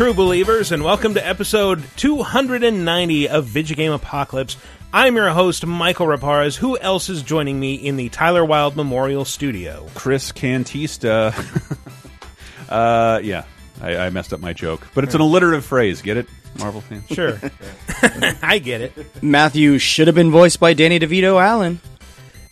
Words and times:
true 0.00 0.14
believers, 0.14 0.72
and 0.72 0.82
welcome 0.82 1.12
to 1.12 1.28
episode 1.28 1.84
290 1.96 3.28
of 3.28 3.46
Vidjagame 3.46 3.94
Apocalypse. 3.94 4.56
I'm 4.94 5.14
your 5.14 5.28
host, 5.28 5.66
Michael 5.66 6.06
Raparez. 6.06 6.56
Who 6.56 6.78
else 6.78 7.10
is 7.10 7.22
joining 7.22 7.60
me 7.60 7.74
in 7.74 7.96
the 7.96 8.08
Tyler 8.08 8.42
Wilde 8.42 8.76
Memorial 8.76 9.26
Studio? 9.26 9.86
Chris 9.94 10.32
Antista. 10.32 11.34
uh, 12.70 13.20
yeah, 13.22 13.44
I, 13.82 14.06
I 14.06 14.08
messed 14.08 14.32
up 14.32 14.40
my 14.40 14.54
joke, 14.54 14.88
but 14.94 15.04
it's 15.04 15.14
an 15.14 15.20
alliterative 15.20 15.66
phrase. 15.66 16.00
Get 16.00 16.16
it, 16.16 16.26
Marvel 16.58 16.80
fans? 16.80 17.06
Sure. 17.08 17.38
I 18.42 18.58
get 18.58 18.80
it. 18.80 19.22
Matthew 19.22 19.76
should 19.76 20.06
have 20.06 20.16
been 20.16 20.30
voiced 20.30 20.60
by 20.60 20.72
Danny 20.72 20.98
DeVito 20.98 21.38
Allen. 21.38 21.78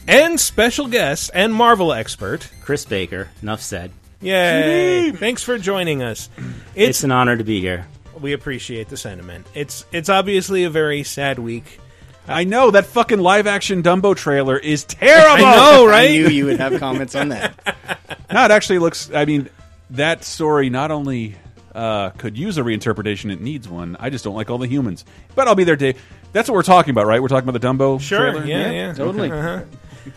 And 0.07 0.39
special 0.39 0.87
guest 0.87 1.31
and 1.33 1.55
Marvel 1.55 1.95
expert. 1.95 2.51
Chris 2.61 2.85
Baker. 2.85 3.31
Enough 3.41 3.63
said. 3.63 3.91
Yay! 4.21 5.13
Thanks 5.13 5.43
for 5.43 5.59
joining 5.59 6.03
us. 6.03 6.29
It's, 6.75 6.89
It's 6.91 7.05
an 7.05 7.13
honor 7.13 7.37
to 7.37 7.45
be 7.45 7.61
here. 7.61 7.87
we 8.21 8.33
appreciate 8.33 8.89
the 8.89 8.97
sentiment. 8.97 9.47
It's 9.55 9.85
it's 9.93 10.09
obviously 10.09 10.65
a 10.65 10.71
very 10.71 11.03
sad 11.05 11.39
week. 11.39 11.79
I 12.27 12.45
know 12.45 12.71
that 12.73 12.85
fucking 12.87 13.21
live 13.21 13.47
action 13.47 13.83
Dumbo 13.83 14.15
trailer 14.17 14.59
is 14.59 14.85
terrible. 14.85 15.45
I 15.47 15.57
know, 15.57 15.87
right? 15.87 16.11
I 16.11 16.13
knew 16.13 16.29
you 16.29 16.47
would 16.47 16.59
have 16.59 16.79
comments 16.81 17.15
on 17.15 17.29
that. 17.31 17.55
No, 18.31 18.45
it 18.45 18.51
actually 18.51 18.79
looks. 18.81 19.11
I 19.15 19.25
mean, 19.25 19.49
that 19.89 20.23
story 20.23 20.69
not 20.69 20.91
only 20.91 21.35
uh, 21.75 22.11
could 22.11 22.37
use 22.37 22.59
a 22.59 22.63
reinterpretation, 22.63 23.33
it 23.33 23.41
needs 23.41 23.67
one. 23.67 23.97
I 23.99 24.11
just 24.11 24.23
don't 24.23 24.35
like 24.35 24.51
all 24.51 24.59
the 24.59 24.67
humans. 24.67 25.07
But 25.35 25.49
I'll 25.49 25.55
be 25.55 25.65
there, 25.65 25.77
Dave. 25.77 25.99
That's 26.35 26.47
what 26.47 26.55
we're 26.55 26.63
talking 26.63 26.91
about, 26.91 27.07
right? 27.07 27.23
We're 27.23 27.29
talking 27.29 27.49
about 27.49 27.59
the 27.59 27.67
Dumbo 27.67 27.99
Sure. 27.99 28.19
trailer. 28.33 28.45
Yeah, 28.45 28.71
yeah. 28.71 28.93
Totally. 28.93 29.31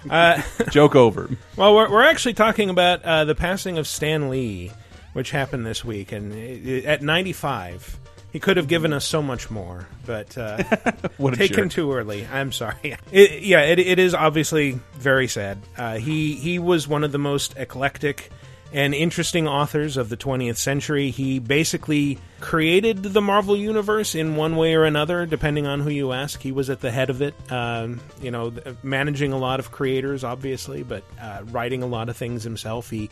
Joke 0.72 0.96
over. 0.96 1.30
Well, 1.56 1.76
we're, 1.76 1.90
we're 1.92 2.04
actually 2.04 2.34
talking 2.34 2.70
about 2.70 3.04
uh, 3.04 3.26
the 3.26 3.36
passing 3.36 3.78
of 3.78 3.88
Stan 3.88 4.30
Lee, 4.30 4.72
which 5.14 5.32
happened 5.32 5.66
this 5.66 5.84
week, 5.86 6.12
and 6.12 6.34
it, 6.34 6.68
it- 6.68 6.86
at 6.86 7.02
95, 7.02 7.98
he 8.32 8.40
could 8.40 8.56
have 8.58 8.68
given 8.68 8.94
us 8.94 9.06
so 9.06 9.22
much 9.22 9.50
more, 9.52 9.88
but 10.06 10.38
uh, 10.38 10.64
What 11.18 11.34
taken 11.34 11.64
jerk. 11.66 11.72
too 11.72 11.92
early. 11.94 12.26
I'm 12.32 12.52
sorry. 12.52 12.96
It, 13.12 13.44
yeah, 13.44 13.62
it, 13.62 13.78
it 13.80 14.00
is 14.00 14.14
obviously 14.14 14.80
very 14.94 15.28
sad. 15.28 15.58
Uh, 15.78 15.98
he 15.98 16.36
he 16.36 16.60
was 16.60 16.88
one 16.88 17.04
of 17.04 17.12
the 17.12 17.20
most 17.20 17.56
eclectic 17.58 18.32
and 18.74 18.94
interesting 18.94 19.48
authors 19.48 19.98
of 19.98 20.10
the 20.10 20.18
20th 20.18 20.58
century. 20.58 21.12
He 21.12 21.40
basically 21.40 22.18
created 22.40 23.04
the 23.04 23.22
Marvel 23.22 23.56
universe 23.56 24.16
in 24.16 24.36
one 24.36 24.56
way 24.56 24.76
or 24.76 24.86
another, 24.86 25.26
depending 25.26 25.68
on 25.68 25.82
who 25.82 25.90
you 25.90 26.12
ask. 26.12 26.42
He 26.42 26.52
was 26.52 26.70
at 26.70 26.80
the 26.80 26.92
head 26.92 27.10
of 27.10 27.22
it, 27.22 27.34
um, 27.52 28.00
you 28.22 28.32
know, 28.32 28.54
managing 28.84 29.34
a 29.34 29.38
lot 29.38 29.60
of 29.60 29.72
creators, 29.72 30.24
obviously, 30.24 30.84
but 30.84 31.04
uh, 31.22 31.42
writing 31.52 31.84
a 31.84 31.88
lot 31.88 32.10
of 32.10 32.16
things 32.16 32.44
himself. 32.44 32.90
He 32.90 33.10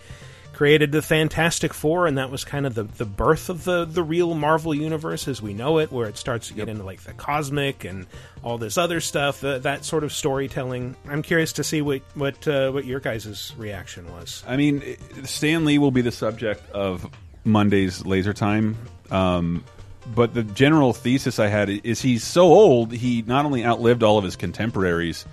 created 0.59 0.91
the 0.91 1.01
Fantastic 1.01 1.73
Four, 1.73 2.05
and 2.05 2.17
that 2.17 2.29
was 2.29 2.43
kind 2.43 2.65
of 2.65 2.75
the, 2.75 2.83
the 2.83 3.05
birth 3.05 3.49
of 3.49 3.63
the, 3.63 3.85
the 3.85 4.03
real 4.03 4.35
Marvel 4.35 4.75
universe 4.75 5.25
as 5.29 5.41
we 5.41 5.53
know 5.53 5.79
it, 5.79 5.89
where 5.89 6.05
it 6.09 6.17
starts 6.17 6.49
to 6.49 6.53
get 6.53 6.67
into 6.67 6.83
like 6.83 6.99
the 7.03 7.13
cosmic 7.13 7.85
and 7.85 8.05
all 8.43 8.57
this 8.57 8.77
other 8.77 8.99
stuff, 8.99 9.41
uh, 9.41 9.59
that 9.59 9.85
sort 9.85 10.03
of 10.03 10.11
storytelling. 10.11 10.97
I'm 11.07 11.21
curious 11.21 11.53
to 11.53 11.63
see 11.63 11.81
what 11.81 12.01
what 12.13 12.45
uh, 12.45 12.71
what 12.71 12.83
your 12.83 12.99
guys' 12.99 13.53
reaction 13.57 14.11
was. 14.11 14.43
I 14.45 14.57
mean, 14.57 14.97
Stan 15.23 15.63
Lee 15.63 15.77
will 15.77 15.91
be 15.91 16.01
the 16.01 16.11
subject 16.11 16.69
of 16.71 17.09
Monday's 17.45 18.05
Laser 18.05 18.33
Time. 18.33 18.77
Um, 19.11 19.63
but 20.13 20.33
the 20.33 20.43
general 20.43 20.91
thesis 20.91 21.39
I 21.39 21.47
had 21.47 21.69
is 21.69 22.01
he's 22.01 22.25
so 22.25 22.41
old, 22.41 22.91
he 22.91 23.21
not 23.21 23.45
only 23.45 23.63
outlived 23.63 24.03
all 24.03 24.17
of 24.17 24.25
his 24.25 24.35
contemporaries, 24.35 25.25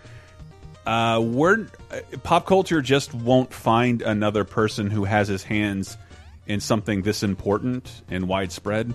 uh, 0.87 1.21
we're, 1.21 1.67
uh, 1.91 2.01
pop 2.23 2.47
culture 2.47 2.81
just 2.81 3.13
won't 3.15 3.53
find 3.53 4.03
another 4.03 4.45
person 4.45 4.91
who 4.91 5.05
has 5.05 5.29
his 5.29 5.43
hands 5.43 5.97
in 6.47 6.61
something 6.61 7.03
this 7.03 7.23
important 7.23 8.03
and 8.11 8.29
widespread. 8.29 8.95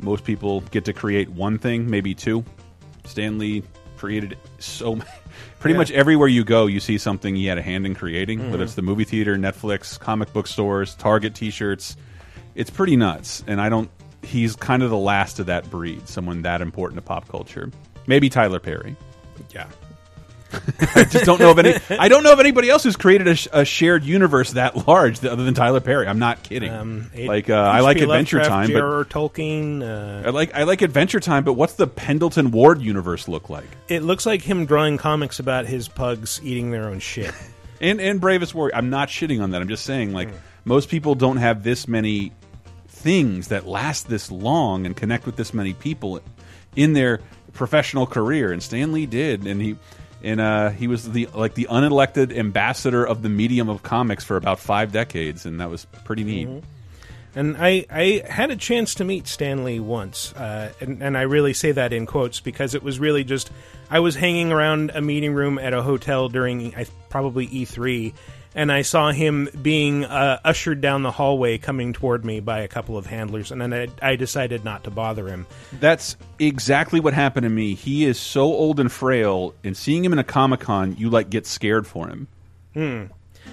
Most 0.00 0.24
people 0.24 0.60
get 0.62 0.84
to 0.86 0.92
create 0.92 1.28
one 1.28 1.58
thing, 1.58 1.90
maybe 1.90 2.14
two. 2.14 2.44
Stan 3.04 3.38
Lee 3.38 3.62
created 3.96 4.38
so 4.58 4.94
many. 4.96 5.10
Pretty 5.60 5.72
Yeah. 5.74 5.78
much 5.78 5.90
everywhere 5.90 6.28
you 6.28 6.44
go, 6.44 6.66
you 6.66 6.78
see 6.80 6.98
something 6.98 7.34
he 7.34 7.46
had 7.46 7.58
a 7.58 7.62
hand 7.62 7.84
in 7.84 7.94
creating, 7.94 8.50
whether 8.50 8.62
it's 8.62 8.74
the 8.74 8.82
movie 8.82 9.04
theater, 9.04 9.36
Netflix, 9.36 9.98
comic 9.98 10.32
book 10.32 10.46
stores, 10.46 10.94
Target 10.94 11.34
T-shirts. 11.34 11.96
It's 12.54 12.70
pretty 12.70 12.96
nuts, 12.96 13.42
and 13.46 13.60
I 13.60 13.68
don't. 13.68 13.90
He's 14.22 14.56
kind 14.56 14.82
of 14.82 14.90
the 14.90 14.96
last 14.96 15.38
of 15.40 15.46
that 15.46 15.68
breed, 15.70 16.08
someone 16.08 16.42
that 16.42 16.60
important 16.60 16.96
to 16.98 17.02
pop 17.02 17.28
culture. 17.28 17.70
Maybe 18.06 18.28
Tyler 18.28 18.58
Perry. 18.60 18.96
Yeah. 19.54 19.66
I 20.94 21.04
just 21.04 21.24
don't 21.24 21.40
know 21.40 21.50
of 21.50 21.58
any. 21.58 21.74
I 21.90 22.08
don't 22.08 22.22
know 22.22 22.32
of 22.32 22.40
anybody 22.40 22.70
else 22.70 22.82
who's 22.82 22.96
created 22.96 23.28
a, 23.28 23.34
sh 23.34 23.48
a 23.52 23.64
shared 23.64 24.04
universe 24.04 24.52
that 24.52 24.88
large, 24.88 25.24
other 25.24 25.44
than 25.44 25.54
Tyler 25.54 25.80
Perry. 25.80 26.06
I'm 26.06 26.18
not 26.18 26.42
kidding. 26.42 26.72
Um, 26.72 27.10
like 27.16 27.50
uh, 27.50 27.54
I 27.54 27.80
like 27.80 27.98
Adventure 27.98 28.38
Lovecraft, 28.38 28.72
Time, 28.72 28.72
but 28.72 29.08
Tolkien. 29.10 29.82
Uh, 29.82 30.28
I 30.28 30.30
like 30.30 30.54
I 30.54 30.62
like 30.64 30.82
Adventure 30.82 31.20
Time. 31.20 31.44
But 31.44 31.54
what's 31.54 31.74
the 31.74 31.86
Pendleton 31.86 32.50
Ward 32.50 32.80
universe 32.80 33.28
look 33.28 33.50
like? 33.50 33.68
it 33.88 34.02
looks 34.02 34.26
like 34.26 34.42
him 34.42 34.66
drawing 34.66 34.96
comics 34.96 35.38
about 35.38 35.66
his 35.66 35.88
pugs 35.88 36.40
eating 36.42 36.70
their 36.70 36.88
own 36.88 37.00
shit. 37.00 37.34
And 37.80 38.00
and 38.00 38.20
Bravest 38.20 38.56
Warrior. 38.56 38.74
I'm 38.74 38.90
not 38.90 39.08
shitting 39.08 39.40
on 39.40 39.52
that. 39.52 39.62
I'm 39.62 39.68
just 39.68 39.84
saying 39.84 40.12
like 40.12 40.30
most 40.64 40.88
people 40.88 41.14
don't 41.14 41.36
have 41.36 41.62
this 41.62 41.86
many 41.86 42.32
things 42.88 43.48
that 43.48 43.68
last 43.68 44.08
this 44.08 44.32
long 44.32 44.84
and 44.84 44.96
connect 44.96 45.26
with 45.26 45.36
this 45.36 45.54
many 45.54 45.74
people 45.74 46.20
in 46.74 46.92
their 46.92 47.20
professional 47.52 48.04
career. 48.04 48.50
And 48.50 48.60
Stan 48.60 48.90
Lee 48.90 49.06
did, 49.06 49.46
and 49.46 49.62
he 49.62 49.76
and 50.22 50.40
uh, 50.40 50.70
he 50.70 50.88
was 50.88 51.10
the 51.10 51.28
like 51.34 51.54
the 51.54 51.68
unelected 51.70 52.36
ambassador 52.36 53.04
of 53.04 53.22
the 53.22 53.28
medium 53.28 53.68
of 53.68 53.82
comics 53.82 54.24
for 54.24 54.36
about 54.36 54.58
five 54.58 54.92
decades, 54.92 55.46
and 55.46 55.60
that 55.60 55.70
was 55.70 55.86
pretty 56.04 56.24
neat. 56.24 56.48
And 57.34 57.56
I, 57.56 57.86
I 57.90 58.22
had 58.28 58.50
a 58.50 58.56
chance 58.56 58.96
to 58.96 59.04
meet 59.04 59.28
Stan 59.28 59.62
Lee 59.62 59.78
once, 59.78 60.32
uh, 60.32 60.72
and, 60.80 61.02
and 61.02 61.16
I 61.16 61.22
really 61.22 61.52
say 61.52 61.72
that 61.72 61.92
in 61.92 62.06
quotes 62.06 62.40
because 62.40 62.74
it 62.74 62.82
was 62.82 62.98
really 62.98 63.22
just 63.22 63.50
I 63.90 64.00
was 64.00 64.16
hanging 64.16 64.50
around 64.50 64.90
a 64.92 65.00
meeting 65.00 65.34
room 65.34 65.58
at 65.58 65.72
a 65.72 65.82
hotel 65.82 66.28
during 66.28 66.74
I, 66.74 66.86
probably 67.10 67.46
E3, 67.46 68.12
and 68.54 68.72
I 68.72 68.82
saw 68.82 69.12
him 69.12 69.48
being 69.60 70.04
uh, 70.04 70.40
ushered 70.44 70.80
down 70.80 71.02
the 71.02 71.10
hallway 71.10 71.58
coming 71.58 71.92
toward 71.92 72.24
me 72.24 72.40
by 72.40 72.60
a 72.60 72.68
couple 72.68 72.96
of 72.96 73.06
handlers, 73.06 73.50
and 73.50 73.60
then 73.60 73.72
I, 73.72 73.88
I 74.02 74.16
decided 74.16 74.64
not 74.64 74.84
to 74.84 74.90
bother 74.90 75.28
him. 75.28 75.46
That's 75.80 76.16
exactly 76.38 77.00
what 77.00 77.14
happened 77.14 77.44
to 77.44 77.50
me. 77.50 77.74
He 77.74 78.04
is 78.04 78.18
so 78.18 78.42
old 78.44 78.80
and 78.80 78.90
frail, 78.90 79.54
and 79.62 79.76
seeing 79.76 80.04
him 80.04 80.12
in 80.12 80.18
a 80.18 80.24
Comic 80.24 80.60
Con, 80.60 80.96
you 80.98 81.10
like 81.10 81.30
get 81.30 81.46
scared 81.46 81.86
for 81.86 82.08
him. 82.08 82.28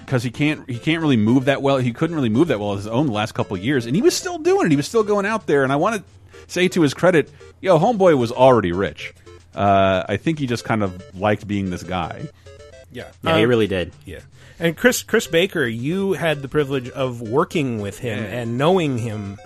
Because 0.04 0.22
he 0.22 0.30
can't, 0.30 0.68
he 0.68 0.78
can't 0.78 1.00
really 1.00 1.16
move 1.16 1.46
that 1.46 1.62
well. 1.62 1.78
He 1.78 1.92
couldn't 1.92 2.14
really 2.14 2.28
move 2.28 2.48
that 2.48 2.60
well 2.60 2.76
his 2.76 2.86
own 2.86 3.06
the 3.06 3.12
last 3.12 3.32
couple 3.32 3.56
of 3.56 3.64
years, 3.64 3.86
and 3.86 3.96
he 3.96 4.02
was 4.02 4.14
still 4.14 4.38
doing 4.38 4.66
it. 4.66 4.70
He 4.70 4.76
was 4.76 4.86
still 4.86 5.02
going 5.02 5.26
out 5.26 5.46
there. 5.46 5.64
And 5.64 5.72
I 5.72 5.76
want 5.76 5.96
to 5.96 6.04
say 6.46 6.68
to 6.68 6.82
his 6.82 6.94
credit, 6.94 7.30
yo, 7.60 7.78
homeboy 7.78 8.16
was 8.16 8.30
already 8.30 8.72
rich. 8.72 9.14
Uh, 9.54 10.04
I 10.08 10.16
think 10.16 10.38
he 10.38 10.46
just 10.46 10.64
kind 10.64 10.82
of 10.82 11.18
liked 11.18 11.48
being 11.48 11.70
this 11.70 11.82
guy. 11.82 12.28
Yeah, 12.92 13.08
Yeah, 13.22 13.38
he 13.38 13.44
really 13.46 13.66
did. 13.66 13.92
Yeah. 14.04 14.20
And 14.58 14.76
Chris 14.76 15.02
Chris 15.02 15.26
Baker, 15.26 15.66
you 15.66 16.14
had 16.14 16.42
the 16.42 16.48
privilege 16.48 16.88
of 16.90 17.20
working 17.20 17.80
with 17.80 17.98
him 17.98 18.24
and 18.24 18.56
knowing 18.56 18.96
him, 18.96 19.38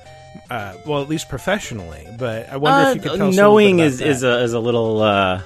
uh, 0.50 0.74
well, 0.86 1.02
at 1.02 1.08
least 1.08 1.28
professionally. 1.28 2.06
But 2.18 2.48
I 2.48 2.56
wonder 2.56 2.90
if 2.90 2.96
you 2.96 3.02
could 3.02 3.16
tell 3.18 3.28
us 3.28 3.36
a 3.36 3.36
little 3.36 3.50
knowing 3.50 3.76
bit 3.78 3.86
is 3.86 4.00
about 4.00 4.10
is 4.10 4.20
that. 4.20 4.38
a 4.38 4.42
is 4.42 4.52
a 4.52 4.60
little 4.60 5.02
uh, 5.02 5.42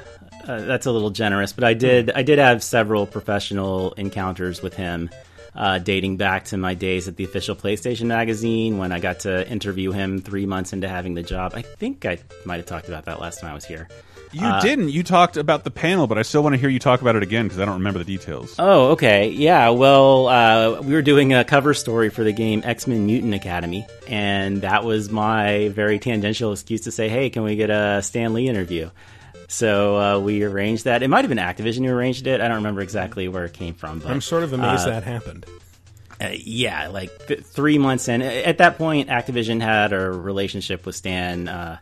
uh, 0.47 0.61
that's 0.61 0.87
a 0.87 0.93
little 0.93 1.11
generous, 1.11 1.53
but 1.53 1.65
I 1.65 1.75
did 1.75 2.11
I 2.11 2.23
did 2.23 2.39
have 2.39 2.63
several 2.63 3.07
professional 3.07 3.93
encounters 3.93 4.61
with 4.61 4.75
him, 4.75 5.09
uh, 5.55 5.79
dating 5.79 6.19
back 6.19 6.45
to 6.47 6.59
my 6.59 6.75
days 6.75 7.09
at 7.09 7.17
the 7.17 7.25
official 7.25 7.57
PlayStation 7.57 8.07
magazine 8.07 8.77
when 8.77 8.93
I 8.93 9.01
got 9.01 9.21
to 9.21 9.49
interview 9.49 9.93
him 9.93 10.21
three 10.21 10.45
months 10.45 10.75
into 10.75 10.89
having 10.89 11.15
the 11.15 11.23
job. 11.23 11.53
I 11.55 11.63
think 11.63 12.05
I 12.05 12.19
might 12.45 12.57
have 12.57 12.67
talked 12.67 12.89
about 12.89 13.07
that 13.07 13.19
last 13.19 13.41
time 13.41 13.51
I 13.51 13.55
was 13.55 13.65
here. 13.65 13.89
You 14.35 14.61
didn't. 14.61 14.89
You 14.91 15.03
talked 15.03 15.37
about 15.37 15.65
the 15.65 15.71
panel, 15.71 16.07
but 16.07 16.19
I 16.19 16.23
still 16.23 16.43
want 16.43 16.55
to 16.55 16.59
hear 16.59 16.69
you 16.69 16.79
talk 16.79 17.01
about 17.01 17.17
it 17.17 17.23
again 17.23 17.47
because 17.47 17.61
I 17.61 17.65
don't 17.65 17.75
remember 17.75 18.01
the 18.01 18.05
details. 18.05 18.55
Oh, 18.59 18.91
okay. 18.93 19.29
Yeah, 19.29 19.71
well, 19.71 20.27
uh, 20.29 20.81
we 20.83 20.93
were 20.95 21.03
doing 21.03 21.33
a 21.33 21.45
cover 21.45 21.73
story 21.75 22.11
for 22.11 22.25
the 22.25 22.33
game 22.33 22.63
X 22.65 22.87
Men 22.87 23.07
Mutant 23.07 23.35
Academy, 23.35 23.87
and 24.09 24.63
that 24.63 24.85
was 24.85 25.11
my 25.11 25.69
very 25.69 25.99
tangential 25.99 26.53
excuse 26.53 26.83
to 26.83 26.91
say, 26.93 27.09
hey, 27.09 27.31
can 27.31 27.43
we 27.45 27.57
get 27.57 27.71
a 27.71 28.03
Stan 28.03 28.35
Lee 28.35 28.49
interview? 28.49 28.91
So 29.47 29.97
uh, 29.97 30.19
we 30.21 30.43
arranged 30.43 30.85
that. 30.85 31.03
It 31.03 31.09
might 31.09 31.25
have 31.25 31.29
been 31.29 31.39
Activision 31.39 31.85
who 31.87 31.93
arranged 31.93 32.27
it. 32.27 32.41
I 32.41 32.49
don't 32.49 32.57
remember 32.57 32.81
exactly 32.81 33.29
where 33.29 33.45
it 33.45 33.53
came 33.53 33.75
from. 33.75 34.01
But, 34.01 34.11
I'm 34.11 34.21
sort 34.21 34.43
of 34.43 34.53
amazed 34.53 34.87
that 34.87 35.05
happened. 35.05 35.47
uh, 36.21 36.31
yeah, 36.33 36.89
like 36.89 37.27
th- 37.27 37.41
three 37.43 37.79
months 37.79 38.09
in. 38.09 38.23
At 38.23 38.59
that 38.59 38.79
point, 38.79 39.09
Activision 39.11 39.61
had 39.61 39.93
a 39.93 40.11
relationship 40.11 40.87
with 40.87 40.97
Stan. 40.97 41.47
Uh, 41.47 41.79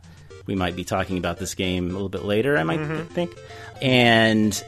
we 0.47 0.55
might 0.55 0.77
be 0.77 0.85
talking 0.85 1.19
about 1.19 1.39
this 1.39 1.55
game 1.55 1.91
a 1.91 1.93
little 1.93 2.09
bit 2.09 2.25
later, 2.25 2.57
I 2.57 2.65
might 2.65 3.07
think. 3.11 3.37
And 3.81 4.63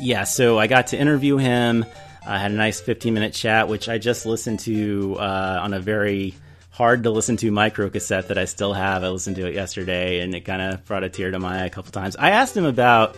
yeah, 0.00 0.24
so 0.24 0.58
I 0.58 0.66
got 0.66 0.88
to 0.88 0.98
interview 0.98 1.36
him. 1.36 1.84
I 2.26 2.38
had 2.38 2.50
a 2.50 2.54
nice 2.54 2.80
15 2.80 3.14
minute 3.14 3.32
chat, 3.32 3.68
which 3.68 3.88
I 3.88 3.98
just 3.98 4.26
listened 4.26 4.60
to 4.60 5.16
uh, 5.18 5.60
on 5.62 5.72
a 5.72 5.80
very 5.80 6.34
hard 6.70 7.02
to 7.02 7.10
listen 7.10 7.36
to 7.38 7.50
micro 7.50 7.90
cassette 7.90 8.28
that 8.28 8.38
I 8.38 8.44
still 8.44 8.72
have. 8.72 9.02
I 9.02 9.08
listened 9.08 9.36
to 9.36 9.46
it 9.46 9.54
yesterday, 9.54 10.20
and 10.20 10.34
it 10.34 10.42
kind 10.42 10.62
of 10.62 10.84
brought 10.84 11.04
a 11.04 11.08
tear 11.08 11.30
to 11.30 11.38
my 11.38 11.62
eye 11.62 11.66
a 11.66 11.70
couple 11.70 11.90
times. 11.90 12.16
I 12.16 12.30
asked 12.30 12.56
him 12.56 12.66
about 12.66 13.16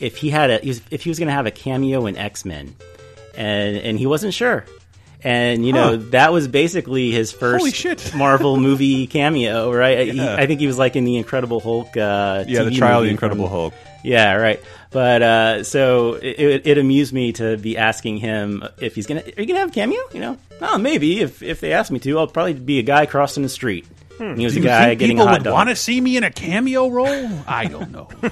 if 0.00 0.16
he 0.16 0.30
had 0.30 0.50
a 0.50 0.66
if 0.66 1.02
he 1.02 1.10
was 1.10 1.18
going 1.18 1.28
to 1.28 1.34
have 1.34 1.46
a 1.46 1.50
cameo 1.50 2.06
in 2.06 2.16
X 2.16 2.44
Men, 2.44 2.74
and 3.36 3.76
and 3.76 3.98
he 3.98 4.06
wasn't 4.06 4.34
sure. 4.34 4.64
And 5.24 5.64
you 5.64 5.72
know 5.72 5.90
Huh. 5.96 6.04
that 6.10 6.32
was 6.32 6.48
basically 6.48 7.10
his 7.12 7.30
first 7.32 7.60
Holy 7.60 7.70
shit. 7.70 8.12
Marvel 8.16 8.56
movie 8.56 9.06
cameo, 9.06 9.72
right? 9.72 10.08
He- 10.12 10.20
I 10.20 10.46
think 10.46 10.58
he 10.60 10.66
was 10.66 10.78
like 10.78 10.96
in 10.96 11.04
the 11.04 11.16
Incredible 11.16 11.60
Hulk. 11.60 11.96
Uh, 11.96 12.44
Yeah, 12.48 12.64
the 12.64 12.70
trial 12.72 12.98
of 13.00 13.04
the 13.04 13.10
Incredible 13.10 13.46
from- 13.46 13.52
Hulk. 13.56 13.74
Yeah, 14.04 14.34
right. 14.34 14.60
But 14.90 15.22
uh, 15.22 15.62
so 15.64 16.14
it, 16.14 16.40
it, 16.40 16.66
it 16.66 16.78
amused 16.78 17.12
me 17.12 17.32
to 17.34 17.56
be 17.56 17.78
asking 17.78 18.16
him 18.16 18.64
if 18.80 18.96
he's 18.96 19.06
gonna. 19.06 19.20
Are 19.22 19.40
you 19.40 19.46
gonna 19.46 19.60
have 19.60 19.68
a 19.70 19.72
cameo? 19.72 20.00
You 20.12 20.20
know, 20.20 20.38
oh, 20.60 20.76
maybe 20.76 21.20
if 21.20 21.40
if 21.40 21.60
they 21.60 21.72
ask 21.72 21.90
me 21.92 22.00
to, 22.00 22.18
I'll 22.18 22.26
probably 22.26 22.54
be 22.54 22.80
a 22.80 22.82
guy 22.82 23.06
crossing 23.06 23.44
the 23.44 23.48
street. 23.48 23.86
And 24.18 24.38
he 24.38 24.44
was 24.44 24.54
Do 24.54 24.60
a 24.60 24.64
guy 24.64 24.94
getting 24.94 25.16
people 25.16 25.26
a 25.28 25.30
hot 25.30 25.38
would 25.38 25.44
dog. 25.44 25.54
want 25.54 25.68
to 25.70 25.76
see 25.76 26.00
me 26.00 26.16
in 26.16 26.24
a 26.24 26.30
cameo 26.30 26.88
role? 26.88 27.30
I 27.46 27.64
don't 27.66 27.90
know. 27.92 28.08
yeah, 28.22 28.28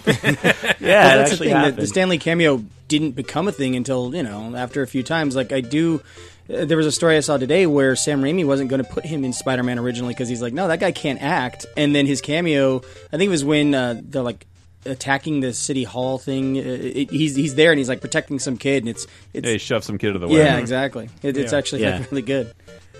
Well, 0.80 1.18
that's 1.18 1.30
the 1.30 1.36
thing. 1.38 1.62
The, 1.62 1.72
the 1.80 1.86
Stan 1.86 2.08
Lee 2.08 2.18
cameo 2.18 2.62
didn't 2.88 3.12
become 3.12 3.48
a 3.48 3.52
thing 3.52 3.76
until 3.76 4.14
you 4.14 4.22
know 4.22 4.54
after 4.56 4.82
a 4.82 4.86
few 4.86 5.02
times. 5.02 5.34
Like 5.36 5.52
I 5.52 5.60
do. 5.60 6.02
There 6.50 6.76
was 6.76 6.86
a 6.86 6.92
story 6.92 7.16
I 7.16 7.20
saw 7.20 7.36
today 7.36 7.66
where 7.66 7.94
Sam 7.94 8.20
Raimi 8.22 8.44
wasn't 8.44 8.70
going 8.70 8.82
to 8.82 8.88
put 8.90 9.04
him 9.04 9.24
in 9.24 9.32
Spider-Man 9.32 9.78
originally 9.78 10.14
because 10.14 10.28
he's 10.28 10.42
like, 10.42 10.52
no, 10.52 10.66
that 10.68 10.80
guy 10.80 10.90
can't 10.90 11.22
act. 11.22 11.64
And 11.76 11.94
then 11.94 12.06
his 12.06 12.20
cameo, 12.20 12.78
I 12.78 13.16
think 13.16 13.28
it 13.28 13.28
was 13.28 13.44
when 13.44 13.72
uh, 13.74 14.00
they're 14.02 14.22
like 14.22 14.46
attacking 14.84 15.40
the 15.40 15.52
city 15.52 15.84
hall 15.84 16.18
thing. 16.18 16.58
Uh, 16.58 16.62
it, 16.62 17.10
he's 17.10 17.36
he's 17.36 17.54
there 17.54 17.70
and 17.70 17.78
he's 17.78 17.88
like 17.88 18.00
protecting 18.00 18.38
some 18.40 18.56
kid, 18.56 18.82
and 18.82 18.88
it's 18.88 19.06
it's 19.32 19.46
Hey, 19.46 19.58
shove 19.58 19.84
some 19.84 19.96
kid 19.98 20.12
to 20.14 20.18
the 20.18 20.26
way. 20.26 20.38
yeah, 20.38 20.58
exactly. 20.58 21.08
It, 21.22 21.36
it's 21.36 21.52
Yeah. 21.52 21.58
actually 21.58 21.82
Yeah. 21.82 21.98
like, 21.98 22.10
really 22.10 22.22
good. 22.22 22.52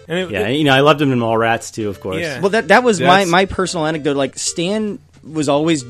And 0.07 0.19
it, 0.19 0.31
yeah, 0.31 0.47
it- 0.49 0.57
you 0.57 0.65
know, 0.65 0.73
I 0.75 0.81
loved 0.81 1.01
him 1.03 1.11
in 1.11 1.19
Mallrats 1.19 1.73
too, 1.75 1.89
of 1.89 2.01
course. 2.01 2.21
Yeah. 2.21 2.41
Well, 2.41 2.51
that 2.51 2.69
that 2.69 2.85
was 2.85 3.01
my 3.01 3.25
my 3.25 3.47
personal 3.47 3.87
anecdote. 3.87 4.17
Like 4.17 4.39
Stan 4.39 4.99
was 5.25 5.49
always 5.49 5.83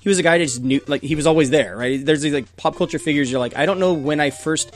he 0.00 0.08
was 0.08 0.18
a 0.18 0.22
guy 0.22 0.38
that 0.38 0.44
just 0.44 0.62
knew 0.62 0.80
like 0.86 1.02
he 1.02 1.14
was 1.16 1.26
always 1.26 1.50
there. 1.50 1.76
Right? 1.76 2.04
There's 2.04 2.20
these 2.22 2.34
like 2.34 2.54
pop 2.56 2.76
culture 2.76 2.98
figures. 2.98 3.30
You're 3.30 3.40
like 3.40 3.56
I 3.56 3.66
don't 3.66 3.80
know 3.80 3.94
when 3.94 4.20
I 4.20 4.30
first 4.30 4.72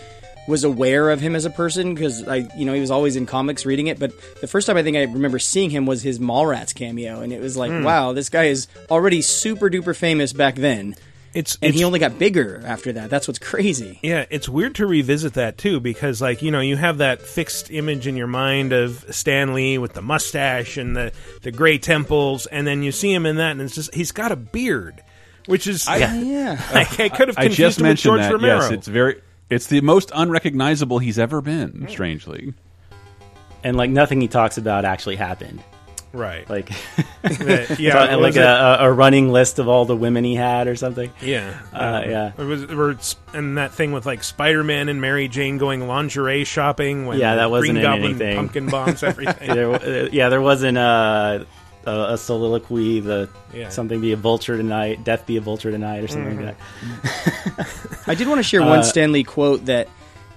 was 0.46 0.64
aware 0.64 1.10
of 1.10 1.20
him 1.20 1.34
as 1.34 1.44
a 1.44 1.50
person 1.50 1.94
because 1.94 2.26
I 2.28 2.48
you 2.56 2.64
know 2.66 2.74
he 2.74 2.80
was 2.80 2.90
always 2.90 3.16
in 3.16 3.26
comics 3.26 3.64
reading 3.64 3.86
it. 3.86 3.98
But 3.98 4.12
the 4.40 4.46
first 4.46 4.66
time 4.66 4.76
I 4.76 4.82
think 4.82 4.96
I 4.96 5.02
remember 5.04 5.38
seeing 5.38 5.70
him 5.70 5.86
was 5.86 6.02
his 6.02 6.18
Mallrats 6.18 6.74
cameo, 6.74 7.20
and 7.20 7.32
it 7.32 7.40
was 7.40 7.56
like 7.56 7.70
hmm. 7.70 7.82
wow, 7.84 8.12
this 8.12 8.28
guy 8.28 8.44
is 8.44 8.68
already 8.90 9.22
super 9.22 9.70
duper 9.70 9.96
famous 9.96 10.32
back 10.32 10.56
then. 10.56 10.94
it's 11.32 11.56
And 11.56 11.70
it's, 11.70 11.78
he 11.78 11.84
only 11.84 11.98
got 11.98 12.18
bigger 12.18 12.62
after 12.64 12.92
that. 12.92 13.10
That's 13.10 13.26
what's 13.26 13.38
crazy. 13.40 13.98
yeah, 14.02 14.26
it's 14.30 14.48
weird 14.48 14.74
to 14.76 14.86
revisit 14.86 15.34
that 15.34 15.56
too 15.58 15.80
because 15.80 16.20
like 16.20 16.42
you 16.42 16.50
know 16.50 16.60
you 16.60 16.76
have 16.76 16.98
that 16.98 17.22
fixed 17.22 17.70
image 17.70 18.06
in 18.06 18.16
your 18.16 18.26
mind 18.28 18.72
of 18.72 19.04
Stan 19.14 19.54
Lee 19.54 19.78
with 19.78 19.94
the 19.94 20.02
mustache 20.02 20.76
and 20.76 20.94
the 20.94 21.12
the 21.42 21.50
gray 21.52 21.78
temples, 21.78 22.46
and 22.46 22.66
then 22.66 22.82
you 22.82 22.92
see 22.92 23.12
him 23.12 23.24
in 23.26 23.36
that, 23.36 23.52
and 23.52 23.62
it's 23.62 23.74
just 23.74 23.94
he's 23.94 24.12
got 24.12 24.30
a 24.30 24.36
beard, 24.36 25.02
which 25.46 25.66
is 25.66 25.86
Yeah. 25.88 26.60
like, 26.72 27.00
I 27.00 27.08
could 27.08 27.28
have 27.28 27.38
I 27.38 27.44
confused 27.48 27.56
just 27.56 27.78
him 27.78 27.84
with 27.84 27.90
mentioned 27.90 28.10
George 28.10 28.20
that. 28.20 28.32
Romero. 28.32 28.60
Yes, 28.60 28.70
it's 28.70 28.86
very. 28.88 29.20
It's 29.50 29.66
the 29.66 29.80
most 29.82 30.10
unrecognizable 30.14 30.98
he's 30.98 31.18
ever 31.18 31.40
been. 31.40 31.86
Strangely, 31.88 32.54
And 33.62 33.76
like 33.76 33.90
nothing 33.90 34.20
he 34.20 34.28
talks 34.28 34.58
about 34.58 34.84
actually 34.84 35.16
happened. 35.16 35.62
right. 36.12 36.48
Like, 36.48 36.70
That- 37.22 37.76
yeah, 37.80 38.14
like 38.16 38.36
a, 38.36 38.76
a 38.80 38.92
running 38.92 39.30
list 39.32 39.58
of 39.58 39.68
all 39.68 39.84
the 39.84 39.96
women 39.96 40.24
he 40.24 40.34
had 40.34 40.66
or 40.68 40.76
something. 40.76 41.10
Yeah, 41.20 41.58
Uh, 41.72 42.02
yeah. 42.06 42.32
It 42.38 42.44
was, 42.44 42.64
or 42.64 42.90
it's- 42.92 43.16
and 43.32 43.58
that 43.58 43.72
thing 43.72 43.92
with 43.92 44.06
like 44.06 44.22
Spider 44.24 44.64
Man 44.64 44.88
and 44.88 45.00
Mary 45.00 45.28
Jane 45.28 45.58
going 45.58 45.86
lingerie 45.88 46.44
shopping. 46.44 47.06
When 47.06 47.18
Yeah, 47.18 47.34
that 47.36 47.50
wasn't 47.50 47.72
Green 47.74 47.82
Goblin 47.82 48.04
anything. 48.12 48.36
pumpkin 48.36 48.66
bombs 48.68 49.02
everything. 49.02 49.54
There, 49.54 49.70
uh, 49.74 50.08
yeah, 50.12 50.28
there 50.30 50.40
wasn't 50.42 50.78
a, 50.78 51.46
a, 51.86 52.12
a 52.14 52.18
soliloquy, 52.18 53.00
the 53.00 53.28
Yeah. 53.52 53.68
something 53.68 54.00
be 54.00 54.12
a 54.12 54.16
vulture 54.16 54.56
tonight, 54.56 55.04
death 55.04 55.26
be 55.26 55.36
a 55.36 55.40
vulture 55.40 55.70
tonight, 55.70 56.04
or 56.04 56.08
something 56.08 56.44
like 56.46 56.56
that. 56.56 58.04
I 58.06 58.14
did 58.14 58.28
want 58.28 58.38
to 58.38 58.42
share 58.42 58.62
Uh, 58.62 58.68
one 58.68 58.84
Stan 58.84 59.12
Lee 59.12 59.24
quote 59.24 59.64
that 59.66 59.88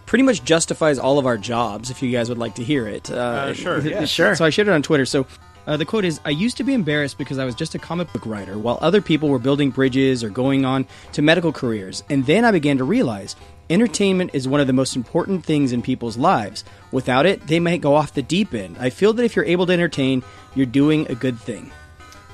pretty 0.05 0.23
much 0.23 0.43
justifies 0.43 0.99
all 0.99 1.19
of 1.19 1.25
our 1.25 1.37
jobs. 1.37 1.89
If 1.89 2.01
you 2.01 2.11
guys 2.11 2.29
would 2.29 2.37
like 2.37 2.55
to 2.55 2.63
hear 2.63 2.87
it, 2.87 3.09
uh, 3.11 3.53
sure, 3.53 3.79
yeah. 3.81 4.05
Sure. 4.17 4.35
So 4.35 4.45
I 4.45 4.49
shared 4.49 4.67
it 4.67 4.71
on 4.71 4.81
Twitter. 4.81 5.05
So 5.05 5.25
uh, 5.65 5.75
the 5.77 5.85
quote 5.85 6.05
is: 6.05 6.19
"I 6.25 6.29
used 6.29 6.57
to 6.57 6.63
be 6.63 6.73
embarrassed 6.73 7.17
because 7.17 7.39
I 7.39 7.45
was 7.45 7.55
just 7.55 7.75
a 7.75 7.79
comic 7.79 8.11
book 8.13 8.25
writer, 8.25 8.57
while 8.57 8.77
other 8.81 9.01
people 9.01 9.27
were 9.29 9.39
building 9.39 9.69
bridges 9.69 10.23
or 10.23 10.29
going 10.29 10.63
on 10.65 10.85
to 11.13 11.21
medical 11.21 11.51
careers. 11.51 12.03
And 12.09 12.25
then 12.25 12.45
I 12.45 12.51
began 12.51 12.77
to 12.77 12.83
realize." 12.85 13.35
Entertainment 13.69 14.31
is 14.33 14.47
one 14.47 14.61
of 14.61 14.67
the 14.67 14.73
most 14.73 14.95
important 14.95 15.43
things 15.45 15.73
in 15.73 15.81
people's 15.81 16.17
lives. 16.17 16.63
Without 16.91 17.25
it, 17.25 17.45
they 17.47 17.59
might 17.59 17.81
go 17.81 17.95
off 17.95 18.13
the 18.13 18.21
deep 18.21 18.53
end. 18.53 18.77
I 18.79 18.89
feel 18.89 19.13
that 19.13 19.23
if 19.23 19.35
you're 19.35 19.45
able 19.45 19.65
to 19.65 19.73
entertain, 19.73 20.23
you're 20.55 20.65
doing 20.65 21.05
a 21.11 21.15
good 21.15 21.37
thing. 21.39 21.71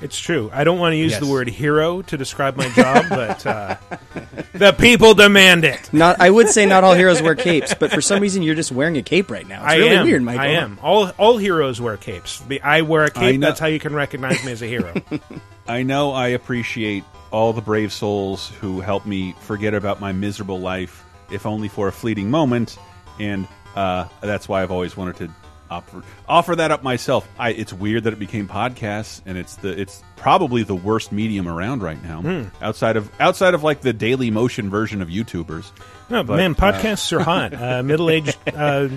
It's 0.02 0.18
true. 0.18 0.50
I 0.52 0.64
don't 0.64 0.78
want 0.78 0.92
to 0.92 0.96
use 0.96 1.12
Yes. 1.12 1.20
the 1.20 1.26
word 1.26 1.48
hero 1.48 2.02
to 2.02 2.16
describe 2.18 2.56
my 2.56 2.68
job, 2.70 3.06
but 3.08 3.46
uh, 3.46 3.76
the 4.52 4.72
people 4.72 5.14
demand 5.14 5.64
it. 5.64 5.92
Not, 5.92 6.20
I 6.20 6.28
would 6.28 6.48
say 6.48 6.66
not 6.66 6.84
all 6.84 6.94
heroes 6.94 7.22
wear 7.22 7.34
capes, 7.36 7.74
but 7.74 7.90
for 7.92 8.00
some 8.00 8.20
reason 8.20 8.42
you're 8.42 8.56
just 8.56 8.72
wearing 8.72 8.96
a 8.96 9.02
cape 9.02 9.30
right 9.30 9.46
now. 9.46 9.62
It's 9.64 9.72
I 9.72 9.76
really 9.76 9.96
am. 9.96 10.06
weird, 10.06 10.22
Michael. 10.22 10.40
I 10.42 10.46
am. 10.48 10.78
All 10.82 11.08
all 11.16 11.38
heroes 11.38 11.80
wear 11.80 11.96
capes. 11.96 12.42
I 12.62 12.82
wear 12.82 13.04
a 13.04 13.10
cape. 13.10 13.40
That's 13.40 13.60
how 13.60 13.68
you 13.68 13.78
can 13.78 13.94
recognize 13.94 14.44
me 14.44 14.52
as 14.52 14.62
a 14.62 14.66
hero. 14.66 14.94
I 15.68 15.84
know 15.84 16.10
I 16.12 16.28
appreciate 16.28 17.04
all 17.30 17.52
the 17.52 17.62
brave 17.62 17.92
souls 17.92 18.50
who 18.60 18.80
help 18.80 19.06
me 19.06 19.34
forget 19.40 19.74
about 19.74 20.00
my 20.00 20.12
miserable 20.12 20.58
life, 20.60 21.03
if 21.34 21.46
only 21.46 21.68
for 21.68 21.88
a 21.88 21.92
fleeting 21.92 22.30
moment, 22.30 22.78
and 23.18 23.46
uh, 23.74 24.06
that's 24.20 24.48
why 24.48 24.62
I've 24.62 24.70
always 24.70 24.96
wanted 24.96 25.16
to 25.16 25.30
offer 25.70 26.02
offer 26.28 26.56
that 26.56 26.70
up 26.70 26.82
myself. 26.82 27.28
I, 27.38 27.50
it's 27.50 27.72
weird 27.72 28.04
that 28.04 28.12
it 28.12 28.18
became 28.18 28.46
podcasts, 28.48 29.20
and 29.26 29.36
it's 29.36 29.56
the 29.56 29.78
it's 29.78 30.02
probably 30.16 30.62
the 30.62 30.74
worst 30.74 31.12
medium 31.12 31.48
around 31.48 31.82
right 31.82 32.02
now, 32.02 32.48
outside 32.62 32.96
of 32.96 33.10
outside 33.20 33.54
of 33.54 33.62
like 33.62 33.80
the 33.80 33.92
Daily 33.92 34.30
Motion 34.30 34.70
version 34.70 35.02
of 35.02 35.08
YouTubers. 35.08 35.70
No, 36.10 36.22
But, 36.22 36.36
man, 36.36 36.52
uh, 36.52 36.54
podcasts 36.54 37.12
are 37.12 37.20
hot. 37.20 37.54
Uh, 37.54 37.82
Middle 37.82 38.10
aged 38.10 38.36
uh, 38.54 38.88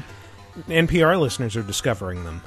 NPR 0.67 1.19
listeners 1.19 1.55
are 1.55 1.61
discovering 1.63 2.23
them. 2.23 2.41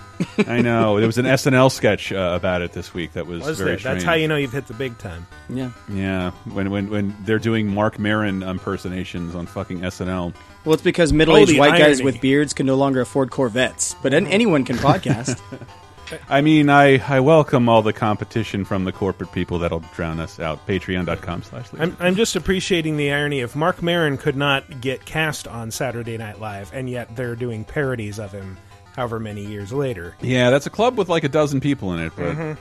I 0.46 0.60
know 0.62 0.98
there 0.98 1.06
was 1.06 1.18
an 1.18 1.26
SNL 1.26 1.70
sketch 1.70 2.12
uh, 2.12 2.32
about 2.34 2.60
it 2.62 2.72
this 2.72 2.92
week 2.92 3.12
that 3.12 3.26
was, 3.26 3.44
Was 3.46 3.58
very 3.58 3.70
there? 3.70 3.78
strange. 3.78 3.94
That's 3.94 4.04
how 4.04 4.14
you 4.14 4.26
know 4.28 4.36
you've 4.36 4.52
hit 4.52 4.66
the 4.66 4.74
big 4.74 4.98
time. 4.98 5.26
Yeah. 5.48 5.70
Yeah, 5.88 6.30
when 6.52 6.70
when 6.70 6.90
when 6.90 7.16
they're 7.24 7.38
doing 7.38 7.72
Marc 7.72 7.98
Maron 7.98 8.42
impersonations 8.42 9.34
on 9.34 9.46
fucking 9.46 9.80
SNL. 9.80 10.34
Well, 10.64 10.74
it's 10.74 10.82
because 10.82 11.12
middle-aged 11.12 11.50
Oh, 11.50 11.52
the 11.54 11.58
white 11.58 11.78
guys 11.78 12.02
with 12.02 12.20
beards 12.20 12.52
can 12.52 12.66
no 12.66 12.74
longer 12.74 13.00
afford 13.00 13.30
Corvettes, 13.30 13.94
but 14.02 14.12
an- 14.12 14.26
anyone 14.26 14.64
can 14.64 14.76
podcast. 14.76 15.40
I 16.28 16.40
mean, 16.40 16.68
I, 16.70 16.98
I 17.08 17.20
welcome 17.20 17.68
all 17.68 17.82
the 17.82 17.92
competition 17.92 18.64
from 18.64 18.84
the 18.84 18.92
corporate 18.92 19.32
people 19.32 19.58
that'll 19.60 19.82
drown 19.94 20.18
us 20.20 20.38
out. 20.40 20.66
Patreon.com 20.66 21.42
slash 21.42 21.66
I'm, 21.78 21.96
I'm 22.00 22.14
just 22.16 22.36
appreciating 22.36 22.96
the 22.96 23.12
irony 23.12 23.40
of 23.40 23.54
Marc 23.56 23.82
Maron 23.82 24.16
could 24.18 24.36
not 24.36 24.80
get 24.80 25.04
cast 25.04 25.46
on 25.48 25.70
Saturday 25.70 26.16
Night 26.18 26.40
Live, 26.40 26.72
and 26.74 26.88
yet 26.90 27.14
they're 27.16 27.36
doing 27.36 27.64
parodies 27.64 28.18
of 28.18 28.32
him 28.32 28.56
however 28.96 29.20
many 29.20 29.44
years 29.46 29.72
later. 29.72 30.16
Yeah, 30.20 30.50
that's 30.50 30.66
a 30.66 30.70
club 30.70 30.98
with 30.98 31.08
like 31.08 31.24
a 31.24 31.28
dozen 31.28 31.60
people 31.60 31.92
in 31.94 32.00
it, 32.00 32.12
but 32.16 32.56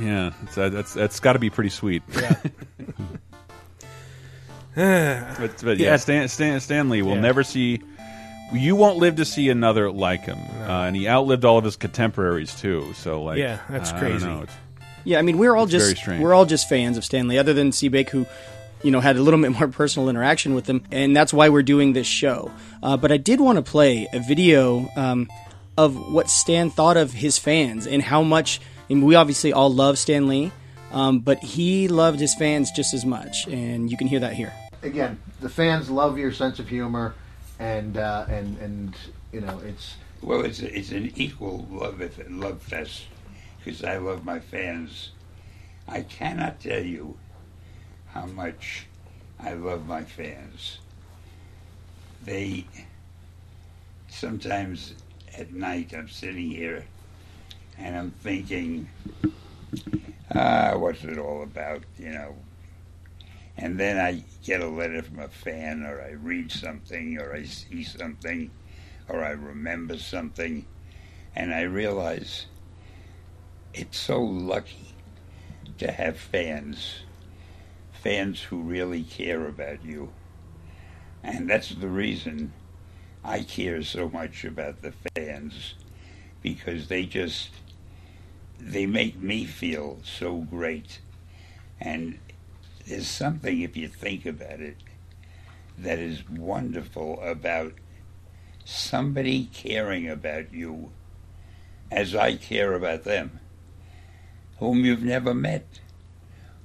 yeah, 0.00 0.32
it's, 0.42 0.58
uh, 0.58 0.68
that's 0.70 0.92
that's 0.94 1.20
got 1.20 1.34
to 1.34 1.38
be 1.38 1.50
pretty 1.50 1.70
sweet. 1.70 2.02
but, 4.74 5.62
but 5.62 5.78
yeah, 5.78 5.90
Yeah. 5.90 5.96
Stan, 5.96 6.28
Stan, 6.28 6.60
Stanley 6.60 7.02
will 7.02 7.14
Yeah. 7.14 7.20
never 7.20 7.44
see. 7.44 7.80
You 8.52 8.76
won't 8.76 8.98
live 8.98 9.16
to 9.16 9.24
see 9.24 9.48
another 9.48 9.90
like 9.90 10.22
him, 10.26 10.38
uh, 10.68 10.82
and 10.82 10.94
he 10.96 11.08
outlived 11.08 11.44
all 11.44 11.58
of 11.58 11.64
his 11.64 11.76
contemporaries 11.76 12.54
too. 12.54 12.92
So, 12.94 13.22
like, 13.22 13.38
Yeah, 13.38 13.58
that's 13.70 13.90
I 13.90 13.92
don't 13.92 14.00
crazy. 14.10 14.26
know. 14.26 14.44
Yeah, 15.04 15.18
I 15.18 15.22
mean, 15.22 15.38
we're 15.38 15.56
all 15.56 15.64
It's 15.64 15.72
just 15.72 16.06
we're 16.06 16.34
all 16.34 16.44
just 16.44 16.68
fans 16.68 16.96
of 16.96 17.04
Stan 17.04 17.28
Lee, 17.28 17.38
other 17.38 17.54
than 17.54 17.70
Seabake, 17.70 18.10
who 18.10 18.26
you 18.82 18.90
know 18.90 19.00
had 19.00 19.16
a 19.16 19.22
little 19.22 19.40
bit 19.42 19.52
more 19.52 19.68
personal 19.68 20.08
interaction 20.08 20.54
with 20.54 20.66
him, 20.68 20.82
and 20.92 21.16
that's 21.16 21.32
why 21.32 21.48
we're 21.48 21.62
doing 21.62 21.92
this 21.92 22.06
show. 22.06 22.50
Uh, 22.82 22.96
but 22.96 23.10
I 23.10 23.16
did 23.16 23.40
want 23.40 23.56
to 23.56 23.62
play 23.62 24.06
a 24.12 24.20
video 24.20 24.88
um, 24.96 25.28
of 25.78 26.12
what 26.12 26.28
Stan 26.28 26.70
thought 26.70 26.96
of 26.96 27.12
his 27.12 27.38
fans 27.38 27.86
and 27.86 28.02
how 28.02 28.22
much. 28.22 28.60
And 28.90 29.02
we 29.04 29.14
obviously 29.14 29.52
all 29.54 29.72
love 29.72 29.98
Stan 29.98 30.28
Lee, 30.28 30.52
um, 30.92 31.20
but 31.20 31.38
he 31.38 31.88
loved 31.88 32.20
his 32.20 32.34
fans 32.34 32.70
just 32.72 32.92
as 32.92 33.06
much, 33.06 33.46
and 33.46 33.90
you 33.90 33.96
can 33.96 34.06
hear 34.06 34.20
that 34.20 34.34
here. 34.34 34.52
again, 34.82 35.18
the 35.40 35.48
fans 35.48 35.88
love 35.88 36.18
your 36.18 36.30
sense 36.32 36.58
of 36.58 36.68
humor, 36.68 37.14
and 37.62 37.96
uh, 37.96 38.26
and 38.28 38.58
and 38.58 38.96
you 39.30 39.40
know 39.40 39.60
it's 39.64 39.96
Well, 40.20 40.44
it's 40.44 40.58
it's 40.60 40.90
an 40.90 41.12
equal 41.14 41.66
love 41.70 42.02
love 42.28 42.60
fest 42.60 43.06
because 43.58 43.84
I 43.84 43.98
love 43.98 44.24
my 44.24 44.40
fans. 44.40 45.10
I 45.86 46.02
cannot 46.02 46.60
tell 46.60 46.82
you 46.82 47.16
how 48.06 48.26
much 48.26 48.86
I 49.38 49.54
love 49.54 49.86
my 49.86 50.02
fans. 50.02 50.78
They 52.24 52.66
sometimes 54.08 54.94
at 55.38 55.52
night 55.52 55.94
I'm 55.96 56.08
sitting 56.08 56.50
here 56.50 56.84
and 57.78 57.96
I'm 57.96 58.10
thinking, 58.10 58.88
ah, 60.34 60.74
what's 60.76 61.04
it 61.04 61.18
all 61.18 61.42
about? 61.44 61.84
You 61.96 62.10
know. 62.10 62.34
And 63.56 63.78
then 63.78 63.98
I 63.98 64.24
get 64.42 64.60
a 64.60 64.68
letter 64.68 65.02
from 65.02 65.20
a 65.20 65.28
fan, 65.28 65.82
or 65.82 66.00
I 66.00 66.12
read 66.12 66.50
something, 66.50 67.18
or 67.18 67.34
I 67.34 67.44
see 67.44 67.84
something, 67.84 68.50
or 69.08 69.24
I 69.24 69.30
remember 69.30 69.98
something, 69.98 70.66
and 71.36 71.54
I 71.54 71.62
realize 71.62 72.46
it's 73.74 73.98
so 73.98 74.22
lucky 74.22 74.94
to 75.78 75.90
have 75.90 76.16
fans, 76.18 77.00
fans 77.92 78.40
who 78.40 78.62
really 78.62 79.02
care 79.02 79.46
about 79.46 79.84
you. 79.84 80.12
And 81.22 81.48
that's 81.48 81.70
the 81.70 81.88
reason 81.88 82.52
I 83.24 83.42
care 83.42 83.82
so 83.82 84.08
much 84.08 84.44
about 84.44 84.82
the 84.82 84.92
fans 85.14 85.74
because 86.42 86.88
they 86.88 87.06
just 87.06 87.50
they 88.58 88.86
make 88.86 89.20
me 89.20 89.44
feel 89.44 89.98
so 90.04 90.38
great. 90.38 91.00
And 91.80 92.18
there's 92.92 93.08
something, 93.08 93.62
if 93.62 93.74
you 93.74 93.88
think 93.88 94.26
about 94.26 94.60
it, 94.60 94.76
that 95.78 95.98
is 95.98 96.28
wonderful 96.28 97.18
about 97.22 97.72
somebody 98.66 99.46
caring 99.46 100.10
about 100.10 100.52
you 100.52 100.92
as 101.90 102.14
I 102.14 102.36
care 102.36 102.74
about 102.74 103.04
them, 103.04 103.40
whom 104.58 104.84
you've 104.84 105.02
never 105.02 105.32
met, 105.32 105.80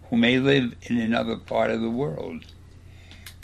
who 0.10 0.18
may 0.18 0.38
live 0.38 0.76
in 0.82 1.00
another 1.00 1.38
part 1.38 1.72
of 1.72 1.80
the 1.80 1.90
world, 1.90 2.44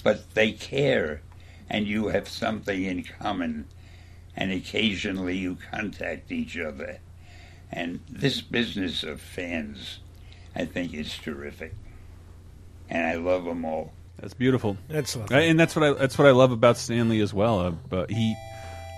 but 0.04 0.34
they 0.34 0.52
care 0.52 1.22
and 1.70 1.88
you 1.88 2.10
have 2.10 2.28
something 2.28 2.84
in 2.84 3.04
common, 3.04 3.66
and 4.36 4.52
occasionally 4.52 5.38
you 5.38 5.58
contact 5.72 6.34
each 6.34 6.58
other. 6.58 7.00
And 7.72 8.02
this 8.10 8.42
business 8.42 9.04
of 9.04 9.22
fans, 9.22 10.00
I 10.54 10.66
think, 10.66 10.94
is 10.94 11.18
terrific. 11.18 11.76
And 12.94 13.06
I 13.08 13.16
love 13.16 13.44
them 13.44 13.66
all. 13.66 13.92
That's 14.20 14.34
beautiful. 14.34 14.78
That's 14.88 15.16
lovely. 15.16 15.50
and 15.50 15.60
that's 15.60 15.76
what 15.76 15.84
I 15.84 15.94
that's 15.94 16.18
what 16.18 16.28
I 16.28 16.32
love 16.32 16.52
about 16.52 16.78
Stan 16.78 17.10
Lee 17.10 17.20
as 17.22 17.34
well. 17.34 17.60
Uh, 17.60 17.72
but 17.72 18.10
he 18.10 18.36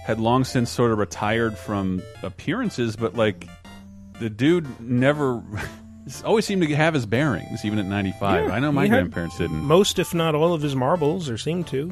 had 0.05 0.19
long 0.19 0.43
since 0.43 0.69
sort 0.69 0.91
of 0.91 0.99
retired 0.99 1.57
from 1.57 2.03
appearances, 2.21 2.95
but 2.95 3.15
like 3.15 3.47
the 4.19 4.29
dude 4.29 4.67
never 4.79 5.41
always 6.25 6.45
seemed 6.45 6.61
to 6.61 6.75
have 6.75 6.93
his 6.93 7.05
bearings, 7.07 7.65
even 7.65 7.79
at 7.79 7.85
ninety 7.85 8.11
five. 8.19 8.47
Yeah, 8.49 8.53
I 8.53 8.59
know 8.59 8.71
my 8.71 8.87
grandparents 8.87 9.37
didn't. 9.37 9.57
Most, 9.63 9.97
if 9.97 10.13
not 10.13 10.35
all, 10.35 10.53
of 10.53 10.61
his 10.61 10.75
marbles, 10.75 11.27
or 11.29 11.37
seemed 11.37 11.67
to. 11.67 11.91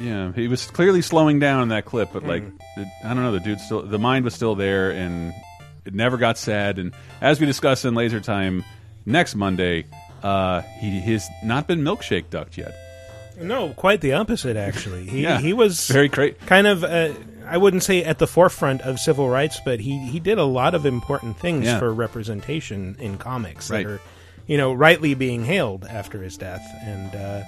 Yeah, 0.00 0.32
he 0.32 0.48
was 0.48 0.66
clearly 0.66 1.02
slowing 1.02 1.38
down 1.38 1.62
in 1.62 1.68
that 1.68 1.84
clip, 1.84 2.08
but 2.12 2.24
like 2.24 2.42
Mm. 2.42 2.58
the, 2.76 2.86
I 3.04 3.08
don't 3.14 3.22
know, 3.22 3.30
the 3.32 3.38
dude 3.40 3.60
still 3.60 3.82
the 3.82 3.98
mind 4.00 4.24
was 4.24 4.34
still 4.34 4.56
there, 4.56 4.90
and 4.90 5.32
it 5.84 5.94
never 5.94 6.16
got 6.16 6.36
sad. 6.38 6.80
And 6.80 6.92
as 7.20 7.38
we 7.38 7.46
discuss 7.46 7.84
in 7.84 7.94
Laser 7.94 8.20
Time 8.20 8.64
next 9.06 9.36
Monday, 9.36 9.84
uh, 10.24 10.62
he 10.80 10.98
has 11.00 11.28
not 11.44 11.68
been 11.68 11.82
milkshake 11.82 12.30
ducked 12.30 12.58
yet. 12.58 12.74
No, 13.40 13.70
quite 13.74 14.00
the 14.00 14.12
opposite. 14.14 14.56
Actually, 14.56 15.06
he 15.06 15.22
Yeah, 15.22 15.38
he 15.40 15.52
was 15.52 15.86
very 15.88 16.08
great. 16.08 16.40
kind 16.46 16.66
of. 16.66 16.82
Uh, 16.84 17.12
I 17.46 17.58
wouldn't 17.58 17.82
say 17.82 18.02
at 18.02 18.18
the 18.18 18.26
forefront 18.26 18.80
of 18.82 18.98
civil 18.98 19.28
rights, 19.28 19.60
but 19.64 19.80
he 19.80 19.98
he 20.06 20.18
did 20.20 20.38
a 20.38 20.44
lot 20.44 20.74
of 20.74 20.86
important 20.86 21.38
things 21.38 21.66
Yeah. 21.66 21.78
for 21.78 21.92
representation 21.92 22.96
in 23.00 23.18
comics 23.18 23.70
Right. 23.70 23.84
that 23.86 23.92
are, 23.94 24.00
you 24.46 24.56
know, 24.56 24.72
rightly 24.72 25.14
being 25.14 25.44
hailed 25.44 25.84
after 25.84 26.22
his 26.22 26.36
death. 26.38 26.62
And 26.84 27.14
uh, 27.14 27.42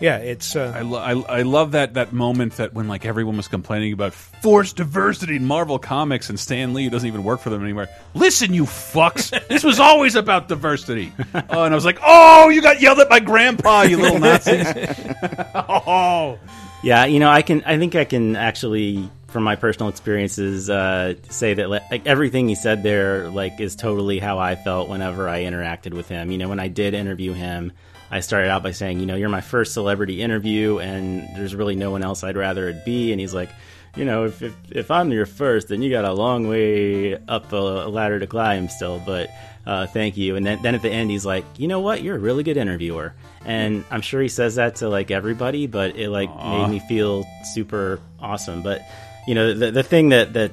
yeah, 0.00 0.16
it's. 0.16 0.56
Uh, 0.56 0.72
I, 0.74 0.80
lo 0.80 0.98
I, 0.98 1.38
I 1.38 1.42
love 1.42 1.72
that 1.72 1.94
that 1.94 2.12
moment 2.12 2.54
that 2.56 2.72
when 2.72 2.88
like 2.88 3.04
everyone 3.04 3.36
was 3.36 3.48
complaining 3.48 3.92
about 3.92 4.14
forced 4.14 4.76
diversity 4.76 5.36
in 5.36 5.44
Marvel 5.44 5.78
Comics 5.78 6.30
and 6.30 6.40
Stan 6.40 6.72
Lee 6.72 6.88
doesn't 6.88 7.06
even 7.06 7.22
work 7.22 7.40
for 7.40 7.50
them 7.50 7.62
anymore. 7.62 7.88
Listen, 8.14 8.54
you 8.54 8.64
fucks! 8.64 9.30
this 9.48 9.62
was 9.62 9.78
always 9.78 10.14
about 10.14 10.48
diversity. 10.48 11.12
Oh, 11.52 11.64
and 11.64 11.72
I 11.72 11.74
was 11.74 11.84
like, 11.84 11.98
oh, 12.04 12.48
you 12.48 12.62
got 12.62 12.80
yelled 12.80 12.98
at 13.00 13.08
by 13.08 13.18
Grandpa, 13.20 13.82
you 13.82 13.96
little 13.96 14.18
Nazis. 14.20 14.66
oh, 15.54 16.38
Yeah, 16.82 17.04
you 17.06 17.18
know, 17.18 17.28
I 17.30 17.42
can. 17.42 17.62
I 17.64 17.78
think 17.78 17.94
I 17.94 18.04
can 18.04 18.36
actually, 18.36 19.08
from 19.28 19.42
my 19.42 19.56
personal 19.56 19.88
experiences, 19.88 20.70
uh, 20.70 21.14
say 21.28 21.54
that 21.54 21.68
like 21.70 22.06
everything 22.06 22.48
he 22.48 22.54
said 22.54 22.82
there, 22.82 23.28
like, 23.30 23.60
is 23.60 23.74
totally 23.76 24.18
how 24.18 24.38
I 24.38 24.54
felt 24.54 24.88
whenever 24.88 25.28
I 25.28 25.44
interacted 25.44 25.92
with 25.92 26.08
him. 26.08 26.30
You 26.30 26.38
know, 26.38 26.48
when 26.48 26.60
I 26.60 26.68
did 26.68 26.94
interview 26.94 27.32
him, 27.32 27.72
I 28.10 28.20
started 28.20 28.50
out 28.50 28.62
by 28.62 28.72
saying, 28.72 29.00
you 29.00 29.06
know, 29.06 29.14
you're 29.14 29.28
my 29.28 29.40
first 29.40 29.72
celebrity 29.72 30.20
interview, 30.20 30.78
and 30.78 31.28
there's 31.36 31.54
really 31.54 31.76
no 31.76 31.90
one 31.90 32.02
else 32.02 32.24
I'd 32.24 32.36
rather 32.36 32.68
it 32.68 32.84
be. 32.84 33.12
And 33.12 33.20
he's 33.20 33.32
like, 33.32 33.50
you 33.96 34.04
know, 34.04 34.24
if 34.24 34.42
if, 34.42 34.54
if 34.70 34.90
I'm 34.90 35.12
your 35.12 35.26
first, 35.26 35.68
then 35.68 35.82
you 35.82 35.90
got 35.90 36.04
a 36.04 36.12
long 36.12 36.48
way 36.48 37.14
up 37.28 37.52
a 37.52 37.56
ladder 37.56 38.18
to 38.18 38.26
climb 38.26 38.68
still, 38.68 39.00
but. 39.04 39.30
Uh, 39.66 39.86
thank 39.86 40.16
you. 40.16 40.36
And 40.36 40.44
then, 40.44 40.60
then 40.62 40.74
at 40.74 40.80
the 40.80 40.90
end, 40.90 41.10
he's 41.10 41.26
like, 41.26 41.44
you 41.58 41.68
know 41.68 41.80
what? 41.80 42.02
You're 42.02 42.16
a 42.16 42.18
really 42.18 42.42
good 42.42 42.56
interviewer. 42.56 43.14
And 43.44 43.84
I'm 43.90 44.00
sure 44.00 44.20
he 44.20 44.28
says 44.28 44.54
that 44.56 44.76
to 44.76 44.88
like 44.88 45.10
everybody, 45.10 45.66
but 45.66 45.96
it 45.96 46.08
like 46.08 46.34
made 46.34 46.68
me 46.68 46.78
feel 46.80 47.24
super 47.44 48.00
awesome. 48.18 48.62
But 48.62 48.80
you 49.26 49.34
know, 49.34 49.54
the 49.54 49.70
the 49.70 49.82
thing 49.82 50.08
that 50.08 50.32
that 50.32 50.52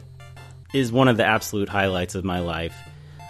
is 0.73 0.91
one 0.91 1.07
of 1.07 1.17
the 1.17 1.25
absolute 1.25 1.69
highlights 1.69 2.15
of 2.15 2.25
my 2.25 2.39
life. 2.39 2.75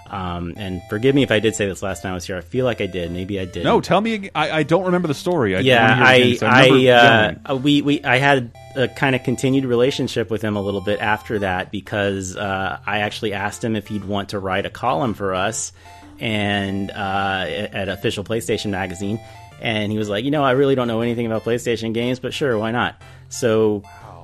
Um, 0.10 0.54
and 0.58 0.82
forgive 0.90 1.14
me 1.16 1.24
if 1.24 1.32
I 1.32 1.40
did 1.40 1.56
say 1.56 1.68
this 1.68 1.84
last 1.84 2.02
time 2.04 2.12
I 2.12 2.16
was 2.16 2.26
here. 2.26 2.38
I 2.38 2.42
feel 2.42 2.66
like 2.66 2.82
I 2.82 2.86
did. 2.86 3.12
Maybe 3.12 3.40
I 3.40 3.46
did. 3.46 3.64
no, 3.64 3.82
tell 3.82 4.00
me. 4.00 4.14
ag- 4.14 4.32
I, 4.34 4.52
I 4.60 4.64
don't 4.64 4.86
remember 4.86 5.08
the 5.08 5.14
story. 5.14 5.56
I 5.56 5.60
yeah, 5.60 6.00
wanna 6.00 6.06
hear 6.06 6.16
it 6.16 6.28
again, 6.28 6.38
so 6.38 6.48
I, 6.48 6.62
I, 6.62 6.88
uh, 6.88 7.54
uh, 7.54 7.56
we, 7.58 7.82
we, 7.82 8.04
I 8.04 8.18
had 8.18 8.52
a 8.76 8.88
kind 8.88 9.16
of 9.16 9.24
continued 9.24 9.66
relationship 9.66 10.30
with 10.30 10.42
him 10.42 10.56
a 10.56 10.62
little 10.62 10.82
bit 10.82 11.00
after 11.02 11.40
that 11.40 11.72
because 11.72 12.36
uh, 12.38 12.80
I 12.86 13.00
actually 13.00 13.34
asked 13.34 13.64
him 13.64 13.76
if 13.76 13.88
he'd 13.88 14.06
want 14.06 14.30
to 14.30 14.40
write 14.40 14.66
a 14.66 14.70
column 14.70 15.14
for 15.14 15.34
us 15.36 15.74
and 16.20 16.90
uh, 16.92 17.46
at 17.74 17.90
official 17.90 18.24
PlayStation 18.24 18.72
magazine, 18.72 19.20
and 19.62 19.92
he 19.92 19.98
was 19.98 20.10
like, 20.10 20.26
you 20.26 20.32
know, 20.32 20.44
I 20.44 20.52
really 20.52 20.76
don't 20.76 20.88
know 20.88 21.02
anything 21.02 21.26
about 21.26 21.44
PlayStation 21.44 21.94
games, 21.94 22.20
but 22.20 22.34
sure, 22.34 22.58
why 22.58 22.72
not? 22.72 23.02
So 23.30 23.84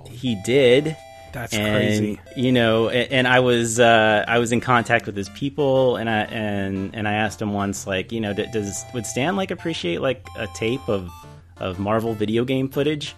he 0.09 0.41
did. 0.43 0.95
That's 1.33 1.53
and, 1.53 1.75
crazy. 1.75 2.19
You 2.37 2.51
know, 2.51 2.89
and, 2.89 3.11
and 3.11 3.27
I 3.27 3.39
was 3.41 3.79
uh, 3.79 4.23
I 4.27 4.37
was 4.37 4.51
in 4.51 4.61
contact 4.61 5.07
with 5.07 5.17
his 5.17 5.29
people, 5.29 5.97
and 5.97 6.09
I 6.09 6.21
and 6.21 6.95
and 6.95 7.07
I 7.07 7.13
asked 7.13 7.41
him 7.41 7.53
once, 7.53 7.87
like, 7.87 8.11
you 8.11 8.21
know, 8.21 8.33
d- 8.33 8.47
does 8.53 8.85
would 8.93 9.05
Stan 9.05 9.35
like 9.35 9.51
appreciate 9.51 9.99
like 9.99 10.25
a 10.37 10.47
tape 10.47 10.87
of 10.87 11.09
of 11.57 11.79
Marvel 11.79 12.13
video 12.13 12.45
game 12.45 12.69
footage? 12.69 13.15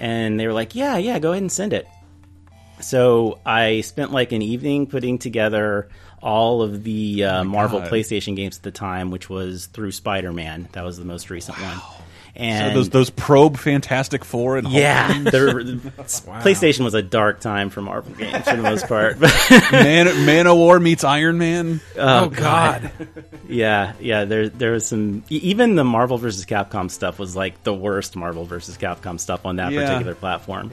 And 0.00 0.38
they 0.38 0.46
were 0.48 0.52
like, 0.52 0.74
yeah, 0.74 0.96
yeah, 0.96 1.20
go 1.20 1.30
ahead 1.30 1.42
and 1.42 1.52
send 1.52 1.72
it. 1.72 1.86
So 2.80 3.38
I 3.46 3.82
spent 3.82 4.10
like 4.10 4.32
an 4.32 4.42
evening 4.42 4.88
putting 4.88 5.18
together 5.18 5.88
all 6.20 6.62
of 6.62 6.82
the 6.82 7.24
uh, 7.24 7.44
Marvel 7.44 7.78
God. 7.78 7.90
PlayStation 7.90 8.34
games 8.34 8.56
at 8.56 8.64
the 8.64 8.72
time, 8.72 9.12
which 9.12 9.30
was 9.30 9.66
through 9.66 9.92
Spider 9.92 10.32
Man. 10.32 10.68
That 10.72 10.84
was 10.84 10.98
the 10.98 11.04
most 11.04 11.30
recent 11.30 11.58
one. 11.60 11.80
So 12.34 12.40
And 12.42 12.74
those 12.76 12.88
those 12.88 13.10
probe 13.10 13.58
Fantastic 13.58 14.24
Four 14.24 14.56
and 14.56 14.68
yeah, 14.68 15.08
PlayStation 15.24 16.84
was 16.84 16.94
a 16.94 17.02
dark 17.02 17.40
time 17.40 17.68
for 17.70 17.82
Marvel 17.82 18.14
games 18.14 18.48
for 18.48 18.56
the 18.56 18.62
most 18.62 18.88
part. 18.88 19.20
Man, 19.20 20.06
Manowar 20.06 20.80
meets 20.80 21.04
Iron 21.04 21.36
Man. 21.38 21.80
oh 21.96 22.28
God, 22.30 22.90
yeah, 23.48 23.92
yeah. 24.00 24.24
There, 24.24 24.48
there 24.48 24.72
was 24.72 24.86
some. 24.86 25.24
Even 25.28 25.74
the 25.74 25.84
Marvel 25.84 26.16
versus 26.18 26.46
Capcom 26.46 26.90
stuff 26.90 27.18
was 27.18 27.36
like 27.36 27.62
the 27.64 27.74
worst 27.74 28.16
Marvel 28.16 28.44
versus 28.44 28.78
Capcom 28.78 29.20
stuff 29.20 29.44
on 29.44 29.56
that 29.56 29.72
Yeah. 29.72 29.82
particular 29.86 30.14
platform. 30.14 30.70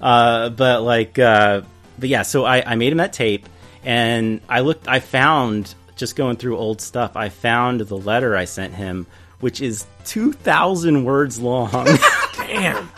Uh, 0.00 0.48
but 0.50 0.82
like, 0.82 1.18
uh, 1.18 1.62
but 1.98 2.08
yeah. 2.08 2.22
So 2.22 2.44
I, 2.44 2.62
I 2.72 2.74
made 2.74 2.90
him 2.92 2.98
that 2.98 3.12
tape, 3.12 3.48
and 3.84 4.40
I 4.48 4.60
looked. 4.60 4.88
I 4.88 4.98
found 5.00 5.72
just 5.94 6.16
going 6.16 6.36
through 6.36 6.58
old 6.58 6.80
stuff. 6.80 7.16
I 7.16 7.28
found 7.28 7.80
the 7.80 7.96
letter 7.96 8.36
I 8.36 8.44
sent 8.44 8.74
him, 8.74 9.06
which 9.40 9.60
is 9.60 9.86
two 10.04 10.32
thousand 10.32 11.04
words 11.04 11.40
long. 11.40 11.70
damn. 12.36 12.88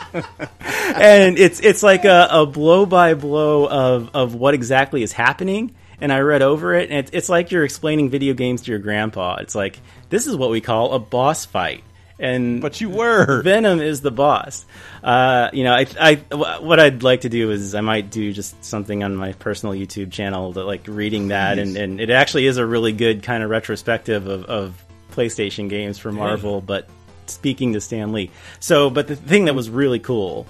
and 0.95 1.37
it's 1.37 1.59
it's 1.59 1.83
like 1.83 2.05
a, 2.05 2.27
a 2.31 2.45
blow 2.45 2.85
by 2.85 3.13
blow 3.13 3.67
of 3.67 4.09
of 4.13 4.35
what 4.35 4.53
exactly 4.53 5.03
is 5.03 5.11
happening. 5.11 5.75
And 6.01 6.13
I 6.13 6.19
read 6.19 6.41
over 6.41 6.75
it, 6.75 6.89
and 6.89 6.99
it's, 6.99 7.11
it's 7.11 7.27
like 7.27 7.51
you're 7.51 7.65
explaining 7.65 8.09
video 8.09 8.33
games 8.33 8.61
to 8.61 8.71
your 8.71 8.79
grandpa. 8.79 9.35
It's 9.41 9.53
like 9.53 9.81
this 10.09 10.27
is 10.27 10.35
what 10.35 10.49
we 10.49 10.61
call 10.61 10.93
a 10.93 10.99
boss 10.99 11.43
fight, 11.45 11.83
and 12.19 12.61
But 12.61 12.79
you 12.81 12.89
were. 12.89 13.41
Venom 13.41 13.81
is 13.81 14.01
the 14.01 14.11
boss. 14.11 14.65
Uh, 15.01 15.49
you 15.53 15.63
know, 15.63 15.73
I, 15.73 15.87
I, 15.99 16.15
what 16.59 16.79
I'd 16.79 17.01
like 17.03 17.21
to 17.21 17.29
do 17.29 17.51
is 17.51 17.75
I 17.75 17.81
might 17.81 18.11
do 18.11 18.33
just 18.33 18.63
something 18.63 19.03
on 19.03 19.15
my 19.15 19.31
personal 19.33 19.73
YouTube 19.73 20.11
channel 20.11 20.53
that 20.53 20.65
like 20.65 20.81
reading 20.87 21.29
that, 21.29 21.59
and, 21.59 21.77
and 21.77 22.01
it 22.01 22.09
actually 22.09 22.45
is 22.45 22.57
a 22.57 22.65
really 22.65 22.91
good 22.91 23.23
kind 23.23 23.43
of 23.43 23.49
retrospective 23.49 24.27
of, 24.27 24.45
of 24.45 24.85
PlayStation 25.11 25.69
games 25.69 25.97
for 25.97 26.11
Marvel, 26.11 26.61
but 26.61 26.89
speaking 27.27 27.73
to 27.73 27.81
Stan 27.81 28.11
Lee. 28.11 28.31
So, 28.59 28.89
but 28.89 29.07
the 29.07 29.15
thing 29.15 29.45
that 29.45 29.55
was 29.55 29.69
really 29.69 29.99
cool 29.99 30.47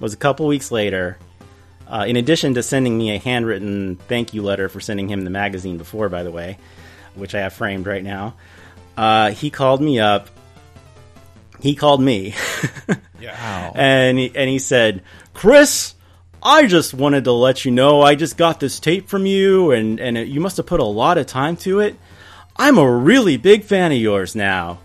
was 0.00 0.14
a 0.14 0.16
couple 0.16 0.46
weeks 0.46 0.70
later. 0.70 1.18
Uh, 1.86 2.06
in 2.08 2.16
addition 2.16 2.54
to 2.54 2.62
sending 2.62 2.96
me 2.96 3.14
a 3.14 3.18
handwritten 3.18 3.96
thank 3.96 4.32
you 4.32 4.42
letter 4.42 4.70
for 4.70 4.80
sending 4.80 5.06
him 5.06 5.22
the 5.22 5.30
magazine 5.30 5.76
before, 5.76 6.08
by 6.08 6.22
the 6.22 6.30
way, 6.30 6.56
which 7.14 7.34
I 7.34 7.40
have 7.40 7.52
framed 7.52 7.86
right 7.86 8.02
now, 8.02 8.36
uh, 8.96 9.32
he 9.32 9.50
called 9.50 9.82
me 9.82 10.00
up 10.00 10.30
he 11.64 11.74
called 11.74 12.02
me 12.02 12.34
yeah. 13.20 13.72
and 13.74 14.18
he, 14.18 14.30
and 14.34 14.50
he 14.50 14.58
said, 14.58 15.02
"Chris, 15.32 15.94
I 16.42 16.66
just 16.66 16.92
wanted 16.92 17.24
to 17.24 17.32
let 17.32 17.64
you 17.64 17.70
know 17.70 18.02
I 18.02 18.16
just 18.16 18.36
got 18.36 18.60
this 18.60 18.78
tape 18.78 19.08
from 19.08 19.24
you, 19.24 19.70
and 19.70 19.98
and 19.98 20.18
it, 20.18 20.28
you 20.28 20.40
must 20.40 20.58
have 20.58 20.66
put 20.66 20.80
a 20.80 20.84
lot 20.84 21.16
of 21.16 21.26
time 21.26 21.56
to 21.58 21.80
it. 21.80 21.96
I'm 22.56 22.78
a 22.78 22.88
really 22.90 23.36
big 23.36 23.64
fan 23.64 23.92
of 23.92 23.98
yours 23.98 24.34
now." 24.34 24.78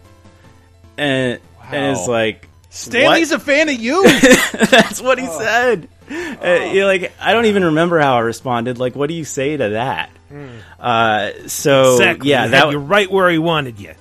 And 0.97 1.39
and 1.71 1.91
it's 1.97 2.07
like 2.07 2.47
Stan 2.69 3.13
Lee's 3.13 3.31
a 3.31 3.39
fan 3.39 3.69
of 3.69 3.75
you. 3.79 4.03
that's 4.53 5.01
what 5.01 5.19
he 5.19 5.25
said. 5.27 5.87
Uh, 6.11 6.85
like, 6.85 7.11
I 7.19 7.33
don't 7.33 7.45
even 7.45 7.65
remember 7.65 7.99
how 7.99 8.15
I 8.15 8.19
responded. 8.21 8.79
Like, 8.79 8.95
what 8.95 9.07
do 9.09 9.13
you 9.13 9.23
say 9.25 9.55
to 9.55 9.69
that? 9.69 10.09
Uh, 10.79 11.31
so 11.47 11.93
Exactly. 11.93 12.29
yeah, 12.29 12.47
that 12.47 12.65
had 12.65 12.71
you 12.71 12.79
right 12.79 13.09
where 13.09 13.29
he 13.29 13.37
wanted 13.37 13.79
you. 13.79 13.93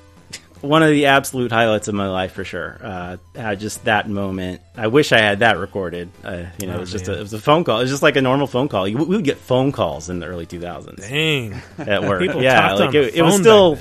One 0.61 0.83
of 0.83 0.91
the 0.91 1.07
absolute 1.07 1.53
highlights 1.53 1.88
of 1.88 1.95
my 1.95 2.09
life 2.09 2.33
for 2.33 2.45
sure. 2.45 2.79
Uh, 2.83 3.17
uh, 3.37 3.55
just 3.55 3.85
that 3.85 4.09
moment. 4.09 4.61
I 4.77 4.87
wish 4.88 5.12
I 5.12 5.19
had 5.21 5.41
that 5.41 5.59
recorded. 5.59 6.11
Uh, 6.25 6.45
you 6.61 6.67
know, 6.67 6.75
Oh, 6.75 6.77
it 6.77 6.81
was 6.81 6.93
just 6.93 7.09
a, 7.09 7.17
it 7.17 7.21
was 7.21 7.33
a 7.33 7.38
phone 7.38 7.65
call. 7.65 7.79
It 7.79 7.83
was 7.83 7.91
just 7.91 8.03
like 8.03 8.17
a 8.17 8.23
normal 8.23 8.47
phone 8.47 8.69
call. 8.69 8.87
You, 8.88 8.99
we 8.99 9.17
would 9.17 9.25
get 9.25 9.38
phone 9.38 9.73
calls 9.73 10.09
in 10.11 10.19
the 10.21 10.27
early 10.27 10.47
2000s 10.47 10.97
Dang. 11.09 11.61
at 11.79 12.03
work. 12.03 12.21
People 12.21 12.43
yeah, 12.43 12.73
like 12.75 12.87
on 12.87 12.93
the 12.93 13.09
it, 13.09 13.15
it 13.17 13.23
was 13.23 13.37
still 13.37 13.79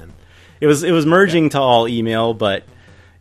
it 0.59 0.67
was 0.67 0.83
it 0.83 0.91
was 0.91 1.05
merging 1.05 1.49
to 1.49 1.59
all 1.59 1.87
email, 1.87 2.33
but 2.33 2.63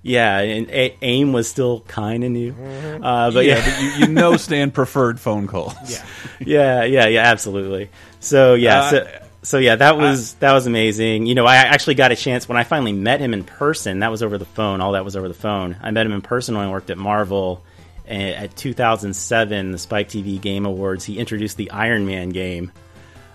yeah, 0.03 0.39
and 0.39 0.71
A- 0.71 0.97
AIM 1.03 1.33
was 1.33 1.49
still 1.49 1.81
kind 1.81 2.23
of 2.23 2.31
new. 2.31 2.53
Mm-hmm. 2.53 3.05
Uh, 3.05 3.31
but 3.33 3.45
yeah, 3.45 3.57
yeah, 3.57 3.65
but 3.65 3.81
you, 3.83 4.07
you 4.07 4.13
know 4.13 4.37
Stan 4.37 4.71
preferred 4.71 5.19
phone 5.21 5.47
calls. 5.47 5.75
Yeah. 5.89 6.05
yeah, 6.41 6.85
yeah, 6.85 7.07
yeah, 7.09 7.23
absolutely. 7.23 7.91
So 8.21 8.55
yeah, 8.55 8.81
Uh, 8.81 8.91
so, 8.91 9.19
so 9.47 9.59
yeah, 9.59 9.76
that 9.76 9.97
was 9.97 10.35
that 10.35 10.53
was 10.53 10.67
amazing. 10.67 11.26
You 11.26 11.37
know, 11.37 11.47
I 11.47 11.55
actually 11.55 11.95
got 11.95 12.11
a 12.11 12.17
chance 12.17 12.49
when 12.49 12.59
I 12.59 12.65
finally 12.65 12.93
met 12.93 13.21
him 13.21 13.33
in 13.33 13.45
person. 13.45 14.00
That 14.00 14.11
was 14.11 14.21
over 14.21 14.38
the 14.38 14.45
phone. 14.45 14.81
All 14.81 14.93
that 14.93 15.05
was 15.05 15.15
over 15.15 15.29
the 15.29 15.35
phone. 15.35 15.76
I 15.81 15.93
met 15.93 16.05
him 16.05 16.12
in 16.12 16.21
person 16.21 16.57
when 16.57 16.67
I 16.67 16.71
worked 16.71 16.91
at 16.91 16.99
Marvel. 16.99 17.65
And 18.09 18.35
at 18.35 18.57
2007, 18.57 19.71
the 19.71 19.79
Spike 19.79 20.09
TV 20.09 20.41
Game 20.41 20.67
Awards, 20.67 21.05
he 21.05 21.19
introduced 21.19 21.57
the 21.57 21.71
Iron 21.71 22.07
Man 22.07 22.31
game 22.31 22.73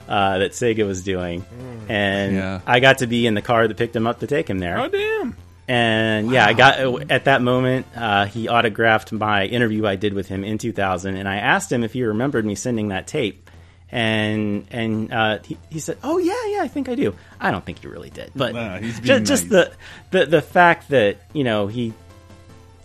uh, 0.10 0.39
that 0.39 0.51
Sega 0.51 0.86
was 0.86 1.01
doing, 1.03 1.46
and 1.88 2.36
Yeah. 2.36 2.62
I 2.65 2.82
got 2.82 2.98
to 2.98 3.08
be 3.08 3.25
in 3.25 3.34
the 3.34 3.41
car 3.41 3.68
that 3.68 3.77
picked 3.77 3.96
him 3.96 4.06
up 4.06 4.20
to 4.20 4.27
take 4.27 4.50
him 4.50 4.60
there. 4.60 4.80
Oh 4.80 4.89
damn. 4.89 5.38
And 5.68 6.32
yeah, 6.32 6.46
I 6.46 6.51
got 6.51 7.10
at 7.10 7.25
that 7.25 7.41
moment. 7.41 7.86
Uh, 7.96 8.25
he 8.25 8.50
autographed 8.50 9.13
my 9.13 9.46
interview 9.46 9.86
I 9.86 9.96
did 9.96 10.13
with 10.13 10.27
him 10.27 10.44
in 10.44 10.58
2000, 10.58 11.15
and 11.15 11.30
I 11.30 11.38
asked 11.38 11.72
him 11.72 11.86
if 11.86 11.94
he 11.94 12.03
remembered 12.03 12.46
me 12.46 12.56
sending 12.56 12.89
that 12.89 13.08
tape. 13.08 13.50
And 13.91 14.65
and 14.71 15.12
uh, 15.12 15.39
he, 15.43 15.57
he 15.69 15.79
said, 15.79 15.98
"Oh 16.01 16.17
yeah, 16.17 16.33
yeah, 16.48 16.60
I 16.62 16.69
think 16.69 16.88
I 16.88 16.95
do." 16.95 17.13
I 17.41 17.51
don't 17.51 17.65
think 17.65 17.79
he 17.79 17.88
really 17.88 18.10
did, 18.10 18.31
but 18.33 18.53
Nah, 18.55 18.77
he's 18.79 18.95
ju- 19.01 19.13
being 19.13 19.25
just, 19.25 19.50
nice. 19.51 19.67
the, 20.12 20.19
the 20.19 20.25
the 20.27 20.41
fact 20.41 20.88
that 20.89 21.17
you 21.33 21.43
know 21.43 21.67
he, 21.67 21.93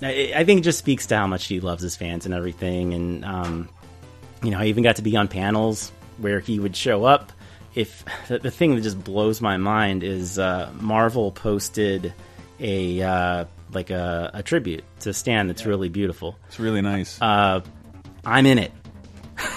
I, 0.02 0.32
I 0.34 0.44
think 0.44 0.60
it 0.60 0.64
just 0.64 0.78
speaks 0.78 1.06
to 1.06 1.16
how 1.16 1.28
much 1.28 1.46
he 1.46 1.60
loves 1.60 1.80
his 1.82 1.94
fans 1.94 2.26
and 2.26 2.34
everything. 2.34 2.92
And 2.92 3.24
um, 3.24 3.68
you 4.42 4.50
know, 4.50 4.58
I 4.58 4.66
even 4.66 4.82
got 4.82 4.96
to 4.96 5.02
be 5.02 5.16
on 5.16 5.28
panels 5.28 5.92
where 6.18 6.40
he 6.40 6.58
would 6.58 6.74
show 6.74 7.04
up. 7.04 7.30
If 7.76 8.04
the, 8.28 8.40
the 8.40 8.50
thing 8.50 8.74
that 8.74 8.80
just 8.80 9.02
blows 9.04 9.40
my 9.40 9.58
mind 9.58 10.02
is 10.02 10.40
uh, 10.40 10.72
Marvel 10.80 11.30
posted 11.30 12.12
a 12.58 13.00
uh, 13.00 13.44
like 13.72 13.90
a, 13.90 14.32
a 14.34 14.42
tribute 14.42 14.82
to 15.00 15.12
Stan 15.14 15.46
that's 15.46 15.66
really 15.66 15.88
beautiful. 15.88 16.36
It's 16.48 16.58
really 16.58 16.82
nice. 16.82 17.22
Uh, 17.22 17.60
I'm 18.24 18.44
in 18.46 18.58
it. 18.58 18.72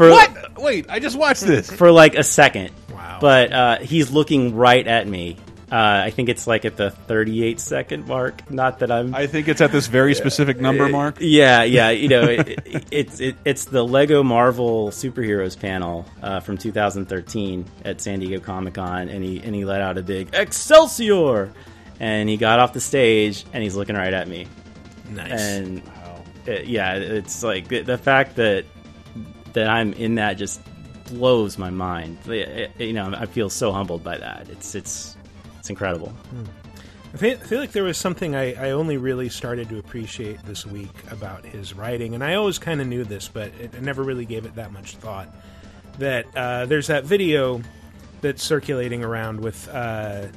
For, 0.00 0.10
what? 0.10 0.58
Wait, 0.62 0.86
I 0.88 0.98
just 0.98 1.16
watched 1.16 1.42
this. 1.42 1.70
for 1.70 1.92
like 1.92 2.14
a 2.14 2.22
second. 2.22 2.70
Wow. 2.90 3.18
But 3.20 3.52
uh, 3.52 3.78
he's 3.80 4.10
looking 4.10 4.56
right 4.56 4.86
at 4.86 5.06
me. 5.06 5.36
Uh, 5.70 6.02
I 6.06 6.10
think 6.10 6.28
it's 6.28 6.46
like 6.46 6.64
at 6.64 6.76
the 6.76 6.90
38 6.90 7.60
second 7.60 8.08
mark. 8.08 8.50
Not 8.50 8.80
that 8.80 8.90
I'm. 8.90 9.14
I 9.14 9.26
think 9.26 9.46
it's 9.46 9.60
at 9.60 9.70
this 9.70 9.86
very 9.86 10.14
specific 10.14 10.58
number, 10.58 10.88
Mark. 10.88 11.18
yeah, 11.20 11.62
yeah. 11.62 11.90
You 11.90 12.08
know, 12.08 12.22
it, 12.22 12.48
it, 12.66 12.84
it's 12.90 13.20
it, 13.20 13.36
it's 13.44 13.66
the 13.66 13.84
Lego 13.84 14.22
Marvel 14.22 14.88
superheroes 14.88 15.56
panel 15.56 16.06
uh, 16.22 16.40
from 16.40 16.56
2013 16.58 17.66
at 17.84 18.00
San 18.00 18.18
Diego 18.20 18.40
Comic 18.40 18.74
Con, 18.74 19.08
and 19.08 19.22
he 19.22 19.40
and 19.42 19.54
he 19.54 19.64
let 19.64 19.80
out 19.80 19.96
a 19.98 20.02
big 20.02 20.30
Excelsior, 20.32 21.52
and 22.00 22.28
he 22.28 22.36
got 22.36 22.58
off 22.58 22.72
the 22.72 22.80
stage 22.80 23.44
and 23.52 23.62
he's 23.62 23.76
looking 23.76 23.94
right 23.96 24.14
at 24.14 24.26
me, 24.26 24.48
Nice. 25.10 25.40
and 25.40 25.82
uh, 26.48 26.52
yeah, 26.64 26.94
it's 26.94 27.44
like 27.44 27.68
the, 27.68 27.82
the 27.82 27.98
fact 27.98 28.36
that 28.36 28.64
that 29.52 29.68
I'm 29.68 29.92
in 29.94 30.16
that 30.16 30.34
just 30.34 30.60
blows 31.06 31.58
my 31.58 31.70
mind. 31.70 32.18
You 32.26 32.92
know, 32.92 33.12
I 33.16 33.26
feel 33.26 33.50
so 33.50 33.72
humbled 33.72 34.04
by 34.04 34.18
that. 34.18 34.48
It's 34.48 34.74
it's 34.74 35.16
it's 35.58 35.70
incredible. 35.70 36.12
I 37.12 37.16
feel, 37.16 37.32
I 37.32 37.36
feel 37.42 37.58
like 37.58 37.72
there 37.72 37.82
was 37.82 37.98
something 37.98 38.36
I, 38.36 38.54
I 38.54 38.70
only 38.70 38.96
really 38.96 39.28
started 39.28 39.68
to 39.70 39.78
appreciate 39.78 40.40
this 40.44 40.64
week 40.64 40.94
about 41.10 41.44
his 41.44 41.74
writing, 41.74 42.14
and 42.14 42.22
I 42.22 42.34
always 42.34 42.58
kind 42.58 42.80
of 42.80 42.86
knew 42.86 43.02
this, 43.02 43.26
but 43.26 43.48
it, 43.60 43.74
I 43.76 43.80
never 43.80 44.04
really 44.04 44.24
gave 44.24 44.44
it 44.44 44.54
that 44.54 44.72
much 44.72 44.94
thought. 44.96 45.28
That 45.98 46.26
uh, 46.36 46.66
there's 46.66 46.86
that 46.86 47.04
video 47.04 47.62
that's 48.20 48.42
circulating 48.42 49.02
around 49.02 49.40
with 49.40 49.68
uh, 49.68 50.28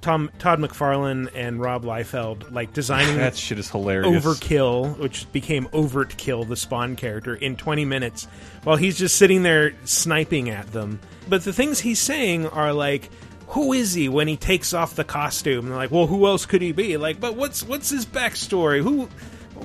Tom 0.00 0.30
Todd 0.38 0.58
McFarlane 0.58 1.28
and 1.34 1.60
Rob 1.60 1.84
Liefeld 1.84 2.52
like 2.52 2.72
designing 2.72 3.16
That 3.16 3.36
shit 3.36 3.58
is 3.58 3.70
hilarious. 3.70 4.24
Overkill, 4.24 4.98
which 4.98 5.30
became 5.32 5.68
Overt 5.72 6.16
Kill, 6.16 6.44
the 6.44 6.56
Spawn 6.56 6.96
character, 6.96 7.34
in 7.34 7.56
20 7.56 7.84
minutes 7.84 8.26
while 8.64 8.76
he's 8.76 8.98
just 8.98 9.16
sitting 9.16 9.42
there 9.42 9.72
sniping 9.84 10.50
at 10.50 10.72
them. 10.72 11.00
But 11.28 11.44
the 11.44 11.52
things 11.52 11.80
he's 11.80 11.98
saying 11.98 12.46
are 12.46 12.72
like, 12.72 13.10
who 13.48 13.72
is 13.72 13.92
he 13.94 14.08
when 14.08 14.28
he 14.28 14.36
takes 14.36 14.72
off 14.72 14.94
the 14.94 15.04
costume? 15.04 15.60
And 15.60 15.68
they're 15.68 15.76
like, 15.76 15.90
well, 15.90 16.06
who 16.06 16.26
else 16.26 16.46
could 16.46 16.62
he 16.62 16.72
be? 16.72 16.96
Like, 16.96 17.20
but 17.20 17.36
what's 17.36 17.62
what's 17.62 17.90
his 17.90 18.06
backstory? 18.06 18.82
Who, 18.82 19.08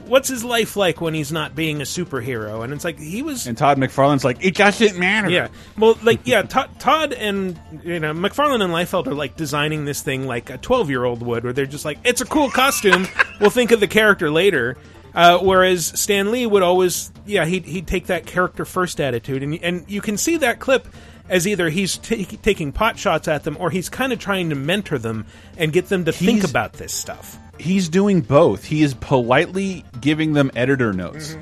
what's 0.08 0.29
his 0.29 0.43
life 0.43 0.75
like 0.75 1.01
when 1.01 1.13
he's 1.13 1.31
not 1.31 1.55
being 1.55 1.81
a 1.81 1.84
superhero? 1.86 2.63
And 2.63 2.73
it's 2.73 2.84
like 2.84 2.99
he 2.99 3.21
was 3.21 3.47
And 3.47 3.58
Todd 3.58 3.77
McFarlane's 3.77 4.23
like, 4.23 4.43
it 4.43 4.55
doesn't 4.55 4.97
matter. 4.97 5.29
yeah. 5.29 5.47
Well, 5.77 5.97
like, 6.03 6.21
yeah, 6.25 6.43
Todd, 6.43 6.69
Todd 6.79 7.13
and, 7.13 7.60
you 7.84 7.99
know, 7.99 8.13
McFarlane 8.13 8.63
and 8.63 8.73
Liefeld 8.73 9.08
are, 9.08 9.13
like, 9.13 9.36
designing 9.36 9.86
this 9.86 10.01
thing 10.01 10.27
like 10.27 10.49
a 10.49 10.58
12 10.58 10.89
year 10.89 11.03
old 11.03 11.21
would, 11.21 11.43
where 11.43 11.53
they're 11.53 11.65
just 11.65 11.86
like, 11.86 11.99
it's 12.03 12.21
a 12.21 12.25
cool 12.25 12.49
costume. 12.49 13.08
we'll 13.39 13.49
think 13.49 13.71
of 13.71 13.79
the 13.79 13.88
character 13.88 14.29
later. 14.29 14.77
Uh, 15.13 15.39
whereas 15.39 15.86
Stan 15.99 16.29
Lee 16.31 16.45
would 16.45 16.62
always, 16.62 17.12
yeah, 17.25 17.45
he'd, 17.45 17.65
he'd 17.65 17.88
take 17.88 18.08
that 18.08 18.25
character 18.25 18.65
first 18.65 18.99
attitude. 18.99 19.43
And, 19.43 19.58
and 19.63 19.86
you 19.89 20.01
can 20.01 20.17
see 20.17 20.38
that 20.38 20.60
clip 20.60 20.88
as 21.29 21.47
either 21.47 21.69
he's 21.69 21.97
ta 21.97 22.15
taking 22.43 22.71
pot 22.71 22.97
shots 22.99 23.27
at 23.27 23.43
them 23.43 23.57
or 23.59 23.69
he's 23.71 23.89
kind 23.89 24.13
of 24.13 24.19
trying 24.19 24.49
to 24.49 24.55
mentor 24.55 24.97
them 24.97 25.25
and 25.57 25.71
get 25.73 25.89
them 25.89 26.05
to 26.05 26.11
think 26.11 26.43
about 26.43 26.73
this 26.73 26.93
stuff. 26.93 27.38
He's 27.57 27.88
doing 27.89 28.21
both. 28.21 28.65
He 28.65 28.83
is 28.83 28.93
politely 28.93 29.85
giving 30.01 30.33
them 30.33 30.51
editor 30.55 30.91
notes 30.93 31.33
Mm-hmm. 31.35 31.41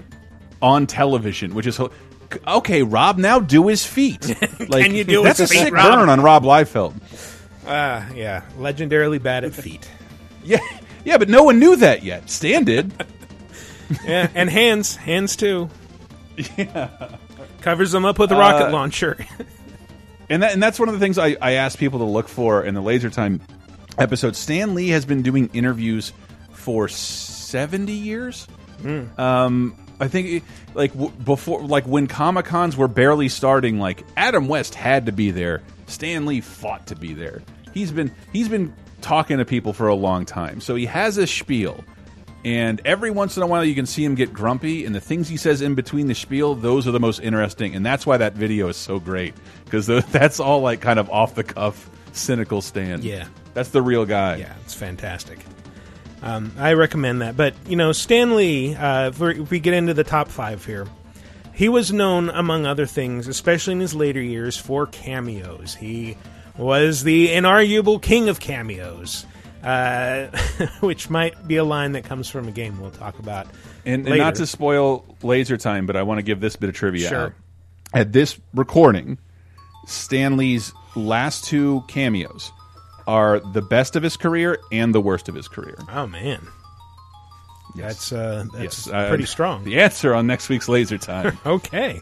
on 0.61 0.87
television, 0.87 1.53
which 1.55 1.67
is 1.67 1.79
okay. 2.47 2.83
Rob, 2.83 3.17
now 3.17 3.39
do 3.39 3.67
his 3.67 3.85
feet. 3.85 4.35
Like, 4.69 4.85
Can 4.85 4.95
you 4.95 5.03
do 5.03 5.23
that's 5.23 5.39
his 5.39 5.49
a 5.51 5.53
feet, 5.53 5.63
sick 5.65 5.73
Rob? 5.73 5.91
burn 5.99 6.09
on 6.09 6.21
Rob 6.21 6.43
Liefeld. 6.43 6.93
Ah, 7.67 8.09
yeah. 8.13 8.43
Legendarily 8.57 9.21
bad 9.21 9.43
at 9.43 9.53
feet. 9.53 9.89
Yeah, 10.45 10.59
yeah, 11.05 11.17
but 11.17 11.29
no 11.29 11.43
one 11.43 11.57
knew 11.59 11.77
that 11.77 12.03
yet. 12.03 12.29
Stan 12.29 12.63
did. 12.65 12.91
Yeah, 14.05 14.29
and 14.33 14.49
hands, 14.49 14.95
hands 14.95 15.35
too. 15.35 15.69
Yeah, 16.57 16.89
covers 17.61 17.91
them 17.91 18.05
up 18.05 18.17
with 18.17 18.31
a 18.31 18.35
rocket 18.35 18.69
Uh, 18.69 18.71
launcher. 18.71 19.17
And 20.29 20.43
that, 20.43 20.53
and 20.53 20.61
that's 20.61 20.79
one 20.79 20.89
of 20.89 20.93
the 20.93 20.99
things 20.99 21.17
I, 21.17 21.35
I 21.41 21.53
asked 21.53 21.77
people 21.77 21.99
to 21.99 22.05
look 22.05 22.27
for 22.27 22.63
in 22.63 22.73
the 22.73 22.81
Laser 22.81 23.09
Time 23.09 23.41
episode. 23.97 24.35
Stan 24.35 24.75
Lee 24.75 24.89
has 24.89 25.05
been 25.05 25.21
doing 25.21 25.49
interviews 25.53 26.13
for 26.51 26.87
seventy 26.87 27.93
years. 27.93 28.47
Um, 29.17 29.77
I 29.99 30.07
think 30.07 30.43
like 30.73 30.91
before, 31.23 31.61
like 31.61 31.85
when 31.85 32.07
Comic 32.07 32.45
Cons 32.45 32.75
were 32.75 32.87
barely 32.87 33.29
starting, 33.29 33.79
like 33.79 34.03
Adam 34.17 34.47
West 34.47 34.75
had 34.75 35.05
to 35.05 35.11
be 35.11 35.31
there. 35.31 35.61
Stan 35.87 36.25
Lee 36.25 36.41
fought 36.41 36.87
to 36.87 36.95
be 36.95 37.13
there. 37.13 37.41
He's 37.73 37.91
been 37.91 38.13
he's 38.31 38.49
been 38.49 38.73
talking 39.01 39.37
to 39.37 39.45
people 39.45 39.73
for 39.73 39.87
a 39.87 39.95
long 39.95 40.25
time, 40.25 40.61
so 40.61 40.75
he 40.75 40.85
has 40.85 41.17
a 41.17 41.27
spiel. 41.27 41.83
And 42.45 42.81
every 42.83 43.09
once 43.09 43.37
in 43.37 43.43
a 43.43 43.47
while, 43.47 43.63
you 43.63 43.73
can 43.73 43.85
see 43.85 44.03
him 44.03 44.15
get 44.15 44.33
grumpy, 44.33 44.85
and 44.85 44.93
the 44.93 44.99
things 44.99 45.29
he 45.29 45.37
says 45.37 45.61
in 45.61 45.75
between 45.75 46.07
the 46.07 46.15
spiel, 46.15 46.55
those 46.55 46.87
are 46.87 46.91
the 46.91 46.99
most 46.99 47.19
interesting. 47.19 47.73
And 47.75 47.85
that's 47.85 48.05
why 48.05 48.17
that 48.17 48.33
video 48.33 48.67
is 48.67 48.75
so 48.75 48.99
great 48.99 49.33
because 49.63 49.87
that's 50.11 50.39
all 50.39 50.61
like 50.61 50.81
kind 50.81 50.99
of 50.99 51.09
off 51.09 51.35
the 51.35 51.43
cuff, 51.43 51.89
cynical 52.11 52.61
stand. 52.61 53.03
Yeah. 53.03 53.27
that's 53.53 53.69
the 53.69 53.81
real 53.81 54.05
guy. 54.05 54.37
Yeah, 54.37 54.53
it's 54.63 54.73
fantastic. 54.73 55.39
Um, 56.21 56.53
I 56.57 56.73
recommend 56.73 57.21
that. 57.21 57.35
But, 57.35 57.53
you 57.67 57.75
know, 57.75 57.91
Stan 57.91 58.35
Lee, 58.35 58.75
uh, 58.75 59.09
if, 59.09 59.21
if 59.21 59.51
we 59.51 59.59
get 59.59 59.73
into 59.73 59.93
the 59.93 60.05
top 60.05 60.29
five 60.29 60.65
here, 60.65 60.87
he 61.53 61.69
was 61.69 61.93
known, 61.93 62.29
among 62.29 62.65
other 62.65 62.85
things, 62.85 63.27
especially 63.27 63.73
in 63.73 63.79
his 63.79 63.93
later 63.93 64.21
years, 64.21 64.57
for 64.57 64.87
cameos. 64.87 65.75
He 65.75 66.17
was 66.57 67.03
the 67.03 67.27
inarguable 67.29 68.01
king 68.01 68.29
of 68.29 68.39
cameos, 68.39 69.25
uh, 69.63 70.27
which 70.81 71.09
might 71.09 71.47
be 71.47 71.57
a 71.57 71.63
line 71.63 71.93
that 71.93 72.03
comes 72.03 72.29
from 72.29 72.47
a 72.47 72.51
game 72.51 72.79
we'll 72.79 72.91
talk 72.91 73.19
about. 73.19 73.47
And, 73.85 74.07
and 74.07 74.17
not 74.17 74.35
to 74.35 74.45
spoil 74.47 75.05
laser 75.23 75.57
time, 75.57 75.85
but 75.85 75.95
I 75.95 76.03
want 76.03 76.19
to 76.19 76.23
give 76.23 76.39
this 76.39 76.55
bit 76.55 76.69
of 76.69 76.75
trivia 76.75 77.09
Sure. 77.09 77.25
out. 77.27 77.33
At 77.93 78.11
this 78.13 78.39
recording, 78.53 79.17
Stan 79.85 80.37
Lee's 80.37 80.73
last 80.95 81.45
two 81.45 81.83
cameos 81.87 82.51
are 83.07 83.39
the 83.39 83.61
best 83.61 83.95
of 83.95 84.03
his 84.03 84.17
career 84.17 84.59
and 84.71 84.93
the 84.95 85.01
worst 85.01 85.27
of 85.29 85.35
his 85.35 85.47
career. 85.47 85.77
Oh, 85.91 86.07
man. 86.07 86.47
That's, 87.75 88.11
uh, 88.11 88.45
that's 88.53 88.85
Yes, 88.85 88.87
uh, 88.87 89.09
pretty 89.09 89.25
strong. 89.25 89.63
The 89.63 89.79
answer 89.81 90.13
on 90.13 90.27
next 90.27 90.47
week's 90.49 90.69
laser 90.69 90.97
time. 90.97 91.37
Okay. 91.45 92.01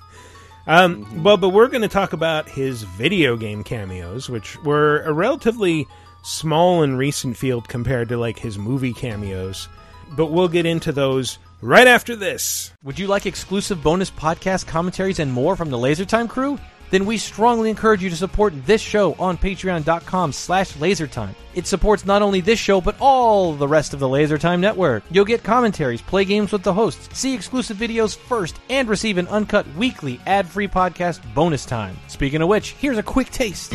Um, 0.67 1.23
well, 1.23 1.37
but 1.37 1.49
we're 1.49 1.69
going 1.69 1.81
to 1.81 1.87
talk 1.87 2.13
about 2.13 2.47
his 2.47 2.83
video 2.83 3.35
game 3.35 3.63
cameos, 3.63 4.29
which 4.29 4.61
were 4.63 5.01
a 5.01 5.11
relatively 5.11 5.87
small 6.23 6.83
and 6.83 6.97
recent 6.97 7.37
field 7.37 7.67
compared 7.67 8.09
to 8.09 8.17
like 8.17 8.39
his 8.39 8.57
movie 8.57 8.93
cameos. 8.93 9.67
But 10.11 10.27
we'll 10.27 10.47
get 10.47 10.65
into 10.65 10.91
those 10.91 11.39
right 11.61 11.87
after 11.87 12.15
this. 12.15 12.73
Would 12.83 12.99
you 12.99 13.07
like 13.07 13.25
exclusive 13.25 13.81
bonus 13.83 14.11
podcast 14.11 14.67
commentaries 14.67 15.19
and 15.19 15.31
more 15.31 15.55
from 15.55 15.69
the 15.69 15.77
LaserTime 15.77 16.29
crew? 16.29 16.59
then 16.91 17.05
we 17.05 17.17
strongly 17.17 17.69
encourage 17.69 18.03
you 18.03 18.09
to 18.09 18.15
support 18.15 18.53
this 18.65 18.81
show 18.81 19.13
on 19.13 19.37
patreon.com 19.37 20.31
slash 20.33 20.73
lasertime. 20.73 21.33
It 21.55 21.65
supports 21.65 22.05
not 22.05 22.21
only 22.21 22.41
this 22.41 22.59
show, 22.59 22.79
but 22.79 22.95
all 22.99 23.53
the 23.53 23.67
rest 23.67 23.93
of 23.93 23.99
the 23.99 24.07
Lasertime 24.07 24.59
network. 24.59 25.03
You'll 25.09 25.25
get 25.25 25.43
commentaries, 25.43 26.01
play 26.01 26.25
games 26.25 26.51
with 26.51 26.63
the 26.63 26.73
hosts, 26.73 27.17
see 27.17 27.33
exclusive 27.33 27.77
videos 27.77 28.15
first, 28.15 28.59
and 28.69 28.87
receive 28.87 29.17
an 29.17 29.27
uncut 29.27 29.65
weekly 29.75 30.19
ad-free 30.27 30.67
podcast 30.67 31.21
bonus 31.33 31.65
time. 31.65 31.97
Speaking 32.07 32.41
of 32.41 32.49
which, 32.49 32.71
here's 32.73 32.97
a 32.97 33.03
quick 33.03 33.31
taste. 33.31 33.73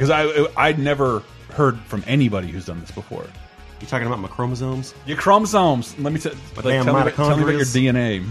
Because 0.00 0.08
I 0.08 0.46
I'd 0.56 0.78
never 0.78 1.22
heard 1.52 1.78
from 1.80 2.02
anybody 2.06 2.48
who's 2.48 2.64
done 2.64 2.80
this 2.80 2.90
before. 2.90 3.26
You're 3.80 3.90
talking 3.90 4.06
about 4.06 4.18
my 4.18 4.28
chromosomes? 4.28 4.94
Your 5.04 5.18
chromosomes. 5.18 5.98
Let 5.98 6.14
me 6.14 6.20
t- 6.20 6.30
like, 6.30 6.64
tell, 6.64 6.84
me 6.84 6.90
about, 6.90 7.14
tell 7.14 7.36
me 7.36 7.42
about 7.42 7.52
your. 7.52 7.64
DNA. 7.64 8.26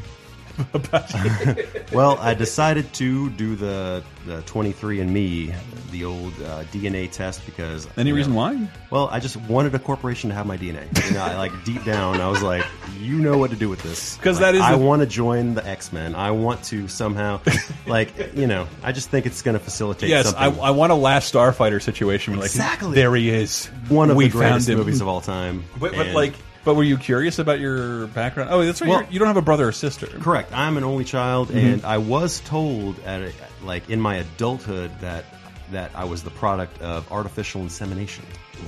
Well, 1.92 2.18
I 2.20 2.34
decided 2.36 2.94
to 2.96 3.30
do 3.32 3.56
the 3.56 4.04
the 4.28 4.42
23andMe, 4.44 5.56
the 5.92 6.06
old 6.06 6.34
uh, 6.42 6.64
DNA 6.66 7.10
test 7.12 7.44
because 7.48 7.88
Any 7.98 8.10
you 8.10 8.16
reason 8.16 8.36
why? 8.36 8.70
Well, 8.92 9.08
I 9.12 9.20
just 9.20 9.38
wanted 9.38 9.74
a 9.74 9.80
corporation 9.80 10.30
to 10.30 10.36
have 10.36 10.46
my 10.46 10.56
DNA. 10.58 10.86
You 11.08 11.16
know, 11.16 11.22
I, 11.24 11.36
like 11.36 11.52
deep 11.66 11.84
down, 11.86 12.22
I 12.22 12.30
was 12.30 12.44
like, 12.44 12.64
you 13.00 13.18
know 13.18 13.38
what 13.40 13.50
to 13.52 13.56
do 13.56 13.70
with 13.70 13.82
this 13.82 14.18
'Cause 14.18 14.36
Like, 14.40 14.54
that 14.54 14.56
is 14.56 14.62
I 14.62 14.74
the- 14.74 14.78
want 14.78 15.02
to 15.02 15.08
join 15.08 15.56
the 15.56 15.66
X 15.66 15.92
Men. 15.92 16.14
I 16.14 16.30
want 16.32 16.62
to 16.66 16.88
somehow, 16.88 17.42
like, 17.88 18.36
you 18.36 18.46
know, 18.46 18.68
I 18.84 18.92
just 18.92 19.10
think 19.10 19.26
it's 19.26 19.42
going 19.42 19.58
to 19.58 19.64
facilitate. 19.64 20.10
Yes, 20.10 20.28
I, 20.34 20.46
something. 20.46 20.64
I 20.64 20.72
want 20.72 20.92
a 20.92 20.96
Last 20.96 21.34
Starfighter 21.34 21.82
situation. 21.82 22.34
Where, 22.34 22.42
like, 22.42 22.52
Exactly. 22.52 22.94
there 22.94 23.16
he 23.16 23.30
is. 23.30 23.66
one 23.88 24.12
of 24.12 24.16
we 24.18 24.26
the 24.26 24.32
greatest 24.32 24.70
movies 24.70 25.02
of 25.02 25.08
all 25.08 25.22
time. 25.22 25.64
But, 25.80 25.96
but 25.96 26.08
like, 26.10 26.34
but 26.70 26.76
were 26.76 26.84
you 26.84 26.98
curious 27.00 27.40
about 27.40 27.60
your 27.60 28.06
background? 28.08 28.52
Oh, 28.54 28.64
that's 28.64 28.80
right. 28.82 28.90
Well- 28.90 29.04
you're, 29.10 29.20
don't 29.20 29.28
have 29.28 29.38
a 29.38 29.42
brother 29.42 29.68
or 29.68 29.72
sister. 29.72 30.06
Correct. 30.06 30.52
I'm 30.54 30.78
an 30.78 30.84
only 30.84 31.04
child, 31.04 31.48
Mm-hmm. 31.48 31.58
and 31.58 31.86
I 31.86 31.98
was 31.98 32.42
told 32.42 33.00
at 33.00 33.22
a, 33.22 33.34
like 33.64 33.90
in 33.90 34.00
my 34.00 34.18
adulthood 34.18 34.92
that 35.02 35.26
that 35.72 35.92
I 35.96 36.06
was 36.06 36.24
the 36.24 36.30
product 36.30 36.80
of 36.82 37.12
artificial 37.12 37.62
insemination. 37.62 38.26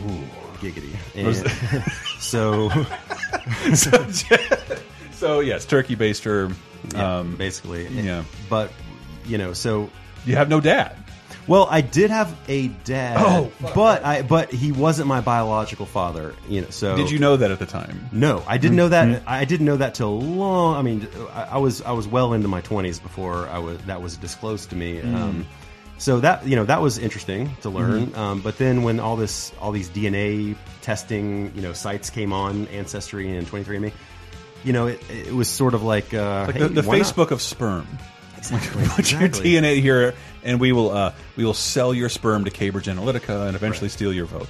Ooh, 0.07 0.23
giggity. 0.59 0.95
And 1.15 1.35
so, 2.19 2.69
So 5.11 5.39
yes, 5.41 5.65
turkey 5.65 5.95
baster. 5.95 6.53
yeah, 6.93 7.17
Um, 7.19 7.35
basically, 7.35 7.87
yeah. 7.89 8.23
But 8.49 8.71
you 9.25 9.37
know, 9.37 9.53
so 9.53 9.89
you 10.25 10.35
have 10.35 10.49
no 10.49 10.59
dad. 10.59 10.95
Well, 11.47 11.67
I 11.69 11.81
did 11.81 12.11
have 12.11 12.35
a 12.47 12.67
dad, 12.67 13.17
Oh, 13.19 13.51
but 13.75 14.03
I 14.05 14.21
but 14.21 14.51
he 14.51 14.71
wasn't 14.71 15.07
my 15.07 15.21
biological 15.21 15.85
father. 15.85 16.33
You 16.47 16.61
know, 16.61 16.69
so 16.69 16.95
Did 16.95 17.09
you 17.11 17.19
know 17.19 17.37
that 17.37 17.51
at 17.51 17.59
the 17.59 17.65
time? 17.65 18.09
No, 18.11 18.43
I 18.47 18.57
didn't 18.57 18.77
know 18.77 18.89
that. 18.89 19.07
Mm-hmm. 19.07 19.29
I 19.29 19.45
didn't 19.45 19.65
know 19.65 19.77
that 19.77 19.95
till 19.95 20.19
long. 20.19 20.75
I 20.75 20.81
mean, 20.81 21.07
I, 21.33 21.43
I 21.43 21.57
was 21.57 21.81
I 21.81 21.91
was 21.91 22.07
well 22.07 22.33
into 22.33 22.47
my 22.47 22.61
twenties 22.61 22.99
before 22.99 23.47
I 23.47 23.59
was 23.59 23.77
that 23.83 24.01
was 24.01 24.17
disclosed 24.17 24.69
to 24.69 24.75
me. 24.75 25.01
Mm. 25.01 25.15
Um, 25.15 25.47
so 25.97 26.19
that 26.19 26.47
you 26.47 26.55
know 26.55 26.65
that 26.65 26.81
was 26.81 26.97
interesting 26.97 27.55
to 27.61 27.69
learn. 27.69 28.07
Mm-hmm. 28.07 28.19
Um, 28.19 28.41
but 28.41 28.57
then 28.57 28.83
when 28.83 28.99
all 28.99 29.15
this 29.15 29.51
all 29.61 29.71
these 29.71 29.89
DNA 29.89 30.55
testing 30.81 31.51
you 31.55 31.61
know 31.61 31.73
sites 31.73 32.09
came 32.09 32.33
on, 32.33 32.67
Ancestry 32.67 33.35
and 33.35 33.47
23andMe, 33.47 33.91
you 34.63 34.73
know 34.73 34.87
it, 34.87 34.99
it 35.09 35.33
was 35.33 35.47
sort 35.47 35.73
of 35.73 35.83
like, 35.83 36.11
uh, 36.13 36.45
Like 36.47 36.55
hey, 36.55 36.61
the, 36.63 36.69
the 36.69 36.81
why 36.83 36.97
not? 36.97 37.05
Facebook 37.05 37.31
of 37.31 37.41
sperm. 37.41 37.87
Exactly. 38.41 38.83
Put 38.87 39.11
your. 39.11 39.21
DNA 39.21 39.81
here, 39.81 40.15
and 40.43 40.59
we 40.59 40.71
will 40.71 40.89
uh, 40.89 41.13
we 41.35 41.45
will 41.45 41.53
sell 41.53 41.93
your 41.93 42.09
sperm 42.09 42.43
to 42.45 42.51
Cambridge 42.51 42.87
Analytica 42.87 43.47
and 43.47 43.55
eventually 43.55 43.89
steal 43.89 44.11
your 44.11 44.25
vote. 44.25 44.47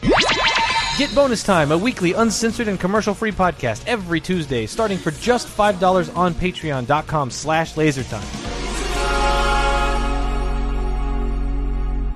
Get 0.97 1.13
Bonus 1.13 1.43
Time, 1.43 1.71
a 1.71 1.77
weekly 1.77 2.13
uncensored 2.13 2.67
and 2.67 2.79
commercial-free 2.79 3.31
podcast 3.31 3.83
every 3.87 4.19
Tuesday, 4.19 4.65
starting 4.65 4.97
for 4.97 5.11
just 5.11 5.47
$5 5.47 6.15
on 6.17 6.33
patreon.com 6.33 7.31
slash 7.31 7.75
lasertime. 7.75 8.21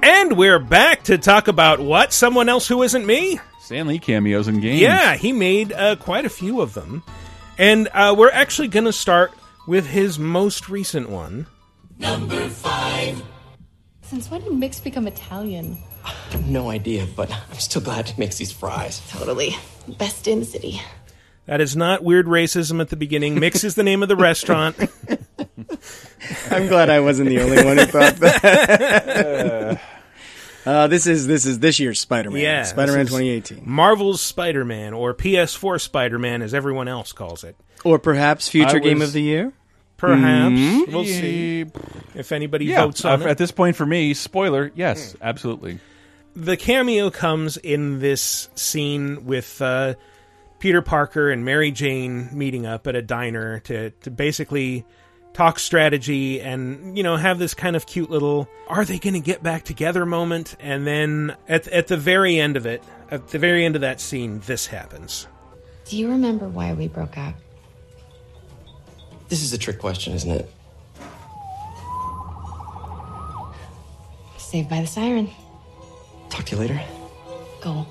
And 0.04 0.38
we're 0.38 0.60
back 0.60 1.04
to 1.04 1.18
talk 1.18 1.48
about 1.48 1.80
what? 1.80 2.14
Someone 2.14 2.50
else 2.50 2.68
who 2.68 2.84
isn't 2.84 3.06
me? 3.06 3.40
Stan 3.62 3.88
Lee 3.88 3.98
cameos 3.98 4.48
in 4.48 4.60
games. 4.60 4.82
Yeah, 4.82 5.16
he 5.16 5.32
made 5.32 5.74
uh, 5.74 5.96
quite 5.96 6.26
a 6.26 6.30
few 6.30 6.62
of 6.62 6.74
them. 6.74 7.02
And 7.58 7.88
uh, 7.94 8.14
we're 8.16 8.30
actually 8.30 8.68
going 8.68 8.86
to 8.86 8.94
start 8.94 9.32
with 9.68 9.88
his 9.88 10.20
most 10.20 10.70
recent 10.70 11.10
one. 11.10 11.48
Since 14.02 14.30
when 14.30 14.42
did 14.42 14.54
Mix 14.54 14.80
become 14.80 15.08
Italian? 15.08 15.78
No 16.46 16.70
idea, 16.70 17.08
but 17.16 17.32
I'm 17.32 17.58
still 17.58 17.82
glad 17.82 18.10
he 18.10 18.20
makes 18.20 18.38
these 18.38 18.52
fries. 18.52 19.02
Totally. 19.10 19.56
Best 19.98 20.28
in 20.28 20.40
the 20.40 20.46
city. 20.46 20.82
That 21.48 21.62
is 21.62 21.76
not 21.76 22.04
weird 22.04 22.26
racism 22.26 22.82
at 22.82 22.90
the 22.90 22.96
beginning. 22.96 23.40
Mix 23.40 23.64
is 23.64 23.76
the 23.76 23.84
name 23.84 24.02
of 24.04 24.10
the 24.10 24.16
restaurant. 24.16 24.76
I'm 26.50 26.68
glad 26.68 26.90
I 26.90 27.00
wasn't 27.02 27.30
the 27.30 27.40
only 27.40 27.64
one 27.64 27.78
who 27.78 27.86
thought 27.86 28.16
that. 28.18 29.82
uh, 30.66 30.88
this 30.88 31.06
is 31.06 31.28
this 31.28 31.46
is 31.46 31.60
this 31.60 31.80
year's 31.80 32.00
Spider-Man. 32.00 32.42
Yeah, 32.42 32.64
Spider-Man 32.64 33.06
2018, 33.06 33.62
Marvel's 33.64 34.22
Spider 34.22 34.66
Man, 34.66 34.94
or 34.94 35.14
PS4 35.14 35.80
Spider 35.80 36.18
Man, 36.18 36.42
as 36.42 36.54
everyone 36.56 36.88
else 36.88 37.12
calls 37.12 37.44
it. 37.44 37.56
or 37.84 38.00
perhaps 38.00 38.48
future 38.50 38.78
I 38.78 38.80
game 38.80 39.00
was- 39.00 39.10
of 39.10 39.14
the 39.14 39.22
year. 39.22 39.54
Perhaps. 39.98 40.92
We'll 40.92 41.06
see 41.06 41.66
if 42.14 42.32
anybody 42.32 42.66
Yeah, 42.66 42.86
votes 42.86 43.06
on 43.06 43.22
uh, 43.22 43.26
it. 43.26 43.30
at 43.32 43.38
this 43.38 43.52
point 43.52 43.76
for 43.76 43.86
me, 43.86 44.14
spoiler, 44.14 44.72
yes, 44.76 45.16
absolutely. 45.22 45.80
the 46.36 46.58
cameo 46.58 47.10
comes 47.10 47.58
in 47.58 48.00
this 48.00 48.50
scene 48.56 49.26
with 49.26 49.62
uh, 49.62 49.94
Peter 50.60 50.82
Parker 50.82 51.30
and 51.32 51.46
Mary 51.46 51.72
Jane 51.72 52.30
meeting 52.34 52.66
up 52.66 52.88
at 52.88 52.96
a 52.96 53.02
diner 53.02 53.60
to 53.62 53.92
to 53.92 54.12
basically 54.12 54.86
talk 55.34 55.60
strategy 55.60 56.40
and 56.42 56.98
you 56.98 57.04
know 57.04 57.18
have 57.18 57.40
this 57.40 57.54
kind 57.54 57.76
of 57.76 57.86
cute 57.86 58.10
little 58.10 58.48
are 58.70 58.86
they 58.86 58.98
going 59.00 59.14
to 59.16 59.20
get 59.20 59.44
back 59.44 59.64
together 59.64 60.06
moment 60.06 60.56
and 60.62 60.88
then 60.88 61.36
at 61.50 61.68
at 61.68 61.88
the 61.88 61.98
very 61.98 62.40
end 62.40 62.56
of 62.56 62.66
it 62.66 62.82
at 63.12 63.28
the 63.28 63.38
very 63.38 63.66
end 63.66 63.76
of 63.76 63.82
that 63.82 64.00
scene 64.00 64.40
this 64.46 64.66
happens 64.68 65.28
Do 65.90 65.98
you 65.98 66.10
remember 66.10 66.48
why 66.48 66.72
we 66.74 66.88
broke 66.88 67.18
up? 67.18 67.34
This 69.28 69.42
is 69.42 69.54
a 69.54 69.58
trick 69.58 69.80
question, 69.80 70.14
isn't 70.14 70.32
it? 70.32 70.52
Saved 74.38 74.70
by 74.70 74.82
the 74.82 74.88
siren. 74.88 75.30
Talk 76.30 76.46
to 76.46 76.56
you 76.56 76.62
later. 76.62 76.82
Go. 77.62 77.86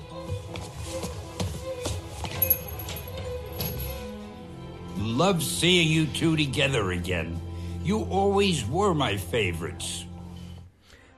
Love 4.97 5.43
seeing 5.43 5.89
you 5.89 6.07
two 6.07 6.35
together 6.37 6.91
again. 6.91 7.39
You 7.83 8.03
always 8.05 8.65
were 8.65 8.93
my 8.93 9.17
favorites. 9.17 10.04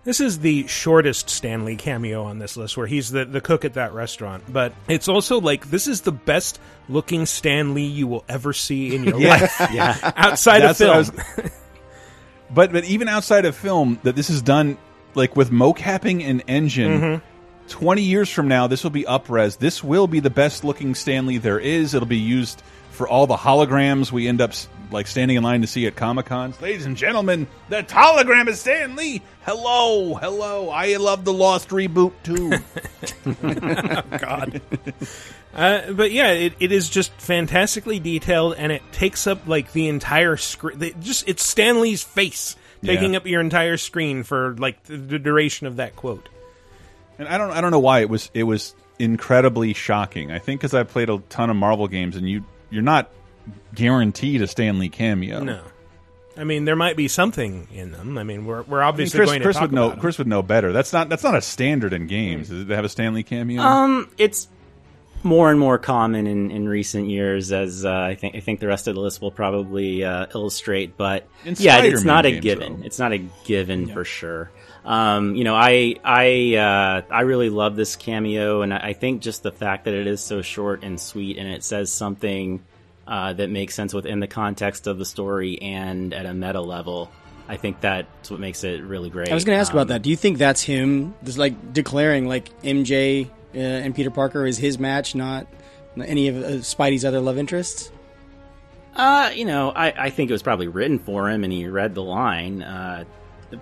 This 0.08 0.22
is 0.22 0.40
the 0.40 0.66
shortest 0.68 1.30
Stan 1.30 1.66
Lee 1.66 1.76
cameo 1.76 2.24
on 2.24 2.40
this 2.40 2.56
list, 2.56 2.78
where 2.78 2.88
he's 2.88 3.12
the, 3.12 3.26
the 3.26 3.42
cook 3.42 3.66
at 3.66 3.74
that 3.74 3.92
restaurant. 3.92 4.42
But 4.48 4.72
it's 4.88 5.10
also 5.10 5.42
like 5.42 5.70
this 5.70 5.86
is 5.86 6.00
the 6.00 6.14
best 6.14 6.62
looking 6.88 7.26
Stan 7.26 7.74
Lee 7.74 7.88
you 7.88 8.08
will 8.08 8.24
ever 8.30 8.54
see 8.54 8.96
in 8.96 9.04
your 9.04 9.20
life. 9.20 9.54
Yeah. 9.74 9.98
outside 10.16 10.62
of 10.64 10.78
That's 10.78 10.80
film. 10.80 10.98
was- 11.44 11.52
But 12.50 12.72
but 12.72 12.86
even 12.86 13.10
outside 13.10 13.44
of 13.44 13.58
film, 13.58 14.00
that 14.04 14.16
this 14.16 14.30
is 14.30 14.42
done 14.42 14.78
like 15.14 15.36
with 15.36 15.52
mocapping 15.52 16.24
and 16.24 16.42
engine. 16.48 17.02
Mm-hmm. 17.02 17.37
Twenty 17.68 18.02
years 18.02 18.30
from 18.30 18.48
now, 18.48 18.68
this 18.68 18.84
will 18.84 18.92
be 18.92 19.04
upres. 19.04 19.58
This 19.58 19.84
will 19.84 20.08
be 20.08 20.20
the 20.20 20.30
best 20.30 20.64
looking 20.64 20.96
Stan 20.96 21.26
Lee 21.28 21.38
there 21.38 21.60
is. 21.60 21.94
It'll 21.94 22.08
be 22.08 22.18
used 22.18 22.62
for 22.92 23.08
all 23.08 23.28
the 23.28 23.36
holograms 23.36 24.12
we 24.12 24.28
end 24.28 24.42
up 24.42 24.54
like 24.90 25.06
standing 25.06 25.36
in 25.38 25.44
line 25.44 25.62
to 25.62 25.68
see 25.68 25.86
at 25.86 25.96
Comic 25.98 26.28
Cons. 26.28 26.60
Ladies 26.62 26.86
and 26.86 26.96
gentlemen, 26.96 27.46
the 27.70 27.84
hologram 27.84 28.48
is 28.48 28.60
Stan 28.62 28.96
Lee. 28.96 29.22
Hello, 29.44 30.16
hello. 30.16 30.70
I 30.70 30.96
love 30.96 31.26
the 31.26 31.34
Lost 31.34 31.70
reboot 31.70 32.14
too. 32.24 32.54
God. 34.18 34.62
Uh, 35.54 35.92
but 35.92 36.12
yeah, 36.12 36.32
it, 36.32 36.54
it 36.60 36.72
is 36.72 36.90
just 36.90 37.12
fantastically 37.14 38.00
detailed, 38.00 38.56
and 38.58 38.72
it 38.72 38.82
takes 38.94 39.28
up 39.28 39.46
like 39.48 39.74
the 39.74 39.88
entire 39.90 40.38
screen. 40.38 40.94
Just 41.02 41.28
it's 41.28 41.46
Stan 41.46 41.82
Lee's 41.82 42.04
face 42.04 42.56
taking 42.84 43.12
Yeah. 43.14 43.18
up 43.18 43.28
your 43.28 43.42
entire 43.42 43.78
screen 43.78 44.24
for 44.24 44.56
like 44.56 44.82
the, 44.84 44.96
the 44.98 45.20
duration 45.20 45.68
of 45.68 45.76
that 45.78 45.96
quote. 45.96 46.30
And 47.20 47.28
I 47.28 47.38
don't 47.38 47.52
I 47.52 47.62
don't 47.62 47.72
know 47.72 47.80
why 47.80 48.00
it 48.02 48.10
was 48.10 48.30
it 48.34 48.44
was 48.44 48.76
incredibly 49.00 49.74
shocking. 49.74 50.32
I 50.32 50.40
think 50.40 50.62
because 50.62 50.74
I 50.74 50.84
played 50.84 51.10
a 51.10 51.20
ton 51.30 51.50
of 51.50 51.56
Marvel 51.56 51.88
games, 51.88 52.16
and 52.16 52.30
you 52.30 52.44
you're 52.70 52.84
not 52.84 53.10
guaranteed 53.74 54.42
a 54.42 54.48
Stan 54.48 54.80
Lee 54.80 54.90
cameo. 54.90 55.44
No, 55.44 55.62
I 56.36 56.44
mean 56.44 56.66
there 56.66 56.76
might 56.76 56.96
be 56.98 57.08
something 57.08 57.68
in 57.74 57.92
them. 57.92 58.18
I 58.18 58.24
mean 58.24 58.46
we're 58.46 58.62
we're 58.64 58.80
I 58.80 58.86
mean, 58.86 58.88
obviously 58.90 59.18
Chris, 59.20 59.30
going 59.30 59.40
to 59.40 59.46
Chris 59.46 59.56
talk 59.56 59.62
would 59.64 59.72
know. 59.74 59.88
about. 59.88 60.00
Chris 60.00 60.18
would 60.18 60.28
know 60.28 60.42
better. 60.42 60.72
That's 60.72 60.94
not. 60.94 61.10
That's 61.10 61.24
not 61.24 61.36
a 61.36 61.42
standard 61.42 61.94
in 61.94 62.08
games. 62.08 62.52
Is 62.52 62.64
it 62.64 62.66
to 62.68 62.76
have 62.76 62.86
a 62.86 62.90
Stan 62.90 63.14
Lee 63.14 63.24
cameo? 63.24 63.62
Um, 63.62 64.12
it's 64.18 64.48
more 65.24 65.50
and 65.50 65.60
more 65.60 65.80
common 65.80 66.28
in, 66.28 66.52
in 66.52 66.70
recent 66.70 67.10
years, 67.10 67.52
as 67.52 67.84
uh, 67.84 67.92
I 67.92 68.16
think 68.16 68.36
I 68.36 68.40
think 68.40 68.60
the 68.60 68.68
rest 68.68 68.88
of 68.88 68.94
the 68.96 69.02
list 69.02 69.20
will 69.22 69.32
probably 69.32 70.04
uh, 70.04 70.28
illustrate. 70.34 70.96
But 70.96 71.28
In 71.44 71.56
yeah, 71.58 71.82
it's 71.82 72.02
Spider-Man 72.02 72.06
not 72.06 72.26
a 72.28 72.40
given. 72.40 72.80
though. 72.82 72.86
It's 72.86 73.00
not 73.00 73.14
a 73.14 73.18
given 73.46 73.88
for 73.88 74.06
sure. 74.06 74.52
Um, 74.88 75.36
you 75.36 75.44
know, 75.44 75.54
I 75.54 75.96
I 76.04 76.56
uh, 76.56 77.02
I 77.14 77.22
really 77.22 77.50
love 77.50 77.76
this 77.76 77.98
cameo, 77.98 78.62
and 78.62 78.74
I 78.74 78.94
think 78.94 79.22
just 79.22 79.44
the 79.44 79.52
fact 79.52 79.84
that 79.86 79.94
it 79.94 80.08
is 80.08 80.22
so 80.22 80.42
short 80.42 80.84
and 80.84 81.00
sweet, 81.00 81.38
and 81.38 81.48
it 81.50 81.62
says 81.64 81.92
something 81.92 82.64
uh, 83.06 83.34
that 83.34 83.50
makes 83.50 83.76
sense 83.76 83.94
within 83.94 84.22
the 84.22 84.28
context 84.28 84.88
of 84.88 84.98
the 84.98 85.04
story 85.06 85.62
and 85.62 86.14
at 86.14 86.26
a 86.26 86.34
meta 86.34 86.62
level. 86.62 87.12
I 87.50 87.58
think 87.58 87.82
that's 87.82 88.32
what 88.32 88.40
makes 88.40 88.64
it 88.64 88.82
really 88.82 89.10
great. 89.10 89.30
I 89.30 89.34
was 89.34 89.44
going 89.46 89.58
to 89.58 89.60
ask 89.60 89.72
Um, 89.74 89.80
about 89.80 89.88
that. 89.90 90.02
Do 90.04 90.10
you 90.10 90.16
think 90.16 90.38
that's 90.38 90.62
him, 90.62 91.14
just 91.24 91.38
like 91.38 91.74
declaring 91.74 92.28
like 92.28 92.50
MJ 92.62 93.28
uh, 93.56 93.58
and 93.60 93.94
Peter 93.94 94.12
Parker 94.12 94.46
is 94.46 94.58
his 94.58 94.80
match, 94.80 95.16
not 95.16 95.48
any 95.98 96.30
of 96.30 96.38
uh, 96.38 96.48
Spidey's 96.60 97.04
other 97.06 97.20
love 97.22 97.38
interests? 97.38 97.92
Uh, 98.96 99.32
you 99.36 99.46
know, 99.46 99.70
I, 99.70 100.06
I 100.06 100.10
think 100.10 100.30
it 100.30 100.34
was 100.34 100.44
probably 100.44 100.68
written 100.68 100.98
for 101.00 101.30
him 101.30 101.44
and 101.44 101.52
he 101.54 101.68
read 101.68 101.94
the 101.94 102.04
line. 102.04 102.64
Uh, 102.64 103.04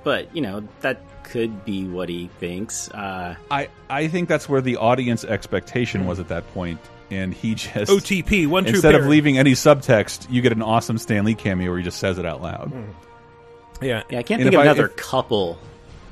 but, 0.04 0.36
you 0.36 0.42
know, 0.42 0.68
that 0.82 1.00
could 1.26 1.66
be 1.66 1.86
what 1.88 2.08
he 2.08 2.30
thinks. 2.40 2.90
Uh, 2.92 3.36
I 3.52 3.68
I 3.90 4.08
think 4.08 4.30
that's 4.30 4.48
where 4.48 4.62
the 4.62 4.78
audience 4.78 5.24
expectation 5.26 6.06
was 6.06 6.20
at 6.20 6.30
that 6.30 6.48
point, 6.54 6.80
and 7.12 7.34
he 7.34 7.56
just 7.56 7.92
OTP, 7.92 8.48
one 8.48 8.64
true 8.64 8.74
instead 8.76 8.96
of 8.96 9.02
pair. 9.02 9.10
leaving 9.10 9.38
any 9.38 9.52
subtext, 9.52 10.28
you 10.32 10.42
get 10.42 10.54
an 10.54 10.62
awesome 10.62 10.98
Stan 10.98 11.26
Lee 11.26 11.36
cameo 11.36 11.70
where 11.72 11.78
he 11.80 11.84
just 11.84 12.00
says 12.00 12.18
it 12.18 12.26
out 12.26 12.42
loud. 12.42 12.72
Yeah. 13.82 14.04
yeah, 14.10 14.20
I 14.20 14.24
can't 14.24 14.42
And 14.42 14.50
think 14.50 14.54
of 14.54 14.60
I- 14.62 14.64
another 14.64 14.86
if- 14.88 14.96
couple. 14.96 15.58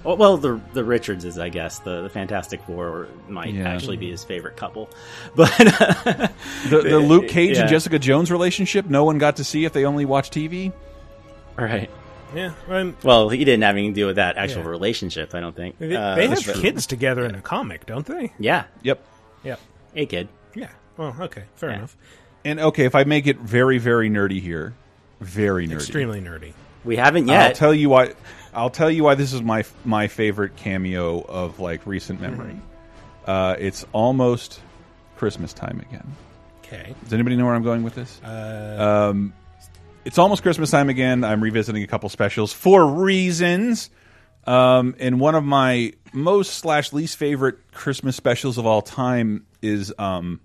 Oh, 0.06 0.16
well, 0.16 0.36
the 0.36 0.60
the 0.74 0.84
Richardses, 0.84 1.40
I 1.40 1.48
guess. 1.48 1.80
The, 1.80 2.02
the 2.02 2.10
Fantastic 2.10 2.62
Four 2.64 3.08
might 3.30 3.54
Yeah. 3.54 3.70
actually 3.70 3.96
be 3.96 4.12
his 4.12 4.22
favorite 4.22 4.58
couple. 4.58 4.90
But 5.36 5.50
The, 5.58 6.82
the 6.84 7.00
Luke 7.14 7.30
Cage 7.30 7.56
Yeah. 7.56 7.62
and 7.62 7.70
Jessica 7.70 7.98
Jones 8.00 8.30
relationship, 8.30 8.88
no 8.90 9.06
one 9.06 9.18
got 9.18 9.38
to 9.38 9.46
see 9.46 9.64
if 9.64 9.72
they 9.72 9.86
only 9.86 10.04
watched 10.04 10.34
TV. 10.34 10.74
right. 11.58 11.90
Yeah. 12.36 12.52
I'm- 12.70 12.96
Well, 13.04 13.30
he 13.30 13.44
didn't 13.46 13.64
have 13.64 13.76
anything 13.76 13.94
to 13.94 14.02
do 14.02 14.06
with 14.08 14.16
that 14.18 14.38
actual 14.38 14.64
Yeah. 14.64 14.70
relationship, 14.70 15.34
I 15.36 15.40
don't 15.40 15.56
think. 15.56 15.78
they 15.80 15.96
Uh, 15.96 16.16
they 16.16 16.28
have 16.28 16.46
but- 16.46 16.56
kids 16.58 16.86
together 16.88 17.26
in 17.26 17.36
a 17.36 17.42
comic, 17.42 17.86
don't 17.86 18.06
they? 18.06 18.34
Yeah. 18.40 18.64
Yep. 18.84 19.04
Yeah. 19.44 19.56
Hey, 19.94 20.06
kid. 20.06 20.28
Yeah. 20.56 20.70
Well, 20.98 21.16
okay. 21.22 21.44
Fair 21.56 21.70
Yeah. 21.72 21.78
enough. 21.78 21.98
And 22.46 22.60
okay, 22.60 22.86
if 22.86 22.96
I 22.96 23.04
make 23.04 23.26
it 23.28 23.40
very, 23.40 23.78
very 23.78 24.10
nerdy 24.10 24.42
here, 24.42 24.74
very 25.22 25.68
nerdy. 25.68 25.74
Extremely 25.76 26.22
nerdy. 26.22 26.54
We 26.84 26.98
haven't 26.98 27.28
yet. 27.28 27.42
I'll 27.50 27.54
tell 27.54 27.74
you 27.74 27.90
why. 27.90 28.14
I'll 28.54 28.70
tell 28.70 28.92
you 28.92 29.04
why 29.06 29.16
this 29.16 29.32
is 29.34 29.42
my 29.42 29.64
my 29.86 30.08
favorite 30.08 30.56
cameo 30.58 31.22
of 31.22 31.60
like 31.60 31.82
recent 31.88 32.20
memory. 32.22 32.56
Uh, 33.26 33.56
it's 33.58 33.86
almost 33.94 34.60
Christmas 35.16 35.54
time 35.54 35.80
again. 35.90 36.06
Okay. 36.66 36.94
Does 37.04 37.14
anybody 37.14 37.38
know 37.38 37.46
where 37.46 37.56
I'm 37.56 37.64
going 37.64 37.84
with 37.84 37.96
this? 37.96 38.20
Uh, 38.24 39.10
Um, 39.12 39.34
it's 40.06 40.18
almost 40.18 40.44
Christmas 40.44 40.72
time 40.72 40.90
again. 40.90 41.24
I'm 41.24 41.42
revisiting 41.42 41.84
a 41.84 41.88
couple 41.88 42.10
specials 42.10 42.54
for 42.54 42.86
reasons. 42.86 43.90
Um, 44.46 44.96
and 45.00 45.20
one 45.20 45.36
of 45.36 45.44
my 45.44 45.94
most 46.12 46.56
slash 46.56 46.92
least 46.92 47.18
favorite 47.18 47.72
Christmas 47.72 48.16
specials 48.16 48.58
of 48.58 48.66
all 48.66 48.82
time 48.82 49.46
is 49.62 49.94
um, 49.98 50.42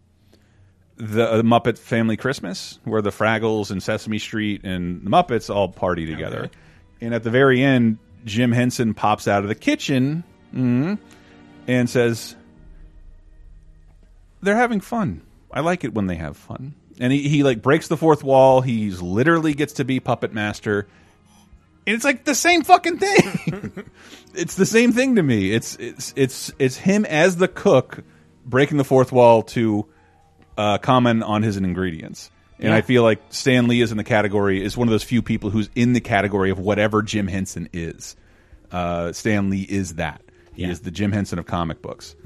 the 0.97 1.29
uh, 1.29 1.42
Muppet 1.42 1.79
Family 1.79 2.16
Christmas, 2.16 2.79
where 2.85 3.03
the 3.03 3.11
Fraggles 3.11 3.71
and 3.71 3.83
Sesame 3.83 4.18
Street 4.18 4.62
and 4.64 5.05
the 5.05 5.11
Muppets 5.11 5.53
all 5.53 5.68
party 5.68 6.07
together. 6.07 6.51
And 7.01 7.12
at 7.12 7.25
the 7.25 7.31
very 7.31 7.62
end, 7.62 7.99
Jim 8.25 8.53
Henson 8.53 8.94
pops 8.94 9.27
out 9.27 9.42
of 9.42 9.49
the 9.49 9.55
kitchen 9.55 10.23
mhm, 10.55 10.99
and 11.66 11.90
says, 11.90 12.37
they're 14.42 14.57
having 14.57 14.81
fun. 14.81 15.23
I 15.53 15.61
like 15.61 15.83
it 15.83 15.94
when 15.94 16.07
they 16.07 16.16
have 16.16 16.37
fun. 16.37 16.75
And 17.01 17.13
he, 17.13 17.29
he 17.29 17.43
like 17.43 17.63
breaks 17.63 17.89
the 17.89 17.97
fourth 17.97 18.25
wall. 18.25 18.61
He's 18.61 19.01
literally 19.01 19.55
gets 19.55 19.75
to 19.75 19.85
be 19.85 20.01
puppet 20.01 20.33
master. 20.33 20.89
And 21.87 21.95
it's 21.95 22.05
like 22.05 22.25
the 22.25 22.35
same 22.35 22.65
fucking 22.65 22.99
thing. 22.99 23.85
it's 24.35 24.57
the 24.57 24.67
same 24.67 24.93
thing 24.93 25.17
to 25.17 25.23
me. 25.23 25.53
It's 25.53 25.77
it's 25.77 26.13
it's 26.17 26.53
it's 26.59 26.77
him 26.77 27.05
as 27.05 27.37
the 27.37 27.49
cook 27.49 28.03
breaking 28.45 28.77
the 28.79 28.85
fourth 28.85 29.13
wall 29.13 29.43
to 29.45 29.87
uh, 30.57 30.79
comment 30.79 31.23
on 31.23 31.43
his 31.43 31.57
ingredients. 31.57 32.31
And 32.61 32.73
I 32.73 32.81
feel 32.81 33.05
like 33.05 33.21
Stan 33.31 33.69
Lee 33.69 33.81
is 33.83 33.93
in 33.93 33.99
the 33.99 34.05
category 34.05 34.61
is 34.65 34.77
one 34.77 34.89
of 34.89 34.91
those 34.91 35.05
few 35.05 35.23
people 35.23 35.49
who's 35.51 35.71
in 35.77 35.93
the 35.93 36.01
category 36.01 36.51
of 36.51 36.59
whatever 36.59 37.03
Jim 37.03 37.29
Henson 37.29 37.69
is. 37.73 38.17
Uh, 38.73 39.13
Stan 39.13 39.49
Lee 39.49 39.63
is 39.63 39.95
that. 39.95 40.23
He 40.55 40.63
Yeah. 40.63 40.71
is 40.71 40.81
the 40.81 40.91
Jim 40.91 41.13
Henson 41.13 41.39
of 41.39 41.47
comic 41.47 41.81
books. 41.81 42.17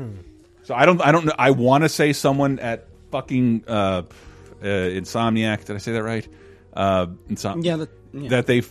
So 0.62 0.74
I 0.74 0.86
don't 0.86 1.02
I 1.02 1.12
don't 1.12 1.26
know 1.26 1.34
I 1.38 1.50
want 1.50 1.84
to 1.84 1.88
say 1.90 2.14
someone 2.14 2.58
at 2.60 2.86
fucking 3.10 3.64
uh, 3.68 4.02
uh 4.62 4.66
Insomniac 4.66 5.64
did 5.64 5.76
I 5.76 5.78
say 5.78 5.92
that 5.92 6.02
right? 6.02 6.26
Uh 6.72 7.06
Insom 7.28 7.64
Yeah, 7.64 7.76
that- 7.76 7.90
yeah. 8.12 8.28
that 8.30 8.46
they 8.46 8.62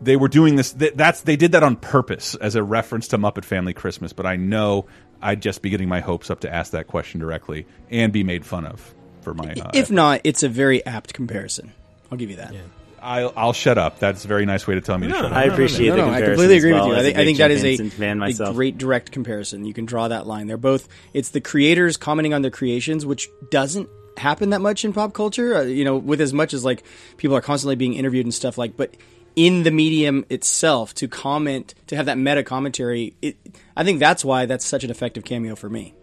they 0.00 0.16
were 0.16 0.28
doing 0.28 0.56
this 0.56 0.72
that, 0.72 0.96
that's 0.96 1.22
they 1.22 1.36
did 1.36 1.52
that 1.52 1.62
on 1.62 1.76
purpose 1.76 2.34
as 2.34 2.54
a 2.56 2.62
reference 2.62 3.08
to 3.08 3.18
Muppet 3.18 3.44
Family 3.44 3.72
Christmas, 3.74 4.12
but 4.12 4.26
I 4.26 4.36
know 4.36 4.86
I'd 5.22 5.40
just 5.40 5.62
be 5.62 5.70
getting 5.70 5.88
my 5.88 6.00
hopes 6.00 6.30
up 6.30 6.40
to 6.40 6.52
ask 6.52 6.72
that 6.72 6.86
question 6.86 7.20
directly 7.20 7.66
and 7.90 8.12
be 8.12 8.24
made 8.24 8.44
fun 8.44 8.66
of 8.66 8.94
for 9.22 9.34
my 9.34 9.52
uh, 9.52 9.70
if 9.72 9.90
not, 9.90 10.20
it's 10.24 10.42
a 10.42 10.48
very 10.48 10.84
apt 10.84 11.14
comparison. 11.14 11.72
I'll 12.10 12.18
give 12.18 12.30
you 12.30 12.36
that. 12.36 12.54
I'll, 13.00 13.32
I'll 13.36 13.52
shut 13.52 13.76
up. 13.76 13.98
That's 13.98 14.24
a 14.24 14.28
very 14.28 14.46
nice 14.46 14.66
way 14.66 14.76
to 14.76 14.80
tell 14.80 14.96
me 14.96 15.08
to 15.08 15.12
shut 15.12 15.24
I 15.26 15.28
up. 15.28 15.32
I 15.32 15.42
appreciate 15.44 15.88
no, 15.88 15.96
the 15.96 16.02
no, 16.02 16.10
I 16.10 16.22
completely 16.22 16.56
agree 16.56 16.72
well 16.72 16.88
with 16.88 16.96
you. 16.96 17.00
I 17.00 17.04
think, 17.04 17.18
I 17.18 17.24
think 17.24 17.38
that 17.38 17.48
Jim 17.48 17.66
is 17.66 17.80
a, 17.80 17.90
fan 17.90 18.22
a 18.22 18.52
great 18.54 18.78
direct 18.78 19.12
comparison. 19.12 19.66
You 19.66 19.74
can 19.74 19.84
draw 19.84 20.08
that 20.08 20.26
line. 20.26 20.46
They're 20.46 20.56
both. 20.56 20.88
It's 21.12 21.28
the 21.28 21.42
creators 21.42 21.98
commenting 21.98 22.32
on 22.32 22.40
their 22.40 22.50
creations, 22.50 23.04
which 23.04 23.28
doesn't 23.50 23.90
happen 24.16 24.50
that 24.50 24.60
much 24.60 24.84
in 24.84 24.92
pop 24.92 25.12
culture. 25.12 25.56
Uh, 25.56 25.62
you 25.62 25.84
know, 25.84 25.96
with 25.96 26.20
as 26.20 26.32
much 26.32 26.54
as 26.54 26.64
like 26.64 26.84
people 27.16 27.36
are 27.36 27.40
constantly 27.40 27.76
being 27.76 27.94
interviewed 27.94 28.26
and 28.26 28.34
stuff 28.34 28.58
like, 28.58 28.76
but 28.76 28.94
in 29.36 29.62
the 29.64 29.70
medium 29.70 30.24
itself 30.30 30.94
to 30.94 31.08
comment 31.08 31.74
to 31.88 31.96
have 31.96 32.06
that 32.06 32.18
meta 32.18 32.42
commentary, 32.42 33.14
it, 33.20 33.36
I 33.76 33.84
think 33.84 33.98
that's 33.98 34.24
why 34.24 34.46
that's 34.46 34.64
such 34.64 34.84
an 34.84 34.90
effective 34.90 35.24
cameo 35.24 35.56
for 35.56 35.68
me. 35.68 35.94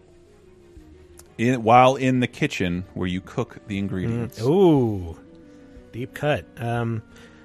In, 1.38 1.62
while 1.62 1.96
in 1.96 2.20
the 2.20 2.26
kitchen 2.26 2.84
where 2.94 3.08
you 3.08 3.20
cook 3.20 3.58
the 3.66 3.78
ingredients. 3.78 4.40
ooh. 4.42 5.16
Deep 5.92 6.14
cut. 6.14 6.46
Um, 6.56 7.02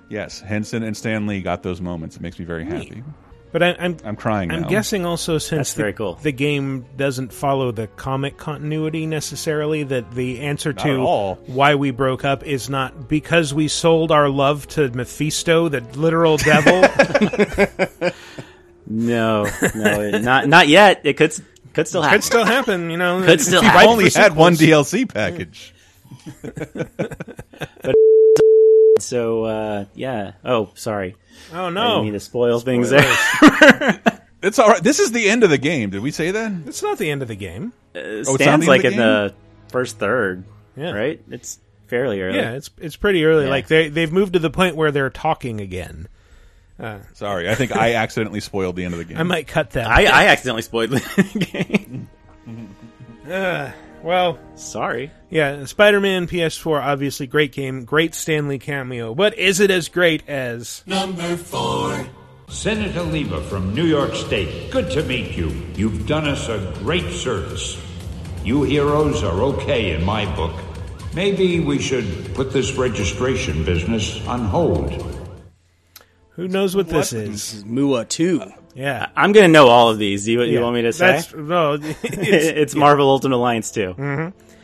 Yes, 0.10 0.40
Henson 0.40 0.84
and 0.84 0.96
Stan 0.96 1.28
Lee 1.28 1.42
got 1.42 1.64
those 1.64 1.82
moments. 1.82 2.16
It 2.16 2.22
makes 2.22 2.40
me 2.40 2.46
very 2.46 2.66
happy. 2.66 3.04
But 3.52 3.64
I, 3.64 3.76
I'm 3.80 3.98
I'm 4.04 4.16
crying 4.16 4.52
I'm 4.52 4.62
now. 4.64 4.68
guessing 4.68 5.06
also 5.06 5.38
since 5.38 5.58
That's 5.60 5.74
the, 5.74 5.82
very 5.84 5.94
cool. 5.94 6.16
the 6.16 6.32
game 6.32 6.86
doesn't 6.96 7.32
follow 7.34 7.72
the 7.72 7.88
comic 7.88 8.38
continuity 8.38 9.06
necessarily, 9.06 9.84
that 9.84 10.12
the 10.12 10.42
answer 10.42 10.74
Not 10.74 10.84
to 10.86 10.98
all. 10.98 11.36
why 11.48 11.76
we 11.76 11.92
broke 11.92 12.26
up 12.26 12.44
is 12.44 12.70
not 12.70 13.08
because 13.08 13.54
we 13.54 13.68
sold 13.68 14.12
our 14.12 14.30
love 14.30 14.68
to 14.70 14.90
Mephisto, 14.90 15.70
the 15.70 15.82
literal 15.82 16.38
devil. 16.38 16.84
No, 18.90 19.46
no, 19.76 20.12
not 20.20 20.48
not 20.48 20.70
yet. 20.70 21.02
It 21.04 21.18
could 21.18 21.34
could 21.74 21.90
still 21.90 22.02
happen. 22.02 22.20
Could 22.20 22.24
still 22.24 22.46
happen, 22.46 22.90
you 22.90 22.96
know. 22.96 23.22
Could 23.22 23.42
still 23.42 23.58
If 23.60 23.64
you 23.64 23.70
I 23.70 23.74
happen. 23.74 23.90
only 23.90 24.10
had 24.10 24.34
one. 24.34 24.54
DLC 24.54 25.14
package. 25.14 25.74
So 29.00 29.44
uh, 29.46 29.86
yeah. 29.96 30.34
Oh, 30.44 30.72
sorry. 30.76 31.16
Oh 31.54 31.66
I 31.66 31.70
no, 31.70 31.88
didn't 31.90 32.04
mean 32.06 32.14
to 32.14 32.20
spoil 32.20 32.60
things 32.60 32.90
there. 32.90 34.02
It's 34.40 34.60
all 34.60 34.70
right. 34.70 34.84
This 34.84 35.00
is 35.00 35.12
the 35.12 35.28
end 35.30 35.44
of 35.44 35.50
the 35.50 35.58
game. 35.58 35.90
Did 35.90 36.02
we 36.04 36.12
say 36.12 36.30
that? 36.30 36.52
it's 36.68 36.84
not 36.84 37.00
the 37.00 37.10
end 37.10 37.24
of 37.24 37.28
the 37.28 37.36
game. 37.36 37.74
Uh, 37.96 38.00
it's 38.00 38.30
not 38.30 38.36
Stan's 38.40 38.66
the 38.66 38.70
like 38.70 38.86
end 38.86 38.94
in 38.94 39.00
the 39.00 39.34
first 39.70 39.98
third, 39.98 40.44
Yeah. 40.76 40.92
right? 40.92 41.20
It's 41.32 41.58
fairly 41.88 42.22
early. 42.22 42.38
Yeah, 42.38 42.52
it's 42.52 42.70
it's 42.78 42.96
pretty 42.96 43.26
early. 43.26 43.46
Yeah. 43.46 43.50
Like 43.50 43.68
they 43.68 43.90
they've 43.90 44.12
moved 44.12 44.34
to 44.34 44.40
the 44.40 44.52
point 44.52 44.76
where 44.76 44.92
they're 44.92 45.10
talking 45.10 45.60
again. 45.60 46.08
Sorry, 47.14 47.50
I 47.50 47.56
think 47.56 47.76
I 47.76 47.96
accidentally 47.96 48.40
spoiled 48.40 48.76
the 48.76 48.86
end 48.86 48.94
of 48.94 49.00
the 49.00 49.06
game. 49.06 49.18
I 49.18 49.24
might 49.24 49.48
cut 49.48 49.72
that. 49.72 49.88
I, 49.88 50.06
I 50.06 50.26
accidentally 50.28 50.62
spoiled 50.62 50.92
the 50.92 51.48
game. 51.52 52.08
Well, 54.04 54.40
Sorry. 54.56 55.12
yeah, 55.30 55.66
Spider-Man 55.66 56.28
PS4 56.28 56.82
obviously 56.82 57.28
great 57.28 57.52
game, 57.52 57.84
great 57.84 58.14
Stan 58.16 58.48
Lee 58.48 58.60
cameo, 58.60 59.14
but 59.14 59.38
is 59.38 59.60
it 59.60 59.72
as 59.72 59.90
great 59.90 60.28
as 60.30 60.84
Number 60.86 61.36
four. 61.36 62.08
Senator 62.50 63.02
Lieber 63.04 63.42
from 63.42 63.74
New 63.76 63.84
York 63.86 64.16
State, 64.16 64.72
good 64.72 64.90
to 64.92 65.04
meet 65.04 65.36
you. 65.36 65.50
You've 65.76 66.08
done 66.08 66.28
us 66.28 66.48
a 66.48 66.60
great 66.80 67.12
service. 67.12 67.78
You 68.46 68.64
heroes 68.64 69.22
are 69.24 69.42
okay 69.44 69.92
in 69.94 70.06
my 70.06 70.24
book. 70.36 70.56
Maybe 71.14 71.60
we 71.60 71.78
should 71.80 72.34
put 72.36 72.54
this 72.54 72.74
registration 72.78 73.66
business 73.66 74.26
on 74.28 74.46
hold. 74.46 74.92
who 76.32 76.48
knows 76.48 76.74
what 76.76 76.88
this 76.88 77.10
This 77.10 77.30
is? 77.30 77.54
is 77.56 77.64
MUA 77.66 78.08
two. 78.08 78.42
Yeah. 78.78 79.08
I'm 79.16 79.32
gonna 79.32 79.48
know 79.48 79.68
all 79.68 79.90
of 79.90 79.98
these. 79.98 80.28
You, 80.28 80.44
you 80.44 80.54
Yeah. 80.56 80.62
want 80.62 80.76
me 80.76 80.84
to 80.84 80.94
say? 80.94 81.08
That's 81.08 81.34
no. 81.36 81.74
it's, 81.82 82.04
It's, 82.04 82.76
Marvel 82.76 83.10
Ultimate 83.10 83.36
Alliance 83.38 83.72
too. 83.72 83.96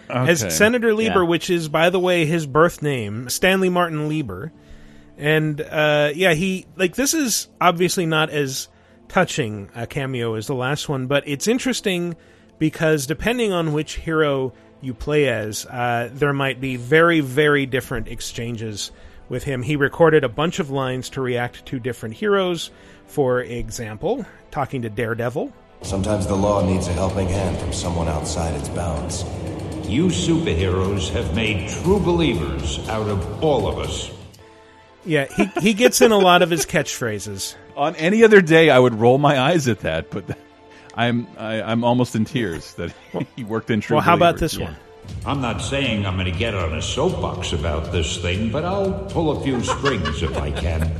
as 0.09 0.43
Okay. 0.43 0.49
Senator 0.51 0.93
Lieber, 0.93 1.21
Yeah. 1.23 1.27
which 1.27 1.49
is 1.49 1.67
by 1.67 1.89
the 1.89 1.99
way 1.99 2.25
his 2.25 2.45
birth 2.45 2.81
name, 2.83 3.27
Stanley 3.29 3.69
Martin 3.69 4.07
Lieber, 4.07 4.51
and 5.17 5.59
uh, 5.59 6.11
yeah, 6.13 6.33
he 6.33 6.67
like 6.75 6.95
this 6.95 7.13
is 7.15 7.47
obviously 7.59 8.05
not 8.05 8.29
as 8.29 8.67
touching 9.07 9.69
a 9.75 9.87
cameo 9.87 10.35
as 10.35 10.45
the 10.47 10.55
last 10.55 10.87
one, 10.89 11.07
but 11.07 11.23
it's 11.27 11.47
interesting 11.47 12.15
because 12.59 13.07
depending 13.07 13.51
on 13.51 13.73
which 13.73 13.95
hero 13.95 14.53
you 14.81 14.93
play 14.93 15.27
as, 15.27 15.65
uh, 15.65 16.09
there 16.13 16.33
might 16.33 16.59
be 16.61 16.75
very 16.75 17.19
very 17.19 17.65
different 17.65 18.07
exchanges 18.07 18.91
with 19.29 19.43
him. 19.43 19.63
He 19.63 19.75
recorded 19.75 20.23
a 20.23 20.29
bunch 20.29 20.59
of 20.59 20.69
lines 20.69 21.09
to 21.11 21.21
react 21.21 21.65
to 21.67 21.79
different 21.79 22.15
heroes. 22.15 22.69
For 23.07 23.41
example, 23.41 24.25
talking 24.51 24.81
to 24.83 24.89
Daredevil. 24.89 25.53
Sometimes 25.81 26.27
the 26.27 26.35
law 26.35 26.65
needs 26.65 26.87
a 26.87 26.93
helping 26.93 27.27
hand 27.27 27.57
from 27.57 27.73
someone 27.73 28.07
outside 28.07 28.55
its 28.55 28.69
bounds. 28.69 29.23
You 29.87 30.05
superheroes 30.07 31.09
have 31.11 31.35
made 31.35 31.69
true 31.69 31.99
believers 31.99 32.79
out 32.89 33.09
of 33.09 33.43
all 33.43 33.67
of 33.67 33.77
us. 33.79 34.09
Yeah, 35.05 35.27
he 35.35 35.45
he 35.59 35.73
gets 35.73 36.01
in 36.01 36.11
a 36.13 36.17
lot 36.17 36.41
of 36.41 36.49
his 36.49 36.65
catchphrases. 36.65 37.55
On 37.75 37.95
any 37.97 38.23
other 38.23 38.41
day, 38.41 38.69
I 38.69 38.79
would 38.79 38.93
roll 38.95 39.17
my 39.17 39.37
eyes 39.39 39.67
at 39.67 39.81
that, 39.81 40.09
but 40.09 40.23
I'm 40.95 41.27
I, 41.37 41.61
I'm 41.61 41.83
almost 41.83 42.15
in 42.15 42.23
tears 42.23 42.73
that 42.75 42.93
he 43.35 43.43
worked 43.43 43.69
in 43.69 43.81
True. 43.81 43.97
Well, 43.97 44.03
how 44.03 44.13
about 44.13 44.35
Believers. 44.35 44.51
this 44.53 44.59
one? 44.59 44.75
I'm 45.25 45.39
not 45.39 45.61
saying 45.61 46.05
I'm 46.05 46.15
going 46.15 46.31
to 46.31 46.37
get 46.37 46.53
on 46.53 46.73
a 46.73 46.81
soapbox 46.81 47.53
about 47.53 47.91
this 47.91 48.17
thing, 48.17 48.51
but 48.51 48.65
I'll 48.65 48.91
pull 49.09 49.31
a 49.31 49.41
few 49.41 49.61
strings 49.61 50.21
if 50.21 50.37
I 50.37 50.51
can. 50.51 50.91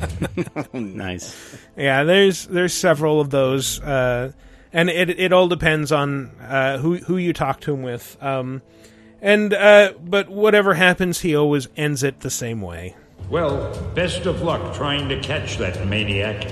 nice. 0.98 1.58
Yeah, 1.76 2.04
there's 2.04 2.48
there's 2.48 2.74
several 2.74 3.20
of 3.20 3.32
those, 3.32 3.82
uh, 3.82 4.32
and 4.72 4.90
it 4.90 5.10
it 5.10 5.34
all 5.34 5.50
depends 5.50 5.92
on 5.92 6.28
uh, 6.40 6.78
who 6.78 6.98
who 6.98 7.18
you 7.18 7.34
talk 7.34 7.60
to 7.62 7.74
him 7.74 7.84
with. 7.84 8.18
Um, 8.22 8.62
and 9.22 9.54
uh, 9.54 9.94
but 10.02 10.30
whatever 10.30 10.74
happens, 10.74 11.20
he 11.20 11.36
always 11.36 11.68
ends 11.76 12.02
it 12.04 12.22
the 12.22 12.30
same 12.30 12.62
way. 12.62 12.96
Well, 13.30 13.74
best 13.94 14.26
of 14.26 14.42
luck 14.42 14.76
trying 14.76 15.10
to 15.10 15.20
catch 15.20 15.58
that 15.58 15.86
maniac. 15.88 16.50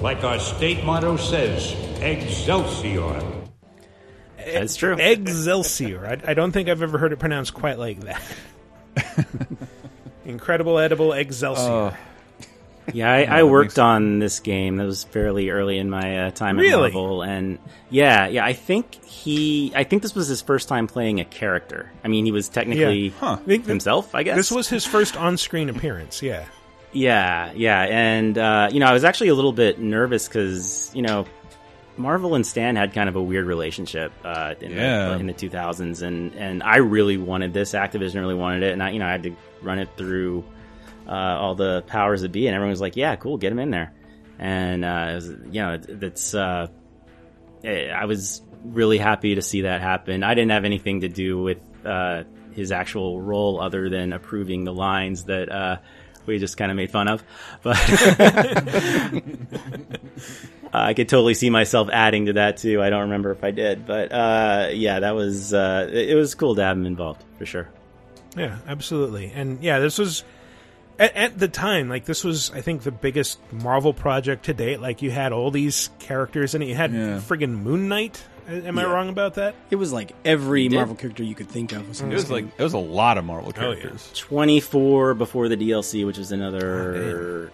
Like 0.00 0.24
our 0.24 0.38
state 0.38 0.84
motto 0.84 1.16
says, 1.16 1.74
Excelsior. 2.00 3.39
That's 4.44 4.76
true. 4.76 4.96
Excelsior. 4.98 6.06
I, 6.06 6.30
I 6.30 6.34
don't 6.34 6.52
think 6.52 6.68
I've 6.68 6.82
ever 6.82 6.98
heard 6.98 7.12
it 7.12 7.18
pronounced 7.18 7.54
quite 7.54 7.78
like 7.78 8.00
that. 8.00 8.22
Incredible 10.24 10.78
edible 10.78 11.12
Excelsior. 11.12 11.96
Yeah, 12.92 13.12
I, 13.12 13.22
I 13.40 13.42
worked 13.44 13.78
on 13.78 14.18
this 14.18 14.40
game. 14.40 14.76
That 14.78 14.86
was 14.86 15.04
fairly 15.04 15.50
early 15.50 15.78
in 15.78 15.90
my 15.90 16.26
uh, 16.26 16.30
time 16.30 16.58
at 16.58 16.62
Really? 16.62 16.90
Marvel, 16.90 17.22
and 17.22 17.58
yeah, 17.88 18.26
yeah. 18.26 18.44
I 18.44 18.52
think 18.52 19.04
he, 19.04 19.72
I 19.76 19.84
think 19.84 20.02
this 20.02 20.14
was 20.14 20.26
his 20.28 20.42
first 20.42 20.68
time 20.68 20.86
playing 20.88 21.20
a 21.20 21.24
character. 21.24 21.92
I 22.02 22.08
mean, 22.08 22.24
he 22.24 22.32
was 22.32 22.48
technically 22.48 23.08
Yeah. 23.08 23.14
Huh. 23.18 23.36
Himself. 23.46 24.14
I 24.14 24.22
guess 24.24 24.36
This 24.36 24.50
was 24.50 24.68
his 24.68 24.84
first 24.84 25.16
on-screen 25.16 25.68
appearance. 25.68 26.22
Yeah. 26.22 26.46
Yeah, 26.92 27.52
yeah, 27.54 27.82
and 27.82 28.36
uh, 28.36 28.68
you 28.72 28.80
know, 28.80 28.86
I 28.86 28.92
was 28.92 29.04
actually 29.04 29.28
a 29.28 29.34
little 29.36 29.52
bit 29.52 29.78
nervous 29.78 30.26
because 30.26 30.90
you 30.92 31.02
know, 31.02 31.26
Marvel 32.00 32.34
and 32.34 32.46
Stan 32.46 32.76
had 32.76 32.92
kind 32.92 33.08
of 33.08 33.16
a 33.16 33.22
weird 33.22 33.46
relationship 33.46 34.12
uh, 34.24 34.54
in, 34.60 34.72
Yeah. 34.72 35.08
the, 35.10 35.18
in 35.20 35.26
the 35.26 35.34
2000s, 35.34 36.02
and 36.02 36.34
and 36.34 36.62
I 36.62 36.76
really 36.78 37.16
wanted 37.16 37.52
this. 37.52 37.72
Activision 37.72 38.20
really 38.20 38.34
wanted 38.34 38.62
it, 38.62 38.72
and 38.72 38.82
I 38.82 38.90
you 38.90 38.98
know 38.98 39.06
I 39.06 39.12
had 39.12 39.22
to 39.24 39.36
run 39.62 39.78
it 39.78 39.88
through 39.96 40.44
uh, 41.06 41.10
all 41.12 41.54
the 41.54 41.82
powers 41.86 42.22
that 42.22 42.32
be, 42.32 42.46
and 42.46 42.54
everyone 42.54 42.70
was 42.70 42.80
like, 42.80 42.96
"Yeah, 42.96 43.16
cool, 43.16 43.36
get 43.36 43.52
him 43.52 43.58
in 43.58 43.70
there." 43.70 43.92
And 44.38 44.84
uh, 44.84 45.12
was, 45.14 45.28
you 45.28 45.60
know, 45.60 45.78
it, 45.86 46.34
uh, 46.34 46.68
eh, 47.62 47.88
I 47.90 48.06
was 48.06 48.42
really 48.64 48.98
happy 48.98 49.34
to 49.34 49.42
see 49.42 49.62
that 49.62 49.80
happen. 49.80 50.22
I 50.22 50.34
didn't 50.34 50.50
have 50.52 50.64
anything 50.64 51.00
to 51.02 51.08
do 51.08 51.42
with 51.42 51.58
uh, 51.84 52.24
his 52.52 52.72
actual 52.72 53.20
role 53.20 53.60
other 53.60 53.90
than 53.90 54.12
approving 54.12 54.64
the 54.64 54.72
lines 54.72 55.24
that 55.24 55.50
uh, 55.50 55.76
we 56.26 56.38
just 56.38 56.56
kind 56.56 56.70
of 56.70 56.76
made 56.76 56.90
fun 56.90 57.08
of. 57.08 57.22
But 57.62 57.76
I 60.72 60.94
could 60.94 61.08
totally 61.08 61.34
see 61.34 61.50
myself 61.50 61.88
adding 61.92 62.26
to 62.26 62.34
that 62.34 62.58
too. 62.58 62.80
I 62.82 62.90
don't 62.90 63.02
remember 63.02 63.30
if 63.32 63.42
I 63.42 63.50
did, 63.50 63.86
but 63.86 64.12
uh, 64.12 64.68
yeah, 64.72 65.00
that 65.00 65.14
was 65.16 65.52
uh, 65.52 65.88
it, 65.92 66.10
it 66.10 66.14
was 66.14 66.34
cool 66.34 66.54
to 66.54 66.62
have 66.62 66.76
him 66.76 66.86
involved 66.86 67.24
for 67.38 67.46
sure. 67.46 67.68
Yeah, 68.36 68.58
absolutely. 68.68 69.32
And 69.34 69.62
yeah, 69.62 69.80
this 69.80 69.98
was 69.98 70.22
at, 70.98 71.16
at 71.16 71.38
the 71.38 71.48
time 71.48 71.88
like 71.88 72.04
this 72.04 72.22
was 72.22 72.50
I 72.52 72.60
think 72.60 72.82
the 72.82 72.92
biggest 72.92 73.40
Marvel 73.52 73.92
project 73.92 74.44
to 74.44 74.54
date. 74.54 74.80
Like 74.80 75.02
you 75.02 75.10
had 75.10 75.32
all 75.32 75.50
these 75.50 75.90
characters 75.98 76.54
in 76.54 76.62
it. 76.62 76.66
You 76.66 76.74
had 76.76 76.92
friggin' 76.92 77.50
Moon 77.62 77.88
Knight. 77.88 78.22
Am 78.48 78.78
I 78.80 78.84
wrong 78.84 79.08
about 79.08 79.34
that? 79.34 79.54
It 79.70 79.76
was 79.76 79.92
like 79.92 80.12
every. 80.24 80.68
Marvel 80.68 80.96
character 80.96 81.22
you 81.22 81.36
could 81.36 81.48
think 81.48 81.72
of. 81.72 81.88
Was 81.88 82.00
in 82.00 82.08
It 82.08 82.14
this 82.14 82.22
was 82.24 82.30
like 82.32 82.44
game. 82.44 82.52
it 82.58 82.62
was 82.64 82.72
a 82.74 82.78
lot 82.78 83.16
of 83.18 83.24
Marvel 83.24 83.52
Oh, 83.56 83.70
yeah. 83.70 83.74
characters. 83.76 84.10
Twenty 84.16 84.58
four 84.60 85.14
before 85.14 85.48
the 85.48 85.56
DLC, 85.56 86.04
which 86.06 86.18
is 86.18 86.32
another 86.32 87.52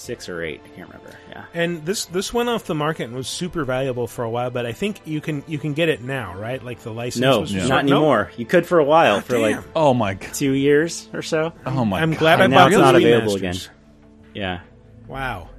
six 0.00 0.28
or 0.28 0.42
eight. 0.42 0.60
I 0.64 0.68
can't 0.68 0.88
remember. 0.88 1.14
Yeah. 1.30 1.44
And 1.54 1.84
this 1.86 2.06
this 2.06 2.32
went 2.32 2.48
off 2.48 2.64
the 2.64 2.74
market 2.74 3.04
and 3.04 3.14
was 3.14 3.28
super 3.28 3.64
valuable 3.64 4.06
for 4.06 4.24
a 4.24 4.30
while. 4.30 4.50
But 4.50 4.66
I 4.66 4.72
think 4.72 5.00
you 5.04 5.20
can 5.20 5.44
you 5.46 5.58
can 5.58 5.74
get 5.74 5.88
it 5.88 6.02
now, 6.02 6.34
right? 6.36 6.62
Like 6.62 6.80
the 6.80 6.92
license. 6.92 7.20
No, 7.20 7.40
was 7.40 7.52
not 7.54 7.84
No? 7.84 7.96
anymore. 7.96 8.30
You 8.36 8.46
could 8.46 8.66
for 8.66 8.78
a 8.78 8.84
while, 8.84 9.20
for 9.20 9.38
like. 9.38 9.58
Oh 9.76 9.94
my 9.94 10.14
god! 10.14 10.32
two 10.34 10.52
years 10.52 11.08
or 11.12 11.22
so. 11.22 11.52
Oh 11.66 11.84
my 11.84 12.00
I'm 12.00 12.10
god! 12.12 12.18
glad 12.18 12.40
I 12.40 12.44
And 12.44 12.52
now 12.52 12.66
it's 12.66 12.74
those 12.76 12.82
not 12.82 12.94
available 12.96 13.34
remasters. 13.34 13.36
again. 13.36 13.56
Yeah. 14.34 14.60
Wow. 15.06 15.50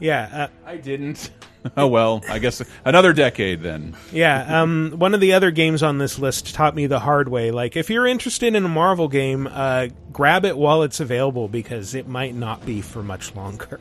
Yeah, 0.00 0.28
uh, 0.32 0.68
I 0.68 0.76
didn't. 0.76 1.30
Oh 1.76 1.88
well, 1.88 2.22
I 2.26 2.38
guess 2.38 2.62
another 2.86 3.12
decade 3.12 3.60
then. 3.60 3.94
yeah. 4.10 4.62
Um, 4.62 4.94
one 4.96 5.12
of 5.12 5.20
the 5.20 5.34
other 5.34 5.50
games 5.50 5.82
on 5.82 5.98
this 5.98 6.18
list 6.18 6.54
taught 6.54 6.74
me 6.74 6.86
the 6.86 7.00
hard 7.00 7.28
way. 7.28 7.50
Like, 7.50 7.76
if 7.76 7.90
you're 7.90 8.06
interested 8.06 8.54
in 8.54 8.64
a 8.64 8.68
Marvel 8.68 9.08
game, 9.08 9.46
uh, 9.46 9.88
grab 10.10 10.46
it 10.46 10.56
while 10.56 10.82
it's 10.84 11.00
available 11.00 11.48
because 11.48 11.94
it 11.94 12.08
might 12.08 12.34
not 12.34 12.64
be 12.64 12.80
for 12.80 13.02
much 13.02 13.36
longer. 13.36 13.78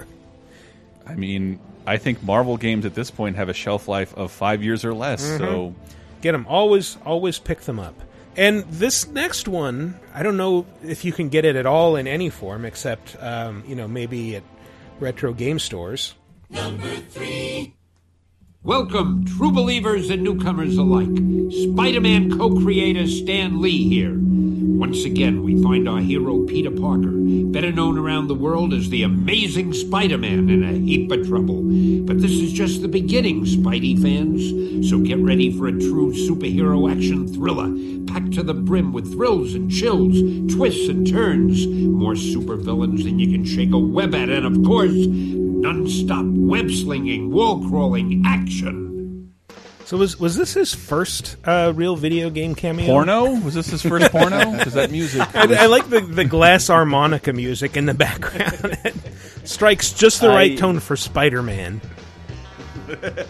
I 1.08 1.16
mean, 1.16 1.58
I 1.88 1.96
think 1.96 2.22
Marvel 2.22 2.58
games 2.58 2.84
at 2.86 2.96
this 2.96 3.12
point 3.12 3.38
have 3.38 3.48
a 3.48 3.54
shelf 3.54 3.88
life 3.88 4.14
of 4.18 4.30
five 4.30 4.62
years 4.62 4.84
or 4.84 4.94
less. 4.94 5.22
So 5.38 5.74
Get 6.22 6.34
them. 6.34 6.46
Always, 6.50 6.98
always 7.06 7.40
pick 7.40 7.62
them 7.62 7.80
up. 7.80 7.96
And 8.36 8.64
this 8.66 9.08
next 9.08 9.48
one, 9.48 9.98
I 10.14 10.24
don't 10.24 10.38
know 10.38 10.66
if 10.84 11.06
you 11.06 11.14
can 11.14 11.30
get 11.30 11.46
it 11.46 11.56
at 11.56 11.66
all 11.66 11.96
in 11.96 12.08
any 12.08 12.30
form, 12.30 12.66
except 12.66 13.16
um, 13.22 13.64
you 13.68 13.76
know 13.76 13.88
maybe 13.88 14.36
at 14.36 14.44
retro 15.02 15.34
game 15.34 15.60
stores. 15.60 16.16
Number 16.50 16.96
three. 17.10 17.76
Welcome, 18.64 19.26
true 19.26 19.52
believers 19.52 20.10
and 20.10 20.22
newcomers 20.22 20.78
alike. 20.78 21.08
Spider 21.52 22.02
Man 22.02 22.38
co 22.38 22.56
creator 22.62 23.08
Stan 23.08 23.62
Lee 23.62 23.88
here. 23.88 24.16
Once 24.62 25.06
again, 25.06 25.44
we 25.44 25.62
find 25.62 25.88
our 25.88 26.00
hero 26.00 26.44
Peter 26.46 26.72
Parker, 26.72 27.12
better 27.12 27.72
known 27.72 27.98
around 27.98 28.28
the 28.28 28.36
world 28.36 28.74
as 28.74 28.90
the 28.90 29.04
amazing 29.04 29.74
Spider 29.74 30.18
Man, 30.18 30.50
in 30.50 30.64
a 30.64 30.74
heap 30.74 31.12
of 31.12 31.28
trouble. 31.28 31.62
But 31.62 32.22
this 32.22 32.32
is 32.32 32.52
just 32.52 32.82
the 32.82 32.88
beginning, 32.88 33.46
Spidey 33.46 34.02
fans. 34.02 34.90
So 34.90 35.00
get 35.00 35.20
ready 35.20 35.56
for 35.58 35.68
a 35.68 35.72
true 35.72 36.14
superhero 36.14 36.92
action 36.92 37.28
thriller, 37.28 37.70
packed 38.12 38.34
to 38.34 38.44
the 38.44 38.54
brim 38.54 38.92
with 38.92 39.14
thrills 39.14 39.54
and 39.54 39.72
chills, 39.72 40.20
twists 40.54 40.90
and 40.90 41.08
turns, 41.08 41.66
more 41.68 42.14
supervillains 42.14 43.04
than 43.04 43.20
you 43.20 43.32
can 43.32 43.46
shake 43.46 43.72
a 43.72 43.78
web 43.78 44.14
at, 44.14 44.30
and 44.30 44.46
of 44.46 44.64
course, 44.66 44.94
non-stop 44.94 46.26
web 46.26 46.70
slinging, 46.72 47.32
wall 47.32 47.68
crawling 47.70 48.24
action. 48.26 48.89
So 49.90 49.98
was 49.98 50.20
was 50.20 50.36
this 50.36 50.54
his 50.54 50.72
first 50.76 51.36
uh, 51.46 51.74
real 51.76 51.96
video 51.96 52.30
game 52.30 52.54
cameo? 52.54 52.86
porno 52.86 53.40
was 53.40 53.56
this 53.56 53.72
his 53.72 53.82
first 53.82 54.12
porno? 54.12 54.52
Because 54.56 54.74
that 54.74 54.92
music. 54.92 55.22
I, 55.36 55.48
was- 55.48 55.58
I 55.58 55.66
like 55.66 55.90
the, 55.90 56.00
the 56.02 56.26
glass 56.26 56.68
harmonica 56.68 57.34
music 57.34 57.76
in 57.76 57.88
the 57.88 57.96
background. 57.96 58.78
it 58.86 58.94
strikes 59.46 59.92
just 59.92 60.22
the 60.22 60.30
right 60.30 60.56
tone 60.60 60.80
for 60.80 60.96
Spider 60.96 61.42
Man. 61.42 61.82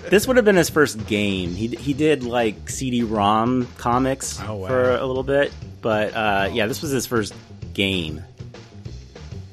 This 0.10 0.28
would 0.28 0.36
have 0.36 0.44
been 0.44 0.58
his 0.58 0.70
first 0.70 1.08
game. 1.08 1.52
He 1.52 1.68
he 1.68 1.94
did 1.94 2.24
like 2.24 2.70
CD-ROM 2.70 3.66
comics 3.78 4.38
Oh, 4.46 4.56
wow. 4.58 4.68
for 4.68 4.92
a 4.98 5.06
little 5.06 5.24
bit, 5.24 5.54
but 5.82 6.14
uh, 6.14 6.50
yeah, 6.52 6.68
this 6.68 6.82
was 6.82 6.92
his 6.92 7.06
first 7.06 7.34
game. 7.74 8.22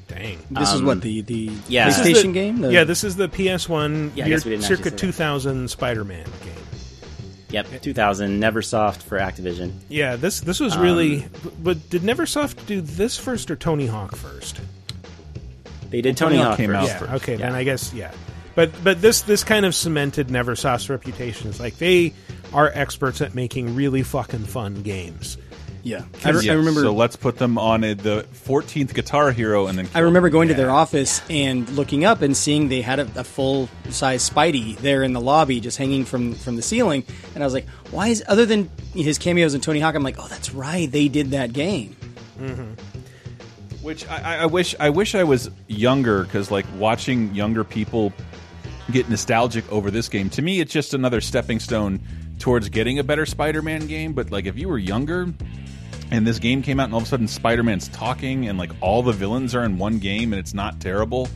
Dang. 0.09 0.41
this 0.51 0.73
is 0.73 0.81
um, 0.81 0.87
what 0.87 1.03
the 1.03 1.21
the 1.21 1.53
yeah. 1.69 1.89
PlayStation 1.89 2.23
the- 2.23 2.33
game. 2.33 2.61
The, 2.63 2.73
Yeah, 2.73 2.83
this 2.83 3.05
is 3.05 3.15
the 3.15 3.29
PS1 3.29 4.17
Yeah, 4.17 4.25
I 4.25 4.27
year, 4.27 4.37
guess 4.39 4.45
we 4.45 4.51
didn't 4.51 4.65
actually 4.65 4.77
circa 4.91 4.91
2000 4.97 5.71
Spider 5.71 6.05
Man 6.05 6.25
game. 6.45 6.56
Yep, 7.51 7.83
2000, 7.83 8.41
Neversoft 8.41 9.03
for 9.03 9.19
Activision. 9.19 9.73
Yeah, 9.89 10.17
this 10.17 10.41
this 10.41 10.59
was 10.59 10.75
Um, 10.75 10.83
really. 10.83 11.27
But 11.63 11.89
did 11.91 12.03
Neversoft 12.03 12.67
do 12.67 12.81
this 12.81 13.17
first 13.17 13.51
or 13.51 13.57
Tony 13.57 13.87
Hawk 13.87 14.17
first? 14.17 14.61
They 15.91 16.01
did 16.01 16.17
Tony 16.17 16.37
Tony 16.37 16.39
Hawk 16.39 16.49
Hawk 16.49 16.57
came 16.57 16.71
first. 16.71 16.81
out 16.81 16.89
yeah. 16.89 16.99
first. 16.99 17.13
Okay, 17.23 17.37
then 17.37 17.55
I 17.55 17.63
guess 17.65 17.93
yeah. 17.95 18.11
But 18.57 18.73
but 18.83 19.01
this 19.01 19.21
this 19.23 19.45
kind 19.45 19.65
of 19.65 19.75
cemented 19.75 20.29
Neversoft's 20.29 20.91
reputation. 20.91 21.49
It's 21.49 21.61
like 21.61 21.79
they 21.79 22.13
are 22.53 22.71
experts 22.75 23.21
at 23.21 23.35
making 23.35 23.75
really 23.77 24.03
fucking 24.03 24.45
fun 24.45 24.83
games. 24.83 25.39
Yeah. 25.87 26.03
I, 26.25 26.31
re- 26.31 26.43
Yeah, 26.45 26.53
I 26.53 26.57
remember. 26.57 26.81
So 26.83 26.93
let's 26.93 27.15
put 27.15 27.39
them 27.39 27.59
on 27.59 27.85
a, 27.85 27.95
the 27.95 28.27
14th 28.47 28.93
Guitar 28.93 29.31
Hero, 29.31 29.69
and 29.69 29.79
then 29.79 29.89
I 29.95 30.01
remember 30.01 30.29
going 30.31 30.49
to 30.49 30.55
their 30.55 30.71
office 30.71 31.23
and 31.31 31.69
looking 31.71 32.05
up 32.05 32.23
and 32.23 32.37
seeing 32.37 32.69
they 32.69 32.83
had 32.83 32.99
a, 32.99 33.03
a 33.21 33.25
full 33.25 33.69
size 33.91 34.29
Spidey 34.29 34.77
there 34.79 35.05
in 35.05 35.13
the 35.13 35.21
lobby, 35.21 35.61
just 35.61 35.79
hanging 35.79 36.05
from 36.05 36.35
from 36.35 36.57
the 36.57 36.63
ceiling. 36.63 37.05
And 37.35 37.43
I 37.45 37.47
was 37.47 37.55
like, 37.55 37.69
"Why 37.93 38.09
is 38.09 38.25
other 38.27 38.45
than 38.47 38.69
his 38.95 39.17
cameos 39.19 39.55
in 39.55 39.61
Tony 39.61 39.79
Hawk?" 39.79 39.95
I'm 39.95 40.03
like, 40.03 40.17
"Oh, 40.19 40.27
that's 40.29 40.53
right, 40.53 40.91
they 40.91 41.07
did 41.09 41.31
that 41.31 41.53
game." 41.53 41.95
Mm-hmm. 42.41 42.73
Which 43.83 44.09
I, 44.09 44.17
I- 44.17 44.37
I 44.43 44.47
wish 44.47 44.75
I 44.81 44.91
wish 44.91 45.15
I 45.15 45.23
was 45.23 45.51
younger 45.69 46.25
because 46.25 46.51
like 46.51 46.67
watching 46.77 47.33
younger 47.35 47.63
people 47.63 48.13
get 48.91 49.09
nostalgic 49.09 49.71
over 49.71 49.91
this 49.93 50.09
game. 50.09 50.31
To 50.31 50.43
me, 50.43 50.59
it's 50.61 50.73
just 50.73 50.95
another 50.95 51.21
stepping 51.21 51.61
stone 51.61 52.01
towards 52.39 52.69
getting 52.69 52.99
a 52.99 53.05
better 53.05 53.25
Spider-Man 53.25 53.87
game. 53.87 54.13
But 54.13 54.31
like 54.33 54.47
if 54.47 54.59
you 54.59 54.69
were 54.69 54.79
younger 54.79 55.33
and 56.11 56.27
this 56.27 56.39
game 56.39 56.63
came 56.63 56.79
out 56.81 56.85
and 56.85 56.93
all 56.95 57.01
of 57.01 57.05
a 57.07 57.09
sudden 57.09 57.29
Spider-Man's 57.29 57.89
talking 57.89 58.49
and 58.49 58.59
like 58.59 58.71
all 58.81 59.03
the 59.03 59.13
villains 59.13 59.55
are 59.55 59.65
in 59.65 59.79
one 59.79 59.99
game 59.99 60.33
and 60.33 60.41
it's 60.41 60.55
not 60.55 60.81
terrible, 60.81 61.29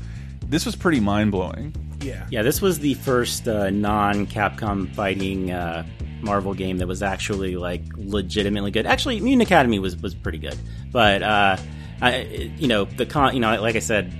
this 0.47 0.65
was 0.67 0.77
pretty 0.77 1.01
mind 1.01 1.31
blowing. 1.33 1.75
Yeah. 2.01 2.27
Yeah, 2.31 2.43
this 2.43 2.63
was 2.63 2.79
the 2.79 2.95
first 2.95 3.47
uh, 3.47 3.71
non-Capcom 3.71 4.95
fighting 4.95 5.51
uh, 5.51 5.85
Marvel 6.23 6.55
game 6.55 6.79
that 6.79 6.87
was 6.87 7.03
actually 7.03 7.57
like 7.57 7.83
legitimately 7.97 8.71
good. 8.71 8.87
Actually, 8.87 9.21
Mutant 9.21 9.43
Academy 9.43 9.79
was 9.79 9.97
was 9.97 10.15
pretty 10.15 10.39
good, 10.39 10.57
but 10.93 11.23
uh, 11.23 11.57
I, 12.01 12.21
you 12.57 12.69
know, 12.69 12.85
the 12.85 13.07
con. 13.07 13.35
You 13.35 13.41
know, 13.41 13.61
like 13.61 13.77
I 13.77 13.81
said, 13.81 14.15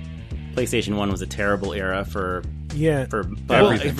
PlayStation 0.53 0.95
One 0.95 1.09
was 1.11 1.21
a 1.21 1.27
terrible 1.27 1.73
era 1.73 2.05
for 2.05 2.43
Yeah. 2.73 3.05
for 3.05 3.23
but 3.23 3.63
Everything. 3.63 3.95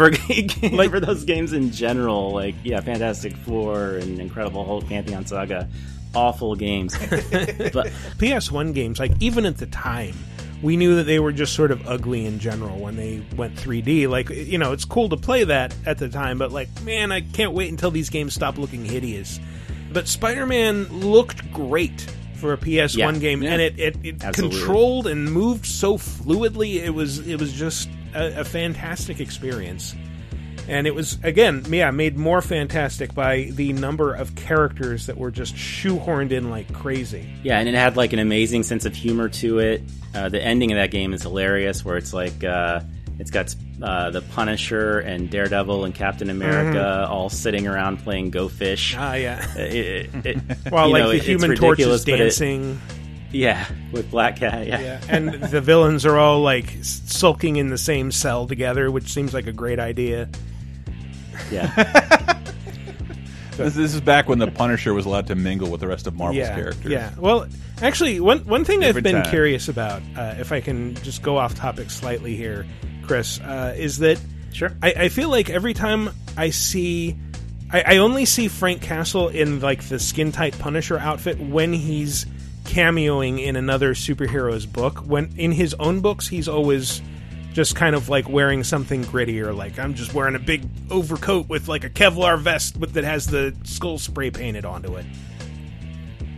for, 0.59 0.75
like, 0.75 0.91
for 0.91 0.99
those 0.99 1.25
games 1.25 1.53
in 1.53 1.71
general. 1.71 2.31
Like 2.31 2.55
yeah, 2.63 2.79
Fantastic 2.81 3.35
Four 3.37 3.95
and 3.95 4.19
Incredible 4.19 4.63
Hulk, 4.65 4.87
Pantheon 4.87 5.25
Saga, 5.25 5.67
awful 6.15 6.55
games. 6.55 6.97
but 7.09 7.87
PS1 8.17 8.73
games, 8.73 8.99
like 8.99 9.11
even 9.19 9.45
at 9.45 9.57
the 9.57 9.67
time, 9.67 10.15
we 10.61 10.77
knew 10.77 10.95
that 10.97 11.03
they 11.03 11.19
were 11.19 11.31
just 11.31 11.53
sort 11.53 11.71
of 11.71 11.87
ugly 11.87 12.25
in 12.25 12.37
general 12.39 12.77
when 12.79 12.95
they 12.95 13.23
went 13.35 13.55
3D. 13.55 14.07
Like, 14.07 14.29
you 14.29 14.57
know, 14.57 14.73
it's 14.73 14.85
cool 14.85 15.09
to 15.09 15.17
play 15.17 15.43
that 15.43 15.73
at 15.85 15.97
the 15.97 16.07
time, 16.09 16.37
but 16.37 16.51
like, 16.51 16.69
man, 16.83 17.11
I 17.11 17.21
can't 17.21 17.53
wait 17.53 17.69
until 17.71 17.89
these 17.91 18.09
games 18.09 18.33
stop 18.33 18.57
looking 18.57 18.85
hideous. 18.85 19.39
But 19.91 20.07
Spider 20.07 20.45
Man 20.45 20.83
looked 20.85 21.51
great 21.51 22.01
for 22.35 22.53
a 22.53 22.57
PS1 22.57 22.95
Yeah. 22.97 23.11
game, 23.19 23.43
Yeah. 23.43 23.51
and 23.53 23.61
it, 23.61 23.79
it, 23.79 23.95
it 24.03 24.33
controlled 24.33 25.07
and 25.07 25.31
moved 25.31 25.65
so 25.65 25.97
fluidly. 25.97 26.75
It 26.75 26.91
was 26.91 27.19
it 27.27 27.39
was 27.39 27.51
just 27.53 27.89
a, 28.15 28.41
a 28.41 28.43
fantastic 28.43 29.19
experience. 29.19 29.93
And 30.71 30.87
it 30.87 30.95
was 30.95 31.19
again, 31.21 31.65
yeah, 31.69 31.91
made 31.91 32.17
more 32.17 32.41
fantastic 32.41 33.13
by 33.13 33.49
the 33.51 33.73
number 33.73 34.13
of 34.13 34.35
characters 34.35 35.07
that 35.07 35.17
were 35.17 35.29
just 35.29 35.53
shoehorned 35.53 36.31
in 36.31 36.49
like 36.49 36.71
crazy. 36.73 37.29
Yeah, 37.43 37.59
and 37.59 37.67
it 37.67 37.75
had 37.75 37.97
like 37.97 38.13
an 38.13 38.19
amazing 38.19 38.63
sense 38.63 38.85
of 38.85 38.95
humor 38.95 39.27
to 39.29 39.59
it. 39.59 39.81
Uh, 40.15 40.29
the 40.29 40.41
ending 40.41 40.71
of 40.71 40.77
that 40.77 40.89
game 40.89 41.13
is 41.13 41.23
hilarious, 41.23 41.83
where 41.83 41.97
it's 41.97 42.13
like 42.13 42.43
uh, 42.45 42.79
it's 43.19 43.31
got 43.31 43.53
uh, 43.83 44.11
the 44.11 44.21
Punisher 44.21 44.99
and 44.99 45.29
Daredevil 45.29 45.83
and 45.83 45.93
Captain 45.93 46.29
America 46.29 47.05
all 47.09 47.29
sitting 47.29 47.67
around 47.67 47.97
playing 47.97 48.31
Go 48.31 48.47
Fish. 48.47 48.93
Mm-hmm. 48.93 49.01
Ah, 49.03 49.13
yeah. 49.15 49.57
It, 49.57 50.09
it, 50.15 50.25
it- 50.25 50.37
While 50.71 50.89
like 50.89 51.03
know, 51.03 51.11
the 51.11 51.17
Human 51.17 51.55
Torch 51.55 51.79
is 51.79 52.05
dancing. 52.05 52.79
yeah, 53.31 53.65
with 53.91 54.09
Black 54.09 54.37
Cat. 54.37 54.65
Yeah, 54.67 54.79
Yeah, 54.79 55.01
and 55.09 55.33
the 55.33 55.59
villains 55.61 56.05
are 56.05 56.17
all 56.17 56.39
like 56.41 56.73
sulking 56.81 57.57
in 57.57 57.69
the 57.69 57.77
same 57.77 58.11
cell 58.11 58.47
together, 58.47 58.89
which 58.89 59.11
seems 59.11 59.33
like 59.33 59.47
a 59.47 59.53
great 59.53 59.79
idea. 59.79 60.29
Yeah. 61.49 62.37
This, 63.57 63.75
this 63.75 63.93
is 63.93 64.01
back 64.01 64.27
when 64.27 64.39
the 64.39 64.49
Punisher 64.49 64.93
was 64.93 65.05
allowed 65.05 65.27
to 65.27 65.35
mingle 65.35 65.69
with 65.69 65.81
the 65.81 65.87
rest 65.87 66.07
of 66.07 66.15
Marvel's 66.15 66.37
yeah, 66.37 66.55
characters. 66.55 66.91
Yeah. 66.91 67.11
Well, 67.17 67.47
actually, 67.81 68.19
one 68.19 68.39
one 68.39 68.65
thing 68.65 68.83
I've 68.83 69.01
been 69.03 69.23
time. 69.23 69.29
curious 69.29 69.67
about, 69.67 70.01
uh, 70.15 70.35
if 70.39 70.51
I 70.51 70.61
can 70.61 70.95
just 70.95 71.21
go 71.21 71.37
off 71.37 71.55
topic 71.55 71.91
slightly 71.91 72.35
here, 72.35 72.65
Chris, 73.03 73.39
uh, 73.41 73.75
is 73.77 73.99
that 73.99 74.19
sure. 74.53 74.71
I, 74.81 74.93
I 74.93 75.09
feel 75.09 75.29
like 75.29 75.49
every 75.49 75.73
time 75.73 76.09
I 76.37 76.49
see. 76.49 77.17
I, 77.73 77.95
I 77.95 77.97
only 77.97 78.25
see 78.25 78.49
Frank 78.49 78.81
Castle 78.81 79.29
in 79.29 79.61
like 79.61 79.83
the 79.83 79.97
skin 79.97 80.33
tight 80.33 80.57
Punisher 80.59 80.97
outfit 80.97 81.39
when 81.39 81.71
he's 81.71 82.25
cameoing 82.65 83.41
in 83.41 83.55
another 83.55 83.93
superhero's 83.93 84.65
book. 84.65 84.99
When 84.99 85.33
in 85.37 85.53
his 85.53 85.73
own 85.75 86.01
books, 86.01 86.27
he's 86.27 86.49
always 86.49 87.01
just 87.53 87.75
kind 87.75 87.95
of 87.95 88.07
like 88.09 88.29
wearing 88.29 88.63
something 88.63 89.03
grittier. 89.03 89.55
Like 89.55 89.77
I'm 89.79 89.93
just 89.93 90.13
wearing 90.13 90.35
a 90.35 90.39
big 90.39 90.63
overcoat 90.89 91.49
with 91.49 91.67
like 91.67 91.83
a 91.83 91.89
Kevlar 91.89 92.39
vest 92.39 92.77
with 92.77 92.93
that 92.93 93.03
has 93.03 93.25
the 93.27 93.55
skull 93.63 93.97
spray 93.99 94.31
painted 94.31 94.65
onto 94.65 94.95
it. 94.95 95.05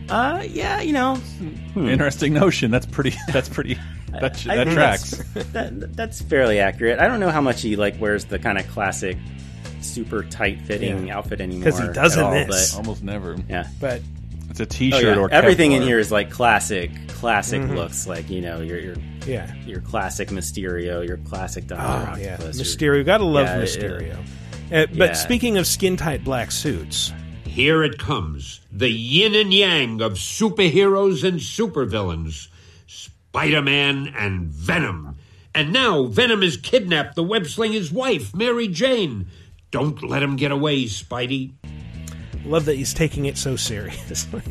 Uh, 0.10 0.44
yeah, 0.50 0.82
you 0.82 0.92
know, 0.94 1.16
hmm. 1.16 1.88
Interesting 1.88 2.34
notion. 2.34 2.72
That's 2.72 2.86
pretty. 2.86 3.16
That's 3.32 3.48
pretty. 3.50 3.78
That, 4.12 4.38
sh- 4.38 4.48
I 4.48 4.58
that 4.58 4.68
tracks. 4.74 5.12
That's, 5.34 5.50
that, 5.54 5.96
that's 5.96 6.22
fairly 6.22 6.60
accurate. 6.60 7.00
I 7.00 7.08
don't 7.08 7.20
know 7.20 7.32
how 7.32 7.42
much 7.42 7.62
he 7.64 7.76
like 7.76 8.00
wears 8.00 8.26
the 8.26 8.38
kind 8.38 8.60
of 8.60 8.68
classic, 8.70 9.18
super 9.82 10.24
tight 10.24 10.62
fitting 10.62 11.08
Yeah. 11.08 11.18
outfit 11.18 11.42
anymore. 11.42 11.72
'Cause 11.72 11.80
he 11.80 11.88
doesn't 11.94 12.20
in 12.20 12.26
all, 12.26 12.32
this. 12.34 12.72
but- 12.74 12.78
Almost 12.78 13.04
never. 13.04 13.38
yeah. 13.50 13.68
But 13.80 14.02
It's 14.54 14.60
a 14.60 14.64
Oh, 14.64 14.66
T-shirt 14.68 15.04
yeah. 15.04 15.16
or 15.18 15.32
everything 15.32 15.72
in 15.72 15.82
here 15.82 15.98
is 15.98 16.12
like 16.12 16.30
classic, 16.30 16.92
classic 17.08 17.60
Mhm. 17.64 17.76
looks. 17.76 18.06
Like 18.06 18.30
you 18.30 18.40
know, 18.42 18.62
your 18.62 18.80
your 18.80 18.96
yeah, 19.26 19.52
your 19.66 19.82
classic 19.82 20.30
Mysterio, 20.30 21.06
your 21.08 21.18
classic 21.18 21.66
Doctor 21.66 21.84
oh 22.14 22.22
yeah, 22.22 22.34
Octopus. 22.36 22.58
your- 22.58 22.66
Mysterio. 23.02 23.06
Gotta 23.06 23.24
love 23.24 23.48
Yeah, 23.48 23.58
it- 23.58 23.64
Mysterio. 23.64 24.16
Uh, 24.72 24.86
but 24.96 25.10
yeah. 25.10 25.14
speaking 25.14 25.58
of 25.58 25.66
skin 25.66 25.98
tight 25.98 26.24
black 26.24 26.52
suits, 26.52 27.12
Here 27.46 27.84
it 27.84 27.98
comes 28.00 28.62
the 28.72 28.90
yin 28.90 29.36
and 29.36 29.54
yang 29.54 30.02
of 30.02 30.14
superheroes 30.14 31.24
and 31.24 31.40
supervillains 31.40 32.48
Spider 32.88 33.62
Man 33.64 34.12
and 34.18 34.48
Venom. 34.50 35.16
And 35.56 35.72
now 35.74 36.06
Venom 36.06 36.42
has 36.42 36.58
kidnapped 36.58 37.16
the 37.16 37.24
web 37.24 37.46
slinger's 37.48 37.92
wife, 37.92 38.36
Mary 38.36 38.68
Jane. 38.68 39.28
Don't 39.72 40.02
let 40.04 40.22
him 40.24 40.36
get 40.36 40.52
away, 40.52 40.86
Spidey. 40.86 41.52
Love 42.46 42.66
that 42.66 42.76
he's 42.76 42.94
taking 42.94 43.26
it 43.26 43.38
so 43.38 43.56
seriously. 43.56 44.42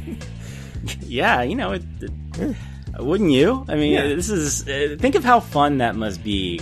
yeah, 1.00 1.42
you 1.42 1.54
know, 1.54 1.72
it, 1.72 1.82
it- 2.00 2.56
wouldn't 2.98 3.30
you? 3.30 3.64
I 3.68 3.74
mean, 3.76 3.92
Yeah. 3.92 4.06
this 4.08 4.28
is 4.28 4.68
uh, 4.68 4.96
think 4.98 5.14
of 5.14 5.24
how 5.24 5.40
fun 5.40 5.78
that 5.78 5.96
must 5.96 6.22
be. 6.22 6.60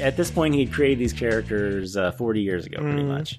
At 0.00 0.16
this 0.16 0.30
point, 0.30 0.54
he 0.54 0.64
created 0.66 0.98
these 0.98 1.12
characters 1.12 1.96
uh, 1.96 2.12
forty 2.12 2.40
years 2.40 2.64
ago, 2.66 2.78
pretty 2.80 3.02
Mhm. 3.02 3.08
much. 3.08 3.38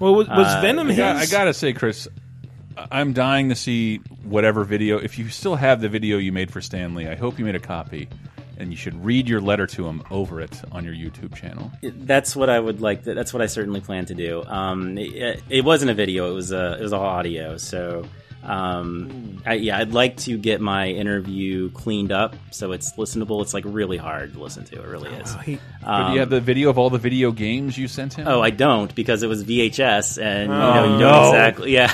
well, 0.00 0.14
was, 0.14 0.26
was 0.28 0.46
Uh, 0.48 0.60
Venom 0.60 0.88
I, 0.88 0.90
his? 0.90 0.96
got, 0.98 1.16
I 1.16 1.26
gotta 1.26 1.54
say, 1.54 1.72
Chris, 1.72 2.08
I'm 2.90 3.12
dying 3.12 3.50
to 3.50 3.54
see 3.54 3.98
whatever 4.24 4.64
video. 4.64 4.98
If 4.98 5.18
you 5.18 5.28
still 5.28 5.54
have 5.54 5.80
the 5.80 5.88
video 5.88 6.18
you 6.18 6.32
made 6.32 6.50
for 6.50 6.60
Stan 6.60 6.94
Lee, 6.96 7.06
I 7.06 7.14
hope 7.14 7.38
you 7.38 7.44
made 7.44 7.54
a 7.54 7.60
copy, 7.60 8.08
and 8.58 8.70
you 8.70 8.76
should 8.76 9.04
read 9.04 9.28
your 9.28 9.40
letter 9.40 9.66
to 9.68 9.86
him 9.86 10.02
over 10.10 10.40
it 10.40 10.60
on 10.72 10.84
your 10.84 10.94
YouTube 10.94 11.34
channel. 11.34 11.70
That's 11.82 12.34
what 12.36 12.48
I 12.50 12.58
would 12.60 12.80
like. 12.80 13.04
To, 13.04 13.14
that's 13.14 13.32
what 13.32 13.42
I 13.42 13.46
certainly 13.46 13.80
plan 13.80 14.06
to 14.06 14.14
do. 14.14 14.42
Um, 14.44 14.96
it, 14.98 15.42
it 15.48 15.64
wasn't 15.64 15.90
a 15.90 15.94
video; 15.94 16.30
it 16.30 16.34
was 16.34 16.52
a 16.52 16.78
it 16.78 16.82
was 16.82 16.92
all 16.92 17.04
audio. 17.04 17.56
So, 17.56 18.04
um, 18.42 19.42
I, 19.46 19.54
yeah, 19.54 19.78
I'd 19.78 19.92
like 19.92 20.16
to 20.18 20.36
get 20.36 20.60
my 20.60 20.88
interview 20.88 21.70
cleaned 21.70 22.12
up 22.12 22.36
so 22.50 22.72
it's 22.72 22.92
listenable. 22.96 23.40
It's 23.42 23.54
like 23.54 23.64
really 23.66 23.96
hard 23.96 24.34
to 24.34 24.38
listen 24.42 24.64
to. 24.66 24.82
It 24.82 24.86
really 24.86 25.10
is. 25.10 25.34
Oh, 25.34 25.38
he- 25.38 25.58
But 25.82 26.08
do 26.08 26.12
you 26.14 26.20
have 26.20 26.30
the 26.30 26.40
video 26.40 26.68
of 26.70 26.78
all 26.78 26.90
the 26.90 26.98
video 26.98 27.30
games 27.32 27.76
you 27.78 27.88
sent 27.88 28.14
him? 28.14 28.26
Um, 28.28 28.34
Oh, 28.34 28.40
I 28.42 28.50
don't 28.50 28.94
because 28.94 29.22
it 29.22 29.28
was 29.28 29.44
VHS, 29.44 30.22
and 30.22 30.50
you 30.50 30.56
Oh, 30.56 30.74
know 30.74 30.84
you 30.84 30.90
no. 30.98 30.98
don't 30.98 31.28
exactly. 31.28 31.72
Yeah, 31.72 31.92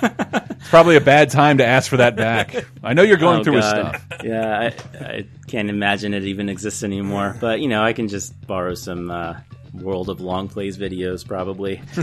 It's 0.58 0.68
probably 0.68 0.96
a 0.96 1.00
bad 1.00 1.30
time 1.30 1.58
to 1.58 1.66
ask 1.66 1.88
for 1.90 1.98
that 1.98 2.16
back. 2.16 2.54
I 2.82 2.92
know 2.94 3.02
you're 3.02 3.16
going 3.16 3.40
Oh, 3.40 3.44
through 3.44 3.56
his 3.56 3.64
stuff. 3.68 4.04
Yeah, 4.24 4.70
I, 5.00 5.04
I 5.04 5.26
can't 5.46 5.70
imagine 5.70 6.14
it 6.14 6.24
even 6.24 6.48
exists 6.48 6.82
anymore. 6.82 7.36
But 7.40 7.60
you 7.60 7.68
know, 7.68 7.82
I 7.82 7.92
can 7.92 8.08
just 8.08 8.38
borrow 8.46 8.74
some 8.74 9.10
uh, 9.10 9.36
World 9.72 10.08
of 10.10 10.20
Long 10.20 10.48
Plays 10.48 10.76
videos, 10.76 11.26
probably. 11.26 11.80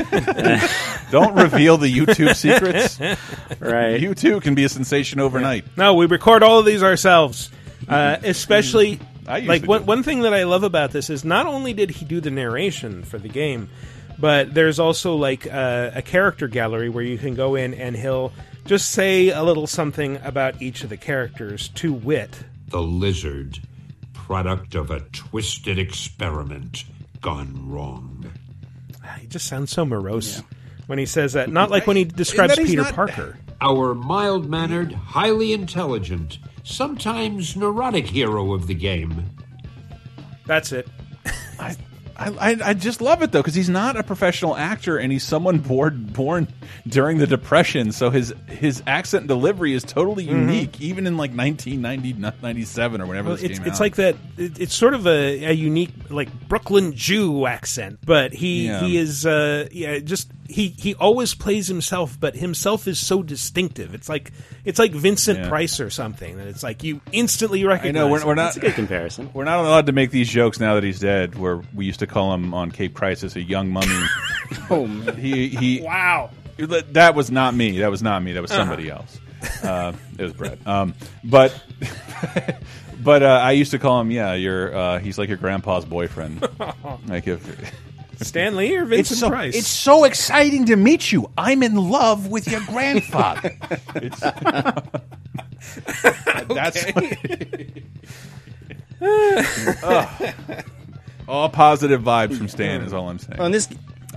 Don't 1.12 1.36
reveal 1.36 1.78
the 1.78 1.94
YouTube 1.94 2.36
secrets. 2.36 3.00
Right. 3.60 4.00
You 4.00 4.14
too 4.16 4.40
can 4.42 4.56
be 4.56 4.64
a 4.64 4.70
sensation 4.70 5.20
overnight. 5.20 5.66
No, 5.78 5.94
we 5.96 6.06
record 6.08 6.44
all 6.44 6.60
of 6.60 6.66
these 6.66 6.84
ourselves. 6.84 7.50
Uh, 7.88 8.18
especially, 8.24 9.00
I 9.28 9.40
like 9.42 9.66
one, 9.66 9.82
do 9.82 9.86
one 9.86 10.04
thing 10.04 10.22
that 10.22 10.34
I 10.34 10.44
love 10.44 10.64
about 10.64 10.92
this 10.92 11.10
is 11.10 11.24
not 11.24 11.46
only 11.46 11.74
did 11.74 11.90
he 11.92 12.06
do 12.06 12.20
the 12.22 12.32
narration 12.32 13.04
for 13.04 13.18
the 13.18 13.30
game, 13.30 13.70
but 14.20 14.54
there's 14.54 14.80
also 14.80 15.16
like 15.16 15.46
uh, 15.52 15.92
a 15.94 16.02
character 16.02 16.48
gallery 16.48 16.90
where 16.90 17.04
you 17.04 17.18
can 17.18 17.36
go 17.36 17.56
in 17.56 17.74
and 17.74 17.96
he'll 17.96 18.32
just 18.66 18.92
say 18.92 19.30
a 19.30 19.44
little 19.44 19.68
something 19.68 20.18
about 20.24 20.62
each 20.62 20.84
of 20.84 20.90
the 20.90 20.98
characters. 20.98 21.68
To 21.76 21.94
wit, 21.94 22.44
The 22.70 22.82
lizard, 22.82 23.60
product 24.14 24.74
of 24.76 24.90
a 24.92 25.02
twisted 25.12 25.78
experiment 25.78 26.84
gone 27.22 27.70
wrong. 27.70 28.32
he 29.20 29.28
just 29.28 29.48
sounds 29.48 29.72
so 29.72 29.86
morose 29.86 30.42
when 30.88 30.98
he 31.00 31.06
says 31.06 31.34
that. 31.34 31.50
Not 31.50 31.70
like 31.70 31.86
when 31.88 31.98
he 31.98 32.06
describes 32.06 32.56
Peter 32.56 32.84
not- 32.84 32.94
Parker. 32.94 33.38
Our 33.62 33.96
mild 33.96 34.50
mannered, 34.50 34.92
highly 34.92 35.54
intelligent, 35.54 36.40
sometimes 36.64 37.56
neurotic 37.56 38.06
hero 38.08 38.54
of 38.54 38.68
the 38.68 38.74
game. 38.74 39.30
That's 40.46 40.72
it. 40.74 40.88
I, 41.60 41.76
I, 42.18 42.58
I 42.64 42.74
just 42.74 43.02
love 43.02 43.22
it 43.24 43.32
though 43.32 43.40
because 43.42 43.56
he's 43.56 43.70
not 43.70 43.98
a 43.98 44.04
professional 44.04 44.56
actor 44.56 44.98
and 44.98 45.12
he's 45.12 45.24
someone 45.24 45.60
born 45.60 46.06
born 46.06 46.48
during 46.88 47.18
the 47.18 47.28
depression 47.28 47.92
so 47.92 48.10
his 48.10 48.34
his 48.48 48.82
accent 48.88 49.24
and 49.24 49.28
delivery 49.28 49.74
is 49.74 49.84
totally 49.84 50.24
unique 50.24 50.80
even 50.80 51.08
in 51.08 51.18
like 51.18 51.32
1990 51.36 52.14
97 52.42 53.02
or 53.02 53.06
whenever 53.06 53.28
Well, 53.30 53.36
this 53.38 53.44
it's 53.50 53.60
came 53.60 53.68
it's 53.68 53.78
out. 53.78 53.82
like 53.82 53.96
that. 53.96 54.16
It, 54.38 54.60
it's 54.60 54.74
sort 54.74 54.94
of 54.94 55.06
a, 55.08 55.46
a 55.46 55.52
unique, 55.52 55.92
like 56.10 56.32
Brooklyn 56.48 56.94
Jew 56.96 57.46
accent, 57.48 58.00
but 58.06 58.34
he 58.34 58.68
Yeah. 58.68 58.80
he 58.82 58.98
is 58.98 59.26
uh 59.26 59.68
yeah 59.72 60.00
just 60.00 60.30
he 60.48 60.68
he 60.70 60.94
always 60.96 61.34
plays 61.34 61.68
himself, 61.68 62.20
but 62.20 62.36
himself 62.36 62.88
is 62.88 63.00
so 63.00 63.24
distinctive. 63.24 63.94
It's 63.96 64.08
like 64.10 64.32
it's 64.64 64.78
like 64.80 64.92
Vincent 64.92 65.40
Yeah. 65.40 65.50
Price 65.50 65.80
or 65.80 65.90
something. 65.90 66.38
That 66.38 66.48
it's 66.48 66.62
like 66.64 66.84
you 66.84 67.02
instantly 67.12 67.64
recognize. 67.66 67.96
I 68.02 68.06
recognize. 68.06 68.22
know 68.22 68.26
we're, 68.26 68.30
we're 68.32 68.36
not 68.36 68.44
That's 68.46 68.58
a 68.58 68.60
good 68.62 68.74
comparison. 68.76 69.30
we're 69.34 69.44
not 69.46 69.60
allowed 69.66 69.86
to 69.88 69.92
make 69.92 70.12
these 70.12 70.30
jokes 70.30 70.60
now 70.60 70.76
that 70.76 70.84
he's 70.84 71.00
dead 71.00 71.36
where 71.38 71.62
we 71.74 71.86
used 71.86 72.00
to 72.00 72.08
call 72.08 72.34
him 72.34 72.54
on 72.54 72.72
Cape 72.72 72.94
Crisis 72.94 73.36
a 73.36 73.42
young 73.42 73.70
mummy 73.70 73.88
Oh 74.70 74.86
man. 74.88 75.16
he 75.18 75.50
he 75.50 75.82
Wow. 75.82 76.30
that 76.58 77.16
was 77.16 77.32
not 77.32 77.54
me 77.56 77.80
that 77.80 77.90
was 77.92 78.02
not 78.04 78.22
me 78.24 78.34
that 78.34 78.42
was 78.42 78.52
somebody 78.52 78.90
else 78.90 79.20
uh, 79.64 79.94
it 80.18 80.24
was 80.24 80.34
Brett 80.34 80.60
um, 80.68 80.94
but 81.24 81.60
but 83.04 83.24
uh, 83.24 83.40
I 83.44 83.52
used 83.52 83.72
to 83.72 83.80
call 83.80 84.00
him 84.02 84.12
yeah 84.12 84.34
you're 84.34 84.76
uh, 84.76 85.00
he's 85.00 85.18
like 85.18 85.28
your 85.30 85.38
grandpa's 85.38 85.86
boyfriend 85.86 86.42
like 87.08 87.28
if 87.28 87.74
Stan 88.22 88.56
Lee 88.56 88.76
or 88.76 88.86
Vincent 88.86 89.12
it's 89.12 89.20
so, 89.20 89.30
Price. 89.30 89.56
It's 89.56 89.68
so 89.68 90.04
exciting 90.04 90.66
to 90.68 90.76
meet 90.76 91.12
you. 91.12 91.32
I'm 91.38 91.64
in 91.64 91.76
love 91.76 92.28
with 92.28 92.48
your 92.48 92.62
grandfather. 92.62 93.58
it's, 93.96 94.20
That's 96.48 96.86
Ugh. 99.84 100.64
all 101.28 101.50
positive 101.50 102.02
vibes 102.02 102.38
from 102.38 102.48
Stan 102.48 102.82
is 102.82 102.94
all 102.94 103.10
I'm 103.10 103.20
saying. 103.20 103.40
On 103.40 103.52
this, 103.52 103.68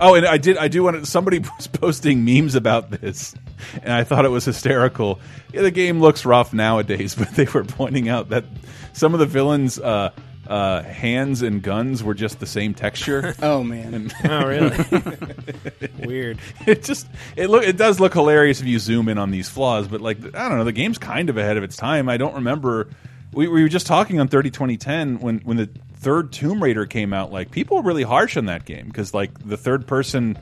Oh, 0.01 0.15
and 0.15 0.25
I 0.25 0.37
did. 0.37 0.57
I 0.57 0.69
do 0.69 0.83
want 0.83 0.97
to. 0.97 1.05
Somebody 1.05 1.39
was 1.39 1.67
posting 1.67 2.23
memes 2.23 2.55
about 2.55 2.89
this, 2.89 3.35
and 3.83 3.91
I 3.91 4.05
thought 4.05 4.23
it 4.23 4.29
was 4.29 4.45
hysterical. 4.45 5.19
Yeah, 5.53 5.63
the 5.63 5.71
game 5.71 5.99
looks 5.99 6.25
rough 6.25 6.53
nowadays, 6.53 7.15
but 7.15 7.29
they 7.31 7.43
were 7.45 7.65
pointing 7.65 8.07
out 8.07 8.29
that 8.29 8.45
some 8.93 9.13
of 9.13 9.19
the 9.19 9.25
villains' 9.25 9.77
uh, 9.77 10.11
uh, 10.49 10.81
hands 10.83 11.41
and 11.43 11.61
guns 11.61 12.03
were 12.03 12.13
just 12.15 12.39
the 12.41 12.45
same 12.45 12.73
texture. 12.73 13.33
oh 13.41 13.63
man, 13.63 14.11
Oh, 14.25 14.45
really? 14.47 14.75
Weird. 16.05 16.39
It 16.65 16.83
just 16.83 17.07
it 17.35 17.49
look 17.49 17.63
it 17.63 17.77
does 17.77 17.99
look 17.99 18.13
hilarious 18.13 18.59
if 18.59 18.67
you 18.67 18.79
zoom 18.79 19.07
in 19.09 19.17
on 19.17 19.31
these 19.31 19.47
flaws, 19.47 19.87
but 19.87 20.01
like 20.01 20.17
I 20.35 20.49
don't 20.49 20.57
know, 20.57 20.63
the 20.63 20.71
game's 20.71 20.97
kind 20.97 21.29
of 21.29 21.37
ahead 21.37 21.55
of 21.57 21.63
its 21.63 21.75
time. 21.77 22.09
I 22.09 22.17
don't 22.17 22.35
remember. 22.35 22.89
We, 23.31 23.47
we 23.47 23.61
were 23.61 23.69
just 23.69 23.85
talking 23.85 24.19
on 24.19 24.27
30 24.27 24.49
2010 24.49 25.19
when 25.19 25.37
when 25.39 25.57
the 25.57 25.69
third 25.97 26.31
Tomb 26.31 26.63
Raider 26.63 26.85
came 26.87 27.13
out. 27.13 27.31
Like 27.31 27.51
people 27.51 27.77
were 27.77 27.83
really 27.83 28.01
harsh 28.03 28.35
on 28.35 28.45
that 28.45 28.65
game 28.65 28.87
because 28.87 29.13
like 29.13 29.31
the 29.47 29.57
third 29.57 29.85
person 29.85 30.35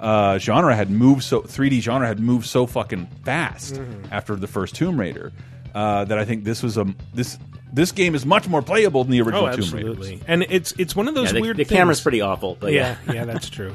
uh, 0.00 0.38
genre 0.38 0.74
had 0.74 0.90
moved 0.90 1.22
so 1.22 1.42
3D 1.42 1.80
genre 1.80 2.06
had 2.08 2.18
moved 2.18 2.46
so 2.46 2.66
fucking 2.66 3.06
fast 3.24 3.74
Mhm. 3.74 4.08
after 4.10 4.34
the 4.34 4.48
first 4.48 4.74
Tomb 4.74 4.98
Raider 4.98 5.30
uh, 5.72 6.04
that 6.06 6.18
I 6.18 6.24
think 6.24 6.42
this 6.42 6.64
was 6.64 6.76
a 6.76 6.86
this 7.14 7.38
this 7.72 7.92
game 7.92 8.14
is 8.14 8.26
much 8.26 8.48
more 8.48 8.62
playable 8.62 9.04
than 9.04 9.12
the 9.12 9.22
original 9.22 9.46
Oh, 9.46 9.50
Tomb 9.56 9.60
Raider. 9.74 9.90
absolutely. 9.90 10.20
And 10.26 10.44
it's 10.48 10.72
it's 10.78 10.94
one 10.94 11.08
of 11.08 11.14
those 11.14 11.28
Yeah, 11.28 11.32
the- 11.34 11.40
weird. 11.40 11.56
the 11.56 11.64
things. 11.64 11.76
camera's 11.76 12.00
pretty 12.00 12.20
awful, 12.20 12.56
but 12.60 12.72
yeah, 12.72 12.96
yeah. 13.06 13.12
yeah, 13.12 13.24
that's 13.24 13.48
true. 13.48 13.74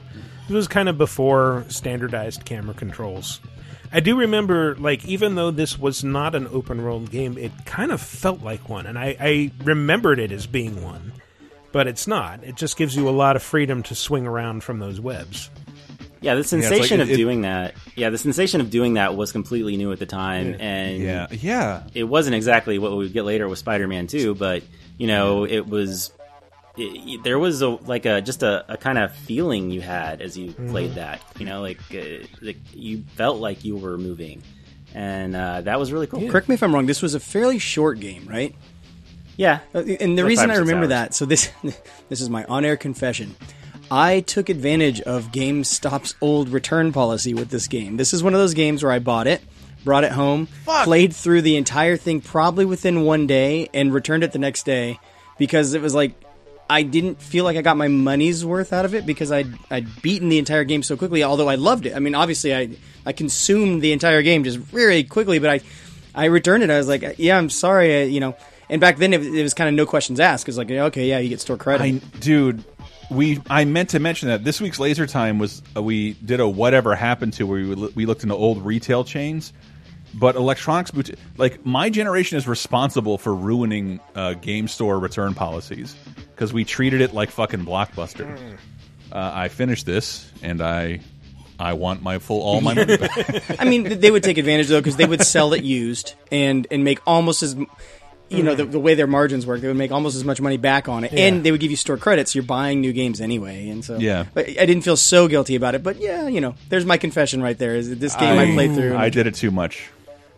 It 0.50 0.54
was 0.54 0.68
kind 0.68 0.88
of 0.88 0.98
before 0.98 1.66
standardized 1.68 2.46
camera 2.46 2.74
controls. 2.74 3.42
I 3.92 4.00
do 4.02 4.18
remember, 4.20 4.76
like, 4.76 5.06
even 5.06 5.36
though 5.36 5.50
this 5.52 5.80
was 5.80 6.04
not 6.04 6.36
an 6.36 6.48
open 6.52 6.84
world 6.84 7.10
game, 7.10 7.38
it 7.38 7.52
kind 7.66 7.92
of 7.92 8.02
felt 8.02 8.42
like 8.44 8.68
one, 8.70 8.86
and 8.86 9.00
I, 9.00 9.16
I 9.20 9.52
remembered 9.64 10.20
it 10.20 10.32
as 10.34 10.46
being 10.46 10.84
one, 10.84 11.14
but 11.72 11.88
it's 11.88 12.06
not. 12.06 12.44
It 12.44 12.56
just 12.56 12.76
gives 12.78 12.96
you 12.98 13.08
a 13.08 13.12
lot 13.12 13.36
of 13.38 13.44
freedom 13.44 13.84
to 13.84 13.96
swing 13.96 14.28
around 14.28 14.64
from 14.64 14.80
those 14.80 15.00
webs. 15.00 15.50
Yeah, 16.22 16.34
the 16.36 16.42
it's 16.42 16.52
like 16.52 16.64
sensation 16.64 17.00
it- 17.00 17.04
of 17.04 17.10
it- 17.12 17.18
doing 17.18 17.42
that. 17.42 17.74
Yeah, 17.96 18.10
the 18.10 18.18
sensation 18.18 18.62
of 18.62 18.70
doing 18.70 18.96
that 18.96 19.16
was 19.16 19.32
completely 19.32 19.78
new 19.78 19.92
at 19.92 20.00
the 20.00 20.06
time, 20.06 20.52
Yeah. 20.52 20.56
and 20.60 21.04
Yeah, 21.04 21.28
yeah. 21.32 21.84
it 21.94 22.04
wasn't 22.04 22.36
exactly 22.36 22.80
what 22.80 22.92
we 22.92 22.98
would 23.00 23.14
get 23.14 23.24
later 23.26 23.48
with 23.48 23.60
Spider-Man 23.60 24.08
2, 24.08 24.36
but 24.36 24.64
you 24.98 25.08
know, 25.08 25.46
it 25.46 25.68
was. 25.68 26.12
It, 26.78 26.84
it- 26.84 27.24
there 27.24 27.40
was 27.40 27.62
a 27.64 27.70
like 27.70 28.06
a 28.06 28.22
just 28.22 28.44
a, 28.44 28.64
a 28.72 28.78
kind 28.78 28.98
of 29.00 29.12
feeling 29.14 29.72
you 29.72 29.82
had 29.82 30.22
as 30.22 30.38
you 30.38 30.50
Mm-hmm. 30.52 30.70
played 30.70 30.96
that. 30.96 31.22
You 31.40 31.46
know, 31.48 31.62
like, 31.62 31.80
uh, 31.94 32.26
like 32.42 32.58
you 32.74 33.04
felt 33.16 33.38
like 33.40 33.66
you 33.66 33.76
were 33.76 33.98
moving, 33.98 34.44
and 34.94 35.36
uh, 35.36 35.62
that 35.62 35.80
was 35.80 35.92
really 35.92 36.06
cool. 36.08 36.30
correct 36.30 36.48
me 36.50 36.54
if 36.56 36.62
I'm 36.62 36.74
wrong. 36.76 36.86
This 36.86 37.02
was 37.02 37.16
a 37.16 37.20
fairly 37.20 37.58
short 37.60 38.00
game, 38.00 38.28
right? 38.28 38.54
Yeah, 39.38 39.60
Uh, 39.74 39.80
and 40.00 40.18
the 40.18 40.24
Like 40.24 40.30
reason 40.30 40.50
I 40.52 40.56
remember 40.56 40.82
hours. 40.86 40.90
that, 40.90 41.14
so 41.16 41.26
this 41.26 41.50
this 42.10 42.22
is 42.22 42.30
my 42.30 42.44
on-air 42.46 42.76
confession. 42.78 43.36
I 43.90 44.22
took 44.22 44.50
advantage 44.50 45.02
of 45.02 45.32
GameStop's 45.32 46.16
old 46.22 46.50
return 46.50 46.92
policy 46.92 47.34
with 47.34 47.50
this 47.50 47.68
game. 47.68 47.98
This 47.98 48.14
is 48.14 48.24
one 48.24 48.34
of 48.34 48.40
those 48.40 48.54
games 48.54 48.84
where 48.84 48.92
I 48.92 49.00
bought 49.00 49.28
it, 49.28 49.42
brought 49.84 50.04
it 50.04 50.12
home, 50.12 50.48
played 50.84 51.14
through 51.14 51.42
the 51.42 51.56
entire 51.56 51.98
thing 51.98 52.22
probably 52.22 52.66
within 52.66 53.04
one 53.04 53.28
day, 53.28 53.70
and 53.74 53.94
returned 53.94 54.24
it 54.24 54.32
the 54.32 54.40
next 54.40 54.66
day 54.66 55.00
because 55.38 55.74
it 55.74 55.82
was 55.82 55.96
like 55.96 56.14
I 56.70 56.84
didn't 56.84 57.22
feel 57.22 57.46
like 57.46 57.56
I 57.56 57.62
got 57.62 57.78
my 57.78 57.88
money's 57.88 58.46
worth 58.46 58.74
out 58.74 58.84
of 58.84 58.94
it 58.94 59.06
because 59.06 59.32
I'd, 59.32 59.54
I'd 59.72 60.02
beaten 60.02 60.28
the 60.28 60.38
entire 60.38 60.66
game 60.66 60.84
so 60.84 60.98
quickly. 60.98 61.24
Although 61.24 61.48
I 61.48 61.56
loved 61.56 61.86
it. 61.86 61.96
I 61.96 62.00
mean, 62.00 62.16
obviously 62.16 62.54
I 62.54 62.70
I 63.06 63.14
consumed 63.14 63.82
the 63.82 63.94
entire 63.94 64.22
game 64.22 64.44
just 64.44 64.58
very 64.58 65.04
quickly, 65.04 65.40
but 65.40 65.50
I 65.50 65.62
I 66.14 66.26
returned 66.26 66.64
it. 66.64 66.70
I 66.70 66.78
was 66.78 66.88
like, 66.88 67.16
yeah, 67.18 67.38
I'm 67.38 67.50
sorry, 67.50 68.04
uh, 68.04 68.06
you 68.06 68.20
know. 68.20 68.36
And 68.70 68.82
back 68.82 68.98
then 68.98 69.14
it, 69.14 69.24
it 69.24 69.44
was 69.44 69.54
kind 69.54 69.70
of 69.70 69.76
no 69.76 69.86
questions 69.86 70.20
asked 70.20 70.44
because 70.44 70.58
like, 70.58 70.70
okay, 70.70 71.08
yeah, 71.08 71.20
you 71.20 71.30
get 71.30 71.40
store 71.40 71.56
credit. 71.56 71.84
I, 71.84 71.92
dude, 72.20 72.66
we 73.10 73.42
I 73.50 73.66
meant 73.66 73.90
to 73.90 74.00
mention 74.00 74.30
that 74.30 74.44
this 74.44 74.60
week's 74.60 74.80
Laser 74.80 75.08
Time 75.08 75.40
was 75.40 75.62
uh, 75.76 75.82
we 75.82 76.14
did 76.14 76.40
a 76.40 76.48
whatever 76.48 76.96
happened 76.96 77.34
to 77.34 77.46
where 77.46 77.60
we 77.60 77.74
we 77.74 78.06
looked 78.06 78.24
into 78.24 78.36
old 78.36 78.66
retail 78.66 79.04
chains, 79.04 79.54
but 80.14 80.36
electronics 80.36 80.92
boutique 80.92 81.18
like 81.38 81.66
my 81.66 81.90
generation 81.90 82.38
is 82.38 82.48
responsible 82.48 83.18
for 83.18 83.34
ruining 83.34 84.00
uh, 84.16 84.34
game 84.34 84.68
store 84.68 85.00
return 85.00 85.34
policies 85.34 85.96
because 86.32 86.54
we 86.54 86.66
treated 86.66 87.02
it 87.02 87.14
like 87.14 87.32
fucking 87.32 87.66
blockbuster. 87.66 88.58
Uh, 89.12 89.32
I 89.34 89.48
finished 89.48 89.86
this 89.86 90.30
and 90.42 90.62
I 90.62 91.00
I 91.60 91.74
want 91.74 92.02
my 92.02 92.20
full 92.20 92.42
all 92.42 92.62
my 92.62 92.74
money 92.74 92.98
back. 92.98 93.60
I 93.60 93.66
mean, 93.66 94.00
they 94.00 94.12
would 94.12 94.24
take 94.24 94.38
advantage 94.38 94.68
though 94.68 94.80
because 94.80 94.98
they 94.98 95.06
would 95.08 95.22
sell 95.22 95.54
it 95.54 95.64
used 95.64 96.14
and 96.32 96.68
and 96.70 96.84
make 96.84 97.00
almost 97.08 97.42
as 97.42 97.56
m- 98.32 98.38
you 98.38 98.44
know 98.44 98.56
the, 98.56 98.66
the 98.66 98.80
way 98.80 98.94
their 98.96 99.08
margins 99.08 99.46
work, 99.46 99.62
they 99.62 99.68
would 99.68 99.78
make 99.78 99.92
almost 99.92 100.16
as 100.16 100.24
much 100.24 100.40
money 100.42 100.58
back 100.58 100.88
on 100.88 101.04
it, 101.04 101.12
Yeah. 101.14 101.28
and 101.28 101.44
they 101.44 101.52
would 101.52 101.60
give 101.60 101.72
you 101.72 101.78
store 101.78 101.98
credits. 101.98 102.36
You're 102.36 102.44
buying 102.44 102.82
new 102.82 102.94
games 102.94 103.22
anyway, 103.22 103.70
and 103.70 103.84
so 103.84 103.98
Yeah. 103.98 104.26
But 104.34 104.48
I 104.50 104.66
didn't 104.66 104.82
feel 104.82 104.98
so 104.98 105.28
guilty 105.28 105.56
about 105.56 105.76
it. 105.76 105.84
But 105.84 105.98
yeah, 106.00 106.28
you 106.28 106.42
know, 106.42 106.56
there's 106.70 106.86
my 106.86 106.98
confession 106.98 107.42
right 107.42 107.58
there. 107.58 107.76
Is 107.76 107.98
this 107.98 108.16
game 108.16 108.38
I, 108.38 108.54
played 108.54 108.74
through? 108.76 108.96
I 108.96 109.10
did 109.10 109.28
it 109.28 109.36
too 109.36 109.52
much. 109.52 109.90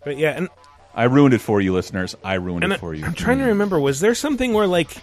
But 0.04 0.18
yeah, 0.18 0.32
and 0.32 0.50
I 0.96 1.04
ruined 1.06 1.34
it 1.34 1.42
for 1.42 1.62
you, 1.62 1.74
listeners. 1.74 2.16
I 2.24 2.36
ruined 2.36 2.64
it 2.72 2.80
for 2.80 2.94
you. 2.94 3.06
I'm 3.06 3.14
trying 3.14 3.40
to 3.40 3.46
remember. 3.46 3.80
Was 3.80 4.00
there 4.00 4.16
something 4.16 4.54
where 4.54 4.68
like 4.68 4.96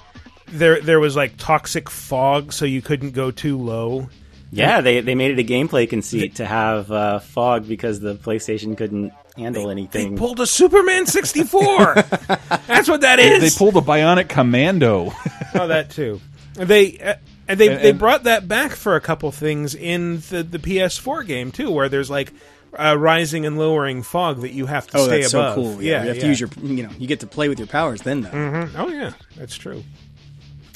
there 0.49 0.81
there 0.81 1.01
was 1.01 1.17
like 1.17 1.37
toxic 1.39 1.91
fog, 1.91 2.53
so 2.53 2.65
you 2.65 2.83
couldn't 2.83 3.11
go 3.13 3.31
too 3.31 3.59
low? 3.59 4.09
Yeah, 4.53 4.81
they 4.81 5.01
they 5.01 5.15
made 5.15 5.33
it 5.33 5.39
a 5.39 5.45
gameplay 5.45 5.89
conceit 5.89 6.37
to 6.37 6.47
have 6.47 6.91
uh, 6.91 7.19
fog 7.19 7.67
because 7.69 8.01
the 8.01 8.15
PlayStation 8.15 8.77
couldn't 8.77 9.13
handle 9.37 9.71
anything. 9.71 10.15
They 10.15 10.19
pulled 10.19 10.41
a 10.41 10.47
Superman 10.47 11.07
64. 11.07 11.95
That's 12.67 12.89
what 12.89 13.03
that 13.03 13.19
is. 13.19 13.55
They 13.55 13.59
pulled 13.59 13.77
a 13.77 13.87
bionic 13.87 14.29
commando. 14.29 15.13
oh, 15.55 15.67
that 15.69 15.91
too. 15.91 16.21
They 16.55 16.99
uh, 16.99 17.15
and 17.49 17.61
they 17.61 17.69
And- 17.75 17.83
they 17.85 17.93
brought 17.93 18.25
that 18.25 18.49
back 18.49 18.73
for 18.73 18.97
a 18.97 19.01
couple 19.01 19.31
things 19.33 19.75
in 19.75 20.21
the 20.31 20.43
the 20.43 20.59
PS4 20.59 21.27
game 21.27 21.53
too, 21.53 21.71
where 21.71 21.89
there's 21.89 22.09
like 22.11 22.33
uh, 22.79 22.97
rising 22.99 23.47
and 23.47 23.59
lowering 23.59 24.03
fog 24.03 24.41
that 24.43 24.53
you 24.53 24.67
have 24.67 24.87
to 24.89 24.99
oh, 24.99 25.05
stay 25.07 25.21
that's 25.23 25.33
above. 25.35 25.55
so 25.55 25.63
cool. 25.63 25.83
Yeah, 25.83 25.93
Yeah, 25.99 26.03
you 26.03 26.09
have 26.09 26.17
yeah. 26.17 26.23
to 26.23 26.29
use 26.29 26.41
your, 26.41 26.51
you 26.63 26.83
know, 26.83 26.91
you 26.99 27.07
get 27.07 27.21
to 27.21 27.27
play 27.27 27.49
with 27.49 27.59
your 27.59 27.69
powers 27.69 28.03
then 28.03 28.23
though. 28.23 28.31
Mhm. 28.31 28.71
Oh 28.77 28.89
yeah, 28.89 29.13
that's 29.37 29.57
true. 29.57 29.83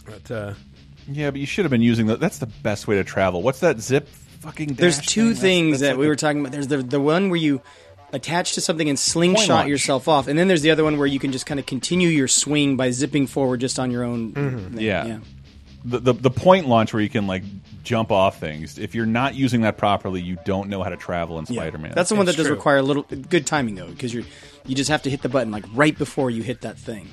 But 0.07 0.31
uh, 0.31 0.55
Yeah, 1.11 1.31
but 1.31 1.41
you 1.41 1.47
should 1.47 1.65
have 1.65 1.71
been 1.71 1.83
using 1.83 2.07
that. 2.07 2.21
That's 2.21 2.39
the 2.39 2.47
best 2.47 2.87
way 2.89 2.97
to 2.97 3.05
travel. 3.05 3.43
What's 3.43 3.61
that 3.61 3.81
zip 3.81 4.09
fucking? 4.41 4.75
There's 4.75 4.99
two 5.01 5.35
thing? 5.35 5.35
That's- 5.35 5.41
things 5.41 5.71
that's 5.73 5.81
that 5.83 5.89
like 5.97 5.99
we 6.01 6.09
were 6.09 6.17
talking 6.17 6.41
about. 6.41 6.53
There's 6.53 6.69
the 6.69 6.79
the 6.79 7.01
one 7.01 7.29
where 7.31 7.39
you 7.41 7.61
attach 8.13 8.55
to 8.55 8.61
something 8.61 8.89
and 8.89 8.99
slingshot 8.99 9.69
yourself 9.69 10.09
off, 10.09 10.27
and 10.29 10.39
then 10.39 10.49
there's 10.49 10.63
the 10.63 10.71
other 10.71 10.85
one 10.85 10.99
where 10.99 11.07
you 11.07 11.19
can 11.19 11.33
just 11.33 11.47
kind 11.47 11.61
of 11.61 11.67
continue 11.67 12.09
your 12.09 12.29
swing 12.29 12.77
by 12.77 12.91
zipping 12.91 13.27
forward 13.27 13.61
just 13.61 13.79
on 13.79 13.91
your 13.91 14.05
own. 14.05 14.33
thing. 14.33 14.79
Yeah. 14.81 15.19
The, 15.83 15.99
the 15.99 16.13
the 16.13 16.31
point 16.31 16.69
launch 16.69 16.93
where 16.93 17.01
you 17.03 17.09
can 17.09 17.27
like 17.27 17.43
jump 17.83 18.13
off 18.13 18.39
things. 18.39 18.79
If 18.79 18.95
you're 18.95 19.07
not 19.07 19.35
using 19.35 19.63
that 19.63 19.79
properly, 19.79 20.21
you 20.21 20.37
don't 20.45 20.69
know 20.69 20.83
how 20.83 20.91
to 20.91 20.97
travel 20.99 21.39
in 21.39 21.47
Yeah. 21.49 21.61
Spider-Man. 21.63 21.93
That's 21.95 22.11
the 22.11 22.17
one 22.17 22.27
that 22.27 22.33
It's 22.33 22.37
does 22.37 22.47
true. 22.49 22.57
require 22.57 22.77
a 22.77 22.83
little 22.83 23.05
good 23.05 23.47
timing 23.47 23.77
though, 23.77 23.87
because 23.89 24.13
you 24.13 24.25
you 24.67 24.75
just 24.75 24.91
have 24.91 25.03
to 25.05 25.11
hit 25.11 25.23
the 25.23 25.31
button 25.31 25.51
like 25.51 25.65
right 25.73 25.97
before 25.97 26.31
you 26.31 26.43
hit 26.43 26.61
that 26.63 26.79
thing. 26.79 27.09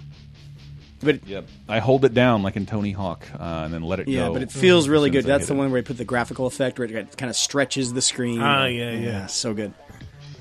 But 1.00 1.26
Yep. 1.28 1.48
I 1.70 1.80
hold 1.80 2.04
it 2.06 2.14
down 2.14 2.44
like 2.44 2.58
in 2.58 2.66
Tony 2.66 2.92
Hawk, 2.92 3.26
uh, 3.40 3.44
and 3.64 3.74
then 3.74 3.84
let 3.84 4.00
it 4.02 4.08
yeah, 4.10 4.22
go. 4.22 4.26
Yeah, 4.28 4.34
but 4.34 4.42
it 4.42 4.52
feels 4.52 4.86
as 4.86 4.90
really 4.90 5.12
good. 5.12 5.24
That's 5.26 5.44
hit 5.44 5.48
the 5.48 5.54
it. 5.54 5.58
one 5.60 5.72
where 5.72 5.80
I 5.80 5.84
put 5.84 5.98
the 5.98 6.04
graphical 6.06 6.46
effect 6.48 6.78
where 6.80 6.88
it 6.90 7.18
kind 7.18 7.30
of 7.30 7.36
stretches 7.38 7.94
the 7.94 8.02
screen. 8.02 8.42
Ah, 8.42 8.66
yeah, 8.66 8.92
yeah. 8.92 9.26
so 9.28 9.54
good. 9.54 9.74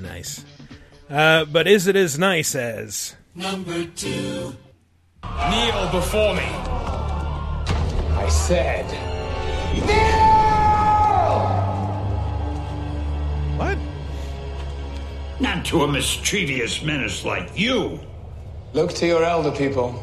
Nice. 0.00 0.44
Uh, 1.08 1.44
but 1.44 1.66
is 1.66 1.86
it 1.86 1.96
as 1.96 2.18
nice 2.18 2.54
as? 2.54 3.14
Number 3.34 3.84
two. 3.84 4.54
Kneel 5.22 5.90
before 5.90 6.34
me. 6.34 6.42
I 8.16 8.28
said. 8.28 8.86
Kneel! 9.74 9.86
What? 13.58 13.78
Not 15.40 15.64
to 15.66 15.82
a 15.82 15.88
mischievous 15.88 16.82
menace 16.82 17.24
like 17.24 17.50
you. 17.58 18.00
Look 18.72 18.92
to 18.94 19.06
your 19.06 19.22
elder 19.22 19.52
people. 19.52 20.02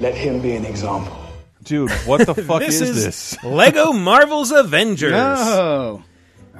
Let 0.00 0.14
him 0.14 0.40
be 0.40 0.56
an 0.56 0.64
example. 0.64 1.16
Dude, 1.62 1.90
what 2.06 2.26
the 2.26 2.34
fuck 2.46 2.60
this 2.60 2.80
is, 2.80 2.90
is 2.90 3.04
this? 3.04 3.44
Lego 3.44 3.92
Marvel's 3.92 4.50
Avengers. 4.50 5.12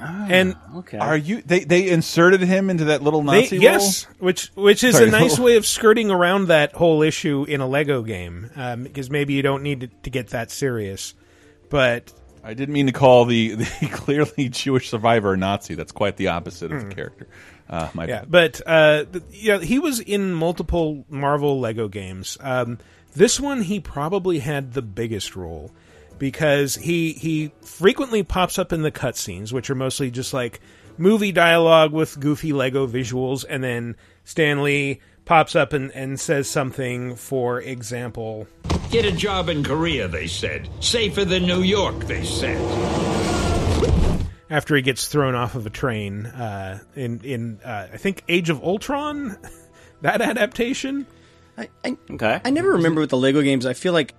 Oh, 0.03 0.27
and 0.31 0.57
okay. 0.77 0.99
Are 0.99 1.17
you? 1.17 1.43
They 1.43 1.61
they 1.65 1.89
inserted 1.89 2.41
him 2.41 2.71
into 2.71 2.85
that 2.87 3.03
little 3.03 3.23
They, 3.23 3.43
Nazi 3.43 3.57
role? 3.59 3.63
yes, 3.63 4.05
which 4.19 4.47
which 4.55 4.83
is 4.85 4.97
Sorry, 4.97 5.09
a 5.09 5.11
nice 5.13 5.39
way 5.39 5.57
of 5.57 5.67
skirting 5.67 6.11
around 6.11 6.47
that 6.49 6.73
whole 6.73 7.03
issue 7.03 7.45
in 7.49 7.61
a 7.61 7.67
Lego 7.67 8.03
game, 8.03 8.51
because 8.83 9.11
maybe 9.11 9.35
you 9.35 9.43
don't 9.43 9.63
need 9.63 9.81
to, 9.81 9.87
to 9.89 10.11
get 10.11 10.29
that 10.29 10.51
serious. 10.51 11.15
But 11.69 12.13
I 12.43 12.55
didn't 12.55 12.73
mean 12.75 12.87
to 12.87 12.93
call 12.93 13.25
the, 13.27 13.55
the 13.57 13.89
clearly 13.93 14.49
Jewish 14.49 14.89
survivor 14.89 15.35
a 15.35 15.37
Nazi. 15.37 15.75
That's 15.75 15.93
quite 15.93 16.17
the 16.17 16.29
opposite 16.29 16.73
of 16.73 16.89
the 16.89 16.95
character. 16.95 17.29
Uh, 17.69 17.89
my 17.95 18.05
Hmm. 18.05 18.09
yeah, 18.11 18.21
bad. 18.21 18.31
but 18.31 18.61
uh, 18.67 19.05
you 19.31 19.53
know, 19.53 19.59
he 19.61 19.79
was 19.79 20.01
in 20.01 20.33
multiple 20.33 21.05
Marvel 21.09 21.61
Lego 21.61 21.87
games. 21.89 22.37
Um, 22.41 22.79
this 23.15 23.39
one, 23.39 23.63
he 23.63 23.79
probably 23.81 24.39
had 24.41 24.73
the 24.73 24.83
biggest 24.83 25.37
role 25.37 25.71
because 26.21 26.77
he 26.77 27.15
he 27.15 27.51
frequently 27.63 28.23
pops 28.23 28.61
up 28.61 28.73
in 28.73 28.83
the 28.83 28.93
cutscenes, 28.93 29.53
which 29.53 29.71
are 29.71 29.75
mostly 29.75 30.13
just 30.13 30.33
like 30.33 30.61
movie 30.97 31.33
dialogue 31.33 31.93
with 31.93 32.21
goofy 32.21 32.53
Lego 32.53 32.87
visuals, 32.87 33.45
and 33.49 33.65
then 33.65 33.97
Stan 34.23 34.63
Lee 34.63 35.01
pops 35.25 35.57
up 35.57 35.73
and, 35.73 35.91
and 35.93 36.21
says 36.21 36.49
something, 36.49 37.17
for 37.17 37.61
example. 37.61 38.47
Get 38.91 39.05
a 39.05 39.13
job 39.13 39.49
in 39.49 39.65
Korea, 39.65 40.07
they 40.09 40.27
said. 40.27 40.69
Safer 40.81 41.25
than 41.25 41.47
New 41.47 41.63
York, 41.63 41.99
they 42.05 42.25
said. 42.25 42.61
After 44.51 44.77
he 44.77 44.83
gets 44.83 45.09
thrown 45.09 45.35
off 45.35 45.55
of 45.55 45.65
a 45.65 45.71
train 45.71 46.27
uh, 46.27 46.81
in 46.95 47.21
in 47.25 47.61
uh, 47.65 47.89
I 47.93 47.97
think 47.97 48.25
Age 48.29 48.51
of 48.51 48.63
Ultron, 48.63 49.39
that 50.03 50.21
adaptation. 50.21 51.07
I, 51.57 51.69
I, 51.85 51.97
okay. 52.11 52.41
I 52.45 52.51
never 52.51 52.73
remember 52.73 53.01
with 53.01 53.11
the 53.11 53.17
Lego 53.17 53.43
games. 53.43 53.67
I 53.67 53.75
feel 53.75 53.93
like 53.93 54.15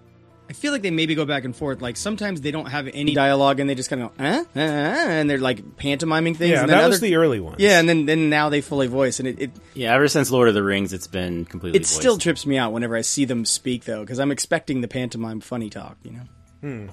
I 0.52 0.54
feel 0.54 0.74
like 0.74 0.82
they 0.82 0.92
maybe 0.92 1.16
go 1.16 1.24
back 1.24 1.46
and 1.46 1.56
forth. 1.56 1.82
Like 1.82 1.96
sometimes 1.96 2.42
they 2.42 2.52
don't 2.52 2.66
have 2.66 2.90
any 2.94 3.14
dialogue 3.14 3.62
and 3.62 3.70
they 3.70 3.74
just 3.74 3.90
kind 3.90 4.02
of 4.02 4.18
go, 4.18 4.24
eh? 4.26 4.44
Eh, 4.54 4.60
eh," 4.60 5.12
and 5.22 5.30
they're 5.30 5.38
like 5.38 5.78
pantomiming 5.78 6.36
things. 6.36 6.52
Yeah, 6.52 6.60
and 6.64 6.70
then 6.70 6.78
that 6.78 6.90
was 6.90 7.00
the 7.00 7.16
early 7.16 7.40
ones. 7.40 7.56
Yeah, 7.60 7.80
and 7.80 7.88
then 7.88 8.06
then 8.06 8.30
now 8.30 8.50
they 8.50 8.60
fully 8.60 8.88
voice, 8.88 9.20
and 9.20 9.30
it 9.30 9.40
it, 9.40 9.52
Yeah, 9.76 9.96
ever 9.96 10.10
since 10.10 10.30
Lord 10.30 10.50
of 10.50 10.54
the 10.54 10.62
Rings, 10.62 10.92
it's 10.92 11.08
been 11.08 11.46
completely. 11.46 11.80
it 11.80 11.86
still 11.86 12.18
trips 12.18 12.46
me 12.46 12.58
out 12.58 12.74
whenever 12.74 12.98
I 12.98 13.02
see 13.02 13.24
them 13.24 13.46
speak 13.46 13.86
though, 13.86 14.02
because 14.02 14.20
I'm 14.20 14.30
expecting 14.30 14.82
the 14.82 14.90
pantomime 14.90 15.40
funny 15.40 15.70
talk. 15.70 15.96
You 16.04 16.12
know. 16.12 16.24
Hmm. 16.60 16.88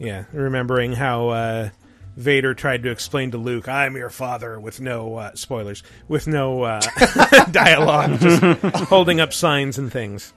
Yeah, 0.00 0.24
remembering 0.32 0.94
how 0.94 1.28
uh, 1.28 1.68
Vader 2.16 2.52
tried 2.52 2.82
to 2.82 2.90
explain 2.90 3.30
to 3.30 3.38
Luke, 3.38 3.68
"I'm 3.68 3.94
your 3.94 4.10
father," 4.10 4.58
with 4.58 4.80
no 4.80 5.14
uh, 5.18 5.36
spoilers, 5.36 5.84
with 6.08 6.26
no 6.26 6.64
uh, 6.64 6.80
dialogue, 7.52 8.18
just 8.18 8.42
holding 8.88 9.20
up 9.20 9.32
signs 9.32 9.78
and 9.78 9.92
things. 9.92 10.32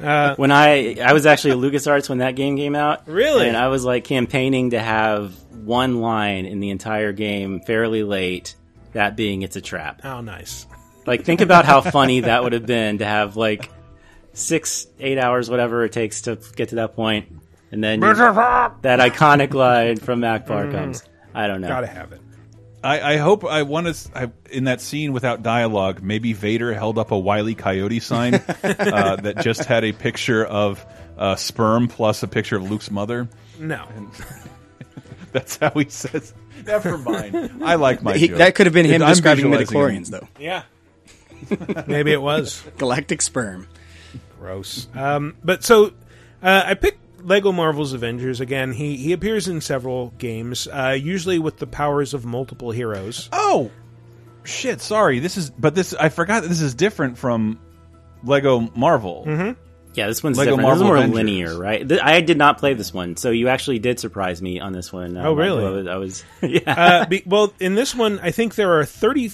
Uh, 0.00 0.34
when 0.36 0.52
I 0.52 0.96
I 1.02 1.12
was 1.12 1.26
actually 1.26 1.52
at 1.52 1.56
LucasArts 1.58 2.08
when 2.08 2.18
that 2.18 2.36
game 2.36 2.56
came 2.56 2.74
out. 2.76 3.08
Really? 3.08 3.48
And 3.48 3.56
I 3.56 3.68
was 3.68 3.84
like 3.84 4.04
campaigning 4.04 4.70
to 4.70 4.78
have 4.78 5.32
one 5.52 6.00
line 6.00 6.46
in 6.46 6.60
the 6.60 6.70
entire 6.70 7.12
game 7.12 7.60
fairly 7.60 8.02
late, 8.02 8.54
that 8.92 9.16
being 9.16 9.42
it's 9.42 9.56
a 9.56 9.60
trap. 9.60 10.02
Oh, 10.04 10.20
nice. 10.20 10.66
Like 11.06 11.24
think 11.24 11.40
about 11.40 11.64
how 11.64 11.80
funny 11.80 12.20
that 12.20 12.42
would 12.44 12.52
have 12.52 12.66
been 12.66 12.98
to 12.98 13.04
have 13.06 13.36
like 13.36 13.70
six, 14.32 14.86
eight 15.00 15.18
hours, 15.18 15.48
whatever 15.50 15.84
it 15.84 15.92
takes 15.92 16.22
to 16.22 16.38
get 16.56 16.68
to 16.70 16.76
that 16.76 16.94
point, 16.94 17.28
and 17.72 17.82
then 17.82 18.00
you- 18.02 18.14
that 18.14 19.00
iconic 19.00 19.54
line 19.54 19.96
from 19.96 20.20
Ackbar 20.20 20.68
Mhm. 20.68 20.72
comes. 20.72 21.02
I 21.34 21.46
don't 21.46 21.60
know. 21.60 21.68
Gotta 21.68 21.86
have 21.86 22.12
it. 22.12 22.20
I, 22.86 23.14
I 23.14 23.16
hope 23.16 23.44
I 23.44 23.62
want 23.62 23.94
to. 23.94 24.32
In 24.50 24.64
that 24.64 24.80
scene 24.80 25.12
without 25.12 25.42
dialogue, 25.42 26.02
maybe 26.02 26.32
Vader 26.32 26.72
held 26.72 26.98
up 26.98 27.10
a 27.10 27.18
Wile 27.18 27.48
E. 27.48 27.54
Coyote 27.54 28.00
sign 28.00 28.34
uh, 28.62 29.16
that 29.16 29.38
just 29.42 29.64
had 29.64 29.84
a 29.84 29.92
picture 29.92 30.44
of 30.44 30.84
uh, 31.18 31.34
sperm 31.36 31.88
plus 31.88 32.22
a 32.22 32.28
picture 32.28 32.56
of 32.56 32.70
Luke's 32.70 32.90
mother. 32.90 33.28
No, 33.58 33.86
And 33.94 34.08
that's 35.32 35.56
how 35.56 35.70
he 35.70 35.88
says. 35.88 36.32
Never 36.66 36.96
mind. 36.98 37.62
I 37.64 37.74
like 37.76 38.02
my. 38.02 38.16
He- 38.16 38.28
joke. 38.28 38.38
that 38.38 38.54
could 38.54 38.66
have 38.66 38.72
been 38.74 38.86
him 38.86 39.02
I'm 39.02 39.08
describing 39.10 39.50
visualizing 39.50 39.78
midi-chlorians, 39.78 40.12
him. 40.12 40.20
though. 40.20 40.42
Yeah. 40.42 40.62
Maybe 41.86 42.12
it 42.12 42.20
was 42.22 42.62
galactic 42.78 43.20
sperm. 43.22 43.68
Gross. 44.40 44.88
Um, 44.94 45.34
but 45.44 45.62
so 45.64 45.92
uh, 46.42 46.62
I 46.66 46.74
picked 46.74 47.05
Lego 47.26 47.50
Marvel's 47.52 47.92
Avengers 47.92 48.40
again. 48.40 48.72
He 48.72 48.96
he 48.96 49.12
appears 49.12 49.48
in 49.48 49.60
several 49.60 50.10
games, 50.18 50.68
uh, 50.68 50.96
usually 50.98 51.38
with 51.38 51.58
the 51.58 51.66
powers 51.66 52.14
of 52.14 52.24
multiple 52.24 52.70
heroes. 52.70 53.28
Oh, 53.32 53.70
shit! 54.44 54.80
Sorry, 54.80 55.18
this 55.18 55.36
is. 55.36 55.50
But 55.50 55.74
this 55.74 55.92
I 55.92 56.08
forgot 56.08 56.42
that 56.44 56.48
this 56.48 56.60
is 56.60 56.74
different 56.74 57.18
from 57.18 57.58
Lego 58.22 58.70
Marvel. 58.76 59.24
Mm-hmm. 59.26 59.60
Yeah, 59.94 60.08
this 60.08 60.22
one's 60.22 60.36
Lego 60.38 60.56
different. 60.56 60.68
this 60.68 60.76
is 60.76 60.82
Marvel 60.82 60.86
more 60.86 60.96
Avengers. 60.98 61.16
linear, 61.16 61.58
right? 61.58 61.88
Th- 61.88 62.00
I 62.02 62.20
did 62.20 62.36
not 62.36 62.58
play 62.58 62.74
this 62.74 62.92
one, 62.92 63.16
so 63.16 63.30
you 63.30 63.48
actually 63.48 63.78
did 63.78 63.98
surprise 63.98 64.40
me 64.42 64.60
on 64.60 64.72
this 64.72 64.92
one. 64.92 65.16
Oh, 65.16 65.32
really? 65.32 65.64
I 65.64 65.70
was, 65.70 65.86
I 65.86 65.96
was 65.96 66.24
yeah. 66.42 67.00
uh, 67.02 67.06
be, 67.06 67.22
well, 67.26 67.52
in 67.60 67.74
this 67.74 67.94
one, 67.94 68.20
I 68.20 68.30
think 68.30 68.54
there 68.56 68.78
are 68.78 68.84
30. 68.84 69.32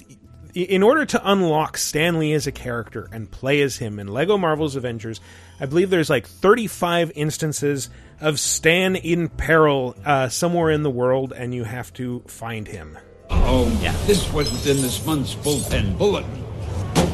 In 0.55 0.83
order 0.83 1.07
to 1.07 1.31
unlock 1.31 1.79
Stan 1.79 2.19
Lee 2.19 2.35
as 2.35 2.47
a 2.47 2.53
character 2.53 3.09
and 3.11 3.31
play 3.31 3.63
as 3.63 3.79
him 3.79 3.99
in 3.99 4.09
Lego 4.09 4.37
Marvel's 4.37 4.77
Avengers, 4.77 5.19
I 5.59 5.65
believe 5.65 5.89
there's 5.89 6.11
like 6.11 6.27
35 6.27 7.11
instances 7.15 7.89
of 8.21 8.39
Stan 8.39 8.97
in 8.97 9.31
peril 9.31 9.97
uh, 10.05 10.29
somewhere 10.29 10.71
in 10.71 10.83
the 10.83 10.91
world, 10.91 11.33
and 11.33 11.55
you 11.55 11.65
have 11.65 11.91
to 11.95 12.21
find 12.27 12.69
him. 12.69 12.99
Oh, 13.31 13.67
yeah. 13.83 13.97
this 14.07 14.31
wasn't 14.31 14.67
in 14.67 14.83
this 14.83 15.05
month's 15.07 15.35
bullpen 15.35 15.97
bulletin. 15.97 16.45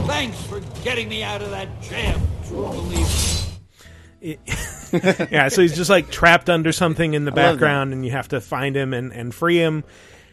Thanks 0.09 0.43
for 0.43 0.61
getting 0.83 1.09
me 1.09 1.23
out 1.23 1.41
of 1.41 1.51
that 1.51 1.81
jam, 1.81 2.21
true 2.49 2.67
believer. 2.67 3.45
yeah, 5.31 5.47
so 5.47 5.63
he's 5.63 5.77
just 5.77 5.91
like 5.91 6.11
trapped 6.11 6.51
under 6.51 6.73
something 6.73 7.15
in 7.15 7.25
the 7.25 7.31
background, 7.31 7.93
and 7.93 8.05
you 8.05 8.11
have 8.11 8.27
to 8.29 8.41
find 8.41 8.77
him 8.77 8.93
and, 8.93 9.13
and 9.13 9.33
free 9.33 9.59
him. 9.59 9.85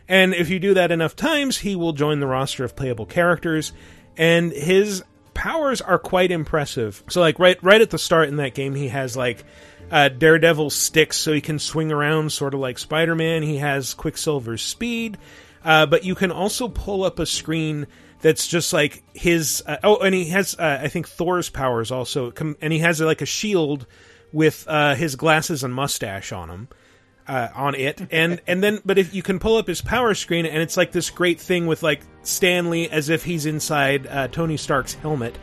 And 0.07 0.33
if 0.33 0.49
you 0.49 0.59
do 0.59 0.75
that 0.75 0.91
enough 0.91 1.15
times, 1.15 1.57
he 1.57 1.75
will 1.75 1.93
join 1.93 2.19
the 2.19 2.27
roster 2.27 2.63
of 2.63 2.75
playable 2.75 3.05
characters, 3.05 3.73
and 4.17 4.51
his 4.51 5.03
powers 5.33 5.81
are 5.81 5.99
quite 5.99 6.31
impressive. 6.31 7.03
So, 7.09 7.21
like 7.21 7.39
right 7.39 7.61
right 7.63 7.81
at 7.81 7.89
the 7.89 7.97
start 7.97 8.29
in 8.29 8.37
that 8.37 8.53
game, 8.53 8.75
he 8.75 8.89
has 8.89 9.17
like 9.17 9.43
uh, 9.91 10.09
Daredevil 10.09 10.69
sticks, 10.71 11.17
so 11.17 11.33
he 11.33 11.41
can 11.41 11.59
swing 11.59 11.91
around, 11.91 12.31
sort 12.31 12.53
of 12.53 12.59
like 12.59 12.77
Spider 12.77 13.15
Man. 13.15 13.43
He 13.43 13.57
has 13.57 13.93
Quicksilver's 13.93 14.61
speed, 14.61 15.17
uh, 15.63 15.85
but 15.85 16.03
you 16.03 16.15
can 16.15 16.31
also 16.31 16.67
pull 16.67 17.03
up 17.03 17.19
a 17.19 17.25
screen 17.25 17.87
that's 18.21 18.47
just 18.47 18.73
like 18.73 19.03
his. 19.13 19.63
Uh, 19.65 19.77
oh, 19.83 19.97
and 19.97 20.13
he 20.13 20.29
has 20.29 20.55
uh, 20.57 20.79
I 20.81 20.87
think 20.87 21.07
Thor's 21.07 21.49
powers 21.49 21.91
also, 21.91 22.31
and 22.61 22.73
he 22.73 22.79
has 22.79 23.01
like 23.01 23.21
a 23.21 23.27
shield 23.27 23.85
with 24.31 24.65
uh, 24.67 24.95
his 24.95 25.15
glasses 25.15 25.63
and 25.63 25.73
mustache 25.73 26.31
on 26.31 26.49
him. 26.49 26.67
Uh, 27.27 27.47
on 27.55 27.73
it, 27.73 27.99
and 28.11 28.39
and 28.45 28.61
then, 28.61 28.79
but 28.85 28.99
if 28.99 29.15
you 29.15 29.23
can 29.23 29.39
pull 29.39 29.57
up 29.57 29.65
his 29.65 29.81
power 29.81 30.13
screen, 30.13 30.45
and 30.45 30.61
it's 30.61 30.77
like 30.77 30.91
this 30.91 31.09
great 31.09 31.39
thing 31.39 31.65
with 31.65 31.81
like 31.81 32.01
Stan 32.21 32.69
Lee 32.69 32.87
as 32.87 33.09
if 33.09 33.23
he's 33.23 33.47
inside 33.47 34.05
uh, 34.05 34.27
Tony 34.27 34.57
Stark's 34.57 34.93
helmet, 34.93 35.35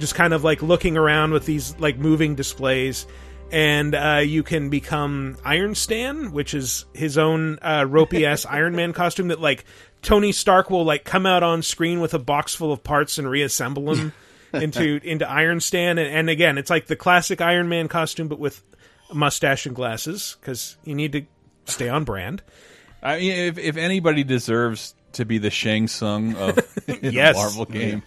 just 0.00 0.16
kind 0.16 0.34
of 0.34 0.42
like 0.42 0.62
looking 0.62 0.96
around 0.96 1.32
with 1.32 1.46
these 1.46 1.78
like 1.78 1.96
moving 1.96 2.34
displays, 2.34 3.06
and 3.52 3.94
uh, 3.94 4.20
you 4.24 4.42
can 4.42 4.68
become 4.68 5.36
Iron 5.44 5.74
Stan, 5.74 6.32
which 6.32 6.54
is 6.54 6.86
his 6.92 7.16
own 7.18 7.58
uh, 7.62 7.86
ropey 7.88 8.26
ass 8.26 8.44
Iron 8.50 8.74
Man 8.74 8.92
costume 8.92 9.28
that 9.28 9.40
like 9.40 9.64
Tony 10.02 10.32
Stark 10.32 10.70
will 10.70 10.84
like 10.84 11.04
come 11.04 11.24
out 11.26 11.42
on 11.42 11.62
screen 11.62 12.00
with 12.00 12.14
a 12.14 12.18
box 12.18 12.54
full 12.54 12.72
of 12.72 12.82
parts 12.82 13.18
and 13.18 13.28
reassemble 13.30 13.94
them 13.94 14.12
into 14.52 15.00
into 15.02 15.28
Iron 15.28 15.60
Stan, 15.60 15.98
and, 15.98 16.08
and 16.08 16.30
again, 16.30 16.58
it's 16.58 16.70
like 16.70 16.86
the 16.86 16.96
classic 16.96 17.40
Iron 17.40 17.68
Man 17.68 17.88
costume, 17.88 18.28
but 18.28 18.38
with 18.38 18.62
mustache 19.12 19.66
and 19.66 19.74
glasses 19.74 20.36
because 20.40 20.76
you 20.84 20.94
need 20.94 21.12
to 21.12 21.22
stay 21.66 21.88
on 21.88 22.04
brand. 22.04 22.42
I 23.02 23.18
mean, 23.18 23.32
if 23.32 23.58
if 23.58 23.76
anybody 23.76 24.24
deserves 24.24 24.94
to 25.12 25.24
be 25.24 25.38
the 25.38 25.50
Shang 25.50 25.88
Tsung 25.88 26.34
of 26.36 26.58
Yes. 27.02 27.36
a 27.36 27.38
Marvel 27.38 27.64
game, 27.64 28.02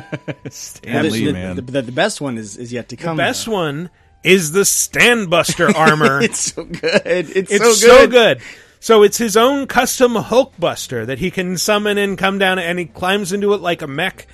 Stan 0.50 0.94
Well, 0.94 1.02
the- 1.04 1.10
Lee, 1.10 1.26
the, 1.26 1.32
man. 1.32 1.56
The, 1.56 1.62
the, 1.62 1.82
the 1.82 1.92
best 1.92 2.20
one 2.20 2.38
is, 2.38 2.56
is 2.56 2.72
yet 2.72 2.88
to 2.90 2.96
come. 2.96 3.16
The 3.16 3.22
come. 3.22 3.28
best 3.28 3.48
one 3.48 3.90
is 4.22 4.52
the 4.52 4.64
Stan 4.64 5.26
Buster 5.26 5.74
armor. 5.76 6.20
it's 6.20 6.52
so 6.52 6.64
good. 6.64 7.02
It's, 7.04 7.50
It's 7.52 7.58
so 7.58 7.72
so 7.72 8.06
good. 8.06 8.10
good. 8.10 8.42
So 8.80 9.02
it's 9.02 9.18
his 9.18 9.36
own 9.36 9.66
custom 9.66 10.14
Hulkbuster 10.14 11.06
that 11.06 11.18
he 11.18 11.30
can 11.30 11.56
summon 11.58 11.98
and 11.98 12.16
come 12.16 12.38
down, 12.38 12.58
and 12.58 12.78
he 12.78 12.84
climbs 12.86 13.32
into 13.32 13.52
it 13.54 13.60
like 13.60 13.82
a 13.82 13.86
mech. 13.86 14.26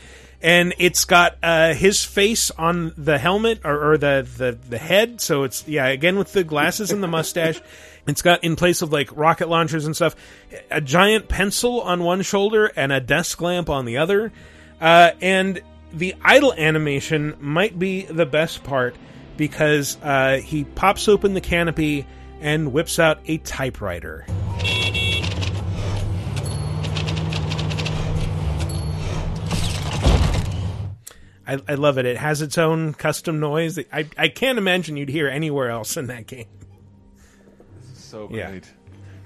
And 0.42 0.74
it's 0.78 1.04
got 1.04 1.36
uh, 1.42 1.74
his 1.74 2.04
face 2.04 2.50
on 2.50 2.92
the 2.96 3.18
helmet 3.18 3.60
or, 3.64 3.92
or 3.92 3.98
the, 3.98 4.26
the 4.36 4.58
the 4.68 4.78
head. 4.78 5.20
So 5.20 5.44
it's 5.44 5.66
yeah, 5.68 5.86
again 5.86 6.18
with 6.18 6.32
the 6.32 6.44
glasses 6.44 6.90
and 6.90 7.02
the 7.02 7.08
mustache. 7.08 7.60
It's 8.04 8.20
got 8.20 8.42
in 8.42 8.56
place 8.56 8.82
of 8.82 8.92
like 8.92 9.16
rocket 9.16 9.48
launchers 9.48 9.86
and 9.86 9.94
stuff, 9.94 10.16
a 10.72 10.80
giant 10.80 11.28
pencil 11.28 11.80
on 11.82 12.02
one 12.02 12.22
shoulder 12.22 12.66
and 12.74 12.90
a 12.90 12.98
desk 12.98 13.40
lamp 13.40 13.70
on 13.70 13.84
the 13.84 13.98
other. 13.98 14.32
Uh, 14.80 15.12
and 15.20 15.62
the 15.92 16.16
idle 16.22 16.52
animation 16.52 17.36
might 17.38 17.78
be 17.78 18.02
the 18.06 18.26
best 18.26 18.64
part 18.64 18.96
because 19.36 19.96
uh, 20.02 20.40
he 20.42 20.64
pops 20.64 21.06
open 21.06 21.34
the 21.34 21.40
canopy 21.40 22.06
and 22.40 22.72
whips 22.72 22.98
out 22.98 23.20
a 23.26 23.38
typewriter. 23.38 24.26
I, 31.46 31.58
I 31.68 31.74
love 31.74 31.98
it. 31.98 32.06
It 32.06 32.16
has 32.18 32.40
its 32.42 32.56
own 32.58 32.94
custom 32.94 33.40
noise. 33.40 33.74
that 33.76 33.88
I, 33.92 34.08
I 34.16 34.28
can't 34.28 34.58
imagine 34.58 34.96
you'd 34.96 35.08
hear 35.08 35.28
anywhere 35.28 35.70
else 35.70 35.96
in 35.96 36.06
that 36.06 36.26
game. 36.26 36.46
This 37.80 37.98
is 37.98 38.04
so 38.04 38.28
great. 38.28 38.64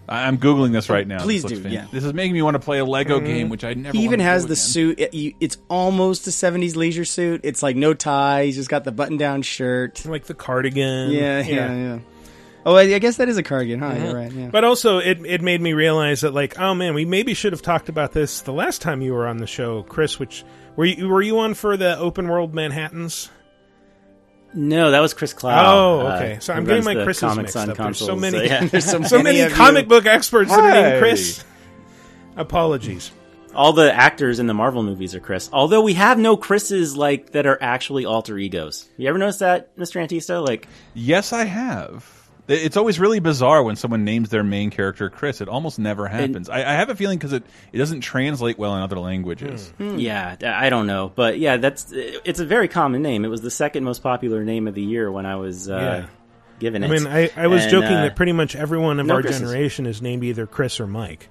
I- 0.08 0.26
I'm 0.28 0.38
googling 0.38 0.72
this 0.72 0.88
right 0.88 1.06
now. 1.06 1.18
Please 1.22 1.42
This 1.42 1.58
do, 1.58 1.68
yeah. 1.68 1.86
This 1.92 2.04
is 2.04 2.14
making 2.14 2.32
me 2.34 2.40
want 2.42 2.54
to 2.54 2.60
play 2.60 2.78
a 2.78 2.84
Lego 2.84 3.16
Mm-hmm. 3.18 3.26
game, 3.26 3.48
which 3.48 3.64
I 3.64 3.74
never. 3.74 3.96
He 3.96 4.04
even 4.04 4.20
has 4.20 4.42
do 4.44 4.48
the 4.48 4.52
again. 4.52 4.56
suit. 4.56 5.00
It, 5.00 5.14
you, 5.14 5.34
it's 5.40 5.58
almost 5.68 6.26
a 6.28 6.30
'70s 6.30 6.76
leisure 6.76 7.04
suit. 7.04 7.40
It's 7.42 7.60
like 7.62 7.74
no 7.74 7.92
tie. 7.92 8.44
He's 8.44 8.54
just 8.54 8.68
got 8.70 8.84
the 8.84 8.92
button-down 8.92 9.42
shirt, 9.42 10.06
like 10.06 10.24
the 10.26 10.34
cardigan. 10.34 11.10
Yeah, 11.10 11.40
yeah, 11.40 11.74
yeah. 11.74 11.98
Oh, 12.64 12.74
I, 12.76 12.82
I 12.82 12.98
guess 13.00 13.16
that 13.18 13.28
is 13.28 13.36
a 13.36 13.42
cardigan, 13.42 13.80
huh? 13.80 13.94
You're 14.00 14.14
right. 14.14 14.30
Yeah. 14.30 14.48
But 14.48 14.62
also, 14.62 14.98
it 14.98 15.18
it 15.26 15.42
made 15.42 15.60
me 15.60 15.72
realize 15.72 16.20
that 16.20 16.32
like, 16.34 16.56
oh 16.58 16.72
man, 16.74 16.94
we 16.94 17.04
maybe 17.04 17.34
should 17.34 17.52
have 17.52 17.62
talked 17.62 17.88
about 17.88 18.12
this 18.12 18.40
the 18.42 18.52
last 18.52 18.82
time 18.82 19.02
you 19.02 19.12
were 19.12 19.26
on 19.26 19.38
the 19.38 19.46
show, 19.48 19.82
Chris. 19.82 20.20
Which 20.20 20.44
were 20.76 20.84
you 20.84 21.08
were 21.08 21.22
you 21.22 21.38
on 21.40 21.54
for 21.54 21.76
the 21.76 21.98
open 21.98 22.28
world 22.28 22.54
Manhattan's? 22.54 23.30
No, 24.54 24.90
that 24.92 25.00
was 25.00 25.12
Chris 25.12 25.34
Cloud. 25.34 25.64
Oh, 25.66 26.06
uh, 26.06 26.14
okay. 26.16 26.38
So 26.40 26.52
who 26.54 26.60
I'm 26.60 26.64
getting 26.64 26.84
my 26.84 26.94
the 26.94 27.04
Chris's 27.04 27.20
comics 27.20 27.54
mixed 27.54 27.56
on 27.56 27.70
up. 27.70 27.76
There's 27.76 27.98
so 27.98 28.06
consoles, 28.06 28.20
many, 28.20 28.44
yeah. 28.46 28.64
There's 28.64 28.84
so 28.84 29.02
so 29.02 29.16
many 29.18 29.24
many 29.24 29.40
of 29.40 29.50
you. 29.50 29.56
comic 29.56 29.88
book 29.88 30.06
experts 30.06 30.50
that 30.50 30.60
are 30.60 30.72
named 30.90 30.98
Chris. 31.00 31.44
Apologies. 32.36 33.10
All 33.54 33.72
the 33.72 33.92
actors 33.92 34.38
in 34.38 34.46
the 34.46 34.54
Marvel 34.54 34.82
movies 34.82 35.14
are 35.14 35.20
Chris. 35.20 35.48
Although 35.52 35.80
we 35.82 35.94
have 35.94 36.18
no 36.18 36.36
Chris's 36.36 36.96
like 36.96 37.32
that 37.32 37.46
are 37.46 37.58
actually 37.60 38.04
alter 38.04 38.38
egos. 38.38 38.86
You 38.98 39.08
ever 39.08 39.18
notice 39.18 39.38
that, 39.38 39.74
Mr. 39.76 40.00
Antista? 40.02 40.46
Like, 40.46 40.68
Yes, 40.94 41.32
I 41.32 41.44
have. 41.44 42.15
It's 42.48 42.76
always 42.76 43.00
really 43.00 43.18
bizarre 43.18 43.62
when 43.64 43.74
someone 43.74 44.04
names 44.04 44.28
their 44.28 44.44
main 44.44 44.70
character 44.70 45.10
Chris. 45.10 45.40
It 45.40 45.48
almost 45.48 45.78
never 45.80 46.06
happens. 46.06 46.48
I, 46.48 46.58
I 46.60 46.74
have 46.74 46.90
a 46.90 46.94
feeling 46.94 47.18
because 47.18 47.32
it, 47.32 47.42
it 47.72 47.78
doesn't 47.78 48.02
translate 48.02 48.56
well 48.58 48.76
in 48.76 48.82
other 48.82 48.98
languages. 49.00 49.72
yeah, 49.80 50.36
I 50.44 50.70
don't 50.70 50.86
know, 50.86 51.10
but 51.14 51.38
yeah, 51.40 51.56
that's 51.56 51.90
it's 51.92 52.38
a 52.38 52.44
very 52.46 52.68
common 52.68 53.02
name. 53.02 53.24
It 53.24 53.28
was 53.28 53.40
the 53.40 53.50
second 53.50 53.82
most 53.82 54.00
popular 54.02 54.44
name 54.44 54.68
of 54.68 54.74
the 54.74 54.82
year 54.82 55.10
when 55.10 55.26
I 55.26 55.36
was 55.36 55.68
uh, 55.68 55.76
Yeah. 55.76 56.06
given 56.60 56.84
I 56.84 56.86
mean, 56.88 57.06
I, 57.08 57.30
I 57.36 57.48
was 57.48 57.62
And, 57.62 57.70
joking 57.72 57.92
uh, 57.96 58.02
that 58.02 58.14
pretty 58.16 58.32
much 58.32 58.54
everyone 58.54 59.00
of 59.00 59.06
no 59.06 59.14
our 59.14 59.22
Chris's. 59.22 59.40
generation 59.40 59.86
is 59.86 60.00
named 60.00 60.22
either 60.22 60.46
Chris 60.46 60.78
or 60.78 60.86
Mike. 60.86 61.28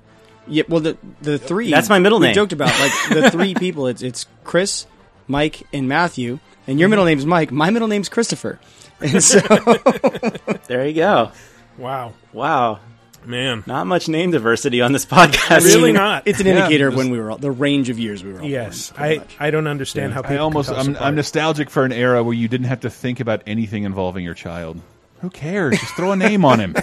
Yeah, 0.48 0.64
well, 0.68 0.82
the 0.82 0.98
the 1.22 1.38
three. 1.40 1.72
That's 1.72 1.90
my 1.90 2.00
middle 2.00 2.20
we 2.20 2.28
name. 2.28 2.36
joked 2.36 2.52
about 2.54 2.78
like 2.80 2.92
the 3.10 3.32
three 3.32 3.56
people. 3.56 3.88
It's 3.88 4.02
it's 4.02 4.26
Chris, 4.44 4.86
Mike, 5.28 5.64
and 5.74 5.88
Matthew. 5.88 6.40
And 6.68 6.80
your 6.80 6.90
middle 6.90 7.06
name's 7.06 7.26
Mike. 7.26 7.52
My 7.52 7.70
middle 7.70 7.88
name's 7.88 8.10
Christopher. 8.10 8.60
And 9.02 9.24
so 9.24 9.40
there 10.68 10.88
you 10.88 10.94
go. 10.94 11.32
Wow, 11.78 12.14
wow, 12.32 12.80
man, 13.26 13.64
not 13.68 13.86
much 13.88 14.08
name 14.08 14.32
diversity 14.32 14.82
on 14.82 14.94
this 14.94 15.06
podcast. 15.06 15.66
Really 15.66 15.92
not. 15.94 16.24
It's 16.26 16.40
an 16.40 16.48
Yeah, 16.48 16.54
indicator 16.64 16.88
of 16.88 16.96
when 16.96 17.10
we 17.10 17.20
were 17.20 17.32
all, 17.32 17.38
the 17.38 17.52
range 17.52 17.90
of 17.90 18.00
years 18.00 18.24
we 18.24 18.32
were 18.34 18.40
all. 18.42 18.48
Yes, 18.48 18.92
born, 18.92 19.04
I. 19.40 19.48
I 19.48 19.52
don't 19.52 19.68
understand 19.68 20.14
how 20.14 20.22
people 20.22 20.38
I 20.38 20.40
almost 20.40 20.70
can 20.70 20.76
tell 20.76 20.86
I'm, 20.86 20.96
apart. 20.96 21.08
I'm 21.08 21.16
nostalgic 21.16 21.70
for 21.70 21.84
an 21.84 21.92
era 21.92 22.24
where 22.24 22.34
you 22.34 22.48
didn't 22.48 22.68
have 22.68 22.82
to 22.82 22.90
think 22.90 23.20
about 23.20 23.44
anything 23.46 23.84
involving 23.84 24.24
your 24.24 24.34
child. 24.36 24.80
Who 25.22 25.30
cares? 25.30 25.78
Just 25.80 25.96
throw 25.96 26.12
a 26.14 26.16
name 26.16 26.46
on 26.46 26.60
him. 26.60 26.76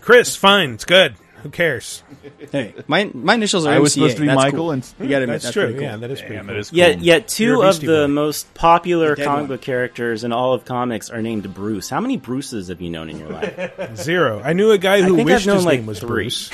Chris, 0.00 0.36
fine, 0.36 0.72
it's 0.74 0.84
good. 0.84 1.16
Who 1.42 1.50
cares? 1.50 2.02
Hey, 2.50 2.74
my 2.86 3.10
my 3.14 3.34
initials 3.34 3.64
are 3.66 3.72
I 3.74 3.78
was 3.78 3.92
MCA. 3.92 3.94
supposed 3.94 4.16
to 4.16 4.20
be 4.22 4.26
That's 4.28 4.36
Michael, 4.36 4.58
cool. 4.58 4.70
and 4.72 4.92
you 5.00 5.08
got 5.08 5.18
to 5.18 5.24
admit 5.24 5.28
That's 5.42 5.44
that's 5.44 5.52
true. 5.54 5.72
cool. 5.72 5.82
Yeah, 5.82 5.96
that 5.96 6.10
is 6.10 6.20
pretty 6.20 6.34
Damn, 6.36 6.46
cool. 6.46 6.54
that 6.54 6.60
is 6.60 6.70
cool. 6.70 6.78
Yet, 6.78 7.00
yet 7.00 7.28
two 7.28 7.62
of 7.62 7.80
the 7.80 7.86
Boy. 7.86 8.06
most 8.08 8.52
popular 8.54 9.14
Dead 9.14 9.24
comic 9.24 9.40
one. 9.42 9.46
book 9.48 9.60
characters 9.60 10.24
in 10.24 10.32
all 10.32 10.54
of 10.54 10.64
comics 10.64 11.10
are 11.10 11.22
named 11.22 11.52
Bruce. 11.54 11.88
How 11.90 12.00
many 12.00 12.16
Bruces 12.16 12.68
have 12.68 12.80
you 12.80 12.90
known 12.90 13.08
in 13.10 13.18
your 13.18 13.28
life? 13.30 13.94
Zero. 13.96 14.40
I 14.44 14.52
knew 14.52 14.70
a 14.72 14.78
guy 14.78 15.02
who 15.02 15.14
wished 15.22 15.46
known, 15.46 15.56
his 15.56 15.64
like, 15.66 15.78
name 15.80 15.86
was 15.86 16.00
three. 16.00 16.08
Bruce. 16.08 16.50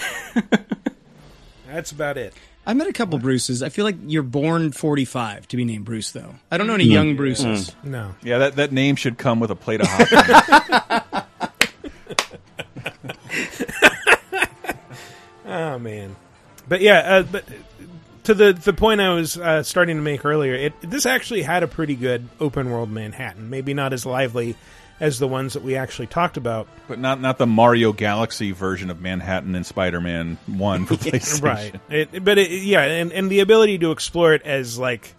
That's 1.68 1.90
about 1.90 2.16
it. 2.18 2.34
I 2.66 2.72
met 2.72 2.86
a 2.86 2.92
couple 2.92 3.18
Bruces. 3.18 3.62
I 3.62 3.68
feel 3.68 3.84
like 3.84 3.96
you're 4.06 4.22
born 4.22 4.72
45 4.72 5.48
to 5.48 5.56
be 5.56 5.64
named 5.66 5.84
Bruce, 5.84 6.12
though. 6.12 6.34
I 6.50 6.56
don't 6.56 6.66
know 6.66 6.74
Hmm. 6.74 6.80
any 6.80 6.88
young 6.90 7.14
Bruces. 7.16 7.74
No. 7.82 8.14
Yeah, 8.22 8.38
that, 8.38 8.56
that 8.56 8.72
name 8.72 8.96
should 8.96 9.18
come 9.18 9.38
with 9.40 9.50
a 9.50 9.54
plate 9.56 9.80
of 9.82 9.86
hot 9.88 10.08
dogs. 10.10 11.20
Oh 15.44 15.78
man, 15.78 16.16
but 16.68 16.80
yeah, 16.80 16.98
uh, 16.98 17.22
but 17.22 17.44
to 18.24 18.34
the 18.34 18.52
the 18.52 18.72
point 18.72 19.00
I 19.00 19.14
was 19.14 19.36
uh, 19.38 19.62
starting 19.62 19.96
to 19.96 20.02
make 20.02 20.24
earlier, 20.24 20.54
it 20.54 20.72
this 20.80 21.06
actually 21.06 21.42
had 21.42 21.62
a 21.62 21.68
pretty 21.68 21.94
good 21.94 22.28
open 22.40 22.70
world 22.70 22.90
Manhattan. 22.90 23.50
Maybe 23.50 23.74
not 23.74 23.92
as 23.92 24.06
lively 24.06 24.56
as 25.00 25.18
the 25.18 25.28
ones 25.28 25.54
that 25.54 25.62
we 25.62 25.76
actually 25.76 26.06
talked 26.06 26.36
about. 26.36 26.68
but 26.88 26.98
not 26.98 27.20
not 27.20 27.36
the 27.38 27.46
Mario 27.46 27.92
Galaxy 27.92 28.52
version 28.52 28.90
of 28.90 29.00
Manhattan 29.00 29.54
and 29.54 29.66
Spider-Man 29.66 30.38
1 30.46 30.86
for 30.86 30.94
PlayStation. 30.94 31.42
right? 31.42 31.80
It, 31.90 32.24
but 32.24 32.38
it, 32.38 32.50
yeah, 32.50 32.82
and 32.82 33.12
and 33.12 33.30
the 33.30 33.40
ability 33.40 33.78
to 33.78 33.90
explore 33.90 34.32
it 34.34 34.42
as 34.42 34.78
like 34.78 35.14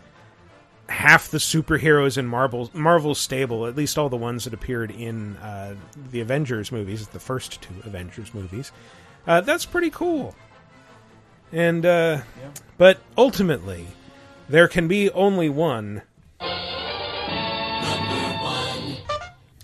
half 0.88 1.30
the 1.30 1.40
superheroes 1.40 2.18
in 2.18 2.26
Marvel 2.26 2.70
Marvel 2.74 3.14
stable, 3.16 3.68
at 3.68 3.76
least 3.76 3.98
all 3.98 4.10
the 4.10 4.18
ones 4.18 4.46
that 4.46 4.54
appeared 4.54 4.92
in 4.92 5.36
uh, 5.38 5.76
the 6.12 6.22
Avengers 6.22 6.72
movies, 6.72 7.08
the 7.10 7.20
first 7.20 7.62
two 7.62 7.74
Avengers 7.84 8.34
movies. 8.34 8.72
Uh, 9.28 9.42
that's 9.42 9.66
pretty 9.66 9.90
cool. 9.90 10.36
And 11.52 11.86
uh, 11.86 12.22
but 12.78 13.00
ultimately, 13.18 13.88
there 14.50 14.68
can 14.68 14.88
be 14.88 15.10
only 15.12 15.50
one, 15.50 16.02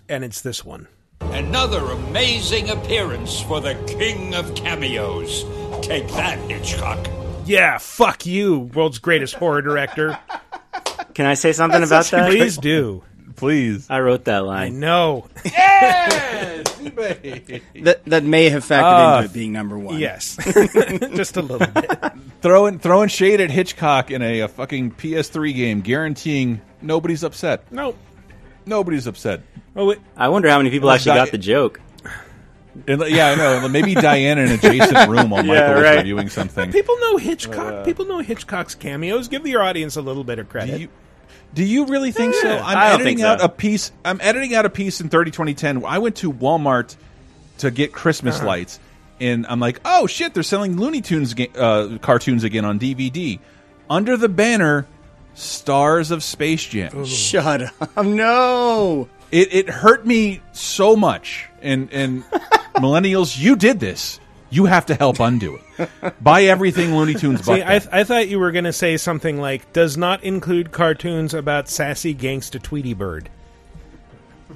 and 0.07 0.24
it's 0.24 0.41
this 0.41 0.64
one. 0.64 0.88
Another 1.20 1.80
amazing 1.91 2.70
appearance 2.70 3.41
for 3.41 3.59
the 3.62 3.76
king 3.88 4.34
of 4.36 4.53
cameos. 4.55 5.43
Take 5.82 6.07
that, 6.09 6.38
Hitchcock. 6.49 7.07
Yeah, 7.45 7.78
fuck 7.78 8.26
you, 8.26 8.59
world's 8.59 8.99
greatest 8.99 9.36
horror 9.36 9.62
director. 9.62 10.18
Can 11.14 11.26
I 11.26 11.34
say 11.34 11.51
something 11.51 11.84
about 11.84 12.05
that? 12.05 12.30
Please 12.30 12.57
do. 12.57 13.03
Please. 13.36 13.88
I 13.89 13.99
wrote 13.99 14.25
that 14.25 14.39
line. 14.45 14.57
I 14.57 14.63
line. 14.63 14.79
know. 14.79 15.27
That 17.84 18.01
that 18.05 18.23
may 18.23 18.49
have 18.49 18.63
factored 18.63 18.82
Ah, 18.84 19.17
into 19.19 19.29
it 19.29 19.34
being 19.34 19.51
number 19.51 19.77
one. 19.77 19.99
Yes, 19.99 20.36
just 21.15 21.38
a 21.38 21.41
little 21.41 21.67
bit. 21.67 21.91
Throwing 22.41 22.79
throwing 22.79 23.09
shade 23.09 23.41
at 23.41 23.51
Hitchcock 23.51 24.11
in 24.11 24.21
a, 24.21 24.41
a 24.41 24.47
fucking 24.47 24.91
PS3 24.91 25.55
game, 25.55 25.82
guaranteeing 25.82 26.61
nobody's 26.82 27.23
upset. 27.23 27.71
Nope. 27.71 27.97
Nobody's 28.65 29.07
upset. 29.07 29.41
Oh, 29.75 29.88
wait. 29.88 29.99
I 30.15 30.29
wonder 30.29 30.47
how 30.49 30.57
many 30.57 30.69
people 30.69 30.88
Unless 30.89 31.07
actually 31.07 31.19
Di- 31.19 31.25
got 31.25 31.32
the 31.32 31.38
joke. 31.39 31.82
And, 32.88 33.01
yeah, 33.07 33.32
I 33.32 33.36
know. 33.36 33.67
Maybe 33.67 33.95
Diane 33.95 34.38
in 34.38 34.47
an 34.47 34.53
adjacent 34.53 35.09
room 35.09 35.29
while 35.32 35.45
Yeah, 35.45 35.53
Michael 35.61 35.73
was 35.75 35.84
right. 35.84 35.97
reviewing 35.97 36.29
something. 36.29 36.71
People 36.71 36.97
know 36.99 37.17
Hitchcock. 37.17 37.86
People 37.86 38.05
know 38.05 38.19
Hitchcock's 38.19 38.75
cameos. 38.75 39.27
Give 39.27 39.45
your 39.47 39.61
audience 39.63 39.95
a 39.97 40.01
little 40.01 40.23
bit 40.23 40.39
of 40.39 40.47
credit. 40.47 40.75
Do 40.75 40.82
you, 40.82 40.89
do 41.53 41.63
you 41.63 41.86
really 41.86 42.11
think 42.11 42.34
so? 42.36 42.49
I'm 42.49 42.63
I 42.77 42.89
don't 42.89 43.01
editing 43.01 43.05
think 43.05 43.19
so. 43.19 43.27
out 43.27 43.41
a 43.41 43.49
piece. 43.49 43.91
I'm 44.05 44.19
editing 44.21 44.53
out 44.55 44.65
a 44.65 44.69
piece 44.69 45.01
in 45.01 45.09
30 45.09 45.32
2010. 45.32 45.86
I 45.86 45.97
went 45.99 46.15
to 46.17 46.32
Walmart 46.32 46.95
to 47.59 47.71
get 47.71 47.91
Christmas 47.91 48.38
Uh-huh. 48.38 48.47
lights, 48.47 48.79
and 49.19 49.45
I'm 49.47 49.59
like, 49.59 49.79
oh 49.86 50.07
shit, 50.07 50.34
they're 50.34 50.43
selling 50.43 50.77
Looney 50.77 51.01
Tunes 51.01 51.34
ga- 51.34 51.51
uh, 51.55 51.97
cartoons 51.99 52.43
again 52.43 52.65
on 52.65 52.79
DVD. 52.79 53.39
Under 53.89 54.15
the 54.17 54.29
banner, 54.29 54.88
Stars 55.34 56.11
of 56.11 56.23
Space 56.23 56.63
Jam. 56.65 57.05
Shut 57.05 57.61
up. 57.82 57.97
No. 58.05 59.09
It 59.32 59.53
it 59.53 59.69
hurt 59.69 60.05
me 60.05 60.41
so 60.53 60.95
much. 60.95 61.47
And 61.61 61.91
and 61.93 62.23
millennials, 62.75 63.38
you 63.38 63.55
did 63.55 63.79
this. 63.79 64.19
You 64.52 64.66
have 64.66 64.86
to 64.88 64.95
help 64.95 65.20
undo 65.20 65.60
it. 65.78 65.89
Buy 66.22 66.43
everything 66.43 66.95
Looney 66.95 67.16
Tunes. 67.16 67.45
See, 67.45 67.54
I, 67.54 67.80
that. 67.80 67.93
I 67.93 68.04
thought 68.04 68.28
you 68.28 68.38
were 68.38 68.52
going 68.52 68.66
to 68.66 68.74
say 68.74 68.97
something 68.97 69.39
like, 69.39 69.74
"Does 69.74 69.97
not 69.97 70.24
include 70.24 70.72
cartoons 70.72 71.34
about 71.34 71.70
sassy 71.70 72.14
gangsta 72.14 72.62
Tweety 72.62 72.93
Bird." 72.93 73.30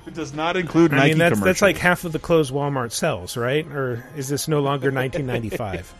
it 0.05 0.13
does 0.13 0.33
not 0.33 0.57
include 0.57 0.93
I 0.93 0.97
Nike 0.97 1.09
mean, 1.09 1.17
that's 1.17 1.39
that's 1.39 1.61
like 1.61 1.77
half 1.77 2.03
of 2.03 2.11
the 2.11 2.19
clothes 2.19 2.51
Walmart 2.51 2.91
sells, 2.91 3.37
right? 3.37 3.65
Or 3.67 4.05
is 4.15 4.27
this 4.27 4.47
no 4.47 4.59
longer 4.59 4.91
1995? 4.91 5.93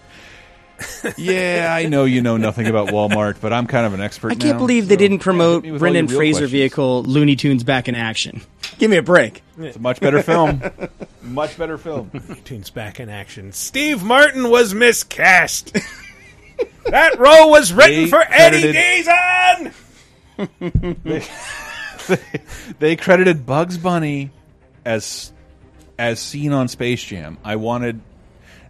yeah, 1.18 1.70
I 1.72 1.86
know 1.86 2.04
you 2.04 2.22
know 2.22 2.38
nothing 2.38 2.68
about 2.68 2.90
Walmart, 2.90 3.38
but 3.40 3.54
I'm 3.54 3.66
kind 3.66 3.86
of 3.86 3.94
an 3.94 4.02
expert. 4.02 4.34
I 4.34 4.36
can't 4.36 4.56
now, 4.56 4.58
believe 4.58 4.88
they 4.88 4.98
didn't 4.98 5.20
promote 5.20 5.64
hit 5.64 5.64
me 5.64 5.72
with 5.72 5.82
all 5.82 5.84
Brendan 5.84 6.08
Fraser 6.08 6.40
questions. 6.40 6.52
vehicle 6.52 7.04
Looney 7.04 7.36
Tunes 7.36 7.64
back 7.64 7.88
in 7.88 7.96
action. 7.96 8.42
Give 8.78 8.92
me 8.92 8.98
a 8.98 9.02
break. 9.04 9.42
It's 9.58 9.78
a 9.78 9.80
much 9.80 10.00
better 10.02 10.22
film. 10.22 10.62
much 11.22 11.58
better 11.58 11.78
film. 11.78 12.12
Tunes 12.44 12.70
back 12.70 13.00
in 13.00 13.10
action. 13.10 13.52
Steve 13.52 14.04
Martin 14.04 14.50
was 14.50 14.74
miscast. 14.74 15.76
that 16.86 17.18
role 17.20 17.50
was 17.52 17.72
written 17.74 18.04
They 18.04 18.10
for 18.10 18.22
Eddie 18.28 18.74
credited- 18.74 19.74
Gazon. 20.38 21.26
They 22.78 22.96
credited 22.96 23.46
Bugs 23.48 23.78
Bunny 23.80 24.30
as 24.84 25.32
as 25.98 26.20
seen 26.20 26.52
on 26.54 26.68
Space 26.68 27.04
Jam. 27.04 27.38
I 27.44 27.56
wanted 27.56 28.00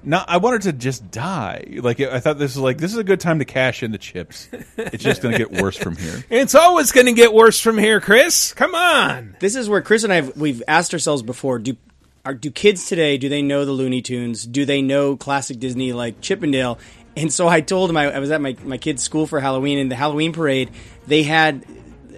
not 0.06 0.30
I 0.30 0.38
wanted 0.38 0.64
to 0.64 0.74
just 0.74 1.12
die. 1.12 1.66
Like 1.82 2.00
I 2.00 2.20
thought 2.20 2.38
this 2.38 2.56
was 2.56 2.64
like 2.64 2.78
this 2.78 2.92
is 2.92 2.98
a 2.98 3.04
good 3.04 3.20
time 3.20 3.40
to 3.40 3.46
cash 3.46 3.84
in 3.84 3.92
the 3.92 3.98
chips. 3.98 4.50
It's 4.78 5.04
just 5.04 5.22
going 5.22 5.34
to 5.34 5.38
get 5.38 5.52
worse 5.52 5.78
from 5.78 5.96
here. 5.96 6.24
It's 6.30 6.56
always 6.56 6.92
going 6.92 7.08
to 7.08 7.14
get 7.14 7.34
worse 7.34 7.60
from 7.60 7.78
here, 7.78 8.00
Chris. 8.00 8.54
Come 8.54 8.76
on. 8.76 9.36
This 9.40 9.56
is 9.56 9.70
where 9.70 9.82
Chris 9.82 10.04
and 10.04 10.14
I 10.14 10.18
have, 10.18 10.38
we've 10.38 10.62
asked 10.68 10.94
ourselves 10.94 11.24
before: 11.24 11.60
Do 11.60 11.76
are, 12.24 12.34
do 12.34 12.52
kids 12.52 12.88
today 12.88 13.18
do 13.18 13.30
they 13.30 13.42
know 13.42 13.66
the 13.66 13.72
Looney 13.72 14.02
Tunes? 14.02 14.46
Do 14.46 14.66
they 14.66 14.82
know 14.82 15.16
classic 15.16 15.60
Disney 15.60 15.94
like 15.94 16.22
Chippendale? 16.22 16.80
And 17.16 17.32
so 17.32 17.48
I 17.48 17.62
told 17.62 17.90
him 17.90 17.98
I, 17.98 18.12
I 18.12 18.20
was 18.20 18.32
at 18.32 18.42
my 18.42 18.56
my 18.64 18.78
kid's 18.78 19.04
school 19.04 19.28
for 19.28 19.40
Halloween, 19.40 19.80
and 19.80 19.92
the 19.92 19.96
Halloween 19.96 20.34
parade 20.34 20.72
they 21.08 21.24
had. 21.24 21.66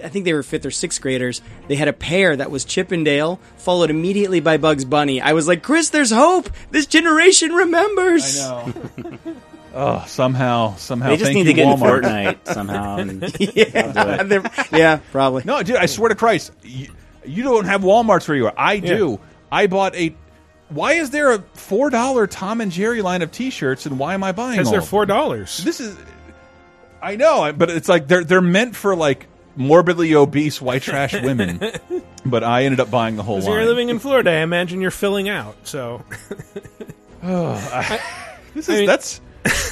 I 0.04 0.10
think 0.10 0.26
they 0.26 0.34
were 0.34 0.44
fifth 0.44 0.66
or 0.66 0.72
sixth 0.72 1.02
graders. 1.02 1.42
They 1.68 1.76
had 1.76 1.88
a 1.88 1.94
pair 1.94 2.36
that 2.36 2.52
was 2.52 2.66
Chippendale, 2.66 3.40
followed 3.58 3.90
immediately 3.90 4.40
by 4.40 4.58
Bugs 4.58 4.86
Bunny. 4.86 5.22
I 5.22 5.34
was 5.34 5.48
like, 5.48 5.64
Chris, 5.64 5.90
there's 5.90 6.12
hope. 6.12 6.50
This 6.72 6.86
generation 6.86 7.52
remembers. 7.54 8.40
I 8.42 8.66
know. 8.98 9.18
Oh, 9.80 10.04
somehow, 10.08 10.76
somehow. 10.78 11.10
They 11.10 11.18
just 11.18 11.26
thank 11.26 11.36
need 11.36 11.44
to 11.44 11.50
you, 11.52 11.56
get 11.56 11.68
in 11.68 11.78
Walmart. 11.78 12.02
Fortnite 12.02 12.52
somehow. 12.52 12.98
And 12.98 13.22
yeah, 13.56 14.24
they're- 14.24 14.52
yeah, 14.72 15.00
probably. 15.12 15.44
No, 15.46 15.62
dude, 15.62 15.76
I 15.76 15.86
swear 15.86 16.10
to 16.10 16.16
Christ, 16.16 16.52
you, 16.64 16.88
you 17.24 17.44
don't 17.44 17.66
have 17.66 17.82
Walmarts 17.82 18.28
where 18.28 18.36
you 18.36 18.48
are. 18.48 18.54
I 18.58 18.80
do. 18.80 19.20
I 19.52 19.68
bought 19.68 19.94
a. 19.96 20.16
Why 20.70 20.94
is 20.94 21.12
there 21.12 21.32
a 21.32 21.40
four 21.54 21.92
dollar 21.92 22.26
Tom 22.26 22.60
and 22.60 22.72
Jerry 22.72 23.04
line 23.04 23.22
of 23.22 23.32
T-shirts, 23.32 23.86
and 23.86 24.00
why 24.00 24.16
am 24.16 24.24
I 24.24 24.32
buying? 24.32 24.54
Because 24.54 24.68
all 24.68 24.72
they're 24.72 24.82
four 24.82 25.06
dollars. 25.06 25.64
This 25.64 25.80
is. 25.80 25.96
I 27.00 27.16
know, 27.16 27.54
but 27.56 27.70
it's 27.70 27.88
like 27.88 28.08
they're 28.08 28.24
they're 28.24 28.42
meant 28.42 28.76
for 28.76 28.96
like 28.96 29.28
morbidly 29.58 30.14
obese 30.16 30.62
white 30.62 30.82
trash 30.84 31.14
women. 31.14 31.60
but 32.26 32.44
I 32.44 32.64
ended 32.64 32.80
up 32.80 32.90
buying 32.90 33.16
the 33.18 33.24
whole 33.24 33.40
lot. 33.40 33.50
You're 33.52 33.66
living 33.66 33.90
in 33.90 34.00
Florida. 34.00 34.30
I 34.32 34.36
imagine 34.38 34.80
you're 34.82 34.92
filling 34.92 35.28
out. 35.28 35.56
So 35.68 36.04
this 37.22 38.00
is 38.56 38.70
I 38.70 38.74
mean- 38.78 38.86
that's 38.86 39.22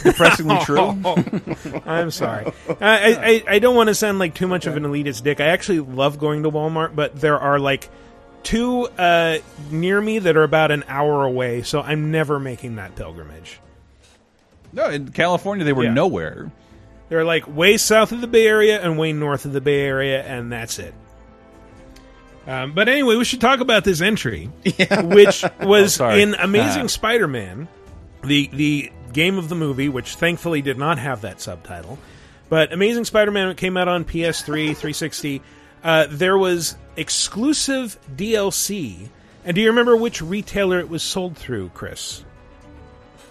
depressingly 0.04 0.58
true. 0.60 0.80
I'm 1.86 2.12
sorry. 2.12 2.52
I, 2.80 3.44
I, 3.50 3.56
I 3.56 3.60
don't 3.60 3.76
want 3.76 3.90
to 3.90 3.96
sound 3.96 4.20
like 4.20 4.34
too 4.34 4.48
much 4.48 4.66
of 4.66 4.78
an 4.78 4.84
elitist 4.84 5.24
dick. 5.24 5.40
I 5.42 5.48
actually 5.48 5.82
love 5.82 6.18
going 6.18 6.44
to 6.44 6.52
Walmart, 6.52 6.96
but 6.96 7.20
there 7.20 7.38
are 7.38 7.60
like 7.60 7.90
two 8.44 8.88
uh, 8.98 9.40
near 9.72 10.00
me 10.00 10.20
that 10.20 10.38
are 10.38 10.44
about 10.44 10.72
an 10.72 10.86
hour 10.88 11.24
away, 11.26 11.62
so 11.64 11.82
I'm 11.82 12.12
never 12.12 12.40
making 12.40 12.76
that 12.78 12.96
pilgrimage. 12.96 13.60
No, 14.72 14.90
in 14.90 15.10
California 15.12 15.66
they 15.66 15.74
were 15.74 15.84
Yeah. 15.86 15.94
nowhere. 15.94 16.52
They're 17.10 17.26
like 17.26 17.48
way 17.48 17.78
south 17.78 18.12
of 18.12 18.22
the 18.22 18.28
Bay 18.28 18.48
Area 18.48 18.82
and 18.82 18.98
way 18.98 19.14
north 19.14 19.46
of 19.46 19.54
the 19.54 19.62
Bay 19.62 19.82
Area, 19.82 20.24
and 20.24 20.52
that's 20.52 20.80
it. 20.80 20.94
Um, 22.48 22.74
but 22.74 22.88
anyway, 22.90 23.16
we 23.16 23.26
should 23.26 23.42
talk 23.42 23.60
about 23.60 23.84
this 23.84 24.02
entry, 24.02 24.46
which 25.04 25.44
was 25.62 26.00
Oh, 26.00 26.10
in 26.10 26.36
Amazing 26.36 26.84
Ah. 26.84 26.88
Spider-Man, 26.88 27.68
the 28.24 28.50
the 28.54 28.92
game 29.14 29.38
of 29.38 29.50
the 29.50 29.56
movie, 29.56 29.90
which 29.90 30.16
thankfully 30.16 30.62
did 30.62 30.78
not 30.78 30.98
have 31.00 31.22
that 31.22 31.42
subtitle. 31.42 31.98
But 32.50 32.72
Amazing 32.74 33.06
Spider-Man 33.06 33.56
came 33.56 33.78
out 33.78 33.88
on 33.88 34.06
PS3, 34.06 34.46
360. 34.76 35.42
Uh, 35.84 36.06
there 36.10 36.38
was 36.38 36.76
exclusive 36.96 37.98
DLC, 38.16 39.10
and 39.44 39.56
do 39.56 39.62
you 39.62 39.70
remember 39.70 39.96
which 39.96 40.22
retailer 40.22 40.80
it 40.80 40.90
was 40.90 41.02
sold 41.02 41.38
through, 41.38 41.70
Chris? 41.70 42.24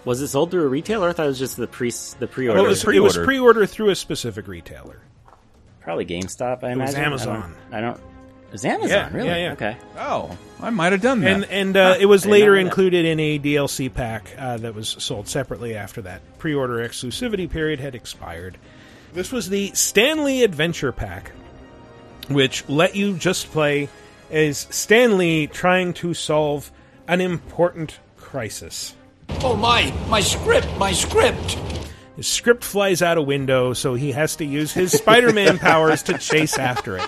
Was 0.05 0.21
it 0.21 0.27
sold 0.27 0.51
through 0.51 0.63
a 0.63 0.67
retailer? 0.67 1.09
I 1.09 1.13
thought 1.13 1.25
it 1.25 1.29
was 1.29 1.39
just 1.39 1.57
the 1.57 1.67
pre 1.67 1.91
the 2.19 2.27
pre-order. 2.27 2.61
Well, 2.61 2.65
it, 2.65 2.69
was, 2.69 2.83
it 2.87 2.99
was 2.99 3.17
pre-order 3.17 3.65
through 3.65 3.89
a 3.89 3.95
specific 3.95 4.47
retailer. 4.47 4.99
Probably 5.81 6.05
GameStop. 6.05 6.63
I 6.63 6.71
It 6.71 6.77
was. 6.77 6.95
Amazon. 6.95 7.55
I 7.71 7.79
don't. 7.79 7.79
I 7.79 7.81
don't 7.81 8.01
it 8.47 8.51
was 8.51 8.65
Amazon. 8.65 8.89
Yeah, 8.89 9.09
really? 9.11 9.27
yeah, 9.27 9.37
yeah. 9.37 9.51
Okay. 9.53 9.77
Oh, 9.97 10.37
I 10.61 10.69
might 10.69 10.91
have 10.91 11.01
done 11.01 11.21
that. 11.21 11.31
And 11.31 11.45
and 11.45 11.77
uh, 11.77 11.95
it 11.99 12.05
was 12.05 12.25
later 12.25 12.51
know 12.51 12.55
that. 12.55 12.67
included 12.67 13.05
in 13.05 13.19
a 13.19 13.39
DLC 13.39 13.93
pack 13.93 14.29
uh, 14.37 14.57
that 14.57 14.75
was 14.75 14.89
sold 14.89 15.27
separately 15.27 15.75
after 15.75 16.01
that 16.03 16.21
pre-order 16.37 16.77
exclusivity 16.87 17.49
period 17.49 17.79
had 17.79 17.95
expired. 17.95 18.57
This 19.13 19.31
was 19.31 19.49
the 19.49 19.71
Stan 19.73 20.23
Lee 20.23 20.43
Adventure 20.43 20.91
Pack, 20.91 21.31
which 22.29 22.67
let 22.69 22.95
you 22.95 23.17
just 23.17 23.51
play 23.51 23.89
as 24.29 24.67
Stan 24.69 25.17
Lee 25.17 25.47
trying 25.47 25.93
to 25.95 26.13
solve 26.13 26.71
an 27.07 27.21
important 27.21 27.99
crisis. 28.17 28.93
Oh 29.41 29.55
my, 29.55 29.93
my 30.09 30.21
script, 30.21 30.67
my 30.77 30.91
script. 30.91 31.57
His 32.15 32.27
script 32.27 32.63
flies 32.63 33.01
out 33.01 33.17
a 33.17 33.21
window, 33.21 33.73
so 33.73 33.93
he 33.93 34.11
has 34.13 34.35
to 34.37 34.45
use 34.45 34.73
his 34.73 34.91
Spider-Man 34.93 35.59
powers 35.59 36.03
to 36.03 36.17
chase 36.17 36.57
after 36.57 36.97
it. 36.97 37.07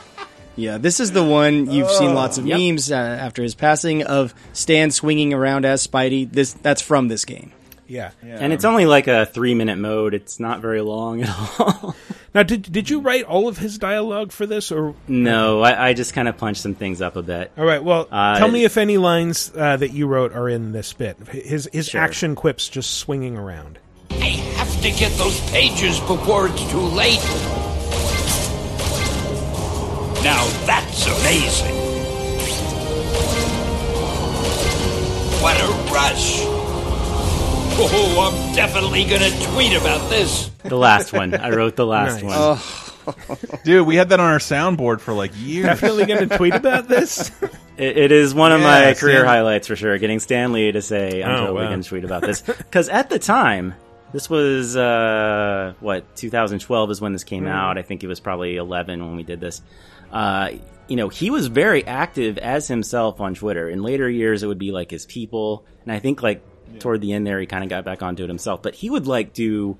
Yeah, 0.55 0.77
this 0.79 0.99
is 0.99 1.11
the 1.11 1.23
one 1.23 1.69
you've 1.71 1.89
seen 1.91 2.13
lots 2.13 2.37
of 2.37 2.45
Yep. 2.45 2.59
memes 2.59 2.91
uh, 2.91 2.95
after 2.95 3.43
his 3.43 3.55
passing 3.55 4.03
of 4.03 4.33
Stan 4.53 4.91
swinging 4.91 5.33
around 5.33 5.65
as 5.65 5.85
Spidey. 5.85 6.29
This 6.31 6.53
that's 6.53 6.81
from 6.81 7.07
this 7.07 7.25
game. 7.25 7.51
Yeah. 7.87 8.11
And 8.23 8.51
it's 8.51 8.65
only 8.65 8.85
like 8.85 9.07
a 9.07 9.25
three-minute 9.27 9.77
mode. 9.77 10.13
It's 10.13 10.39
not 10.39 10.59
very 10.59 10.81
long 10.81 11.21
at 11.21 11.29
all. 11.59 11.95
Now, 12.35 12.43
did 12.43 12.71
did 12.71 12.89
you 12.89 12.99
write 13.01 13.23
all 13.23 13.47
of 13.47 13.57
his 13.57 13.77
dialogue 13.77 14.31
for 14.31 14.45
this, 14.45 14.71
or 14.71 14.93
no, 15.07 15.61
I, 15.61 15.89
I 15.89 15.93
just 15.93 16.13
kind 16.13 16.27
of 16.27 16.37
punched 16.37 16.61
some 16.61 16.75
things 16.75 17.01
up 17.01 17.15
a 17.15 17.23
bit. 17.23 17.51
All 17.57 17.65
right. 17.65 17.83
Well, 17.83 18.07
Uh, 18.11 18.37
tell 18.37 18.49
me 18.51 18.63
if 18.65 18.77
any 18.77 18.97
lines 18.97 19.51
uh, 19.55 19.77
that 19.77 19.91
you 19.93 20.07
wrote 20.07 20.33
are 20.33 20.49
in 20.49 20.71
this 20.73 20.93
bit. 20.93 21.17
His 21.29 21.69
his 21.71 21.87
Sure. 21.87 22.01
action 22.01 22.35
quips 22.35 22.67
just 22.69 22.95
swinging 22.95 23.37
around. 23.37 23.79
I 24.11 24.15
have 24.57 24.81
to 24.81 24.91
get 24.91 25.11
those 25.17 25.39
pages 25.51 25.99
before 26.01 26.47
it's 26.47 26.69
too 26.69 26.79
late. 26.79 27.23
Now 30.23 30.45
that's 30.65 31.05
amazing. 31.07 31.75
What 35.41 35.55
a 35.61 35.93
rush. 35.93 36.56
Oh, 37.79 38.31
I'm 38.49 38.55
definitely 38.55 39.03
gonna 39.05 39.29
tweet 39.53 39.73
about 39.73 40.09
this. 40.09 40.49
The 40.63 40.75
last 40.77 41.13
one. 41.13 41.33
I 41.35 41.51
wrote 41.51 41.75
the 41.75 41.85
last 41.85 42.23
Nice. 42.23 42.59
one. 43.05 43.37
Dude, 43.63 43.85
we 43.87 43.95
had 43.95 44.09
that 44.09 44.19
on 44.19 44.31
our 44.31 44.39
soundboard 44.39 44.99
for 44.99 45.13
like 45.13 45.31
years. 45.37 45.65
Definitely 45.67 46.05
going 46.07 46.27
to 46.27 46.37
tweet 46.37 46.53
about 46.55 46.87
this. 46.87 47.31
It, 47.77 47.95
it 47.95 48.11
is 48.11 48.33
one 48.33 48.51
of 48.51 48.61
Yeah, 48.61 48.65
my 48.87 48.93
career 48.95 49.17
Stan- 49.19 49.25
highlights 49.27 49.67
for 49.67 49.75
sure. 49.75 49.95
Getting 49.99 50.19
Stan 50.19 50.51
Lee 50.51 50.71
to 50.71 50.81
say, 50.81 51.21
"I'm 51.21 51.29
Oh, 51.29 51.37
totally 51.41 51.61
wow. 51.65 51.69
going 51.69 51.83
to 51.83 51.87
tweet 51.87 52.03
about 52.05 52.23
this," 52.23 52.41
because 52.41 52.89
at 52.89 53.11
the 53.11 53.19
time, 53.19 53.75
this 54.13 54.31
was 54.31 54.75
uh, 54.75 55.73
what 55.79 56.15
2012 56.15 56.89
is 56.89 56.99
when 57.01 57.13
this 57.13 57.23
came 57.23 57.43
Mm. 57.43 57.49
out. 57.51 57.77
I 57.77 57.83
think 57.83 58.03
it 58.03 58.07
was 58.07 58.19
probably 58.19 58.55
11 58.55 59.05
when 59.05 59.15
we 59.15 59.21
did 59.21 59.39
this. 59.39 59.61
Uh, 60.11 60.49
you 60.87 60.95
know, 60.95 61.09
he 61.09 61.29
was 61.29 61.45
very 61.45 61.85
active 61.85 62.39
as 62.39 62.67
himself 62.67 63.21
on 63.21 63.35
Twitter. 63.35 63.69
In 63.69 63.83
later 63.83 64.09
years, 64.09 64.41
it 64.41 64.47
would 64.47 64.57
be 64.57 64.71
like 64.71 64.89
his 64.89 65.05
people, 65.05 65.63
and 65.83 65.91
I 65.91 65.99
think 65.99 66.23
like 66.23 66.41
toward 66.79 67.01
the 67.01 67.13
end 67.13 67.25
there, 67.25 67.39
he 67.39 67.45
kind 67.45 67.63
of 67.63 67.69
got 67.69 67.85
back 67.85 68.01
onto 68.01 68.23
it 68.23 68.29
himself. 68.29 68.61
But 68.61 68.75
he 68.75 68.89
would 68.89 69.07
like 69.07 69.33
do 69.33 69.77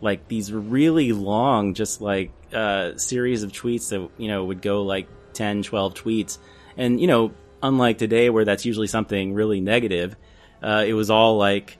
like 0.00 0.28
these 0.28 0.52
really 0.52 1.12
long, 1.12 1.74
just 1.74 2.00
like 2.00 2.30
uh, 2.52 2.96
series 2.96 3.42
of 3.42 3.52
tweets 3.52 3.90
that 3.90 4.08
you 4.16 4.28
know 4.28 4.44
would 4.44 4.62
go 4.62 4.82
like 4.82 5.08
10, 5.34 5.62
12 5.62 5.94
tweets, 5.94 6.38
and 6.76 7.00
you 7.00 7.06
know, 7.06 7.32
unlike 7.62 7.98
today 7.98 8.30
where 8.30 8.44
that's 8.44 8.64
usually 8.64 8.86
something 8.86 9.34
really 9.34 9.60
negative, 9.60 10.16
uh, 10.62 10.84
it 10.86 10.94
was 10.94 11.10
all 11.10 11.36
like 11.36 11.78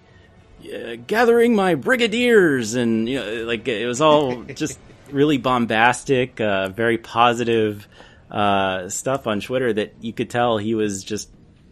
uh, 0.64 0.96
gathering 1.06 1.54
my 1.54 1.74
brigadiers, 1.74 2.74
and 2.74 3.08
you 3.08 3.18
know, 3.18 3.44
like 3.44 3.66
it 3.68 3.86
was 3.86 4.00
all 4.00 4.42
just 4.54 4.78
really 5.10 5.38
bombastic, 5.38 6.40
uh, 6.40 6.68
very 6.68 6.98
positive 6.98 7.88
uh, 8.30 8.88
stuff 8.88 9.26
on 9.26 9.40
Twitter 9.40 9.72
that 9.72 9.94
you 10.00 10.12
could 10.12 10.30
tell 10.30 10.58
he 10.58 10.74
was 10.74 11.04
just 11.04 11.30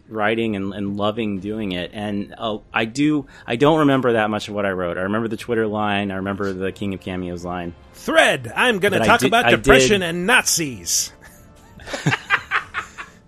writing 0.09 0.55
and, 0.55 0.73
and 0.73 0.97
loving 0.97 1.39
doing 1.39 1.71
it. 1.71 1.91
And 1.93 2.33
uh, 2.37 2.59
I 2.73 2.85
do, 2.85 3.27
I 3.45 3.55
don't 3.55 3.79
remember 3.79 4.13
that 4.13 4.29
much 4.29 4.47
of 4.47 4.53
what 4.53 4.65
I 4.65 4.71
wrote. 4.71 4.97
I 4.97 5.01
remember 5.01 5.27
the 5.27 5.37
Twitter 5.37 5.67
line. 5.67 6.11
I 6.11 6.15
remember 6.15 6.53
the 6.53 6.71
King 6.71 6.93
of 6.93 7.01
Cameos 7.01 7.43
line. 7.43 7.75
Thread. 7.93 8.51
I'm 8.55 8.79
going 8.79 8.93
to 8.93 8.99
talk 8.99 9.19
did- 9.19 9.27
about 9.27 9.49
depression 9.49 10.01
and 10.03 10.25
Nazis. 10.25 11.11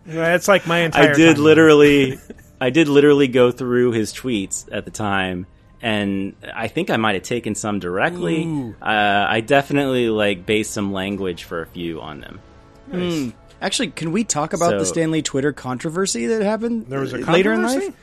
That's 0.06 0.48
like 0.48 0.66
my 0.66 0.80
entire. 0.80 1.12
I 1.12 1.14
did 1.14 1.38
timeline. 1.38 1.44
literally, 1.44 2.20
I 2.60 2.70
did 2.72 2.88
literally 2.88 3.28
go 3.28 3.52
through 3.52 3.92
his 3.92 4.12
tweets 4.14 4.68
at 4.72 4.86
the 4.86 4.92
time, 4.92 5.46
and 5.82 6.36
I 6.52 6.68
think 6.68 6.90
I 6.90 6.98
might 6.98 7.14
have 7.14 7.24
taken 7.24 7.54
some 7.54 7.80
directly. 7.80 8.74
Uh, 8.82 8.86
I 9.30 9.42
definitely 9.42 10.10
like 10.10 10.46
based 10.46 10.72
some 10.72 10.92
language 10.94 11.44
for 11.44 11.62
a 11.62 11.68
few 11.68 12.02
on 12.02 12.22
them. 12.22 12.40
Hmm. 12.90 13.30
Actually, 13.62 13.90
can 13.92 14.12
we 14.12 14.24
talk 14.24 14.54
about 14.54 14.72
the 14.80 14.86
Stan 14.86 15.12
Lee 15.12 15.22
Twitter 15.22 15.52
controversy 15.52 16.28
that 16.28 16.42
happened 16.42 16.88
There 16.88 17.00
was 17.00 17.14
a 17.14 17.18
later 17.18 17.52
in 17.54 17.62
controversy? 17.64 17.94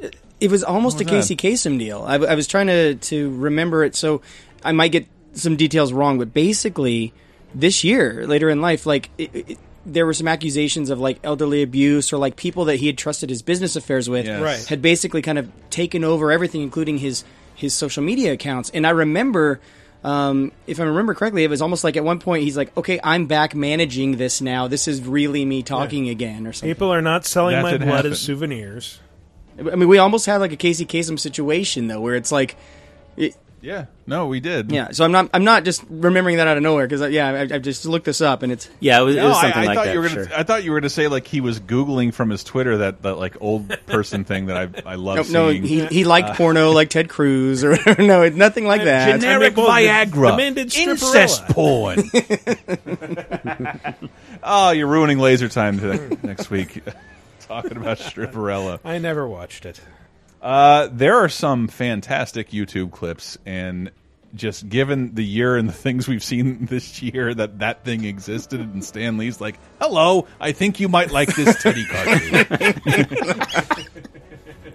life? 0.00 0.14
It 0.40 0.50
was 0.50 0.62
almost 0.62 1.00
a 1.00 1.04
What 1.04 1.14
was 1.14 1.28
Casey 1.28 1.36
Kasem 1.36 1.78
deal. 1.78 2.04
I, 2.06 2.14
I 2.14 2.34
was 2.34 2.46
trying 2.46 2.68
to 2.68 2.94
to 2.94 3.30
remember 3.36 3.82
it, 3.84 3.96
so 3.96 4.22
I 4.62 4.72
might 4.72 4.92
get 4.92 5.06
some 5.32 5.56
details 5.56 5.92
wrong. 5.92 6.18
But 6.18 6.32
basically, 6.32 7.12
this 7.54 7.82
year, 7.82 8.24
later 8.26 8.48
in 8.48 8.60
life, 8.60 8.86
like 8.86 9.10
it, 9.18 9.30
it, 9.34 9.58
there 9.84 10.06
were 10.06 10.14
some 10.14 10.28
accusations 10.28 10.90
of 10.90 11.00
like 11.00 11.18
elderly 11.24 11.62
abuse 11.62 12.12
or 12.12 12.18
like 12.18 12.36
people 12.36 12.66
that 12.66 12.76
he 12.76 12.86
had 12.86 12.96
trusted 12.96 13.30
his 13.30 13.42
business 13.42 13.74
affairs 13.74 14.08
with 14.08 14.26
Yes. 14.26 14.40
Right. 14.40 14.64
had 14.66 14.80
basically 14.82 15.22
kind 15.22 15.38
of 15.38 15.50
taken 15.70 16.04
over 16.04 16.30
everything, 16.30 16.62
including 16.62 16.98
his 16.98 17.24
his 17.56 17.74
social 17.74 18.04
media 18.04 18.32
accounts. 18.32 18.70
And 18.70 18.86
I 18.86 18.90
remember, 18.90 19.58
um, 20.08 20.52
if 20.66 20.80
I 20.80 20.84
remember 20.84 21.12
correctly, 21.12 21.44
it 21.44 21.50
was 21.50 21.60
almost 21.60 21.84
like 21.84 21.96
at 21.98 22.04
one 22.04 22.18
point 22.18 22.42
he's 22.44 22.56
like, 22.56 22.74
"Okay, 22.78 22.98
I'm 23.04 23.26
back 23.26 23.54
managing 23.54 24.16
this 24.16 24.40
now. 24.40 24.66
This 24.66 24.88
is 24.88 25.02
really 25.02 25.44
me 25.44 25.62
talking 25.62 26.08
again," 26.08 26.46
or 26.46 26.52
something. 26.54 26.70
People 26.74 26.90
are 26.94 27.02
not 27.02 27.26
selling 27.26 27.56
That 27.56 27.62
my 27.62 27.72
did 27.72 27.80
blood 27.82 27.96
happen. 27.96 28.12
as 28.12 28.20
souvenirs. 28.20 29.00
I 29.58 29.62
mean, 29.74 29.88
we 29.88 29.98
almost 29.98 30.24
had 30.24 30.38
like 30.38 30.52
a 30.52 30.56
Casey 30.56 30.86
Kasem 30.86 31.18
situation 31.18 31.88
though, 31.88 32.00
where 32.00 32.14
it's 32.14 32.32
like, 32.32 32.56
it, 33.18 33.36
Yeah, 33.60 33.86
no, 34.06 34.28
we 34.28 34.38
did. 34.38 34.70
yeah. 34.70 34.92
So 34.92 35.04
I'm 35.04 35.10
not, 35.10 35.30
I'm 35.34 35.42
not 35.42 35.64
just 35.64 35.82
remembering 35.90 36.36
that 36.36 36.46
out 36.46 36.56
of 36.56 36.62
nowhere 36.62 36.86
because 36.86 37.02
uh, 37.02 37.06
yeah, 37.08 37.28
I, 37.28 37.40
I 37.56 37.58
just 37.58 37.84
looked 37.86 38.04
this 38.04 38.20
up 38.20 38.44
and 38.44 38.52
it's 38.52 38.68
Yeah, 38.78 39.00
it 39.00 39.04
was, 39.04 39.16
it 39.16 39.22
was 39.24 39.40
something 39.40 39.62
I 39.62 39.64
like 39.66 39.74
thought 39.76 39.84
that. 39.86 39.94
you 39.94 40.00
were 40.00 40.08
gonna. 40.08 40.26
sure. 40.28 40.38
I 40.38 40.42
thought 40.44 40.62
you 40.62 40.70
were 40.70 40.78
gonna 40.80 40.90
say 40.90 41.08
like 41.08 41.26
he 41.26 41.40
was 41.40 41.58
googling 41.58 42.14
from 42.14 42.30
his 42.30 42.44
Twitter 42.44 42.78
that 42.78 43.02
that 43.02 43.16
like 43.16 43.36
old 43.40 43.68
person 43.86 44.24
thing 44.24 44.46
that 44.46 44.56
I 44.86 44.92
I 44.92 44.94
love 44.94 45.16
no, 45.30 45.46
no, 45.46 45.50
seeing. 45.50 45.64
he 45.64 45.86
he 45.86 46.04
liked 46.04 46.36
porno 46.36 46.70
uh, 46.70 46.74
like 46.74 46.88
Ted 46.90 47.08
Cruz 47.08 47.64
or 47.64 47.70
whatever. 47.72 48.02
no, 48.06 48.22
it's 48.22 48.36
nothing 48.36 48.64
like 48.64 48.84
that. 48.84 49.20
Generic 49.20 49.56
well, 49.56 49.66
the- 49.66 49.72
Viagra, 49.72 50.30
the 50.30 50.36
man 50.36 50.54
did 50.54 50.76
incest 50.76 51.44
stripperella. 51.46 52.04
porn. 53.94 53.98
oh, 54.42 54.70
you're 54.70 54.86
ruining 54.86 55.18
laser 55.18 55.48
time 55.48 55.78
to, 55.80 56.16
next 56.24 56.48
week. 56.50 56.82
Talking 57.40 57.78
about 57.78 57.98
stripperella. 57.98 58.78
I 58.84 58.98
never 58.98 59.26
watched 59.26 59.64
it. 59.66 59.80
Uh, 60.42 60.88
there 60.92 61.16
are 61.16 61.28
some 61.28 61.68
fantastic 61.68 62.50
YouTube 62.50 62.92
clips, 62.92 63.38
and 63.44 63.90
just 64.34 64.68
given 64.68 65.14
the 65.14 65.24
year 65.24 65.56
and 65.56 65.68
the 65.68 65.72
things 65.72 66.06
we've 66.06 66.22
seen 66.22 66.66
this 66.70 67.02
year, 67.02 67.34
that 67.34 67.58
that 67.60 67.84
thing 67.84 68.04
existed, 68.04 68.60
and 68.60 68.84
Stan 68.84 69.16
Lee's 69.18 69.40
like, 69.40 69.58
"Hello, 69.80 70.26
I 70.40 70.52
think 70.52 70.80
you 70.80 70.88
might 70.88 71.10
like 71.10 71.34
this 71.34 71.60
titty 71.62 71.84
cartoon." 71.86 72.74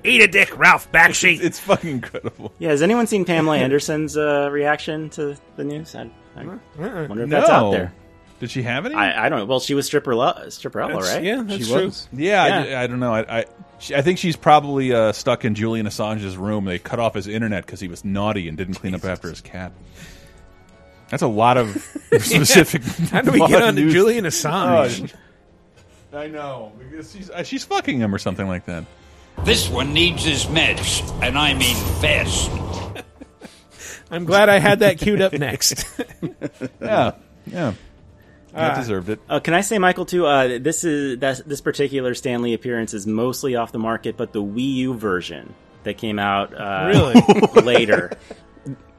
Eat 0.05 0.21
a 0.21 0.27
dick, 0.27 0.57
Ralph 0.57 0.91
Bakshi. 0.91 1.39
it's 1.41 1.59
fucking 1.61 1.89
incredible. 1.89 2.51
Yeah, 2.59 2.69
has 2.69 2.81
anyone 2.81 3.07
seen 3.07 3.23
Pamela 3.23 3.57
Anderson's 3.57 4.17
uh, 4.17 4.49
reaction 4.51 5.09
to 5.11 5.37
the 5.55 5.63
news? 5.63 5.95
I, 5.95 6.09
I 6.35 6.43
wonder 6.43 7.23
if 7.23 7.29
that's 7.29 7.49
out 7.49 7.71
there. 7.71 7.93
Did 8.41 8.51
she 8.51 8.63
have 8.63 8.85
any? 8.85 8.95
I, 8.95 9.25
I 9.25 9.29
don't 9.29 9.39
know. 9.39 9.45
Well, 9.45 9.61
she 9.61 9.73
was 9.75 9.85
stripper 9.85 10.11
Stripperella, 10.11 10.87
That's- 10.89 11.13
right? 11.15 11.23
yeah, 11.23 11.43
that's 11.43 11.65
she 11.65 11.71
true. 11.71 11.85
was. 11.85 12.09
Yeah, 12.11 12.65
Yeah. 12.65 12.79
I, 12.79 12.83
I 12.83 12.87
don't 12.87 12.99
know. 12.99 13.13
I, 13.13 13.39
I 13.39 13.45
She, 13.83 13.93
I 13.93 14.01
think 14.01 14.17
she's 14.17 14.37
probably 14.37 14.93
uh, 14.93 15.11
stuck 15.11 15.43
in 15.43 15.55
Julian 15.55 15.85
Assange's 15.85 16.37
room. 16.37 16.63
They 16.63 16.79
cut 16.79 16.99
off 16.99 17.15
his 17.15 17.27
internet 17.27 17.65
because 17.65 17.81
he 17.81 17.89
was 17.89 18.05
naughty 18.05 18.47
and 18.47 18.57
didn't 18.57 18.75
clean 18.75 18.95
up 18.95 19.03
after 19.03 19.27
his 19.27 19.41
cat. 19.41 19.73
That's 21.09 21.21
a 21.21 21.27
lot 21.27 21.57
of 21.57 21.69
specific. 22.19 22.81
How 23.11 23.21
do 23.21 23.31
we 23.33 23.39
get 23.47 23.61
of 23.61 23.67
on 23.67 23.75
to. 23.75 23.89
Julian 23.89 24.23
Assange? 24.23 25.13
I 26.13 26.27
know 26.27 26.71
because 26.79 27.11
she's 27.11 27.29
uh, 27.29 27.43
she's 27.43 27.65
fucking 27.65 27.99
him 27.99 28.15
or 28.15 28.19
something 28.19 28.47
like 28.47 28.67
that. 28.67 28.85
This 29.43 29.67
one 29.67 29.91
needs 29.91 30.23
his 30.23 30.45
meds, 30.45 31.01
and 31.21 31.37
I 31.37 31.53
mean 31.53 31.75
fast. 31.99 32.49
I'm 34.09 34.23
glad 34.23 34.47
I 34.47 34.59
had 34.59 34.79
that 34.79 34.97
queued 34.97 35.21
up 35.21 35.33
next. 35.33 35.83
Yeah, 36.79 37.13
yeah, 37.47 37.73
that 38.53 38.73
Uh, 38.73 38.79
deserved 38.79 39.09
it. 39.09 39.19
Uh, 39.29 39.39
can 39.39 39.53
I 39.53 39.61
say, 39.61 39.77
Michael, 39.79 40.05
too? 40.05 40.25
Uh, 40.25 40.57
this 40.59 40.83
is 40.83 41.19
that 41.19 41.41
this 41.47 41.61
particular 41.61 42.13
Stan 42.13 42.41
Lee 42.41 42.53
appearance 42.53 42.93
is 42.93 43.05
mostly 43.07 43.55
off 43.55 43.71
the 43.71 43.79
market, 43.79 44.15
but 44.17 44.31
the 44.33 44.41
Wii 44.43 44.73
U 44.75 44.93
version 44.93 45.53
that 45.83 45.97
came 45.97 46.17
out 46.19 46.53
uh, 46.53 46.85
Really? 46.93 47.61
later 47.61 48.11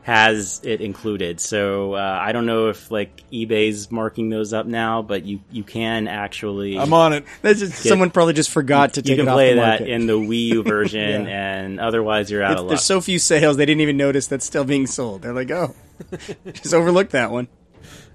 has 0.03 0.61
it 0.65 0.83
included. 0.83 1.41
So 1.41 1.95
uh, 1.95 2.19
I 2.21 2.33
don't 2.33 2.45
know 2.45 2.69
if 2.69 2.91
like 2.91 3.23
eBay's 3.33 3.91
marking 3.91 4.29
those 4.29 4.53
up 4.53 4.67
now, 4.67 5.01
but 5.01 5.25
you 5.25 5.41
you 5.51 5.63
can 5.65 6.09
actually. 6.09 6.79
I'm 6.79 6.93
on 6.93 7.15
it. 7.15 7.25
That's 7.41 7.61
just, 7.61 7.83
Get- 7.83 7.89
someone 7.89 8.11
probably 8.11 8.35
just 8.35 8.51
forgot 8.51 8.95
to 8.95 9.01
you 9.01 9.05
take 9.05 9.17
can 9.19 9.29
it 9.29 9.31
off 9.31 9.37
play 9.37 9.51
the 9.55 9.61
that 9.61 9.81
market. 9.81 9.89
in 9.89 10.07
the 10.07 10.19
Wii 10.19 10.47
U 10.49 10.63
version, 10.63 11.27
and 11.27 11.81
otherwise 11.81 12.31
you're 12.31 12.43
out 12.43 12.51
It's- 12.53 12.61
of 12.61 12.65
luck. 12.67 12.71
there's 12.73 12.83
so 12.85 13.01
few 13.01 13.19
sales 13.19 13.57
they 13.57 13.65
didn't 13.65 13.81
even 13.81 13.97
notice 13.97 14.27
that's 14.27 14.45
still 14.45 14.65
being 14.65 14.87
sold. 14.87 15.23
They're 15.23 15.33
like, 15.33 15.51
oh, 15.51 15.75
just 16.53 16.75
overlooked 16.75 17.13
that 17.13 17.31
one. 17.31 17.49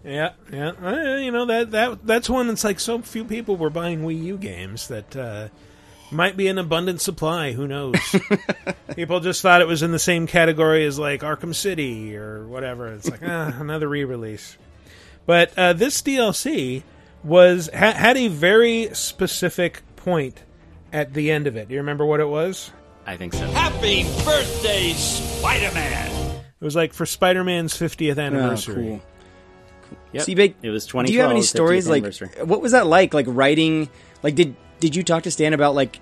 Yeah, 0.03 0.33
yeah. 0.51 0.71
Uh, 0.81 1.17
you 1.17 1.31
know 1.31 1.45
that 1.45 1.71
that 1.71 2.05
that's 2.05 2.29
one 2.29 2.47
that's 2.47 2.63
like 2.63 2.79
so 2.79 2.99
few 3.01 3.25
people 3.25 3.57
were 3.57 3.69
buying 3.69 4.01
Wii 4.01 4.23
U 4.23 4.37
games 4.37 4.87
that 4.87 5.15
uh, 5.15 5.49
might 6.11 6.37
be 6.37 6.47
an 6.47 6.57
abundant 6.57 7.01
supply. 7.01 7.51
Who 7.51 7.67
knows? 7.67 7.95
people 8.95 9.19
just 9.19 9.41
thought 9.41 9.61
it 9.61 9.67
was 9.67 9.83
in 9.83 9.91
the 9.91 9.99
same 9.99 10.25
category 10.27 10.85
as 10.85 10.97
like 10.97 11.21
Arkham 11.21 11.53
City 11.53 12.15
or 12.15 12.47
whatever. 12.47 12.87
It's 12.93 13.09
like 13.09 13.21
ah, 13.23 13.55
another 13.59 13.87
re-release. 13.87 14.57
But 15.25 15.57
uh, 15.57 15.73
this 15.73 16.01
DLC 16.01 16.83
was 17.23 17.69
ha- 17.73 17.91
had 17.93 18.17
a 18.17 18.29
very 18.29 18.89
specific 18.93 19.81
point 19.97 20.43
at 20.91 21.13
the 21.13 21.29
end 21.29 21.45
of 21.45 21.55
it. 21.55 21.67
Do 21.67 21.73
you 21.73 21.81
remember 21.81 22.05
what 22.05 22.19
it 22.19 22.27
was? 22.27 22.71
I 23.05 23.17
think 23.17 23.33
so. 23.33 23.45
Happy 23.51 24.03
birthday, 24.23 24.93
Spider 24.93 25.73
Man! 25.73 26.41
It 26.61 26.65
was 26.65 26.75
like 26.75 26.93
for 26.93 27.05
Spider-Man's 27.05 27.73
50th 27.73 28.19
anniversary. 28.23 28.75
cool. 28.75 29.01
Yep. 30.11 30.29
It 30.63 30.69
was 30.69 30.87
Do 30.87 31.13
you 31.13 31.21
have 31.21 31.31
any 31.31 31.41
stories 31.41 31.87
like 31.87 32.03
what 32.43 32.61
was 32.61 32.71
that 32.71 32.87
like? 32.87 33.13
Like 33.13 33.25
writing, 33.27 33.89
like 34.23 34.35
did 34.35 34.55
did 34.79 34.95
you 34.95 35.03
talk 35.03 35.23
to 35.23 35.31
Stan 35.31 35.53
about 35.53 35.75
like 35.75 35.99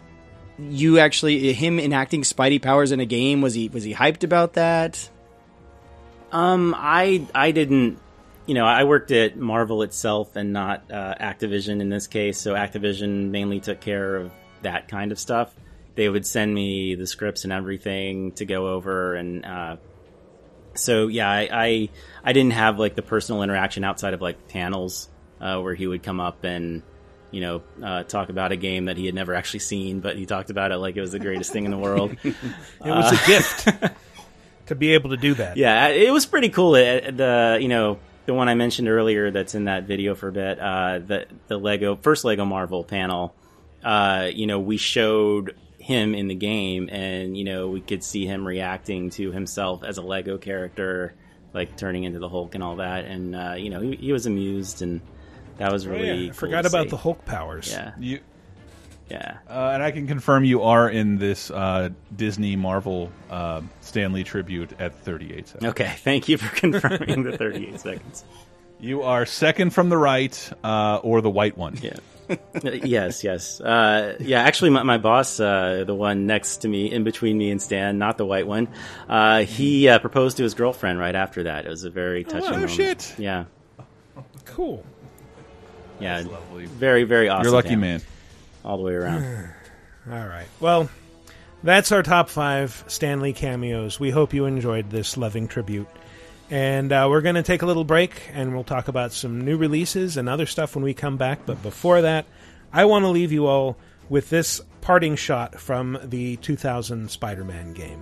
you 0.59 0.99
actually 0.99 1.53
him 1.53 1.79
enacting 1.79 2.21
Spidey 2.21 2.61
powers 2.61 2.91
in 2.91 2.99
a 2.99 3.05
game? 3.05 3.41
Was 3.41 3.53
he 3.53 3.69
was 3.69 3.83
he 3.83 3.93
hyped 3.93 4.23
about 4.23 4.53
that? 4.53 5.09
Um, 6.31 6.75
I 6.77 7.25
I 7.33 7.51
didn't. 7.51 7.99
You 8.45 8.53
know, 8.53 8.65
I 8.65 8.85
worked 8.85 9.11
at 9.11 9.35
Marvel 9.35 9.81
itself 9.81 10.37
and 10.37 10.53
not 10.53 10.89
uh, 10.89 11.15
Activision 11.19 11.81
in 11.81 11.89
this 11.89 12.07
case. 12.07 12.39
So 12.39 12.53
Activision 12.53 13.29
mainly 13.29 13.59
took 13.59 13.81
care 13.81 14.15
of 14.15 14.31
that 14.61 14.87
kind 14.87 15.11
of 15.11 15.19
stuff. 15.19 15.53
They 15.95 16.07
would 16.07 16.25
send 16.25 16.53
me 16.53 16.95
the 16.95 17.07
scripts 17.07 17.43
and 17.43 17.51
everything 17.51 18.31
to 18.33 18.45
go 18.45 18.67
over, 18.69 19.15
and 19.15 19.43
uh, 19.43 19.75
so 20.77 21.07
yeah, 21.07 21.29
I, 21.29 21.49
I 21.51 21.89
I 22.23 22.33
didn't 22.33 22.53
have 22.53 22.79
like 22.79 22.95
the 22.95 23.01
personal 23.01 23.43
interaction 23.43 23.83
outside 23.83 24.13
of 24.13 24.21
like 24.21 24.47
panels 24.47 25.09
uh, 25.41 25.59
where 25.59 25.75
he 25.75 25.87
would 25.87 26.03
come 26.03 26.19
up 26.19 26.43
and 26.43 26.81
you 27.31 27.41
know 27.41 27.61
uh, 27.83 28.03
talk 28.03 28.29
about 28.29 28.51
a 28.51 28.55
game 28.55 28.85
that 28.85 28.97
he 28.97 29.05
had 29.05 29.15
never 29.15 29.33
actually 29.33 29.59
seen, 29.59 29.99
but 29.99 30.15
he 30.17 30.25
talked 30.25 30.49
about 30.49 30.71
it 30.71 30.77
like 30.77 30.95
it 30.95 31.01
was 31.01 31.11
the 31.11 31.19
greatest 31.19 31.51
thing 31.51 31.65
in 31.65 31.71
the 31.71 31.77
world. 31.77 32.15
It 32.23 32.35
was 32.85 33.11
a 33.11 33.27
gift 33.27 33.67
to 34.67 34.75
be 34.75 34.93
able 34.93 35.09
to 35.11 35.17
do 35.17 35.33
that. 35.35 35.57
Yeah, 35.57 35.87
it 35.87 36.11
was 36.11 36.25
pretty 36.25 36.49
cool. 36.49 36.75
It- 36.75 37.17
The 37.17 37.57
you 37.61 37.67
know 37.67 37.99
the 38.25 38.33
one 38.33 38.49
I 38.49 38.55
mentioned 38.55 38.89
earlier 38.89 39.31
that's 39.31 39.55
in 39.55 39.65
that 39.65 39.83
video 39.85 40.13
for 40.15 40.27
a 40.27 40.31
bit. 40.31 40.59
Uh, 40.59 40.99
the 40.99 41.25
the 41.47 41.57
Lego 41.57 41.95
first 41.95 42.25
Lego 42.25 42.45
Marvel 42.45 42.83
panel. 42.83 43.33
Uh, 43.83 44.29
you 44.33 44.47
know, 44.47 44.59
we 44.59 44.75
showed 44.77 45.55
him 45.87 46.13
in 46.13 46.27
the 46.27 46.35
game, 46.35 46.89
and 46.91 47.37
you 47.37 47.45
know 47.45 47.69
we 47.69 47.79
could 47.79 48.03
see 48.03 48.25
him 48.25 48.45
reacting 48.45 49.09
to 49.11 49.31
himself 49.31 49.83
as 49.85 49.97
a 49.97 50.01
Lego 50.01 50.37
character, 50.37 51.13
like 51.53 51.77
turning 51.77 52.03
into 52.03 52.19
the 52.19 52.27
Hulk 52.27 52.55
and 52.55 52.63
all 52.63 52.75
that. 52.75 53.05
And 53.05 53.33
uh, 53.33 53.53
you 53.57 53.69
know 53.69 53.79
he, 53.79 53.95
he 53.95 54.11
was 54.11 54.25
amused, 54.25 54.81
and 54.81 54.99
that 55.57 55.71
was 55.71 55.87
Oh, 55.87 55.91
really. 55.91 56.07
yeah. 56.07 56.13
I 56.13 56.25
cool 56.27 56.33
forgot 56.33 56.65
about 56.65 56.83
see. 56.83 56.89
the 56.89 56.97
Hulk 56.97 57.23
powers. 57.23 57.71
Yeah, 57.71 57.93
You, 57.97 58.19
yeah. 59.09 59.37
uh, 59.49 59.71
and 59.73 59.81
I 59.81 59.91
can 59.91 60.07
confirm 60.07 60.43
you 60.43 60.63
are 60.63 60.89
in 60.89 61.17
this 61.17 61.49
uh, 61.49 61.89
Disney 62.13 62.57
Marvel 62.57 63.09
uh, 63.29 63.61
Stan 63.79 64.11
Lee 64.11 64.23
tribute 64.25 64.73
at 64.79 64.93
38 65.05 65.47
seconds. 65.47 65.69
Okay, 65.71 65.93
thank 65.99 66.27
you 66.27 66.37
for 66.37 66.53
confirming 66.53 67.23
the 67.23 67.37
38 67.37 67.79
seconds. 67.79 68.25
You 68.81 69.03
are 69.03 69.25
second 69.25 69.69
from 69.71 69.87
the 69.89 69.97
right, 69.97 70.37
uh, 70.63 70.97
or 71.01 71.21
the 71.21 71.29
white 71.29 71.57
one. 71.57 71.77
Yeah. 71.81 71.95
yes, 72.63 73.23
yes. 73.23 73.61
Uh, 73.61 74.15
yeah, 74.19 74.41
actually, 74.41 74.69
my, 74.71 74.83
my 74.83 74.97
boss, 74.97 75.39
uh, 75.39 75.83
the 75.85 75.95
one 75.95 76.25
next 76.27 76.57
to 76.57 76.67
me, 76.67 76.91
in 76.91 77.03
between 77.03 77.37
me 77.37 77.51
and 77.51 77.61
Stan, 77.61 77.97
not 77.97 78.17
the 78.17 78.25
white 78.25 78.47
one, 78.47 78.67
uh, 79.07 79.43
he 79.43 79.87
uh, 79.87 79.99
proposed 79.99 80.37
to 80.37 80.43
his 80.43 80.53
girlfriend 80.53 80.99
right 80.99 81.15
after 81.15 81.43
that. 81.43 81.65
It 81.65 81.69
was 81.69 81.83
a 81.83 81.89
very 81.89 82.23
touching 82.23 82.49
Oh, 82.49 82.51
moment. 82.53 82.71
shit. 82.71 83.15
Yeah, 83.17 83.45
Cool. 84.45 84.83
yeah. 85.99 86.23
lovely. 86.29 86.65
Very, 86.65 87.03
very 87.03 87.29
awesome. 87.29 87.43
You're 87.43 87.53
lucky 87.53 87.69
family. 87.69 87.87
man. 87.87 88.01
All 88.65 88.77
the 88.77 88.83
way 88.83 88.93
around. 88.93 89.23
All 90.11 90.27
right. 90.27 90.47
Well, 90.59 90.89
that's 91.63 91.91
our 91.91 92.03
top 92.03 92.29
five 92.29 92.83
Stan 92.87 93.19
Lee 93.21 93.33
cameos. 93.33 93.99
We 93.99 94.09
hope 94.09 94.33
you 94.33 94.45
enjoyed 94.45 94.89
this 94.89 95.17
loving 95.17 95.47
tribute. 95.47 95.87
And 96.49 96.91
uh, 96.91 97.07
we're 97.09 97.21
going 97.21 97.35
to 97.35 97.43
take 97.43 97.61
a 97.61 97.65
little 97.65 97.83
break 97.83 98.29
and 98.31 98.53
we'll 98.53 98.63
talk 98.63 98.87
about 98.87 99.11
some 99.11 99.43
new 99.43 99.57
releases 99.57 100.15
and 100.15 100.29
other 100.29 100.45
stuff 100.45 100.75
when 100.75 100.83
we 100.83 100.93
come 100.93 101.17
back. 101.17 101.45
But 101.45 101.61
before 101.61 102.01
that, 102.01 102.25
I 102.71 102.85
want 102.85 103.03
to 103.03 103.09
leave 103.09 103.31
you 103.31 103.47
all 103.47 103.77
with 104.09 104.29
this 104.29 104.61
parting 104.81 105.15
shot 105.15 105.59
from 105.59 105.97
the 106.03 106.37
2000 106.37 107.11
Spider 107.11 107.43
Man 107.43 107.73
game. 107.73 108.01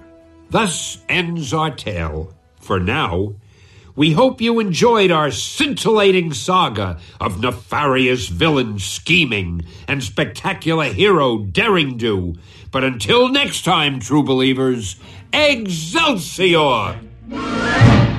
Thus 0.50 1.04
ends 1.10 1.54
our 1.54 1.72
tale, 1.72 2.36
for 2.60 2.80
now. 2.80 3.34
We 3.96 4.12
hope 4.12 4.42
you 4.42 4.60
enjoyed 4.60 5.10
our 5.10 5.32
scintillating 5.32 6.34
saga 6.34 7.00
of 7.22 7.40
nefarious 7.40 8.28
villain 8.28 8.78
scheming 8.78 9.62
and 9.88 10.04
spectacular 10.04 10.86
hero 10.86 11.40
daring 11.40 11.96
do. 11.98 12.36
But 12.72 12.84
until 12.84 13.30
next 13.30 13.64
time, 13.64 14.02
true 14.02 14.24
believers, 14.24 14.98
Excelsior! 15.32 17.00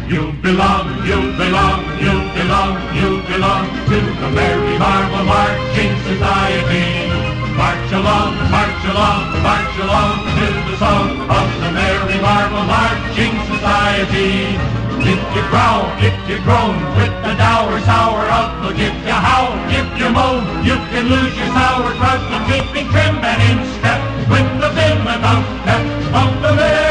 You 0.07 0.31
belong, 0.39 1.03
you 1.03 1.19
belong, 1.35 1.83
you 1.99 2.15
belong, 2.31 2.79
you 2.95 3.27
belong 3.27 3.67
to 3.91 3.99
the 3.99 4.31
Merry 4.31 4.79
Marvel 4.79 5.27
Marching 5.27 5.99
Society. 6.07 7.11
March 7.59 7.91
along, 7.91 8.39
march 8.55 8.85
along, 8.87 9.43
march 9.43 9.75
along 9.83 10.15
to 10.39 10.47
the 10.71 10.77
song 10.79 11.11
of 11.27 11.49
the 11.59 11.71
Merry 11.75 12.23
Marvel 12.23 12.63
Marching 12.71 13.35
Society. 13.51 14.55
If 15.03 15.19
you 15.35 15.43
growl, 15.51 15.91
if 15.99 16.15
you 16.31 16.39
groan, 16.47 16.79
with 16.95 17.11
the 17.27 17.35
dour, 17.35 17.75
sour 17.83 18.31
outlook, 18.31 18.79
if 18.79 18.95
you 19.03 19.11
howl, 19.11 19.59
if 19.75 19.91
you 19.99 20.09
moan, 20.15 20.47
you 20.63 20.79
can 20.95 21.11
lose 21.11 21.35
your 21.35 21.51
sour 21.51 21.91
crust 21.99 22.31
and 22.31 22.47
keeping 22.47 22.87
trim 22.95 23.19
and 23.27 23.43
in 23.43 23.59
step 23.75 24.01
with 24.31 24.47
the 24.63 24.71
vim 24.71 25.03
about 25.03 25.43
step 25.67 25.83
of 26.15 26.31
the 26.43 26.86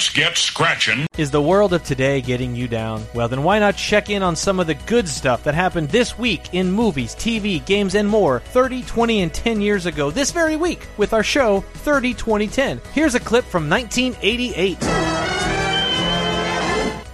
Let's 0.00 0.08
get 0.08 0.38
scratching. 0.38 1.06
Is 1.18 1.30
the 1.30 1.42
world 1.42 1.74
of 1.74 1.84
today 1.84 2.22
getting 2.22 2.56
you 2.56 2.66
down? 2.66 3.04
Well, 3.14 3.28
then 3.28 3.42
why 3.42 3.58
not 3.58 3.76
check 3.76 4.08
in 4.08 4.22
on 4.22 4.34
some 4.34 4.58
of 4.58 4.66
the 4.66 4.72
good 4.72 5.06
stuff 5.06 5.44
that 5.44 5.54
happened 5.54 5.90
this 5.90 6.18
week 6.18 6.54
in 6.54 6.72
movies, 6.72 7.14
TV, 7.14 7.62
games, 7.66 7.94
and 7.94 8.08
more 8.08 8.40
30, 8.40 8.82
20, 8.84 9.20
and 9.20 9.34
10 9.34 9.60
years 9.60 9.84
ago 9.84 10.10
this 10.10 10.30
very 10.30 10.56
week 10.56 10.88
with 10.96 11.12
our 11.12 11.22
show 11.22 11.60
30, 11.60 12.14
20, 12.14 12.48
10. 12.48 12.80
Here's 12.94 13.14
a 13.14 13.20
clip 13.20 13.44
from 13.44 13.68
1988. 13.68 14.78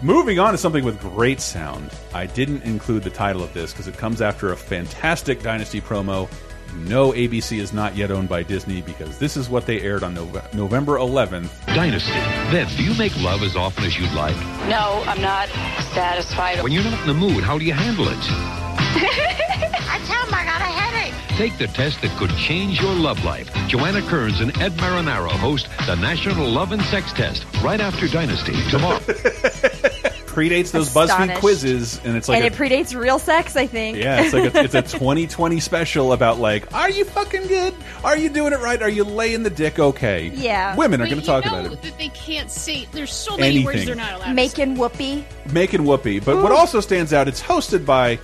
Moving 0.01 0.39
on 0.39 0.53
to 0.53 0.59
something 0.59 0.85
with 0.85 1.01
great 1.01 1.41
sound. 1.41 1.91
I 2.15 2.27
didn't 2.27 2.63
include 2.63 3.03
the 3.03 3.11
title 3.11 3.43
of 3.43 3.53
this 3.53 3.73
because 3.73 3.89
it 3.89 3.99
comes 3.99 4.23
after 4.23 4.53
a 4.53 4.57
fantastic 4.57 5.43
Dynasty 5.43 5.81
promo. 5.81 6.29
You 6.77 6.89
know 6.91 7.13
ABC 7.13 7.59
is 7.59 7.73
not 7.73 7.97
yet 7.97 8.11
owned 8.11 8.29
by 8.29 8.43
Disney 8.43 8.83
because 8.83 9.19
this 9.19 9.37
is 9.37 9.49
what 9.49 9.65
they 9.65 9.81
aired 9.81 10.03
on 10.03 10.15
Nove 10.15 10.53
November 10.53 10.99
11th. 10.99 11.49
Dynasty. 11.67 12.13
Then, 12.53 12.69
do 12.77 12.85
you 12.85 12.93
make 12.99 13.17
love 13.23 13.43
as 13.43 13.57
often 13.57 13.85
as 13.85 13.99
you'd 13.99 14.13
like? 14.13 14.37
No, 14.69 15.03
I'm 15.07 15.21
not 15.23 15.49
satisfied. 15.95 16.63
When 16.63 16.73
you're 16.73 16.85
not 16.85 17.01
in 17.01 17.07
the 17.07 17.15
mood, 17.15 17.43
how 17.45 17.59
do 17.59 17.65
you 17.65 17.73
handle 17.73 18.07
it? 18.09 18.19
I 18.21 20.01
tell 20.05 20.27
him 20.27 20.35
I 20.35 20.45
got 20.45 20.61
a 20.61 20.65
headache. 20.65 21.15
Take 21.39 21.57
the 21.57 21.67
test 21.67 22.03
that 22.03 22.15
could 22.19 22.31
change 22.37 22.81
your 22.81 22.95
love 22.95 23.25
life. 23.25 23.51
Joanna 23.69 24.03
Kerns 24.03 24.41
and 24.41 24.57
Ed 24.59 24.73
Marinaro 24.73 25.31
host 25.31 25.69
the 25.87 25.95
National 25.97 26.47
Love 26.47 26.73
and 26.73 26.83
Sex 26.83 27.11
Test 27.13 27.47
right 27.63 27.81
after 27.81 28.07
Dynasty 28.07 28.55
tomorrow. 28.69 29.01
predates 30.37 30.71
those 30.71 30.91
BuzzFeed 30.91 31.39
quizzes, 31.39 31.99
and 32.05 32.15
it's 32.15 32.29
like 32.29 32.43
and 32.43 32.45
a, 32.45 32.49
it 32.49 32.53
predates 32.53 32.95
real 32.95 33.19
sex, 33.19 33.57
I 33.57 33.67
think. 33.67 33.97
yeah, 33.97 34.21
it's 34.21 34.35
like 34.35 34.55
a, 34.55 34.61
it's 34.65 34.75
a 34.75 34.83
2020 34.99 35.61
special 35.61 36.13
about 36.13 36.39
like, 36.39 36.71
are 36.75 36.91
you 36.91 37.07
fucking 37.07 37.47
good? 37.47 37.73
Are 38.05 38.19
you 38.19 38.29
doing 38.29 38.53
it 38.53 38.61
right? 38.61 38.83
Are 38.83 38.89
you 38.91 39.05
laying 39.05 39.45
the 39.45 39.51
dick 39.51 39.79
okay? 39.79 40.29
Yeah. 40.29 40.77
women 40.77 41.01
are 41.01 41.07
going 41.07 41.21
to 41.21 41.27
talk 41.27 41.47
know 41.47 41.59
about 41.59 41.73
it. 41.73 41.83
that 41.83 41.97
they 41.97 42.11
can't 42.11 42.51
say. 42.51 42.87
There's 42.93 43.13
so 43.13 43.39
many 43.39 43.65
words 43.65 43.87
they're 43.87 43.95
not 43.95 44.13
allowed. 44.13 44.35
Making 44.35 44.77
whoopee. 44.77 45.25
Making 45.53 45.85
whoopee. 45.85 46.21
But 46.21 46.43
what 46.43 46.53
also 46.53 46.81
stands 46.81 47.15
out, 47.15 47.29
it's 47.29 47.43
hosted 47.43 47.87
by 47.87 48.19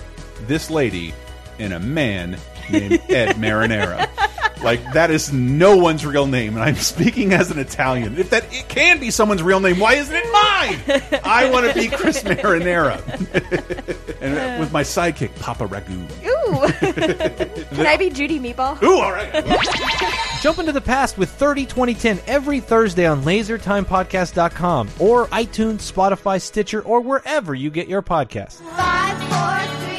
this 0.47 0.69
lady 0.71 1.15
and 1.59 1.73
a 1.73 1.81
man 1.81 2.37
named 2.71 3.01
Ed 3.09 3.37
Marinara. 3.37 4.09
Like 4.63 4.93
that 4.93 5.11
is 5.11 5.33
no 5.33 5.77
one's 5.77 6.07
real 6.07 6.27
name, 6.27 6.55
and 6.55 6.63
I'm 6.63 6.77
speaking 6.77 7.33
as 7.33 7.51
an 7.51 7.59
Italian. 7.59 8.17
If 8.17 8.31
that 8.31 8.45
it 8.55 8.69
can 8.69 9.01
be 9.01 9.11
someone's 9.11 9.43
real 9.43 9.59
name, 9.59 9.79
why 9.81 9.95
isn't 9.95 10.15
it 10.15 10.25
mine? 10.33 11.21
I 11.25 11.51
want 11.51 11.67
to 11.67 11.75
be 11.75 11.89
Chris 11.89 12.23
Marinara, 12.23 13.03
and 14.21 14.39
uh, 14.39 14.61
with 14.61 14.73
my 14.73 14.83
sidekick 14.83 15.35
Papa 15.41 15.67
Ragu. 15.67 16.09
Ooh. 16.25 16.43
Can 17.75 17.87
I 17.87 17.97
be 17.97 18.11
Judy 18.11 18.39
Meatball? 18.39 18.81
Ooh, 18.83 19.01
all 19.01 19.13
right. 19.13 19.33
Jump 20.43 20.59
into 20.59 20.73
the 20.73 20.81
past 20.81 21.17
with 21.17 21.31
30 21.31 21.67
2010 21.67 22.21
every 22.27 22.61
Thursday 22.61 23.07
on 23.07 23.23
lasertimepodcast.com 23.23 24.91
or 24.99 25.27
iTunes, 25.29 25.91
Spotify, 25.91 26.41
Stitcher, 26.41 26.83
or 26.83 27.01
wherever 27.01 27.55
you 27.55 27.71
get 27.71 27.89
your 27.89 28.03
podcasts. 28.03 28.61
Five, 28.77 29.19
four, 29.31 29.77
three, 29.79 29.79
two, 29.79 29.87
one. 29.87 29.92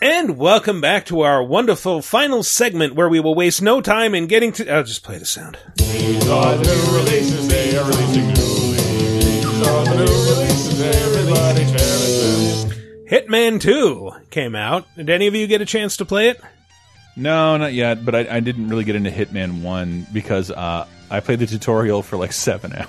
And 0.00 0.38
welcome 0.38 0.80
back 0.80 1.06
to 1.06 1.22
our 1.22 1.42
wonderful 1.42 2.02
final 2.02 2.44
segment 2.44 2.94
where 2.94 3.08
we 3.08 3.18
will 3.18 3.34
waste 3.34 3.60
no 3.60 3.80
time 3.80 4.14
in 4.14 4.28
getting 4.28 4.52
to. 4.52 4.72
I'll 4.72 4.84
just 4.84 5.02
play 5.02 5.18
the 5.18 5.24
sound. 5.26 5.58
These 5.76 6.28
are 6.28 6.56
the 6.56 6.62
new 6.62 6.96
releases, 6.98 7.48
they 7.48 7.76
are 7.76 7.84
releasing 7.84 8.26
newly. 8.28 8.76
These 9.18 9.66
are 9.66 9.84
the 9.84 9.94
new 9.96 10.02
releases, 10.02 10.80
everybody 10.80 11.64
cherish 11.64 12.62
them. 12.62 13.06
Hitman 13.10 13.60
2 13.60 14.10
came 14.30 14.54
out. 14.54 14.86
Did 14.96 15.10
any 15.10 15.26
of 15.26 15.34
you 15.34 15.48
get 15.48 15.62
a 15.62 15.66
chance 15.66 15.96
to 15.96 16.04
play 16.04 16.28
it? 16.28 16.40
No, 17.16 17.56
not 17.56 17.72
yet. 17.72 18.04
But 18.04 18.14
I, 18.14 18.36
I 18.36 18.40
didn't 18.40 18.68
really 18.68 18.84
get 18.84 18.94
into 18.94 19.10
Hitman 19.10 19.62
One 19.62 20.06
because 20.12 20.52
uh, 20.52 20.86
I 21.10 21.18
played 21.18 21.40
the 21.40 21.46
tutorial 21.48 22.04
for 22.04 22.16
like 22.16 22.32
seven 22.32 22.72
hours. 22.76 22.88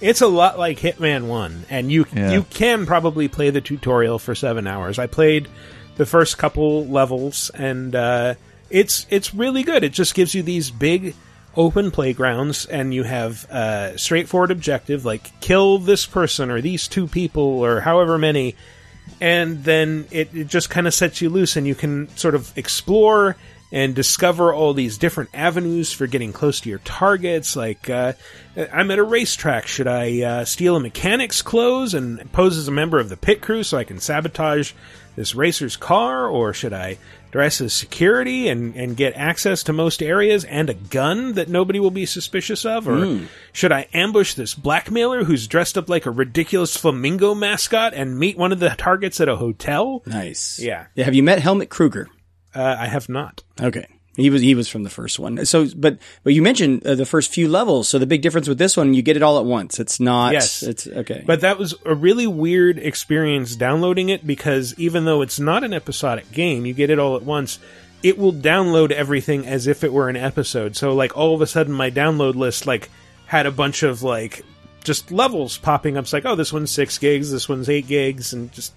It's 0.00 0.20
a 0.20 0.28
lot 0.28 0.60
like 0.60 0.78
Hitman 0.78 1.26
1, 1.26 1.64
and 1.70 1.90
you 1.90 2.06
Yeah. 2.14 2.30
you 2.34 2.44
can 2.44 2.86
probably 2.86 3.26
play 3.26 3.50
the 3.50 3.60
tutorial 3.60 4.20
for 4.20 4.36
seven 4.36 4.68
hours. 4.68 5.00
I 5.00 5.08
played 5.08 5.48
the 5.96 6.06
first 6.06 6.38
couple 6.38 6.86
levels, 6.86 7.50
and 7.50 7.94
uh, 7.94 8.34
it's 8.70 9.06
it's 9.10 9.34
really 9.34 9.62
good. 9.62 9.84
It 9.84 9.92
just 9.92 10.14
gives 10.14 10.34
you 10.34 10.42
these 10.42 10.70
big 10.70 11.14
open 11.56 11.90
playgrounds, 11.90 12.66
and 12.66 12.92
you 12.92 13.04
have 13.04 13.48
uh, 13.50 13.96
straightforward 13.96 14.50
objective 14.50 15.04
like 15.04 15.40
kill 15.40 15.78
this 15.78 16.06
person 16.06 16.50
or 16.50 16.60
these 16.60 16.88
two 16.88 17.06
people 17.06 17.42
or 17.42 17.80
however 17.80 18.18
many, 18.18 18.56
and 19.20 19.62
then 19.64 20.06
it, 20.10 20.34
it 20.34 20.46
just 20.48 20.70
kind 20.70 20.86
of 20.86 20.94
sets 20.94 21.20
you 21.20 21.30
loose, 21.30 21.56
and 21.56 21.66
you 21.66 21.74
can 21.74 22.08
sort 22.16 22.34
of 22.34 22.56
explore 22.56 23.36
and 23.74 23.96
discover 23.96 24.54
all 24.54 24.72
these 24.72 24.98
different 24.98 25.30
avenues 25.34 25.92
for 25.92 26.06
getting 26.06 26.32
close 26.32 26.60
to 26.60 26.68
your 26.68 26.78
targets. 26.80 27.56
Like, 27.56 27.90
uh, 27.90 28.12
I'm 28.72 28.88
at 28.92 29.00
a 29.00 29.02
racetrack. 29.02 29.66
Should 29.66 29.88
I 29.88 30.22
uh, 30.22 30.44
steal 30.44 30.76
a 30.76 30.80
mechanic's 30.80 31.42
clothes 31.42 31.92
and 31.92 32.30
pose 32.30 32.56
as 32.56 32.68
a 32.68 32.70
member 32.72 33.00
of 33.00 33.08
the 33.08 33.16
pit 33.16 33.40
crew 33.42 33.64
so 33.64 33.76
I 33.76 33.82
can 33.82 33.98
sabotage 33.98 34.72
this 35.16 35.34
racer's 35.34 35.76
car? 35.76 36.26
Or 36.28 36.52
should 36.52 36.72
I 36.72 36.98
dress 37.30 37.60
as 37.60 37.72
security 37.72 38.48
and, 38.48 38.76
and 38.76 38.96
get 38.96 39.14
access 39.14 39.62
to 39.64 39.72
most 39.72 40.02
areas 40.02 40.44
and 40.44 40.70
a 40.70 40.74
gun 40.74 41.32
that 41.34 41.48
nobody 41.48 41.80
will 41.80 41.90
be 41.90 42.06
suspicious 42.06 42.64
of? 42.64 42.86
Or 42.88 42.92
Mm. 42.96 43.26
should 43.52 43.72
I 43.72 43.86
ambush 43.92 44.34
this 44.34 44.54
blackmailer 44.54 45.24
who's 45.24 45.48
dressed 45.48 45.76
up 45.76 45.88
like 45.88 46.06
a 46.06 46.10
ridiculous 46.10 46.76
flamingo 46.76 47.34
mascot 47.34 47.92
and 47.94 48.18
meet 48.18 48.38
one 48.38 48.52
of 48.52 48.60
the 48.60 48.70
targets 48.70 49.20
at 49.20 49.28
a 49.28 49.36
hotel? 49.36 50.02
Nice. 50.06 50.60
Yeah. 50.60 50.86
Yeah. 50.94 51.04
Have 51.06 51.14
you 51.14 51.22
met 51.22 51.40
Helmut 51.40 51.70
Kruger? 51.70 52.08
Uh, 52.54 52.76
I 52.78 52.86
have 52.86 53.08
not. 53.08 53.42
Okay. 53.60 53.86
He 54.16 54.30
was 54.30 54.42
he 54.42 54.54
was 54.54 54.68
from 54.68 54.84
the 54.84 54.90
first 54.90 55.18
one. 55.18 55.44
So, 55.44 55.66
but 55.76 55.98
but 56.22 56.34
you 56.34 56.42
mentioned 56.42 56.86
uh, 56.86 56.94
the 56.94 57.06
first 57.06 57.32
few 57.32 57.48
levels. 57.48 57.88
So 57.88 57.98
the 57.98 58.06
big 58.06 58.22
difference 58.22 58.48
with 58.48 58.58
this 58.58 58.76
one, 58.76 58.94
you 58.94 59.02
get 59.02 59.16
it 59.16 59.22
all 59.22 59.38
at 59.38 59.44
once. 59.44 59.80
It's 59.80 59.98
not. 59.98 60.32
Yes. 60.32 60.62
It's 60.62 60.86
okay. 60.86 61.24
But 61.26 61.40
that 61.40 61.58
was 61.58 61.74
a 61.84 61.94
really 61.94 62.26
weird 62.26 62.78
experience 62.78 63.56
downloading 63.56 64.10
it 64.10 64.24
because 64.24 64.74
even 64.78 65.04
though 65.04 65.22
it's 65.22 65.40
not 65.40 65.64
an 65.64 65.72
episodic 65.72 66.30
game, 66.30 66.64
you 66.64 66.74
get 66.74 66.90
it 66.90 66.98
all 66.98 67.16
at 67.16 67.22
once. 67.22 67.58
It 68.04 68.18
will 68.18 68.32
download 68.32 68.92
everything 68.92 69.46
as 69.46 69.66
if 69.66 69.82
it 69.82 69.92
were 69.92 70.08
an 70.08 70.16
episode. 70.16 70.76
So 70.76 70.94
like 70.94 71.16
all 71.16 71.34
of 71.34 71.40
a 71.40 71.46
sudden 71.46 71.72
my 71.72 71.90
download 71.90 72.34
list 72.34 72.66
like 72.66 72.90
had 73.26 73.46
a 73.46 73.50
bunch 73.50 73.82
of 73.82 74.02
like 74.02 74.44
just 74.84 75.10
levels 75.10 75.58
popping 75.58 75.96
up. 75.96 76.04
It's 76.04 76.12
like, 76.12 76.26
oh, 76.26 76.36
this 76.36 76.52
one's 76.52 76.70
six 76.70 76.98
gigs, 76.98 77.32
this 77.32 77.48
one's 77.48 77.68
eight 77.68 77.88
gigs, 77.88 78.32
and 78.32 78.52
just 78.52 78.72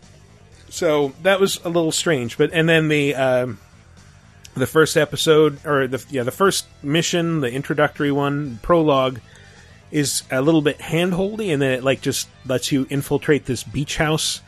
so 0.70 1.14
that 1.22 1.40
was 1.40 1.60
a 1.64 1.70
little 1.70 1.92
strange. 1.92 2.38
But 2.38 2.52
and 2.54 2.68
then 2.68 2.88
the 2.88 3.14
um, 3.16 3.60
the 4.58 4.68
first 4.68 4.98
episode 4.98 5.66
or 5.66 5.88
the 5.88 6.04
yeah 6.10 6.24
the 6.24 6.32
first 6.32 6.68
mission, 6.84 7.42
the 7.42 7.52
introductory 7.52 8.12
one, 8.12 8.60
prologue 8.62 9.20
is 9.92 10.24
a 10.32 10.42
little 10.42 10.62
bit 10.62 10.80
handholdy, 10.80 11.54
and 11.54 11.62
then 11.62 11.72
it 11.72 11.84
like 11.84 12.02
just 12.02 12.28
lets 12.46 12.72
you 12.72 12.86
infiltrate 12.90 13.46
this 13.46 13.64
beach 13.64 13.98
house 13.98 14.42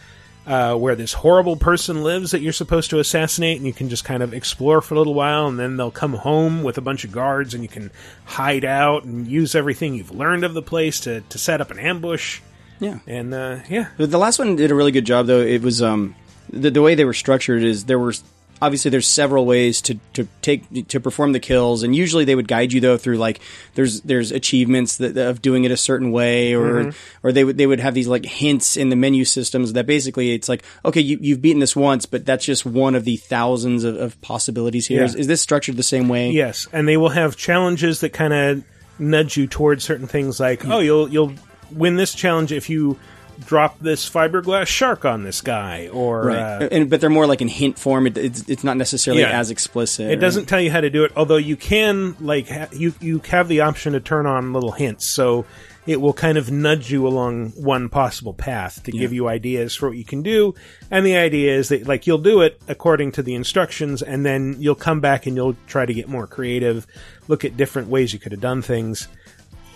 uh, 0.46 0.76
where 0.76 0.96
this 0.96 1.14
horrible 1.14 1.56
person 1.56 2.04
lives 2.04 2.32
that 2.32 2.42
you're 2.42 2.52
supposed 2.52 2.90
to 2.90 3.00
assassinate, 3.00 3.58
and 3.58 3.66
you 3.66 3.74
can 3.74 3.88
just 3.88 4.04
kind 4.04 4.24
of 4.24 4.34
explore 4.34 4.82
for 4.82 4.96
a 4.96 4.98
little 4.98 5.14
while, 5.14 5.48
and 5.48 5.60
then 5.60 5.78
they'll 5.78 5.92
come 5.92 6.14
home 6.14 6.64
with 6.64 6.78
a 6.78 6.82
bunch 6.82 7.04
of 7.04 7.12
guards, 7.12 7.54
and 7.54 7.64
you 7.64 7.70
can 7.70 7.92
hide 8.26 8.66
out 8.66 9.04
and 9.04 9.28
use 9.28 9.56
everything 9.56 9.94
you've 9.94 10.12
learned 10.12 10.44
of 10.44 10.54
the 10.54 10.62
place 10.62 11.02
to 11.02 11.22
to 11.22 11.38
set 11.38 11.62
up 11.62 11.72
an 11.72 11.80
ambush. 11.80 12.42
Yeah. 12.80 13.00
and 13.08 13.34
uh, 13.34 13.60
yeah, 13.70 13.90
The 13.98 14.18
last 14.18 14.40
one 14.40 14.56
did 14.56 14.72
a 14.72 14.76
really 14.76 14.94
good 14.94 15.06
job, 15.06 15.28
though. 15.28 15.42
It 15.42 15.62
was 15.62 15.82
um, 15.82 16.16
the, 16.50 16.72
the 16.72 16.82
way 16.82 16.96
they 16.96 17.04
were 17.04 17.14
structured 17.14 17.62
is 17.62 17.86
there 17.86 18.00
were 18.00 18.14
obviously 18.62 18.92
there's 18.92 19.08
several 19.08 19.46
ways 19.46 19.82
to, 19.82 20.00
to 20.14 20.28
take 20.42 20.88
to 20.90 21.00
perform 21.00 21.32
the 21.32 21.40
kills, 21.40 21.84
and 21.84 21.96
usually 21.96 22.26
they 22.26 22.36
would 22.36 22.48
guide 22.48 22.74
you 22.74 22.82
though 22.82 22.98
through 22.98 23.18
like 23.18 23.40
there's 23.76 24.02
there's 24.02 24.32
achievements 24.32 24.98
that, 24.98 25.18
of 25.18 25.42
doing 25.42 25.64
it 25.64 25.72
a 25.72 25.78
certain 25.78 26.12
way, 26.12 26.54
or 26.54 26.60
Mm-hmm. 26.70 26.90
Mhm. 26.90 26.96
or 27.24 27.32
they 27.32 27.44
would 27.44 27.58
they 27.58 27.66
would 27.68 27.80
have 27.80 27.94
these 27.94 28.08
like 28.08 28.26
hints 28.26 28.78
in 28.78 28.90
the 28.90 28.96
menu 28.96 29.26
systems 29.26 29.74
that 29.74 29.86
basically 29.86 30.34
it's 30.34 30.48
like 30.50 30.64
okay 30.86 31.02
you, 31.02 31.18
you've 31.22 31.42
beaten 31.42 31.60
this 31.60 31.76
once, 31.76 32.06
but 32.06 32.26
that's 32.26 32.46
just 32.46 32.66
one 32.66 32.96
of 32.96 33.06
the 33.06 33.18
thousands 33.18 33.84
of, 33.84 33.96
of 33.96 34.20
possibilities 34.22 34.88
here. 34.88 35.00
Yeah. 35.00 35.06
Is, 35.06 35.16
is 35.16 35.28
this 35.28 35.42
structured 35.42 35.78
the 35.78 35.84
same 35.84 36.10
way? 36.10 36.32
Yes, 36.32 36.68
and 36.74 36.88
they 36.88 36.98
will 36.98 37.10
have 37.10 37.36
challenges 37.36 38.02
that 38.02 38.14
kind 38.14 38.34
of 38.34 38.64
nudge 39.00 39.38
you 39.38 39.48
towards 39.48 39.84
certain 39.84 40.08
things, 40.08 40.40
like 40.40 40.66
oh, 40.66 40.80
you'll 40.80 41.10
you'll 41.10 41.34
win 41.72 41.96
this 41.96 42.14
challenge 42.14 42.52
if 42.52 42.70
you 42.70 42.98
drop 43.46 43.80
this 43.80 44.10
fiberglass 44.10 44.68
shark 44.68 45.06
on 45.06 45.24
this 45.24 45.42
guy, 45.42 45.88
or 45.90 46.26
Right, 46.26 46.38
uh, 46.64 46.68
and 46.72 46.90
but 46.90 47.02
they're 47.02 47.10
more 47.10 47.28
like 47.28 47.42
in 47.42 47.48
hint 47.48 47.80
form. 47.80 48.08
It, 48.08 48.18
it's 48.18 48.48
it's 48.50 48.64
not 48.64 48.78
necessarily 48.78 49.22
Yeah. 49.22 49.40
as 49.40 49.50
explicit. 49.52 50.12
It 50.12 50.18
doesn't 50.18 50.46
tell 50.48 50.62
you 50.62 50.72
how 50.72 50.82
to 50.82 50.90
do 50.90 51.04
it, 51.04 51.12
although 51.16 51.38
you 51.38 51.56
can 51.56 52.16
like 52.20 52.50
ha- 52.50 52.68
you 52.72 52.94
you 53.00 53.22
have 53.30 53.48
the 53.48 53.62
option 53.62 53.94
to 53.94 54.00
turn 54.00 54.26
on 54.26 54.54
little 54.54 54.72
hints, 54.72 55.08
so 55.08 55.46
it 55.88 56.00
will 56.02 56.14
kind 56.14 56.38
of 56.38 56.52
nudge 56.52 56.92
you 56.92 57.08
along 57.08 57.50
one 57.56 57.90
possible 57.90 58.34
path 58.34 58.84
to 58.84 58.92
Yeah. 58.94 59.00
give 59.02 59.14
you 59.14 59.28
ideas 59.28 59.74
for 59.76 59.88
what 59.90 59.98
you 59.98 60.06
can 60.06 60.22
do. 60.22 60.54
And 60.92 61.04
the 61.06 61.16
idea 61.16 61.56
is 61.56 61.70
that 61.70 61.88
like 61.88 62.06
you'll 62.06 62.18
do 62.20 62.42
it 62.42 62.62
according 62.68 63.14
to 63.14 63.24
the 63.24 63.34
instructions, 63.34 64.02
and 64.04 64.26
then 64.26 64.56
you'll 64.60 64.76
come 64.76 65.00
back 65.00 65.26
and 65.26 65.36
you'll 65.36 65.56
try 65.68 65.86
to 65.86 65.94
get 65.94 66.08
more 66.08 66.28
creative, 66.28 66.86
look 67.28 67.44
at 67.46 67.58
different 67.58 67.88
ways 67.88 68.14
you 68.14 68.20
could 68.20 68.32
have 68.34 68.42
done 68.42 68.62
things. 68.62 69.08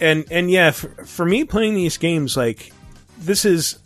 And 0.02 0.26
and 0.30 0.52
yeah, 0.52 0.72
for, 0.72 0.90
for 1.06 1.26
me 1.26 1.45
playing 1.45 1.76
these 1.76 1.98
games, 1.98 2.35
like 2.35 2.72
this 3.25 3.45
is 3.45 3.79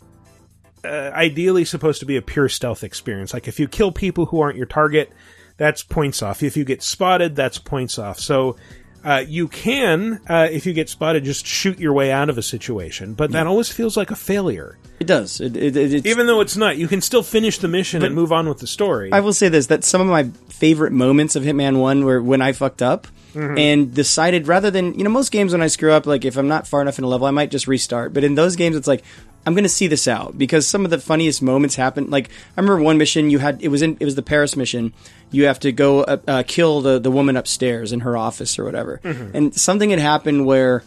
uh, 0.84 1.10
ideally 1.14 1.64
supposed 1.64 2.00
to 2.00 2.06
be 2.06 2.16
a 2.16 2.22
pure 2.22 2.48
stealth 2.48 2.84
experience. 2.84 3.34
Like 3.34 3.48
if 3.48 3.58
you 3.58 3.68
kill 3.68 3.92
people 3.92 4.26
who 4.26 4.40
aren't 4.40 4.56
your 4.56 4.66
target, 4.66 5.12
that's 5.56 5.82
points 5.82 6.22
off. 6.22 6.42
If 6.42 6.56
you 6.56 6.64
get 6.64 6.82
spotted, 6.82 7.34
that's 7.34 7.58
points 7.58 7.98
off. 7.98 8.18
So 8.18 8.56
uh, 9.04 9.24
you 9.26 9.48
can, 9.48 10.20
uh, 10.28 10.48
if 10.50 10.66
you 10.66 10.72
get 10.72 10.88
spotted, 10.88 11.24
just 11.24 11.46
shoot 11.46 11.78
your 11.78 11.92
way 11.92 12.12
out 12.12 12.30
of 12.30 12.38
a 12.38 12.42
situation, 12.42 13.14
but 13.14 13.32
that 13.32 13.46
always 13.46 13.70
feels 13.70 13.96
like 13.96 14.10
a 14.10 14.16
failure. 14.16 14.78
It 15.00 15.06
does. 15.06 15.40
It, 15.40 15.56
it, 15.56 15.76
it, 15.76 15.94
it's, 15.94 16.06
Even 16.06 16.26
though 16.26 16.40
it's 16.40 16.56
not, 16.56 16.76
you 16.76 16.88
can 16.88 17.00
still 17.00 17.22
finish 17.22 17.58
the 17.58 17.68
mission 17.68 18.02
and 18.02 18.14
move 18.14 18.32
on 18.32 18.48
with 18.48 18.58
the 18.58 18.66
story. 18.66 19.12
I 19.12 19.20
will 19.20 19.32
say 19.32 19.48
this: 19.48 19.66
that 19.68 19.84
some 19.84 20.00
of 20.00 20.06
my 20.08 20.24
favorite 20.48 20.92
moments 20.92 21.36
of 21.36 21.44
Hitman 21.44 21.78
One 21.80 22.04
were 22.04 22.20
when 22.22 22.42
I 22.42 22.52
fucked 22.52 22.82
up 22.82 23.06
Mhm. 23.34 23.58
and 23.60 23.94
decided 23.94 24.48
rather 24.48 24.70
than 24.70 24.94
you 24.98 25.04
know 25.04 25.10
most 25.10 25.30
games 25.30 25.52
when 25.52 25.60
I 25.62 25.66
screw 25.68 25.92
up, 25.92 26.06
like 26.06 26.24
if 26.24 26.36
I'm 26.36 26.48
not 26.48 26.66
far 26.66 26.80
enough 26.82 26.98
in 26.98 27.04
a 27.04 27.08
level, 27.08 27.26
I 27.26 27.30
might 27.30 27.50
just 27.50 27.68
restart. 27.68 28.12
But 28.14 28.24
in 28.24 28.34
those 28.34 28.56
games, 28.56 28.74
it's 28.74 28.88
like 28.88 29.04
I'm 29.46 29.54
going 29.54 29.64
to 29.64 29.68
see 29.68 29.86
this 29.86 30.08
out 30.08 30.36
because 30.36 30.66
some 30.66 30.84
of 30.84 30.90
the 30.90 30.98
funniest 30.98 31.42
moments 31.42 31.76
happen. 31.76 32.10
Like 32.10 32.30
I 32.56 32.60
remember 32.60 32.82
one 32.82 32.98
mission 32.98 33.30
you 33.30 33.38
had 33.38 33.62
it 33.62 33.68
was 33.68 33.82
in 33.82 33.96
it 34.00 34.04
was 34.04 34.14
the 34.16 34.22
Paris 34.22 34.56
mission. 34.56 34.92
You 35.30 35.44
have 35.44 35.60
to 35.60 35.72
go 35.72 36.00
uh, 36.04 36.16
uh, 36.26 36.42
kill 36.46 36.80
the 36.80 36.98
the 36.98 37.10
woman 37.10 37.36
upstairs 37.36 37.92
in 37.92 38.00
her 38.00 38.16
office 38.16 38.58
or 38.58 38.64
whatever, 38.64 38.98
Mhm. 39.04 39.34
and 39.34 39.54
something 39.54 39.90
had 39.90 39.98
happened 40.00 40.44
where 40.46 40.82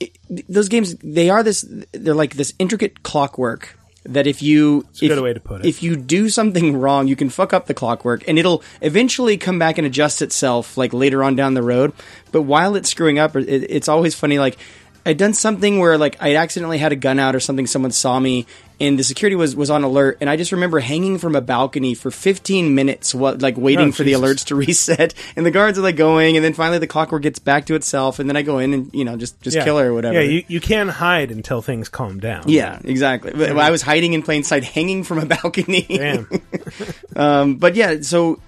it, 0.00 0.16
those 0.48 0.68
games 0.68 0.96
they 0.96 1.30
are 1.30 1.42
this 1.42 1.64
they're 1.92 2.14
like 2.14 2.34
this 2.34 2.52
intricate 2.58 3.02
clockwork 3.02 3.76
that 4.04 4.26
if 4.26 4.42
you 4.42 4.86
if, 4.94 5.00
good 5.00 5.22
way 5.22 5.34
to 5.34 5.40
put 5.40 5.60
it. 5.60 5.68
if 5.68 5.82
you 5.82 5.94
do 5.94 6.28
something 6.28 6.76
wrong 6.76 7.06
you 7.06 7.16
can 7.16 7.28
fuck 7.28 7.52
up 7.52 7.66
the 7.66 7.74
clockwork 7.74 8.26
and 8.26 8.38
it'll 8.38 8.62
eventually 8.80 9.36
come 9.36 9.58
back 9.58 9.76
and 9.76 9.86
adjust 9.86 10.22
itself 10.22 10.76
like 10.78 10.92
later 10.94 11.22
on 11.22 11.36
down 11.36 11.54
the 11.54 11.62
road 11.62 11.92
but 12.32 12.42
while 12.42 12.74
it's 12.76 12.88
screwing 12.88 13.18
up 13.18 13.36
it, 13.36 13.46
it's 13.48 13.88
always 13.88 14.14
funny 14.14 14.38
like 14.38 14.56
I'd 15.04 15.16
done 15.16 15.34
something 15.34 15.78
where 15.78 15.96
like 15.98 16.16
I 16.20 16.36
accidentally 16.36 16.78
had 16.78 16.92
a 16.92 16.96
gun 16.96 17.18
out 17.18 17.34
or 17.34 17.40
something. 17.40 17.66
Someone 17.66 17.90
saw 17.90 18.18
me, 18.20 18.46
and 18.80 18.98
the 18.98 19.04
security 19.04 19.36
was 19.36 19.54
was 19.54 19.68
on 19.70 19.84
alert. 19.84 20.18
And 20.20 20.30
I 20.30 20.36
just 20.36 20.52
remember 20.52 20.80
hanging 20.80 21.18
from 21.18 21.36
a 21.36 21.40
balcony 21.40 21.94
for 21.94 22.10
15 22.10 22.74
minutes, 22.74 23.14
what 23.14 23.42
like 23.42 23.56
waiting 23.56 23.88
Oh, 23.88 23.92
for 23.92 24.02
the 24.02 24.12
alerts 24.12 24.44
to 24.46 24.54
reset. 24.56 25.14
And 25.36 25.44
the 25.44 25.50
guards 25.50 25.78
are 25.78 25.82
like 25.82 25.96
going, 25.96 26.36
and 26.36 26.44
then 26.44 26.54
finally 26.54 26.78
the 26.78 26.86
clockwork 26.86 27.22
gets 27.22 27.38
back 27.38 27.66
to 27.66 27.74
itself, 27.74 28.18
and 28.18 28.28
then 28.28 28.36
I 28.36 28.42
go 28.42 28.58
in 28.58 28.72
and 28.72 28.90
you 28.94 29.04
know 29.04 29.16
just 29.16 29.40
just 29.42 29.56
Yeah. 29.56 29.64
kill 29.64 29.78
her 29.78 29.88
or 29.88 29.94
whatever. 29.94 30.14
Yeah, 30.14 30.28
you, 30.28 30.44
you 30.48 30.60
can 30.60 30.88
hide 30.88 31.30
until 31.30 31.62
things 31.62 31.88
calm 31.88 32.18
down. 32.20 32.44
Yeah, 32.48 32.80
exactly. 32.84 33.32
But 33.32 33.58
I 33.58 33.70
was 33.70 33.82
hiding 33.82 34.14
in 34.14 34.22
plain 34.22 34.42
sight, 34.44 34.64
hanging 34.76 35.04
from 35.04 35.18
a 35.18 35.26
balcony. 35.26 35.82
Damn. 35.82 36.28
um, 37.16 37.56
but 37.56 37.74
yeah, 37.74 38.00
so 38.00 38.40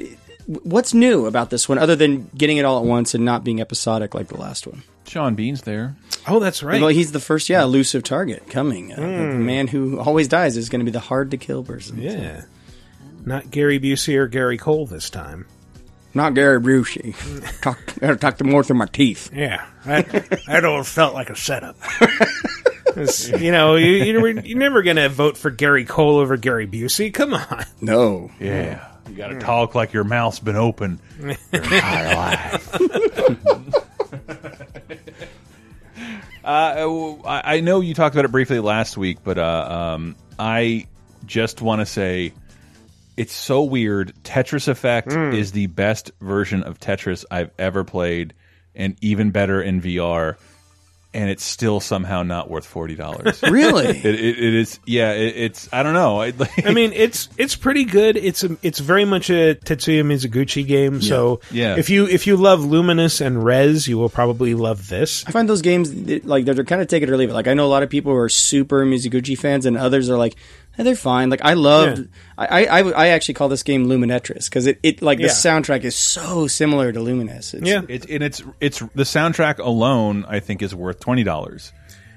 what's 0.46 0.94
new 0.94 1.26
about 1.26 1.50
this 1.50 1.68
one 1.68 1.78
other 1.78 1.96
than 1.96 2.30
getting 2.36 2.56
it 2.56 2.64
all 2.64 2.78
at 2.78 2.84
once 2.84 3.14
and 3.14 3.24
not 3.24 3.44
being 3.44 3.60
episodic 3.60 4.14
like 4.14 4.28
the 4.28 4.36
last 4.36 4.66
one? 4.66 4.82
Sean 5.06 5.34
Bean's 5.34 5.62
there. 5.62 5.96
Oh, 6.28 6.38
that's 6.38 6.62
right. 6.62 6.80
Well, 6.80 6.90
he's 6.90 7.12
the 7.12 7.20
first, 7.20 7.48
yeah, 7.48 7.62
elusive 7.62 8.02
target 8.04 8.48
coming. 8.48 8.92
Uh, 8.92 8.96
The 8.96 9.02
Mm. 9.02 9.38
man 9.44 9.66
who 9.66 9.98
always 9.98 10.28
dies 10.28 10.56
is 10.56 10.68
going 10.68 10.80
to 10.80 10.84
be 10.84 10.90
the 10.92 11.00
hard 11.00 11.30
to 11.32 11.36
kill 11.36 11.62
person. 11.64 12.00
Yeah. 12.00 12.42
Not 13.24 13.50
Gary 13.50 13.78
Busey 13.80 14.16
or 14.16 14.26
Gary 14.28 14.56
Cole 14.58 14.86
this 14.86 15.10
time. 15.10 15.46
Not 16.14 16.34
Gary 16.34 16.60
Busey. 16.60 17.14
talk, 17.62 17.78
gotta 18.00 18.16
talk 18.16 18.38
to 18.38 18.44
more 18.44 18.62
through 18.62 18.76
my 18.76 18.86
teeth. 18.86 19.30
Yeah, 19.34 19.64
that, 19.86 20.42
that 20.46 20.64
all 20.64 20.82
felt 20.84 21.14
like 21.14 21.30
a 21.30 21.36
setup. 21.36 21.76
you 23.40 23.50
know, 23.50 23.76
you, 23.76 23.86
you're, 24.04 24.28
you're 24.40 24.58
never 24.58 24.82
going 24.82 24.96
to 24.96 25.08
vote 25.08 25.36
for 25.36 25.50
Gary 25.50 25.84
Cole 25.84 26.18
over 26.18 26.36
Gary 26.36 26.66
Busey. 26.66 27.12
Come 27.12 27.34
on. 27.34 27.64
No. 27.80 28.30
Yeah. 28.38 28.86
You 29.12 29.18
got 29.18 29.28
to 29.28 29.38
talk 29.40 29.74
like 29.74 29.92
your 29.92 30.04
mouth's 30.04 30.40
been 30.40 30.56
open 30.56 30.98
your 31.20 31.30
entire 31.52 32.14
life. 32.16 32.76
Uh, 36.44 37.18
I 37.24 37.56
I 37.56 37.60
know 37.60 37.80
you 37.80 37.94
talked 37.94 38.16
about 38.16 38.24
it 38.24 38.32
briefly 38.32 38.58
last 38.58 38.96
week, 38.96 39.18
but 39.22 39.38
uh, 39.38 39.92
um, 39.94 40.16
I 40.40 40.88
just 41.24 41.62
want 41.62 41.80
to 41.82 41.86
say 41.86 42.32
it's 43.16 43.32
so 43.32 43.62
weird. 43.62 44.12
Tetris 44.24 44.66
Effect 44.66 45.08
Mm. 45.10 45.34
is 45.36 45.52
the 45.52 45.68
best 45.68 46.10
version 46.20 46.64
of 46.64 46.80
Tetris 46.80 47.24
I've 47.30 47.50
ever 47.60 47.84
played, 47.84 48.34
and 48.74 48.96
even 49.00 49.30
better 49.30 49.62
in 49.62 49.80
VR. 49.80 50.36
And 51.14 51.28
it's 51.28 51.44
still 51.44 51.78
somehow 51.80 52.22
not 52.22 52.48
worth 52.48 52.64
forty 52.64 52.94
dollars. 52.94 53.42
Really? 53.52 53.88
It, 53.98 54.04
it, 54.06 54.38
it 54.38 54.54
is. 54.54 54.80
Yeah. 54.86 55.12
It, 55.12 55.36
it's. 55.36 55.68
I 55.72 55.82
don't 55.82 55.92
know. 55.92 56.22
I, 56.22 56.32
I 56.64 56.72
mean, 56.72 56.92
it's 56.94 57.28
it's 57.36 57.54
pretty 57.54 57.84
good. 57.84 58.16
It's 58.16 58.44
a, 58.44 58.56
it's 58.62 58.78
very 58.78 59.04
much 59.04 59.28
a 59.28 59.54
Tetsuya 59.54 60.04
Mizuguchi 60.04 60.66
game. 60.66 61.02
So 61.02 61.40
Yeah. 61.50 61.76
if 61.76 61.90
you 61.90 62.06
if 62.06 62.26
you 62.26 62.36
love 62.36 62.60
Lumines 62.60 63.20
and 63.24 63.44
Rez, 63.44 63.86
you 63.86 63.98
will 63.98 64.08
probably 64.08 64.54
love 64.54 64.88
this. 64.88 65.22
I 65.26 65.32
find 65.32 65.48
those 65.50 65.60
games 65.60 65.92
like 66.24 66.46
they're, 66.46 66.54
they're 66.54 66.64
kind 66.64 66.80
of 66.80 66.88
take 66.88 67.02
it 67.02 67.10
or 67.10 67.16
leave 67.18 67.28
it. 67.28 67.34
Like 67.34 67.46
I 67.48 67.52
know 67.54 67.66
a 67.66 67.68
lot 67.68 67.82
of 67.82 67.90
people 67.90 68.12
who 68.12 68.18
are 68.18 68.30
super 68.30 68.86
Mizuguchi 68.86 69.36
fans, 69.38 69.66
and 69.66 69.76
others 69.76 70.08
are 70.08 70.16
like, 70.16 70.36
eh, 70.78 70.82
they're 70.82 70.94
fine. 70.96 71.30
Like 71.30 71.42
I 71.44 71.54
love, 71.54 71.98
Yeah. 71.98 72.04
I, 72.38 72.64
I 72.66 72.78
I 72.90 73.06
actually 73.08 73.34
call 73.34 73.48
this 73.48 73.62
game 73.62 73.86
Luminetris 73.86 74.44
because 74.46 74.66
it, 74.66 74.78
it 74.82 75.02
like 75.02 75.18
Yeah. 75.18 75.28
the 75.28 75.32
soundtrack 75.32 75.84
is 75.84 75.94
so 75.96 76.46
similar 76.46 76.92
to 76.92 76.98
Lumines. 77.00 77.54
It's, 77.54 77.86
It's 77.88 78.06
and 78.06 78.22
it's 78.22 78.42
it's 78.60 78.78
the 78.80 79.04
soundtrack 79.04 79.58
alone. 79.58 80.24
I 80.28 80.40
think 80.40 80.62
is 80.62 80.74
worth 80.74 81.00
twenty 81.00 81.24
dollars. 81.24 81.72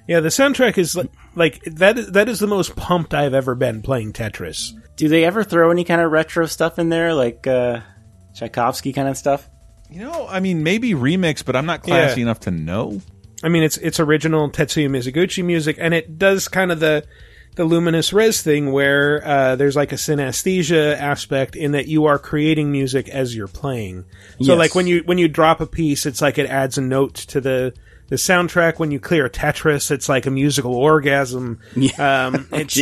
Yeah, 0.07 0.19
the 0.19 0.29
soundtrack 0.29 0.77
is 0.77 0.95
like, 0.95 1.09
like 1.35 1.63
that. 1.63 1.97
Is, 1.97 2.11
that 2.11 2.29
is 2.29 2.39
the 2.39 2.45
most 2.47 2.75
pumped 2.75 3.13
I've 3.15 3.33
ever 3.33 3.55
been 3.55 3.81
playing 3.81 4.13
Tetris. 4.13 4.71
Do 4.95 5.09
they 5.09 5.25
ever 5.25 5.43
throw 5.43 5.71
any 5.71 5.83
kind 5.83 5.99
of 5.99 6.11
retro 6.11 6.45
stuff 6.45 6.77
in 6.77 6.89
there, 6.89 7.13
like 7.15 7.47
uh, 7.47 7.79
Tchaikovsky 8.35 8.93
kind 8.93 9.07
of 9.07 9.17
stuff? 9.17 9.49
You 9.89 10.01
know, 10.01 10.27
I 10.27 10.39
mean, 10.39 10.63
maybe 10.63 10.91
remix, 10.93 11.43
but 11.43 11.55
I'm 11.55 11.65
not 11.65 11.83
classy 11.83 12.21
Yeah. 12.21 12.25
enough 12.27 12.41
to 12.41 12.51
know. 12.51 13.01
I 13.43 13.49
mean, 13.49 13.63
it's 13.63 13.77
it's 13.77 13.99
original 13.99 14.49
Tetsuya 14.49 14.89
Mizuguchi 14.89 15.43
music, 15.43 15.77
and 15.79 15.93
it 15.93 16.17
does 16.17 16.47
kind 16.47 16.71
of 16.71 16.79
the 16.79 17.03
the 17.55 17.63
Lumines 17.65 18.11
Rez 18.13 18.41
thing 18.41 18.71
where 18.71 19.25
uh, 19.25 19.55
there's 19.55 19.75
like 19.75 19.91
a 19.91 19.95
synesthesia 19.95 20.97
aspect 20.97 21.55
in 21.55 21.71
that 21.71 21.87
you 21.87 22.05
are 22.05 22.19
creating 22.19 22.71
music 22.71 23.09
as 23.09 23.35
you're 23.35 23.47
playing. 23.47 24.03
So, 24.41 24.53
Yes. 24.53 24.57
like 24.57 24.75
when 24.75 24.87
you 24.87 25.01
when 25.05 25.17
you 25.17 25.27
drop 25.27 25.61
a 25.61 25.65
piece, 25.65 26.05
it's 26.05 26.21
like 26.21 26.37
it 26.37 26.47
adds 26.47 26.77
a 26.77 26.81
note 26.81 27.15
to 27.15 27.39
the 27.41 27.73
the 28.07 28.15
soundtrack. 28.17 28.79
When 28.79 28.91
you 28.91 28.99
clear 28.99 29.27
Tetris, 29.29 29.91
it's 29.91 30.07
like 30.09 30.25
a 30.25 30.31
musical 30.31 30.75
orgasm. 30.75 31.59
Um, 31.97 32.47
it's 32.53 32.77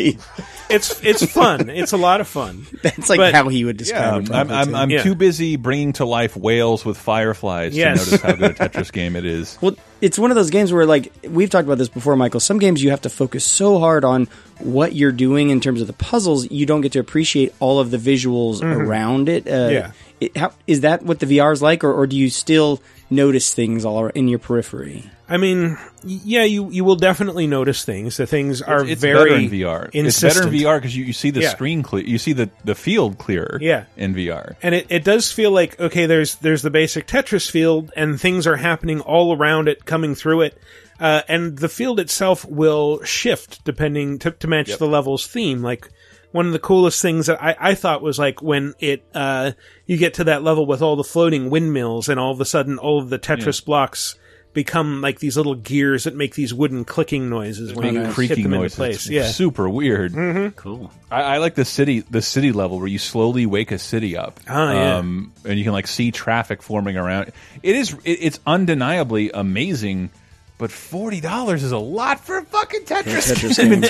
it's 0.69 1.03
it's 1.03 1.25
fun. 1.31 1.69
It's 1.69 1.91
a 1.93 1.97
lot 1.97 2.21
of 2.21 2.27
fun. 2.27 2.65
That's 2.83 3.09
like 3.09 3.17
But- 3.19 3.33
how 3.33 3.47
he 3.49 3.65
would 3.65 3.77
describe 3.77 4.27
Yeah, 4.29 4.41
it. 4.41 4.47
I'm, 4.47 4.51
I'm, 4.51 4.67
too. 4.67 4.75
I'm 4.75 4.89
Yeah. 4.89 5.03
too 5.03 5.15
busy 5.15 5.55
bringing 5.55 5.93
to 5.93 6.05
life 6.05 6.35
whales 6.35 6.83
with 6.85 6.97
fireflies 6.97 7.75
Yes. 7.75 8.05
to 8.05 8.11
notice 8.11 8.21
how 8.21 8.31
good 8.33 8.51
a 8.51 8.53
Tetris 8.69 8.91
game 8.91 9.15
it 9.15 9.25
is. 9.25 9.57
Well, 9.61 9.75
it's 10.01 10.19
one 10.19 10.31
of 10.31 10.35
those 10.35 10.49
games 10.49 10.73
where, 10.73 10.85
like, 10.85 11.13
we've 11.29 11.49
talked 11.49 11.65
about 11.65 11.77
this 11.77 11.87
before, 11.87 12.17
Michael. 12.17 12.41
Some 12.41 12.59
games 12.59 12.83
you 12.83 12.89
have 12.89 13.01
to 13.01 13.09
focus 13.09 13.45
so 13.45 13.79
hard 13.79 14.03
on 14.03 14.27
what 14.59 14.93
you're 14.93 15.13
doing 15.13 15.49
in 15.49 15.61
terms 15.61 15.79
of 15.79 15.87
the 15.87 15.93
puzzles, 15.93 16.51
you 16.51 16.65
don't 16.65 16.81
get 16.81 16.91
to 16.93 16.99
appreciate 16.99 17.53
all 17.61 17.79
of 17.79 17.89
the 17.89 17.97
visuals 17.97 18.59
Mhm. 18.59 18.75
around 18.85 19.29
it. 19.29 19.47
Uh, 19.47 19.69
Yeah. 19.71 19.91
It, 20.19 20.35
how, 20.37 20.51
is 20.67 20.81
that 20.81 21.03
what 21.03 21.19
the 21.19 21.25
VR 21.25 21.51
is 21.53 21.61
like, 21.61 21.83
or, 21.85 21.93
or 21.93 22.05
do 22.07 22.15
you 22.17 22.29
still 22.29 22.81
notice 23.09 23.53
things 23.53 23.83
all 23.85 24.07
in 24.07 24.27
your 24.27 24.39
periphery? 24.39 25.09
I 25.27 25.37
mean, 25.37 25.77
yeah, 26.03 26.43
you 26.43 26.69
you 26.69 26.83
will 26.83 26.97
definitely 26.97 27.47
notice 27.47 27.85
things. 27.85 28.17
The 28.17 28.27
things 28.27 28.61
are 28.61 28.81
it's, 28.81 28.91
it's 28.91 29.01
very 29.01 29.29
better 29.29 29.35
in 29.41 29.49
VR. 29.49 29.89
It's 29.93 30.21
better 30.21 30.43
in 30.47 30.53
VR 30.53 30.77
because 30.77 30.95
you, 30.95 31.05
you 31.05 31.13
see 31.13 31.29
the 31.31 31.41
Yeah. 31.41 31.49
screen 31.49 31.81
clear, 31.81 32.03
you 32.03 32.17
see 32.17 32.33
the, 32.33 32.49
the 32.65 32.75
field 32.75 33.17
clearer. 33.17 33.57
Yeah. 33.61 33.85
in 33.95 34.13
VR. 34.13 34.55
and 34.61 34.75
it, 34.75 34.87
it 34.89 35.03
does 35.05 35.31
feel 35.31 35.51
like 35.51 35.79
okay 35.79 36.05
there's 36.07 36.35
there's 36.37 36.61
the 36.61 36.69
basic 36.69 37.07
tetris 37.07 37.49
field 37.49 37.91
and 37.95 38.19
things 38.19 38.45
are 38.47 38.57
happening 38.57 38.99
all 38.99 39.35
around 39.35 39.69
it 39.69 39.85
coming 39.85 40.13
through 40.13 40.41
it 40.41 40.57
uh, 40.99 41.21
and 41.29 41.57
the 41.57 41.69
field 41.69 41.99
itself 42.01 42.43
will 42.45 43.01
shift 43.03 43.63
depending 43.63 44.19
to, 44.19 44.31
to 44.31 44.47
match 44.47 44.77
the 44.77 44.87
level's 44.87 45.25
theme 45.25 45.61
like 45.61 45.89
one 46.31 46.47
of 46.47 46.51
the 46.53 46.59
coolest 46.59 47.01
things 47.01 47.27
that 47.27 47.41
I, 47.41 47.55
I 47.59 47.75
thought 47.75 48.01
was 48.01 48.19
like 48.19 48.41
when 48.41 48.73
it 48.79 49.05
uh, 49.13 49.51
you 49.85 49.97
get 49.97 50.15
to 50.15 50.25
that 50.25 50.43
level 50.43 50.65
with 50.65 50.81
all 50.81 50.95
the 50.95 51.03
floating 51.03 51.49
windmills 51.49 52.09
and 52.09 52.19
all 52.19 52.31
of 52.31 52.41
a 52.41 52.45
sudden 52.45 52.77
all 52.77 52.99
of 53.01 53.09
the 53.09 53.19
tetris 53.19 53.63
blocks 53.63 54.15
become 54.53 55.01
like 55.01 55.19
these 55.19 55.35
little 55.37 55.55
gears 55.55 56.03
that 56.03 56.15
make 56.15 56.35
these 56.35 56.53
wooden 56.53 56.85
clicking 56.85 57.29
noises 57.29 57.73
when 57.73 57.85
Make 57.85 57.93
you 57.93 58.01
hit 58.01 58.13
creaking 58.13 58.43
them 58.49 58.53
into 58.53 58.75
place 58.75 58.95
It's 58.97 59.09
yeah 59.09 59.27
super 59.27 59.67
weird. 59.67 60.13
Mhm. 60.13 60.55
Cool. 60.55 60.91
I, 61.09 61.21
I 61.21 61.37
like 61.37 61.55
the 61.55 61.65
city, 61.65 62.01
the 62.01 62.21
city 62.21 62.51
level 62.51 62.77
where 62.79 62.87
you 62.87 62.99
slowly 62.99 63.45
wake 63.45 63.71
a 63.71 63.79
city 63.79 64.15
up. 64.15 64.39
Oh, 64.49 64.71
yeah. 64.71 64.97
um, 64.97 65.31
and 65.45 65.57
you 65.57 65.63
can 65.63 65.73
like 65.73 65.87
see 65.87 66.11
traffic 66.11 66.61
forming 66.61 66.97
around. 66.97 67.31
It 67.63 67.75
is, 67.75 67.93
it, 68.03 68.11
it's 68.21 68.39
undeniably 68.45 69.31
amazing, 69.33 70.11
but 70.57 70.71
forty 70.71 71.19
dollars 71.21 71.63
is 71.63 71.71
a 71.71 71.77
lot 71.77 72.19
for 72.19 72.37
a 72.37 72.43
fucking 72.45 72.81
Tetris, 72.83 73.33
Tetris 73.33 73.57
game 73.57 73.73
in 73.73 73.81
game. 73.81 73.89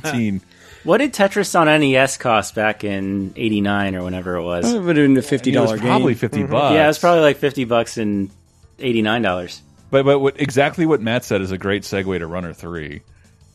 2018. 0.00 0.40
What 0.84 0.98
did 0.98 1.12
Tetris 1.12 1.58
on 1.58 1.66
NES 1.66 2.16
cost 2.18 2.54
back 2.54 2.84
in 2.84 3.32
'89 3.36 3.96
or 3.96 4.04
whenever 4.04 4.36
it 4.36 4.42
was? 4.44 4.72
It 4.72 4.78
would 4.80 4.96
have 4.96 5.04
been 5.08 5.16
a 5.18 5.22
fifty 5.22 5.50
It 5.50 5.54
dollar 5.54 5.72
was 5.72 5.80
game. 5.80 5.88
probably 5.90 6.14
50 6.14 6.44
bucks. 6.44 6.72
Yeah, 6.74 6.84
it 6.84 6.86
was 6.86 6.98
probably 7.00 7.20
like 7.20 7.36
fifty 7.38 7.64
bucks 7.64 7.98
in 7.98 8.30
eighty 8.78 9.02
nine 9.02 9.20
dollars. 9.20 9.60
But 9.90 10.04
but 10.04 10.18
what, 10.18 10.40
exactly 10.40 10.86
what 10.86 11.00
Matt 11.00 11.24
said 11.24 11.40
is 11.40 11.50
a 11.50 11.58
great 11.58 11.82
segue 11.82 12.18
to 12.18 12.26
Runner 12.26 12.52
Three, 12.52 13.02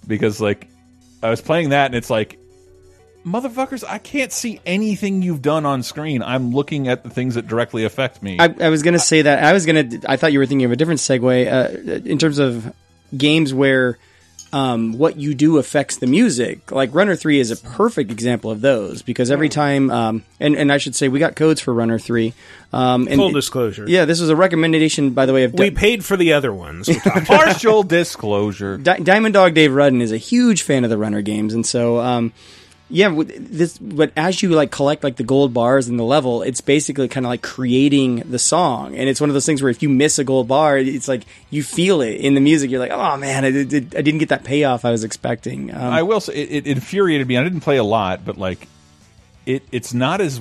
because 0.08 0.42
like 0.42 0.68
I 1.22 1.30
was 1.30 1.42
playing 1.42 1.70
that 1.70 1.88
and 1.88 1.96
it's 1.96 2.10
like, 2.10 2.40
motherfuckers, 3.26 3.84
I 3.88 3.98
can't 3.98 4.32
see 4.32 4.60
anything 4.66 5.22
you've 5.22 5.42
done 5.42 5.66
on 5.66 5.84
screen. 5.84 6.22
I'm 6.24 6.52
looking 6.52 6.88
at 6.88 7.04
the 7.04 7.10
things 7.10 7.36
that 7.36 7.48
directly 7.48 7.86
affect 7.86 8.22
me. 8.22 8.38
I, 8.40 8.54
I 8.60 8.70
was 8.70 8.82
to 8.94 9.00
say 9.00 9.22
that. 9.24 9.44
I 9.44 9.54
was 9.54 9.66
to. 9.90 10.02
I 10.10 10.18
thought 10.18 10.34
you 10.34 10.40
were 10.40 10.46
thinking 10.46 10.66
of 10.66 10.72
a 10.72 10.76
different 10.76 11.00
segue 11.00 11.52
uh, 11.52 12.10
in 12.10 12.18
terms 12.18 12.40
of 12.40 12.74
games 13.16 13.54
where 13.54 13.98
um, 14.54 14.98
what 14.98 15.18
you 15.18 15.34
do 15.34 15.58
affects 15.58 15.98
the 15.98 16.08
music. 16.08 16.72
Like 16.72 16.94
Runner 16.94 17.16
Three 17.16 17.40
is 17.40 17.50
a 17.52 17.58
perfect 17.58 18.12
example 18.12 18.52
of 18.52 18.62
those 18.62 19.02
because 19.02 19.32
every 19.32 19.50
time, 19.50 19.90
um, 19.90 20.24
and 20.40 20.56
and 20.56 20.72
I 20.72 20.78
should 20.78 20.96
say 20.96 21.10
we 21.10 21.20
got 21.20 21.36
codes 21.36 21.60
for 21.60 21.74
Runner 21.74 21.98
Three. 22.00 22.34
Um, 22.72 23.08
and 23.08 23.18
Full 23.18 23.32
disclosure. 23.32 23.86
Yeah, 23.88 24.06
this 24.06 24.20
was 24.22 24.30
a 24.30 24.36
recommendation, 24.36 25.12
by 25.12 25.26
the 25.26 25.34
way, 25.34 25.44
of 25.44 25.54
we 25.54 25.72
paid 25.72 26.06
for 26.06 26.18
the 26.18 26.34
other 26.34 26.54
ones 26.54 26.88
We 26.88 26.96
talked 26.96 27.18
about. 27.18 27.26
Partial 27.26 27.84
disclosure. 27.84 28.78
Di- 28.78 29.00
Diamond 29.00 29.34
Dog 29.34 29.54
Dave 29.54 29.74
Rudden 29.74 30.02
is 30.02 30.12
a 30.12 30.18
huge 30.18 30.62
fan 30.62 30.84
of 30.84 30.90
the 30.90 30.98
Runner 30.98 31.22
games, 31.22 31.54
and 31.54 31.66
so 31.66 32.00
um, 32.00 32.32
yeah, 32.94 33.12
this. 33.18 33.80
But 33.80 34.12
as 34.16 34.44
you 34.44 34.50
like 34.50 34.70
collect 34.70 35.04
like 35.04 35.16
the 35.16 35.24
gold 35.24 35.52
bars 35.52 35.88
and 35.88 35.98
the 35.98 36.04
level, 36.04 36.44
it's 36.44 36.62
basically 36.62 37.08
kind 37.08 37.26
of 37.26 37.32
like 37.32 37.42
creating 37.42 38.18
the 38.18 38.38
song, 38.38 38.96
and 38.96 39.10
it's 39.10 39.20
one 39.20 39.32
of 39.32 39.34
those 39.34 39.48
things 39.48 39.64
where 39.64 39.72
if 39.72 39.82
you 39.82 39.90
miss 39.90 40.20
a 40.20 40.24
gold 40.24 40.48
bar, 40.48 40.78
it's 40.78 41.08
like 41.08 41.24
you 41.50 41.64
feel 41.64 42.02
it 42.02 42.18
in 42.18 42.36
the 42.36 42.40
music. 42.40 42.70
You're 42.70 42.80
like, 42.80 42.92
oh 42.92 43.18
man, 43.18 43.46
I, 43.46 43.50
did, 43.50 43.96
I 43.96 44.02
didn't 44.04 44.20
get 44.20 44.30
that 44.30 44.44
payoff 44.44 44.86
I 44.86 44.92
was 44.92 45.04
expecting. 45.04 45.74
Um, 45.74 45.82
I 45.92 46.04
will 46.04 46.20
say 46.20 46.36
it, 46.36 46.68
it 46.68 46.68
infuriated 46.68 47.28
me. 47.28 47.36
I 47.36 47.44
didn't 47.44 47.62
play 47.62 47.78
a 47.78 47.84
lot, 47.84 48.24
but 48.24 48.38
like 48.38 48.68
it, 49.48 49.64
it's 49.72 49.96
not 49.96 50.22
as 50.22 50.40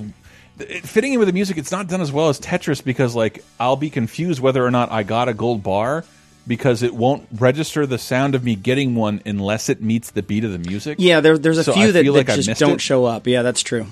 it, 0.59 0.87
fitting 0.87 1.15
in 1.15 1.21
with 1.21 1.29
the 1.29 1.33
music. 1.33 1.57
It's 1.57 1.73
not 1.73 1.89
done 1.89 2.03
as 2.03 2.13
well 2.13 2.29
as 2.29 2.39
Tetris 2.39 2.85
because 2.85 3.15
like 3.15 3.43
I'll 3.59 3.77
be 3.77 3.89
confused 3.89 4.41
whether 4.41 4.63
or 4.63 4.71
not 4.71 4.93
I 4.93 5.05
got 5.05 5.31
a 5.31 5.35
gold 5.35 5.63
bar 5.63 6.05
because 6.47 6.83
it 6.83 6.95
won't 6.95 7.27
register 7.33 7.87
the 7.87 7.99
sound 7.99 8.35
of 8.35 8.43
me 8.45 8.55
getting 8.57 8.95
one 8.95 9.23
unless 9.25 9.69
it 9.69 9.81
meets 9.83 10.11
the 10.11 10.23
beat 10.23 10.45
of 10.45 10.53
the 10.53 10.59
music. 10.59 10.97
yeah, 11.01 11.21
there, 11.21 11.39
there's 11.39 11.59
a 11.59 11.65
So 11.65 11.73
few 11.73 11.93
that, 11.93 12.05
that 12.05 12.13
like 12.13 12.27
just 12.27 12.59
don't 12.59 12.73
it. 12.75 12.81
show 12.81 13.05
up. 13.05 13.27
Yeah, 13.27 13.43
that's 13.43 13.63
true. 13.63 13.87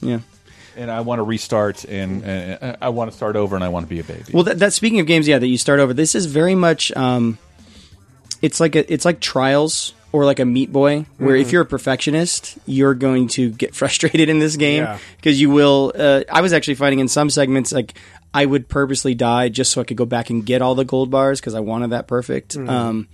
Yeah. 0.00 0.20
and 0.76 0.90
I 0.90 1.00
want 1.00 1.18
to 1.18 1.22
restart 1.24 1.84
and, 1.84 2.22
and 2.24 2.76
I 2.80 2.88
want 2.90 3.10
to 3.10 3.16
start 3.16 3.36
over 3.36 3.54
and 3.56 3.64
I 3.64 3.68
want 3.68 3.84
to 3.86 3.90
be 3.90 4.00
a 4.00 4.04
baby. 4.04 4.24
Well, 4.32 4.44
that, 4.44 4.58
that 4.60 4.72
speaking 4.72 5.00
of 5.00 5.06
games, 5.06 5.26
yeah, 5.28 5.38
that 5.38 5.46
you 5.46 5.58
start 5.58 5.80
over. 5.80 5.92
This 5.92 6.14
is 6.14 6.26
very 6.26 6.54
much. 6.54 6.90
Um, 6.96 7.38
it's 8.40 8.58
like 8.60 8.74
a, 8.74 8.92
it's 8.92 9.04
like 9.04 9.20
trials 9.20 9.94
or 10.12 10.24
like 10.24 10.40
a 10.40 10.44
Meat 10.44 10.70
Boy, 10.72 11.06
where 11.18 11.36
if 11.36 11.48
Mhm. 11.48 11.52
you're 11.52 11.62
a 11.62 11.66
perfectionist, 11.66 12.58
you're 12.66 12.94
going 12.94 13.28
to 13.28 13.50
get 13.50 13.74
frustrated 13.80 14.28
in 14.28 14.38
this 14.40 14.56
game 14.56 14.82
Yeah. 14.84 14.98
because 15.16 15.40
you 15.40 15.50
will. 15.50 15.92
Uh, 15.96 16.22
I 16.30 16.40
was 16.42 16.52
actually 16.52 16.74
finding 16.74 16.98
in 16.98 17.08
some 17.08 17.30
segments 17.30 17.72
like 17.72 17.94
I 18.34 18.46
would 18.46 18.68
purposely 18.68 19.14
die 19.14 19.48
just 19.50 19.72
so 19.72 19.80
I 19.80 19.84
could 19.84 19.96
go 19.96 20.06
back 20.06 20.30
and 20.30 20.44
get 20.46 20.62
all 20.62 20.74
the 20.74 20.84
gold 20.84 21.10
bars 21.10 21.40
because 21.40 21.54
I 21.54 21.60
wanted 21.60 21.90
that 21.90 22.06
perfect. 22.08 22.56
Mhm. 22.56 22.68
Um, 22.68 23.08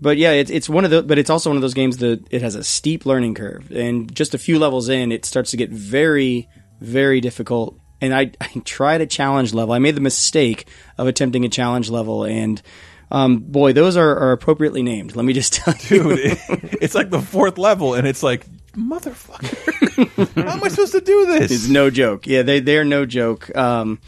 but 0.00 0.16
yeah, 0.18 0.32
it's 0.32 0.50
it's 0.50 0.68
one 0.68 0.84
of 0.84 0.90
the 0.90 1.02
but 1.02 1.18
it's 1.18 1.30
also 1.30 1.50
one 1.50 1.56
of 1.56 1.62
those 1.62 1.74
games 1.74 1.96
that 1.98 2.22
it 2.30 2.42
has 2.42 2.54
a 2.54 2.62
steep 2.62 3.04
learning 3.06 3.34
curve, 3.34 3.70
and 3.72 4.14
just 4.14 4.34
a 4.34 4.38
few 4.38 4.58
levels 4.58 4.88
in, 4.88 5.10
it 5.12 5.24
starts 5.24 5.50
to 5.52 5.56
get 5.56 5.70
very 5.70 6.48
very 6.80 7.20
difficult. 7.20 7.76
And 8.00 8.14
I, 8.14 8.30
I 8.40 8.48
tried 8.64 9.00
a 9.00 9.06
challenge 9.06 9.52
level. 9.54 9.74
I 9.74 9.78
made 9.80 9.96
the 9.96 10.00
mistake 10.00 10.68
of 10.98 11.08
attempting 11.08 11.44
a 11.44 11.48
challenge 11.48 11.90
level, 11.90 12.22
and 12.24 12.62
um, 13.10 13.38
boy, 13.38 13.72
those 13.72 13.96
are, 13.96 14.16
are 14.18 14.32
appropriately 14.32 14.82
named. 14.84 15.16
Let 15.16 15.24
me 15.24 15.32
just 15.32 15.52
tell 15.54 15.74
you, 15.88 16.02
Dude, 16.04 16.18
it- 16.20 16.38
it's 16.82 16.94
like 16.94 17.10
the 17.10 17.20
fourth 17.22 17.58
level, 17.58 17.94
and 17.94 18.06
it's 18.06 18.22
like, 18.22 18.46
motherfucker, 18.76 20.34
how 20.44 20.52
am 20.52 20.62
I 20.64 20.68
supposed 20.68 20.92
to 20.92 21.00
do 21.00 21.26
this? 21.26 21.50
It's 21.50 21.68
no 21.68 21.90
joke. 21.90 22.26
Yeah, 22.26 22.42
they 22.42 22.60
they're 22.60 22.84
no 22.84 23.04
joke. 23.06 23.54
Um, 23.56 23.98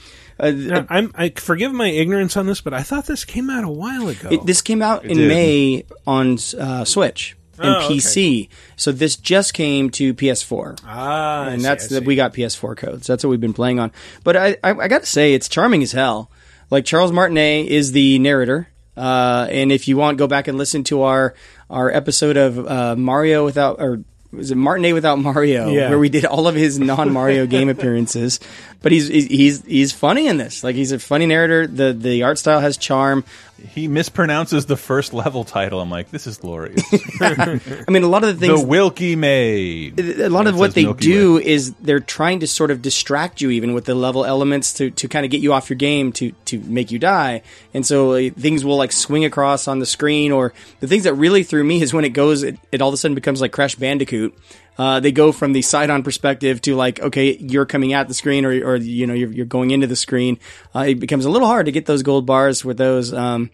uh, 0.40 0.50
Now, 0.50 0.86
I'm, 0.88 1.12
I 1.14 1.30
forgive 1.30 1.72
my 1.72 1.88
ignorance 1.88 2.36
on 2.36 2.46
this, 2.46 2.60
but 2.60 2.74
I 2.74 2.82
thought 2.82 3.06
this 3.06 3.24
came 3.24 3.50
out 3.50 3.64
a 3.64 3.68
while 3.68 4.08
ago. 4.08 4.28
It, 4.30 4.46
this 4.46 4.62
came 4.62 4.82
out 4.82 5.04
It 5.04 5.12
in 5.12 5.16
did. 5.18 5.28
May 5.28 5.84
on 6.06 6.38
uh, 6.58 6.84
Switch 6.84 7.36
and 7.58 7.68
Oh, 7.76 7.84
okay. 7.84 7.94
PC. 7.96 8.48
So 8.76 8.90
this 8.90 9.16
just 9.16 9.52
came 9.54 9.90
to 9.90 10.14
PS4. 10.14 10.80
Ah, 10.84 11.42
I 11.44 11.48
and 11.50 11.60
see, 11.60 11.66
that's 11.66 11.92
I 11.92 12.00
the, 12.00 12.06
we 12.06 12.16
got 12.16 12.32
PS4 12.32 12.76
codes. 12.76 13.06
That's 13.06 13.22
what 13.22 13.30
we've 13.30 13.40
been 13.40 13.52
playing 13.52 13.78
on. 13.78 13.92
But 14.24 14.36
I, 14.36 14.56
I, 14.64 14.70
I 14.72 14.88
got 14.88 15.00
to 15.00 15.06
say, 15.06 15.34
it's 15.34 15.48
charming 15.48 15.82
as 15.82 15.92
hell. 15.92 16.30
Like 16.70 16.84
Charles 16.84 17.12
Martinet 17.12 17.66
is 17.66 17.92
the 17.92 18.18
narrator. 18.18 18.68
Uh, 18.96 19.46
and 19.50 19.70
if 19.72 19.88
you 19.88 19.96
want, 19.96 20.18
go 20.18 20.26
back 20.26 20.48
and 20.48 20.56
listen 20.58 20.84
to 20.84 21.02
our 21.02 21.34
our 21.68 21.90
episode 21.90 22.36
of 22.36 22.58
uh, 22.66 22.96
Mario 22.96 23.44
without 23.44 23.80
or 23.80 24.02
was 24.32 24.50
it 24.50 24.56
Martinet 24.56 24.94
without 24.94 25.18
Mario, 25.18 25.68
Yeah. 25.70 25.88
where 25.88 25.98
we 25.98 26.08
did 26.08 26.24
all 26.24 26.46
of 26.48 26.54
his 26.54 26.78
non 26.78 27.12
Mario 27.12 27.46
game 27.54 27.68
appearances. 27.68 28.40
But 28.82 28.93
he's 28.93 29.09
he's 29.09 29.65
he's 29.65 29.93
funny 29.93 30.27
in 30.27 30.39
this. 30.39 30.65
Like 30.65 30.74
he's 30.74 30.93
a 30.93 30.98
funny 30.98 31.27
narrator. 31.27 31.66
The 31.66 31.93
the 31.93 32.23
art 32.23 32.39
style 32.39 32.61
has 32.61 32.77
charm. 32.77 33.24
He 33.59 33.89
mispronounces 33.89 34.66
the 34.66 34.77
first 34.77 35.12
level 35.12 35.44
title. 35.44 35.81
I'm 35.82 35.90
like, 35.90 36.11
this 36.11 36.27
is 36.27 36.39
glorious. 36.39 36.82
I 37.20 37.85
mean, 37.89 38.05
a 38.05 38.09
lot 38.09 38.24
of 38.24 38.40
the 38.40 38.47
things 38.47 38.62
the 38.62 38.66
Wilkie 38.66 39.16
made. 39.16 40.01
a 40.01 40.31
lot 40.31 40.47
of 40.47 40.57
what 40.59 40.73
they 40.73 40.85
Milky 40.85 41.05
do 41.05 41.39
is 41.39 41.74
they're 41.74 42.01
trying 42.01 42.40
to 42.40 42.47
sort 42.47 42.70
of 42.70 42.81
distract 42.81 43.43
you 43.43 43.51
even 43.51 43.74
with 43.74 43.85
the 43.85 43.94
level 43.94 44.24
elements 44.24 44.73
to, 44.74 44.90
to 44.93 45.09
kind 45.09 45.24
of 45.24 45.31
get 45.31 45.40
you 45.40 45.52
off 45.52 45.69
your 45.69 45.77
game 45.77 46.12
to, 46.12 46.32
to 46.47 46.59
make 46.61 46.90
you 46.90 46.98
die 46.98 47.43
and 47.74 47.85
so 47.86 48.12
uh, 48.12 48.31
things 48.31 48.65
will 48.65 48.77
like 48.77 48.93
swing 48.93 49.24
across 49.24 49.69
on 49.69 49.78
the 49.78 49.86
screen 49.86 50.32
or 50.32 50.52
the 50.81 50.86
things 50.86 51.05
that 51.05 51.15
really 51.15 51.43
threw 51.43 51.62
me 51.65 51.82
is 51.82 51.93
when 51.93 52.05
it 52.05 52.11
goes 52.11 52.43
it, 52.43 52.59
it 52.73 52.81
all 52.81 52.89
of 52.89 52.94
a 52.94 52.97
sudden 52.97 53.15
becomes 53.15 53.40
like 53.40 53.52
crash 53.52 53.74
bandicoot 53.74 54.36
uh, 54.81 54.98
they 54.98 55.12
go 55.12 55.31
from 55.31 55.52
the 55.52 55.61
side-on 55.61 56.02
perspective 56.02 56.62
to 56.62 56.74
like 56.74 57.01
okay 57.01 57.36
you're 57.36 57.66
coming 57.66 57.93
at 57.93 58.09
the 58.09 58.15
screen 58.15 58.47
or, 58.47 58.51
or 58.51 58.77
you 58.77 59.07
know 59.07 59.12
you're, 59.12 59.31
you're 59.31 59.44
going 59.44 59.70
into 59.70 59.86
the 59.86 59.94
screen 59.94 60.39
uh, 60.74 60.86
it 60.89 60.98
becomes 60.98 61.27
a 61.27 61.31
little 61.31 61.48
hard 61.48 61.66
to 61.66 61.73
get 61.73 61.85
those 61.85 62.02
gold 62.02 62.24
bars 62.24 62.65
with 62.65 62.78
those 62.78 63.12
um, 63.12 63.51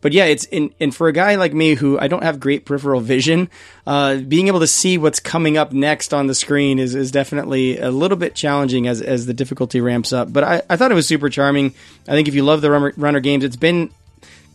but 0.00 0.12
yeah, 0.12 0.26
it's 0.26 0.44
in, 0.44 0.74
and 0.80 0.94
for 0.94 1.08
a 1.08 1.14
guy 1.14 1.36
like 1.36 1.54
me 1.54 1.72
who 1.72 1.98
I 1.98 2.08
don't 2.08 2.24
have 2.24 2.38
great 2.38 2.66
peripheral 2.66 3.00
vision, 3.00 3.48
uh, 3.86 4.16
being 4.16 4.48
able 4.48 4.60
to 4.60 4.66
see 4.66 4.98
what's 4.98 5.18
coming 5.18 5.56
up 5.56 5.72
next 5.72 6.12
on 6.12 6.26
the 6.26 6.34
screen 6.34 6.78
is, 6.78 6.94
is 6.94 7.10
definitely 7.10 7.78
a 7.78 7.90
little 7.90 8.18
bit 8.18 8.34
challenging 8.34 8.86
as, 8.86 9.00
as 9.00 9.24
the 9.24 9.32
difficulty 9.32 9.80
ramps 9.80 10.12
up. 10.12 10.30
But 10.30 10.44
I, 10.44 10.62
I 10.68 10.76
thought 10.76 10.90
it 10.90 10.94
was 10.94 11.06
super 11.06 11.30
charming. 11.30 11.72
I 12.06 12.10
think 12.10 12.28
if 12.28 12.34
you 12.34 12.44
love 12.44 12.60
the 12.60 12.70
runner, 12.70 12.92
runner 12.98 13.20
games, 13.20 13.44
it's 13.44 13.56
been 13.56 13.90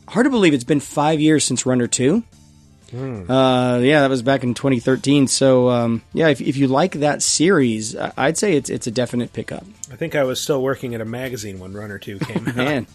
hard 0.08 0.26
to 0.26 0.30
believe 0.30 0.54
it's 0.54 0.64
been 0.64 0.82
five 0.82 1.20
years 1.20 1.46
since 1.46 1.66
Runner 1.66 1.88
2. 1.88 2.24
Uh, 2.94 3.80
yeah, 3.82 4.02
that 4.02 4.10
was 4.10 4.22
back 4.22 4.44
in 4.44 4.54
2013. 4.54 5.28
So, 5.28 5.70
um, 5.70 6.02
yeah, 6.14 6.30
if, 6.30 6.42
if 6.42 6.58
you 6.58 6.68
like 6.68 6.94
that 6.94 7.22
series, 7.22 7.96
I- 7.96 8.14
I'd 8.18 8.38
say 8.38 8.54
it's 8.56 8.70
it's 8.70 8.88
a 8.88 8.92
definite 8.92 9.34
pickup. 9.34 9.64
I 9.92 9.96
think 9.96 10.16
I 10.16 10.24
was 10.24 10.40
still 10.42 10.62
working 10.62 10.96
at 10.96 11.02
a 11.02 11.06
magazine 11.06 11.60
when 11.60 11.74
Runner 11.74 11.98
2 12.00 12.20
came 12.20 12.48
out. 12.48 12.56
Man. 12.56 12.88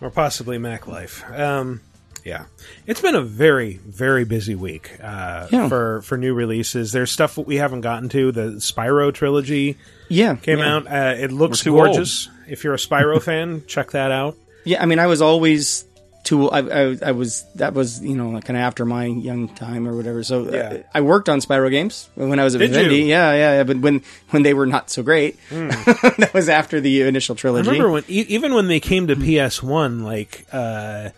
or 0.00 0.10
possibly 0.10 0.58
Mac 0.58 0.86
Life. 0.86 1.24
Um, 1.32 1.80
yeah. 2.24 2.44
It's 2.86 3.00
been 3.00 3.14
a 3.16 3.22
very, 3.22 3.78
very 3.78 4.24
busy 4.24 4.54
week 4.54 4.96
uh, 5.02 5.48
Yeah. 5.50 5.68
for, 5.68 6.02
for 6.02 6.16
new 6.16 6.34
releases. 6.34 6.92
There's 6.92 7.10
stuff 7.10 7.34
that 7.34 7.46
we 7.46 7.56
haven't 7.56 7.80
gotten 7.80 8.08
to. 8.10 8.30
The 8.30 8.42
Spyro 8.58 9.12
trilogy 9.12 9.76
Yeah, 10.08 10.36
came 10.36 10.58
yeah. 10.60 10.76
out. 10.76 10.86
Uh, 10.86 11.14
it 11.18 11.32
looks 11.32 11.64
We're 11.64 11.72
old. 11.72 11.86
gorgeous. 11.96 12.28
If 12.48 12.62
you're 12.64 12.74
a 12.74 12.78
Spyro 12.78 13.20
fan, 13.24 13.64
check 13.66 13.90
that 13.92 14.12
out. 14.12 14.36
Yeah, 14.64 14.80
I 14.80 14.86
mean, 14.86 15.00
I 15.00 15.06
was 15.08 15.20
always 15.20 15.84
too. 16.24 16.50
I, 16.50 16.58
I, 16.60 16.96
I 17.06 17.12
was 17.12 17.44
that 17.56 17.74
was 17.74 18.02
you 18.02 18.16
know 18.16 18.30
kind 18.40 18.56
of 18.56 18.62
after 18.62 18.84
my 18.84 19.06
young 19.06 19.48
time 19.48 19.86
or 19.88 19.96
whatever. 19.96 20.22
So 20.22 20.46
uh, 20.46 20.50
Yeah. 20.52 20.82
I 20.94 21.00
worked 21.00 21.28
on 21.28 21.40
Spyro 21.40 21.70
games 21.70 22.08
when 22.14 22.38
I 22.38 22.44
was 22.44 22.54
at 22.54 22.58
Did 22.58 22.70
Vivendi. 22.70 22.96
you? 22.98 23.04
Yeah, 23.06 23.32
yeah, 23.32 23.52
yeah. 23.58 23.62
But 23.64 23.78
when 23.78 24.02
when 24.30 24.42
they 24.42 24.54
were 24.54 24.66
not 24.66 24.90
so 24.90 25.02
great, 25.02 25.36
that 25.50 26.30
was 26.34 26.48
after 26.48 26.80
the 26.80 27.02
initial 27.02 27.34
I 27.34 27.38
trilogy. 27.38 27.68
remember 27.70 27.90
when, 27.90 28.04
e- 28.08 28.26
even 28.28 28.54
when 28.54 28.68
they 28.68 28.80
came 28.80 29.06
to 29.08 29.16
PS1, 29.16 30.02
like, 30.02 30.46
uh, 30.52 31.10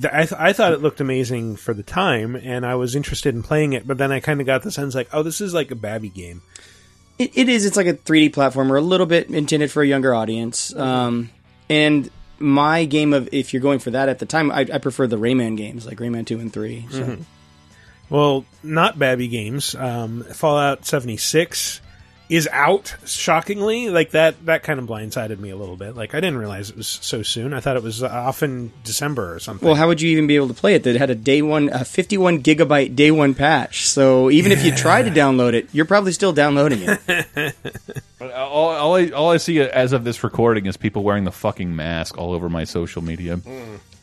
th- 0.00 0.12
I, 0.12 0.24
th- 0.26 0.40
I 0.40 0.52
thought 0.52 0.72
it 0.72 0.80
looked 0.82 1.00
amazing 1.00 1.56
for 1.56 1.74
the 1.74 1.82
time, 1.82 2.34
and 2.36 2.64
I 2.66 2.74
was 2.76 2.94
interested 2.96 3.34
in 3.34 3.42
playing 3.42 3.72
it, 3.74 3.86
but 3.86 3.98
then 3.98 4.12
I 4.12 4.20
kind 4.20 4.40
of 4.40 4.46
got 4.46 4.62
the 4.62 4.70
sense 4.70 4.94
like, 4.94 5.08
oh, 5.12 5.22
this 5.22 5.40
is 5.40 5.52
like 5.54 5.70
a 5.70 5.74
Babby 5.76 6.08
game. 6.08 6.42
It, 7.18 7.36
it 7.36 7.48
is. 7.48 7.66
It's 7.66 7.76
like 7.76 7.86
a 7.88 7.94
3D 7.94 8.30
platformer, 8.32 8.78
a 8.78 8.80
little 8.80 9.06
bit 9.06 9.28
intended 9.28 9.70
for 9.72 9.82
a 9.82 9.86
younger 9.86 10.14
audience. 10.14 10.74
Um, 10.74 11.30
and 11.68 12.08
my 12.38 12.84
game 12.84 13.12
of 13.12 13.28
if 13.32 13.52
you're 13.52 13.62
going 13.62 13.78
for 13.78 13.90
that 13.92 14.08
at 14.08 14.18
the 14.18 14.26
time, 14.26 14.50
I, 14.50 14.60
I 14.72 14.78
prefer 14.78 15.06
the 15.06 15.18
Rayman 15.18 15.56
games, 15.56 15.86
like 15.86 15.98
Rayman 15.98 16.26
two 16.26 16.38
and 16.40 16.52
three. 16.52 16.86
So. 16.90 17.02
Mhm. 17.02 17.22
Well, 18.10 18.44
not 18.62 18.98
Babby 18.98 19.28
games. 19.28 19.74
Um, 19.74 20.24
Fallout 20.24 20.86
76 20.86 21.80
is 22.28 22.48
out, 22.52 22.94
shockingly. 23.06 23.88
Like, 23.90 24.10
that, 24.10 24.44
that 24.46 24.62
kind 24.62 24.78
of 24.78 24.86
blindsided 24.86 25.38
me 25.38 25.50
a 25.50 25.56
little 25.56 25.76
bit. 25.76 25.96
Like, 25.96 26.14
I 26.14 26.20
didn't 26.20 26.38
realize 26.38 26.70
it 26.70 26.76
was 26.76 26.86
so 26.86 27.22
soon. 27.22 27.54
I 27.54 27.60
thought 27.60 27.76
it 27.76 27.82
was 27.82 28.02
uh, 28.02 28.08
off 28.08 28.42
in 28.42 28.72
December 28.84 29.34
or 29.34 29.38
something. 29.38 29.66
Well, 29.66 29.76
how 29.76 29.88
would 29.88 30.00
you 30.00 30.10
even 30.10 30.26
be 30.26 30.36
able 30.36 30.48
to 30.48 30.54
play 30.54 30.74
it? 30.74 30.82
That 30.82 30.96
had 30.96 31.10
a 31.10 31.14
day 31.14 31.42
one, 31.42 31.70
a 31.70 31.84
51 31.84 32.42
gigabyte 32.42 32.94
day 32.94 33.10
one 33.10 33.34
patch. 33.34 33.88
So 33.88 34.30
even 34.30 34.52
if 34.52 34.64
you 34.64 34.74
try 34.74 35.02
to 35.02 35.10
download 35.18 35.54
it, 35.54 35.68
you're 35.72 35.86
probably 35.86 36.12
still 36.12 36.32
downloading 36.32 36.80
it. 36.82 37.54
But 38.18 38.32
all, 38.32 38.70
all, 38.70 38.96
I, 38.96 39.10
all 39.10 39.30
I 39.30 39.36
see 39.36 39.60
as 39.60 39.92
of 39.92 40.02
this 40.02 40.24
recording 40.24 40.66
is 40.66 40.76
people 40.76 41.04
wearing 41.04 41.22
the 41.22 41.30
fucking 41.30 41.76
mask 41.76 42.18
all 42.18 42.32
over 42.32 42.48
my 42.48 42.64
social 42.64 43.00
media. 43.00 43.40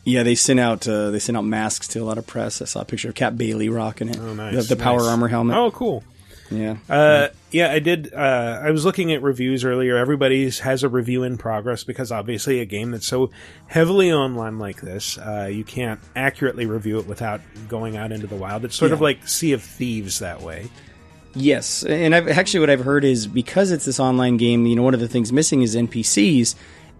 yeah, 0.04 0.22
they 0.22 0.34
sent 0.34 0.58
out 0.58 0.88
uh, 0.88 1.10
they 1.10 1.18
sent 1.18 1.36
out 1.36 1.44
masks 1.44 1.86
to 1.88 1.98
a 1.98 2.04
lot 2.04 2.16
of 2.16 2.26
press. 2.26 2.62
I 2.62 2.64
saw 2.64 2.80
a 2.80 2.84
picture 2.86 3.10
of 3.10 3.14
Kat 3.14 3.36
Bailey 3.36 3.68
rocking 3.68 4.08
it. 4.08 4.18
Oh, 4.18 4.32
nice. 4.32 4.68
The, 4.68 4.74
the 4.74 4.82
power 4.82 5.00
nice. 5.00 5.08
armor 5.08 5.28
helmet. 5.28 5.54
Oh, 5.54 5.70
cool. 5.70 6.02
Yeah. 6.50 6.76
Uh, 6.88 7.28
yeah, 7.50 7.72
I 7.72 7.78
did. 7.78 8.12
Uh, 8.12 8.60
I 8.62 8.70
was 8.70 8.84
looking 8.84 9.12
at 9.12 9.22
reviews 9.22 9.64
earlier. 9.64 9.96
Everybody's 9.96 10.60
has 10.60 10.82
a 10.82 10.88
review 10.88 11.22
in 11.22 11.38
progress 11.38 11.84
because 11.84 12.12
obviously 12.12 12.60
a 12.60 12.64
game 12.64 12.90
that's 12.90 13.06
so 13.06 13.30
heavily 13.66 14.12
online 14.12 14.58
like 14.58 14.80
this, 14.80 15.18
uh, 15.18 15.48
you 15.50 15.64
can't 15.64 16.00
accurately 16.14 16.66
review 16.66 16.98
it 16.98 17.06
without 17.06 17.40
going 17.68 17.96
out 17.96 18.12
into 18.12 18.26
the 18.26 18.36
wild. 18.36 18.64
It's 18.64 18.76
sort 18.76 18.92
of 18.92 19.00
like 19.00 19.26
Sea 19.26 19.52
of 19.52 19.62
Thieves 19.62 20.20
that 20.20 20.42
way. 20.42 20.68
Yes, 21.34 21.84
and 21.84 22.14
I've, 22.14 22.28
actually 22.28 22.60
what 22.60 22.70
I've 22.70 22.84
heard 22.84 23.04
is 23.04 23.26
because 23.26 23.70
it's 23.70 23.84
this 23.84 24.00
online 24.00 24.38
game, 24.38 24.66
you 24.66 24.74
know, 24.74 24.82
one 24.82 24.94
of 24.94 25.00
the 25.00 25.08
things 25.08 25.32
missing 25.32 25.62
is 25.62 25.76
NPCs, 25.76 26.54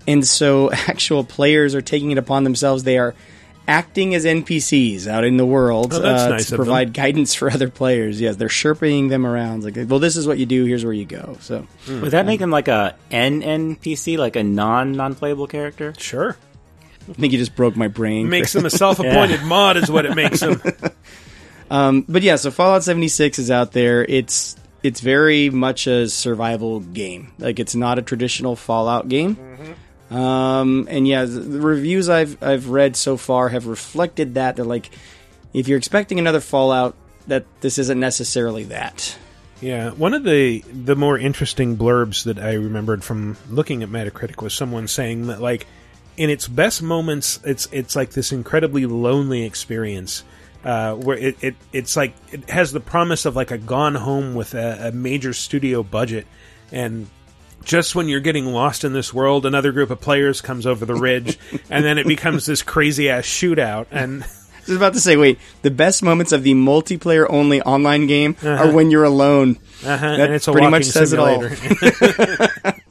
and 0.06 0.26
so 0.26 0.70
actual 0.72 1.24
players 1.24 1.74
are 1.74 1.82
taking 1.82 2.10
it 2.10 2.18
upon 2.18 2.44
themselves. 2.44 2.84
They 2.84 2.98
are 2.98 3.14
acting 3.68 4.14
as 4.14 4.24
NPCs 4.24 5.06
out 5.06 5.24
in 5.24 5.36
the 5.36 5.46
world 5.46 5.92
Oh, 5.92 5.98
that's 6.00 6.22
uh, 6.22 6.28
nice 6.28 6.46
to 6.48 6.54
of 6.54 6.58
them. 6.58 6.64
provide 6.66 6.92
guidance 6.92 7.34
for 7.34 7.50
other 7.52 7.68
players. 7.68 8.20
Yes, 8.20 8.36
they're 8.36 8.48
sherping 8.48 9.08
them 9.08 9.26
around. 9.26 9.64
Like, 9.64 9.76
well, 9.88 9.98
this 9.98 10.16
is 10.16 10.26
what 10.26 10.38
you 10.38 10.46
do. 10.46 10.64
Here's 10.64 10.84
where 10.84 10.92
you 10.94 11.04
go. 11.04 11.36
So 11.40 11.66
Would 11.88 12.12
that 12.12 12.26
make 12.26 12.40
them 12.40 12.50
like 12.50 12.68
a 12.68 12.94
NNPC, 13.10 14.18
like 14.18 14.36
a 14.36 14.42
non 14.42 14.92
non 14.92 15.14
playable 15.14 15.46
character? 15.46 15.94
Sure. 15.98 16.36
I 17.08 17.12
think 17.12 17.32
you 17.32 17.38
just 17.38 17.54
broke 17.54 17.76
my 17.76 17.88
brain. 17.88 18.28
Makes 18.28 18.52
them 18.52 18.66
a 18.66 18.70
self-appointed 18.82 19.44
mod, 19.44 19.76
is 19.76 19.90
what 19.90 20.06
it 20.06 20.14
makes 20.14 20.40
them. 20.40 20.60
Um, 21.68 22.04
but 22.08 22.22
yeah, 22.22 22.36
so 22.36 22.52
Fallout 22.52 22.84
76 22.84 23.40
is 23.40 23.50
out 23.50 23.72
there. 23.72 24.04
It's 24.04 24.54
it's 24.84 25.00
very 25.00 25.50
much 25.50 25.88
a 25.88 26.08
survival 26.08 26.78
game. 26.78 27.32
Like 27.40 27.58
it's 27.58 27.74
not 27.74 27.98
a 27.98 28.02
traditional 28.02 28.54
Fallout 28.54 29.08
game. 29.08 29.36
Um, 30.10 30.86
and 30.88 31.06
yeah, 31.06 31.24
the, 31.24 31.60
reviews 31.60 32.08
I've 32.08 32.42
I've 32.42 32.68
read 32.68 32.96
so 32.96 33.16
far 33.16 33.48
have 33.48 33.66
reflected 33.66 34.34
that. 34.34 34.56
They're 34.56 34.64
like, 34.64 34.90
if 35.52 35.68
you're 35.68 35.78
expecting 35.78 36.18
another 36.18 36.40
Fallout, 36.40 36.94
that 37.26 37.44
this 37.60 37.78
isn't 37.78 37.98
necessarily 37.98 38.64
that. 38.64 39.16
Yeah, 39.60 39.90
one 39.90 40.14
of 40.14 40.22
the 40.22 40.60
the 40.60 40.96
more 40.96 41.18
interesting 41.18 41.76
blurbs 41.76 42.24
that 42.24 42.38
I 42.38 42.54
remembered 42.54 43.02
from 43.02 43.36
looking 43.48 43.82
at 43.82 43.88
Metacritic 43.88 44.42
was 44.42 44.54
someone 44.54 44.86
saying 44.86 45.26
that 45.26 45.40
like 45.40 45.66
in 46.16 46.30
its 46.30 46.46
best 46.46 46.82
moments, 46.82 47.40
it's 47.44 47.66
it's 47.72 47.96
like 47.96 48.10
this 48.10 48.32
incredibly 48.32 48.86
lonely 48.86 49.44
experience. 49.44 50.24
Uh, 50.64 50.94
where 50.94 51.16
it, 51.16 51.36
it 51.42 51.54
it's 51.72 51.96
like 51.96 52.14
it 52.32 52.50
has 52.50 52.72
the 52.72 52.80
promise 52.80 53.24
of 53.24 53.36
like 53.36 53.52
a 53.52 53.58
gone 53.58 53.94
home 53.94 54.34
with 54.34 54.52
a, 54.54 54.88
a 54.88 54.92
major 54.92 55.32
studio 55.32 55.82
budget 55.82 56.26
and 56.72 57.08
just 57.66 57.94
when 57.94 58.08
you're 58.08 58.20
getting 58.20 58.46
lost 58.46 58.84
in 58.84 58.92
this 58.94 59.12
world 59.12 59.44
another 59.44 59.72
group 59.72 59.90
of 59.90 60.00
players 60.00 60.40
comes 60.40 60.66
over 60.66 60.86
the 60.86 60.94
ridge 60.94 61.38
and 61.70 61.84
then 61.84 61.98
it 61.98 62.06
becomes 62.06 62.46
this 62.46 62.62
crazy 62.62 63.10
ass 63.10 63.24
shootout 63.24 63.86
and 63.90 64.24
I 64.66 64.70
was 64.70 64.76
about 64.78 64.94
to 64.94 65.00
say, 65.00 65.16
wait, 65.16 65.38
the 65.62 65.70
best 65.70 66.02
moments 66.02 66.32
of 66.32 66.42
the 66.42 66.52
multiplayer 66.54 67.24
only 67.30 67.62
online 67.62 68.08
game 68.08 68.34
are 68.42 68.68
when 68.68 68.90
you're 68.90 69.04
alone. 69.04 69.60
Uh-huh, 69.84 70.16
That 70.16 70.20
and 70.20 70.34
it's 70.34 70.48
a 70.48 70.52
pretty 70.52 70.68
much 70.68 70.86
says 70.86 71.12
it 71.12 71.20
all. 71.20 71.44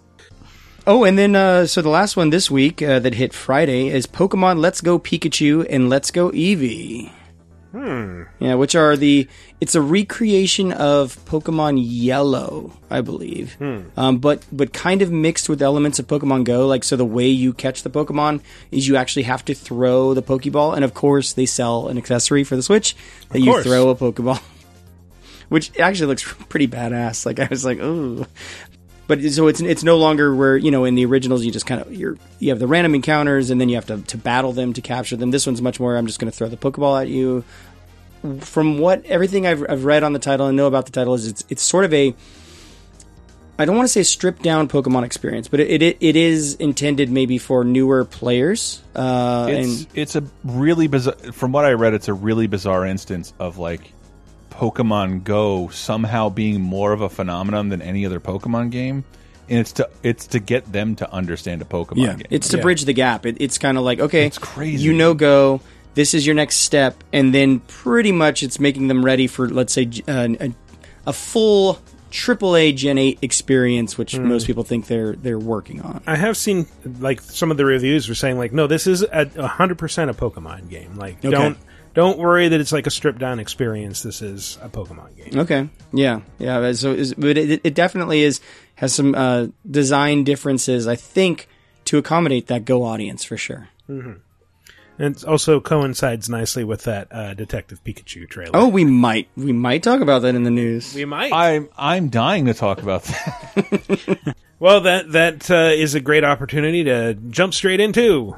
Oh, 0.88 1.03
and 1.03 1.18
then 1.18 1.35
uh, 1.35 1.65
so 1.65 1.81
the 1.81 1.89
last 1.89 2.15
one 2.15 2.30
this 2.30 2.52
week 2.52 2.80
uh, 2.81 2.99
that 2.99 3.15
hit 3.15 3.34
Friday 3.34 3.88
is 3.88 4.06
Pokemon 4.06 4.60
Let's 4.60 4.81
Go 4.81 4.99
Pikachu 4.99 5.65
and 5.68 5.89
Let's 5.89 6.11
Go 6.11 6.30
Eevee. 6.30 7.11
Hmm. 7.72 8.23
Yeah, 8.39 8.53
which 8.53 8.76
are 8.76 8.95
the 8.95 9.27
it's 9.66 9.74
a 9.74 9.82
recreation 9.82 10.72
of 10.72 11.18
Pokemon 11.26 11.80
Yellow, 11.84 12.72
I 12.92 13.02
believe, 13.02 13.56
Hmm. 13.56 13.80
um, 13.98 14.18
but 14.20 14.46
but 14.52 14.74
kind 14.74 15.02
of 15.02 15.12
mixed 15.12 15.50
with 15.50 15.60
elements 15.60 15.98
of 15.98 16.06
Pokemon 16.06 16.44
Go. 16.44 16.68
Like 16.68 16.84
so, 16.84 16.96
the 16.96 17.04
way 17.04 17.28
you 17.28 17.52
catch 17.52 17.82
the 17.82 17.90
Pokemon 17.90 18.42
is 18.70 18.88
you 18.88 18.96
actually 18.96 19.24
have 19.24 19.44
to 19.46 19.56
throw 19.56 20.14
the 20.14 20.22
Pokeball, 20.22 20.76
and 20.76 20.86
of 20.86 20.94
course 20.94 21.34
they 21.34 21.48
sell 21.48 21.88
an 21.88 21.98
accessory 21.98 22.44
for 22.44 22.56
the 22.56 22.62
Switch 22.62 22.96
that 23.32 23.40
you 23.40 23.64
throw 23.64 23.90
a 23.90 23.96
Pokeball, 23.96 24.40
which 25.50 25.72
actually 25.80 26.08
looks 26.08 26.24
pretty 26.50 26.68
badass. 26.68 27.26
Like 27.26 27.40
I 27.40 27.48
was 27.50 27.66
like, 27.66 27.80
oh. 27.82 28.28
But 29.08 29.22
so 29.32 29.48
it's 29.48 29.62
it's 29.62 29.84
no 29.84 29.98
longer 29.98 30.36
where 30.36 30.58
you 30.58 30.70
know 30.72 30.86
in 30.86 30.94
the 30.96 31.06
originals 31.06 31.44
you 31.44 31.52
just 31.52 31.66
kind 31.66 31.82
of 31.82 31.92
you're 31.94 32.18
you 32.40 32.50
have 32.50 32.60
the 32.60 32.68
random 32.68 32.94
encounters 32.96 33.50
and 33.52 33.60
then 33.60 33.70
you 33.70 33.76
have 33.76 33.86
to 33.88 34.02
to 34.02 34.18
battle 34.18 34.52
them 34.54 34.74
to 34.74 34.82
capture 34.82 35.16
them. 35.16 35.32
This 35.32 35.46
one's 35.48 35.62
much 35.62 35.80
more. 35.80 35.96
I'm 35.98 36.06
just 36.08 36.20
going 36.20 36.32
to 36.32 36.38
throw 36.38 36.50
the 36.50 36.58
Pokeball 36.58 37.02
at 37.02 37.08
you. 37.08 37.44
From 38.39 38.80
what 38.80 39.06
everything 39.06 39.47
I've, 39.47 39.65
I've 39.69 39.85
read 39.85 40.03
on 40.03 40.14
the 40.14 40.19
title 40.19 40.47
and 40.47 40.57
know 40.57 40.68
about 40.68 40.85
the 40.85 40.91
title 40.91 41.14
is 41.14 41.27
it's 41.27 41.43
it's 41.49 41.64
sort 41.64 41.85
of 41.85 41.93
a 41.93 42.15
I 43.57 43.65
don't 43.65 43.77
want 43.77 43.85
to 43.85 43.91
say 43.91 44.03
stripped 44.03 44.41
down 44.41 44.68
Pokemon 44.68 45.03
experience, 45.03 45.47
but 45.47 45.60
it 45.61 45.81
it, 45.81 45.97
it 46.02 46.15
is 46.15 46.56
intended 46.56 47.10
maybe 47.10 47.38
for 47.38 47.64
newer 47.64 48.03
players. 48.03 48.81
Uh, 48.93 49.47
it's 49.49 49.81
and 49.81 49.88
it's 49.93 50.15
a 50.15 50.23
really 50.43 50.88
bizarre. 50.88 51.15
From 51.31 51.53
what 51.53 51.64
I 51.64 51.72
read, 51.72 51.93
it's 51.93 52.10
a 52.10 52.14
really 52.14 52.47
bizarre 52.47 52.85
instance 52.85 53.34
of 53.39 53.57
like 53.57 53.93
Pokemon 54.49 55.23
Go 55.23 55.69
somehow 55.69 56.30
being 56.30 56.60
more 56.60 56.91
of 56.91 57.02
a 57.02 57.10
phenomenon 57.10 57.69
than 57.69 57.81
any 57.81 58.06
other 58.06 58.19
Pokemon 58.19 58.72
game, 58.72 59.06
and 59.47 59.60
it's 59.60 59.72
to 59.73 59.89
it's 60.03 60.27
to 60.27 60.39
get 60.39 60.69
them 60.69 60.95
to 60.97 61.10
understand 61.11 61.61
a 61.61 61.65
Pokemon 61.65 61.97
yeah, 61.97 62.14
game. 62.15 62.27
it's 62.30 62.49
to 62.49 62.57
bridge 62.57 62.84
the 62.84 62.93
gap. 62.93 63.26
It, 63.26 63.38
it's 63.39 63.57
kind 63.57 63.77
of 63.77 63.85
like 63.85 64.02
okay, 64.02 64.26
it's 64.26 64.38
crazy. 64.38 64.84
You 64.84 64.93
know, 64.93 65.14
go. 65.14 65.61
This 65.96 66.14
is 66.14 66.26
your 66.26 66.36
next 66.36 66.58
step, 66.58 67.04
and 67.12 67.34
then 67.34 67.60
pretty 67.62 68.12
much 68.12 68.44
it's 68.44 68.60
making 68.60 68.88
them 68.90 69.04
ready 69.04 69.28
for 69.28 69.50
let's 69.50 69.74
say 69.74 69.90
uh, 70.08 70.28
a, 70.40 70.54
a 71.08 71.14
full 71.14 71.80
AAA 72.12 72.76
Gen 72.76 72.98
Eight 72.98 73.20
experience, 73.22 73.98
which 73.98 74.16
Hmm. 74.16 74.28
most 74.28 74.46
people 74.48 74.64
think 74.64 74.88
they're 74.88 75.14
they're 75.16 75.40
working 75.40 75.82
on. 75.82 76.02
I 76.08 76.16
have 76.16 76.38
seen 76.38 76.66
like 77.00 77.20
some 77.22 77.52
of 77.52 77.58
the 77.58 77.66
reviews 77.66 78.08
were 78.08 78.16
saying 78.16 78.38
like, 78.38 78.54
no, 78.54 78.68
this 78.68 78.88
is 78.88 79.04
a 79.12 79.48
hundred 79.48 79.78
percent 79.78 80.10
a 80.12 80.14
Pokemon 80.14 80.70
game. 80.70 80.96
Like, 80.96 81.18
Okay. 81.20 81.30
don't 81.32 81.58
don't 81.94 82.18
worry 82.18 82.50
that 82.50 82.60
it's 82.60 82.72
like 82.74 82.88
a 82.88 82.92
stripped 82.92 83.20
down 83.20 83.40
experience. 83.40 84.02
This 84.04 84.22
is 84.22 84.58
a 84.62 84.68
Pokemon 84.70 85.16
game. 85.16 85.40
Okay. 85.40 85.70
Yeah. 85.94 86.22
Yeah. 86.40 86.74
So, 86.74 86.92
is, 86.92 87.14
but 87.14 87.38
it, 87.38 87.62
it 87.64 87.74
definitely 87.74 88.22
is 88.22 88.42
has 88.76 88.94
some 88.94 89.16
uh, 89.16 89.48
design 89.70 90.26
differences. 90.26 90.88
I 90.88 90.96
think 90.98 91.48
to 91.86 91.98
accommodate 91.98 92.48
that 92.48 92.66
Go 92.66 92.84
audience 92.84 93.24
for 93.24 93.38
sure. 93.38 93.70
And 93.88 94.20
it 94.98 95.24
also 95.24 95.60
coincides 95.60 96.30
nicely 96.30 96.64
with 96.64 96.84
that 96.84 97.08
uh, 97.12 97.34
Detective 97.34 97.84
Pikachu 97.84 98.30
trailer. 98.30 98.52
Oh, 98.54 98.68
we 98.68 98.86
might 98.86 99.30
we 99.36 99.54
might 99.54 99.84
talk 99.84 100.02
about 100.02 100.22
that 100.24 100.36
in 100.36 100.44
the 100.44 100.52
news. 100.52 100.94
We 100.94 101.06
might. 101.06 101.32
I'm 101.34 101.70
I'm 101.78 102.10
dying 102.10 102.46
to 102.46 102.54
talk 102.54 102.82
about 102.82 103.04
that. 103.04 104.36
Well, 104.58 104.82
that 104.82 105.12
that 105.12 105.52
uh, 105.52 105.72
is 105.74 105.96
a 105.96 106.00
great 106.00 106.24
opportunity 106.24 106.86
to 106.86 107.14
jump 107.14 107.54
straight 107.54 107.82
into. 107.82 108.36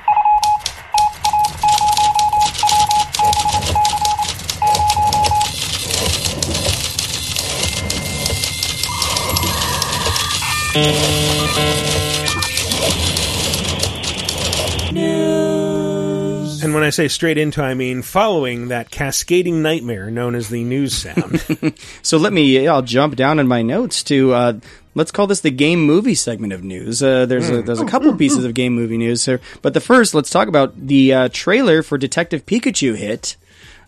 And 16.67 16.73
when 16.73 16.83
I 16.83 16.89
say 16.89 17.07
straight 17.07 17.37
into, 17.37 17.61
I 17.63 17.73
mean 17.75 18.01
following 18.01 18.67
that 18.67 18.91
cascading 18.91 19.61
nightmare 19.61 20.11
known 20.11 20.35
as 20.35 20.49
the 20.49 20.63
news 20.65 20.93
sound. 20.93 21.41
So 22.01 22.17
let 22.17 22.33
me. 22.33 22.67
I'll 22.67 22.81
jump 22.81 23.15
down 23.15 23.39
in 23.39 23.47
my 23.47 23.61
notes 23.61 24.03
to. 24.03 24.33
Uh, 24.33 24.53
let's 24.95 25.11
call 25.11 25.27
this 25.27 25.39
the 25.39 25.49
game 25.49 25.81
movie 25.85 26.13
segment 26.15 26.51
of 26.51 26.63
news. 26.63 27.01
Uh, 27.01 27.25
there's 27.25 27.49
a, 27.49 27.61
Hmm. 27.61 27.65
there's 27.65 27.79
a 27.79 27.85
couple 27.85 28.13
pieces 28.17 28.43
of 28.43 28.53
game 28.53 28.73
movie 28.75 28.97
news 28.97 29.25
here, 29.25 29.39
but 29.61 29.73
the 29.73 29.79
first, 29.79 30.13
let's 30.13 30.29
talk 30.29 30.47
about 30.49 30.73
the 30.77 31.13
uh, 31.13 31.29
trailer 31.31 31.83
for 31.83 31.97
Detective 31.97 32.45
Pikachu 32.45 32.95
hit. 32.97 33.37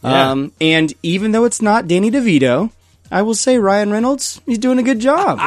Yeah. 0.03 0.31
Um, 0.31 0.53
and 0.61 0.93
even 1.03 1.33
though 1.33 1.43
it's 1.43 1.61
not 1.61 1.85
Danny 1.87 2.09
DeVito, 2.11 2.71
I 3.11 3.23
will 3.23 3.33
say 3.33 3.57
Ryan 3.57 3.91
Reynolds, 3.91 4.39
he's 4.45 4.59
doing 4.59 4.77
a 4.77 4.83
good 4.83 4.99
job. 4.99 5.39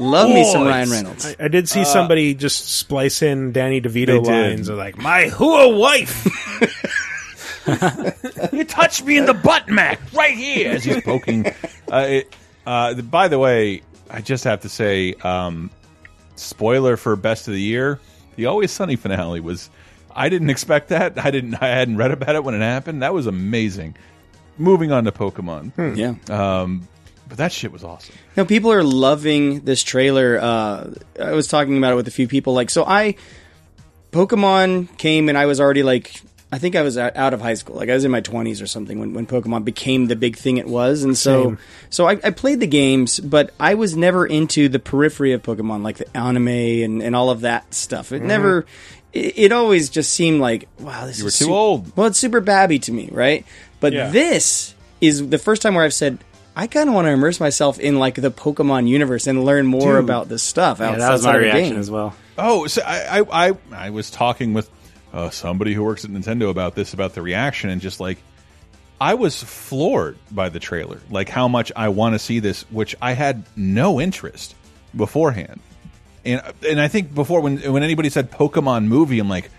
Love 0.00 0.28
me 0.28 0.44
some 0.50 0.62
Oh, 0.62 0.66
Ryan 0.66 0.90
Reynolds. 0.90 1.26
I, 1.26 1.44
I 1.44 1.48
did 1.48 1.68
see 1.68 1.82
Uh, 1.82 1.84
somebody 1.84 2.34
just 2.34 2.68
splice 2.76 3.22
in 3.22 3.52
Danny 3.52 3.80
DeVito 3.80 4.24
lines 4.24 4.68
of 4.68 4.78
like, 4.78 4.98
"My 4.98 5.28
whoa 5.28 5.68
wife." 5.76 6.26
you 8.52 8.64
touched 8.64 9.04
me 9.04 9.18
in 9.18 9.26
the 9.26 9.34
butt, 9.34 9.68
Mac, 9.68 10.00
right 10.14 10.36
here. 10.36 10.72
As 10.72 10.84
he's 10.84 11.02
poking. 11.02 11.46
Uh, 11.90 12.06
it, 12.08 12.36
uh, 12.66 12.94
by 12.94 13.28
the 13.28 13.38
way, 13.38 13.82
I 14.10 14.20
just 14.22 14.44
have 14.44 14.62
to 14.62 14.68
say, 14.68 15.14
um, 15.22 15.70
spoiler 16.36 16.96
for 16.96 17.14
best 17.16 17.46
of 17.48 17.54
the 17.54 17.60
year: 17.60 18.00
the 18.36 18.46
Always 18.46 18.70
Sunny 18.72 18.96
finale 18.96 19.40
was. 19.40 19.70
I 20.14 20.30
didn't 20.30 20.50
expect 20.50 20.88
that. 20.88 21.16
I 21.24 21.30
didn't. 21.30 21.62
I 21.62 21.68
hadn't 21.68 21.96
read 21.96 22.10
about 22.10 22.34
it 22.34 22.42
when 22.42 22.54
it 22.54 22.60
happened. 22.60 23.02
That 23.02 23.14
was 23.14 23.26
amazing. 23.26 23.94
Moving 24.58 24.92
on 24.92 25.04
to 25.04 25.12
Pokemon. 25.12 25.96
Yeah. 25.96 26.14
Um, 26.62 26.88
but 27.28 27.38
that 27.38 27.52
shit 27.52 27.70
was 27.72 27.84
awesome. 27.84 28.14
Now 28.36 28.44
people 28.44 28.72
are 28.72 28.82
loving 28.82 29.60
this 29.60 29.82
trailer. 29.82 30.38
Uh, 30.40 30.94
I 31.22 31.32
was 31.32 31.46
talking 31.46 31.76
about 31.78 31.92
it 31.92 31.96
with 31.96 32.08
a 32.08 32.12
few 32.12 32.26
people. 32.28 32.54
Like, 32.54 32.70
so 32.70 32.84
I, 32.84 33.14
Pokemon 34.12 34.96
came 34.96 35.28
and 35.28 35.36
I 35.36 35.46
was 35.46 35.60
already 35.60 35.82
like, 35.82 36.20
I 36.50 36.58
think 36.58 36.76
I 36.76 36.82
was 36.82 36.96
out 36.96 37.14
out 37.16 37.34
of 37.34 37.42
high 37.42 37.54
school. 37.54 37.76
Like 37.76 37.90
I 37.90 37.94
was 37.94 38.04
in 38.06 38.10
my 38.10 38.22
twenties 38.22 38.62
or 38.62 38.66
something 38.66 38.98
when, 38.98 39.12
when 39.12 39.26
Pokemon 39.26 39.64
became 39.66 40.06
the 40.06 40.16
big 40.16 40.36
thing 40.36 40.56
it 40.56 40.66
was. 40.66 41.02
And 41.04 41.16
so, 41.16 41.44
Same. 41.44 41.58
so 41.90 42.06
I, 42.08 42.12
I 42.24 42.30
played 42.30 42.60
the 42.60 42.66
games, 42.66 43.20
but 43.20 43.52
I 43.60 43.74
was 43.74 43.94
never 43.94 44.26
into 44.26 44.70
the 44.70 44.78
periphery 44.78 45.32
of 45.32 45.42
Pokemon, 45.42 45.82
like 45.82 45.98
the 45.98 46.16
anime 46.16 46.48
and, 46.48 47.02
and 47.02 47.14
all 47.14 47.28
of 47.28 47.42
that 47.42 47.74
stuff. 47.74 48.12
It 48.12 48.22
Mhm. 48.22 48.26
never, 48.26 48.66
it, 49.12 49.38
it 49.38 49.52
always 49.52 49.90
just 49.90 50.10
seemed 50.14 50.40
like, 50.40 50.68
wow, 50.78 51.04
this 51.04 51.18
You 51.18 51.24
were 51.24 51.28
is 51.28 51.38
too 51.38 51.44
su- 51.46 51.54
old. 51.54 51.94
Well, 51.94 52.06
it's 52.06 52.18
super 52.18 52.40
babby 52.40 52.78
to 52.78 52.92
me, 52.92 53.10
right? 53.12 53.44
But 53.80 53.92
Yeah. 53.92 54.08
this 54.10 54.74
is 55.00 55.28
the 55.28 55.38
first 55.38 55.62
time 55.62 55.74
where 55.74 55.84
I've 55.84 55.94
said, 55.94 56.18
I 56.56 56.66
kind 56.66 56.88
of 56.88 56.94
want 56.94 57.06
to 57.06 57.12
immerse 57.12 57.38
myself 57.38 57.78
in 57.78 57.98
like 57.98 58.16
the 58.16 58.30
Pokemon 58.30 58.88
universe 58.88 59.26
and 59.28 59.44
learn 59.44 59.66
more 59.66 59.94
Dude. 59.96 60.04
about 60.04 60.28
this 60.28 60.42
stuff. 60.42 60.80
Yeah, 60.80 60.96
that 60.96 61.12
was 61.12 61.24
my 61.24 61.30
of 61.30 61.34
the 61.36 61.40
reaction 61.46 61.70
game. 61.70 61.78
as 61.78 61.90
well. 61.90 62.14
Oh, 62.36 62.66
so 62.66 62.82
I, 62.84 63.20
I, 63.20 63.48
I, 63.48 63.52
I 63.72 63.90
was 63.90 64.10
talking 64.10 64.54
with 64.54 64.68
uh, 65.12 65.30
somebody 65.30 65.72
who 65.74 65.84
works 65.84 66.04
at 66.04 66.10
Nintendo 66.10 66.50
about 66.50 66.74
this, 66.74 66.94
about 66.94 67.14
the 67.14 67.22
reaction, 67.22 67.70
and 67.70 67.80
just 67.80 68.00
like 68.00 68.18
I 69.00 69.14
was 69.14 69.40
floored 69.40 70.18
by 70.32 70.48
the 70.48 70.58
trailer, 70.58 71.00
like 71.10 71.28
how 71.28 71.46
much 71.46 71.70
I 71.76 71.88
want 71.90 72.14
to 72.14 72.18
see 72.18 72.40
this, 72.40 72.62
which 72.70 72.96
I 73.00 73.12
had 73.12 73.44
no 73.56 74.00
interest 74.00 74.56
beforehand. 74.96 75.60
And 76.24 76.42
and 76.68 76.80
I 76.80 76.88
think 76.88 77.14
before 77.14 77.40
when 77.40 77.58
when 77.72 77.82
anybody 77.84 78.10
said 78.10 78.30
Pokemon 78.32 78.86
movie, 78.86 79.20
I'm 79.20 79.28
like, 79.28 79.50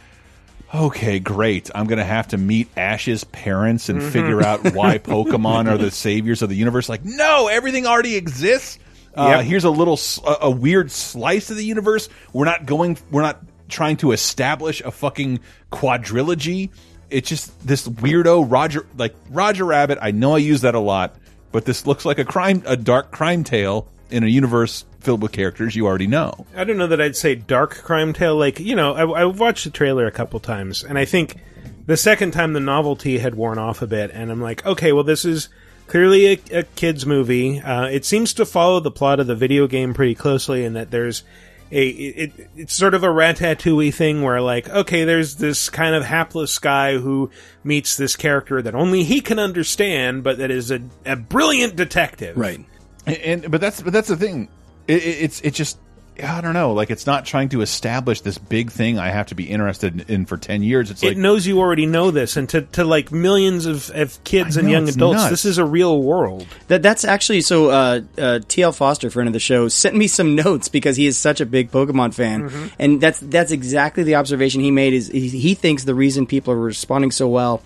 okay, 0.74 1.20
great. 1.20 1.70
I'm 1.74 1.88
gonna 1.88 2.04
have 2.04 2.30
to 2.30 2.38
meet 2.38 2.68
Ash's 2.78 3.24
parents 3.24 3.90
and 3.90 4.02
Mhm. 4.02 4.10
figure 4.12 4.44
out 4.44 4.74
why 4.74 4.98
Pokemon 5.04 5.70
are 5.70 5.78
the 5.78 5.92
saviors 5.92 6.42
of 6.42 6.50
the 6.50 6.56
universe. 6.56 6.90
Like, 6.90 7.04
no, 7.06 7.48
everything 7.48 7.86
already 7.86 8.16
exists. 8.16 8.80
Uh, 9.16 9.38
Yep. 9.38 9.46
Here's 9.46 9.64
a 9.64 9.70
little 9.72 10.00
a 10.42 10.50
weird 10.52 10.92
slice 10.92 11.50
of 11.50 11.58
the 11.58 11.66
universe. 11.66 12.10
We're 12.34 12.46
not 12.46 12.66
going. 12.66 12.98
We're 13.12 13.24
not 13.24 13.42
trying 13.68 13.98
to 13.98 14.12
establish 14.12 14.82
a 14.82 14.92
fucking 14.92 15.40
quadrilogy. 15.72 16.70
It's 17.10 17.28
just 17.28 17.66
this 17.68 17.88
weirdo 17.88 18.46
Roger, 18.50 18.86
like 18.98 19.16
Roger 19.32 19.66
Rabbit. 19.66 19.98
I 20.02 20.12
know 20.12 20.36
I 20.36 20.40
use 20.40 20.62
that 20.62 20.76
a 20.76 20.80
lot, 20.80 21.16
but 21.52 21.66
this 21.66 21.88
looks 21.88 22.06
like 22.06 22.20
a 22.20 22.26
crime, 22.26 22.62
a 22.68 22.78
dark 22.78 23.12
crime 23.12 23.44
tale 23.44 23.88
in 24.10 24.24
a 24.24 24.28
universe 24.28 24.86
filled 25.00 25.22
with 25.22 25.32
characters 25.32 25.76
you 25.76 25.86
already 25.86 26.08
know. 26.08 26.46
I 26.56 26.64
don't 26.64 26.78
know 26.78 26.88
that 26.88 27.02
I'd 27.02 27.16
say 27.16 27.36
dark 27.36 27.76
crime 27.84 28.14
tale. 28.14 28.36
Like 28.36 28.60
you 28.60 28.76
know, 28.76 28.94
I, 28.94 29.22
I 29.22 29.26
watched 29.26 29.64
the 29.64 29.70
trailer 29.70 30.06
a 30.06 30.12
couple 30.12 30.40
times, 30.40 30.84
and 30.84 30.98
I 30.98 31.06
think 31.06 31.38
the 31.86 31.98
second 31.98 32.32
time 32.32 32.54
the 32.54 32.60
novelty 32.60 33.20
had 33.20 33.36
worn 33.36 33.58
off 33.58 33.82
a 33.82 33.88
bit, 33.88 34.12
and 34.14 34.32
I'm 34.32 34.42
like, 34.42 34.66
okay, 34.66 34.92
well, 34.92 35.04
this 35.04 35.26
is 35.26 35.50
clearly 35.88 36.28
a, 36.28 36.60
a 36.60 36.64
kids 36.64 37.06
movie. 37.06 37.60
Uh, 37.60 37.86
it 37.86 38.06
seems 38.06 38.34
to 38.36 38.46
follow 38.46 38.80
the 38.80 38.92
plot 38.92 39.20
of 39.20 39.28
the 39.28 39.36
video 39.36 39.68
game 39.68 39.94
pretty 39.94 40.16
closely, 40.16 40.66
in 40.66 40.74
that 40.74 40.92
there's 40.92 41.24
a 41.72 41.88
it, 41.88 42.32
it, 42.40 42.50
it's 42.56 42.74
sort 42.74 42.94
of 42.94 43.04
a 43.04 43.08
ratatouille 43.08 43.94
thing 43.94 44.22
where 44.22 44.42
like 44.42 44.68
okay 44.70 45.04
there's 45.04 45.36
this 45.36 45.70
kind 45.70 45.96
of 45.96 46.04
hapless 46.04 46.58
guy 46.58 46.98
who 46.98 47.30
meets 47.64 47.96
this 47.96 48.16
character 48.16 48.62
that 48.62 48.74
only 48.74 49.04
he 49.04 49.22
can 49.22 49.38
understand 49.38 50.24
but 50.24 50.40
that 50.40 50.50
is 50.50 50.72
a, 50.72 50.82
a 51.06 51.16
brilliant 51.16 51.76
detective 51.76 52.36
right 52.38 52.66
and, 53.06 53.18
and 53.18 53.52
but 53.52 53.62
that's 53.62 53.82
but 53.82 53.94
that's 53.94 54.08
the 54.08 54.18
thing. 54.18 54.50
It, 54.88 55.04
it, 55.04 55.24
it's 55.24 55.42
it 55.42 55.54
just 55.54 55.78
I 56.22 56.42
don't 56.42 56.54
know, 56.54 56.74
like 56.74 56.90
it's 56.90 57.06
not 57.06 57.26
trying 57.26 57.48
to 57.50 57.62
establish 57.62 58.20
this 58.22 58.38
big 58.38 58.72
thing 58.72 59.00
I 59.00 59.08
have 59.10 59.28
to 59.28 59.36
be 59.36 59.46
interested 59.46 60.02
in, 60.02 60.14
in 60.16 60.26
for 60.26 60.36
ten 60.36 60.62
years. 60.64 60.92
It's 60.92 61.02
it 61.02 61.08
like 61.10 61.18
knows 61.18 61.48
you 61.48 61.60
already 61.60 61.86
know 61.86 62.12
this, 62.12 62.36
and 62.36 62.50
to, 62.50 62.64
to 62.64 62.84
like 62.84 63.10
millions 63.12 63.66
of, 63.66 63.90
of 63.92 64.22
kids 64.26 64.58
I 64.58 64.60
and 64.62 64.68
know, 64.68 64.74
young 64.74 64.90
adults, 64.90 65.18
nuts. 65.18 65.30
this 65.30 65.46
is 65.46 65.58
a 65.60 65.64
real 65.66 66.02
world. 66.02 66.46
That 66.68 66.84
that's 66.84 67.06
actually 67.06 67.40
so. 67.42 67.70
Uh, 67.70 68.02
uh, 68.18 68.40
T.L. 68.48 68.74
Foster, 68.74 69.10
friend 69.10 69.28
of 69.28 69.34
the 69.34 69.40
show, 69.40 69.70
sent 69.70 69.96
me 69.96 70.08
some 70.08 70.36
notes 70.36 70.68
because 70.68 70.98
he 70.98 71.08
is 71.08 71.18
such 71.18 71.40
a 71.40 71.46
big 71.46 71.72
Pokemon 71.72 72.14
fan, 72.14 72.50
Mhm. 72.50 72.72
and 72.78 73.00
that's 73.02 73.20
that's 73.22 73.52
exactly 73.54 74.04
the 74.04 74.16
observation 74.16 74.60
he 74.62 74.72
made. 74.72 74.92
Is 74.94 75.08
he, 75.08 75.30
he 75.30 75.54
thinks 75.54 75.86
the 75.86 75.96
reason 75.96 76.26
people 76.26 76.54
are 76.54 76.60
responding 76.60 77.12
so 77.12 77.30
well 77.30 77.62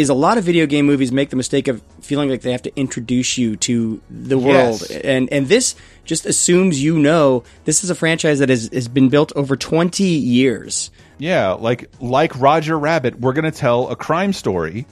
is 0.00 0.08
a 0.08 0.14
lot 0.14 0.38
of 0.38 0.44
video 0.44 0.66
game 0.66 0.86
movies 0.86 1.12
make 1.12 1.30
the 1.30 1.36
mistake 1.36 1.68
of 1.68 1.82
feeling 2.00 2.28
like 2.30 2.40
they 2.42 2.52
have 2.52 2.62
to 2.62 2.74
introduce 2.76 3.36
you 3.38 3.56
to 3.56 4.00
the 4.10 4.38
world, 4.38 4.82
Yes. 4.88 4.90
and 5.04 5.32
and 5.32 5.46
this 5.48 5.74
just 6.04 6.26
assumes 6.26 6.82
you 6.82 6.98
know 6.98 7.44
this 7.64 7.84
is 7.84 7.90
a 7.90 7.94
franchise 7.94 8.38
that 8.40 8.48
has, 8.48 8.68
has 8.72 8.88
been 8.88 9.08
built 9.08 9.32
over 9.36 9.56
twenty 9.56 10.04
years. 10.04 10.90
Yeah, 11.18 11.52
like 11.52 11.90
like 12.00 12.38
Roger 12.40 12.78
Rabbit, 12.78 13.20
we're 13.20 13.34
going 13.34 13.44
to 13.50 13.56
tell 13.56 13.88
a 13.88 13.96
crime 13.96 14.32
story, 14.32 14.86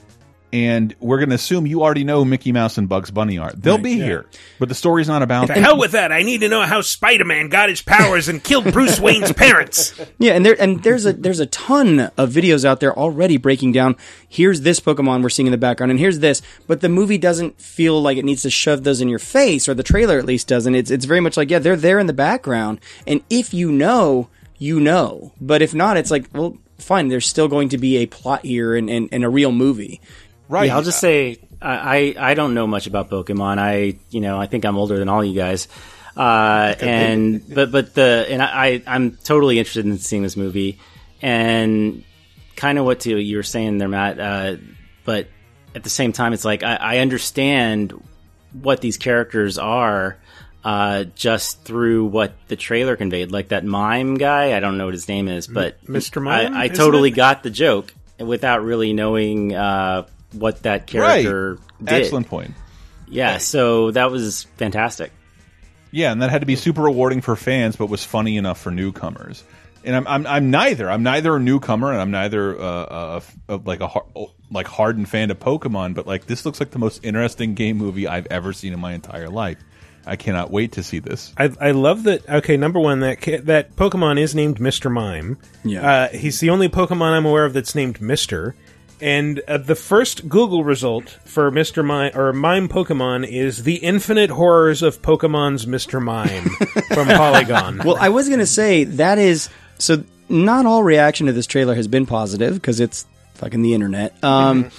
and 0.51 0.95
we're 0.99 1.17
going 1.17 1.29
to 1.29 1.35
assume 1.35 1.67
you 1.67 1.81
already 1.83 2.03
know 2.03 2.19
who 2.19 2.25
Mickey 2.25 2.51
Mouse 2.51 2.77
and 2.77 2.89
Bugs 2.89 3.11
Bunny 3.11 3.37
are. 3.37 3.51
They'll 3.53 3.75
Right, 3.75 3.83
be 3.83 3.91
yeah. 3.91 4.05
here, 4.05 4.25
but 4.59 4.67
the 4.69 4.75
story's 4.75 5.07
not 5.07 5.21
about 5.21 5.47
To 5.47 5.53
hell 5.53 5.77
with 5.77 5.91
that! 5.91 6.11
I 6.11 6.23
need 6.23 6.39
to 6.41 6.49
know 6.49 6.61
how 6.61 6.81
Spider 6.81 7.25
Man 7.25 7.49
got 7.49 7.69
his 7.69 7.81
powers 7.81 8.27
and 8.27 8.43
killed 8.43 8.71
Bruce 8.73 8.99
Wayne's 8.99 9.31
parents. 9.33 9.93
Yeah, 10.17 10.33
and 10.33 10.45
there 10.45 10.59
and 10.59 10.83
there's 10.83 11.05
a 11.05 11.13
there's 11.13 11.39
a 11.39 11.45
ton 11.45 11.99
of 12.17 12.31
videos 12.31 12.65
out 12.65 12.79
there 12.81 12.97
already 12.97 13.37
breaking 13.37 13.71
down. 13.71 13.95
Here's 14.27 14.61
this 14.61 14.79
Pokemon 14.79 15.23
we're 15.23 15.29
seeing 15.29 15.47
in 15.47 15.51
the 15.51 15.57
background, 15.57 15.91
and 15.91 15.99
here's 15.99 16.19
this. 16.19 16.41
But 16.67 16.81
the 16.81 16.89
movie 16.89 17.17
doesn't 17.17 17.61
feel 17.61 18.01
like 18.01 18.17
it 18.17 18.25
needs 18.25 18.41
to 18.41 18.49
shove 18.49 18.83
those 18.83 18.99
in 19.01 19.07
your 19.07 19.19
face, 19.19 19.69
or 19.69 19.73
the 19.73 19.83
trailer 19.83 20.17
at 20.19 20.25
least 20.25 20.47
doesn't. 20.47 20.75
It's 20.75 20.91
it's 20.91 21.05
very 21.05 21.19
much 21.21 21.37
like 21.37 21.49
yeah, 21.49 21.59
they're 21.59 21.75
there 21.77 21.99
in 21.99 22.07
the 22.07 22.13
background, 22.13 22.79
and 23.07 23.21
if 23.29 23.53
you 23.53 23.71
know, 23.71 24.27
you 24.57 24.79
know. 24.79 25.31
But 25.39 25.61
if 25.61 25.73
not, 25.73 25.95
it's 25.95 26.11
like 26.11 26.25
well, 26.33 26.57
fine. 26.79 27.07
There's 27.07 27.25
still 27.27 27.47
going 27.47 27.69
to 27.69 27.77
be 27.77 27.97
a 27.97 28.05
plot 28.07 28.43
here 28.45 28.75
and 28.75 28.89
and, 28.89 29.07
and 29.11 29.23
a 29.23 29.29
real 29.29 29.51
movie. 29.53 30.01
Yeah, 30.49 30.75
I'll 30.75 30.83
just 30.83 30.99
say 30.99 31.37
I, 31.61 32.15
I 32.17 32.33
don't 32.33 32.53
know 32.53 32.67
much 32.67 32.87
about 32.87 33.09
Pokemon. 33.09 33.59
I 33.59 33.99
you 34.09 34.21
know 34.21 34.39
I 34.39 34.47
think 34.47 34.65
I'm 34.65 34.77
older 34.77 34.97
than 34.97 35.09
all 35.09 35.23
you 35.23 35.35
guys. 35.35 35.67
Uh, 36.17 36.75
and 36.81 37.53
but 37.53 37.71
but 37.71 37.93
the 37.93 38.25
and 38.29 38.41
I, 38.41 38.47
I 38.47 38.83
I'm 38.87 39.11
totally 39.11 39.59
interested 39.59 39.85
in 39.85 39.97
seeing 39.99 40.23
this 40.23 40.35
movie 40.35 40.79
and 41.21 42.03
kind 42.55 42.77
of 42.77 42.85
what 42.85 43.01
to 43.01 43.17
you 43.17 43.37
were 43.37 43.43
saying 43.43 43.77
there, 43.77 43.87
Matt. 43.87 44.19
Uh, 44.19 44.57
but 45.05 45.27
at 45.75 45.83
the 45.83 45.89
same 45.89 46.11
time, 46.11 46.33
it's 46.33 46.45
like 46.45 46.63
I, 46.63 46.75
I 46.75 46.97
understand 46.97 47.93
what 48.51 48.81
these 48.81 48.97
characters 48.97 49.57
are 49.57 50.17
uh, 50.63 51.05
just 51.15 51.63
through 51.63 52.05
what 52.05 52.33
the 52.47 52.55
trailer 52.55 52.95
conveyed. 52.95 53.31
Like 53.31 53.49
that 53.49 53.63
mime 53.63 54.15
guy, 54.15 54.55
I 54.55 54.59
don't 54.59 54.77
know 54.77 54.85
what 54.85 54.93
his 54.93 55.07
name 55.07 55.27
is, 55.27 55.47
but 55.47 55.83
Mr. 55.85 56.21
Mime, 56.21 56.53
I, 56.53 56.63
I 56.63 56.67
totally 56.67 57.09
it? 57.09 57.15
got 57.15 57.43
the 57.43 57.49
joke 57.49 57.93
without 58.19 58.63
really 58.63 58.91
knowing 58.93 59.55
uh, 59.55 60.05
what 60.33 60.63
that 60.63 60.87
character 60.87 61.57
did. 61.83 61.93
Excellent 61.93 62.27
point. 62.27 62.53
Yeah, 63.07 63.37
so 63.39 63.91
that 63.91 64.11
was 64.11 64.43
fantastic. 64.57 65.11
Yeah, 65.91 66.11
and 66.11 66.21
that 66.21 66.29
had 66.29 66.41
to 66.41 66.45
be 66.45 66.55
super 66.55 66.83
rewarding 66.83 67.21
for 67.21 67.35
fans, 67.35 67.75
but 67.75 67.87
was 67.87 68.03
funny 68.03 68.37
enough 68.37 68.59
for 68.61 68.69
newcomers. 68.69 69.43
And 69.83 69.95
I'm 69.95 70.07
I'm, 70.07 70.27
I'm 70.27 70.51
neither. 70.51 70.89
I'm 70.89 71.03
neither 71.03 71.35
a 71.35 71.39
newcomer, 71.39 71.91
and 71.91 72.01
I'm 72.01 72.11
neither 72.11 72.59
uh, 72.59 73.21
a, 73.49 73.53
a, 73.53 73.57
like 73.57 73.79
a 73.79 73.89
like 74.51 74.67
hardened 74.67 75.09
fan 75.09 75.31
of 75.31 75.39
Pokemon. 75.39 75.95
But 75.95 76.05
like 76.05 76.25
this 76.25 76.45
looks 76.45 76.59
like 76.59 76.71
the 76.71 76.79
most 76.79 77.03
interesting 77.03 77.55
game 77.55 77.77
movie 77.77 78.07
I've 78.07 78.27
ever 78.27 78.53
seen 78.53 78.73
in 78.73 78.79
my 78.79 78.93
entire 78.93 79.29
life. 79.29 79.57
I 80.05 80.15
cannot 80.15 80.51
wait 80.51 80.73
to 80.73 80.83
see 80.83 80.99
this. 80.99 81.33
I, 81.37 81.51
I 81.59 81.71
love 81.71 82.03
that. 82.03 82.27
Okay, 82.27 82.57
number 82.57 82.79
one, 82.79 82.99
that 82.99 83.21
that 83.45 83.75
Pokemon 83.75 84.19
is 84.19 84.35
named 84.35 84.59
Mister 84.59 84.89
Mime. 84.89 85.37
Yeah. 85.63 85.89
uh, 85.89 86.07
he's 86.09 86.39
the 86.39 86.49
only 86.49 86.67
Pokemon 86.67 87.13
I'm 87.13 87.25
aware 87.25 87.45
of 87.45 87.53
that's 87.53 87.73
named 87.73 88.01
Mister. 88.01 88.55
And 89.01 89.39
uh, 89.47 89.57
the 89.57 89.75
first 89.75 90.27
Google 90.27 90.63
result 90.63 91.09
for 91.25 91.49
Mister 91.51 91.83
Mime 91.83 92.11
or 92.15 92.33
Mime 92.33 92.67
Pokemon 92.67 93.27
is 93.27 93.63
the 93.63 93.75
Infinite 93.75 94.29
Horrors 94.29 94.81
of 94.81 95.01
Pokemon's 95.01 95.65
Mister 95.65 95.99
Mime 96.01 96.43
from 96.93 97.07
Polygon. 97.07 97.81
Well, 97.85 97.97
I 97.99 98.09
was 98.09 98.27
going 98.27 98.39
to 98.39 98.45
say 98.45 98.83
that 98.83 99.17
is 99.17 99.49
so. 99.77 100.03
Not 100.31 100.65
all 100.67 100.83
reaction 100.83 101.25
to 101.25 101.33
this 101.33 101.47
trailer 101.47 101.73
has 101.73 101.87
been 101.87 102.05
positive 102.05 102.53
because 102.53 102.79
it's 102.79 103.05
fucking 103.35 103.63
the 103.63 103.73
internet. 103.73 104.21
Um, 104.23 104.69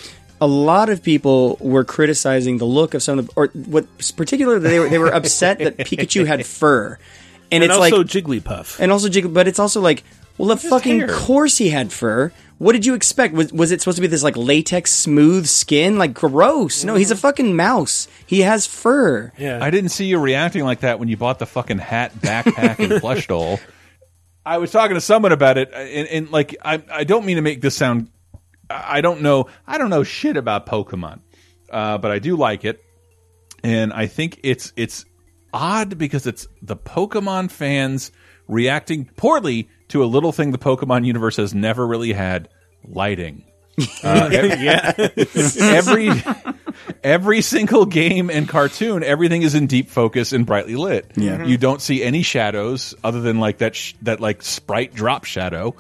A 0.41 0.47
lot 0.47 0.89
of 0.91 1.03
people 1.03 1.57
were 1.61 1.85
criticizing 1.85 2.59
the 2.59 2.65
look 2.67 2.95
of 2.95 3.03
some 3.03 3.19
of 3.19 3.27
the, 3.27 3.33
or 3.37 3.49
what 3.49 3.87
particularly 4.17 4.61
they 4.61 4.79
were 4.79 4.89
they 4.89 4.99
were 4.99 5.13
upset 5.13 5.59
that 5.59 5.77
Pikachu 5.77 6.25
had 6.27 6.47
fur, 6.47 6.99
and, 7.51 7.63
And 7.63 7.65
it's 7.65 7.75
also 7.75 7.99
like 7.99 8.07
Jigglypuff. 8.07 8.79
and 8.79 8.93
also 8.93 9.09
Jiggly, 9.09 9.35
but 9.35 9.49
it's 9.49 9.59
also 9.59 9.81
like, 9.81 10.05
well, 10.39 10.51
of 10.53 10.63
fucking 10.63 11.09
course 11.09 11.59
he 11.59 11.71
had 11.71 11.93
fur. 11.93 12.33
What 12.61 12.73
did 12.73 12.85
you 12.85 12.93
expect? 12.93 13.33
Was 13.33 13.51
was 13.55 13.73
it 13.73 13.81
supposed 13.81 13.97
to 13.97 14.03
be 14.03 14.07
this 14.07 14.23
like 14.23 14.37
latex 14.37 14.93
smooth 14.93 15.47
skin? 15.47 15.97
Like 15.97 16.13
gross. 16.13 16.85
No, 16.85 16.95
he's 16.95 17.11
a 17.11 17.17
fucking 17.17 17.57
mouse. 17.57 18.07
He 18.27 18.43
has 18.43 18.67
fur. 18.67 19.33
Yeah. 19.39 19.65
I 19.65 19.71
didn't 19.71 19.89
see 19.89 20.05
you 20.05 20.19
reacting 20.19 20.65
like 20.65 20.81
that 20.81 20.99
when 20.99 21.09
you 21.09 21.17
bought 21.17 21.39
the 21.39 21.47
fucking 21.47 21.79
hat, 21.79 22.13
backpack, 22.17 22.79
and 22.79 23.01
plush 23.01 23.29
doll. 23.29 23.59
I 24.45 24.59
was 24.59 24.71
talking 24.71 24.95
to 24.95 25.01
someone 25.01 25.33
about 25.33 25.57
it, 25.57 25.71
and, 25.73 26.07
and 26.09 26.31
like 26.31 26.55
I, 26.63 26.83
I 26.93 27.05
don't 27.05 27.25
mean 27.25 27.37
to 27.37 27.43
make 27.43 27.63
this 27.63 27.75
sound. 27.75 28.11
I 28.69 29.01
don't 29.01 29.23
know. 29.23 29.47
I 29.67 29.79
don't 29.79 29.89
know 29.89 30.03
shit 30.03 30.37
about 30.37 30.67
Pokemon, 30.67 31.21
uh, 31.71 31.97
but 31.97 32.11
I 32.11 32.19
do 32.19 32.37
like 32.37 32.67
it, 32.67 32.85
and 33.65 33.91
I 33.91 34.07
think 34.07 34.39
it's 34.43 34.75
it's 34.77 35.07
odd 35.51 35.97
because 35.97 36.27
it's 36.27 36.47
the 36.61 36.77
Pokemon 36.77 37.51
fans 37.53 38.13
reacting 38.49 39.07
poorly 39.17 39.71
to 39.91 40.03
a 40.03 40.07
little 40.07 40.33
thing 40.33 40.51
the 40.53 40.59
Pokemon 40.59 41.05
universe 41.07 41.37
has 41.37 41.55
never 41.55 41.87
really 41.87 42.13
had: 42.13 42.49
lighting. 42.87 43.45
Uh, 44.05 44.29
ev- 44.33 44.61
Yeah. 44.61 44.93
every 45.61 46.11
every 47.03 47.41
single 47.41 47.87
game 47.87 48.31
and 48.31 48.49
cartoon, 48.49 49.03
everything 49.03 49.43
is 49.43 49.55
in 49.55 49.67
deep 49.67 49.89
focus 49.89 50.33
and 50.33 50.45
brightly 50.47 50.77
lit. 50.77 51.11
Yeah. 51.17 51.45
you 51.45 51.57
don't 51.57 51.81
see 51.81 52.03
any 52.03 52.23
shadows 52.23 52.95
other 53.03 53.21
than 53.21 53.39
like 53.41 53.59
that 53.59 53.75
sh 53.75 53.95
that 54.03 54.21
like 54.21 54.43
sprite 54.43 54.95
drop 54.95 55.25
shadow. 55.25 55.75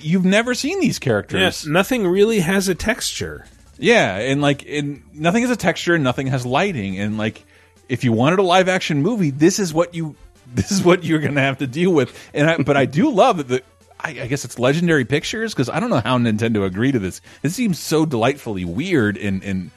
You've 0.00 0.24
never 0.24 0.54
seen 0.54 0.80
these 0.80 0.96
Yeah, 0.96 1.04
characters. 1.04 1.66
nothing 1.66 2.06
really 2.06 2.40
has 2.40 2.68
a 2.68 2.74
texture. 2.74 3.44
Yeah, 3.78 4.16
and 4.16 4.40
like, 4.40 4.64
and 4.66 5.02
nothing 5.12 5.42
has 5.42 5.50
a 5.50 5.56
texture, 5.56 5.94
and 5.94 6.02
nothing 6.02 6.28
has 6.28 6.46
lighting, 6.46 6.98
and 6.98 7.18
like, 7.18 7.44
if 7.90 8.02
you 8.02 8.12
wanted 8.12 8.38
a 8.38 8.42
live 8.42 8.70
action 8.70 9.02
movie, 9.02 9.28
this 9.30 9.58
is 9.58 9.74
what 9.74 9.94
you, 9.94 10.16
this 10.54 10.70
is 10.72 10.82
what 10.82 11.04
you're 11.04 11.18
gonna 11.20 11.40
have 11.40 11.58
to 11.58 11.66
deal 11.66 11.90
with. 11.92 12.16
And 12.34 12.48
I, 12.50 12.56
but 12.58 12.76
I 12.76 12.84
do 12.86 13.10
love 13.10 13.38
that. 13.38 13.48
The, 13.48 13.62
I, 13.98 14.10
I 14.10 14.26
guess 14.26 14.44
it's 14.44 14.58
Legendary 14.58 15.04
Pictures 15.04 15.54
because 15.54 15.68
I 15.68 15.80
don't 15.80 15.90
know 15.90 16.00
how 16.00 16.18
Nintendo 16.18 16.64
agreed 16.64 16.92
to 16.92 16.98
this. 16.98 17.20
This 17.42 17.54
seems 17.54 17.78
so 17.78 18.04
delightfully 18.06 18.64
weird 18.64 19.16
and 19.16 19.42
and 19.42 19.70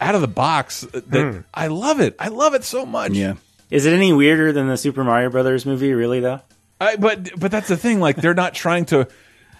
out 0.00 0.14
of 0.14 0.20
the 0.22 0.28
box 0.28 0.80
that 0.92 1.04
Hmm. 1.32 1.40
I 1.54 1.66
love 1.68 2.00
it. 2.00 2.16
I 2.18 2.28
love 2.28 2.54
it 2.54 2.64
so 2.64 2.84
much. 2.86 3.12
Yeah. 3.12 3.34
Is 3.70 3.86
it 3.86 3.92
any 3.92 4.12
weirder 4.12 4.50
than 4.52 4.66
the 4.66 4.76
Super 4.76 5.04
Mario 5.04 5.30
Brothers 5.30 5.64
movie? 5.66 5.92
Really 5.92 6.20
though? 6.20 6.40
I, 6.80 6.96
but 6.96 7.38
but 7.38 7.50
that's 7.50 7.68
the 7.68 7.76
thing. 7.76 8.00
Like 8.00 8.16
they're 8.16 8.34
not 8.34 8.54
trying 8.54 8.86
to. 8.86 9.06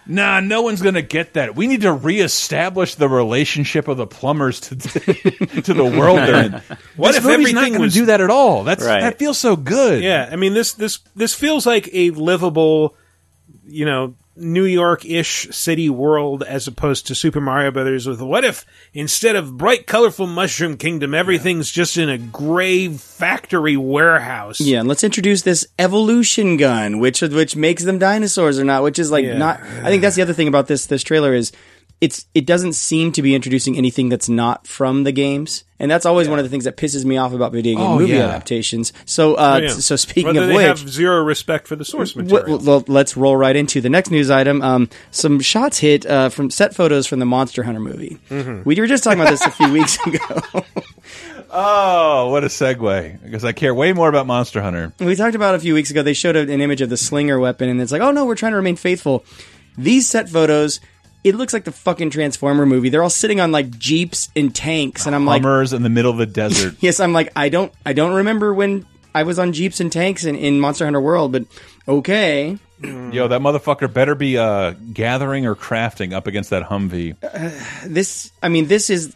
Nah, 0.07 0.39
no 0.39 0.61
one's 0.63 0.81
gonna 0.81 1.01
get 1.01 1.33
that. 1.33 1.55
We 1.55 1.67
need 1.67 1.81
to 1.81 1.93
reestablish 1.93 2.95
the 2.95 3.07
relationship 3.07 3.87
of 3.87 3.97
the 3.97 4.07
plumbers 4.07 4.59
to 4.61 4.75
to 5.61 5.73
the 5.73 5.85
world 5.85 6.17
they're 6.19 6.45
in. 6.45 6.51
What 6.95 7.09
This 7.13 7.17
if 7.17 7.23
movie's 7.23 7.53
not 7.53 7.61
everything 7.61 7.73
gonna 7.73 7.83
was- 7.85 7.93
do 7.93 8.05
that 8.07 8.19
at 8.21 8.29
all? 8.29 8.63
That's 8.63 8.83
Right. 8.83 9.01
that 9.01 9.19
feels 9.19 9.37
so 9.37 9.55
good. 9.55 10.03
Yeah, 10.03 10.27
I 10.31 10.35
mean 10.35 10.53
this 10.53 10.73
this 10.73 10.99
this 11.15 11.33
feels 11.33 11.65
like 11.65 11.89
a 11.93 12.09
livable, 12.11 12.95
you 13.65 13.85
know, 13.85 14.15
New 14.35 14.63
York-ish 14.63 15.49
city 15.51 15.89
world 15.89 16.41
as 16.43 16.65
opposed 16.67 17.05
to 17.07 17.15
Super 17.15 17.41
Mario 17.41 17.69
Brothers. 17.71 18.07
With 18.07 18.21
what 18.21 18.43
if 18.45 18.65
instead 18.93 19.35
of 19.35 19.57
bright, 19.57 19.87
colorful 19.87 20.25
Mushroom 20.25 20.77
Kingdom, 20.77 21.13
everything's 21.13 21.69
just 21.69 21.97
in 21.97 22.09
a 22.09 22.17
gray 22.17 22.87
factory 22.87 23.75
warehouse? 23.75 24.61
Yeah, 24.61 24.79
and 24.79 24.87
let's 24.87 25.03
introduce 25.03 25.41
this 25.41 25.67
evolution 25.77 26.57
gun, 26.57 26.99
which 26.99 27.21
which 27.21 27.55
makes 27.55 27.83
them 27.83 27.99
dinosaurs 27.99 28.57
or 28.59 28.63
not. 28.63 28.83
Which 28.83 28.99
is 28.99 29.11
like 29.11 29.25
Yeah. 29.25 29.37
not. 29.37 29.59
I 29.61 29.89
think 29.89 30.01
that's 30.01 30.15
the 30.15 30.21
other 30.21 30.33
thing 30.33 30.47
about 30.47 30.67
this 30.67 30.85
this 30.85 31.03
trailer 31.03 31.33
is 31.33 31.51
it's 32.01 32.25
it 32.33 32.45
doesn't 32.47 32.73
seem 32.73 33.11
to 33.13 33.21
be 33.21 33.35
introducing 33.35 33.77
anything 33.77 34.09
that's 34.09 34.27
not 34.27 34.65
from 34.67 35.03
the 35.03 35.11
games, 35.11 35.63
and 35.79 35.89
that's 35.89 36.05
always 36.05 36.27
one 36.27 36.39
of 36.39 36.43
the 36.45 36.49
things 36.49 36.63
that 36.63 36.75
pisses 36.75 37.05
me 37.05 37.17
off 37.17 37.31
about 37.31 37.51
video 37.51 37.77
game 37.77 37.85
Oh, 37.85 37.99
movie 37.99 38.13
yeah. 38.13 38.25
adaptations. 38.25 38.91
So, 39.05 39.35
uh, 39.35 39.59
Oh, 39.61 39.63
yeah. 39.65 39.69
so 39.69 39.95
speaking 39.95 40.25
Whether 40.33 40.49
of 40.49 40.55
which, 40.55 40.65
have 40.65 40.79
zero 40.89 41.23
respect 41.23 41.67
for 41.67 41.75
the 41.75 41.85
source 41.85 42.15
material. 42.15 42.57
well, 42.57 42.65
well, 42.65 42.83
let's 42.87 43.15
roll 43.15 43.37
right 43.37 43.55
into 43.55 43.81
the 43.81 43.89
next 43.89 44.09
news 44.09 44.29
item. 44.31 44.61
Um, 44.63 44.89
some 45.11 45.39
shots 45.39 45.77
hit 45.77 46.05
uh, 46.07 46.29
from 46.29 46.49
set 46.49 46.73
photos 46.75 47.05
from 47.07 47.19
the 47.19 47.25
Monster 47.27 47.61
Hunter 47.63 47.79
movie. 47.79 48.17
Mhm. 48.31 48.65
We 48.65 48.75
were 48.81 48.87
just 48.87 49.03
talking 49.03 49.19
about 49.21 49.29
this 49.29 49.45
a 49.45 49.51
few 49.51 49.71
weeks 49.79 49.97
ago. 50.05 50.19
Oh, 51.53 52.29
what 52.31 52.43
a 52.43 52.47
segue! 52.47 53.21
Because 53.23 53.43
I 53.43 53.51
care 53.51 53.75
way 53.75 53.91
more 53.93 54.07
about 54.07 54.25
Monster 54.25 54.61
Hunter. 54.61 54.93
We 54.99 55.15
talked 55.15 55.35
about 55.35 55.53
it 55.53 55.57
a 55.57 55.59
few 55.59 55.73
weeks 55.73 55.91
ago. 55.91 56.01
They 56.01 56.13
showed 56.13 56.35
an 56.37 56.61
image 56.61 56.81
of 56.81 56.89
the 56.89 56.97
slinger 56.97 57.39
weapon, 57.39 57.67
and 57.69 57.81
it's 57.81 57.91
like, 57.91 58.01
oh 58.01 58.11
no, 58.11 58.25
we're 58.25 58.35
trying 58.35 58.53
to 58.53 58.57
remain 58.57 58.77
faithful. 58.77 59.25
These 59.77 60.07
set 60.09 60.29
photos, 60.29 60.79
it 61.23 61.35
looks 61.35 61.53
like 61.53 61.63
the 61.63 61.71
fucking 61.71 62.09
Transformer 62.09 62.65
movie. 62.65 62.89
They're 62.89 63.03
all 63.03 63.09
sitting 63.09 63.39
on 63.39 63.51
like 63.51 63.77
jeeps 63.77 64.29
and 64.35 64.53
tanks, 64.53 65.05
and 65.05 65.15
I'm 65.15 65.25
like, 65.25 65.41
Hummers 65.41 65.73
in 65.73 65.83
the 65.83 65.89
middle 65.89 66.11
of 66.11 66.17
the 66.17 66.25
desert. 66.25 66.75
yes, 66.79 66.99
I'm 66.99 67.13
like, 67.13 67.31
I 67.35 67.49
don't, 67.49 67.71
I 67.85 67.93
don't 67.93 68.13
remember 68.13 68.53
when 68.53 68.85
I 69.13 69.23
was 69.23 69.39
on 69.39 69.53
Jeeps 69.53 69.79
and 69.79 69.91
Tanks 69.91 70.23
in, 70.25 70.35
in 70.35 70.59
Monster 70.59 70.85
Hunter 70.85 71.01
World, 71.01 71.31
but 71.33 71.43
okay. 71.87 72.57
Yo, 72.81 73.27
that 73.27 73.41
motherfucker 73.41 73.91
better 73.91 74.15
be 74.15 74.37
uh, 74.37 74.71
gathering 74.93 75.45
or 75.45 75.55
crafting 75.55 76.13
up 76.13 76.27
against 76.27 76.49
that 76.51 76.63
Humvee. 76.63 77.15
This, 77.85 78.31
I 78.41 78.49
mean, 78.49 78.67
this 78.67 78.89
is 78.89 79.13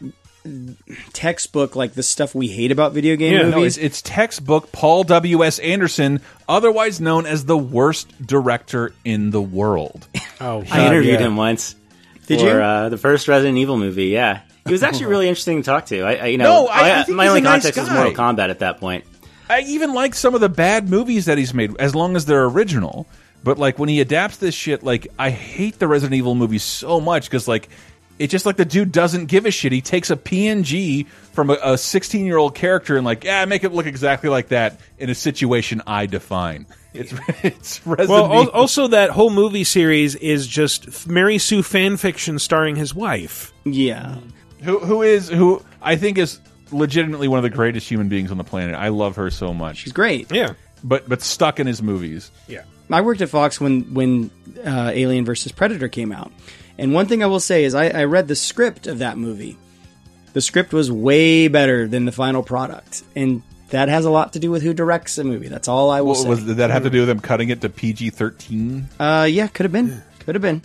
textbook 1.12 1.74
like 1.74 1.94
the 1.94 2.02
stuff 2.02 2.34
we 2.34 2.46
hate 2.48 2.70
about 2.70 2.92
video 2.92 3.16
game 3.16 3.32
Yeah, 3.32 3.42
no, 3.48 3.56
movies. 3.56 3.76
it's, 3.78 3.84
it's 3.86 4.02
textbook 4.02 4.70
Paul 4.70 5.02
W. 5.04 5.44
S. 5.44 5.58
Anderson, 5.58 6.20
otherwise 6.48 7.00
known 7.00 7.26
as 7.26 7.44
the 7.44 7.58
worst 7.58 8.08
director 8.24 8.92
in 9.04 9.30
the 9.30 9.42
world. 9.42 10.06
Oh, 10.40 10.62
I 10.70 10.86
interviewed 10.86 11.20
him 11.20 11.36
once. 11.36 11.74
Did 12.26 12.40
for, 12.40 12.46
you? 12.46 12.52
Uh, 12.52 12.88
the 12.88 12.98
first 12.98 13.28
Resident 13.28 13.58
Evil 13.58 13.76
movie. 13.76 14.06
Yeah, 14.06 14.40
he 14.66 14.72
was 14.72 14.82
actually 14.82 15.06
really 15.06 15.28
interesting 15.28 15.62
to 15.62 15.66
talk 15.66 15.86
to. 15.86 16.02
I, 16.02 16.14
I 16.14 16.26
you 16.26 16.38
know, 16.38 16.64
No, 16.64 16.66
I- 16.68 17.04
I 17.06 17.10
my 17.10 17.28
only 17.28 17.40
a 17.40 17.42
nice 17.42 17.62
context 17.62 17.80
was. 17.80 17.90
Mortal 17.90 18.12
Kombat 18.12 18.50
at 18.50 18.60
that 18.60 18.78
point. 18.78 19.04
I 19.48 19.60
even 19.60 19.94
like 19.94 20.14
some 20.14 20.34
of 20.34 20.40
the 20.40 20.48
bad 20.48 20.88
movies 20.88 21.26
that 21.26 21.38
he's 21.38 21.54
made, 21.54 21.76
as 21.78 21.94
long 21.94 22.16
as 22.16 22.26
they're 22.26 22.44
original. 22.44 23.06
But 23.44 23.58
like 23.58 23.78
when 23.78 23.88
he 23.88 24.00
adapts 24.00 24.38
this 24.38 24.54
shit, 24.54 24.82
like 24.82 25.06
I 25.18 25.30
hate 25.30 25.78
the 25.78 25.86
Resident 25.86 26.16
Evil 26.16 26.34
movies 26.34 26.64
so 26.64 27.00
much 27.00 27.26
because 27.26 27.46
like 27.46 27.68
it's 28.18 28.32
just 28.32 28.46
like 28.46 28.56
the 28.56 28.64
dude 28.64 28.92
doesn't 28.92 29.26
give 29.26 29.46
a 29.46 29.50
shit. 29.50 29.72
He 29.72 29.80
takes 29.80 30.10
a 30.10 30.16
PNG 30.16 31.06
from 31.32 31.50
a 31.50 31.76
16 31.78 32.24
year 32.24 32.38
old 32.38 32.54
character 32.54 32.96
and 32.96 33.04
like, 33.04 33.24
yeah, 33.24 33.44
make 33.44 33.62
it 33.62 33.72
look 33.72 33.86
exactly 33.86 34.30
like 34.30 34.48
that 34.48 34.80
in 34.98 35.10
a 35.10 35.14
situation 35.14 35.82
I 35.86 36.06
define. 36.06 36.66
It's 36.96 37.12
it's 37.44 37.86
Resident 37.86 38.10
Well, 38.10 38.32
al- 38.32 38.40
Evil. 38.42 38.52
also 38.54 38.86
that 38.88 39.10
whole 39.10 39.30
movie 39.30 39.64
series 39.64 40.14
is 40.16 40.46
just 40.46 41.06
Mary 41.08 41.38
Sue 41.38 41.62
fan 41.62 41.96
fiction 41.96 42.38
starring 42.38 42.76
his 42.76 42.94
wife. 42.94 43.52
Yeah. 43.64 44.16
who 44.62 44.78
who 44.80 45.02
is 45.02 45.28
who 45.28 45.62
I 45.82 45.96
think 45.96 46.18
is 46.18 46.40
legitimately 46.72 47.28
one 47.28 47.38
of 47.38 47.42
the 47.44 47.50
greatest 47.50 47.88
human 47.88 48.08
beings 48.08 48.30
on 48.30 48.38
the 48.38 48.44
planet. 48.44 48.74
I 48.74 48.88
love 48.88 49.16
her 49.16 49.30
so 49.30 49.52
much. 49.54 49.78
She's 49.78 49.92
great. 49.92 50.32
Yeah. 50.32 50.54
But 50.84 51.08
but 51.08 51.22
stuck 51.22 51.60
in 51.60 51.66
his 51.66 51.82
movies. 51.82 52.30
Yeah. 52.48 52.62
I 52.90 53.00
worked 53.00 53.20
at 53.20 53.28
Fox 53.28 53.60
when 53.60 53.94
when 53.94 54.30
uh, 54.64 54.90
Alien 54.94 55.24
versus 55.24 55.50
Predator 55.52 55.88
came 55.88 56.12
out, 56.12 56.30
and 56.78 56.92
one 56.94 57.06
thing 57.06 57.22
I 57.22 57.26
will 57.26 57.40
say 57.40 57.64
is 57.64 57.74
I, 57.74 57.88
I 57.88 58.04
read 58.04 58.28
the 58.28 58.36
script 58.36 58.86
of 58.86 58.98
that 59.00 59.18
movie. 59.18 59.56
The 60.34 60.40
script 60.40 60.72
was 60.72 60.92
way 60.92 61.48
better 61.48 61.88
than 61.88 62.04
the 62.04 62.12
final 62.12 62.42
product, 62.44 63.02
and 63.16 63.42
that 63.70 63.88
has 63.88 64.04
a 64.04 64.10
lot 64.10 64.32
to 64.34 64.38
do 64.38 64.50
with 64.50 64.62
who 64.62 64.72
directs 64.72 65.18
a 65.18 65.24
movie. 65.24 65.48
That's 65.48 65.68
all 65.68 65.90
I 65.90 66.00
will 66.00 66.08
What 66.10 66.18
say. 66.18 66.28
was 66.28 66.44
did 66.44 66.56
that 66.58 66.70
have 66.70 66.84
to 66.84 66.90
do 66.90 67.00
with 67.00 67.08
them 67.08 67.20
cutting 67.20 67.48
it 67.48 67.60
to 67.62 67.68
PG 67.68 68.10
thirteen? 68.10 68.88
Uh, 68.98 69.26
yeah, 69.30 69.48
could 69.48 69.64
have 69.64 69.72
been. 69.72 70.02
Could 70.20 70.34
have 70.34 70.42
been. 70.42 70.62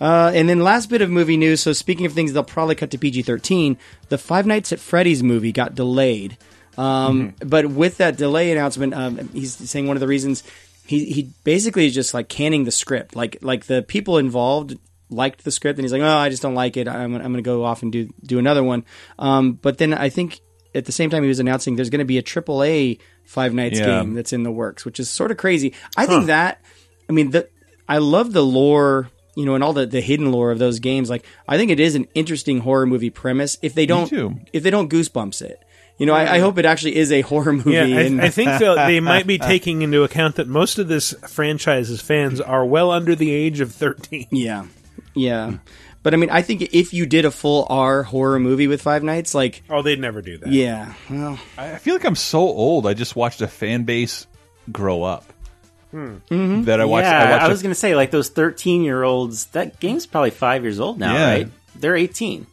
Uh, 0.00 0.32
and 0.34 0.48
then 0.48 0.60
last 0.60 0.88
bit 0.90 1.00
of 1.00 1.10
movie 1.10 1.36
news. 1.36 1.60
So 1.60 1.72
speaking 1.72 2.06
of 2.06 2.12
things 2.12 2.32
they'll 2.32 2.42
probably 2.42 2.74
cut 2.74 2.90
to 2.90 2.98
PG 2.98 3.22
thirteen, 3.22 3.76
the 4.08 4.18
Five 4.18 4.46
Nights 4.46 4.72
at 4.72 4.80
Freddy's 4.80 5.22
movie 5.22 5.52
got 5.52 5.74
delayed. 5.74 6.36
Um, 6.78 7.34
But 7.44 7.66
with 7.66 7.98
that 7.98 8.16
delay 8.16 8.50
announcement, 8.52 8.94
um, 8.94 9.28
he's 9.32 9.54
saying 9.54 9.86
one 9.86 9.96
of 9.96 10.00
the 10.00 10.08
reasons 10.08 10.42
he 10.86 11.04
he 11.04 11.30
basically 11.44 11.86
is 11.86 11.94
just 11.94 12.14
like 12.14 12.28
canning 12.28 12.64
the 12.64 12.70
script. 12.72 13.14
Like 13.14 13.38
like 13.42 13.66
the 13.66 13.82
people 13.82 14.18
involved 14.18 14.76
liked 15.10 15.44
the 15.44 15.50
script, 15.50 15.78
and 15.78 15.84
he's 15.84 15.92
like, 15.92 16.02
oh, 16.02 16.06
I 16.16 16.30
just 16.30 16.42
don't 16.42 16.54
like 16.54 16.76
it. 16.76 16.88
I'm 16.88 17.14
I'm 17.14 17.20
going 17.22 17.34
to 17.34 17.42
go 17.42 17.64
off 17.64 17.82
and 17.82 17.92
do 17.92 18.08
do 18.24 18.38
another 18.38 18.62
one. 18.64 18.84
Um, 19.18 19.52
but 19.54 19.78
then 19.78 19.94
I 19.94 20.08
think. 20.08 20.40
At 20.74 20.86
the 20.86 20.92
same 20.92 21.10
time, 21.10 21.22
he 21.22 21.28
was 21.28 21.38
announcing 21.40 21.76
there's 21.76 21.90
going 21.90 21.98
to 22.00 22.04
be 22.04 22.18
a 22.18 22.22
AAA 22.22 22.98
Five 23.24 23.52
Nights 23.54 23.78
Yeah. 23.78 23.86
game 24.02 24.14
that's 24.14 24.32
in 24.32 24.42
the 24.42 24.50
works, 24.50 24.84
which 24.84 24.98
is 24.98 25.10
sort 25.10 25.30
of 25.30 25.36
crazy. 25.36 25.74
I 25.96 26.06
think 26.06 26.26
that 26.26 26.60
I 27.08 27.12
mean, 27.12 27.30
the 27.30 27.48
I 27.88 27.98
love 27.98 28.32
the 28.32 28.42
lore, 28.44 29.10
you 29.36 29.44
know, 29.44 29.54
and 29.54 29.62
all 29.62 29.72
the, 29.72 29.86
the 29.86 30.00
hidden 30.00 30.32
lore 30.32 30.50
of 30.50 30.58
those 30.58 30.78
games. 30.78 31.10
Like, 31.10 31.24
I 31.46 31.56
think 31.58 31.70
it 31.70 31.80
is 31.80 31.94
an 31.94 32.06
interesting 32.14 32.60
horror 32.60 32.86
movie 32.86 33.10
premise. 33.10 33.58
If 33.60 33.74
they 33.74 33.86
don't, 33.86 34.10
if 34.52 34.62
they 34.62 34.70
don't 34.70 34.90
goosebumps 34.90 35.42
it, 35.42 35.62
you 35.98 36.06
know, 36.06 36.14
I, 36.14 36.36
I 36.36 36.38
hope 36.38 36.58
it 36.58 36.64
actually 36.64 36.96
is 36.96 37.12
a 37.12 37.20
horror 37.20 37.52
movie. 37.52 37.72
Yeah, 37.72 37.82
I, 37.82 38.02
and 38.02 38.20
I 38.22 38.30
think 38.30 38.58
they 38.58 39.00
might 39.00 39.26
be 39.26 39.38
taking 39.38 39.82
into 39.82 40.04
account 40.04 40.36
that 40.36 40.48
most 40.48 40.78
of 40.78 40.88
this 40.88 41.12
franchise's 41.28 42.00
fans 42.00 42.40
are 42.40 42.64
well 42.64 42.90
under 42.90 43.14
the 43.14 43.30
age 43.30 43.60
of 43.60 43.72
13. 43.74 44.28
yeah, 44.30 44.66
yeah. 45.14 45.58
But 46.02 46.14
I 46.14 46.16
mean, 46.16 46.30
I 46.30 46.42
think 46.42 46.62
if 46.74 46.92
you 46.92 47.06
did 47.06 47.24
a 47.24 47.30
full 47.30 47.66
R 47.70 48.02
horror 48.02 48.40
movie 48.40 48.66
with 48.66 48.82
Five 48.82 49.02
Nights, 49.04 49.34
like, 49.34 49.62
Oh, 49.70 49.82
they'd 49.82 50.00
never 50.00 50.20
do 50.20 50.36
that. 50.38 50.48
yeah, 50.50 50.94
well, 51.08 51.38
I 51.56 51.76
feel 51.76 51.94
like 51.94 52.04
I'm 52.04 52.16
so 52.16 52.40
old. 52.40 52.86
I 52.86 52.94
just 52.94 53.14
watched 53.14 53.40
a 53.40 53.46
fan 53.48 53.84
base 53.84 54.26
grow 54.70 55.02
up. 55.04 55.32
Mm-hmm. 55.94 56.64
That 56.64 56.80
I 56.80 56.86
watched. 56.86 57.04
yeah, 57.04 57.18
I 57.22 57.30
watched. 57.30 57.42
I 57.42 57.46
a- 57.46 57.50
was 57.50 57.62
going 57.62 57.70
to 57.74 57.78
say 57.78 57.94
like 57.94 58.10
those 58.10 58.30
thirteen 58.30 58.82
year 58.82 59.02
olds. 59.02 59.46
That 59.46 59.78
game's 59.78 60.06
probably 60.06 60.30
five 60.30 60.62
years 60.62 60.80
old 60.80 60.98
now, 60.98 61.14
Yeah. 61.14 61.24
right? 61.32 61.48
They're 61.76 61.96
eighteen. 61.96 62.46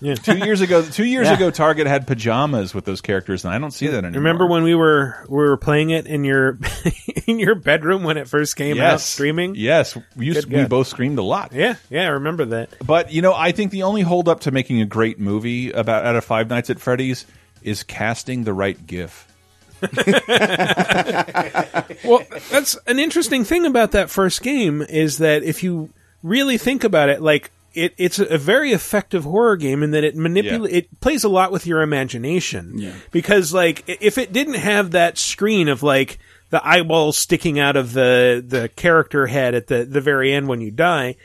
Yeah. 0.00 0.14
two 0.14 0.38
years 0.38 0.60
ago. 0.62 0.82
Two 0.82 1.04
years 1.04 1.26
Yeah. 1.28 1.34
ago, 1.34 1.50
Target 1.50 1.86
had 1.86 2.06
pajamas 2.06 2.74
with 2.74 2.84
those 2.84 3.00
characters, 3.00 3.44
and 3.44 3.52
I 3.52 3.58
don't 3.58 3.70
see 3.70 3.86
that 3.88 3.98
anymore. 4.04 4.18
Remember 4.20 4.46
when 4.46 4.62
we 4.62 4.74
were 4.74 5.16
we 5.28 5.36
were 5.36 5.56
playing 5.56 5.90
it 5.90 6.06
in 6.06 6.24
your 6.24 6.58
in 7.26 7.38
your 7.38 7.54
bedroom 7.54 8.02
when 8.02 8.16
it 8.16 8.26
first 8.28 8.56
came 8.56 8.78
out 8.78 8.92
Yes, 8.92 9.04
streaming? 9.06 9.54
Yes, 9.56 9.96
we. 10.16 10.32
Good 10.32 10.46
we 10.52 10.64
both 10.64 10.86
screamed 10.88 11.18
a 11.18 11.22
lot. 11.22 11.52
Yeah, 11.52 11.74
yeah, 11.90 12.04
I 12.04 12.08
remember 12.08 12.44
that. 12.46 12.70
But 12.86 13.12
you 13.12 13.20
know, 13.22 13.34
I 13.34 13.52
think 13.52 13.70
the 13.72 13.82
only 13.82 14.02
holdup 14.02 14.40
to 14.40 14.50
making 14.50 14.80
a 14.80 14.86
great 14.86 15.18
movie 15.20 15.70
about 15.72 16.04
out 16.06 16.16
of 16.16 16.24
Five 16.24 16.48
Nights 16.48 16.70
at 16.70 16.80
Freddy's 16.80 17.26
is 17.62 17.82
casting 17.82 18.44
the 18.44 18.52
right 18.54 18.86
GIF. 18.86 19.26
Well, 22.04 22.22
that's 22.50 22.76
an 22.86 22.98
interesting 22.98 23.44
thing 23.44 23.66
about 23.66 23.92
that 23.92 24.10
first 24.10 24.42
game 24.42 24.82
is 24.82 25.18
that 25.18 25.42
if 25.42 25.62
you 25.62 25.90
really 26.22 26.56
think 26.58 26.82
about 26.84 27.08
it, 27.08 27.20
like 27.22 27.50
it, 27.74 27.94
it's 27.98 28.18
a 28.18 28.38
very 28.38 28.72
effective 28.72 29.24
horror 29.24 29.56
game 29.56 29.82
in 29.82 29.90
that 29.92 30.04
it 30.04 30.16
manipulates, 30.16 30.72
Yeah. 30.72 30.78
it 30.80 31.00
plays 31.00 31.24
a 31.24 31.28
lot 31.28 31.52
with 31.52 31.66
your 31.66 31.82
imagination. 31.82 32.78
Yeah. 32.78 32.92
Because 33.10 33.52
like 33.54 33.84
if 33.86 34.18
it 34.18 34.32
didn't 34.32 34.54
have 34.54 34.90
that 34.92 35.18
screen 35.18 35.68
of 35.68 35.82
like 35.82 36.18
the 36.50 36.66
eyeballs 36.66 37.16
sticking 37.16 37.58
out 37.60 37.76
of 37.76 37.92
the 37.92 38.44
the 38.46 38.68
character 38.70 39.26
head 39.28 39.54
at 39.54 39.68
the 39.68 39.84
the 39.84 40.00
very 40.00 40.32
end 40.32 40.48
when 40.48 40.60
you 40.60 40.70
die. 40.70 41.16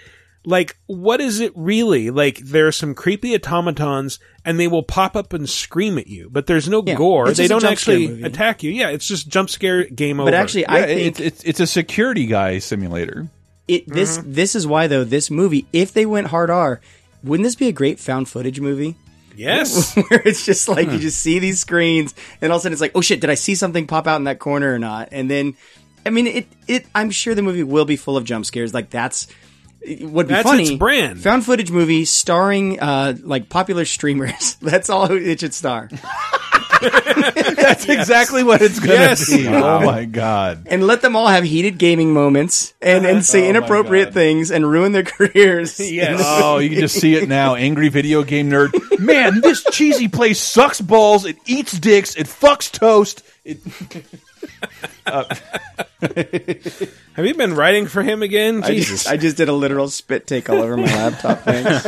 Like, 0.47 0.77
what 0.85 1.21
is 1.21 1.39
it 1.39 1.51
really? 1.55 2.11
Like, 2.11 2.37
there 2.37 2.67
are 2.67 2.71
some 2.71 2.93
creepy 2.93 3.33
automatons, 3.33 4.19
and 4.45 4.59
they 4.59 4.67
will 4.67 4.83
pop 4.83 5.15
up 5.15 5.33
and 5.33 5.49
scream 5.49 5.97
at 5.97 6.05
you, 6.05 6.29
but 6.31 6.45
there's 6.45 6.69
no 6.69 6.83
Yeah, 6.85 6.93
gore. 6.93 7.27
it's 7.29 7.39
They 7.39 7.47
don't 7.47 7.63
actually 7.63 8.21
attack 8.21 8.61
you. 8.61 8.69
Yeah, 8.69 8.89
it's 8.89 9.07
just 9.07 9.27
jump 9.27 9.49
scare 9.49 9.85
game 9.85 10.19
over. 10.19 10.29
but 10.29 10.35
actually, 10.35 10.67
I 10.67 10.83
think 10.85 11.01
it's, 11.01 11.19
it's 11.19 11.43
it's 11.45 11.59
a 11.61 11.65
security 11.65 12.27
guy 12.27 12.59
simulator. 12.59 13.27
It 13.67 13.87
this 13.87 14.19
this 14.23 14.55
is 14.55 14.67
why 14.67 14.87
though 14.87 15.03
this 15.03 15.29
movie, 15.31 15.67
if 15.73 15.93
they 15.93 16.05
went 16.05 16.27
hard 16.27 16.49
R, 16.49 16.81
wouldn't 17.23 17.45
this 17.45 17.55
be 17.55 17.67
a 17.67 17.71
great 17.71 17.99
found 17.99 18.29
footage 18.29 18.59
movie? 18.59 18.95
Yes. 19.35 19.95
where 20.09 20.21
it's 20.25 20.45
just 20.45 20.67
like 20.67 20.91
you 20.91 20.99
just 20.99 21.19
see 21.19 21.39
these 21.39 21.59
screens, 21.59 22.13
and 22.41 22.51
all 22.51 22.57
of 22.57 22.61
a 22.61 22.63
sudden 22.63 22.73
it's 22.73 22.81
like, 22.81 22.93
oh 22.95 23.01
shit, 23.01 23.21
did 23.21 23.29
I 23.29 23.35
see 23.35 23.55
something 23.55 23.87
pop 23.87 24.07
out 24.07 24.17
in 24.17 24.25
that 24.25 24.39
corner 24.39 24.73
or 24.73 24.79
not? 24.79 25.09
And 25.11 25.29
then, 25.29 25.55
I 26.05 26.09
mean, 26.09 26.27
it 26.27 26.47
it 26.67 26.85
I'm 26.93 27.09
sure 27.11 27.35
the 27.35 27.41
movie 27.41 27.63
will 27.63 27.85
be 27.85 27.95
full 27.95 28.17
of 28.17 28.23
jump 28.23 28.45
scares. 28.45 28.73
Like 28.73 28.89
that's 28.89 29.27
it 29.81 30.01
would 30.01 30.27
be 30.27 30.33
That's 30.33 30.49
funny. 30.49 30.63
its 30.63 30.71
brand. 30.73 31.21
Found 31.21 31.45
footage 31.45 31.69
movie 31.71 32.05
starring 32.05 32.79
uh 32.79 33.15
like 33.21 33.49
popular 33.49 33.85
streamers. 33.85 34.55
that's 34.61 34.89
all 34.89 35.11
it 35.11 35.39
should 35.39 35.53
star. 35.53 35.89
That's 37.55 37.87
exactly 37.89 38.43
what 38.43 38.61
it's 38.61 38.79
going 38.79 38.91
to 38.97 39.03
Yes. 39.03 39.29
be. 39.29 39.47
Wow. 39.47 39.79
Oh 39.81 39.85
my 39.85 40.05
god. 40.05 40.67
and 40.69 40.85
let 40.85 41.01
them 41.01 41.15
all 41.15 41.27
have 41.27 41.43
heated 41.43 41.77
gaming 41.77 42.13
moments 42.13 42.73
and, 42.81 43.05
and 43.05 43.23
say 43.25 43.45
Oh 43.47 43.49
inappropriate 43.51 44.07
God. 44.09 44.13
things 44.13 44.51
and 44.51 44.69
ruin 44.69 44.91
their 44.91 45.03
careers. 45.03 45.79
Yes. 45.95 46.21
Oh, 46.23 46.59
you 46.59 46.69
can 46.69 46.79
just 46.79 46.99
see 46.99 47.15
it 47.15 47.27
now. 47.29 47.55
Angry 47.55 47.89
video 47.89 48.23
game 48.23 48.49
nerd. 48.49 48.71
Man, 48.99 49.41
this 49.41 49.63
cheesy 49.71 50.07
place 50.07 50.39
sucks 50.41 50.81
balls. 50.81 51.25
It 51.25 51.37
eats 51.45 51.71
dicks. 51.77 52.15
It 52.15 52.27
fucks 52.27 52.71
toast. 52.71 53.23
It, 53.43 53.59
Have 57.13 57.25
you 57.25 57.33
been 57.35 57.55
writing 57.55 57.87
for 57.87 58.03
him 58.03 58.21
again? 58.21 58.63
I 58.63 58.67
Jesus. 58.67 59.03
just, 59.03 59.07
I 59.07 59.17
just 59.17 59.37
did 59.37 59.49
a 59.49 59.53
literal 59.53 59.89
spit 59.89 60.27
take 60.27 60.49
all 60.49 60.61
over 60.61 60.75
my 60.77 60.85
laptop. 60.85 61.39
Thanks. 61.41 61.85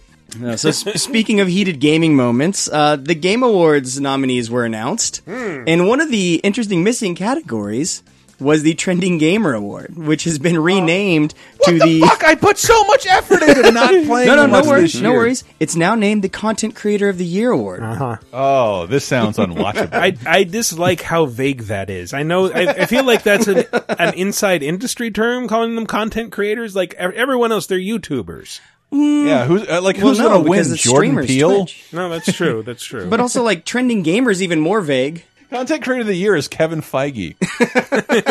No, 0.38 0.54
so 0.54 0.70
sp- 0.70 0.94
speaking 0.94 1.40
of 1.40 1.48
heated 1.48 1.80
gaming 1.80 2.14
moments, 2.14 2.68
uh, 2.72 2.94
the 2.94 3.16
Game 3.16 3.42
Awards 3.42 4.00
nominees 4.00 4.48
were 4.48 4.64
announced, 4.64 5.22
and 5.26 5.88
one 5.88 6.00
of 6.00 6.12
the 6.12 6.36
interesting 6.44 6.84
missing 6.84 7.16
categories 7.16 8.04
was 8.40 8.62
the 8.62 8.74
Trending 8.74 9.18
Gamer 9.18 9.54
Award, 9.54 9.96
which 9.96 10.24
has 10.24 10.38
been 10.38 10.58
renamed 10.58 11.34
to 11.64 11.72
what 11.78 11.82
the, 11.82 12.00
fuck? 12.00 12.24
I 12.24 12.34
put 12.34 12.58
so 12.58 12.84
much 12.84 13.06
effort 13.06 13.42
into 13.42 13.70
not 13.72 13.90
playing. 13.90 14.26
No, 14.28 14.36
no, 14.36 14.46
no 14.46 14.48
much 14.48 14.66
worries, 14.66 14.94
this 14.94 15.02
no 15.02 15.12
worries. 15.12 15.44
It's 15.60 15.76
now 15.76 15.94
named 15.94 16.22
the 16.22 16.28
Content 16.28 16.74
Creator 16.74 17.08
of 17.08 17.18
the 17.18 17.24
Year 17.24 17.50
Award. 17.50 17.82
Uh-huh. 17.82 18.16
Oh, 18.32 18.86
this 18.86 19.04
sounds 19.04 19.36
unwatchable. 19.38 19.92
I, 19.92 20.16
I 20.26 20.44
dislike 20.44 21.02
how 21.02 21.26
vague 21.26 21.62
that 21.64 21.90
is. 21.90 22.12
I 22.14 22.22
know. 22.22 22.50
I, 22.50 22.68
I 22.68 22.86
feel 22.86 23.04
like 23.04 23.22
that's 23.22 23.46
an, 23.46 23.64
an 23.88 24.14
inside 24.14 24.62
industry 24.62 25.10
term, 25.10 25.46
calling 25.48 25.74
them 25.74 25.86
content 25.86 26.32
creators. 26.32 26.74
Like 26.74 26.94
everyone 26.94 27.52
else, 27.52 27.66
they're 27.66 27.78
YouTubers. 27.78 28.60
yeah, 28.90 29.44
who's 29.46 29.68
uh, 29.68 29.80
like 29.82 29.96
Well, 29.98 30.08
who's 30.08 30.18
no, 30.18 30.28
going 30.28 30.44
to 30.44 30.50
win? 30.50 30.76
Jordan 30.76 31.26
Peele. 31.26 31.58
Twitch. 31.66 31.84
No, 31.92 32.08
that's 32.08 32.32
true. 32.32 32.62
That's 32.62 32.84
true. 32.84 33.08
But 33.08 33.20
also, 33.20 33.42
like 33.42 33.64
trending 33.64 34.02
gamers, 34.02 34.40
even 34.40 34.60
more 34.60 34.80
vague. 34.80 35.24
Content 35.50 35.82
creator 35.82 36.02
of 36.02 36.06
the 36.06 36.14
year 36.14 36.36
is 36.36 36.48
Kevin 36.48 36.80
Feige. 36.80 37.36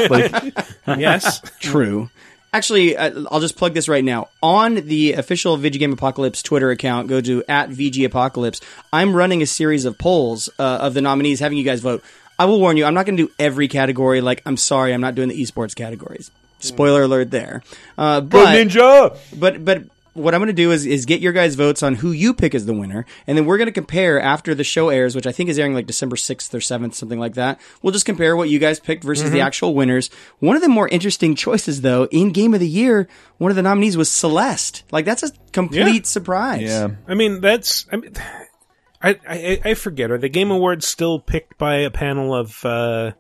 like, 0.88 1.00
yes, 1.00 1.42
True. 1.60 2.10
Actually, 2.52 2.98
uh, 2.98 3.26
I'll 3.30 3.42
just 3.42 3.58
plug 3.58 3.74
this 3.74 3.88
right 3.88 4.04
now. 4.04 4.30
On 4.42 4.74
the 4.74 5.14
official 5.14 5.58
Vidjagame 5.58 5.94
Apocalypse 5.94 6.42
Twitter 6.42 6.72
account, 6.72 7.08
go 7.08 7.22
to 7.22 7.44
at 7.48 7.70
VG 7.70 8.06
Apocalypse. 8.06 8.60
I'm 8.92 9.16
running 9.16 9.44
a 9.44 9.46
series 9.46 9.86
of 9.86 10.00
polls 10.00 10.50
uh, 10.58 10.64
of 10.64 10.96
the 10.96 11.02
nominees, 11.02 11.40
having 11.40 11.60
you 11.60 11.64
guys 11.64 11.82
vote. 11.82 12.04
I 12.40 12.46
will 12.46 12.60
warn 12.60 12.78
you, 12.78 12.86
I'm 12.86 12.94
not 12.94 13.06
going 13.06 13.18
to 13.18 13.28
do 13.28 13.34
every 13.38 13.68
category. 13.68 14.22
Like, 14.22 14.42
I'm 14.46 14.58
sorry, 14.58 14.94
I'm 14.94 15.02
not 15.02 15.14
doing 15.14 15.28
the 15.30 15.40
esports 15.40 15.76
categories. 15.76 16.32
Spoiler 16.60 17.04
alert 17.04 17.32
there. 17.32 17.62
Uh, 17.98 18.22
Go 18.22 18.44
but, 18.44 18.56
Ninja! 18.56 19.18
But 19.38 19.64
but 19.64 19.84
what 20.20 20.34
I'm 20.36 20.40
going 20.40 20.48
to 20.48 20.54
do 20.54 20.72
is 20.72 20.86
is 20.86 21.06
get 21.06 21.22
your 21.22 21.34
guys' 21.34 21.56
votes 21.56 21.82
on 21.82 21.96
who 21.96 22.12
you 22.12 22.34
pick 22.34 22.54
as 22.54 22.66
the 22.66 22.74
winner, 22.74 23.06
and 23.26 23.38
then 23.38 23.46
we're 23.46 23.58
going 23.58 23.68
to 23.68 23.72
compare 23.72 24.22
after 24.22 24.54
the 24.54 24.64
show 24.64 24.90
airs, 24.90 25.16
which 25.16 25.26
I 25.26 25.32
think 25.32 25.50
is 25.50 25.58
airing 25.58 25.74
like 25.74 25.88
December 25.88 26.16
6th 26.16 26.54
or 26.54 26.60
7th, 26.60 26.94
something 26.94 27.20
like 27.20 27.34
that. 27.36 27.60
We'll 27.82 27.94
just 27.94 28.06
compare 28.06 28.36
what 28.36 28.50
you 28.50 28.60
guys 28.60 28.80
picked 28.80 29.04
versus 29.04 29.32
the 29.32 29.40
Mhm. 29.40 29.44
actual 29.46 29.74
winners. 29.74 30.10
One 30.40 30.56
of 30.56 30.62
the 30.62 30.70
more 30.70 30.88
interesting 30.90 31.36
choices, 31.36 31.82
though, 31.82 32.06
in 32.12 32.32
Game 32.32 32.54
of 32.54 32.60
the 32.60 32.68
Year, 32.68 33.08
one 33.38 33.52
of 33.52 33.56
the 33.56 33.64
nominees 33.64 33.98
was 33.98 34.12
Celeste. 34.12 34.84
Like 34.92 35.06
that's 35.06 35.24
a 35.24 35.32
complete 35.54 36.06
surprise. 36.06 36.62
Yeah, 36.64 36.90
I 37.08 37.16
mean, 37.16 37.42
that's. 37.42 37.86
I 37.92 37.96
mean, 37.98 38.14
I, 39.02 39.18
I 39.28 39.62
I 39.66 39.74
forget. 39.76 40.12
Are 40.12 40.18
the 40.18 40.28
Game 40.30 40.52
Awards 40.52 40.86
still 40.86 41.20
picked 41.20 41.58
by 41.58 41.76
a 41.78 41.90
panel 41.90 42.36
of? 42.36 42.64
uh 42.66 43.12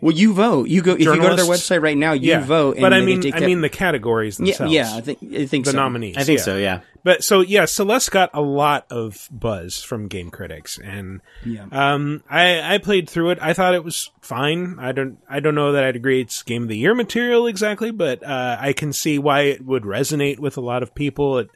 Well, 0.00 0.14
you 0.14 0.32
vote. 0.34 0.68
You 0.68 0.82
go 0.82 0.92
if 0.94 1.00
you 1.00 1.06
go 1.06 1.30
to 1.30 1.36
their 1.36 1.44
website 1.44 1.82
right 1.82 1.96
now. 1.96 2.12
You 2.12 2.30
Yeah, 2.30 2.44
vote. 2.44 2.76
And 2.76 2.82
but 2.82 2.92
I 2.92 3.00
mean, 3.00 3.18
I 3.26 3.38
that- 3.40 3.46
mean 3.46 3.60
the 3.60 3.68
categories 3.68 4.38
Yeah, 4.38 4.44
themselves. 4.46 4.72
yeah, 4.72 4.94
I 4.94 5.00
think 5.00 5.18
I 5.34 5.46
think 5.46 5.64
the 5.64 5.70
so. 5.72 5.76
nominees. 5.76 6.16
I 6.16 6.24
think 6.24 6.40
so, 6.40 6.56
yeah. 6.56 6.80
But 7.04 7.22
so 7.22 7.40
yeah, 7.40 7.66
Celeste 7.66 8.10
got 8.10 8.30
a 8.34 8.40
lot 8.40 8.86
of 8.90 9.28
buzz 9.30 9.80
from 9.82 10.08
game 10.08 10.30
critics, 10.30 10.76
and 10.82 11.20
Yeah. 11.44 11.66
um, 11.70 12.22
I 12.28 12.74
I 12.74 12.78
played 12.78 13.08
through 13.08 13.30
it. 13.30 13.38
I 13.40 13.52
thought 13.52 13.74
it 13.74 13.84
was 13.84 14.10
fine. 14.20 14.76
I 14.80 14.92
don't 14.92 15.18
I 15.30 15.38
don't 15.40 15.54
know 15.54 15.72
that 15.72 15.84
I'd 15.84 15.94
agree 15.96 16.20
it's 16.20 16.42
game 16.42 16.64
of 16.64 16.68
the 16.68 16.76
year 16.76 16.94
material 16.94 17.46
exactly, 17.46 17.92
but 17.92 18.22
uh, 18.24 18.56
I 18.60 18.72
can 18.72 18.92
see 18.92 19.18
why 19.18 19.42
it 19.42 19.64
would 19.64 19.84
resonate 19.84 20.38
with 20.40 20.56
a 20.56 20.60
lot 20.60 20.82
of 20.82 20.94
people. 20.94 21.38
It 21.38 21.50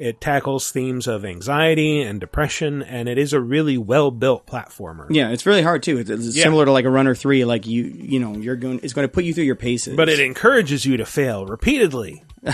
it 0.00 0.20
tackles 0.20 0.72
themes 0.72 1.06
of 1.06 1.24
anxiety 1.24 2.00
and 2.00 2.18
depression, 2.18 2.82
and 2.82 3.08
it 3.08 3.18
is 3.18 3.32
a 3.32 3.40
really 3.40 3.76
well 3.78 4.10
built 4.10 4.46
platformer. 4.46 5.06
Yeah, 5.10 5.28
it's 5.28 5.44
really 5.46 5.62
hard 5.62 5.82
too. 5.82 5.98
It's, 5.98 6.08
it's 6.10 6.34
Yeah. 6.34 6.44
similar 6.44 6.64
to 6.64 6.72
like 6.72 6.86
a 6.86 6.90
runner 6.90 7.14
three. 7.14 7.44
Like 7.44 7.66
you, 7.66 7.84
you 7.84 8.18
know, 8.18 8.34
you're 8.36 8.56
going. 8.56 8.80
It's 8.82 8.94
going 8.94 9.06
to 9.06 9.12
put 9.12 9.24
you 9.24 9.34
through 9.34 9.44
your 9.44 9.56
paces. 9.56 9.94
But 9.96 10.08
it 10.08 10.18
encourages 10.18 10.84
you 10.86 10.96
to 10.96 11.04
fail 11.06 11.44
repeatedly. 11.46 12.24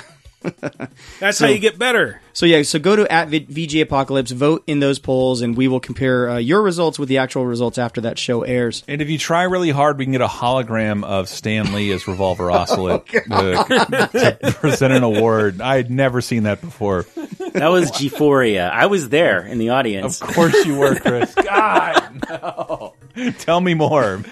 That's 1.21 1.39
So- 1.39 1.47
how 1.47 1.53
you 1.53 1.59
get 1.59 1.79
better. 1.79 2.21
So 2.33 2.45
yeah, 2.45 2.63
so 2.65 2.79
go 2.79 2.95
to 2.97 3.11
at 3.11 3.29
V- 3.29 3.47
VG 3.47 3.81
Apocalypse, 3.81 4.31
vote 4.31 4.63
in 4.67 4.79
those 4.79 4.99
polls, 4.99 5.41
and 5.41 5.57
we 5.57 5.69
will 5.69 5.81
compare 5.81 6.29
uh, 6.29 6.37
your 6.37 6.61
results 6.61 6.99
with 6.99 7.09
the 7.09 7.17
actual 7.19 7.47
results 7.47 7.79
after 7.79 8.03
that 8.03 8.19
show 8.19 8.43
airs. 8.43 8.85
And 8.87 9.01
if 9.01 9.09
you 9.09 9.17
try 9.17 9.45
really 9.45 9.71
hard, 9.71 9.97
we 9.97 10.05
can 10.05 10.13
get 10.13 10.21
a 10.21 10.27
hologram 10.27 11.03
of 11.03 11.31
Stan 11.31 11.73
Lee 11.73 11.91
as 11.93 12.07
Revolver 12.07 12.51
Ocelot 12.53 13.09
Oh, 13.31 13.65
to, 13.65 14.39
to 14.43 14.53
present 14.61 14.93
an 14.93 15.03
award. 15.03 15.63
I 15.63 15.77
had 15.77 15.91
never 15.91 16.21
seen 16.21 16.43
that 16.43 16.61
before. 16.61 17.07
That 17.55 17.69
was 17.69 17.91
G4ia. 17.93 18.71
I 18.71 18.85
was 18.87 19.09
there 19.09 19.47
in 19.47 19.57
the 19.57 19.71
audience. 19.71 20.21
Of 20.21 20.29
course 20.35 20.67
you 20.67 20.77
were, 20.77 20.95
Chris. 20.97 21.35
God, 21.35 22.23
no. 22.29 22.95
Tell 23.39 23.63
me 23.63 23.73
more. 23.73 24.23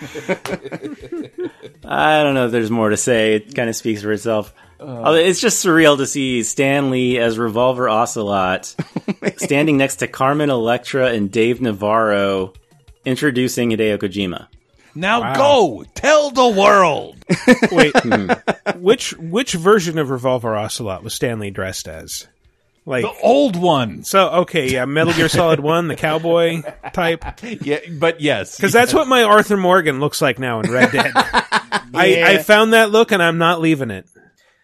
I 1.86 2.22
don't 2.22 2.34
know 2.34 2.46
if 2.46 2.52
there's 2.52 2.70
more 2.70 2.90
to 2.90 2.96
say. 2.98 3.36
It 3.36 3.54
kind 3.54 3.70
of 3.70 3.76
speaks 3.76 4.02
for 4.02 4.12
itself. 4.12 4.52
Uh, 4.80 4.84
Although 4.84 5.14
it's 5.14 5.40
just 5.40 5.64
surreal 5.64 5.96
to 5.96 6.06
see 6.06 6.42
Stan 6.42 6.90
Lee 6.90 7.18
as 7.18 7.38
Revolver 7.38 7.88
Ocelot 7.88 8.74
standing 9.36 9.76
next 9.76 9.96
to 9.96 10.08
Carmen 10.08 10.50
Electra 10.50 11.08
and 11.12 11.30
Dave 11.30 11.60
Navarro 11.60 12.52
introducing 13.04 13.70
Hideo 13.70 13.98
Kojima. 13.98 14.48
Now 14.94 15.34
go 15.34 15.84
tell 15.94 16.30
the 16.30 16.48
world. 16.48 17.16
Wait, 17.72 17.94
hmm. 17.96 18.30
which 18.80 19.12
which 19.14 19.52
version 19.52 19.98
of 19.98 20.10
Revolver 20.10 20.54
Ocelot 20.56 21.02
was 21.02 21.14
Stan 21.14 21.40
Lee 21.40 21.50
dressed 21.50 21.88
as? 21.88 22.28
Like 22.86 23.02
The 23.02 23.12
old 23.22 23.56
one. 23.56 24.04
So 24.04 24.28
okay, 24.30 24.70
yeah, 24.70 24.84
Metal 24.84 25.12
Gear 25.14 25.28
Solid 25.28 25.60
One, 25.60 25.88
the 25.88 25.96
cowboy 25.96 26.62
type. 26.92 27.24
Yeah, 27.42 27.78
but 27.98 28.20
yes, 28.20 28.56
because 28.56 28.72
that's 28.72 28.92
what 28.92 29.08
my 29.08 29.22
Arthur 29.22 29.56
Morgan 29.56 30.00
looks 30.00 30.20
like 30.20 30.38
now 30.38 30.60
in 30.60 30.70
Red 30.70 30.92
Dead. 30.92 31.12
I, 31.14 32.22
I 32.26 32.38
found 32.38 32.72
that 32.72 32.90
look 32.90 33.12
and 33.12 33.22
I'm 33.22 33.38
not 33.38 33.60
leaving 33.60 33.90
it. 33.90 34.06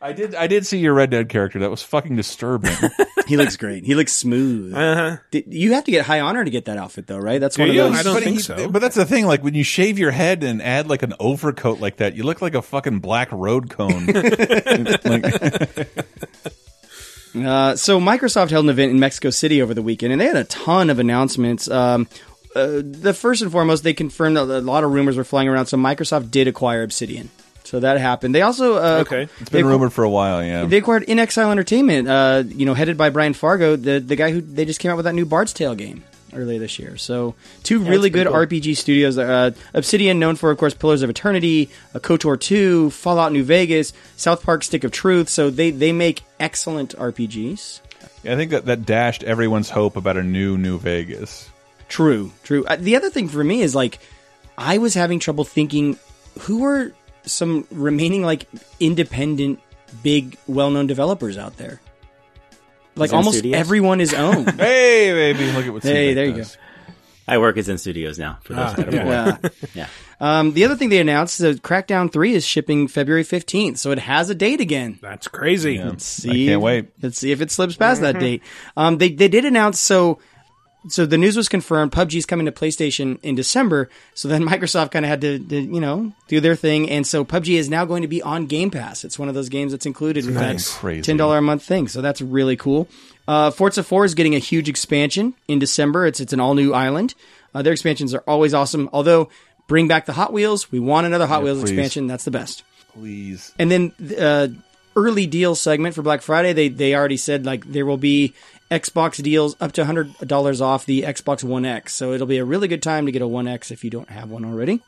I 0.02 0.12
did. 0.14 0.34
I 0.34 0.46
did 0.46 0.66
see 0.66 0.78
your 0.78 0.94
Red 0.94 1.10
Dead 1.10 1.28
character. 1.28 1.58
That 1.58 1.70
was 1.70 1.82
fucking 1.82 2.16
disturbing. 2.16 2.72
He 3.26 3.36
looks 3.36 3.56
great. 3.56 3.84
He 3.84 3.94
looks 3.94 4.12
smooth. 4.12 4.74
Uh-huh. 4.74 5.18
Did- 5.30 5.44
You 5.54 5.74
have 5.74 5.84
to 5.84 5.92
get 5.92 6.04
high 6.04 6.18
honor 6.18 6.44
to 6.44 6.50
get 6.50 6.64
that 6.64 6.76
outfit, 6.78 7.06
though, 7.06 7.16
right? 7.18 7.40
That's 7.40 7.54
Do 7.54 7.62
one 7.62 7.70
you? 7.72 7.82
of 7.84 7.92
those. 7.92 8.00
I 8.00 8.02
don't 8.02 8.14
but 8.14 8.22
think 8.24 8.36
he- 8.38 8.42
so. 8.42 8.68
But 8.68 8.80
that's 8.80 8.96
the 8.96 9.04
thing. 9.04 9.24
Like 9.24 9.44
when 9.44 9.54
you 9.54 9.62
shave 9.62 10.00
your 10.00 10.10
head 10.10 10.42
and 10.42 10.60
add 10.60 10.88
like 10.88 11.04
an 11.04 11.14
overcoat 11.20 11.78
like 11.78 11.98
that, 11.98 12.16
you 12.16 12.24
look 12.24 12.42
like 12.42 12.56
a 12.56 12.62
fucking 12.62 12.98
black 12.98 13.30
road 13.30 13.70
cone. 13.70 14.06
like, 15.04 15.88
Uh, 17.32 17.76
so 17.76 18.00
Microsoft 18.00 18.50
held 18.50 18.64
an 18.64 18.70
event 18.70 18.90
in 18.90 18.98
Mexico 18.98 19.30
City 19.30 19.62
over 19.62 19.72
the 19.72 19.82
weekend, 19.82 20.10
and 20.10 20.20
they 20.20 20.26
had 20.26 20.34
a 20.36 20.42
ton 20.44 20.90
of 20.90 20.98
announcements. 20.98 21.70
Um, 21.70 22.08
uh, 22.56 22.80
the 22.82 23.14
first 23.14 23.40
and 23.42 23.52
foremost, 23.52 23.84
they 23.84 23.94
confirmed 23.94 24.36
that 24.36 24.50
a 24.50 24.60
lot 24.60 24.82
of 24.82 24.90
rumors 24.90 25.16
were 25.16 25.22
flying 25.22 25.46
around. 25.46 25.66
So 25.66 25.76
Microsoft 25.76 26.32
did 26.32 26.48
acquire 26.48 26.82
Obsidian. 26.82 27.30
So 27.70 27.78
that 27.80 27.98
happened. 27.98 28.34
They 28.34 28.42
also 28.42 28.74
uh, 28.78 28.98
Okay. 29.06 29.28
it's 29.38 29.50
been 29.50 29.64
rumored 29.64 29.92
for 29.92 30.02
a 30.02 30.10
while. 30.10 30.42
Yeah. 30.42 30.64
They 30.64 30.78
acquired 30.78 31.06
inXile 31.06 31.52
Entertainment, 31.52 32.08
uh, 32.08 32.42
you 32.48 32.66
know, 32.66 32.74
headed 32.74 32.96
by 32.98 33.10
Brian 33.10 33.32
Fargo, 33.32 33.76
the 33.76 34.00
the 34.00 34.16
guy 34.16 34.32
who 34.32 34.40
they 34.40 34.64
just 34.64 34.80
came 34.80 34.90
out 34.90 34.96
with 34.96 35.04
that 35.04 35.14
new 35.14 35.24
Bard's 35.24 35.52
Tale 35.52 35.76
game 35.76 36.02
earlier 36.34 36.58
this 36.58 36.78
year. 36.80 36.96
So 36.96 37.36
two 37.62 37.78
really 37.78 38.10
good 38.10 38.26
cool. 38.26 38.34
RPG 38.36 38.76
studios. 38.76 39.16
Uh, 39.18 39.52
Obsidian, 39.72 40.18
known 40.18 40.34
for 40.34 40.50
of 40.50 40.58
course 40.58 40.74
Pillars 40.74 41.02
of 41.02 41.10
Eternity, 41.10 41.70
uh, 41.94 42.00
KOTOR 42.00 42.40
two, 42.40 42.90
Fallout 42.90 43.30
New 43.32 43.44
Vegas, 43.44 43.92
South 44.16 44.42
Park 44.42 44.64
Stick 44.64 44.82
of 44.82 44.90
Truth. 44.90 45.28
So 45.28 45.48
they 45.50 45.70
they 45.70 45.92
make 45.92 46.22
excellent 46.40 46.96
RPGs. 46.98 47.80
I 48.24 48.34
think 48.34 48.50
that 48.50 48.66
that 48.66 48.84
dashed 48.84 49.22
everyone's 49.22 49.70
hope 49.70 49.96
about 49.96 50.16
a 50.16 50.24
new 50.24 50.58
New 50.58 50.78
Vegas. 50.78 51.48
True, 51.88 52.32
true. 52.42 52.64
Uh, 52.64 52.76
the 52.76 52.96
other 52.96 53.10
thing 53.10 53.28
for 53.28 53.42
me 53.44 53.62
is 53.62 53.74
like, 53.76 53.98
I 54.58 54.78
was 54.78 54.94
having 54.94 55.20
trouble 55.20 55.44
thinking 55.44 55.98
who 56.40 56.64
are 56.64 56.92
some 57.32 57.66
remaining 57.70 58.22
like 58.22 58.46
independent, 58.78 59.60
big, 60.02 60.36
well-known 60.46 60.86
developers 60.86 61.38
out 61.38 61.56
there. 61.56 61.80
Like 62.96 63.10
Zen 63.10 63.16
almost 63.18 63.38
Studios? 63.38 63.58
everyone 63.58 64.00
is 64.00 64.12
owned. 64.14 64.50
Hey, 64.60 65.12
baby, 65.12 65.52
look 65.52 65.64
at 65.66 65.72
what. 65.72 65.82
Hey, 65.82 65.88
Seagate 66.12 66.14
there 66.14 66.24
you 66.26 66.32
does. 66.34 66.56
I 67.28 67.38
work 67.38 67.56
at 67.56 67.64
Zen 67.64 67.78
Studios 67.78 68.18
now. 68.18 68.38
For 68.42 68.54
those 68.54 68.72
Ah, 68.72 68.74
that 68.74 68.88
are 68.88 68.96
yeah. 68.96 69.36
bored. 69.38 69.52
yeah. 69.74 69.86
Um, 70.20 70.52
the 70.52 70.64
other 70.64 70.74
thing 70.74 70.88
they 70.88 70.98
announced, 70.98 71.40
is 71.40 71.54
that 71.54 71.62
Crackdown 71.62 72.12
Three 72.12 72.34
is 72.34 72.44
shipping 72.44 72.88
February 72.88 73.22
fifteenth, 73.22 73.78
so 73.78 73.92
it 73.92 74.00
has 74.00 74.28
a 74.30 74.34
date 74.34 74.60
again. 74.60 74.98
That's 75.00 75.28
crazy. 75.28 75.74
Yeah. 75.74 75.90
Let's 75.90 76.04
see. 76.04 76.46
I 76.46 76.50
can't 76.50 76.60
wait. 76.60 76.88
Let's 77.00 77.18
see 77.18 77.30
if 77.30 77.40
it 77.40 77.52
slips 77.52 77.76
past 77.76 78.00
that 78.00 78.18
date. 78.18 78.42
Um, 78.76 78.98
they 78.98 79.10
they 79.10 79.28
did 79.28 79.44
announce 79.44 79.78
so. 79.78 80.18
So 80.88 81.04
the 81.04 81.18
news 81.18 81.36
was 81.36 81.48
confirmed. 81.48 81.92
PUBG's 81.92 82.24
coming 82.24 82.46
to 82.46 82.52
PlayStation 82.52 83.18
in 83.22 83.34
December. 83.34 83.90
So 84.14 84.28
then 84.28 84.42
Microsoft 84.48 84.90
kind 84.92 85.04
of 85.04 85.10
had 85.10 85.20
to, 85.20 85.38
to, 85.38 85.60
you 85.60 85.80
know, 85.80 86.12
do 86.28 86.40
their 86.40 86.56
thing, 86.56 86.88
and 86.88 87.06
so 87.06 87.24
PUBG 87.24 87.54
is 87.58 87.68
now 87.68 87.84
going 87.84 88.02
to 88.02 88.08
be 88.08 88.22
on 88.22 88.46
Game 88.46 88.70
Pass. 88.70 89.04
It's 89.04 89.18
one 89.18 89.28
of 89.28 89.34
those 89.34 89.48
games 89.50 89.72
that's 89.72 89.84
included 89.86 90.24
with 90.24 90.34
Nice. 90.36 90.72
that 90.72 90.78
Crazy. 90.80 91.02
ten 91.02 91.16
dollar 91.16 91.38
a 91.38 91.42
month 91.42 91.62
thing. 91.62 91.86
So 91.88 92.00
that's 92.00 92.22
really 92.22 92.56
cool. 92.56 92.88
Uh, 93.28 93.50
Forza 93.50 93.82
Four 93.82 94.04
is 94.04 94.14
getting 94.14 94.34
a 94.34 94.38
huge 94.38 94.68
expansion 94.68 95.34
in 95.48 95.58
December. 95.58 96.06
It's 96.06 96.18
it's 96.20 96.32
an 96.32 96.40
all 96.40 96.54
new 96.54 96.72
island. 96.72 97.14
Uh, 97.54 97.62
their 97.62 97.72
expansions 97.72 98.14
are 98.14 98.22
always 98.26 98.54
awesome. 98.54 98.88
Although 98.92 99.28
bring 99.66 99.86
back 99.86 100.06
the 100.06 100.12
Hot 100.14 100.32
Wheels. 100.32 100.72
We 100.72 100.80
want 100.80 101.06
another 101.06 101.26
Hot 101.26 101.38
Yeah, 101.40 101.44
Wheels 101.44 101.60
please. 101.60 101.70
expansion. 101.72 102.06
That's 102.06 102.24
the 102.24 102.30
best. 102.30 102.62
Please. 102.94 103.52
And 103.58 103.70
then 103.70 103.92
uh, 104.18 104.48
early 104.96 105.26
deal 105.26 105.54
segment 105.54 105.94
for 105.94 106.02
Black 106.02 106.22
Friday, 106.22 106.52
they 106.54 106.68
they 106.68 106.94
already 106.94 107.16
said 107.18 107.44
like 107.46 107.64
there 107.66 107.84
will 107.86 107.96
be 107.98 108.34
Xbox 108.70 109.22
deals 109.22 109.56
up 109.60 109.72
to 109.72 109.84
hundred 109.84 110.16
dollars 110.18 110.60
off 110.60 110.86
the 110.86 111.02
Xbox 111.02 111.42
One 111.42 111.64
X. 111.64 111.94
So 111.94 112.12
it'll 112.12 112.26
be 112.26 112.38
a 112.38 112.44
really 112.44 112.68
good 112.68 112.82
time 112.82 113.06
to 113.06 113.12
get 113.12 113.22
a 113.22 113.26
One 113.26 113.48
X 113.48 113.70
if 113.70 113.84
you 113.84 113.90
don't 113.90 114.10
have 114.10 114.30
one 114.30 114.44
already. 114.44 114.80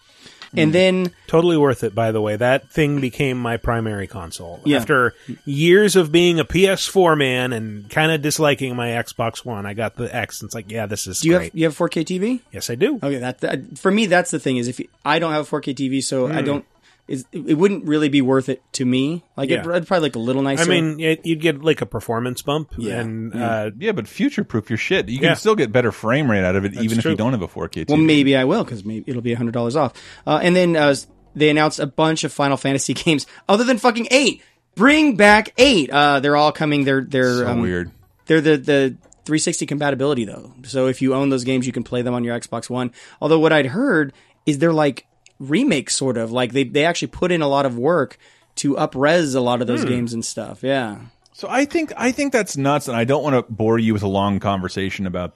And 0.54 0.68
hmm. 0.68 0.72
then 0.72 1.14
Totally 1.26 1.56
worth 1.56 1.82
it, 1.82 1.94
by 1.94 2.12
the 2.12 2.20
way. 2.20 2.36
That 2.36 2.70
thing 2.70 3.00
became 3.00 3.38
my 3.38 3.56
primary 3.56 4.06
console. 4.06 4.60
Yeah. 4.64 4.78
After 4.78 5.14
years 5.44 5.96
of 5.96 6.12
being 6.12 6.38
a 6.38 6.44
PS4 6.44 7.16
man 7.16 7.52
and 7.52 7.88
kind 7.88 8.12
of 8.12 8.20
disliking 8.20 8.76
my 8.76 8.88
Xbox 8.88 9.44
One, 9.44 9.64
I 9.64 9.74
got 9.74 9.96
the 9.96 10.14
X. 10.14 10.40
And 10.40 10.48
it's 10.48 10.54
like, 10.54 10.70
yeah, 10.70 10.86
this 10.86 11.06
is 11.06 11.20
do 11.20 11.28
you 11.28 11.36
great. 11.36 11.44
have 11.44 11.58
you 11.58 11.64
have 11.64 11.76
4K 11.76 12.04
TV? 12.04 12.40
yes, 12.52 12.68
I 12.68 12.74
do. 12.74 12.96
Okay, 12.96 13.18
that, 13.18 13.40
that 13.40 13.78
for 13.78 13.90
me 13.90 14.06
that's 14.06 14.30
the 14.30 14.38
thing 14.38 14.58
is 14.58 14.68
if 14.68 14.78
you, 14.78 14.88
I 15.04 15.18
don't 15.18 15.32
have 15.32 15.50
a 15.50 15.56
4K 15.56 15.74
TV, 15.74 16.02
so 16.02 16.28
I 16.28 16.40
hmm. 16.40 16.44
don't. 16.44 16.64
Is, 17.08 17.26
it 17.32 17.58
wouldn't 17.58 17.84
really 17.84 18.08
be 18.08 18.22
worth 18.22 18.48
it 18.48 18.62
to 18.74 18.84
me. 18.86 19.24
Like 19.36 19.50
Yeah. 19.50 19.60
it, 19.60 19.66
would 19.66 19.86
probably 19.86 20.06
look 20.08 20.16
a 20.16 20.20
little 20.20 20.40
nicer. 20.40 20.62
I 20.62 20.66
mean, 20.80 21.00
it, 21.00 21.26
you'd 21.26 21.40
get 21.40 21.62
like 21.62 21.80
a 21.82 21.86
performance 21.86 22.42
bump. 22.42 22.72
Yeah. 22.78 23.00
And, 23.00 23.34
Yeah. 23.34 23.50
uh, 23.50 23.70
Yeah, 23.78 23.92
but 23.92 24.06
future 24.06 24.44
proof 24.44 24.70
your 24.70 24.76
shit. 24.76 25.08
You 25.08 25.18
can 25.18 25.28
Yeah. 25.30 25.34
still 25.34 25.56
get 25.56 25.72
better 25.72 25.90
frame 25.92 26.30
rate 26.30 26.44
out 26.44 26.54
of 26.56 26.64
it, 26.64 26.74
That's 26.74 26.84
even 26.84 26.98
if 27.00 27.04
you 27.04 27.16
don't 27.16 27.32
have 27.32 27.42
a 27.42 27.48
4K. 27.48 27.84
TV. 27.84 27.88
Well, 27.88 27.98
maybe 27.98 28.36
I 28.36 28.44
will 28.44 28.62
because 28.64 28.84
maybe 28.84 29.04
it'll 29.08 29.20
be 29.20 29.34
hundred 29.34 29.52
dollars 29.52 29.74
off. 29.76 29.92
Uh, 30.26 30.38
and 30.42 30.54
then 30.54 30.76
uh, 30.76 30.94
they 31.34 31.50
announced 31.50 31.80
a 31.80 31.86
bunch 31.86 32.22
of 32.24 32.32
Final 32.32 32.56
Fantasy 32.56 32.94
games 32.94 33.26
other 33.48 33.64
than 33.64 33.78
fucking 33.78 34.06
eight. 34.12 34.42
Bring 34.76 35.16
back 35.16 35.52
eight. 35.58 35.90
Uh, 35.90 36.20
they're 36.20 36.36
all 36.36 36.52
coming. 36.52 36.84
They're 36.84 37.04
they're 37.04 37.38
So 37.38 37.48
um, 37.48 37.60
weird. 37.60 37.90
They're 38.26 38.40
the 38.40 38.56
the 38.56 38.96
360 39.24 39.66
compatibility 39.66 40.24
though. 40.24 40.54
So 40.64 40.86
if 40.86 41.02
you 41.02 41.14
own 41.14 41.28
those 41.30 41.44
games, 41.44 41.66
you 41.66 41.72
can 41.72 41.82
play 41.82 42.00
them 42.02 42.14
on 42.14 42.22
your 42.24 42.38
Xbox 42.38 42.70
One. 42.70 42.92
Although 43.20 43.40
what 43.40 43.52
I'd 43.52 43.66
heard 43.66 44.12
is 44.46 44.58
they're 44.58 44.72
like 44.72 45.04
remakes, 45.50 45.94
sort 45.94 46.16
of 46.16 46.30
like 46.32 46.52
they 46.52 46.64
they 46.64 46.84
actually 46.84 47.08
put 47.08 47.32
in 47.32 47.42
a 47.42 47.48
lot 47.48 47.66
of 47.66 47.76
work 47.78 48.18
to 48.56 48.74
upres 48.74 49.34
a 49.34 49.40
lot 49.40 49.60
of 49.60 49.66
those 49.66 49.82
Hmm. 49.82 49.88
games 49.88 50.12
and 50.12 50.24
stuff. 50.24 50.62
Yeah. 50.62 50.98
So 51.32 51.48
I 51.50 51.64
think 51.64 51.92
I 51.96 52.12
think 52.12 52.32
that's 52.32 52.56
nuts, 52.56 52.88
and 52.88 52.96
I 52.96 53.04
don't 53.04 53.22
want 53.22 53.34
to 53.34 53.52
bore 53.52 53.78
you 53.78 53.92
with 53.94 54.02
a 54.02 54.08
long 54.08 54.38
conversation 54.40 55.06
about 55.06 55.34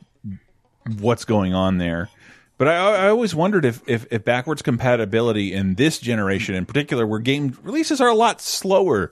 what's 1.00 1.24
going 1.24 1.54
on 1.54 1.78
there. 1.78 2.08
But 2.58 2.68
I, 2.68 3.06
I 3.06 3.08
always 3.10 3.34
wondered 3.34 3.66
if, 3.66 3.82
if, 3.86 4.06
if 4.10 4.24
backwards 4.24 4.62
compatibility 4.62 5.52
in 5.52 5.74
this 5.74 5.98
generation, 5.98 6.54
in 6.54 6.64
particular, 6.64 7.06
where 7.06 7.18
game 7.18 7.54
releases 7.62 8.00
are 8.00 8.08
a 8.08 8.14
lot 8.14 8.40
slower. 8.40 9.10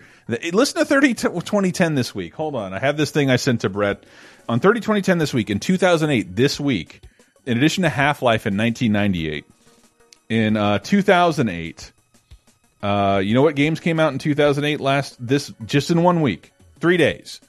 Listen 0.54 0.78
to 0.78 0.86
30 0.86 1.08
t- 1.14 1.28
2010 1.28 1.94
this 1.94 2.14
week. 2.14 2.34
Hold 2.36 2.54
on, 2.54 2.72
I 2.72 2.78
have 2.78 2.96
this 2.96 3.10
thing 3.10 3.28
I 3.30 3.36
sent 3.36 3.60
to 3.60 3.68
Brett 3.68 4.04
on 4.48 4.60
30 4.60 4.80
2010 4.80 5.18
this 5.18 5.34
week. 5.34 5.50
In 5.50 5.60
2008, 5.60 6.34
this 6.34 6.58
week, 6.58 7.02
in 7.44 7.58
addition 7.58 7.82
to 7.82 7.90
Half 7.90 8.22
Life 8.22 8.46
in 8.46 8.56
1998, 8.56 9.44
in 10.28 10.56
uh, 10.56 10.78
2008, 10.78 11.92
uh, 12.82 13.20
you 13.24 13.34
know 13.34 13.42
what 13.42 13.55
games 13.55 13.80
came 13.80 13.98
out 14.01 14.12
in 14.12 14.18
2008 14.18 14.80
last 14.80 15.16
this 15.24 15.52
just 15.64 15.90
in 15.90 16.02
one 16.02 16.20
week, 16.20 16.52
three 16.80 16.96
days. 16.96 17.40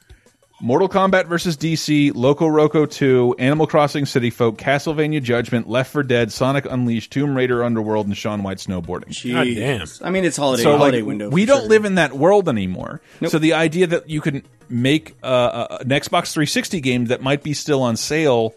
Mortal 0.62 0.88
Kombat 0.88 1.28
versus 1.28 1.58
DC, 1.58 2.14
Loco 2.16 2.48
Roco 2.48 2.90
2, 2.90 3.36
Animal 3.40 3.68
Crossing 3.68 4.06
City 4.06 4.30
Folk, 4.30 4.58
Castlevania 4.58 5.22
Judgment, 5.22 5.68
Left 5.68 5.92
4 5.92 6.04
Dead, 6.04 6.32
Sonic 6.32 6.66
Unleashed, 6.66 7.12
Tomb 7.12 7.36
Raider 7.36 7.62
Underworld, 7.62 8.08
and 8.08 8.16
Shaun 8.16 8.42
White 8.42 8.58
Snowboarding. 8.60 9.10
Jeez. 9.10 10.02
I 10.04 10.10
mean, 10.12 10.24
it's 10.24 10.38
holiday 10.38 10.64
So, 10.64 10.78
holiday 10.78 11.00
like, 11.02 11.08
window. 11.08 11.30
we 11.30 11.44
don't 11.46 11.62
sure. 11.62 11.70
live 11.70 11.84
in 11.84 11.96
that 11.96 12.14
world 12.14 12.48
anymore. 12.48 13.02
So 13.28 13.38
the 13.38 13.54
idea 13.54 13.88
that 13.88 14.10
you 14.10 14.22
can 14.22 14.44
make 14.70 15.16
uh, 15.22 15.80
an 15.82 15.90
Xbox 15.90 16.32
360 16.32 16.80
game 16.80 17.06
that 17.08 17.22
might 17.22 17.44
be 17.44 17.54
still 17.54 17.82
on 17.82 17.98
sale 17.98 18.56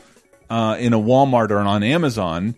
uh, 0.49 0.77
in 0.79 0.93
a 0.93 0.99
Walmart 0.99 1.51
or 1.51 1.59
on 1.59 1.83
Amazon 1.83 2.55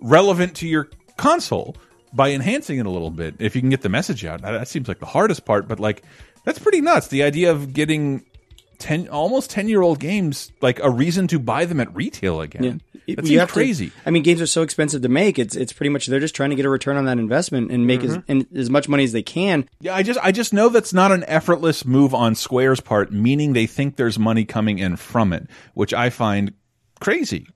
relevant 0.00 0.54
to 0.58 0.68
your 0.68 0.88
console 1.16 1.76
by 2.12 2.30
enhancing 2.30 2.78
it 2.78 2.86
a 2.86 2.90
little 2.90 3.10
bit, 3.10 3.34
if 3.40 3.54
you 3.56 3.60
can 3.60 3.70
get 3.70 3.82
the 3.82 3.88
message 3.88 4.24
out, 4.24 4.42
that, 4.42 4.68
seems 4.68 4.86
like 4.88 5.00
the 5.00 5.06
hardest 5.06 5.44
part. 5.44 5.66
But 5.66 5.80
like, 5.80 6.02
that's 6.44 6.58
pretty 6.58 6.80
nuts. 6.80 7.08
The 7.08 7.22
idea 7.24 7.50
of 7.50 7.72
getting 7.72 8.24
ten, 8.78 9.08
almost 9.08 9.50
ten 9.50 9.68
year 9.68 9.82
old 9.82 9.98
games, 9.98 10.52
like 10.60 10.78
a 10.80 10.90
reason 10.90 11.26
to 11.28 11.38
buy 11.38 11.64
them 11.64 11.80
at 11.80 11.94
retail 11.94 12.40
again. 12.40 12.64
It- 13.06 13.16
That 13.16 13.26
seems 13.26 13.38
have 13.40 13.48
to- 13.48 13.52
crazy. 13.54 13.92
I 14.06 14.10
mean, 14.10 14.22
games 14.22 14.40
are 14.40 14.46
so 14.46 14.62
expensive 14.62 15.02
to 15.02 15.08
make. 15.10 15.38
It's 15.38 15.54
it's 15.56 15.74
pretty 15.74 15.90
much 15.90 16.06
they're 16.06 16.20
just 16.20 16.34
trying 16.34 16.48
to 16.50 16.56
get 16.56 16.64
a 16.64 16.70
return 16.70 16.96
on 16.96 17.04
that 17.04 17.18
investment 17.18 17.70
and 17.70 17.86
make 17.86 18.02
as 18.02 18.16
Mhm. 18.16 18.22
and 18.28 18.46
as 18.56 18.70
much 18.70 18.88
money 18.88 19.04
as 19.04 19.12
they 19.12 19.22
can. 19.22 19.68
Yeah, 19.80 19.94
I 19.94 20.02
just 20.02 20.18
I 20.22 20.32
just 20.32 20.54
know 20.54 20.70
that's 20.70 20.94
not 20.94 21.12
an 21.12 21.22
effortless 21.28 21.84
move 21.84 22.14
on 22.14 22.34
Square's 22.34 22.80
part, 22.80 23.12
meaning 23.12 23.52
they 23.52 23.66
think 23.66 23.96
there's 23.96 24.18
money 24.18 24.46
coming 24.46 24.78
in 24.78 24.96
from 24.96 25.34
it, 25.34 25.46
which 25.74 25.92
I 25.92 26.08
find 26.08 26.52
crazy. 27.00 27.46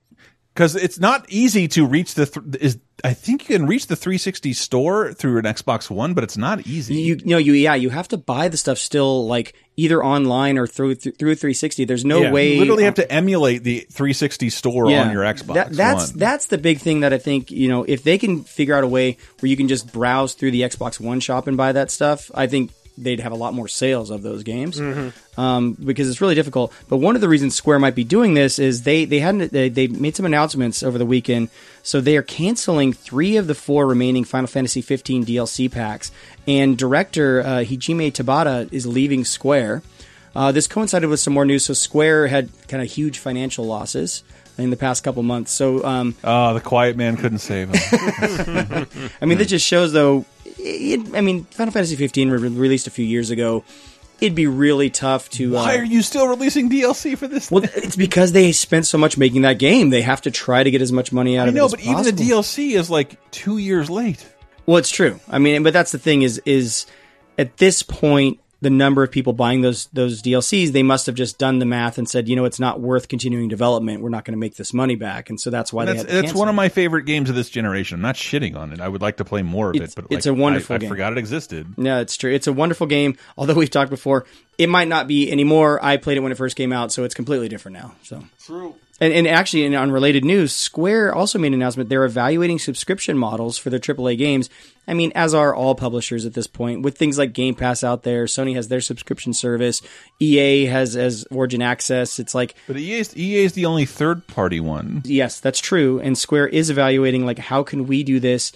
Because 0.59 0.75
it's 0.75 0.99
not 0.99 1.25
easy 1.29 1.69
to 1.69 1.85
reach 1.85 2.15
the 2.15 2.25
th 2.25 2.57
is 2.59 2.79
I 3.01 3.13
think 3.13 3.47
you 3.47 3.55
can 3.55 3.65
reach 3.65 3.87
the 3.87 3.95
360 3.95 4.51
store 4.51 5.13
through 5.13 5.37
an 5.37 5.45
Xbox 5.45 5.89
One, 5.89 6.13
but 6.13 6.25
it's 6.25 6.35
not 6.35 6.67
easy. 6.67 6.95
You, 6.95 7.15
you 7.15 7.25
know, 7.27 7.37
you 7.37 7.53
yeah, 7.53 7.75
you 7.75 7.89
have 7.91 8.09
to 8.09 8.17
buy 8.17 8.49
the 8.49 8.57
stuff 8.57 8.77
still 8.77 9.25
like 9.25 9.55
either 9.77 10.03
online 10.03 10.57
or 10.57 10.67
through 10.67 10.95
through, 10.95 11.13
through 11.13 11.35
360. 11.35 11.85
There's 11.85 12.03
no 12.03 12.23
Yeah, 12.23 12.33
way 12.33 12.55
you 12.55 12.59
literally 12.59 12.83
have 12.83 12.95
to 12.95 13.09
emulate 13.09 13.63
the 13.63 13.87
360 13.89 14.49
store 14.49 14.87
on 14.87 15.13
your 15.13 15.23
Xbox 15.23 15.53
That- 15.53 15.71
that's 15.71 16.09
One. 16.09 16.19
that's 16.19 16.47
the 16.47 16.57
big 16.57 16.79
thing 16.79 16.99
that 16.99 17.13
I 17.13 17.19
think 17.19 17.51
you 17.51 17.69
know 17.69 17.85
if 17.87 18.03
they 18.03 18.17
can 18.17 18.43
figure 18.43 18.75
out 18.75 18.83
a 18.83 18.87
way 18.87 19.15
where 19.39 19.49
you 19.49 19.55
can 19.55 19.69
just 19.69 19.93
browse 19.93 20.33
through 20.33 20.51
the 20.51 20.63
Xbox 20.63 20.99
One 20.99 21.21
shop 21.21 21.47
and 21.47 21.55
buy 21.55 21.71
that 21.71 21.89
stuff, 21.89 22.29
I 22.35 22.47
think 22.47 22.71
they'd 23.03 23.19
have 23.19 23.31
a 23.31 23.35
lot 23.35 23.53
more 23.53 23.67
sales 23.67 24.09
of 24.09 24.21
those 24.21 24.43
games 24.43 24.79
um, 25.37 25.73
because 25.73 26.09
it's 26.09 26.21
really 26.21 26.35
difficult. 26.35 26.73
But 26.87 26.97
one 26.97 27.15
of 27.15 27.21
the 27.21 27.29
reasons 27.29 27.55
Square 27.55 27.79
might 27.79 27.95
be 27.95 28.03
doing 28.03 28.33
this 28.33 28.59
is 28.59 28.83
they 28.83 29.05
they 29.05 29.19
hadn't 29.19 29.51
they, 29.51 29.69
they 29.69 29.87
made 29.87 30.15
some 30.15 30.25
announcements 30.25 30.83
over 30.83 30.97
the 30.97 31.05
weekend, 31.05 31.49
so 31.83 32.01
they 32.01 32.17
are 32.17 32.21
canceling 32.23 32.93
three 32.93 33.37
of 33.37 33.47
the 33.47 33.55
four 33.55 33.87
remaining 33.87 34.23
Final 34.23 34.47
Fantasy 34.47 34.81
15 34.81 35.25
DLC 35.25 35.71
packs, 35.71 36.11
and 36.47 36.77
director 36.77 37.41
uh, 37.41 37.45
Hajime 37.59 38.11
Tabata 38.11 38.71
is 38.71 38.85
leaving 38.85 39.25
Square. 39.25 39.81
Uh, 40.35 40.51
this 40.51 40.67
coincided 40.67 41.09
with 41.09 41.19
some 41.19 41.33
more 41.33 41.45
news. 41.45 41.65
So 41.65 41.73
Square 41.73 42.27
had 42.27 42.49
kind 42.67 42.83
of 42.83 42.91
huge 42.91 43.17
financial 43.17 43.65
losses 43.65 44.23
in 44.59 44.69
the 44.69 44.77
past 44.77 45.03
couple 45.03 45.23
months. 45.23 45.51
So 45.51 45.83
um, 45.83 46.15
Oh, 46.23 46.53
the 46.53 46.61
quiet 46.61 46.95
man 46.97 47.17
couldn't 47.17 47.39
save 47.39 47.69
him. 47.73 48.87
I 49.21 49.25
mean, 49.25 49.37
this 49.37 49.47
just 49.47 49.65
shows, 49.65 49.91
though. 49.91 50.25
It, 50.61 51.15
I 51.15 51.21
mean, 51.21 51.45
Final 51.45 51.71
Fantasy 51.71 51.95
15 51.95 52.29
re- 52.29 52.49
released 52.49 52.87
a 52.87 52.91
few 52.91 53.05
years 53.05 53.29
ago. 53.29 53.63
It'd 54.19 54.35
be 54.35 54.47
really 54.47 54.89
tough 54.89 55.29
to. 55.31 55.53
Why 55.53 55.77
uh, 55.77 55.79
are 55.79 55.83
you 55.83 56.01
still 56.01 56.27
releasing 56.27 56.69
DLC 56.69 57.17
for 57.17 57.27
this? 57.27 57.49
Well, 57.49 57.63
it's 57.63 57.95
because 57.95 58.33
they 58.33 58.51
spent 58.51 58.85
so 58.85 58.97
much 58.97 59.17
making 59.17 59.43
that 59.43 59.59
game. 59.59 59.91
They 59.91 60.01
have 60.01 60.21
to 60.23 60.31
try 60.31 60.61
to 60.61 60.69
get 60.69 60.81
as 60.81 60.91
much 60.91 61.13
money 61.13 61.37
out 61.37 61.45
I 61.45 61.49
of 61.49 61.55
know, 61.55 61.63
it. 61.63 61.65
as 61.65 61.71
but 61.71 61.81
even 61.81 62.03
the. 62.03 62.11
DLC 62.11 62.71
is 62.77 62.89
like 62.89 63.17
two 63.31 63.57
years 63.57 63.89
late. 63.89 64.27
Well, 64.65 64.77
it's 64.77 64.89
true. 64.91 65.19
I 65.29 65.39
mean, 65.39 65.63
but 65.63 65.71
that's 65.71 65.91
the 65.93 65.99
thing 65.99 66.21
is 66.21 66.41
is 66.45 66.85
at 67.37 67.57
this 67.57 67.81
point 67.81 68.39
the 68.61 68.69
number 68.69 69.03
of 69.03 69.11
people 69.11 69.33
buying 69.33 69.61
those 69.61 69.85
those 69.93 70.21
DLCs, 70.21 70.71
they 70.71 70.83
must 70.83 71.05
have 71.05 71.15
just 71.15 71.37
done 71.37 71.59
the 71.59 71.65
math 71.65 71.97
and 71.97 72.09
said, 72.09 72.27
you 72.27 72.35
know, 72.35 72.45
it's 72.45 72.59
not 72.59 72.81
worth 72.81 73.07
continuing 73.07 73.47
development. 73.47 74.01
We're 74.01 74.09
not 74.09 74.25
going 74.25 74.33
to 74.33 74.39
make 74.39 74.55
this 74.55 74.73
money 74.73 74.95
back, 74.95 75.29
and 75.29 75.39
so 75.39 75.49
that's 75.49 75.71
why 75.71 75.85
they 75.85 75.93
that's 75.93 76.03
had 76.03 76.09
to 76.09 76.21
that's 76.21 76.33
one 76.33 76.47
it. 76.47 76.51
of 76.51 76.55
my 76.55 76.69
favorite 76.69 77.03
games 77.03 77.29
of 77.29 77.35
this 77.35 77.49
generation. 77.49 77.95
I'm 77.95 78.01
not 78.01 78.15
shitting 78.15 78.55
on 78.55 78.73
it. 78.73 78.81
I 78.81 78.87
would 78.87 79.01
like 79.01 79.17
to 79.17 79.25
play 79.25 79.41
more 79.41 79.69
of 79.69 79.75
It's- 79.75 79.91
it, 79.91 79.95
but 79.95 80.05
it's 80.09 80.25
like, 80.25 80.37
a 80.37 80.39
wonderful 80.39 80.73
I, 80.75 80.85
I 80.85 80.87
forgot 80.87 81.11
it 81.13 81.17
existed. 81.17 81.77
No, 81.77 82.01
it's 82.01 82.17
true. 82.17 82.33
It's 82.33 82.47
a 82.47 82.53
wonderful 82.53 82.87
game. 82.87 83.17
Although 83.37 83.53
we've 83.55 83.69
talked 83.69 83.89
before, 83.89 84.25
it 84.57 84.67
might 84.67 84.87
not 84.87 85.07
be 85.07 85.31
anymore. 85.31 85.83
I 85.83 85.97
played 85.97 86.17
it 86.17 86.21
when 86.21 86.31
it 86.31 86.37
first 86.37 86.55
came 86.57 86.73
out, 86.73 86.91
so 86.91 87.03
it's 87.05 87.15
completely 87.15 87.47
different 87.47 87.77
now. 87.77 87.95
So 88.03 88.23
True. 88.45 88.75
And, 89.01 89.13
and 89.13 89.27
actually, 89.27 89.63
in 89.63 89.73
unrelated 89.75 90.25
news, 90.25 90.53
Square 90.53 91.15
also 91.15 91.39
made 91.39 91.47
an 91.47 91.53
announcement 91.53 91.89
they're 91.89 92.03
evaluating 92.03 92.59
subscription 92.59 93.17
models 93.17 93.57
for 93.57 93.69
their 93.69 93.79
AAA 93.79 94.17
games. 94.17 94.49
I 94.89 94.93
mean, 94.93 95.11
as 95.13 95.33
are 95.33 95.53
all 95.53 95.75
publishers 95.75 96.25
at 96.25 96.33
this 96.33 96.47
point, 96.47 96.81
with 96.81 96.97
things 96.97 97.17
like 97.17 97.33
Game 97.33 97.53
Pass 97.55 97.83
out 97.83 98.03
there. 98.03 98.25
Sony 98.25 98.55
has 98.55 98.67
their 98.67 98.81
subscription 98.81 99.33
service. 99.33 99.81
EA 100.19 100.65
has 100.65 100.95
as 100.95 101.25
Origin 101.31 101.61
Access. 101.61 102.19
It's 102.19 102.33
like, 102.33 102.55
but 102.67 102.77
EA 102.77 102.99
is, 102.99 103.15
EA 103.15 103.43
is 103.43 103.53
the 103.53 103.67
only 103.67 103.85
third 103.85 104.25
party 104.27 104.59
one. 104.59 105.03
Yes, 105.05 105.39
that's 105.39 105.59
true. 105.59 105.99
And 105.99 106.17
Square 106.17 106.47
is 106.47 106.69
evaluating 106.69 107.25
like 107.25 107.37
how 107.37 107.63
can 107.63 107.85
we 107.85 108.03
do 108.03 108.19
this 108.19 108.51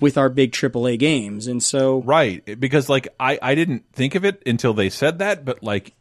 with 0.00 0.16
our 0.16 0.28
big 0.28 0.52
AAA 0.52 0.98
games. 0.98 1.46
And 1.46 1.62
so, 1.62 2.02
right, 2.02 2.44
because 2.58 2.88
like 2.88 3.08
I 3.18 3.38
I 3.42 3.54
didn't 3.54 3.84
think 3.92 4.14
of 4.14 4.24
it 4.24 4.42
until 4.46 4.74
they 4.74 4.88
said 4.88 5.18
that, 5.18 5.44
but 5.44 5.62
like 5.62 5.94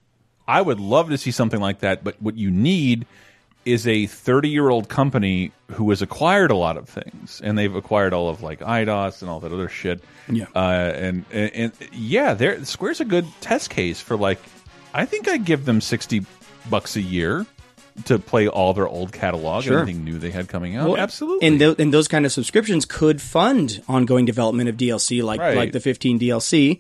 I 0.47 0.61
would 0.61 0.79
love 0.79 1.09
to 1.09 1.17
see 1.17 1.31
something 1.31 1.59
like 1.59 1.79
that. 1.79 2.03
But 2.03 2.21
what 2.21 2.37
you 2.37 2.51
need 2.51 3.05
is 3.65 3.85
a 3.87 4.07
30 4.07 4.49
year 4.49 4.69
old 4.69 4.89
company 4.89 5.51
who 5.71 5.89
has 5.91 6.01
acquired 6.01 6.51
a 6.51 6.55
lot 6.55 6.77
of 6.77 6.89
things 6.89 7.39
and 7.43 7.57
they've 7.57 7.75
acquired 7.75 8.13
all 8.13 8.27
of 8.29 8.41
like 8.41 8.59
Eidos 8.59 9.21
and 9.21 9.29
all 9.29 9.39
that 9.41 9.51
other 9.53 9.69
shit. 9.69 10.01
Yeah. 10.29 10.45
Uh, 10.55 10.59
and, 10.59 11.25
and, 11.31 11.51
and 11.53 11.71
yeah, 11.93 12.33
there 12.33 12.63
Square's 12.65 13.01
a 13.01 13.05
good 13.05 13.25
test 13.41 13.69
case 13.69 14.01
for 14.01 14.17
like, 14.17 14.39
I 14.93 15.05
think 15.05 15.27
I'd 15.27 15.45
give 15.45 15.65
them 15.65 15.79
60 15.81 16.25
bucks 16.69 16.95
a 16.95 17.01
year 17.01 17.45
to 18.05 18.17
play 18.17 18.47
all 18.47 18.73
their 18.73 18.87
old 18.87 19.11
catalog, 19.11 19.63
Sure. 19.65 19.81
anything 19.81 20.03
new 20.05 20.17
they 20.17 20.31
had 20.31 20.47
coming 20.47 20.75
out. 20.77 20.87
Well, 20.89 20.97
Absolutely. 20.97 21.45
And, 21.47 21.59
tho- 21.61 21.75
and 21.77 21.93
those 21.93 22.07
kind 22.07 22.25
of 22.25 22.31
subscriptions 22.31 22.85
could 22.85 23.21
fund 23.21 23.83
ongoing 23.87 24.25
development 24.25 24.69
of 24.69 24.77
DLC, 24.77 25.21
like 25.21 25.39
Right. 25.41 25.57
like 25.57 25.71
the 25.73 25.79
15 25.81 26.17
DLC. 26.19 26.79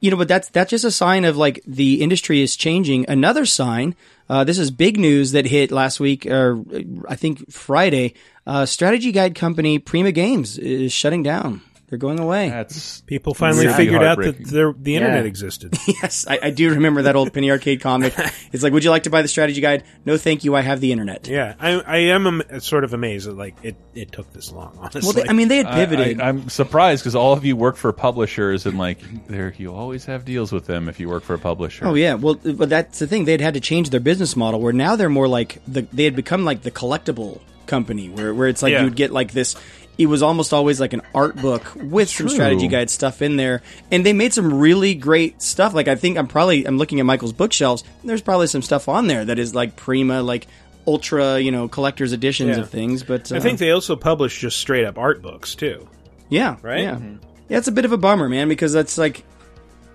You 0.00 0.10
know, 0.10 0.16
but 0.16 0.28
that's 0.28 0.48
that's 0.48 0.70
just 0.70 0.84
a 0.84 0.90
sign 0.90 1.24
of 1.24 1.36
like 1.36 1.62
the 1.66 2.02
industry 2.02 2.40
is 2.40 2.56
changing. 2.56 3.04
Another 3.08 3.44
sign. 3.46 3.94
Uh, 4.28 4.44
this 4.44 4.58
is 4.58 4.70
big 4.70 4.98
news 4.98 5.32
that 5.32 5.46
hit 5.46 5.70
last 5.70 6.00
week, 6.00 6.26
or 6.26 6.62
I 7.08 7.16
think 7.16 7.50
Friday. 7.52 8.14
Uh, 8.46 8.64
strategy 8.64 9.12
guide 9.12 9.34
company 9.34 9.78
Prima 9.78 10.12
Games 10.12 10.56
is 10.56 10.92
shutting 10.92 11.22
down. 11.22 11.60
They're 11.90 11.98
going 11.98 12.20
away. 12.20 12.48
That's 12.50 13.00
People 13.02 13.34
finally 13.34 13.66
Really 13.66 13.76
figured 13.76 14.02
out 14.04 14.18
that 14.18 14.38
the 14.78 14.94
internet 14.94 15.24
Yeah. 15.24 15.28
existed. 15.28 15.74
yes, 15.88 16.24
I, 16.28 16.38
I 16.44 16.50
do 16.50 16.70
remember 16.70 17.02
that 17.02 17.16
old 17.16 17.32
penny 17.34 17.50
arcade 17.50 17.80
comic. 17.80 18.14
It's 18.52 18.62
like, 18.64 18.72
would 18.72 18.82
you 18.82 18.90
like 18.90 19.04
to 19.04 19.10
buy 19.10 19.22
the 19.22 19.28
strategy 19.28 19.60
guide? 19.60 19.84
No, 20.04 20.16
thank 20.16 20.42
you. 20.44 20.56
I 20.56 20.60
have 20.62 20.80
the 20.80 20.90
internet. 20.92 21.28
Yeah, 21.28 21.54
I, 21.60 21.80
I 21.80 21.96
am 21.98 22.26
am 22.26 22.60
sort 22.60 22.82
of 22.84 22.94
amazed 22.94 23.28
that 23.28 23.36
like 23.36 23.54
it, 23.62 23.76
it 23.94 24.10
took 24.12 24.32
this 24.32 24.50
long. 24.52 24.76
Honestly, 24.80 25.02
Well, 25.04 25.12
they- 25.12 25.28
I 25.28 25.32
mean, 25.32 25.48
they 25.48 25.58
had 25.58 25.66
pivoted. 25.72 26.20
I, 26.20 26.28
am 26.30 26.48
surprised 26.48 27.02
because 27.02 27.14
all 27.14 27.32
of 27.32 27.44
you 27.44 27.54
work 27.56 27.76
for 27.76 27.92
publishers, 27.92 28.66
and 28.66 28.76
like 28.78 28.98
there, 29.28 29.52
you 29.56 29.72
always 29.74 30.04
have 30.06 30.24
deals 30.24 30.50
with 30.52 30.66
them 30.66 30.88
if 30.88 30.98
you 30.98 31.08
work 31.08 31.22
for 31.22 31.34
a 31.34 31.38
publisher. 31.38 31.86
Oh 31.86 31.94
yeah, 31.94 32.14
well, 32.14 32.34
but 32.34 32.68
that's 32.68 32.98
the 32.98 33.06
thing. 33.06 33.24
They'd 33.24 33.40
had 33.40 33.54
to 33.54 33.60
change 33.60 33.90
their 33.90 34.00
business 34.00 34.34
model, 34.36 34.60
where 34.60 34.72
now 34.72 34.96
they're 34.96 35.08
more 35.08 35.28
like 35.28 35.60
the. 35.68 35.82
They 35.92 36.04
had 36.04 36.16
become 36.16 36.44
like 36.44 36.62
the 36.62 36.70
collectible 36.72 37.40
company, 37.66 38.08
where 38.08 38.34
where 38.34 38.48
it's 38.48 38.62
like 38.62 38.72
Yeah. 38.72 38.80
you 38.80 38.84
would 38.86 38.96
get 38.96 39.12
like 39.12 39.32
this. 39.32 39.54
It 40.00 40.06
was 40.06 40.22
almost 40.22 40.52
always 40.54 40.80
like 40.80 40.94
an 40.94 41.02
art 41.14 41.36
book 41.36 41.62
with 41.76 42.08
some 42.08 42.28
strategy 42.30 42.68
guide 42.68 42.88
stuff 42.88 43.20
in 43.20 43.36
there, 43.36 43.60
and 43.92 44.04
they 44.06 44.12
made 44.14 44.32
some 44.32 44.58
really 44.58 44.94
great 44.94 45.42
stuff. 45.42 45.74
Like 45.74 45.88
I 45.88 45.94
think 45.94 46.16
I'm 46.16 46.26
probably 46.26 46.64
I'm 46.64 46.78
looking 46.78 47.00
at 47.00 47.06
Michael's 47.06 47.34
bookshelves. 47.34 47.84
There's 48.02 48.22
probably 48.22 48.46
some 48.46 48.62
stuff 48.62 48.88
on 48.88 49.08
there 49.08 49.24
that 49.26 49.38
is 49.38 49.54
like 49.54 49.76
prima, 49.76 50.22
like 50.22 50.46
ultra, 50.86 51.38
you 51.38 51.50
know, 51.50 51.68
collector's 51.68 52.12
editions 52.14 52.56
Yeah. 52.56 52.62
of 52.62 52.70
things. 52.70 53.02
But 53.02 53.30
uh, 53.30 53.36
I 53.36 53.40
think 53.40 53.58
they 53.58 53.70
also 53.72 53.94
publish 53.94 54.40
just 54.40 54.56
straight 54.58 54.86
up 54.86 54.96
art 54.96 55.20
books 55.20 55.54
too. 55.54 55.86
Yeah. 56.30 56.56
Right? 56.62 56.80
Yeah. 56.84 56.94
Mhm. 56.96 57.18
Yeah, 57.50 57.58
it's 57.58 57.68
a 57.68 57.72
bit 57.72 57.84
of 57.84 57.92
a 57.92 57.98
bummer, 57.98 58.28
man, 58.28 58.48
because 58.48 58.72
that's 58.72 58.96
like, 58.96 59.22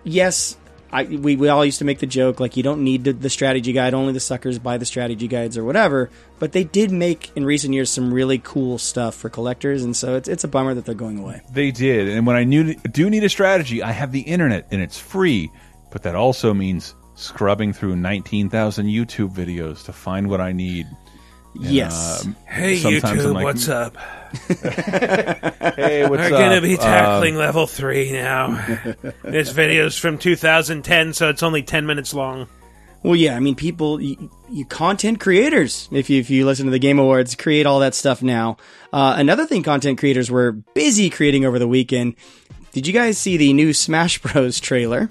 yes, 0.03 0.55
I 0.91 1.03
we, 1.03 1.35
we 1.35 1.49
all 1.49 1.65
used 1.65 1.79
to 1.79 1.85
make 1.85 1.99
the 1.99 2.07
joke 2.07 2.39
like 2.39 2.55
you 2.57 2.63
don't 2.63 2.83
need 2.83 3.03
the, 3.03 3.13
the 3.13 3.29
strategy 3.29 3.73
guide, 3.73 3.93
only 3.93 4.13
the 4.13 4.19
suckers 4.19 4.59
buy 4.59 4.77
the 4.77 4.85
strategy 4.85 5.27
guides 5.27 5.57
or 5.57 5.63
whatever. 5.63 6.09
But 6.39 6.51
they 6.51 6.63
did 6.63 6.91
make 6.91 7.31
in 7.35 7.45
recent 7.45 7.73
years 7.73 7.89
some 7.89 8.13
really 8.13 8.39
cool 8.39 8.77
stuff 8.77 9.15
for 9.15 9.29
collectors, 9.29 9.83
and 9.83 9.95
so 9.95 10.15
it's 10.15 10.27
it's 10.29 10.43
a 10.43 10.47
bummer 10.47 10.73
that 10.73 10.85
they're 10.85 10.95
going 10.95 11.19
away. 11.19 11.41
They 11.51 11.71
did, 11.71 12.09
and 12.09 12.25
when 12.27 12.35
I 12.35 12.43
knew, 12.43 12.75
do 12.75 13.09
need 13.09 13.23
a 13.23 13.29
strategy, 13.29 13.81
I 13.83 13.91
have 13.91 14.11
the 14.11 14.21
internet 14.21 14.67
and 14.71 14.81
it's 14.81 14.97
free. 14.97 15.51
But 15.91 16.03
that 16.03 16.15
also 16.15 16.53
means 16.53 16.93
scrubbing 17.15 17.71
through 17.71 17.95
19,000 17.95 18.87
YouTube 18.87 19.33
videos 19.33 19.85
to 19.85 19.93
find 19.93 20.29
what 20.29 20.41
I 20.41 20.51
need. 20.51 20.85
And, 21.55 21.63
Yes. 21.63 22.25
uh, 22.27 22.31
Hey, 22.45 22.77
YouTube, 22.77 23.33
like, 23.33 23.43
what's 23.45 23.69
up? 23.69 23.97
Hey, 25.75 26.07
what's 26.07 26.21
We're 26.21 26.29
gonna 26.29 26.61
be 26.61 26.77
tackling 26.77 27.35
level 27.35 27.67
three 27.67 28.11
now. 28.11 28.65
this 29.23 29.49
video's 29.49 29.97
from 29.97 30.17
2010, 30.17 31.13
so 31.13 31.29
it's 31.29 31.43
only 31.43 31.63
10 31.63 31.85
minutes 31.85 32.13
long. 32.13 32.47
Well, 33.03 33.15
yeah, 33.15 33.35
I 33.35 33.39
mean, 33.39 33.55
people, 33.55 34.01
you, 34.01 34.31
you 34.49 34.65
content 34.65 35.19
creators, 35.19 35.89
if 35.91 36.09
you, 36.09 36.19
if 36.19 36.29
you 36.29 36.45
listen 36.45 36.65
to 36.65 36.71
the 36.71 36.79
Game 36.79 36.97
Awards, 36.97 37.35
create 37.35 37.65
all 37.65 37.79
that 37.81 37.93
stuff 37.93 38.23
now. 38.23 38.57
Uh, 38.91 39.15
another 39.17 39.45
thing 39.45 39.63
content 39.63 39.99
creators 39.99 40.31
were 40.31 40.53
busy 40.53 41.09
creating 41.09 41.45
over 41.45 41.59
the 41.59 41.67
weekend. 41.67 42.15
Did 42.71 42.87
you 42.87 42.93
guys 42.93 43.17
see 43.17 43.37
the 43.37 43.53
new 43.53 43.73
Smash 43.73 44.19
Bros. 44.19 44.59
trailer 44.59 45.09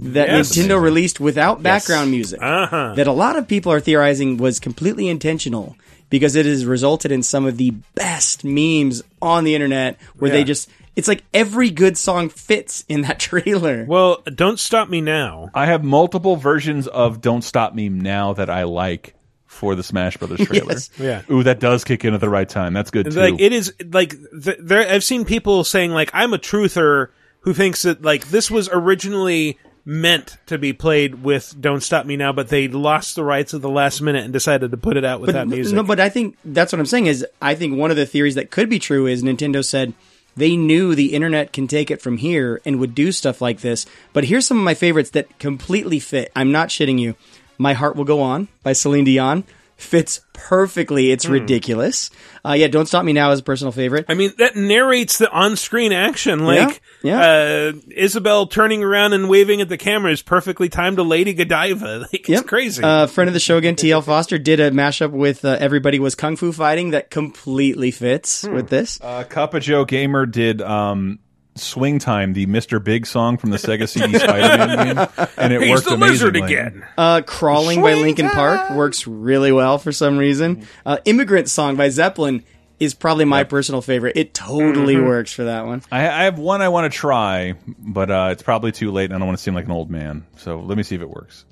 that 0.00 0.28
Yes. 0.28 0.52
Nintendo 0.56 0.80
released 0.82 1.20
without 1.20 1.62
background 1.62 2.10
music? 2.10 2.40
Uh-huh. 2.42 2.94
That 2.96 3.06
a 3.06 3.12
lot 3.12 3.36
of 3.36 3.48
people 3.48 3.72
are 3.72 3.80
theorizing 3.80 4.36
was 4.36 4.58
completely 4.60 5.08
intentional 5.08 5.76
because 6.12 6.36
it 6.36 6.44
has 6.44 6.66
resulted 6.66 7.10
in 7.10 7.22
some 7.22 7.46
of 7.46 7.56
the 7.56 7.70
best 7.94 8.44
memes 8.44 9.02
on 9.22 9.44
the 9.44 9.54
internet 9.54 9.98
where 10.16 10.30
they 10.30 10.44
just, 10.44 10.68
it's 10.94 11.08
like 11.08 11.24
every 11.32 11.70
good 11.70 11.96
song 11.96 12.28
fits 12.28 12.84
in 12.86 13.00
that 13.00 13.18
trailer. 13.18 13.86
Well, 13.86 14.22
Don't 14.32 14.60
Stop 14.60 14.90
Me 14.90 15.00
Now. 15.00 15.48
I 15.54 15.64
have 15.66 15.82
multiple 15.82 16.36
versions 16.36 16.86
of 16.86 17.22
"Don't 17.22 17.40
Stop 17.42 17.74
Me 17.74 17.88
Now" 17.88 18.34
that 18.34 18.50
I 18.50 18.64
like 18.64 19.14
for 19.46 19.74
the 19.74 19.82
Smash 19.82 20.18
Brothers 20.18 20.40
trailer. 20.46 20.72
Yes. 20.72 20.90
Yeah. 20.98 21.22
Ooh, 21.30 21.42
that 21.44 21.60
does 21.60 21.82
kick 21.84 22.04
in 22.04 22.12
at 22.12 22.20
the 22.20 22.28
right 22.28 22.48
time. 22.48 22.74
That's 22.74 22.90
good 22.90 23.10
too. 23.10 23.18
Like 23.18 23.40
it 23.40 23.52
is 23.54 23.72
like 23.90 24.10
th- 24.10 24.58
there. 24.60 24.86
I've 24.86 25.04
seen 25.04 25.24
people 25.24 25.64
saying 25.64 25.92
like 25.92 26.10
I'm 26.12 26.34
a 26.34 26.38
truther 26.38 27.08
who 27.40 27.54
thinks 27.54 27.82
that 27.82 28.02
like 28.02 28.28
this 28.28 28.50
was 28.50 28.68
originally 28.70 29.58
meant 29.84 30.36
to 30.46 30.58
be 30.58 30.72
played 30.72 31.22
with 31.22 31.54
"Don't 31.60 31.82
Stop 31.82 32.06
Me 32.06 32.16
Now," 32.16 32.32
but 32.32 32.48
they 32.48 32.68
lost 32.68 33.14
the 33.14 33.24
rights 33.24 33.54
at 33.54 33.62
the 33.62 33.68
last 33.68 34.00
minute 34.00 34.24
and 34.24 34.32
decided 34.32 34.70
to 34.70 34.76
put 34.76 34.96
it 34.96 35.04
out 35.04 35.20
without 35.20 35.48
but, 35.48 35.54
music. 35.54 35.74
No, 35.74 35.82
but 35.82 36.00
I 36.00 36.08
think 36.08 36.36
that's 36.44 36.72
what 36.72 36.80
I'm 36.80 36.86
saying 36.86 37.06
is 37.06 37.26
I 37.40 37.54
think 37.54 37.76
one 37.76 37.90
of 37.90 37.96
the 37.96 38.06
theories 38.06 38.36
that 38.36 38.50
could 38.50 38.68
be 38.68 38.78
true 38.78 39.06
is 39.06 39.22
Nintendo 39.22 39.64
said 39.64 39.94
they 40.36 40.56
knew 40.56 40.94
the 40.94 41.14
internet 41.14 41.52
can 41.52 41.66
take 41.66 41.90
it 41.90 42.00
from 42.00 42.16
here 42.18 42.60
and 42.64 42.78
would 42.78 42.94
do 42.94 43.12
stuff 43.12 43.40
like 43.40 43.60
this. 43.60 43.86
But 44.12 44.24
here's 44.24 44.46
some 44.46 44.58
of 44.58 44.64
my 44.64 44.74
favorites 44.74 45.10
that 45.10 45.38
completely 45.38 45.98
fit. 45.98 46.32
I'm 46.34 46.52
not 46.52 46.68
shitting 46.68 46.98
you. 46.98 47.16
My 47.58 47.74
Heart 47.74 47.96
Will 47.96 48.04
Go 48.04 48.20
On 48.22 48.48
by 48.62 48.72
Celine 48.72 49.04
Dion 49.04 49.44
fits 49.82 50.20
perfectly. 50.32 51.10
It's 51.10 51.24
Hmm. 51.26 51.32
ridiculous. 51.32 52.10
Uh, 52.44 52.52
yeah, 52.52 52.66
Don't 52.68 52.86
Stop 52.86 53.04
Me 53.04 53.12
Now 53.12 53.30
is 53.32 53.40
a 53.40 53.42
personal 53.42 53.72
favorite. 53.72 54.06
I 54.08 54.14
mean, 54.14 54.32
that 54.38 54.56
narrates 54.56 55.18
the 55.18 55.30
on-screen 55.30 55.92
action. 55.92 56.44
Like, 56.44 56.80
Yeah, 57.04 57.20
Uh, 57.20 57.72
Isabel 57.96 58.46
turning 58.46 58.84
around 58.84 59.12
and 59.12 59.28
waving 59.28 59.60
at 59.60 59.68
the 59.68 59.76
camera 59.76 60.12
is 60.12 60.22
perfectly 60.22 60.68
timed 60.68 60.96
to 60.98 61.02
Lady 61.02 61.32
Godiva. 61.34 62.06
Like, 62.12 62.28
it's 62.28 62.42
crazy. 62.42 62.82
Uh, 62.82 63.06
friend 63.08 63.26
of 63.28 63.34
the 63.34 63.40
show 63.40 63.56
again, 63.56 63.74
TL 63.74 64.02
Foster 64.04 64.38
did 64.38 64.60
a 64.60 64.70
mashup 64.70 65.10
with 65.10 65.44
uh, 65.44 65.56
Everybody 65.60 65.98
Was 65.98 66.14
Kung 66.14 66.36
Fu 66.36 66.52
Fighting 66.52 66.90
that 66.92 67.10
completely 67.10 67.90
fits 67.90 68.42
Hmm. 68.46 68.54
with 68.54 68.68
this. 68.68 68.98
Uh, 69.02 69.24
Cup 69.24 69.54
of 69.54 69.62
Joe 69.62 69.84
Gamer 69.84 70.26
did 70.26 70.62
um, 70.62 71.18
"Swing 71.54 71.98
Time," 71.98 72.32
the 72.32 72.46
Mr. 72.46 72.82
Big 72.82 73.06
song 73.06 73.36
from 73.36 73.50
the 73.50 73.56
Sega 73.56 73.88
CD 73.88 74.18
Spider-Man 74.18 74.96
game, 74.96 75.08
and 75.36 75.52
it 75.52 75.60
He's 75.62 75.70
worked 75.70 75.86
the 75.88 75.96
lizard 75.96 76.36
again. 76.36 76.84
Uh, 76.96 77.22
Crawling 77.26 77.82
by 77.82 77.94
Linkin 77.94 78.28
Park 78.30 78.70
works 78.70 79.06
really 79.06 79.52
well 79.52 79.78
for 79.78 79.92
some 79.92 80.18
reason. 80.18 80.66
Uh, 80.86 80.98
Immigrant 81.04 81.48
Song 81.48 81.76
by 81.76 81.88
Zeppelin 81.90 82.44
is 82.80 82.94
probably 82.94 83.24
my 83.24 83.44
personal 83.44 83.80
favorite. 83.80 84.16
It 84.16 84.34
totally 84.34 84.96
Mhm. 84.96 85.06
works 85.06 85.32
for 85.32 85.44
that 85.44 85.66
one. 85.66 85.82
I, 85.92 86.00
I 86.08 86.24
have 86.24 86.38
one 86.38 86.62
I 86.62 86.68
want 86.68 86.90
to 86.92 86.98
try, 86.98 87.54
but 87.78 88.10
uh, 88.10 88.28
it's 88.32 88.42
probably 88.42 88.72
too 88.72 88.90
late, 88.90 89.04
and 89.04 89.14
I 89.14 89.18
don't 89.18 89.26
want 89.28 89.38
to 89.38 89.42
seem 89.44 89.54
like 89.54 89.66
an 89.66 89.70
old 89.70 89.88
man. 89.90 90.24
So 90.38 90.58
let 90.60 90.76
me 90.76 90.82
see 90.82 90.96
if 90.96 91.00
it 91.00 91.08
works. 91.10 91.44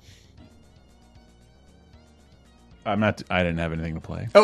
I'm 2.85 2.99
not. 2.99 3.23
I 3.31 3.43
didn't 3.43 3.59
have 3.59 3.73
anything 3.73 3.95
to 3.95 4.01
play. 4.01 4.29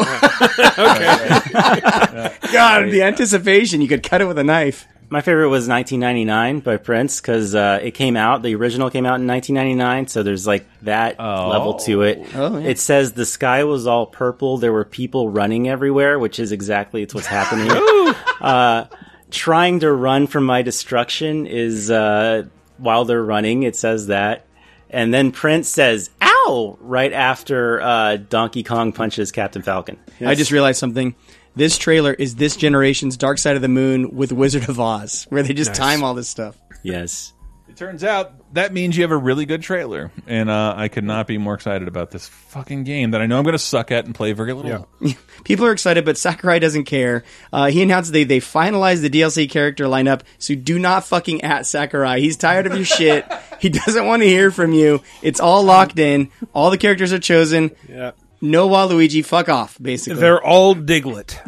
Okay. 0.78 2.30
God, 2.52 2.90
the 2.90 3.02
anticipation. 3.02 3.80
You 3.80 3.88
could 3.88 4.02
cut 4.02 4.20
it 4.20 4.26
with 4.26 4.38
a 4.38 4.44
knife. 4.44 4.86
My 5.08 5.20
favorite 5.20 5.48
was 5.48 5.68
1999 5.68 6.60
by 6.60 6.76
Prince 6.78 7.20
because 7.20 7.54
uh, 7.54 7.78
it 7.82 7.92
came 7.92 8.16
out. 8.16 8.42
The 8.42 8.54
original 8.56 8.90
came 8.90 9.06
out 9.06 9.20
in 9.20 9.26
1999, 9.26 10.08
so 10.08 10.22
there's 10.22 10.46
like 10.46 10.66
that 10.82 11.18
level 11.18 11.74
to 11.80 12.02
it. 12.02 12.26
Oh, 12.34 12.58
yeah. 12.58 12.68
It 12.68 12.78
says 12.78 13.12
the 13.12 13.26
sky 13.26 13.64
was 13.64 13.86
all 13.86 14.06
purple. 14.06 14.58
There 14.58 14.72
were 14.72 14.84
people 14.84 15.28
running 15.28 15.68
everywhere, 15.68 16.18
which 16.18 16.38
is 16.38 16.50
exactly 16.50 17.02
it's 17.02 17.14
what's 17.14 17.26
happening. 17.26 17.70
uh, 18.40 18.86
trying 19.30 19.80
to 19.80 19.92
run 19.92 20.26
from 20.26 20.44
my 20.44 20.62
destruction 20.62 21.46
is 21.46 21.90
uh, 21.90 22.44
while 22.78 23.04
they're 23.04 23.22
running. 23.22 23.62
It 23.62 23.76
says 23.76 24.08
that, 24.08 24.46
and 24.90 25.14
then 25.14 25.30
Prince 25.30 25.68
says 25.68 26.10
"ow" 26.20 26.78
right 26.80 27.12
after 27.12 27.80
uh, 27.80 28.16
Donkey 28.16 28.64
Kong 28.64 28.92
punches 28.92 29.30
Captain 29.30 29.62
Falcon. 29.62 29.98
I 30.20 30.34
just 30.34 30.50
realized 30.50 30.78
something. 30.80 31.14
This 31.56 31.78
trailer 31.78 32.12
is 32.12 32.36
this 32.36 32.54
generation's 32.54 33.16
Dark 33.16 33.38
Side 33.38 33.56
of 33.56 33.62
the 33.62 33.68
Moon 33.68 34.14
with 34.14 34.30
Wizard 34.30 34.68
of 34.68 34.78
Oz, 34.78 35.26
where 35.30 35.42
they 35.42 35.54
just 35.54 35.70
Nice. 35.70 35.78
time 35.78 36.04
all 36.04 36.14
this 36.14 36.28
stuff. 36.28 36.56
Yes. 36.82 37.32
It 37.68 37.76
turns 37.76 38.04
out 38.04 38.54
that 38.54 38.72
means 38.72 38.96
you 38.96 39.02
have 39.02 39.10
a 39.10 39.16
really 39.16 39.44
good 39.44 39.60
trailer, 39.62 40.10
and 40.26 40.48
uh, 40.48 40.74
I 40.76 40.88
could 40.88 41.04
not 41.04 41.26
be 41.26 41.36
more 41.36 41.52
excited 41.54 41.88
about 41.88 42.10
this 42.10 42.26
fucking 42.28 42.84
game 42.84 43.10
that 43.10 43.20
I 43.20 43.26
know 43.26 43.36
I'm 43.38 43.42
going 43.44 43.52
to 43.54 43.58
suck 43.58 43.90
at 43.90 44.06
and 44.06 44.14
play 44.14 44.32
very 44.32 44.52
little. 44.54 44.88
People 45.44 45.66
are 45.66 45.72
excited, 45.72 46.04
but 46.04 46.16
Sakurai 46.16 46.58
doesn't 46.58 46.84
care. 46.84 47.24
Uh, 47.52 47.66
he 47.66 47.82
announced 47.82 48.12
they 48.12 48.24
they 48.24 48.38
finalized 48.40 49.02
the 49.02 49.10
DLC 49.10 49.50
character 49.50 49.84
lineup, 49.86 50.22
so 50.38 50.54
do 50.54 50.78
not 50.78 51.04
fucking 51.04 51.42
at 51.42 51.66
Sakurai. 51.66 52.20
He's 52.20 52.36
tired 52.36 52.66
of 52.66 52.74
your 52.74 52.84
shit. 52.84 53.24
He 53.58 53.70
doesn't 53.70 54.04
want 54.06 54.20
to 54.20 54.28
hear 54.28 54.50
from 54.50 54.74
you. 54.74 55.00
It's 55.22 55.40
all 55.40 55.62
locked 55.62 55.98
in. 55.98 56.30
All 56.54 56.68
the 56.70 56.76
characters 56.76 57.10
are 57.14 57.18
chosen. 57.18 57.74
Yeah. 57.88 58.10
No 58.40 58.68
Waluigi. 58.68 59.24
Fuck 59.24 59.48
off. 59.48 59.78
Basically, 59.80 60.20
They're 60.20 60.42
all 60.42 60.74
Diglett. 60.74 61.38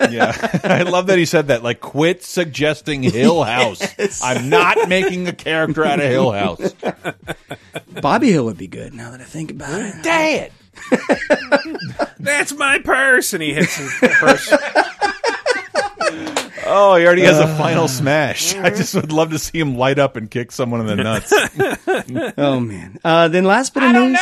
yeah, 0.12 0.34
I 0.64 0.82
love 0.82 1.06
that 1.08 1.18
he 1.18 1.24
said 1.24 1.48
that. 1.48 1.62
Like, 1.62 1.80
quit 1.80 2.22
suggesting 2.24 3.02
Hill 3.02 3.42
House. 3.44 4.22
I'm 4.22 4.48
not 4.50 4.88
making 4.88 5.28
a 5.28 5.32
character 5.32 5.84
out 5.84 5.98
of 5.98 6.04
Hill 6.06 6.32
House. 6.32 6.74
Bobby 8.02 8.30
Hill 8.32 8.44
would 8.44 8.58
be 8.58 8.66
good. 8.68 8.92
Now 8.94 9.10
that 9.12 9.20
I 9.20 9.24
think 9.24 9.50
about 9.50 9.80
it, 9.80 10.02
Dad. 10.02 10.52
That's 12.20 12.52
my 12.52 12.78
purse, 12.80 13.32
and 13.32 13.42
he 13.42 13.54
hits 13.54 13.76
his 13.76 13.90
purse. 14.00 14.52
Oh, 16.68 16.96
he 16.96 17.06
already 17.06 17.22
has 17.22 17.38
a 17.38 17.44
Uh. 17.44 17.56
final 17.58 17.86
smash. 17.88 18.54
I 18.56 18.70
just 18.70 18.94
would 18.94 19.12
love 19.12 19.30
to 19.30 19.38
see 19.38 19.58
him 19.58 19.76
light 19.76 19.98
up 20.00 20.16
and 20.16 20.28
kick 20.30 20.50
someone 20.50 20.80
in 20.80 20.86
the 20.86 20.96
nuts. 20.96 21.32
oh 22.36 22.58
man. 22.60 22.98
Uh, 23.04 23.28
then 23.28 23.44
last 23.44 23.72
bit 23.72 23.84
of 23.84 23.92
news. 23.92 24.18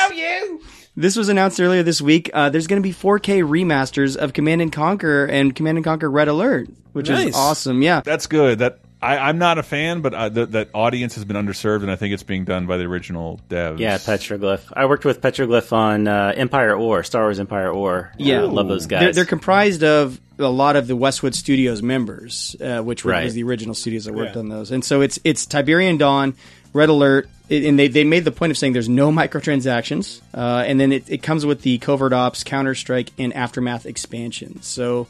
This 0.97 1.17
was 1.17 1.29
announced 1.29 1.61
earlier 1.61 1.83
this 1.83 2.01
week. 2.01 2.31
Uh, 2.33 2.51
there's 2.51 2.67
going 2.69 2.81
to 2.81 2.87
be 2.89 2.95
4K 2.95 3.43
remasters 3.43 4.17
of 4.17 4.33
Command 4.33 4.63
and 4.63 4.73
Conquer 4.73 5.25
and 5.27 5.55
Command 5.55 5.79
and 5.79 5.85
Conquer 5.85 6.09
Red 6.11 6.29
Alert, 6.29 6.69
which 6.93 7.09
Nice. 7.09 7.31
is 7.31 7.35
awesome. 7.35 7.83
Yeah, 7.83 8.01
That's 8.01 8.27
good. 8.29 8.61
That 8.61 8.79
I, 9.03 9.19
I'm 9.19 9.37
not 9.39 9.59
a 9.59 9.63
fan, 9.63 10.01
but 10.03 10.15
uh, 10.15 10.31
th- 10.31 10.49
that 10.51 10.69
audience 10.73 11.17
has 11.17 11.25
been 11.27 11.37
underserved, 11.37 11.83
and 11.83 11.91
I 11.91 11.97
think 11.97 12.15
it's 12.15 12.23
being 12.23 12.45
done 12.45 12.67
by 12.67 12.77
the 12.79 12.85
original 12.85 13.39
devs. 13.51 13.79
Yeah, 13.81 13.97
Petroglyph. 13.99 14.73
I 14.73 14.87
worked 14.87 15.05
with 15.05 15.21
Petroglyph 15.21 15.73
on 15.73 16.07
uh, 16.09 16.33
Empire 16.35 16.71
at 16.71 16.79
War, 16.79 17.03
Star 17.03 17.25
Wars 17.25 17.39
Empire 17.41 17.69
at 17.69 17.75
War. 17.75 18.13
Yeah, 18.17 18.39
I 18.39 18.45
love 18.45 18.69
those 18.69 18.87
guys. 18.87 19.01
They're, 19.01 19.13
they're 19.13 19.25
comprised 19.27 19.83
of 19.85 20.19
a 20.39 20.45
lot 20.49 20.77
of 20.77 20.87
the 20.87 20.97
Westwood 20.97 21.35
Studios 21.35 21.83
members, 21.83 22.57
uh, 22.63 22.81
which 22.81 23.05
were, 23.05 23.11
Right. 23.11 23.25
was 23.25 23.35
the 23.35 23.43
original 23.43 23.75
studios 23.75 24.05
that 24.07 24.15
worked 24.15 24.37
Yeah. 24.37 24.41
on 24.41 24.49
those. 24.49 24.71
And 24.71 24.83
so 24.85 25.01
it's 25.03 25.19
it's 25.25 25.45
Tiberian 25.45 25.99
Dawn, 25.99 26.35
Red 26.73 26.89
Alert, 26.89 27.29
it- 27.49 27.65
and 27.65 27.79
they, 27.79 27.89
they 27.89 28.05
made 28.05 28.25
the 28.25 28.33
point 28.33 28.51
of 28.51 28.59
saying 28.59 28.73
there's 28.73 28.89
no 28.89 29.11
microtransactions, 29.13 30.21
uh, 30.35 30.65
and 30.67 30.79
then 30.81 30.93
it, 30.93 31.05
it 31.11 31.23
comes 31.23 31.45
with 31.47 31.63
the 31.63 31.79
Covert 31.79 32.13
Ops, 32.13 32.43
Counter 32.45 32.75
Strike, 32.75 33.11
and 33.19 33.33
Aftermath 33.35 33.87
expansions. 33.87 34.67
So, 34.67 35.07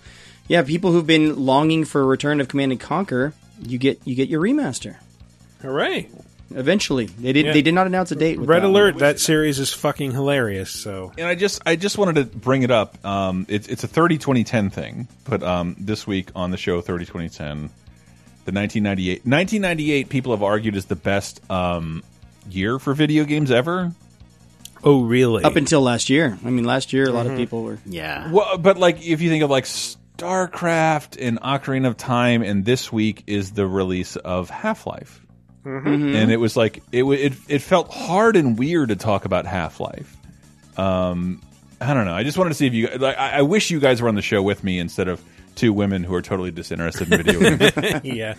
yeah, 0.49 0.63
people 0.63 0.93
who've 0.93 1.07
been 1.07 1.45
longing 1.47 1.85
for 1.85 2.01
a 2.03 2.05
return 2.05 2.41
of 2.41 2.49
Command 2.49 2.73
and 2.73 2.81
Conquer, 2.81 3.33
you 3.63 3.79
get 3.79 4.01
you 4.05 4.15
get 4.15 4.29
your 4.29 4.41
remaster. 4.43 4.97
Hooray! 5.63 6.09
Eventually, 6.51 7.07
they 7.07 7.33
did 7.33 7.47
Yeah. 7.47 7.53
they 7.53 7.63
did 7.63 7.75
not 7.75 7.87
announce 7.87 8.13
a 8.13 8.17
date. 8.17 8.39
With 8.39 8.49
Red 8.49 8.63
that. 8.63 8.69
Alert. 8.69 8.99
That 8.99 9.19
series 9.19 9.59
is 9.59 9.73
fucking 9.73 10.13
hilarious. 10.13 10.71
So 10.71 11.13
And 11.17 11.27
I 11.27 11.35
just 11.35 11.63
I 11.67 11.75
just 11.77 11.97
wanted 11.99 12.17
to 12.17 12.25
bring 12.39 12.63
it 12.63 12.71
up. 12.71 13.03
Um, 13.05 13.47
it's 13.49 13.67
it's 13.69 13.83
a 13.85 13.89
30 13.89 14.19
2010 14.19 14.71
thing, 14.71 15.09
but 15.25 15.43
um, 15.43 15.75
this 15.79 16.07
week 16.07 16.29
on 16.37 16.51
the 16.51 16.57
show 16.57 16.81
30 16.81 17.07
2010, 17.07 17.57
the 18.45 18.53
1998 18.53 19.25
1998 19.25 20.09
people 20.11 20.33
have 20.33 20.43
argued 20.43 20.77
is 20.77 20.85
the 20.85 20.97
best 20.97 21.41
um, 21.51 22.03
year 22.51 22.79
for 22.79 22.95
video 22.95 23.25
games 23.25 23.51
ever. 23.51 23.93
Oh, 24.83 25.03
really? 25.05 25.45
Up 25.45 25.57
until 25.57 25.81
last 25.81 26.11
year. 26.11 26.39
I 26.45 26.51
mean, 26.51 26.65
last 26.65 26.93
year 26.93 27.09
a 27.09 27.13
lot 27.13 27.25
of 27.27 27.33
Mhm. 27.33 27.37
people 27.39 27.63
were. 27.63 27.79
Yeah. 27.87 28.31
Well, 28.31 28.59
but 28.59 28.77
like 28.79 29.05
if 29.07 29.23
you 29.23 29.31
think 29.31 29.43
of 29.43 29.51
like 29.51 29.65
StarCraft 29.65 31.17
and 31.21 31.41
Ocarina 31.41 31.87
of 31.89 31.97
Time, 31.97 32.43
and 32.43 32.65
this 32.65 32.93
week 32.93 33.23
is 33.27 33.53
the 33.53 33.67
release 33.67 34.17
of 34.17 34.51
Half 34.51 34.87
Life. 34.87 35.21
Mhm. 35.65 36.15
and 36.15 36.31
it 36.31 36.37
was 36.37 36.59
like 36.59 36.83
it, 36.93 36.99
w- 37.01 37.19
it 37.19 37.33
it 37.49 37.63
felt 37.63 37.91
hard 37.91 38.37
and 38.37 38.59
weird 38.59 38.91
to 38.91 38.97
talk 38.97 39.25
about 39.25 39.47
Half 39.47 39.81
Life. 39.81 40.15
Um, 40.77 41.41
I 41.81 41.95
don't 41.95 42.05
know. 42.05 42.13
I 42.13 42.23
just 42.23 42.37
wanted 42.37 42.51
to 42.51 42.55
see 42.55 42.67
if 42.67 42.75
you 42.75 42.89
like. 42.99 43.17
I, 43.19 43.39
I 43.39 43.43
wish 43.43 43.71
you 43.71 43.81
guys 43.81 44.03
were 44.03 44.09
on 44.11 44.15
the 44.15 44.21
show 44.21 44.43
with 44.43 44.63
me 44.63 44.79
instead 44.79 45.09
of 45.09 45.23
two 45.55 45.73
women 45.73 46.05
who 46.05 46.15
are 46.15 46.23
totally 46.23 46.51
disinterested 46.51 47.13
in 47.13 47.23
video 47.23 47.57
games. 47.57 48.01
yeah. 48.05 48.35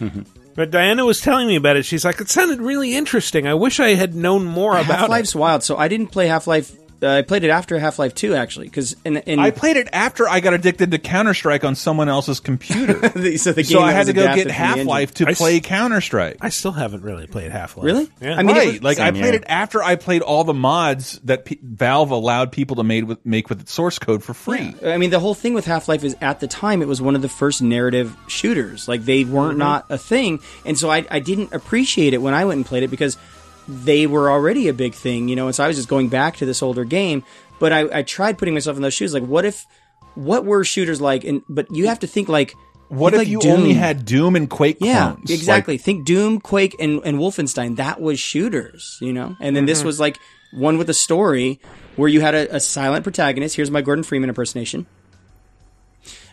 But 0.56 0.72
Diana 0.72 1.06
was 1.06 1.22
telling 1.22 1.48
me 1.48 1.56
about 1.56 1.78
it. 1.78 1.84
She's 1.84 2.06
like, 2.06 2.22
it 2.22 2.30
sounded 2.30 2.60
really 2.60 2.96
interesting. 2.96 3.48
I 3.48 3.54
wish 3.54 3.80
I 3.80 3.96
had 3.96 4.16
known 4.16 4.46
more 4.46 4.74
about 4.74 5.00
Half 5.00 5.06
it. 5.08 5.12
Life's 5.12 5.36
wild. 5.36 5.64
So 5.64 5.78
I 5.78 5.88
didn't 5.88 6.08
play 6.08 6.28
Half 6.28 6.48
Life 6.48 6.76
Uh, 7.02 7.08
I 7.10 7.22
played 7.22 7.44
it 7.44 7.50
after 7.50 7.78
Half 7.80 8.00
Life 8.00 8.14
Two, 8.16 8.34
actually, 8.36 8.68
because 8.68 8.96
in, 9.06 9.18
in 9.18 9.40
I 9.40 9.52
played 9.52 9.78
it 9.78 9.88
after 9.94 10.28
I 10.28 10.40
got 10.40 10.54
addicted 10.54 10.92
to 10.92 10.98
Counter 10.98 11.34
Strike 11.34 11.64
on 11.64 11.76
someone 11.76 12.10
else's 12.10 12.40
computer. 12.40 12.94
so 13.38 13.52
the 13.54 13.64
so 13.64 13.82
I 13.82 13.92
had 13.92 14.08
to 14.08 14.14
go 14.14 14.24
get 14.24 14.30
from 14.30 14.36
the 14.36 14.42
engine. 14.42 14.50
Half 14.50 14.86
Life 14.86 15.14
to 15.16 15.28
I 15.28 15.32
s- 15.32 15.38
play 15.38 15.60
Counter 15.60 16.02
Strike. 16.02 16.38
I 16.42 16.50
still 16.50 16.72
haven't 16.72 17.04
really 17.04 17.28
played 17.28 17.52
Half 17.52 17.78
Life. 17.78 17.86
Really? 17.86 18.10
Yeah. 18.22 18.36
I 18.38 18.44
mean, 18.44 18.56
right, 18.56 18.68
was- 18.74 18.84
like 18.84 19.00
I 19.00 19.12
played 19.12 19.24
here. 19.24 19.34
it 19.36 19.44
after 19.48 19.82
I 19.84 19.96
played 19.96 20.22
all 20.22 20.44
the 20.44 20.54
mods 20.54 21.20
that 21.24 21.46
P 21.46 21.60
Valve 21.62 22.12
allowed 22.12 22.52
people 22.52 22.76
to 22.78 22.84
made 22.84 23.06
with, 23.06 23.26
make 23.26 23.50
with 23.50 23.62
its 23.62 23.74
source 23.74 24.00
code 24.00 24.24
for 24.24 24.34
free. 24.34 24.76
I 24.86 24.98
mean, 24.98 25.10
the 25.10 25.20
whole 25.20 25.34
thing 25.34 25.54
with 25.54 25.66
Half 25.66 25.88
Life 25.88 26.04
is 26.04 26.16
at 26.22 26.40
the 26.40 26.48
time 26.48 26.82
it 26.82 26.88
was 26.88 27.02
one 27.02 27.16
of 27.16 27.22
the 27.22 27.30
first 27.30 27.62
narrative 27.62 28.16
shooters. 28.28 28.88
Like 28.88 29.06
they 29.06 29.24
weren't 29.24 29.46
Mm-hmm. 29.46 29.60
not 29.60 29.86
a 29.90 29.98
thing, 29.98 30.40
and 30.66 30.78
so 30.78 30.90
I, 30.90 31.06
I 31.12 31.20
didn't 31.20 31.54
appreciate 31.54 32.14
it 32.14 32.18
when 32.22 32.34
I 32.34 32.46
went 32.46 32.58
and 32.58 32.66
played 32.66 32.84
it 32.84 32.90
because 32.90 33.18
they 33.68 34.08
were 34.08 34.30
already 34.30 34.68
a 34.68 34.74
big 34.74 34.94
thing, 34.94 35.28
you 35.28 35.36
know. 35.36 35.48
And 35.48 35.56
so 35.56 35.64
I 35.64 35.68
was 35.68 35.76
just 35.78 35.90
going 35.90 36.10
back 36.10 36.38
to 36.38 36.46
this 36.46 36.62
older 36.64 36.84
game. 36.86 37.24
But 37.60 37.72
I, 37.74 38.00
I 38.00 38.02
tried 38.04 38.38
putting 38.38 38.54
myself 38.54 38.76
in 38.76 38.84
those 38.84 38.94
shoes. 38.94 39.14
Like, 39.14 39.24
what 39.24 39.46
if, 39.46 39.66
what 40.16 40.46
were 40.46 40.64
shooters 40.64 41.00
like? 41.02 41.24
And 41.24 41.42
but 41.50 41.68
you 41.72 41.88
have 41.88 42.00
to 42.00 42.08
think 42.08 42.28
like, 42.30 42.54
What 42.90 43.12
think 43.12 43.14
if 43.14 43.18
like 43.20 43.28
you 43.30 43.40
Doom. 43.40 43.52
only 43.62 43.74
had 43.74 44.06
Doom 44.06 44.36
and 44.36 44.50
Quake 44.50 44.78
Yeah, 44.82 45.14
clones? 45.14 45.30
exactly. 45.32 45.78
Think 45.78 46.06
Doom, 46.06 46.40
Quake, 46.42 46.76
and, 46.80 47.02
and 47.06 47.18
Wolfenstein. 47.18 47.78
That 47.78 48.02
was 48.02 48.20
shooters, 48.20 48.98
you 49.02 49.14
know? 49.14 49.36
And 49.40 49.56
then 49.56 49.66
this 49.66 49.80
Mm-hmm. 49.80 49.88
was 49.88 50.00
like 50.00 50.20
one 50.54 50.78
with 50.78 50.90
a 50.90 50.94
story 50.94 51.60
where 51.96 52.10
you 52.10 52.20
had 52.22 52.36
a, 52.36 52.56
a 52.56 52.60
silent 52.60 53.04
protagonist. 53.04 53.56
Here's 53.56 53.72
my 53.72 53.82
Gordon 53.82 54.04
Freeman 54.04 54.30
impersonation. 54.30 54.86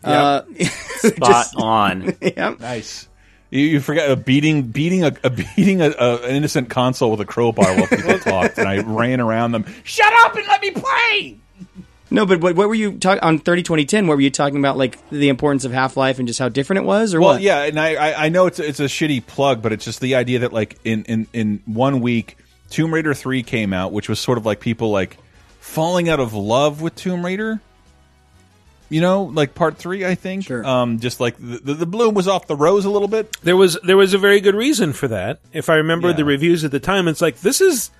Uh, 0.05 0.43
Spot 0.97 1.47
on. 1.57 2.17
yeah. 2.21 2.55
Nice. 2.59 3.09
You, 3.53 3.61
you 3.67 3.81
forgot 3.81 4.09
uh, 4.09 4.17
beating 4.17 4.63
beating 4.63 5.05
a, 5.05 5.13
a 5.23 5.29
beating 5.29 5.83
a, 5.83 5.91
a, 5.91 6.23
an 6.23 6.35
innocent 6.35 6.71
console 6.71 7.11
with 7.11 7.21
a 7.21 7.27
crowbar 7.27 7.77
while 7.77 7.87
people 7.87 8.19
talked, 8.19 8.57
and 8.57 8.67
I 8.67 8.79
ran 8.81 9.21
around 9.21 9.53
them. 9.53 9.67
Shut 9.85 10.11
up 10.25 10.35
and 10.35 10.47
let 10.49 10.63
me 10.63 10.71
play. 10.71 11.37
No, 12.11 12.25
but 12.27 12.41
what, 12.41 12.57
what 12.57 12.69
were 12.69 12.75
you 12.75 12.99
talking 12.99 13.23
on 13.23 13.39
30 13.39 13.63
2010? 13.63 14.07
What 14.07 14.17
were 14.17 14.21
you 14.23 14.31
talking 14.31 14.59
about, 14.59 14.77
like 14.77 14.99
the 15.11 15.29
importance 15.29 15.65
of 15.65 15.73
Half 15.73 15.97
Life 15.97 16.19
and 16.19 16.27
just 16.27 16.39
how 16.39 16.49
different 16.49 16.81
it 16.81 16.87
was, 16.87 17.15
or 17.15 17.21
Well, 17.21 17.35
what? 17.35 17.43
yeah, 17.43 17.63
and 17.65 17.79
I, 17.79 17.95
I 17.95 18.25
I 18.25 18.29
know 18.31 18.47
it's 18.47 18.59
it's 18.59 18.81
a 18.81 18.85
shitty 18.85 19.27
plug, 19.27 19.61
but 19.61 19.71
it's 19.73 19.85
just 19.85 20.01
the 20.01 20.15
idea 20.15 20.39
that 20.41 20.53
like 20.55 20.79
in 20.85 21.05
in 21.05 21.27
in 21.35 21.63
one 21.67 22.01
week, 22.01 22.39
Tomb 22.71 22.93
Raider 22.93 23.13
three 23.13 23.43
came 23.43 23.75
out, 23.75 23.93
which 23.93 24.09
was 24.09 24.19
sort 24.19 24.39
of 24.39 24.47
like 24.47 24.61
people 24.61 24.91
like 24.91 25.19
falling 25.61 26.09
out 26.09 26.21
of 26.21 26.33
love 26.33 26.81
with 26.81 26.95
Tomb 26.95 27.23
Raider. 27.25 27.61
You 28.93 29.01
know, 29.01 29.25
like 29.25 29.55
part 29.55 29.79
three, 29.79 30.05
I 30.05 30.15
think. 30.15 30.45
Sure. 30.45 30.65
Um, 30.67 31.01
just 31.01 31.19
like 31.19 31.37
the, 31.39 31.59
the 31.59 31.75
the 31.75 31.87
bloom 31.87 32.15
was 32.15 32.29
off 32.29 32.47
the 32.47 32.57
rose 32.57 32.85
a 32.85 32.91
little 32.91 33.09
bit. 33.09 33.37
There 33.43 33.57
was 33.57 33.79
there 33.83 33.97
was 33.97 34.13
a 34.15 34.19
very 34.19 34.41
good 34.41 34.55
reason 34.55 34.93
for 34.93 35.09
that. 35.09 35.41
If 35.53 35.69
I 35.71 35.77
remember 35.77 36.09
Yeah. 36.09 36.15
the 36.17 36.25
reviews 36.25 36.65
at 36.65 36.71
the 36.71 36.81
time, 36.81 37.09
it's 37.09 37.21
like 37.23 37.41
this 37.41 37.61
is 37.61 37.91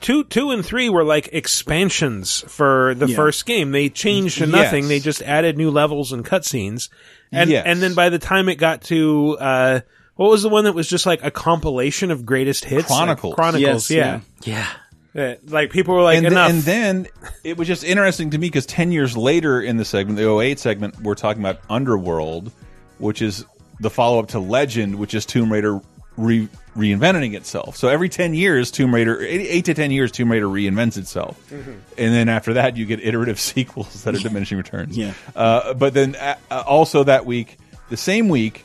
two 0.00 0.24
two 0.24 0.50
and 0.50 0.64
three 0.64 0.88
were 0.88 1.04
like 1.04 1.30
expansions 1.32 2.44
for 2.48 2.94
the 2.94 3.06
Yeah. 3.08 3.16
first 3.16 3.46
game. 3.46 3.72
They 3.72 3.88
changed 3.88 4.38
to 4.38 4.46
nothing. 4.46 4.84
Yes. 4.84 4.88
They 4.88 5.00
just 5.00 5.22
added 5.22 5.56
new 5.56 5.70
levels 5.70 6.12
and 6.12 6.24
cutscenes. 6.24 6.90
And 7.32 7.50
Yes. 7.50 7.64
and 7.66 7.82
then 7.82 7.94
by 7.94 8.08
the 8.10 8.18
time 8.18 8.48
it 8.48 8.56
got 8.56 8.82
to 8.82 9.36
uh 9.40 9.80
what 10.16 10.30
was 10.30 10.42
the 10.44 10.48
one 10.48 10.64
that 10.64 10.74
was 10.74 10.88
just 10.88 11.06
like 11.06 11.24
a 11.24 11.30
compilation 11.32 12.10
of 12.12 12.24
greatest 12.24 12.64
hits? 12.64 12.88
Like 12.88 12.98
Chronicles. 12.98 13.34
Chronicles, 13.34 13.90
Yes, 13.90 13.90
yeah. 13.90 14.20
Yeah. 14.44 14.66
Like 15.14 15.70
people 15.70 15.94
were 15.94 16.02
like 16.02 16.18
and, 16.18 16.26
enough. 16.26 16.50
and 16.50 16.62
then 16.62 17.06
it 17.44 17.56
was 17.56 17.68
just 17.68 17.84
interesting 17.84 18.30
to 18.30 18.38
me 18.38 18.48
because 18.48 18.66
10 18.66 18.90
years 18.90 19.16
later 19.16 19.60
in 19.60 19.76
the 19.76 19.84
segment, 19.84 20.18
the 20.18 20.28
08 20.28 20.58
segment, 20.58 21.00
we're 21.00 21.14
talking 21.14 21.40
about 21.40 21.60
Underworld, 21.70 22.50
which 22.98 23.22
is 23.22 23.44
the 23.78 23.90
follow 23.90 24.18
up 24.18 24.28
to 24.28 24.40
Legend, 24.40 24.96
which 24.96 25.14
is 25.14 25.24
Tomb 25.24 25.52
Raider 25.52 25.80
re 26.16 26.48
reinventing 26.76 27.34
itself. 27.34 27.76
So 27.76 27.86
every 27.86 28.08
10 28.08 28.34
years, 28.34 28.72
Tomb 28.72 28.92
Raider, 28.92 29.22
eight, 29.22 29.46
eight 29.48 29.64
to 29.66 29.74
10 29.74 29.92
years, 29.92 30.10
Tomb 30.10 30.32
Raider 30.32 30.46
reinvents 30.46 30.98
itself. 30.98 31.38
Mm-hmm. 31.50 31.70
And 31.96 32.14
then 32.14 32.28
after 32.28 32.54
that, 32.54 32.76
you 32.76 32.84
get 32.84 32.98
iterative 33.00 33.38
sequels 33.40 34.02
that 34.02 34.16
are 34.16 34.18
diminishing 34.18 34.58
returns. 34.58 34.96
Yeah. 34.96 35.14
Uh, 35.36 35.74
but 35.74 35.94
then 35.94 36.16
uh, 36.16 36.34
uh, 36.50 36.64
also 36.66 37.04
that 37.04 37.24
week, 37.24 37.58
the 37.88 37.96
same 37.96 38.28
week, 38.28 38.64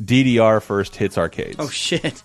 DDR 0.00 0.62
first 0.62 0.94
hits 0.94 1.18
arcades. 1.18 1.56
Oh, 1.58 1.68
shit. 1.68 2.22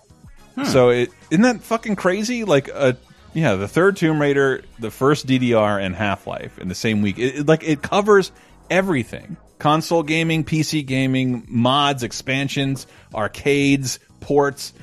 So 0.66 0.90
it 0.90 1.10
isn't 1.32 1.42
that 1.42 1.62
fucking 1.62 1.96
crazy? 1.96 2.44
Like 2.44 2.70
uh 2.72 2.94
yeah, 3.34 3.56
the 3.56 3.68
third 3.68 3.98
Tomb 3.98 4.20
Raider, 4.20 4.64
the 4.80 4.92
first 4.92 5.28
DDR, 5.28 5.84
and 5.84 5.96
Half 5.96 6.28
Life 6.28 6.60
in 6.60 6.68
the 6.68 6.76
same 6.76 7.02
week. 7.02 7.18
It, 7.20 7.40
it- 7.40 7.46
like 7.48 7.64
it 7.64 7.82
covers 7.82 8.32
everything: 8.70 9.38
console 9.60 10.04
gaming, 10.04 10.44
PC 10.44 10.86
gaming, 10.86 11.46
mods, 11.48 12.04
expansions, 12.04 12.88
arcades, 13.14 14.00
ports. 14.20 14.74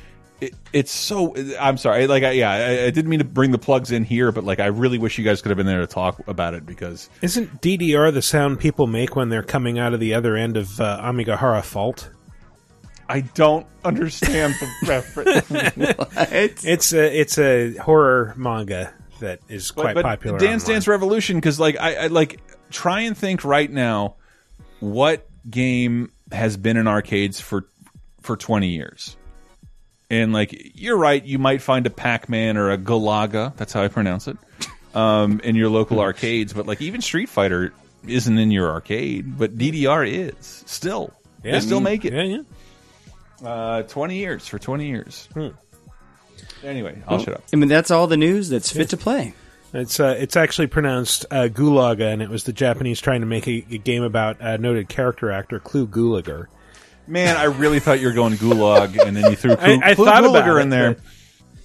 It, 0.40 0.54
it's 0.72 0.90
so. 0.90 1.34
I'm 1.60 1.76
sorry. 1.76 2.06
Like, 2.06 2.22
I, 2.22 2.30
yeah, 2.30 2.50
I, 2.50 2.84
I 2.86 2.90
didn't 2.90 3.08
mean 3.10 3.18
to 3.18 3.26
bring 3.26 3.50
the 3.50 3.58
plugs 3.58 3.90
in 3.92 4.04
here, 4.04 4.32
but 4.32 4.42
like, 4.42 4.58
I 4.58 4.66
really 4.66 4.96
wish 4.96 5.18
you 5.18 5.24
guys 5.24 5.42
could 5.42 5.50
have 5.50 5.58
been 5.58 5.66
there 5.66 5.80
to 5.80 5.86
talk 5.86 6.26
about 6.26 6.54
it 6.54 6.64
because 6.64 7.10
Isn't 7.20 7.60
DDR 7.60 8.10
the 8.12 8.22
sound 8.22 8.58
people 8.58 8.86
make 8.86 9.14
when 9.16 9.28
they're 9.28 9.42
coming 9.42 9.78
out 9.78 9.92
of 9.92 10.00
the 10.00 10.14
other 10.14 10.36
end 10.36 10.56
of 10.56 10.80
uh, 10.80 10.98
Amigara 11.02 11.62
Fault? 11.62 12.08
I 13.10 13.22
don't 13.22 13.66
understand 13.84 14.54
the 14.60 14.68
reference. 14.88 16.64
It's 16.64 16.92
a 16.92 17.20
it's 17.20 17.38
a 17.38 17.74
horror 17.76 18.34
manga 18.36 18.94
that 19.18 19.40
is 19.48 19.72
quite 19.72 19.96
popular. 19.96 20.38
Dance 20.38 20.62
online. 20.62 20.74
Dance 20.74 20.88
Revolution, 20.88 21.36
because 21.36 21.58
like 21.58 21.76
I, 21.80 21.94
I 21.94 22.06
like 22.06 22.40
try 22.70 23.00
and 23.00 23.18
think 23.18 23.44
right 23.44 23.70
now, 23.70 24.14
what 24.78 25.28
game 25.50 26.12
has 26.30 26.56
been 26.56 26.76
in 26.76 26.86
arcades 26.86 27.40
for 27.40 27.68
for 28.20 28.36
twenty 28.36 28.68
years? 28.68 29.16
And 30.08 30.32
like 30.32 30.72
you're 30.76 30.96
right, 30.96 31.24
you 31.24 31.40
might 31.40 31.62
find 31.62 31.86
a 31.86 31.90
Pac 31.90 32.28
Man 32.28 32.56
or 32.56 32.70
a 32.70 32.78
Galaga. 32.78 33.56
That's 33.56 33.72
how 33.72 33.82
I 33.82 33.88
pronounce 33.88 34.28
it. 34.28 34.36
Um, 34.92 35.38
in 35.44 35.54
your 35.54 35.68
local 35.68 36.00
arcades, 36.00 36.52
but 36.52 36.66
like 36.66 36.82
even 36.82 37.00
Street 37.00 37.28
Fighter 37.28 37.72
isn't 38.08 38.36
in 38.36 38.50
your 38.50 38.68
arcade, 38.72 39.38
but 39.38 39.56
DDR 39.56 40.04
is 40.04 40.64
still. 40.66 41.14
Yeah. 41.44 41.52
they 41.52 41.60
still 41.60 41.78
make 41.78 42.04
it. 42.04 42.12
Yeah, 42.12 42.22
yeah. 42.24 42.42
Uh, 43.44 43.82
twenty 43.82 44.16
years 44.18 44.46
for 44.46 44.58
twenty 44.58 44.88
years. 44.88 45.28
Hmm. 45.34 45.48
Anyway, 46.62 47.02
I'll 47.06 47.18
shut 47.18 47.34
up. 47.34 47.42
I 47.52 47.56
mean, 47.56 47.68
that's 47.68 47.90
all 47.90 48.06
the 48.06 48.16
news 48.16 48.48
that's 48.48 48.70
fit 48.70 48.90
to 48.90 48.96
play. 48.96 49.34
It's 49.72 50.00
uh, 50.00 50.16
it's 50.18 50.36
actually 50.36 50.66
pronounced 50.66 51.26
uh, 51.30 51.48
Gulaga, 51.50 52.12
and 52.12 52.22
it 52.22 52.28
was 52.28 52.44
the 52.44 52.52
Japanese 52.52 53.00
trying 53.00 53.20
to 53.20 53.26
make 53.26 53.46
a, 53.46 53.64
a 53.70 53.78
game 53.78 54.02
about 54.02 54.40
uh, 54.40 54.56
noted 54.56 54.88
character 54.88 55.30
actor 55.30 55.60
Clu 55.60 55.86
Gulager. 55.86 56.46
Man, 57.06 57.36
I 57.36 57.44
really 57.44 57.80
thought 57.80 58.00
you 58.00 58.08
were 58.08 58.12
going 58.12 58.34
Gulag, 58.34 58.98
and 58.98 59.16
then 59.16 59.30
you 59.30 59.36
threw 59.36 59.56
Clu, 59.56 59.80
I, 59.82 59.90
I 59.90 59.94
Clu 59.94 60.04
thought 60.04 60.22
Gulager 60.22 60.58
it, 60.58 60.62
in 60.62 60.70
there. 60.70 60.94
but, 60.94 61.02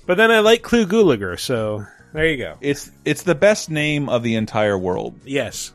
but 0.05 0.17
then 0.17 0.31
I 0.31 0.39
like 0.39 0.61
Clu 0.61 0.85
Gulager, 0.85 1.39
so 1.39 1.85
there 2.13 2.27
you 2.27 2.37
go. 2.37 2.57
It's 2.61 2.91
it's 3.03 3.23
the 3.23 3.35
best 3.35 3.69
name 3.69 4.07
of 4.07 4.23
the 4.23 4.35
entire 4.35 4.77
world. 4.77 5.19
Yes, 5.25 5.73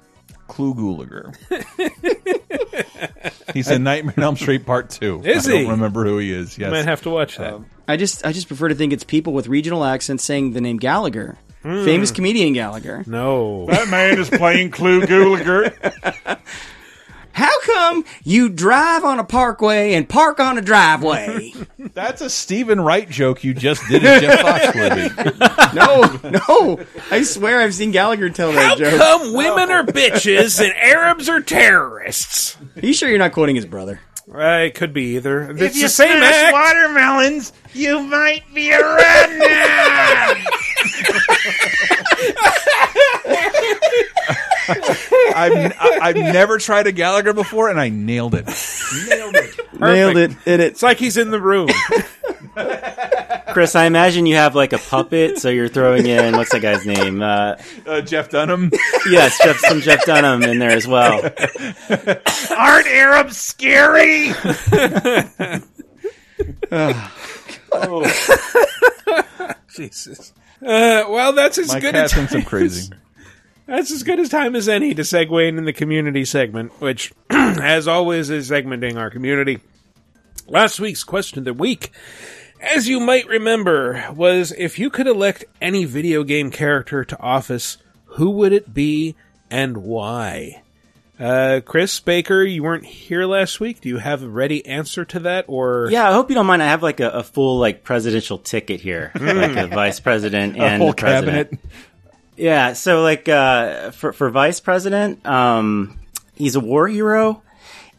Clu 0.51 0.75
Gulager. 0.75 1.35
He's 3.55 3.71
in 3.71 3.83
Nightmare 3.85 4.15
on 4.19 4.25
Elm 4.25 4.37
Street 4.37 4.67
Part 4.67 4.91
Two. 4.91 5.23
Is 5.25 5.49
I 5.49 5.53
he? 5.53 5.63
don't 5.63 5.71
remember 5.73 6.05
who 6.05 6.19
he 6.19 6.33
is. 6.33 6.57
you 6.59 6.65
Yes, 6.65 6.71
might 6.73 6.85
have 6.85 7.03
to 7.03 7.11
watch 7.11 7.37
that. 7.39 7.61
I 7.89 7.97
just, 7.97 8.25
I 8.25 8.33
just 8.33 8.47
prefer 8.49 8.69
to 8.69 8.75
think 8.75 8.93
it's 8.93 9.05
people 9.05 9.33
with 9.33 9.49
regional 9.49 9.85
accents 9.85 10.23
saying 10.25 10.53
the 10.53 10.61
name 10.61 10.77
Gallagher, 10.77 11.39
Hmm. 11.63 11.85
famous 11.85 12.11
comedian 12.11 12.53
Gallagher. 12.53 13.05
no, 13.07 13.67
that 13.67 13.89
man 13.89 14.19
is 14.19 14.31
playing 14.31 14.71
Clu 14.71 15.03
Gulager. 15.03 15.75
How 17.33 17.61
come 17.61 18.05
you 18.25 18.49
drive 18.49 19.05
on 19.05 19.19
a 19.19 19.25
parkway 19.25 19.95
and 19.95 20.09
park 20.09 20.41
on 20.41 20.59
a 20.59 20.61
driveway? 20.63 21.53
That's 21.95 22.21
a 22.21 22.29
Steven 22.31 22.81
Wright 22.81 23.09
joke 23.09 23.45
you 23.45 23.55
just 23.55 23.83
did 23.89 24.05
at 24.05 24.21
Jeff 24.21 24.41
Foxworthy. 24.41 25.75
no, 25.75 26.31
no. 26.31 26.85
I 27.11 27.23
swear 27.23 27.61
I've 27.61 27.75
seen 27.75 27.91
Gallagher 27.93 28.31
tell 28.31 28.53
that 28.53 28.63
How 28.63 28.77
joke. 28.77 28.99
come 29.01 29.33
women 29.35 29.71
are 29.71 29.85
bitches 29.85 30.61
and 30.63 30.73
Arabs 30.75 31.29
are 31.29 31.41
terrorists? 31.41 32.57
Are 32.77 32.87
you 32.87 32.93
sure 32.93 33.09
you're 33.09 33.19
not 33.19 33.33
quoting 33.33 33.57
his 33.57 33.67
brother? 33.67 34.01
Uh, 34.33 34.65
it 34.67 34.75
could 34.75 34.93
be 34.93 35.17
either. 35.17 35.51
It's 35.57 35.81
the 35.81 35.89
same 35.89 36.23
act. 36.23 36.53
watermelons, 36.53 37.53
you 37.75 38.01
might 38.01 38.43
be 38.55 38.71
a 38.71 38.79
redneck. 38.81 40.47
I've 45.35 45.75
I've 45.81 46.17
never 46.17 46.59
tried 46.59 46.87
a 46.87 46.93
Gallagher 46.93 47.33
before, 47.33 47.69
and 47.71 47.81
I 47.81 47.89
nailed 47.89 48.35
it. 48.35 48.47
Nailed 49.09 49.37
it. 49.37 49.81
Nailed 49.81 50.17
it. 50.17 50.31
In 50.47 50.61
it. 50.61 50.61
It's 50.61 50.83
like 50.83 50.99
he's 50.99 51.17
in 51.17 51.31
the 51.31 51.41
room. 51.41 51.69
Chris, 53.53 53.75
I 53.75 53.85
imagine 53.87 54.27
you 54.27 54.37
have 54.37 54.55
like 54.55 54.73
a 54.73 54.79
puppet, 54.79 55.39
so 55.39 55.49
you're 55.49 55.69
throwing 55.69 56.07
in 56.07 56.37
what's 56.37 56.51
that 56.53 56.61
guy's 56.63 56.87
name? 56.87 57.21
Uh, 57.23 57.57
Uh, 57.87 58.01
Jeff 58.01 58.29
Dunham. 58.31 58.71
yes, 59.09 59.39
Jeff, 59.43 59.59
some 59.59 59.81
Jeff 59.81 60.05
Dunham 60.05 60.43
in 60.43 60.59
there 60.59 60.71
as 60.71 60.87
well. 60.87 61.23
Aren't 62.57 62.87
Arabs 62.87 63.37
scary? 63.37 64.33
Jesus. 69.75 70.33
Uh, 70.63 71.05
well, 71.09 71.33
that's 71.33 71.59
as 71.59 71.69
My 71.69 71.81
good 71.81 71.95
cat 71.95 72.13
a 72.13 72.15
thinks 72.15 72.35
I'm 72.35 72.43
crazy. 72.43 72.91
That's 73.71 73.93
as 73.93 74.03
good 74.03 74.19
as 74.19 74.29
time 74.29 74.57
as 74.57 74.69
any 74.69 74.95
to 74.95 75.03
segue 75.03 75.49
into 75.49 75.63
the 75.63 75.73
community 75.73 76.25
segment, 76.25 76.73
which, 76.81 77.13
as 77.31 77.87
always, 77.87 78.29
is 78.29 78.51
segmenting 78.51 78.97
our 78.97 79.11
community. 79.11 79.61
Last 80.49 80.81
week's 80.81 81.05
question 81.05 81.39
of 81.39 81.45
the 81.45 81.55
week, 81.55 81.93
as 82.61 82.89
you 82.89 82.99
might 82.99 83.29
remember, 83.29 84.05
was 84.13 84.53
if 84.59 84.81
you 84.81 84.91
could 84.91 85.07
elect 85.07 85.45
any 85.61 85.85
video 85.85 86.25
game 86.25 86.51
character 86.51 87.05
to 87.05 87.21
office, 87.21 87.79
who 88.07 88.31
would 88.31 88.53
it 88.53 88.75
be 88.75 89.15
and 89.53 89.77
why? 89.77 90.63
Uh, 91.21 91.61
Chris 91.65 92.01
Baker, 92.01 92.43
you 92.43 92.63
weren't 92.65 92.87
here 92.87 93.25
last 93.27 93.61
week. 93.61 93.83
Do 93.83 93.89
you 93.91 93.99
have 93.99 94.23
a 94.23 94.29
ready 94.29 94.65
answer 94.67 95.05
to 95.05 95.21
that, 95.21 95.45
or 95.49 95.89
Yeah, 95.93 96.09
I 96.09 96.13
hope 96.15 96.31
you 96.31 96.35
don't 96.35 96.47
mind. 96.47 96.63
I 96.63 96.67
have 96.67 96.83
like 96.83 96.99
a, 96.99 97.11
a 97.11 97.23
full 97.23 97.59
like 97.59 97.85
presidential 97.85 98.39
ticket 98.39 98.81
here, 98.81 99.13
like 99.15 99.55
a 99.57 99.67
vice 99.67 100.01
president 100.01 100.57
A 100.59 100.61
and 100.61 100.83
the 100.83 100.93
president. 100.95 101.51
cabinet. 101.51 101.61
Yeah, 102.41 102.73
so 102.73 103.03
like 103.03 103.29
uh, 103.29 103.91
for 103.91 104.13
for 104.13 104.31
vice 104.31 104.61
president, 104.61 105.25
um, 105.27 105.99
he's 106.35 106.55
a 106.57 106.61
war 106.61 106.89
hero. 106.89 107.43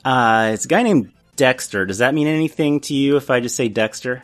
Uh, 0.04 0.52
it's 0.54 0.66
a 0.66 0.68
guy 0.68 0.82
named 0.82 1.12
Dexter. 1.36 1.86
Does 1.86 2.00
that 2.00 2.14
mean 2.16 2.28
anything 2.28 2.80
to 2.82 2.94
you 2.96 3.18
if 3.18 3.30
I 3.30 3.40
just 3.40 3.56
say 3.56 3.70
Dexter? 3.70 4.24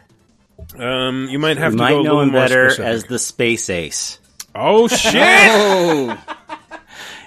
Um, 0.78 1.28
you 1.30 1.38
might 1.38 1.58
have 1.58 1.74
you 1.74 1.78
to 1.78 1.84
might 1.84 1.92
go 1.92 2.00
a 2.00 2.04
know 2.04 2.10
little 2.16 2.22
him 2.24 2.32
more 2.32 2.42
better 2.42 2.70
specific. 2.72 2.92
as 2.92 3.04
the 3.04 3.20
space 3.20 3.70
ace. 3.70 4.20
Oh 4.56 4.88
shit! 4.88 5.14
Oh. 6.20 6.20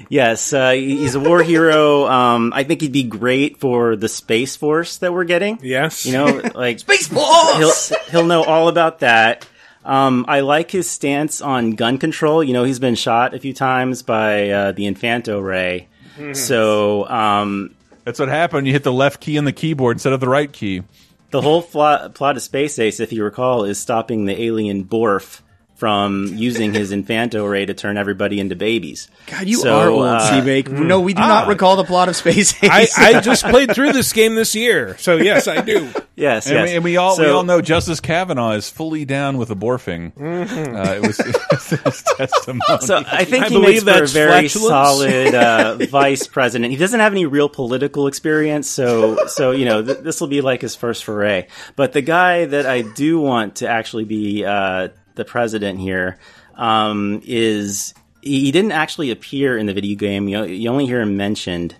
Yes, 0.08 0.52
uh, 0.52 0.72
he's 0.72 1.14
a 1.14 1.20
war 1.20 1.40
hero. 1.40 2.08
Um, 2.08 2.52
I 2.52 2.64
think 2.64 2.80
he'd 2.80 2.90
be 2.90 3.04
great 3.04 3.60
for 3.60 3.94
the 3.94 4.08
space 4.08 4.56
force 4.56 4.98
that 4.98 5.12
we're 5.12 5.22
getting. 5.22 5.60
Yes, 5.62 6.04
you 6.04 6.12
know, 6.14 6.42
like 6.56 6.78
space 6.80 7.06
force. 7.06 7.90
He'll 7.90 7.98
he'll 8.10 8.26
know 8.26 8.42
all 8.42 8.66
about 8.66 9.00
that. 9.00 9.46
Um, 9.84 10.24
I 10.28 10.40
like 10.40 10.70
his 10.70 10.88
stance 10.88 11.40
on 11.40 11.72
gun 11.72 11.98
control. 11.98 12.44
You 12.44 12.52
know, 12.52 12.64
he's 12.64 12.78
been 12.78 12.94
shot 12.94 13.34
a 13.34 13.38
few 13.40 13.54
times 13.54 14.02
by 14.02 14.50
uh, 14.50 14.72
the 14.72 14.84
Infanto 14.84 15.42
Ray. 15.42 15.88
Mhm. 16.18 16.36
So 16.36 17.08
um, 17.08 17.74
That's 18.04 18.18
what 18.18 18.28
happened. 18.28 18.66
You 18.66 18.72
hit 18.74 18.82
the 18.84 18.92
left 18.92 19.20
key 19.20 19.38
on 19.38 19.44
the 19.44 19.52
keyboard 19.52 19.94
instead 19.96 20.12
of 20.12 20.20
the 20.20 20.28
right 20.28 20.52
key. 20.52 20.82
the 21.30 21.40
whole 21.40 21.62
plot, 21.62 22.14
plot 22.14 22.36
of 22.36 22.42
Space 22.42 22.78
Ace, 22.78 22.98
if 23.00 23.12
you 23.12 23.22
recall, 23.24 23.64
is 23.64 23.78
stopping 23.78 24.24
the 24.26 24.42
alien 24.42 24.84
Borf 24.84 25.40
from 25.80 26.26
using 26.34 26.74
his 26.74 26.92
Infanto 26.92 27.50
Ray 27.50 27.64
to 27.64 27.72
turn 27.72 27.96
everybody 27.96 28.38
into 28.38 28.54
babies. 28.54 29.08
God, 29.26 29.46
you 29.48 29.56
So, 29.56 29.78
are 29.78 29.88
old, 29.88 30.04
uh, 30.06 30.20
Seabake. 30.30 30.68
No, 30.68 31.00
we 31.00 31.14
do 31.14 31.20
not 31.22 31.46
Ah. 31.46 31.48
recall 31.48 31.76
the 31.76 31.84
plot 31.84 32.10
of 32.10 32.16
Space 32.16 32.54
I, 32.62 32.82
Ace. 32.82 32.98
I 32.98 33.20
just 33.22 33.44
played 33.46 33.74
through 33.74 33.94
this 33.94 34.12
game 34.12 34.34
this 34.34 34.54
year, 34.54 34.96
so 34.98 35.16
yes, 35.16 35.48
I 35.48 35.62
do. 35.62 35.88
Yes, 36.16 36.46
and, 36.48 36.54
yes. 36.56 36.68
we, 36.68 36.74
and 36.76 36.84
we 36.84 36.96
all 36.98 37.16
we 37.16 37.24
So- 37.24 37.36
all 37.38 37.44
know 37.44 37.62
Justice 37.62 37.98
Kavanaugh 37.98 38.52
is 38.52 38.68
fully 38.68 39.06
down 39.06 39.38
with 39.38 39.48
aborfing. 39.48 40.12
Mhm. 40.12 40.76
Uh, 40.76 40.94
it 40.96 41.00
was, 41.06 41.18
it 41.20 41.36
was 41.50 41.70
his 41.70 42.02
testimony. 42.18 42.60
So 42.82 43.02
I 43.10 43.24
think 43.24 43.46
I 43.46 43.48
he 43.48 43.54
believe 43.54 43.86
makes 43.86 43.96
for 43.98 44.04
a 44.04 44.06
very 44.26 44.48
flatulence. 44.48 44.68
solid 44.68 45.34
uh, 45.34 45.76
vice 45.90 46.26
president. 46.26 46.72
He 46.72 46.76
doesn't 46.76 47.00
have 47.00 47.12
any 47.14 47.24
real 47.24 47.48
political 47.48 48.06
experience, 48.06 48.68
so 48.68 49.16
so 49.28 49.52
you 49.52 49.64
know 49.64 49.82
th- 49.82 50.00
this 50.00 50.20
will 50.20 50.28
be 50.28 50.42
like 50.42 50.60
his 50.60 50.76
first 50.76 51.04
foray. 51.04 51.46
But 51.74 51.94
the 51.94 52.02
guy 52.02 52.44
that 52.44 52.66
I 52.66 52.82
do 52.82 53.18
want 53.18 53.56
to 53.56 53.68
actually 53.68 54.04
be 54.04 54.44
uh, 54.44 54.88
the 55.14 55.24
president 55.24 55.80
here 55.80 56.18
um, 56.54 57.22
is 57.24 57.94
he, 58.22 58.50
didn't 58.52 58.72
actually 58.72 59.10
appear 59.10 59.56
in 59.56 59.66
the 59.66 59.74
video 59.74 59.96
game. 59.96 60.28
You, 60.28 60.44
you 60.44 60.70
only 60.70 60.86
hear 60.86 61.00
him 61.00 61.16
mentioned. 61.16 61.74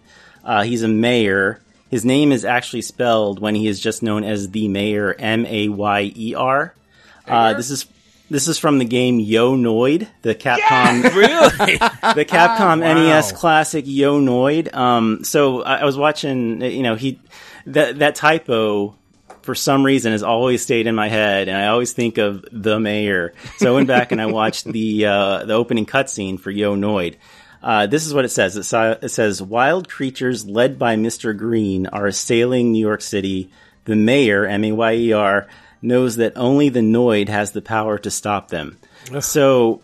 Uh, 0.44 0.62
he's 0.62 0.82
a 0.82 0.88
mayor. 0.88 1.60
His 1.90 2.04
name 2.04 2.32
is 2.32 2.44
actually 2.44 2.82
spelled 2.82 3.40
when 3.40 3.54
he 3.54 3.66
is 3.66 3.80
just 3.80 4.02
known 4.02 4.24
as 4.24 4.50
the 4.50 4.68
mayor, 4.68 5.14
M 5.18 5.44
A 5.46 5.68
Y 5.68 6.12
E 6.14 6.34
R. 6.34 6.74
Uh, 7.26 7.54
this 7.54 7.70
is 7.70 7.86
this 8.30 8.46
is 8.46 8.58
from 8.58 8.78
the 8.78 8.84
game 8.84 9.18
Yo 9.18 9.56
Noid, 9.56 10.06
the 10.22 10.34
Capcom 10.34 11.02
really 11.14 11.76
the 12.14 12.24
Capcom 12.24 12.80
Wow. 12.80 12.94
NES 12.94 13.32
classic 13.32 13.84
Yo 13.86 14.20
Noid. 14.20 14.72
Um, 14.74 15.24
so 15.24 15.62
I, 15.62 15.78
I 15.78 15.84
was 15.84 15.96
watching, 15.98 16.62
you 16.62 16.82
know, 16.82 16.94
he 16.94 17.20
that 17.66 17.98
that 17.98 18.14
typo 18.14 18.94
for 19.50 19.56
some 19.56 19.84
reason 19.84 20.12
has 20.12 20.22
always 20.22 20.62
stayed 20.62 20.86
in 20.86 20.94
my 20.94 21.08
head, 21.08 21.48
and 21.48 21.56
I 21.56 21.66
always 21.66 21.92
think 21.92 22.18
of 22.18 22.44
the 22.52 22.78
mayor. 22.78 23.34
So 23.56 23.72
I 23.72 23.74
went 23.74 23.88
back 23.88 24.12
and 24.12 24.22
I 24.22 24.26
watched 24.40 24.64
the 24.64 25.06
uh, 25.06 25.44
the 25.44 25.54
opening 25.54 25.86
cutscene 25.86 26.38
for 26.38 26.52
Yo 26.52 26.76
Noid. 26.76 27.16
Uh, 27.60 27.88
this 27.88 28.06
is 28.06 28.14
what 28.14 28.24
it 28.24 28.28
says. 28.28 28.56
It, 28.56 28.62
sa- 28.62 28.94
it 29.02 29.08
says, 29.08 29.42
"Wild 29.42 29.88
creatures 29.88 30.46
led 30.46 30.78
by 30.78 30.94
Mister 30.94 31.32
Green 31.32 31.88
are 31.88 32.06
assailing 32.06 32.70
New 32.70 32.78
York 32.78 33.00
City. 33.00 33.50
The 33.86 33.96
mayor, 33.96 34.46
M 34.46 34.62
A 34.62 34.70
Y 34.70 34.94
E 34.94 35.12
R, 35.14 35.48
knows 35.82 36.14
that 36.14 36.34
only 36.36 36.68
the 36.68 36.78
Noid 36.78 37.28
has 37.28 37.50
the 37.50 37.60
power 37.60 37.98
to 37.98 38.08
stop 38.08 38.50
them." 38.50 38.78
So 39.18 39.82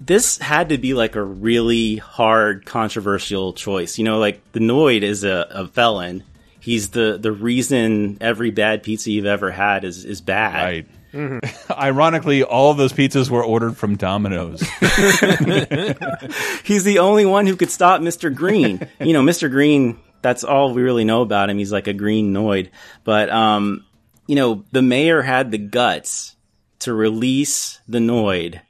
this 0.00 0.38
had 0.38 0.70
to 0.70 0.78
be 0.78 0.92
like 0.92 1.14
a 1.14 1.22
really 1.22 1.98
hard, 1.98 2.66
controversial 2.66 3.52
choice. 3.52 3.96
You 3.96 4.06
know, 4.06 4.18
like 4.18 4.40
the 4.50 4.58
Noid 4.58 5.02
is 5.02 5.22
a, 5.22 5.46
a 5.50 5.68
felon. 5.68 6.24
He's 6.64 6.88
the 6.88 7.18
the 7.20 7.30
reason 7.30 8.16
every 8.22 8.50
bad 8.50 8.82
pizza 8.82 9.10
you've 9.10 9.26
ever 9.26 9.50
had 9.50 9.84
is 9.84 10.06
is 10.06 10.22
bad. 10.22 10.86
Right. 11.12 11.54
Ironically, 11.70 12.42
all 12.42 12.70
of 12.70 12.78
those 12.78 12.94
pizzas 12.94 13.28
were 13.28 13.44
ordered 13.44 13.76
from 13.76 13.96
Domino's. 13.96 14.62
He's 16.64 16.84
the 16.84 17.00
only 17.00 17.26
one 17.26 17.46
who 17.46 17.56
could 17.56 17.70
stop 17.70 18.00
Mr. 18.00 18.34
Green. 18.34 18.80
you 18.98 19.12
know, 19.12 19.22
Mr. 19.22 19.50
Green, 19.50 20.00
that's 20.22 20.42
all 20.42 20.72
we 20.72 20.80
really 20.80 21.04
know 21.04 21.20
about 21.20 21.50
him. 21.50 21.58
He's 21.58 21.70
like 21.70 21.86
a 21.86 21.92
green 21.92 22.32
Noid. 22.32 22.70
But, 23.04 23.28
um, 23.28 23.84
you 24.26 24.34
know, 24.34 24.64
the 24.72 24.80
mayor 24.80 25.20
had 25.20 25.50
the 25.50 25.58
guts 25.58 26.34
to 26.80 26.94
release 26.94 27.78
the 27.86 27.98
Noid 27.98 28.62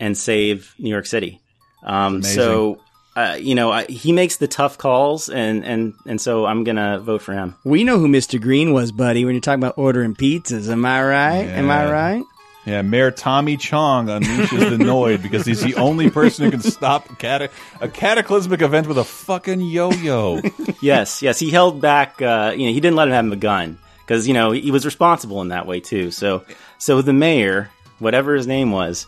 and 0.00 0.16
save 0.16 0.74
New 0.78 0.88
York 0.88 1.04
City. 1.04 1.42
Um, 1.84 2.22
so, 2.22 2.80
uh, 3.16 3.36
you 3.40 3.54
know, 3.54 3.70
I, 3.70 3.84
he 3.84 4.12
makes 4.12 4.36
the 4.38 4.48
tough 4.48 4.76
calls, 4.78 5.28
and, 5.28 5.64
and, 5.64 5.94
and 6.04 6.20
so 6.20 6.46
I'm 6.46 6.64
going 6.64 6.76
to 6.76 6.98
vote 6.98 7.22
for 7.22 7.32
him. 7.32 7.54
we 7.64 7.84
know 7.84 7.98
who 7.98 8.08
Mr. 8.08 8.40
Green 8.40 8.72
was, 8.72 8.90
buddy, 8.92 9.24
when 9.24 9.34
you're 9.34 9.40
talking 9.40 9.62
about 9.62 9.78
ordering 9.78 10.14
pizzas. 10.14 10.68
Am 10.68 10.84
I 10.84 11.02
right? 11.02 11.46
Am 11.46 11.70
I 11.70 11.90
right? 11.90 12.24
Yeah, 12.66 12.80
Mayor 12.80 13.10
Tommy 13.10 13.58
Chong 13.58 14.06
unleashes 14.06 14.70
the 14.70 14.82
Noid 14.82 15.20
because 15.22 15.44
he's 15.44 15.60
the 15.60 15.74
only 15.74 16.08
person 16.10 16.46
who 16.46 16.50
can 16.50 16.62
stop 16.62 17.10
a, 17.10 17.14
cata- 17.16 17.50
a 17.80 17.88
cataclysmic 17.88 18.62
event 18.62 18.86
with 18.86 18.96
a 18.96 19.04
fucking 19.04 19.60
yo-yo. 19.60 20.40
yes, 20.80 21.20
yes, 21.20 21.38
he 21.38 21.50
held 21.50 21.82
back. 21.82 22.22
Uh, 22.22 22.54
you 22.56 22.66
know, 22.66 22.72
he 22.72 22.80
didn't 22.80 22.96
let 22.96 23.08
him 23.08 23.14
have 23.14 23.32
a 23.32 23.36
gun 23.36 23.78
because 23.98 24.26
you 24.26 24.32
know 24.32 24.50
he 24.50 24.70
was 24.70 24.86
responsible 24.86 25.42
in 25.42 25.48
that 25.48 25.66
way 25.66 25.80
too. 25.80 26.10
So, 26.10 26.42
so 26.78 27.02
the 27.02 27.12
mayor, 27.12 27.70
whatever 27.98 28.34
his 28.34 28.46
name 28.46 28.72
was, 28.72 29.06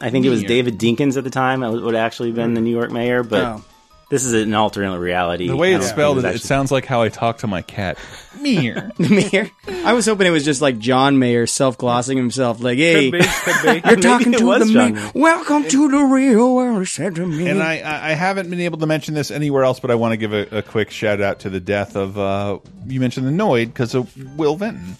I 0.00 0.10
think 0.10 0.24
it 0.26 0.30
was 0.30 0.40
Mayor. 0.40 0.48
David 0.48 0.78
Dinkins 0.78 1.16
at 1.16 1.24
the 1.24 1.30
time. 1.30 1.60
That 1.60 1.72
would 1.72 1.94
have 1.94 2.04
actually 2.04 2.32
been 2.32 2.54
the 2.54 2.60
New 2.60 2.70
York 2.70 2.90
mayor, 2.90 3.22
but 3.22 3.42
Oh. 3.44 3.64
this 4.10 4.24
is 4.24 4.32
an 4.34 4.52
alternate 4.54 4.98
reality. 4.98 5.48
The 5.48 5.56
way 5.56 5.72
I 5.72 5.76
it's 5.76 5.86
don't 5.86 5.88
think 5.88 5.96
spelled, 5.96 6.16
was 6.16 6.24
it, 6.24 6.28
it 6.28 6.30
actually- 6.34 6.46
sounds 6.46 6.70
like 6.72 6.84
how 6.86 7.02
I 7.02 7.08
talk 7.08 7.38
to 7.38 7.46
my 7.46 7.62
cat. 7.62 7.98
Meir. 8.40 8.90
Mayor. 8.98 9.50
I 9.84 9.94
was 9.94 10.04
hoping 10.06 10.26
it 10.26 10.30
was 10.30 10.44
just 10.44 10.60
like 10.60 10.78
John 10.78 11.18
Mayer 11.18 11.46
self 11.46 11.78
glossing 11.78 12.18
himself, 12.18 12.60
like, 12.60 12.76
"Hey, 12.78 13.10
Could 13.10 13.20
be, 13.20 13.26
could 13.26 13.82
be. 13.82 13.88
you're 13.88 13.96
talking 14.00 14.34
it 14.34 14.38
to 14.38 14.46
was 14.46 14.66
the 14.68 14.72
John 14.74 14.92
mayor. 14.94 15.02
Mayer. 15.02 15.12
Welcome 15.14 15.64
to 15.68 15.88
the 15.88 15.98
real 16.04 16.54
world," 16.54 16.86
said 16.86 17.14
to 17.16 17.26
me. 17.26 17.48
And 17.48 17.62
I, 17.62 17.78
I 17.78 18.10
I 18.10 18.12
haven't 18.12 18.50
been 18.50 18.60
able 18.60 18.78
to 18.78 18.86
mention 18.86 19.14
this 19.14 19.30
anywhere 19.30 19.64
else, 19.64 19.80
but 19.80 19.90
I 19.90 19.94
want 19.94 20.12
to 20.12 20.16
give 20.18 20.34
a, 20.34 20.58
a 20.58 20.62
quick 20.62 20.90
shout 20.90 21.20
out 21.22 21.40
to 21.40 21.50
the 21.50 21.60
death 21.60 21.96
of 21.96 22.18
uh, 22.18 22.58
you 22.86 23.00
mentioned 23.00 23.26
the 23.26 23.30
Noid 23.32 23.66
because 23.68 23.94
of 23.94 24.14
Will 24.38 24.56
Vinton. 24.56 24.96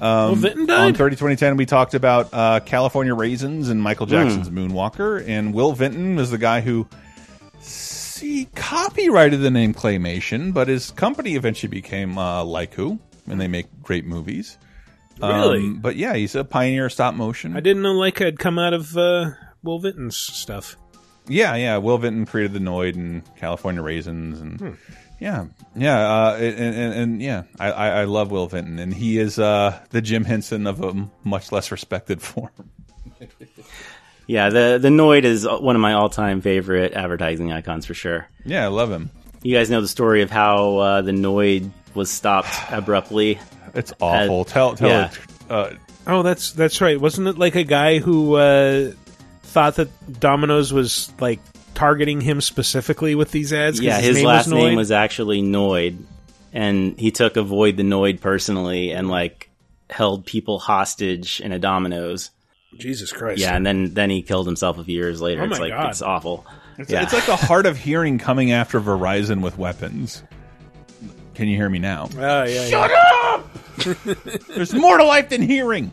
Um, 0.00 0.30
Will 0.30 0.36
Vinton 0.36 0.66
died? 0.66 0.86
on 0.88 0.94
30 0.94 1.16
2010. 1.16 1.56
We 1.56 1.66
talked 1.66 1.94
about 1.94 2.28
uh, 2.32 2.60
California 2.60 3.14
Raisins 3.14 3.68
and 3.68 3.82
Michael 3.82 4.06
Jackson's 4.06 4.48
Moonwalker, 4.48 5.26
and 5.26 5.52
Will 5.52 5.72
Vinton 5.72 6.16
was 6.16 6.30
the 6.30 6.38
guy 6.38 6.60
who 6.60 6.88
see 7.60 8.48
copyrighted 8.54 9.40
the 9.40 9.50
name 9.50 9.74
Claymation, 9.74 10.52
but 10.54 10.68
his 10.68 10.90
company 10.92 11.36
eventually 11.36 11.68
became 11.68 12.16
uh, 12.18 12.42
Laika, 12.44 12.98
and 13.26 13.40
they 13.40 13.48
make 13.48 13.66
great 13.82 14.04
movies. 14.06 14.58
Really? 15.20 15.58
Um, 15.58 15.80
but 15.80 15.96
yeah, 15.96 16.14
he's 16.14 16.34
a 16.34 16.44
pioneer 16.44 16.86
of 16.86 16.92
stop 16.92 17.14
motion. 17.14 17.56
I 17.56 17.60
didn't 17.60 17.82
know 17.82 17.94
Laika 17.94 18.24
had 18.24 18.38
come 18.38 18.58
out 18.58 18.72
of 18.72 18.96
uh, 18.96 19.32
Will 19.62 19.78
Vinton's 19.78 20.16
stuff. 20.16 20.76
Yeah, 21.28 21.54
yeah. 21.56 21.76
Will 21.78 21.98
Vinton 21.98 22.26
created 22.26 22.52
the 22.52 22.58
Noid 22.60 22.94
and 22.96 23.22
California 23.36 23.82
Raisins, 23.82 24.40
and 24.40 24.60
Hmm. 24.60 24.70
yeah, 25.20 25.46
yeah, 25.76 25.98
uh, 25.98 26.36
and, 26.40 26.74
and, 26.74 26.94
and 26.94 27.22
yeah, 27.22 27.42
I, 27.58 27.70
I, 27.70 27.88
I 28.00 28.04
love 28.04 28.30
Will 28.30 28.46
Vinton, 28.46 28.78
and 28.78 28.92
he 28.92 29.18
is 29.18 29.38
uh, 29.38 29.78
the 29.90 30.00
Jim 30.02 30.24
Henson 30.24 30.66
of 30.66 30.82
a 30.82 31.08
much 31.24 31.52
less 31.52 31.70
respected 31.70 32.20
form. 32.30 32.50
yeah, 34.26 34.48
the 34.50 34.78
the 34.80 34.88
Noid 34.88 35.24
is 35.24 35.46
one 35.46 35.76
of 35.76 35.82
my 35.82 35.92
all 35.92 36.08
time 36.08 36.40
favorite 36.40 36.92
advertising 36.94 37.52
icons 37.52 37.86
for 37.86 37.94
sure. 37.94 38.28
Yeah, 38.44 38.64
I 38.64 38.68
love 38.68 38.90
him. 38.90 39.10
You 39.42 39.56
guys 39.56 39.70
know 39.70 39.80
the 39.80 39.88
story 39.88 40.22
of 40.22 40.30
how 40.30 40.76
uh, 40.78 41.02
the 41.02 41.12
Noid 41.12 41.70
was 41.94 42.10
stopped 42.10 42.54
abruptly. 42.70 43.38
It's 43.74 43.92
awful. 44.00 44.44
tell 44.44 44.74
tell 44.74 44.88
yeah. 44.88 45.10
it. 45.10 45.18
Uh, 45.50 45.70
Oh, 46.06 46.22
that's 46.22 46.52
that's 46.52 46.80
right. 46.80 46.98
Wasn't 46.98 47.28
it 47.28 47.36
like 47.38 47.54
a 47.56 47.62
guy 47.62 47.98
who 47.98 48.34
uh, 48.34 48.92
thought 49.50 49.76
that 49.76 50.20
Domino's 50.20 50.72
was 50.72 51.12
like 51.20 51.40
targeting 51.74 52.20
him 52.20 52.40
specifically 52.40 53.14
with 53.14 53.30
these 53.30 53.52
ads. 53.52 53.80
Yeah, 53.80 54.00
his, 54.00 54.16
name 54.16 54.26
last 54.26 54.46
was 54.46 54.54
name 54.54 54.76
was 54.76 54.90
actually 54.90 55.42
Noid, 55.42 55.98
and 56.52 56.98
he 56.98 57.10
took 57.10 57.36
Avoid 57.36 57.76
the 57.76 57.82
Noid 57.82 58.20
personally 58.20 58.92
and 58.92 59.08
like 59.08 59.50
held 59.88 60.24
people 60.24 60.58
hostage 60.58 61.40
in 61.40 61.52
a 61.52 61.58
Domino's. 61.58 62.30
Jesus 62.78 63.12
Christ. 63.12 63.40
Yeah, 63.40 63.56
and 63.56 63.66
then 63.66 63.94
then 63.94 64.10
he 64.10 64.22
killed 64.22 64.46
himself 64.46 64.78
a 64.78 64.84
few 64.84 64.96
years 64.96 65.20
later. 65.20 65.42
Oh 65.42 65.44
it's 65.44 65.58
my 65.58 65.66
like 65.66 65.72
God. 65.72 65.90
it's 65.90 66.02
awful. 66.02 66.46
it's, 66.78 66.90
yeah. 66.90 67.02
it's 67.02 67.12
like 67.12 67.26
the 67.26 67.36
hard 67.36 67.66
of 67.66 67.76
hearing 67.76 68.18
coming 68.18 68.52
after 68.52 68.80
Verizon 68.80 69.42
with 69.42 69.58
weapons. 69.58 70.22
Can 71.34 71.48
you 71.48 71.56
hear 71.56 71.70
me 71.70 71.78
now? 71.78 72.08
Oh, 72.18 72.44
yeah, 72.44 72.66
Shut 72.66 72.90
yeah. 72.90 73.34
up! 73.34 74.46
There's 74.54 74.74
more 74.74 74.98
to 74.98 75.04
life 75.04 75.30
than 75.30 75.40
hearing. 75.40 75.90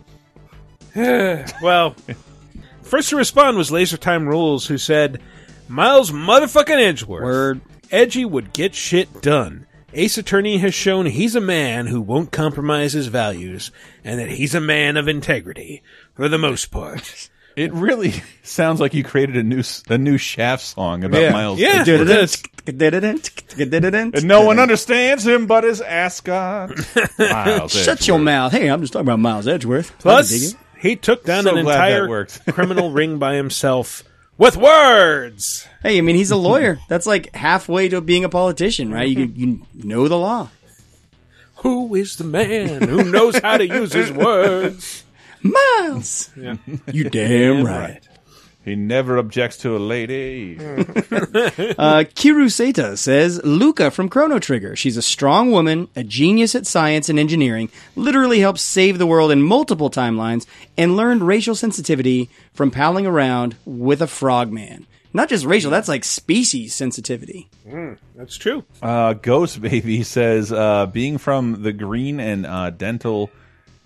well, 0.96 1.96
first 2.88 3.09
to 3.09 3.15
respond 3.18 3.57
was 3.57 3.72
Laser 3.72 3.97
Time 3.97 4.27
Rules, 4.27 4.68
who 4.68 4.77
said, 4.77 5.22
Miles 5.68 6.11
motherfucking 6.11 6.77
Edgeworth. 6.80 7.23
Word. 7.23 7.61
Edgy 7.91 8.26
would 8.26 8.53
get 8.53 8.73
shit 8.76 9.22
done. 9.22 9.65
Ace 9.93 10.18
Attorney 10.18 10.57
has 10.57 10.73
shown 10.73 11.05
he's 11.05 11.35
a 11.35 11.41
man 11.41 11.88
who 11.88 12.01
won't 12.01 12.31
compromise 12.31 12.93
his 12.93 13.07
values, 13.07 13.72
and 14.03 14.19
that 14.19 14.30
he's 14.30 14.53
a 14.53 14.59
man 14.61 14.97
of 14.97 15.07
integrity, 15.07 15.81
for 16.14 16.27
the 16.30 16.38
most 16.38 16.68
part. 16.72 17.30
It 17.57 17.73
really 17.73 18.14
sounds 18.43 18.80
like 18.80 18.93
you 18.93 19.03
created 19.03 19.35
a 19.35 19.41
new 19.41 19.61
s- 19.61 19.81
a 19.89 19.97
new 19.97 20.19
Shaft 20.19 20.64
song 20.64 21.03
about 21.03 21.19
Yeah. 21.19 21.31
Miles. 21.31 21.59
Yeah, 21.59 21.81
Edgeworth. 21.81 22.01
it 22.01 22.07
And 24.14 24.27
no 24.27 24.45
one 24.45 24.59
understands 24.59 25.26
him 25.26 25.47
but 25.47 25.64
his 25.64 25.81
ascot. 25.81 26.69
Miles 27.18 27.72
Shut 27.72 28.07
your 28.07 28.19
mouth. 28.19 28.51
Hey, 28.51 28.68
I'm 28.69 28.81
just 28.81 28.93
talking 28.93 29.07
about 29.07 29.18
Miles 29.18 29.47
Edgeworth. 29.47 29.91
Plus, 29.97 30.31
it. 30.31 30.55
He 30.80 30.95
took 30.95 31.24
down 31.24 31.44
So 31.44 31.52
an 31.52 31.58
entire 31.60 32.26
criminal 32.52 32.91
ring 32.91 33.20
by 33.20 33.36
himself 33.36 34.04
with 34.38 34.58
words. 34.58 35.68
Hey, 35.82 35.98
I 35.98 36.02
mean, 36.02 36.16
he's 36.16 36.32
a 36.32 36.36
lawyer. 36.38 36.80
That's 36.88 37.06
like 37.06 37.36
halfway 37.36 37.90
to 37.90 38.02
being 38.02 38.24
a 38.24 38.30
politician, 38.30 38.91
right? 38.91 39.08
You 39.08 39.26
you 39.26 39.66
know 39.74 40.08
the 40.08 40.18
law. 40.18 40.49
Who 41.58 41.95
is 41.95 42.18
the 42.18 42.24
man 42.24 42.88
who 42.88 43.04
knows 43.04 43.38
how 43.40 43.58
to 43.58 43.68
use 43.68 43.91
his 43.94 44.12
words? 44.12 45.04
Miles. 45.41 46.30
Yeah. 46.36 46.58
You 46.91 47.10
damn 47.10 47.66
right. 47.66 48.08
He 48.68 48.76
never 48.76 49.18
objects 49.18 49.56
to 49.60 49.77
a 49.77 49.80
lady. 49.80 50.60
Uh, 51.77 52.03
Kiru 52.15 52.49
Seta 52.49 52.98
says 52.98 53.39
Lucca 53.44 53.91
from 53.91 54.10
Chrono 54.10 54.39
Trigger. 54.39 54.76
She's 54.76 54.98
a 54.98 55.02
strong 55.02 55.52
woman, 55.52 55.88
a 55.95 56.03
genius 56.03 56.56
at 56.56 56.65
science 56.65 57.07
and 57.07 57.19
engineering, 57.19 57.69
literally 57.95 58.39
helped 58.39 58.60
save 58.60 58.98
the 58.98 59.06
world 59.06 59.31
in 59.31 59.41
multiple 59.41 59.89
timelines, 59.89 60.45
and 60.77 60.98
learned 60.98 61.23
racial 61.23 61.56
sensitivity 61.56 62.30
from 62.53 62.72
palling 62.72 63.06
around 63.06 63.56
with 63.65 64.02
a 64.02 64.07
frogman. 64.07 64.88
Not 65.14 65.30
just 65.30 65.45
racial, 65.45 65.72
that's 65.72 65.88
like 65.88 66.03
species 66.03 66.73
sensitivity. 66.73 67.49
Mm, 67.68 67.98
that's 68.15 68.38
true. 68.38 68.64
Uh, 68.81 69.14
Ghost 69.14 69.61
Baby 69.61 70.03
says, 70.15 70.52
uh, 70.52 70.88
being 70.88 71.18
from 71.18 71.64
the 71.64 71.73
green 71.73 72.19
and 72.19 72.45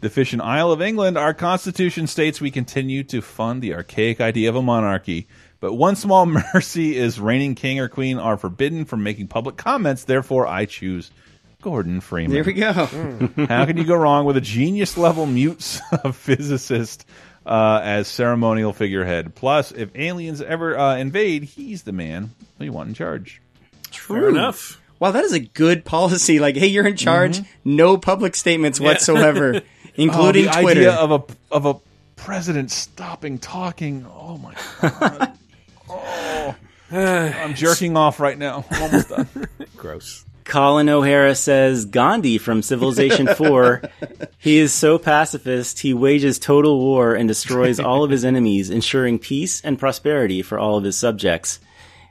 uh, 0.02 0.10
Fish 0.10 0.32
deficient 0.32 0.42
Isle 0.42 0.72
of 0.72 0.82
England, 0.82 1.18
our 1.18 1.34
constitution 1.34 2.08
states 2.08 2.42
we 2.42 2.52
continue 2.52 3.04
to 3.06 3.22
fund 3.22 3.62
the 3.62 3.74
archaic 3.74 4.22
idea 4.22 4.50
of 4.50 4.56
a 4.56 4.62
monarchy. 4.62 5.28
But 5.60 5.74
one 5.74 5.96
small 5.96 6.26
mercy 6.54 6.98
is 6.98 7.20
reigning 7.20 7.56
king 7.56 7.80
or 7.80 7.88
queen 7.88 8.18
are 8.18 8.38
forbidden 8.38 8.86
from 8.86 9.04
making 9.04 9.28
public 9.28 9.58
comments. 9.58 10.04
Therefore, 10.04 10.48
I 10.48 10.66
choose 10.66 11.12
Gordon 11.62 12.02
Freeman. 12.02 12.34
There 12.34 12.44
we 12.44 12.54
go. 12.54 12.74
How 13.48 13.66
can 13.66 13.78
you 13.78 13.84
go 13.84 13.96
wrong 13.96 14.26
with 14.26 14.38
a 14.38 14.42
genius 14.42 14.98
level 14.98 15.26
mute 15.26 15.62
physicist 16.14 17.06
uh, 17.46 17.82
as 17.84 18.08
ceremonial 18.08 18.74
figurehead? 18.74 19.36
Plus, 19.36 19.72
if 19.72 19.90
aliens 19.96 20.42
ever 20.42 20.78
uh, 20.78 20.98
invade, 20.98 21.44
he's 21.44 21.84
the 21.84 21.92
man 21.92 22.32
we 22.58 22.70
want 22.70 22.90
in 22.90 22.96
charge. 22.96 23.42
True. 23.92 24.30
enough. 24.30 24.82
Wow, 25.00 25.12
that 25.12 25.24
is 25.24 25.34
a 25.34 25.40
good 25.40 25.84
policy. 25.84 26.40
Like, 26.40 26.56
hey, 26.56 26.68
you're 26.68 26.86
in 26.86 26.96
charge. 26.96 27.42
No 27.66 27.98
public 27.98 28.36
statements 28.36 28.80
whatsoever, 28.80 29.62
including 29.96 30.48
oh, 30.48 30.52
the 30.54 30.62
Twitter. 30.62 30.80
Idea 30.82 30.94
of 30.94 31.12
a 31.12 31.54
of 31.54 31.66
a 31.66 31.76
president 32.16 32.72
stopping 32.72 33.40
talking. 33.40 34.06
Oh 34.08 34.38
my 34.38 34.54
god. 34.82 35.38
oh, 35.90 36.56
I'm 36.92 37.56
jerking 37.56 37.98
off 37.98 38.20
right 38.20 38.38
now. 38.38 38.66
I'm 38.70 38.84
almost 38.84 39.10
done. 39.10 39.28
Gross. 39.78 40.26
Colin 40.44 40.90
O'Hara 40.90 41.36
says 41.36 41.86
Gandhi 41.86 42.38
from 42.38 42.62
Civilization 42.62 43.28
4. 43.36 43.82
he 44.38 44.58
is 44.58 44.74
so 44.74 44.98
pacifist, 44.98 45.80
he 45.80 45.94
wages 45.94 46.40
total 46.40 46.80
war 46.80 47.16
and 47.16 47.28
destroys 47.28 47.80
all 47.80 48.04
of 48.04 48.12
his 48.12 48.26
enemies, 48.26 48.70
ensuring 48.70 49.20
peace 49.20 49.62
and 49.62 49.80
prosperity 49.80 50.42
for 50.42 50.60
all 50.60 50.78
of 50.78 50.84
his 50.84 50.98
subjects. 50.98 51.60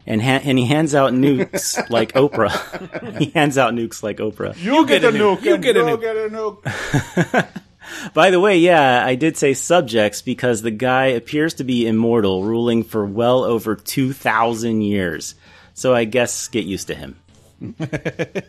And, 0.07 0.23
ha- 0.23 0.41
and 0.43 0.59
he 0.59 0.65
hands 0.65 0.95
out 0.95 1.13
nukes 1.13 1.91
like 1.91 2.13
Oprah. 2.13 3.19
he 3.19 3.31
hands 3.31 3.59
out 3.59 3.75
nukes 3.75 4.03
like 4.03 4.17
Oprah. 4.17 4.57
You, 4.57 4.87
get, 4.87 5.05
a 5.05 5.09
nuke. 5.09 5.43
You 5.43 5.55
and 5.55 5.63
get 5.63 5.77
a 5.77 5.81
you'll 5.81 5.99
nuke. 5.99 6.01
Get 6.01 6.17
a 6.17 6.29
nuke. 6.31 7.63
By 8.15 8.31
the 8.31 8.41
way, 8.41 8.59
yeah, 8.59 9.05
I 9.05 9.15
did 9.15 9.37
say 9.37 9.55
subjects 9.55 10.23
because 10.23 10.63
the 10.63 10.71
guy 10.71 11.07
appears 11.07 11.55
to 11.55 11.65
be 11.65 11.87
immortal, 11.87 12.45
ruling 12.45 12.85
for 12.85 13.05
well 13.05 13.45
over 13.45 13.75
2,000 13.77 14.83
years. 14.83 15.35
So 15.75 15.95
I 15.95 16.05
guess 16.05 16.49
get 16.49 16.65
used 16.65 16.89
to 16.89 16.95
him. 16.95 17.17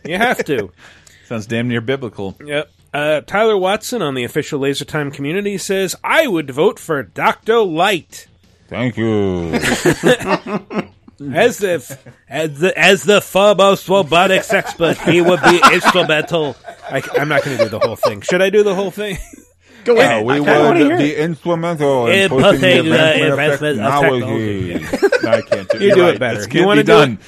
You 0.04 0.16
have 0.18 0.44
to. 0.46 0.72
Sounds 1.26 1.46
damn 1.46 1.68
near 1.68 1.80
biblical. 1.80 2.36
Yep. 2.44 2.70
Uh, 2.92 3.20
Tyler 3.22 3.56
Watson 3.56 4.02
on 4.02 4.14
the 4.14 4.24
official 4.24 4.60
Laser 4.60 4.84
Time 4.84 5.10
community 5.10 5.56
says, 5.56 5.96
I 6.04 6.26
would 6.26 6.50
vote 6.50 6.78
for 6.78 7.02
Dr. 7.02 7.60
Light. 7.60 8.26
Thank 8.68 8.96
you. 8.96 9.58
As 11.32 11.62
if, 11.62 12.06
as 12.28 12.58
the 12.58 12.76
as 12.78 13.02
the 13.04 13.20
foremost 13.20 13.88
robotics 13.88 14.52
expert, 14.52 14.98
he 14.98 15.20
would 15.20 15.40
be 15.42 15.60
instrumental. 15.72 16.56
I, 16.90 17.02
am 17.16 17.28
not 17.28 17.44
going 17.44 17.58
to 17.58 17.64
do 17.64 17.68
the 17.68 17.78
whole 17.78 17.96
thing. 17.96 18.22
Should 18.22 18.42
I 18.42 18.50
do 18.50 18.62
the 18.62 18.74
whole 18.74 18.90
thing? 18.90 19.18
Go 19.84 19.98
ahead. 19.98 20.22
Uh, 20.22 20.24
we 20.24 20.40
would 20.40 20.98
be 20.98 21.14
instrumental 21.14 22.06
in 22.06 22.18
In 22.18 22.28
pushing 22.28 22.42
the 22.42 22.58
pushing 22.58 22.88
the 22.90 23.30
advancement 23.30 23.78
of 23.78 23.78
advancement 23.78 23.80
of 23.80 24.00
technology. 24.00 25.08
No, 25.22 25.30
I 25.30 25.42
can't 25.42 25.68
do 25.68 25.76
it. 25.76 25.82
You 25.82 25.94
do 25.94 26.02
right. 26.02 26.14
it 26.14 26.18
better. 26.18 26.34
This 26.34 26.46
You 26.46 26.52
can't 26.52 26.66
want 26.66 26.78
to 26.78 26.82
do 26.82 26.92
done. 26.92 27.18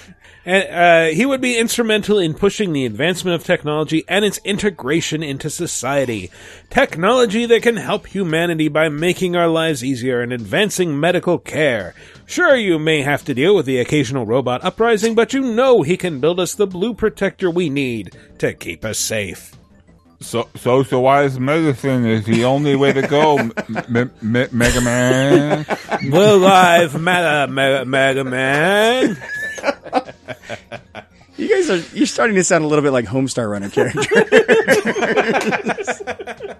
And, 0.46 0.64
uh, 1.10 1.14
he 1.14 1.24
would 1.24 1.40
be 1.40 1.56
instrumental 1.56 2.18
in 2.18 2.34
pushing 2.34 2.72
the 2.72 2.84
advancement 2.84 3.34
of 3.34 3.44
technology 3.44 4.04
and 4.08 4.24
its 4.24 4.38
integration 4.44 5.22
into 5.22 5.48
society. 5.48 6.30
Technology 6.68 7.46
that 7.46 7.62
can 7.62 7.76
help 7.76 8.06
humanity 8.06 8.68
by 8.68 8.88
making 8.90 9.36
our 9.36 9.48
lives 9.48 9.82
easier 9.82 10.20
and 10.20 10.32
advancing 10.32 11.00
medical 11.00 11.38
care. 11.38 11.94
Sure, 12.26 12.56
you 12.56 12.78
may 12.78 13.02
have 13.02 13.24
to 13.24 13.34
deal 13.34 13.54
with 13.56 13.66
the 13.66 13.78
occasional 13.78 14.26
robot 14.26 14.62
uprising, 14.64 15.14
but 15.14 15.32
you 15.32 15.40
know 15.40 15.82
he 15.82 15.96
can 15.96 16.20
build 16.20 16.38
us 16.38 16.54
the 16.54 16.66
blue 16.66 16.92
protector 16.94 17.50
we 17.50 17.70
need 17.70 18.16
to 18.38 18.52
keep 18.52 18.84
us 18.84 18.98
safe. 18.98 19.52
So, 20.20 20.48
socialized 20.56 21.38
medicine 21.38 22.06
is 22.06 22.24
the 22.24 22.44
only 22.46 22.76
way 22.76 22.94
to 22.94 23.02
go, 23.06 23.36
M- 23.38 23.52
M- 23.68 24.10
M- 24.22 24.48
Mega 24.52 24.80
Man. 24.80 25.66
Blue 26.08 26.38
Live 26.38 26.98
Matter, 26.98 27.52
Mega 27.84 28.24
Man. 28.24 29.18
You 31.36 31.48
guys 31.48 31.70
are 31.70 31.96
you're 31.96 32.06
starting 32.06 32.36
to 32.36 32.44
sound 32.44 32.64
a 32.64 32.66
little 32.66 32.82
bit 32.82 32.92
like 32.92 33.06
Homestar 33.06 33.50
Runner 33.50 33.70
characters. 33.70 34.06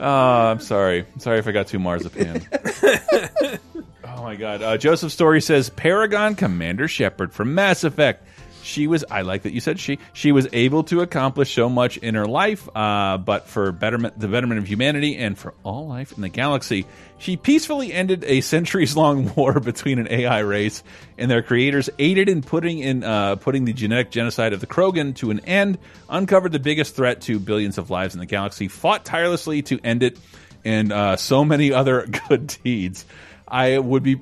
Uh, 0.00 0.50
I'm 0.50 0.58
sorry. 0.58 1.06
I'm 1.14 1.20
sorry 1.20 1.38
if 1.38 1.46
I 1.46 1.52
got 1.52 1.68
too 1.68 1.78
marzipan. 1.78 2.44
oh 4.04 4.22
my 4.22 4.34
god. 4.34 4.60
Uh, 4.60 4.76
Joseph 4.76 5.12
Story 5.12 5.40
says 5.40 5.70
Paragon 5.70 6.34
Commander 6.34 6.88
Shepard 6.88 7.32
from 7.32 7.54
Mass 7.54 7.84
Effect. 7.84 8.26
She 8.62 8.86
was. 8.86 9.04
I 9.10 9.22
like 9.22 9.42
that 9.42 9.52
you 9.52 9.60
said 9.60 9.80
she. 9.80 9.98
She 10.12 10.32
was 10.32 10.48
able 10.52 10.84
to 10.84 11.00
accomplish 11.00 11.54
so 11.54 11.68
much 11.68 11.96
in 11.96 12.14
her 12.14 12.26
life, 12.26 12.68
uh, 12.74 13.18
but 13.18 13.48
for 13.48 13.72
betterment, 13.72 14.18
the 14.18 14.28
betterment 14.28 14.60
of 14.60 14.68
humanity 14.68 15.16
and 15.16 15.36
for 15.36 15.54
all 15.64 15.88
life 15.88 16.12
in 16.12 16.22
the 16.22 16.28
galaxy, 16.28 16.86
she 17.18 17.36
peacefully 17.36 17.92
ended 17.92 18.24
a 18.24 18.40
centuries-long 18.40 19.34
war 19.36 19.58
between 19.60 19.98
an 19.98 20.06
AI 20.10 20.40
race 20.40 20.82
and 21.18 21.30
their 21.30 21.42
creators, 21.42 21.90
aided 21.98 22.28
in 22.28 22.42
putting 22.42 22.78
in 22.78 23.02
uh, 23.02 23.36
putting 23.36 23.64
the 23.64 23.72
genetic 23.72 24.10
genocide 24.10 24.52
of 24.52 24.60
the 24.60 24.66
Krogan 24.66 25.14
to 25.16 25.30
an 25.30 25.40
end, 25.40 25.78
uncovered 26.08 26.52
the 26.52 26.60
biggest 26.60 26.94
threat 26.94 27.20
to 27.22 27.38
billions 27.38 27.78
of 27.78 27.90
lives 27.90 28.14
in 28.14 28.20
the 28.20 28.26
galaxy, 28.26 28.68
fought 28.68 29.04
tirelessly 29.04 29.62
to 29.62 29.80
end 29.82 30.02
it, 30.02 30.18
and 30.64 30.92
uh, 30.92 31.16
so 31.16 31.44
many 31.44 31.72
other 31.72 32.06
good 32.28 32.54
deeds. 32.62 33.04
I 33.48 33.78
would 33.78 34.02
be 34.02 34.20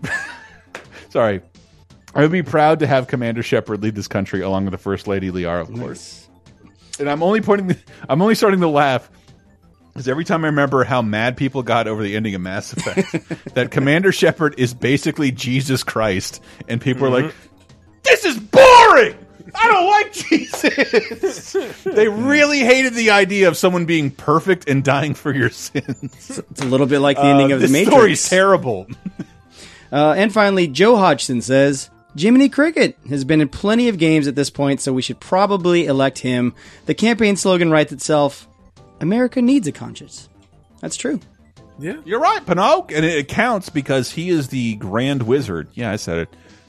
sorry. 1.10 1.42
I 2.14 2.22
would 2.22 2.32
be 2.32 2.42
proud 2.42 2.80
to 2.80 2.86
have 2.86 3.06
Commander 3.06 3.42
Shepard 3.42 3.82
lead 3.82 3.94
this 3.94 4.08
country 4.08 4.40
along 4.42 4.64
with 4.64 4.72
the 4.72 4.78
First 4.78 5.06
Lady 5.06 5.30
Liara, 5.30 5.60
of 5.62 5.72
course. 5.72 6.28
And 6.98 7.08
I'm 7.08 7.22
only 7.22 7.40
pointing. 7.40 7.68
The, 7.68 7.78
I'm 8.08 8.20
only 8.20 8.34
starting 8.34 8.60
to 8.60 8.68
laugh 8.68 9.08
because 9.92 10.08
every 10.08 10.24
time 10.24 10.44
I 10.44 10.48
remember 10.48 10.84
how 10.84 11.02
mad 11.02 11.36
people 11.36 11.62
got 11.62 11.86
over 11.88 12.02
the 12.02 12.16
ending 12.16 12.34
of 12.34 12.40
Mass 12.40 12.72
Effect, 12.72 13.28
that 13.54 13.70
Commander 13.70 14.12
Shepard 14.12 14.56
is 14.58 14.74
basically 14.74 15.30
Jesus 15.30 15.82
Christ, 15.84 16.42
and 16.68 16.80
people 16.80 17.06
are 17.06 17.22
like, 17.22 17.34
"This 18.02 18.24
is 18.24 18.38
boring. 18.38 19.16
I 19.54 19.68
don't 19.68 19.86
like 19.88 20.12
Jesus." 20.92 21.52
they 21.84 22.08
really 22.08 22.58
hated 22.60 22.94
the 22.94 23.10
idea 23.10 23.48
of 23.48 23.56
someone 23.56 23.86
being 23.86 24.10
perfect 24.10 24.68
and 24.68 24.82
dying 24.84 25.14
for 25.14 25.32
your 25.34 25.50
sins. 25.50 26.40
It's 26.50 26.60
a 26.60 26.66
little 26.66 26.86
bit 26.86 26.98
like 26.98 27.16
the 27.16 27.24
ending 27.24 27.52
Uh, 27.52 27.54
of 27.56 27.60
the 27.62 27.68
Matrix. 27.68 27.90
story's 27.96 28.28
terrible. 28.28 28.88
Uh, 29.92 30.14
and 30.16 30.32
finally, 30.32 30.68
Joe 30.68 30.96
Hodgson 30.96 31.40
says 31.40 31.88
Jiminy 32.16 32.48
Cricket 32.48 32.98
has 33.08 33.24
been 33.24 33.40
in 33.40 33.48
plenty 33.48 33.88
of 33.88 33.98
games 33.98 34.26
at 34.26 34.34
this 34.34 34.50
point, 34.50 34.80
so 34.80 34.92
we 34.92 35.02
should 35.02 35.20
probably 35.20 35.86
elect 35.86 36.18
him. 36.18 36.54
The 36.86 36.94
campaign 36.94 37.36
slogan 37.36 37.70
writes 37.70 37.92
itself: 37.92 38.48
"America 39.00 39.40
needs 39.40 39.66
a 39.68 39.72
conscience." 39.72 40.28
That's 40.80 40.96
true. 40.96 41.20
Yeah, 41.78 41.96
you're 42.04 42.20
right, 42.20 42.44
Pinocchio, 42.44 42.94
and 42.96 43.04
it 43.06 43.28
counts 43.28 43.68
because 43.70 44.10
he 44.10 44.28
is 44.28 44.48
the 44.48 44.74
Grand 44.76 45.22
Wizard. 45.22 45.68
Yeah, 45.74 45.90
I 45.90 45.96
said 45.96 46.18
it. 46.18 46.28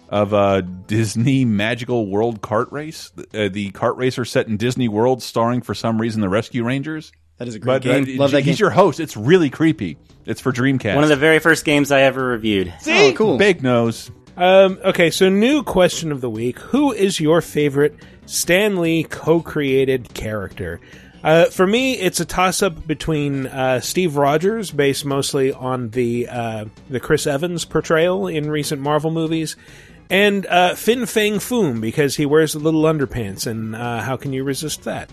Of 0.10 0.34
uh, 0.34 0.60
Disney 0.62 1.46
Magical 1.46 2.06
World 2.08 2.42
Kart 2.42 2.70
Race, 2.72 3.12
uh, 3.18 3.48
the 3.50 3.72
kart 3.72 3.96
racer 3.96 4.26
set 4.26 4.48
in 4.48 4.58
Disney 4.58 4.90
World, 4.90 5.24
starring 5.24 5.62
for 5.62 5.74
some 5.74 6.00
reason 6.02 6.20
the 6.22 6.28
Rescue 6.28 6.66
Rangers. 6.66 7.14
That 7.38 7.48
is 7.48 7.56
a 7.56 7.60
great 7.60 7.76
But, 7.76 7.82
game. 7.84 8.04
uh, 8.04 8.20
Love 8.22 8.32
that 8.32 8.40
game. 8.40 8.46
he's 8.48 8.58
game. 8.58 8.64
your 8.66 8.70
host. 8.72 9.00
It's 9.00 9.16
really 9.16 9.50
creepy. 9.50 9.98
It's 10.26 10.42
for 10.42 10.52
Dreamcast. 10.52 10.96
One 10.96 11.04
of 11.06 11.10
the 11.10 11.16
very 11.16 11.40
first 11.40 11.64
games 11.64 11.92
I 11.94 12.02
ever 12.02 12.26
reviewed. 12.26 12.74
See? 12.82 13.10
Oh, 13.12 13.14
cool. 13.14 13.38
Big 13.38 13.64
nose. 13.64 14.12
Um, 14.38 14.80
okay, 14.84 15.12
so 15.12 15.30
new 15.30 15.64
question 15.64 16.12
of 16.12 16.22
the 16.22 16.30
week: 16.30 16.60
Who 16.60 16.92
is 16.92 17.20
your 17.20 17.42
favorite 17.42 17.96
Stan 18.26 18.80
Lee 18.80 19.04
co-created 19.04 20.14
character? 20.14 20.80
Uh, 21.24 21.46
for 21.46 21.68
me, 21.68 21.94
it's 21.94 22.20
a 22.20 22.26
toss-up 22.26 22.88
between 22.88 23.46
uh, 23.46 23.80
Steve 23.80 24.16
Rogers, 24.16 24.72
based 24.72 25.06
mostly 25.06 25.54
on 25.54 25.90
the 25.90 26.28
uh, 26.28 26.66
the 26.90 27.00
Chris 27.00 27.28
Evans 27.28 27.66
portrayal 27.66 28.28
in 28.28 28.50
recent 28.50 28.82
Marvel 28.82 29.12
movies, 29.12 29.56
and 30.10 30.46
uh, 30.48 30.76
Fin 30.76 31.06
Fang 31.06 31.36
Foom 31.36 31.80
because 31.80 32.16
he 32.16 32.26
wears 32.26 32.54
the 32.54 32.60
little 32.60 32.84
underpants, 32.84 33.46
and 33.46 33.76
uh, 33.76 34.02
how 34.02 34.18
can 34.18 34.34
you 34.34 34.44
resist 34.44 34.84
that? 34.84 35.10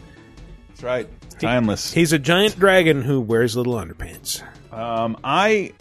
That's 0.69 0.83
right. 0.83 1.09
Timeless. 1.39 1.93
He's 1.93 2.13
a 2.13 2.19
giant 2.19 2.59
dragon 2.59 3.03
who 3.03 3.21
wears 3.21 3.57
little 3.57 3.75
underpants. 3.75 4.43
Um, 4.73 5.17
I, 5.23 5.73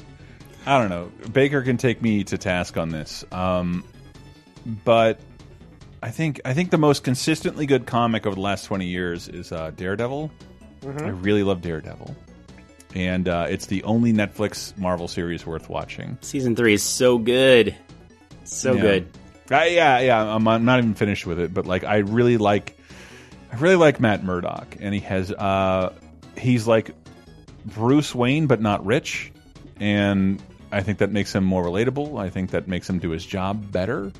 I 0.67 0.79
don't 0.79 0.89
know. 0.89 1.11
Baker 1.31 1.61
can 1.61 1.77
take 1.77 2.01
me 2.01 2.23
to 2.25 2.37
task 2.37 2.77
on 2.77 2.89
this, 2.89 3.23
um, 3.31 3.83
but 4.83 5.19
I 6.03 6.11
think 6.11 6.41
I 6.45 6.53
think 6.53 6.71
the 6.71 6.77
most 6.77 7.03
consistently 7.03 7.65
good 7.65 7.85
comic 7.85 8.25
over 8.25 8.35
the 8.35 8.41
last 8.41 8.65
twenty 8.65 8.87
years 8.87 9.29
is 9.29 9.51
uh, 9.51 9.71
Daredevil. 9.75 10.29
Mhm. 10.81 11.01
I 11.01 11.07
really 11.09 11.43
love 11.43 11.61
Daredevil, 11.61 12.15
and 12.93 13.27
uh, 13.29 13.47
it's 13.49 13.67
the 13.67 13.81
only 13.83 14.11
Netflix 14.11 14.77
Marvel 14.77 15.07
series 15.07 15.45
worth 15.45 15.69
watching. 15.69 16.17
Season 16.21 16.55
three 16.55 16.73
is 16.73 16.83
so 16.83 17.17
good, 17.17 17.73
so 18.43 18.73
Yeah. 18.73 18.81
good. 18.81 19.07
Yeah, 19.49 19.99
yeah. 20.01 20.21
I'm, 20.35 20.45
I'm 20.47 20.65
not 20.65 20.79
even 20.79 20.93
finished 20.95 21.25
with 21.25 21.39
it, 21.39 21.53
but 21.53 21.65
like 21.65 21.85
I 21.85 21.99
really 21.99 22.35
like, 22.35 22.77
I 23.53 23.55
really 23.57 23.77
like 23.77 24.01
Matt 24.01 24.21
Murdock, 24.23 24.75
and 24.81 24.93
he 24.93 24.99
has, 24.99 25.31
uh, 25.31 25.93
he's 26.37 26.67
like 26.67 26.91
Bruce 27.65 28.13
Wayne, 28.13 28.47
but 28.47 28.59
not 28.61 28.85
rich, 28.85 29.31
and 29.79 30.41
I 30.71 30.81
think 30.81 30.99
that 30.99 31.11
makes 31.11 31.33
him 31.33 31.43
more 31.43 31.63
relatable. 31.63 32.19
I 32.19 32.29
think 32.29 32.51
that 32.51 32.67
makes 32.67 32.89
him 32.89 32.99
do 32.99 33.11
his 33.11 33.25
job 33.25 33.71
better. 33.71 34.11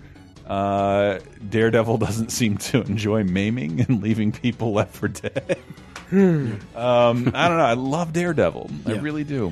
Uh, 0.46 1.20
Daredevil 1.50 1.98
doesn't 2.00 2.32
seem 2.32 2.58
to 2.58 2.82
enjoy 2.82 3.24
maiming 3.24 3.82
and 3.82 4.02
leaving 4.04 4.32
people 4.32 4.74
left 4.74 4.96
for 4.96 5.08
dead. 5.08 5.58
Hmm. 6.10 6.54
um, 6.74 7.32
I 7.36 7.48
don't 7.50 7.58
know. 7.58 7.66
I 7.66 7.74
love 7.74 8.14
Daredevil. 8.14 8.70
I 8.86 8.92
really 8.94 9.26
do. 9.26 9.52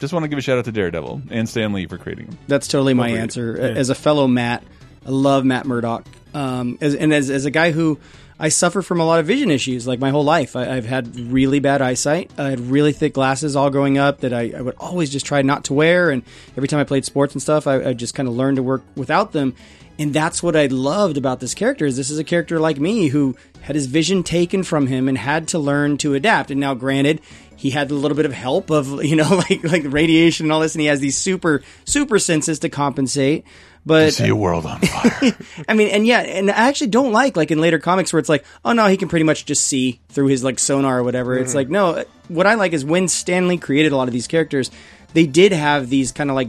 Just 0.00 0.12
want 0.12 0.24
to 0.24 0.28
give 0.28 0.38
a 0.38 0.42
shout 0.42 0.58
out 0.58 0.64
to 0.64 0.72
Daredevil 0.72 1.22
and 1.30 1.48
Stan 1.48 1.72
Lee 1.72 1.86
for 1.86 1.98
creating 1.98 2.26
him. 2.26 2.38
That's 2.48 2.66
totally 2.66 2.94
my 2.94 3.08
Agreed. 3.08 3.20
answer. 3.20 3.56
Yeah. 3.56 3.78
As 3.78 3.90
a 3.90 3.94
fellow 3.94 4.26
Matt, 4.26 4.64
I 5.06 5.10
love 5.10 5.44
Matt 5.44 5.66
Murdock. 5.66 6.04
Um, 6.34 6.78
as, 6.80 6.96
and 6.96 7.14
as, 7.14 7.30
as 7.30 7.44
a 7.44 7.50
guy 7.50 7.70
who 7.70 8.00
I 8.38 8.48
suffer 8.48 8.82
from 8.82 9.00
a 9.00 9.06
lot 9.06 9.20
of 9.20 9.26
vision 9.26 9.50
issues, 9.50 9.86
like 9.86 10.00
my 10.00 10.10
whole 10.10 10.24
life, 10.24 10.56
I, 10.56 10.76
I've 10.76 10.86
had 10.86 11.16
really 11.16 11.60
bad 11.60 11.80
eyesight. 11.80 12.32
I 12.36 12.50
had 12.50 12.60
really 12.60 12.92
thick 12.92 13.14
glasses 13.14 13.54
all 13.54 13.70
growing 13.70 13.96
up 13.96 14.20
that 14.20 14.32
I, 14.32 14.52
I 14.56 14.60
would 14.60 14.74
always 14.78 15.10
just 15.10 15.24
try 15.24 15.42
not 15.42 15.64
to 15.64 15.74
wear. 15.74 16.10
And 16.10 16.22
every 16.56 16.66
time 16.66 16.80
I 16.80 16.84
played 16.84 17.04
sports 17.04 17.34
and 17.34 17.42
stuff, 17.42 17.66
I, 17.66 17.90
I 17.90 17.92
just 17.92 18.14
kind 18.14 18.28
of 18.28 18.34
learned 18.34 18.56
to 18.56 18.62
work 18.62 18.82
without 18.96 19.32
them. 19.32 19.54
And 19.98 20.12
that's 20.12 20.42
what 20.42 20.56
I 20.56 20.66
loved 20.66 21.16
about 21.16 21.38
this 21.38 21.54
character 21.54 21.86
is 21.86 21.96
this 21.96 22.10
is 22.10 22.18
a 22.18 22.24
character 22.24 22.58
like 22.58 22.80
me 22.80 23.08
who 23.08 23.36
had 23.60 23.76
his 23.76 23.86
vision 23.86 24.24
taken 24.24 24.64
from 24.64 24.88
him 24.88 25.08
and 25.08 25.16
had 25.16 25.46
to 25.48 25.58
learn 25.58 25.96
to 25.98 26.14
adapt. 26.14 26.50
And 26.50 26.58
now, 26.58 26.74
granted, 26.74 27.20
he 27.56 27.70
had 27.70 27.90
a 27.90 27.94
little 27.94 28.16
bit 28.16 28.26
of 28.26 28.32
help 28.32 28.70
of 28.70 29.04
you 29.10 29.16
know 29.16 29.28
like 29.48 29.64
like 29.64 29.82
radiation 29.86 30.46
and 30.46 30.52
all 30.52 30.60
this, 30.60 30.74
and 30.74 30.80
he 30.82 30.86
has 30.88 31.00
these 31.00 31.16
super 31.16 31.62
super 31.84 32.18
senses 32.18 32.58
to 32.60 32.68
compensate. 32.68 33.44
But 33.86 34.14
see 34.14 34.28
a 34.28 34.34
world 34.36 34.64
on 34.64 34.80
fire. 34.80 35.36
I 35.68 35.74
mean, 35.74 35.88
and 35.88 36.06
yeah, 36.06 36.20
and 36.20 36.50
I 36.50 36.68
actually 36.68 36.86
don't 36.86 37.12
like 37.12 37.36
like 37.36 37.50
in 37.50 37.60
later 37.60 37.78
comics 37.78 38.12
where 38.14 38.20
it's 38.20 38.30
like, 38.30 38.44
oh 38.64 38.72
no, 38.72 38.86
he 38.86 38.96
can 38.96 39.08
pretty 39.08 39.24
much 39.24 39.44
just 39.44 39.66
see 39.66 40.00
through 40.08 40.28
his 40.28 40.42
like 40.42 40.58
sonar 40.58 41.00
or 41.00 41.02
whatever. 41.02 41.36
It's 41.36 41.52
Mhm. 41.52 41.56
like 41.56 41.68
no, 41.68 42.04
what 42.28 42.46
I 42.46 42.54
like 42.54 42.72
is 42.72 42.82
when 42.82 43.08
Stan 43.08 43.46
Lee 43.46 43.58
created 43.58 43.92
a 43.92 43.96
lot 43.96 44.08
of 44.08 44.14
these 44.14 44.26
characters, 44.26 44.70
they 45.12 45.26
did 45.26 45.52
have 45.52 45.90
these 45.90 46.12
kind 46.12 46.30
of 46.30 46.36
like 46.36 46.48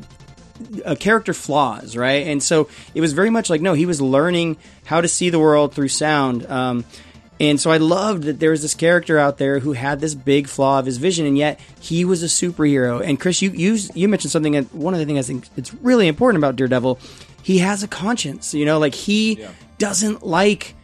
uh, 0.86 0.96
character 0.96 1.34
flaws, 1.34 1.98
right? 1.98 2.26
And 2.26 2.42
so 2.42 2.70
it 2.94 3.02
was 3.02 3.12
very 3.12 3.30
much 3.30 3.50
like 3.50 3.60
no, 3.60 3.74
he 3.74 3.86
was 3.86 4.00
learning 4.00 4.56
how 4.86 5.02
to 5.02 5.08
see 5.10 5.30
the 5.30 5.38
world 5.40 5.74
through 5.74 5.90
sound. 5.90 6.46
Um, 6.50 6.86
and 7.40 7.60
so 7.60 7.70
I 7.70 7.78
loved 7.78 8.24
that 8.24 8.40
there 8.40 8.52
was 8.52 8.62
this 8.62 8.74
character 8.74 9.18
out 9.20 9.38
there 9.38 9.60
who 9.60 9.74
had 9.74 10.00
this 10.00 10.16
big 10.16 10.48
flaw 10.48 10.80
of 10.80 10.86
his 10.86 10.98
vision, 10.98 11.26
and 11.26 11.38
yet 11.38 11.60
he 11.82 12.06
was 12.06 12.24
a 12.24 12.28
superhero. 12.28 13.02
And 13.04 13.20
Chris, 13.20 13.42
you 13.42 13.52
you, 13.52 13.78
you 13.94 14.08
mentioned 14.08 14.32
something. 14.32 14.54
That 14.54 14.74
one 14.74 14.94
of 14.94 15.00
the 15.00 15.06
things 15.06 15.20
I 15.20 15.28
think 15.28 15.48
it's 15.58 15.74
really 15.76 16.08
important 16.08 16.42
about 16.42 16.56
Daredevil, 16.56 17.00
he 17.44 17.60
has 17.60 17.84
a 17.84 17.88
conscience. 17.88 18.54
You 18.54 18.66
know, 18.66 18.80
like 18.80 18.96
he 18.96 19.46
doesn't 19.78 20.26
like 20.26 20.76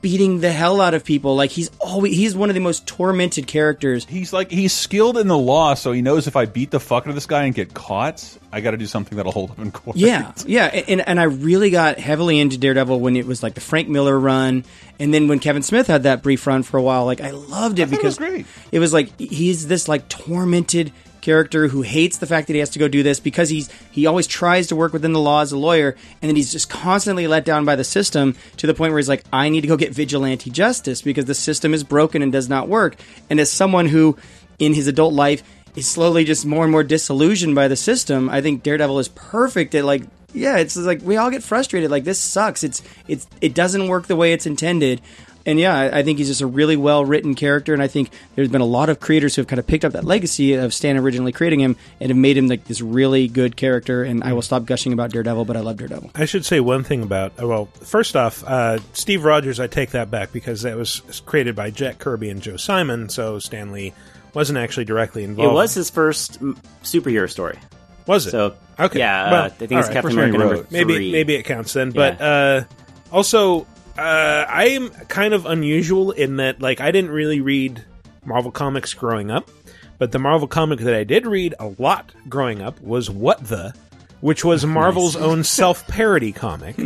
beating 0.00 0.40
the 0.40 0.52
hell 0.52 0.80
out 0.80 0.94
of 0.94 1.04
people. 1.04 1.36
Like 1.36 1.50
he's 1.50 1.70
always 1.80 2.14
he's 2.14 2.34
one 2.34 2.50
of 2.50 2.54
the 2.54 2.60
most 2.60 2.86
tormented 2.86 3.46
characters. 3.46 4.04
He's 4.04 4.32
like 4.32 4.50
he's 4.50 4.72
skilled 4.72 5.18
in 5.18 5.28
the 5.28 5.38
law, 5.38 5.74
so 5.74 5.92
he 5.92 6.02
knows 6.02 6.26
if 6.26 6.36
I 6.36 6.46
beat 6.46 6.70
the 6.70 6.80
fuck 6.80 7.04
out 7.04 7.10
of 7.10 7.14
this 7.14 7.26
guy 7.26 7.44
and 7.44 7.54
get 7.54 7.74
caught, 7.74 8.38
I 8.52 8.60
got 8.60 8.72
to 8.72 8.76
do 8.76 8.86
something 8.86 9.16
that'll 9.16 9.32
hold 9.32 9.50
him 9.50 9.64
in 9.64 9.72
court. 9.72 9.96
Yeah, 9.96 10.32
yeah, 10.46 10.66
and 10.66 11.00
and 11.06 11.20
I 11.20 11.24
really 11.24 11.70
got 11.70 11.98
heavily 11.98 12.38
into 12.38 12.58
Daredevil 12.58 13.00
when 13.00 13.16
it 13.16 13.26
was 13.26 13.42
like 13.42 13.54
the 13.54 13.60
Frank 13.60 13.88
Miller 13.88 14.18
run, 14.18 14.64
and 14.98 15.12
then 15.12 15.28
when 15.28 15.38
Kevin 15.38 15.62
Smith 15.62 15.86
had 15.86 16.04
that 16.04 16.22
brief 16.22 16.46
run 16.46 16.62
for 16.62 16.76
a 16.76 16.82
while. 16.82 17.04
Like 17.04 17.20
I 17.20 17.30
loved 17.30 17.78
it 17.78 17.90
because 17.90 18.18
it 18.18 18.20
was, 18.20 18.30
great. 18.30 18.46
it 18.72 18.78
was 18.78 18.92
like 18.92 19.18
he's 19.18 19.66
this 19.66 19.88
like 19.88 20.08
tormented 20.08 20.92
character 21.20 21.68
who 21.68 21.82
hates 21.82 22.18
the 22.18 22.26
fact 22.26 22.46
that 22.46 22.54
he 22.54 22.60
has 22.60 22.70
to 22.70 22.78
go 22.78 22.88
do 22.88 23.02
this 23.02 23.20
because 23.20 23.48
he's 23.48 23.70
he 23.90 24.06
always 24.06 24.26
tries 24.26 24.66
to 24.68 24.76
work 24.76 24.92
within 24.92 25.12
the 25.12 25.20
law 25.20 25.42
as 25.42 25.52
a 25.52 25.58
lawyer 25.58 25.96
and 26.20 26.28
then 26.28 26.36
he's 26.36 26.52
just 26.52 26.70
constantly 26.70 27.26
let 27.26 27.44
down 27.44 27.64
by 27.64 27.76
the 27.76 27.84
system 27.84 28.34
to 28.56 28.66
the 28.66 28.74
point 28.74 28.92
where 28.92 28.98
he's 28.98 29.08
like 29.08 29.24
I 29.32 29.48
need 29.48 29.62
to 29.62 29.68
go 29.68 29.76
get 29.76 29.94
vigilante 29.94 30.50
justice 30.50 31.02
because 31.02 31.24
the 31.24 31.34
system 31.34 31.74
is 31.74 31.84
broken 31.84 32.22
and 32.22 32.32
does 32.32 32.48
not 32.48 32.68
work. 32.68 32.96
And 33.28 33.40
as 33.40 33.50
someone 33.50 33.86
who 33.86 34.16
in 34.58 34.74
his 34.74 34.86
adult 34.86 35.14
life 35.14 35.42
is 35.76 35.86
slowly 35.86 36.24
just 36.24 36.44
more 36.44 36.64
and 36.64 36.72
more 36.72 36.82
disillusioned 36.82 37.54
by 37.54 37.68
the 37.68 37.76
system 37.76 38.28
I 38.28 38.40
think 38.40 38.62
Daredevil 38.62 38.98
is 38.98 39.08
perfect 39.08 39.74
at 39.74 39.84
like 39.84 40.02
yeah 40.32 40.58
it's 40.58 40.76
like 40.76 41.02
we 41.02 41.16
all 41.16 41.30
get 41.30 41.42
frustrated 41.42 41.90
like 41.90 42.04
this 42.04 42.18
sucks. 42.18 42.64
It's 42.64 42.82
it's 43.08 43.26
it 43.40 43.54
doesn't 43.54 43.88
work 43.88 44.06
the 44.06 44.16
way 44.16 44.32
it's 44.32 44.46
intended 44.46 45.00
and 45.46 45.58
yeah, 45.58 45.74
I 45.76 45.98
I 45.98 46.02
think 46.02 46.18
he's 46.18 46.28
just 46.28 46.40
a 46.40 46.46
really 46.46 46.76
well 46.76 47.04
written 47.04 47.34
character, 47.34 47.72
and 47.72 47.82
I 47.82 47.86
think 47.86 48.10
there's 48.34 48.48
been 48.48 48.60
a 48.60 48.66
lot 48.66 48.88
of 48.88 49.00
creators 49.00 49.34
who 49.34 49.42
have 49.42 49.46
kind 49.46 49.58
of 49.58 49.66
picked 49.66 49.84
up 49.84 49.92
that 49.92 50.04
legacy 50.04 50.54
of 50.54 50.72
Stan 50.74 50.96
originally 50.96 51.32
creating 51.32 51.60
him 51.60 51.76
and 52.00 52.10
have 52.10 52.16
made 52.16 52.36
him 52.36 52.48
like 52.48 52.64
this 52.64 52.80
really 52.80 53.28
good 53.28 53.56
character. 53.56 54.02
And 54.02 54.22
I 54.24 54.32
will 54.32 54.42
stop 54.42 54.64
gushing 54.66 54.92
about 54.92 55.10
Daredevil, 55.10 55.44
but 55.44 55.56
I 55.56 55.60
love 55.60 55.76
Daredevil. 55.78 56.10
I 56.14 56.24
should 56.24 56.44
say 56.44 56.60
one 56.60 56.84
thing 56.84 57.02
about 57.02 57.36
well, 57.40 57.66
first 57.82 58.16
off, 58.16 58.44
uh, 58.46 58.78
Steve 58.92 59.24
Rogers. 59.24 59.60
I 59.60 59.66
take 59.66 59.90
that 59.90 60.10
back 60.10 60.32
because 60.32 60.62
that 60.62 60.76
was 60.76 61.00
created 61.26 61.54
by 61.56 61.70
Jack 61.70 61.98
Kirby 61.98 62.30
and 62.30 62.40
Joe 62.42 62.56
Simon, 62.56 63.08
so 63.08 63.38
Stan 63.38 63.72
Lee 63.72 63.92
wasn't 64.34 64.58
actually 64.58 64.84
directly 64.84 65.24
involved. 65.24 65.50
It 65.50 65.54
was 65.54 65.74
his 65.74 65.90
first 65.90 66.40
superhero 66.82 67.28
story. 67.28 67.58
Was 68.06 68.26
it? 68.26 68.30
So 68.30 68.54
Okay. 68.78 68.98
yeah, 68.98 69.24
uh, 69.24 69.44
I 69.44 69.48
think 69.50 69.72
it's 69.72 69.88
right. 69.88 69.92
Captain 69.92 70.12
America 70.12 70.38
number 70.38 70.54
wrote. 70.54 70.70
Maybe 70.70 71.12
maybe 71.12 71.34
it 71.34 71.42
counts 71.44 71.72
then. 71.74 71.90
But 71.90 72.20
uh, 72.20 72.64
also, 73.12 73.66
uh, 74.00 74.46
I 74.48 74.68
am 74.68 74.88
kind 75.08 75.34
of 75.34 75.44
unusual 75.44 76.10
in 76.10 76.36
that 76.36 76.62
like 76.62 76.80
I 76.80 76.90
didn't 76.90 77.10
really 77.10 77.42
read 77.42 77.84
Marvel 78.24 78.50
comics 78.50 78.94
growing 78.94 79.30
up, 79.30 79.50
but 79.98 80.10
the 80.10 80.18
Marvel 80.18 80.48
comic 80.48 80.80
that 80.80 80.94
I 80.94 81.04
did 81.04 81.26
read 81.26 81.54
a 81.58 81.66
lot 81.78 82.12
growing 82.28 82.62
up 82.62 82.80
was 82.80 83.10
What 83.10 83.46
the, 83.46 83.74
which 84.22 84.42
was 84.42 84.64
Marvel's 84.64 85.16
own 85.16 85.44
self 85.58 85.86
parody 85.86 86.32
comic. 86.32 86.76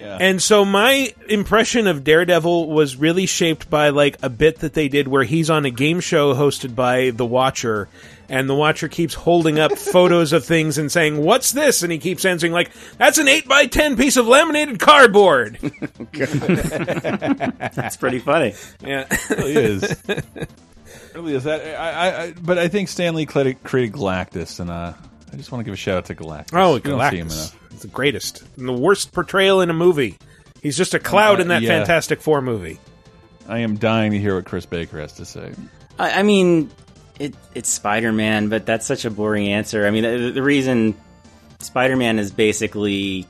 And 0.00 0.42
so 0.42 0.64
my 0.64 1.14
impression 1.28 1.86
of 1.86 2.04
Daredevil 2.04 2.68
was 2.70 2.96
really 2.96 3.26
shaped 3.26 3.70
by 3.70 3.90
like 3.90 4.16
a 4.22 4.28
bit 4.28 4.60
that 4.60 4.74
they 4.74 4.88
did 4.88 5.08
where 5.08 5.24
he's 5.24 5.50
on 5.50 5.64
a 5.64 5.70
game 5.70 6.00
show 6.00 6.34
hosted 6.34 6.74
by 6.74 7.10
the 7.10 7.26
Watcher 7.26 7.88
and 8.32 8.48
the 8.48 8.54
Watcher 8.54 8.88
keeps 8.88 9.12
holding 9.14 9.58
up 9.60 9.72
photos 9.78 10.32
of 10.32 10.44
things 10.44 10.78
and 10.78 10.90
saying, 10.90 11.18
"What's 11.22 11.52
this?" 11.52 11.82
and 11.82 11.92
he 11.92 11.98
keeps 11.98 12.24
answering 12.24 12.52
like, 12.52 12.70
"That's 12.98 13.18
an 13.18 13.28
8 13.28 13.46
by 13.46 13.66
10 13.66 13.96
piece 13.96 14.16
of 14.16 14.26
laminated 14.26 14.80
cardboard." 14.80 15.58
That's 17.72 17.96
pretty 17.96 18.18
funny. 18.18 18.54
Yeah. 18.84 19.06
It 19.10 19.30
really 19.30 19.54
is. 19.54 20.02
really 21.14 21.34
is 21.34 21.44
that. 21.44 21.60
I, 21.78 21.90
I, 21.90 22.22
I, 22.24 22.32
but 22.32 22.58
I 22.58 22.68
think 22.68 22.88
Stan 22.88 23.14
Lee 23.14 23.26
created, 23.26 23.62
created 23.62 23.92
Galactus, 23.94 24.60
and 24.60 24.70
uh, 24.70 24.92
I 25.32 25.36
just 25.36 25.52
want 25.52 25.60
to 25.60 25.64
give 25.64 25.74
a 25.74 25.76
shout 25.76 25.98
out 25.98 26.04
to 26.06 26.14
Galactus. 26.14 26.50
Oh, 26.52 26.74
We 26.74 26.80
don't 26.80 27.10
see 27.10 27.18
him 27.18 27.28
Galactus. 27.28 27.32
enough. 27.54 27.58
It's 27.72 27.82
the 27.82 27.88
greatest. 27.88 28.42
And 28.56 28.68
the 28.68 28.72
worst 28.72 29.12
portrayal 29.12 29.60
in 29.60 29.70
a 29.70 29.74
movie. 29.74 30.18
He's 30.62 30.76
just 30.76 30.94
a 30.94 30.98
cloud 30.98 31.38
Uh, 31.38 31.42
in 31.42 31.48
that 31.48 31.62
yeah. 31.62 31.68
Fantastic 31.70 32.20
Four 32.20 32.40
movie. 32.42 32.78
I 33.48 33.58
am 33.58 33.76
dying 33.76 34.12
to 34.12 34.18
hear 34.18 34.36
what 34.36 34.44
Chris 34.44 34.66
Baker 34.66 35.00
has 35.00 35.14
to 35.14 35.24
say. 35.24 35.52
I, 35.98 36.20
I 36.20 36.22
mean, 36.22 36.70
it, 37.22 37.34
it's 37.54 37.68
Spider 37.68 38.12
Man, 38.12 38.48
but 38.48 38.66
that's 38.66 38.84
such 38.84 39.04
a 39.04 39.10
boring 39.10 39.48
answer. 39.48 39.86
I 39.86 39.90
mean, 39.90 40.02
the, 40.02 40.32
the 40.32 40.42
reason 40.42 40.94
Spider 41.60 41.96
Man 41.96 42.18
is 42.18 42.32
basically, 42.32 43.26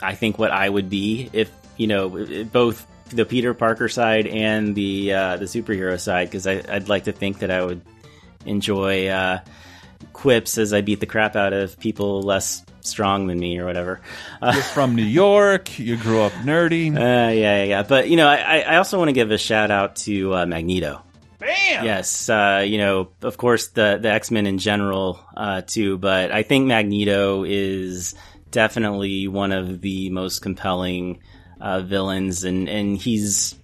I 0.00 0.14
think, 0.14 0.38
what 0.38 0.52
I 0.52 0.68
would 0.68 0.88
be 0.88 1.28
if 1.32 1.50
you 1.76 1.88
know 1.88 2.44
both 2.52 2.86
the 3.08 3.24
Peter 3.24 3.52
Parker 3.52 3.88
side 3.88 4.28
and 4.28 4.74
the 4.74 5.12
uh, 5.12 5.36
the 5.36 5.46
superhero 5.46 5.98
side, 5.98 6.30
because 6.30 6.46
I'd 6.46 6.88
like 6.88 7.04
to 7.04 7.12
think 7.12 7.40
that 7.40 7.50
I 7.50 7.64
would 7.64 7.82
enjoy 8.46 9.08
uh, 9.08 9.40
quips 10.12 10.56
as 10.56 10.72
I 10.72 10.82
beat 10.82 11.00
the 11.00 11.06
crap 11.06 11.34
out 11.34 11.52
of 11.52 11.78
people 11.80 12.22
less 12.22 12.64
strong 12.82 13.26
than 13.26 13.40
me 13.40 13.58
or 13.58 13.64
whatever. 13.64 14.00
Uh, 14.40 14.52
You're 14.54 14.62
from 14.62 14.94
New 14.94 15.02
York. 15.02 15.76
You 15.78 15.96
grew 15.96 16.20
up 16.22 16.32
nerdy. 16.32 16.94
uh, 16.96 17.00
yeah, 17.00 17.32
yeah, 17.32 17.64
yeah. 17.64 17.82
But 17.82 18.08
you 18.08 18.16
know, 18.16 18.28
I, 18.28 18.60
I 18.60 18.76
also 18.76 18.96
want 18.96 19.08
to 19.08 19.12
give 19.12 19.32
a 19.32 19.38
shout 19.38 19.72
out 19.72 19.96
to 19.96 20.34
uh, 20.34 20.46
Magneto. 20.46 21.02
Bam! 21.44 21.84
Yes, 21.84 22.28
uh, 22.28 22.64
you 22.66 22.78
know, 22.78 23.10
of 23.22 23.36
course, 23.36 23.68
the 23.68 23.98
the 24.00 24.10
X 24.10 24.30
Men 24.30 24.46
in 24.46 24.58
general 24.58 25.20
uh, 25.36 25.60
too, 25.60 25.98
but 25.98 26.32
I 26.32 26.42
think 26.42 26.66
Magneto 26.66 27.44
is 27.44 28.14
definitely 28.50 29.28
one 29.28 29.52
of 29.52 29.80
the 29.80 30.08
most 30.10 30.40
compelling 30.40 31.20
uh, 31.60 31.80
villains, 31.80 32.44
and 32.44 32.68
and 32.68 32.96
he's 32.96 33.56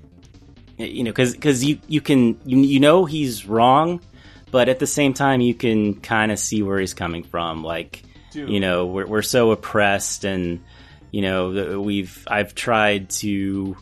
you 0.76 1.04
know 1.04 1.10
because 1.10 1.32
because 1.32 1.64
you 1.64 1.80
you 1.86 2.02
can 2.02 2.38
you, 2.44 2.58
you 2.58 2.80
know 2.80 3.06
he's 3.06 3.46
wrong, 3.46 4.02
but 4.50 4.68
at 4.68 4.78
the 4.78 4.86
same 4.86 5.14
time 5.14 5.40
you 5.40 5.54
can 5.54 5.94
kind 6.00 6.30
of 6.30 6.38
see 6.38 6.62
where 6.62 6.78
he's 6.78 6.92
coming 6.92 7.22
from. 7.22 7.64
Like 7.64 8.02
Dude. 8.32 8.50
you 8.50 8.60
know 8.60 8.86
we're 8.86 9.06
we're 9.06 9.22
so 9.22 9.52
oppressed, 9.52 10.24
and 10.24 10.62
you 11.10 11.22
know 11.22 11.80
we've 11.80 12.26
I've 12.26 12.54
tried 12.54 13.08
to 13.20 13.76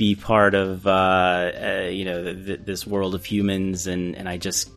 be 0.00 0.14
part 0.14 0.54
of 0.54 0.86
uh, 0.86 0.90
uh, 0.90 1.88
you 1.90 2.06
know 2.06 2.24
th- 2.24 2.46
th- 2.46 2.60
this 2.64 2.86
world 2.86 3.14
of 3.14 3.22
humans, 3.22 3.86
and 3.86 4.16
and 4.16 4.26
I 4.26 4.38
just 4.38 4.70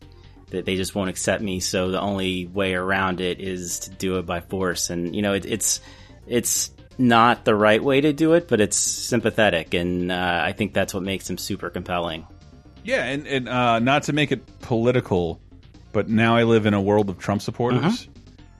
that 0.50 0.66
they 0.66 0.76
just 0.76 0.94
won't 0.94 1.08
accept 1.08 1.42
me. 1.42 1.60
So 1.60 1.90
the 1.90 1.98
only 1.98 2.44
way 2.44 2.74
around 2.74 3.22
it 3.22 3.40
is 3.40 3.78
to 3.80 3.90
do 3.90 4.18
it 4.18 4.26
by 4.26 4.42
force, 4.42 4.90
and 4.90 5.16
you 5.16 5.22
know 5.22 5.32
it, 5.32 5.46
it's 5.46 5.80
it's 6.26 6.70
not 6.98 7.46
the 7.46 7.54
right 7.54 7.82
way 7.82 8.02
to 8.02 8.12
do 8.12 8.34
it, 8.34 8.48
but 8.48 8.60
it's 8.60 8.76
sympathetic, 8.76 9.72
and 9.72 10.12
uh, 10.12 10.42
I 10.44 10.52
think 10.52 10.74
that's 10.74 10.92
what 10.92 11.02
makes 11.02 11.28
him 11.28 11.38
super 11.38 11.70
compelling. 11.70 12.26
Yeah, 12.84 13.04
and, 13.04 13.26
and 13.26 13.48
uh, 13.48 13.78
not 13.78 14.02
to 14.04 14.12
make 14.12 14.30
it 14.30 14.44
political, 14.60 15.40
but 15.92 16.06
now 16.10 16.36
I 16.36 16.42
live 16.42 16.66
in 16.66 16.74
a 16.74 16.82
world 16.82 17.08
of 17.08 17.18
Trump 17.18 17.40
supporters. 17.40 17.80
Mhm. 18.06 18.08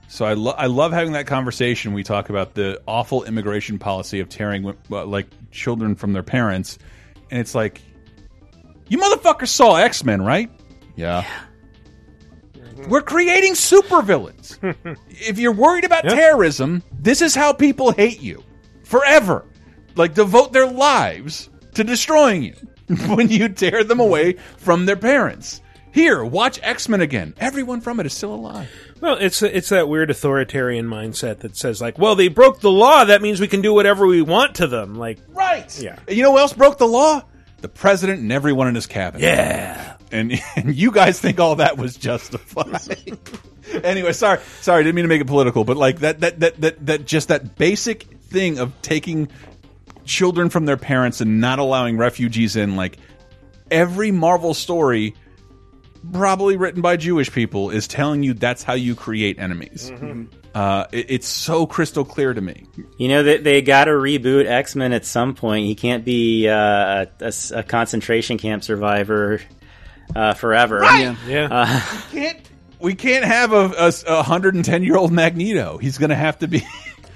So 0.07 0.25
I, 0.25 0.33
lo 0.33 0.51
I 0.51 0.67
love 0.67 0.91
having 0.91 1.13
that 1.13 1.27
conversation. 1.27 1.93
We 1.93 2.03
talk 2.03 2.29
about 2.29 2.53
the 2.53 2.81
awful 2.87 3.23
immigration 3.23 3.79
policy 3.79 4.19
of 4.19 4.29
tearing 4.29 4.75
uh, 4.91 5.05
like 5.05 5.27
children 5.51 5.95
from 5.95 6.13
their 6.13 6.23
parents, 6.23 6.77
and 7.31 7.39
it's 7.39 7.55
like, 7.55 7.81
you 8.87 8.97
motherfuckers 8.97 9.49
saw 9.49 9.75
X 9.75 10.03
Men, 10.03 10.21
right? 10.21 10.49
Yeah. 10.95 11.25
We're 12.87 13.01
creating 13.01 13.53
supervillains. 13.53 14.57
if 15.09 15.39
you're 15.39 15.53
worried 15.53 15.85
about 15.85 16.03
terrorism, 16.03 16.83
this 16.99 17.21
is 17.21 17.33
how 17.33 17.53
people 17.53 17.91
hate 17.91 18.21
you 18.21 18.43
forever. 18.83 19.45
Like 19.95 20.13
devote 20.13 20.51
their 20.51 20.67
lives 20.67 21.49
to 21.73 21.83
destroying 21.83 22.43
you 22.43 22.55
when 23.15 23.29
you 23.29 23.49
tear 23.49 23.83
them 23.83 23.99
away 23.99 24.33
from 24.57 24.85
their 24.85 24.97
parents. 24.97 25.61
Here, 25.95 26.25
watch 26.25 26.59
X 26.61 26.89
Men 26.89 26.99
again. 26.99 27.33
Everyone 27.37 27.79
from 27.79 28.01
it 28.01 28.05
is 28.05 28.11
still 28.11 28.33
alive. 28.33 28.69
Well, 28.99 29.15
it's 29.15 29.41
it's 29.41 29.69
that 29.69 29.87
weird 29.87 30.11
authoritarian 30.11 30.87
mindset 30.87 31.39
that 31.39 31.55
says 31.55 31.79
like, 31.79 31.97
well, 31.97 32.15
they 32.15 32.27
broke 32.27 32.59
the 32.59 32.69
law. 32.69 33.05
That 33.05 33.21
means 33.21 33.39
we 33.39 33.47
can 33.47 33.61
do 33.61 33.73
whatever 33.73 34.05
we 34.05 34.21
want 34.21 34.55
to 34.55 34.67
them. 34.67 34.95
Like, 34.95 35.19
right? 35.29 35.81
Yeah. 35.81 35.97
You 36.09 36.23
know 36.23 36.33
who 36.33 36.39
else 36.39 36.51
broke 36.51 36.79
the 36.79 36.85
law? 36.85 37.23
The 37.61 37.69
president 37.69 38.19
and 38.19 38.29
everyone 38.33 38.67
in 38.67 38.75
his 38.75 38.87
cabinet. 38.87 39.23
Yeah. 39.23 39.95
And, 40.11 40.37
and 40.57 40.75
you 40.75 40.91
guys 40.91 41.17
think 41.17 41.39
all 41.39 41.55
that 41.55 41.77
was 41.77 41.95
justified. 41.95 42.97
anyway, 43.85 44.11
sorry, 44.11 44.41
sorry, 44.59 44.83
didn't 44.83 44.95
mean 44.95 45.03
to 45.05 45.09
make 45.09 45.21
it 45.21 45.27
political, 45.27 45.63
but 45.63 45.77
like 45.77 45.99
that, 45.99 46.19
that, 46.19 46.41
that, 46.41 46.59
that, 46.59 46.85
that, 46.87 47.05
just 47.05 47.29
that 47.29 47.55
basic 47.55 48.03
thing 48.03 48.59
of 48.59 48.73
taking 48.81 49.29
children 50.03 50.49
from 50.49 50.65
their 50.65 50.75
parents 50.75 51.21
and 51.21 51.39
not 51.39 51.59
allowing 51.59 51.95
refugees 51.95 52.57
in, 52.57 52.75
like 52.75 52.97
every 53.71 54.11
Marvel 54.11 54.53
story, 54.53 55.15
probably 56.11 56.57
written 56.57 56.81
by 56.81 56.97
Jewish 56.97 57.31
people, 57.31 57.69
is 57.69 57.87
telling 57.87 58.23
you 58.23 58.33
that's 58.33 58.63
how 58.63 58.73
you 58.73 58.95
create 58.95 59.39
enemies. 59.39 59.91
Uh, 60.53 60.85
it, 60.91 61.05
it's 61.09 61.27
so 61.27 61.65
crystal 61.65 62.05
clear 62.05 62.33
to 62.33 62.41
me. 62.41 62.65
You 62.97 63.07
know 63.09 63.23
they 63.23 63.37
they 63.37 63.61
got 63.61 63.85
to 63.85 63.91
reboot 63.91 64.45
X 64.45 64.75
Men 64.75 64.93
at 64.93 65.05
some 65.05 65.35
point. 65.35 65.65
He 65.65 65.75
can't 65.75 66.05
be 66.05 66.47
uh, 66.47 66.55
a, 66.55 67.07
a 67.21 67.27
s- 67.27 67.51
a 67.51 67.61
concentration 67.63 68.37
camp 68.37 68.63
survivor 68.63 69.41
uh, 70.15 70.33
forever. 70.33 70.79
Right. 70.79 71.15
Yeah. 71.27 71.47
Uh, 71.51 71.81
can't 72.11 72.39
we 72.79 72.95
can't 72.95 73.25
have 73.25 73.51
a, 73.53 73.71
a, 73.77 73.93
a 74.07 74.15
110 74.17 74.83
year 74.83 74.95
old 74.97 75.11
Magneto. 75.11 75.77
He's 75.77 75.97
going 75.97 76.09
to 76.11 76.15
have 76.15 76.39
to 76.39 76.47
be. 76.47 76.61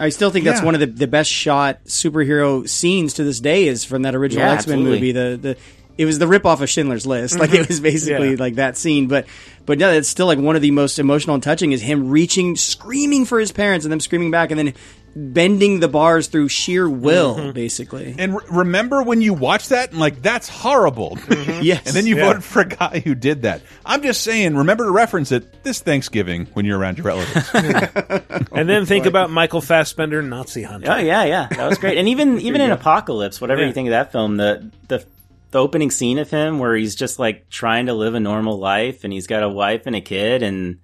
I 0.01 0.09
still 0.09 0.31
think 0.31 0.45
that's 0.45 0.61
Yeah. 0.61 0.65
one 0.65 0.73
of 0.75 0.79
the, 0.79 0.87
the 0.87 1.07
best 1.07 1.29
shot 1.29 1.83
superhero 1.85 2.67
scenes 2.67 3.15
to 3.15 3.23
this 3.25 3.39
day 3.41 3.67
is 3.67 3.83
from 3.83 4.03
that 4.03 4.15
original 4.15 4.45
Yeah, 4.45 4.53
X 4.53 4.65
Men 4.67 4.83
movie. 4.83 5.11
The 5.11 5.37
the 5.41 5.57
it 5.99 6.05
was 6.05 6.17
the 6.17 6.25
ripoff 6.25 6.61
of 6.61 6.69
Schindler's 6.69 7.05
List. 7.05 7.37
Like 7.37 7.53
it 7.53 7.67
was 7.67 7.79
basically 7.81 8.31
Yeah. 8.31 8.37
like 8.39 8.55
that 8.55 8.77
scene, 8.77 9.07
but 9.07 9.25
but 9.65 9.77
no, 9.77 9.91
it's 9.91 10.07
still 10.07 10.25
like 10.27 10.39
one 10.39 10.55
of 10.55 10.61
the 10.61 10.71
most 10.71 10.97
emotional 10.97 11.33
and 11.35 11.43
touching 11.43 11.73
is 11.73 11.81
him 11.81 12.09
reaching, 12.09 12.55
screaming 12.55 13.25
for 13.25 13.39
his 13.39 13.51
parents, 13.51 13.85
and 13.85 13.91
them 13.91 13.99
screaming 13.99 14.31
back, 14.31 14.49
and 14.49 14.57
then 14.59 14.73
bending 15.15 15.79
the 15.79 15.87
bars 15.87 16.27
through 16.27 16.47
sheer 16.47 16.87
will, 16.89 17.35
Mhm. 17.35 17.53
basically. 17.53 18.15
And 18.17 18.35
re- 18.35 18.43
remember 18.49 19.01
when 19.03 19.21
you 19.21 19.33
watch 19.33 19.69
that 19.69 19.89
and 19.91 19.99
like 19.99 20.21
that's 20.21 20.47
horrible. 20.47 21.17
Yes. 21.61 21.87
And 21.87 21.95
then 21.95 22.05
you 22.07 22.15
Yeah. 22.15 22.27
voted 22.27 22.43
for 22.45 22.61
a 22.61 22.65
guy 22.65 23.01
who 23.03 23.13
did 23.15 23.41
that. 23.41 23.61
I'm 23.85 24.01
just 24.01 24.21
saying, 24.21 24.55
remember 24.55 24.85
to 24.85 24.91
reference 24.91 25.31
it 25.33 25.63
this 25.65 25.81
Thanksgiving 25.81 26.47
when 26.53 26.63
you're 26.65 26.77
around 26.79 26.97
your 26.97 27.07
relatives. 27.07 27.49
and 28.53 28.69
then 28.69 28.85
think 28.85 29.05
about 29.05 29.29
Michael 29.29 29.59
Fassbender, 29.61 30.21
Nazi 30.21 30.63
Hunter. 30.63 30.89
Oh 30.91 30.97
yeah, 30.97 31.25
yeah, 31.25 31.47
that 31.51 31.67
was 31.67 31.77
great. 31.77 31.97
And 31.97 32.07
even 32.07 32.39
even 32.47 32.61
in 32.61 32.71
Apocalypse, 32.71 33.41
whatever 33.41 33.61
Yeah. 33.61 33.67
you 33.67 33.73
think 33.73 33.87
of 33.87 33.91
that 33.91 34.11
film, 34.13 34.37
the 34.37 34.69
the 34.87 35.03
the 35.51 35.59
opening 35.59 35.91
scene 35.91 36.19
of 36.19 36.29
him 36.29 36.59
where 36.59 36.75
he's 36.75 36.95
just 36.95 37.19
like 37.19 37.49
trying 37.49 37.87
to 37.87 37.93
live 37.93 38.15
a 38.15 38.19
normal 38.19 38.57
life, 38.57 39.03
and 39.03 39.11
he's 39.11 39.27
got 39.27 39.43
a 39.43 39.49
wife 39.49 39.83
and 39.85 39.95
a 39.95 40.01
kid, 40.01 40.43
and 40.43 40.79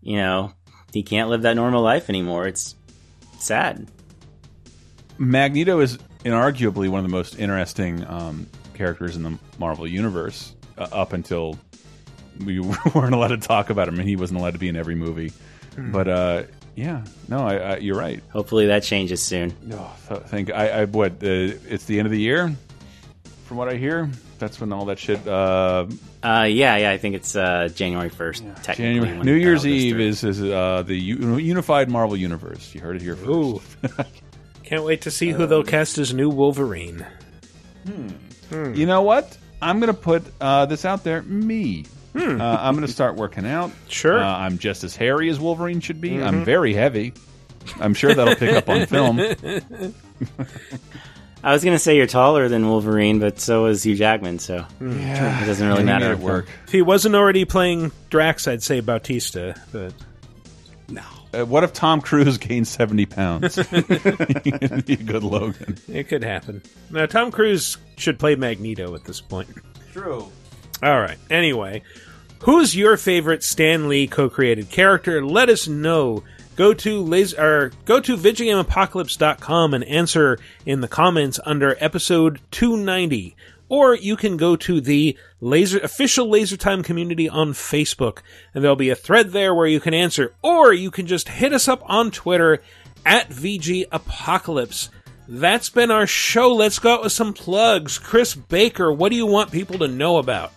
you 0.00 0.16
know 0.16 0.52
he 0.92 1.02
can't 1.02 1.30
live 1.30 1.42
that 1.42 1.56
normal 1.56 1.82
life 1.82 2.08
anymore. 2.08 2.46
It's 2.46 2.74
sad. 3.38 3.88
Magneto 5.18 5.80
is 5.80 5.98
inarguably 6.24 6.88
one 6.88 6.98
of 6.98 7.04
the 7.04 7.16
most 7.16 7.38
interesting 7.38 8.04
um, 8.06 8.48
characters 8.74 9.16
in 9.16 9.22
the 9.22 9.38
Marvel 9.58 9.86
universe 9.86 10.54
uh, 10.78 10.88
up 10.92 11.12
until 11.12 11.58
we 12.44 12.60
weren't 12.94 13.14
allowed 13.14 13.28
to 13.28 13.38
talk 13.38 13.70
about 13.70 13.88
him 13.88 13.98
and 13.98 14.08
he 14.08 14.16
wasn't 14.16 14.38
allowed 14.38 14.54
to 14.54 14.58
be 14.58 14.68
in 14.68 14.76
every 14.76 14.94
movie. 14.94 15.32
Hmm. 15.74 15.92
But 15.92 16.08
uh, 16.08 16.42
yeah, 16.74 17.04
no, 17.28 17.46
I, 17.46 17.56
I, 17.56 17.76
you're 17.78 17.98
right. 17.98 18.22
Hopefully 18.30 18.66
that 18.66 18.82
changes 18.82 19.22
soon. 19.22 19.54
No, 19.62 19.90
I 20.10 20.16
think 20.16 20.50
I, 20.50 20.68
I 20.68 20.84
what 20.86 21.12
uh, 21.12 21.56
it's 21.68 21.84
the 21.84 21.98
end 21.98 22.06
of 22.06 22.12
the 22.12 22.20
year. 22.20 22.54
From 23.52 23.58
what 23.58 23.68
I 23.68 23.74
hear, 23.76 24.08
that's 24.38 24.58
when 24.62 24.72
all 24.72 24.86
that 24.86 24.98
shit. 24.98 25.28
Uh, 25.28 25.84
Uh, 26.22 26.46
yeah, 26.48 26.74
yeah, 26.78 26.90
I 26.90 26.96
think 26.96 27.14
it's 27.16 27.36
uh, 27.36 27.68
January 27.74 28.08
first. 28.08 28.42
technically, 28.62 28.94
January, 29.08 29.18
New 29.26 29.34
Year's 29.34 29.66
Eve 29.66 30.00
is 30.00 30.24
is 30.24 30.40
uh, 30.42 30.82
the 30.86 30.94
u- 30.94 31.36
unified 31.36 31.90
Marvel 31.90 32.16
universe. 32.16 32.74
You 32.74 32.80
heard 32.80 32.96
it 32.96 33.02
here 33.02 33.14
first. 33.14 33.28
Ooh. 33.28 33.60
Can't 34.64 34.84
wait 34.84 35.02
to 35.02 35.10
see 35.10 35.32
who 35.32 35.44
they'll 35.44 35.64
cast 35.64 35.98
as 35.98 36.14
new 36.14 36.30
Wolverine. 36.30 37.04
You 38.50 38.86
know 38.86 39.02
what? 39.02 39.36
I'm 39.60 39.80
going 39.80 39.92
to 39.94 40.00
put 40.00 40.22
uh, 40.40 40.64
this 40.64 40.86
out 40.86 41.04
there. 41.04 41.20
Me. 41.20 41.84
Uh, 42.16 42.22
I'm 42.40 42.74
going 42.74 42.86
to 42.86 42.92
start 42.92 43.16
working 43.16 43.44
out. 43.46 43.70
Sure. 43.86 44.18
Uh, 44.18 44.34
I'm 44.38 44.56
just 44.56 44.82
as 44.82 44.96
hairy 44.96 45.28
as 45.28 45.38
Wolverine 45.38 45.80
should 45.80 46.00
be. 46.00 46.22
I'm 46.22 46.36
Mhm. 46.40 46.44
very 46.46 46.72
heavy. 46.72 47.12
I'm 47.78 47.92
sure 47.92 48.14
that'll 48.14 48.34
pick 48.34 48.54
up 48.56 48.70
on 48.70 48.86
film. 48.86 49.18
I 51.44 51.52
was 51.52 51.64
gonna 51.64 51.78
say 51.78 51.96
you're 51.96 52.06
taller 52.06 52.48
than 52.48 52.68
Wolverine, 52.68 53.18
but 53.18 53.40
so 53.40 53.66
is 53.66 53.82
Hugh 53.82 53.96
Jackman, 53.96 54.38
so 54.38 54.64
it 54.80 55.46
doesn't 55.46 55.66
really 55.66 55.80
He 55.80 55.84
matter. 55.86 56.10
made 56.10 56.18
it 56.20 56.24
work. 56.24 56.46
If 56.66 56.72
he 56.72 56.82
wasn't 56.82 57.14
already 57.16 57.44
playing 57.44 57.90
Drax, 58.10 58.46
I'd 58.46 58.62
say 58.62 58.80
Bautista, 58.80 59.54
but 59.72 59.92
Uh, 61.34 61.46
what 61.46 61.64
if 61.64 61.72
Tom 61.72 62.02
Cruise 62.02 62.36
gained 62.36 62.68
70 62.68 63.06
pounds? 63.06 63.56
He'd 63.56 63.66
be 64.86 64.92
a 64.92 64.96
good 64.96 65.24
Logan. 65.24 65.78
it 65.88 66.06
could 66.08 66.22
happen. 66.22 66.60
Now, 66.90 67.06
Tom 67.06 67.30
Cruise 67.30 67.78
should 67.96 68.18
play 68.18 68.34
Magneto 68.34 68.94
at 68.94 69.04
this 69.04 69.22
point. 69.22 69.48
True. 69.92 70.28
All 70.82 71.00
right. 71.00 71.16
Anyway, 71.30 71.82
who's 72.40 72.76
your 72.76 72.98
favorite 72.98 73.42
Stan 73.42 73.88
Lee 73.88 74.06
co-created 74.06 74.68
character? 74.70 75.24
Let 75.24 75.48
us 75.48 75.66
know. 75.66 76.22
Go 76.54 76.74
to 76.74 77.00
laser, 77.00 77.40
or 77.40 77.72
go 77.86 77.98
to 78.00 78.16
VidjagameApocalypse.com 78.16 79.74
and 79.74 79.84
answer 79.84 80.38
in 80.66 80.80
the 80.80 80.88
comments 80.88 81.40
under 81.44 81.76
episode 81.80 82.40
290. 82.50 83.34
Or 83.68 83.94
you 83.94 84.16
can 84.16 84.36
go 84.36 84.54
to 84.56 84.82
the 84.82 85.16
laser 85.40 85.78
official 85.78 86.28
Laser 86.28 86.58
Time 86.58 86.82
community 86.82 87.26
on 87.26 87.54
Facebook, 87.54 88.18
and 88.52 88.62
there'll 88.62 88.76
be 88.76 88.90
a 88.90 88.94
thread 88.94 89.30
there 89.30 89.54
where 89.54 89.66
you 89.66 89.80
can 89.80 89.94
answer. 89.94 90.34
Or 90.42 90.74
you 90.74 90.90
can 90.90 91.06
just 91.06 91.30
hit 91.30 91.54
us 91.54 91.68
up 91.68 91.82
on 91.86 92.10
Twitter 92.10 92.62
at 93.06 93.30
VG 93.30 93.86
Apocalypse. 93.90 94.90
That's 95.26 95.70
been 95.70 95.90
our 95.90 96.06
show. 96.06 96.52
Let's 96.52 96.78
go 96.78 96.92
out 96.94 97.02
with 97.02 97.12
some 97.12 97.32
plugs. 97.32 97.98
Chris 97.98 98.34
Baker, 98.34 98.92
what 98.92 99.08
do 99.08 99.16
you 99.16 99.26
want 99.26 99.50
people 99.50 99.78
to 99.78 99.88
know 99.88 100.18
about? 100.18 100.52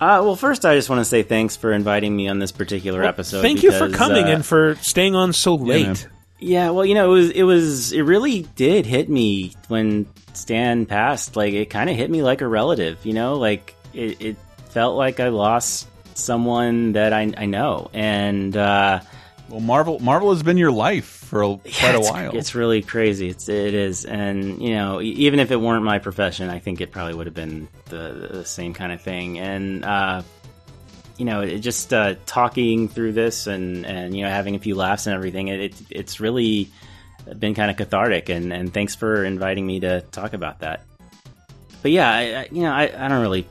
Uh, 0.00 0.24
well, 0.24 0.34
first, 0.36 0.64
I 0.64 0.76
just 0.76 0.88
want 0.88 1.00
to 1.00 1.04
say 1.04 1.22
thanks 1.22 1.56
for 1.56 1.72
inviting 1.72 2.16
me 2.16 2.28
on 2.28 2.38
this 2.38 2.52
particular 2.52 3.04
episode. 3.04 3.42
Thank 3.42 3.62
you 3.62 3.70
for 3.70 3.90
coming 3.90 4.24
uh, 4.24 4.28
and 4.28 4.46
for 4.46 4.76
staying 4.76 5.14
on 5.14 5.34
so 5.34 5.56
late. 5.56 6.08
Yeah, 6.38 6.70
well, 6.70 6.86
you 6.86 6.94
know, 6.94 7.10
it 7.10 7.14
was 7.14 7.30
it 7.30 7.42
was 7.42 7.92
it 7.92 8.00
really 8.00 8.42
did 8.56 8.86
hit 8.86 9.10
me 9.10 9.54
when 9.68 10.06
Stan 10.32 10.86
passed. 10.86 11.36
Like 11.36 11.52
it 11.52 11.68
kind 11.68 11.90
of 11.90 11.96
hit 11.96 12.10
me 12.10 12.22
like 12.22 12.40
a 12.40 12.48
relative. 12.48 13.04
You 13.04 13.12
know, 13.12 13.34
like 13.34 13.74
it, 13.92 14.22
it 14.22 14.36
felt 14.70 14.96
like 14.96 15.20
I 15.20 15.28
lost 15.28 15.86
someone 16.16 16.92
that 16.92 17.12
I 17.12 17.30
I 17.36 17.44
know, 17.44 17.90
and 17.92 18.56
uh, 18.56 19.00
well, 19.50 19.60
Marvel 19.60 19.98
Marvel 19.98 20.30
has 20.32 20.42
been 20.42 20.56
your 20.56 20.70
life 20.70 21.04
for 21.04 21.42
a, 21.42 21.46
quite 21.58 21.94
a 21.94 21.98
it's, 21.98 22.10
while. 22.10 22.36
It's 22.36 22.54
really 22.54 22.82
crazy. 22.82 23.28
It's 23.28 23.48
it 23.48 23.74
is, 23.74 24.04
and 24.04 24.62
you 24.62 24.74
know, 24.74 25.00
even 25.00 25.40
if 25.40 25.50
it 25.50 25.56
weren't 25.56 25.84
my 25.84 25.98
profession, 25.98 26.48
I 26.48 26.58
think 26.58 26.80
it 26.80 26.92
probably 26.92 27.14
would 27.14 27.26
have 27.26 27.34
been 27.34 27.68
the, 27.86 28.28
the 28.32 28.44
same 28.44 28.72
kind 28.74 28.92
of 28.92 29.02
thing. 29.02 29.38
And 29.38 29.84
uh, 29.84 30.22
you 31.18 31.24
know, 31.24 31.42
it 31.42 31.58
just 31.58 31.92
uh, 31.92 32.14
talking 32.26 32.88
through 32.88 33.12
this 33.12 33.46
and 33.46 33.84
and 33.84 34.16
you 34.16 34.24
know 34.24 34.30
having 34.30 34.54
a 34.54 34.58
few 34.58 34.74
laughs 34.74 35.06
and 35.06 35.14
everything. 35.14 35.48
It, 35.48 35.60
it 35.60 35.74
it's 35.90 36.20
really 36.20 36.70
been 37.38 37.54
kind 37.54 37.70
of 37.70 37.76
cathartic. 37.76 38.28
And, 38.28 38.52
and 38.52 38.72
thanks 38.72 38.94
for 38.94 39.24
inviting 39.24 39.66
me 39.66 39.80
to 39.80 40.00
talk 40.00 40.32
about 40.32 40.60
that. 40.60 40.84
But 41.82 41.90
yeah, 41.90 42.10
I, 42.10 42.20
I, 42.20 42.48
you 42.50 42.62
know, 42.62 42.72
I, 42.72 42.92
I 42.96 43.08
don't 43.08 43.22
really 43.22 43.46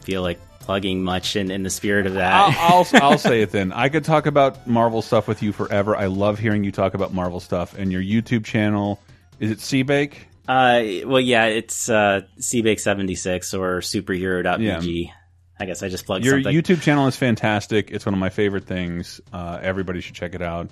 feel 0.00 0.22
like 0.22 0.40
plugging 0.64 1.02
much 1.02 1.36
in, 1.36 1.50
in 1.50 1.62
the 1.62 1.70
spirit 1.70 2.06
of 2.06 2.14
that. 2.14 2.32
I'll, 2.32 2.54
I'll, 2.58 2.86
I'll 3.12 3.18
say 3.18 3.42
it 3.42 3.50
then. 3.50 3.72
I 3.72 3.88
could 3.88 4.04
talk 4.04 4.26
about 4.26 4.66
Marvel 4.66 5.02
stuff 5.02 5.28
with 5.28 5.42
you 5.42 5.52
forever. 5.52 5.96
I 5.96 6.06
love 6.06 6.38
hearing 6.38 6.64
you 6.64 6.72
talk 6.72 6.94
about 6.94 7.12
Marvel 7.12 7.40
stuff. 7.40 7.76
And 7.78 7.92
your 7.92 8.02
YouTube 8.02 8.44
channel, 8.44 9.00
is 9.40 9.50
it 9.50 9.58
Seabake? 9.58 10.14
Uh, 10.48 11.06
well, 11.06 11.20
yeah, 11.20 11.46
it's 11.46 11.88
uh, 11.88 12.22
Seabake76 12.38 13.58
or 13.58 13.80
superhero.bg. 13.80 15.10
I 15.58 15.66
guess 15.66 15.82
I 15.82 15.88
just 15.88 16.04
plugged 16.04 16.24
Your 16.24 16.42
something. 16.42 16.54
YouTube 16.54 16.82
channel 16.82 17.06
is 17.06 17.16
fantastic. 17.16 17.90
It's 17.90 18.04
one 18.04 18.12
of 18.12 18.18
my 18.18 18.30
favorite 18.30 18.64
things. 18.66 19.20
Uh, 19.32 19.58
everybody 19.62 20.00
should 20.00 20.14
check 20.14 20.34
it 20.34 20.42
out. 20.42 20.70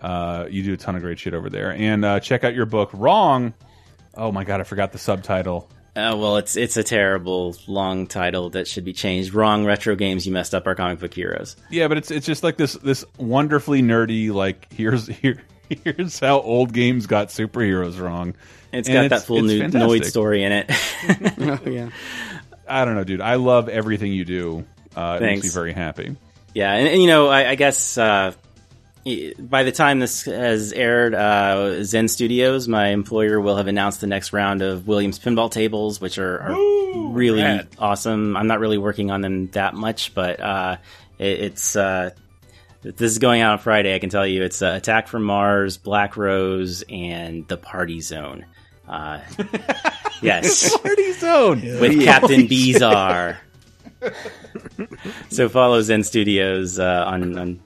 Uh, 0.00 0.46
you 0.50 0.62
do 0.62 0.72
a 0.74 0.76
ton 0.76 0.96
of 0.96 1.02
great 1.02 1.18
shit 1.18 1.32
over 1.32 1.48
there. 1.48 1.72
And 1.72 2.04
uh, 2.04 2.20
check 2.20 2.44
out 2.44 2.54
your 2.54 2.66
book, 2.66 2.90
Wrong. 2.92 3.54
Oh 4.14 4.32
my 4.32 4.44
god, 4.44 4.60
I 4.60 4.64
forgot 4.64 4.92
the 4.92 4.98
subtitle. 4.98 5.70
Uh, 5.96 6.14
well, 6.14 6.36
it's 6.36 6.56
it's 6.56 6.76
a 6.76 6.82
terrible 6.82 7.56
long 7.66 8.06
title 8.06 8.50
that 8.50 8.68
should 8.68 8.84
be 8.84 8.92
changed. 8.92 9.32
Wrong 9.32 9.64
retro 9.64 9.96
games. 9.96 10.26
You 10.26 10.32
messed 10.32 10.54
up 10.54 10.66
our 10.66 10.74
comic 10.74 11.00
book 11.00 11.14
heroes. 11.14 11.56
Yeah, 11.70 11.88
but 11.88 11.96
it's 11.96 12.10
it's 12.10 12.26
just 12.26 12.42
like 12.42 12.58
this 12.58 12.74
this 12.74 13.04
wonderfully 13.16 13.80
nerdy 13.80 14.30
like 14.32 14.70
here's 14.72 15.06
here 15.22 15.42
here's 15.84 16.20
how 16.20 16.40
old 16.40 16.72
games 16.74 17.06
got 17.06 17.28
superheroes 17.28 17.98
wrong. 17.98 18.34
It's 18.72 18.88
And 18.88 19.08
got 19.10 19.16
that 19.20 19.26
full 19.26 19.40
new 19.42 19.58
fantastic. 19.60 20.02
Noid 20.02 20.04
story 20.04 20.44
in 20.44 20.52
it. 20.52 20.70
oh, 21.66 21.70
yeah. 21.70 21.88
I 22.68 22.84
don't 22.84 22.94
know, 22.94 23.04
dude. 23.04 23.20
I 23.22 23.36
love 23.36 23.68
everything 23.70 24.12
you 24.12 24.24
do. 24.26 24.66
Uh, 24.94 25.18
it 25.20 25.22
makes 25.24 25.36
me 25.36 25.40
Thanks. 25.42 25.54
very 25.54 25.72
happy. 25.72 26.16
Yeah, 26.52 26.72
and, 26.72 26.88
and, 26.88 27.00
you 27.00 27.06
know, 27.08 27.28
I, 27.28 27.50
I 27.50 27.54
guess 27.54 27.96
uh, 27.98 28.32
y- 28.32 28.36
by 29.38 29.62
the 29.62 29.70
time 29.70 30.00
this 30.00 30.24
has 30.24 30.72
aired, 30.72 31.14
uh, 31.14 31.84
Zen 31.84 32.08
Studios, 32.08 32.66
my 32.66 32.88
employer, 32.88 33.40
will 33.40 33.56
have 33.56 33.68
announced 33.68 34.00
the 34.00 34.08
next 34.08 34.32
round 34.32 34.62
of 34.62 34.88
Williams 34.88 35.18
pinball 35.18 35.50
tables, 35.50 36.00
which 36.00 36.18
are, 36.18 36.40
are 36.40 37.10
really 37.12 37.42
rad. 37.42 37.68
awesome. 37.78 38.36
I'm 38.36 38.48
not 38.48 38.58
really 38.58 38.78
working 38.78 39.12
on 39.12 39.20
them 39.20 39.46
that 39.52 39.74
much, 39.74 40.14
but 40.14 40.40
uh, 40.40 40.78
it, 41.18 41.40
it's. 41.40 41.76
Uh, 41.76 42.10
this 42.82 43.12
is 43.12 43.18
going 43.18 43.40
out 43.40 43.52
on 43.52 43.58
Friday. 43.58 43.94
I 43.94 43.98
can 43.98 44.10
tell 44.10 44.26
you, 44.26 44.44
it's 44.44 44.62
uh, 44.62 44.74
Attack 44.76 45.08
from 45.08 45.24
Mars, 45.24 45.76
Black 45.76 46.16
Rose, 46.16 46.84
and 46.88 47.46
the 47.48 47.56
Party 47.56 48.00
Zone. 48.00 48.46
Uh, 48.88 49.20
yes, 50.22 50.76
Party 50.78 51.12
Zone 51.14 51.60
with 51.80 52.04
Captain 52.04 52.46
Bizarre. 52.46 53.40
so 55.30 55.48
follow 55.48 55.80
Zen 55.82 56.04
Studios 56.04 56.78
uh, 56.78 57.04
on, 57.08 57.38
on 57.38 57.60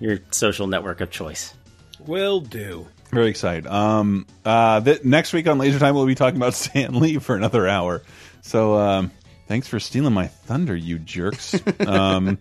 your 0.00 0.18
social 0.30 0.66
network 0.66 1.00
of 1.00 1.10
choice. 1.10 1.54
Will 2.00 2.40
do. 2.40 2.86
Very 3.10 3.28
excited. 3.28 3.66
Um, 3.66 4.26
uh, 4.44 4.80
th 4.80 5.02
next 5.02 5.32
week 5.32 5.46
on 5.46 5.58
Laser 5.58 5.78
Time, 5.78 5.94
we'll 5.94 6.06
be 6.06 6.14
talking 6.14 6.36
about 6.36 6.54
Stan 6.54 6.98
Lee 7.00 7.18
for 7.18 7.36
another 7.36 7.66
hour. 7.66 8.02
So 8.42 8.74
um, 8.74 9.10
thanks 9.46 9.66
for 9.66 9.80
stealing 9.80 10.12
my 10.12 10.26
thunder, 10.26 10.76
you 10.76 10.98
jerks. 10.98 11.58
um, 11.86 12.38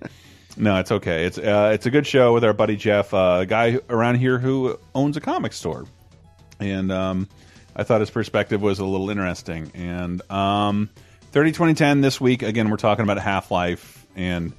no, 0.58 0.80
it's 0.80 0.92
okay. 0.92 1.26
It's 1.26 1.38
uh, 1.38 1.72
it's 1.74 1.86
a 1.86 1.92
good 1.92 2.06
show 2.06 2.34
with 2.34 2.44
our 2.44 2.54
buddy 2.54 2.76
Jeff, 2.76 3.14
uh, 3.14 3.40
a 3.42 3.46
guy 3.46 3.80
around 3.90 4.16
here 4.16 4.40
who 4.40 4.78
owns 4.94 5.16
a 5.16 5.22
comic 5.22 5.54
store, 5.54 5.86
and 6.60 6.92
um, 6.92 7.30
I 7.76 7.84
thought 7.84 8.02
his 8.02 8.10
perspective 8.10 8.62
was 8.62 8.80
a 8.80 8.86
little 8.86 9.10
interesting. 9.10 9.72
And 9.74 10.22
um, 10.32 10.90
30 11.32 11.52
2010 11.52 12.02
this 12.02 12.20
week 12.20 12.42
again, 12.42 12.70
we're 12.70 12.78
talking 12.78 13.04
about 13.04 13.20
Half 13.20 13.52
Life, 13.52 14.06
and 14.16 14.52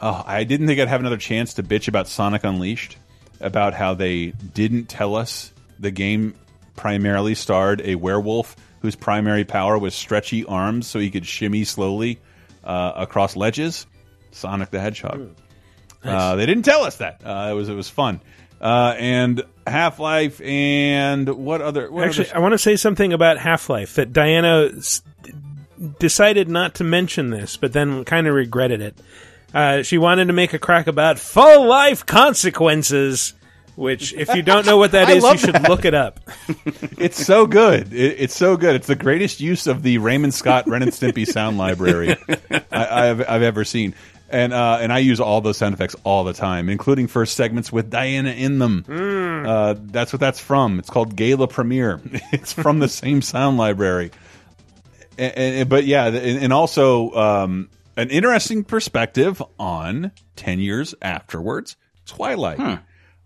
oh, 0.00 0.22
I 0.26 0.44
didn't 0.44 0.66
think 0.66 0.80
I'd 0.80 0.88
have 0.88 1.00
another 1.00 1.16
chance 1.16 1.54
to 1.54 1.62
bitch 1.62 1.88
about 1.88 2.08
Sonic 2.08 2.44
Unleashed, 2.44 2.96
about 3.40 3.74
how 3.74 3.94
they 3.94 4.26
didn't 4.54 4.86
tell 4.86 5.14
us 5.16 5.52
the 5.78 5.90
game 5.90 6.34
primarily 6.76 7.34
starred 7.34 7.80
a 7.84 7.94
werewolf 7.96 8.56
whose 8.80 8.94
primary 8.94 9.44
power 9.44 9.78
was 9.78 9.94
stretchy 9.94 10.44
arms 10.44 10.86
so 10.86 10.98
he 10.98 11.10
could 11.10 11.26
shimmy 11.26 11.64
slowly 11.64 12.18
uh, 12.64 12.92
across 12.96 13.36
ledges. 13.36 13.86
Sonic 14.30 14.70
the 14.70 14.80
Hedgehog. 14.80 15.34
Uh, 16.04 16.36
they 16.36 16.46
didn't 16.46 16.64
tell 16.64 16.84
us 16.84 16.98
that. 16.98 17.20
Uh, 17.24 17.48
it 17.50 17.54
was 17.54 17.68
it 17.68 17.74
was 17.74 17.88
fun. 17.88 18.20
Uh, 18.60 18.94
and 18.98 19.42
Half 19.66 19.98
Life 19.98 20.40
and 20.40 21.28
what 21.28 21.60
other? 21.60 21.90
What 21.90 22.04
Actually, 22.04 22.30
other 22.30 22.36
I 22.36 22.40
want 22.40 22.52
to 22.52 22.58
say 22.58 22.76
something 22.76 23.12
about 23.12 23.38
Half 23.38 23.68
Life 23.68 23.94
that 23.94 24.12
Diana 24.12 24.70
s- 24.76 25.02
decided 25.98 26.48
not 26.48 26.76
to 26.76 26.84
mention 26.84 27.30
this, 27.30 27.56
but 27.56 27.72
then 27.72 28.04
kind 28.04 28.26
of 28.26 28.34
regretted 28.34 28.80
it. 28.80 28.98
Uh, 29.54 29.82
she 29.82 29.98
wanted 29.98 30.26
to 30.26 30.32
make 30.32 30.52
a 30.52 30.58
crack 30.58 30.86
about 30.86 31.18
full 31.18 31.66
life 31.66 32.04
consequences, 32.04 33.32
which, 33.76 34.12
if 34.12 34.34
you 34.34 34.42
don't 34.42 34.66
know 34.66 34.76
what 34.76 34.92
that 34.92 35.08
is, 35.16 35.24
you 35.24 35.38
should 35.38 35.54
that. 35.54 35.68
look 35.68 35.84
it 35.84 35.94
up. 35.94 36.20
it's 36.98 37.24
so 37.24 37.46
good. 37.46 37.92
It, 37.92 38.16
it's 38.20 38.36
so 38.36 38.56
good. 38.56 38.74
It's 38.76 38.86
the 38.86 38.94
greatest 38.94 39.40
use 39.40 39.66
of 39.66 39.82
the 39.82 39.98
Raymond 39.98 40.34
Scott 40.34 40.68
Ren 40.68 40.82
and 40.82 40.92
Stimpy 40.92 41.26
sound 41.26 41.56
library 41.58 42.16
I, 42.70 43.08
I've, 43.08 43.20
I've 43.28 43.42
ever 43.42 43.64
seen. 43.64 43.94
And 44.30 44.52
uh, 44.52 44.76
and 44.82 44.92
I 44.92 44.98
use 44.98 45.20
all 45.20 45.40
those 45.40 45.56
sound 45.56 45.72
effects 45.72 45.96
all 46.04 46.22
the 46.24 46.34
time, 46.34 46.68
including 46.68 47.06
first 47.06 47.34
segments 47.34 47.72
with 47.72 47.88
Diana 47.88 48.28
in 48.32 48.58
them. 48.58 48.84
Uh, 49.46 49.74
that's 49.78 50.12
what 50.12 50.20
that's 50.20 50.38
from. 50.38 50.78
It's 50.78 50.90
called 50.90 51.16
Gala 51.16 51.48
Premiere. 51.48 51.98
It's 52.32 52.52
from 52.52 52.78
the 52.78 52.88
same 52.90 53.22
sound 53.22 53.56
library. 53.56 54.10
And, 55.16 55.32
and- 55.38 55.68
but 55.70 55.84
yeah, 55.86 56.08
and, 56.08 56.16
and 56.44 56.52
also 56.52 57.10
um, 57.12 57.70
an 57.98 58.08
interesting 58.10 58.64
perspective 58.64 59.42
on 59.58 60.12
ten 60.36 60.58
years 60.60 60.94
afterwards. 61.02 61.76
Twilight. 62.06 62.80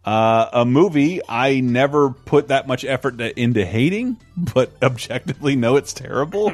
Uh, 0.04 0.48
a 0.52 0.64
movie 0.64 1.20
I 1.28 1.60
never 1.60 2.10
put 2.10 2.48
that 2.48 2.66
much 2.66 2.84
effort 2.84 3.18
to, 3.18 3.38
into 3.40 3.64
hating, 3.64 4.16
but 4.36 4.72
objectively 4.82 5.54
know 5.54 5.76
it's 5.76 5.92
terrible. 5.92 6.52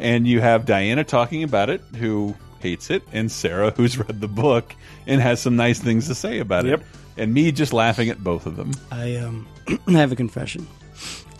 and 0.00 0.26
you 0.26 0.40
have 0.40 0.66
Diana 0.66 1.04
talking 1.04 1.44
about 1.44 1.70
it, 1.70 1.80
who 1.96 2.34
hates 2.58 2.90
it, 2.90 3.04
and 3.12 3.30
Sarah, 3.30 3.70
who's 3.70 3.96
read 3.98 4.20
the 4.20 4.26
book 4.26 4.74
and 5.06 5.20
has 5.20 5.40
some 5.40 5.54
nice 5.54 5.78
things 5.78 6.08
to 6.08 6.14
say 6.16 6.40
about 6.40 6.64
Yep. 6.66 6.80
it, 6.80 6.86
and 7.16 7.32
me 7.32 7.52
just 7.52 7.72
laughing 7.72 8.08
at 8.08 8.18
both 8.18 8.46
of 8.46 8.56
them. 8.56 8.72
I 8.90 9.14
um, 9.16 9.46
I 9.86 9.92
have 9.92 10.10
a 10.10 10.16
confession. 10.16 10.66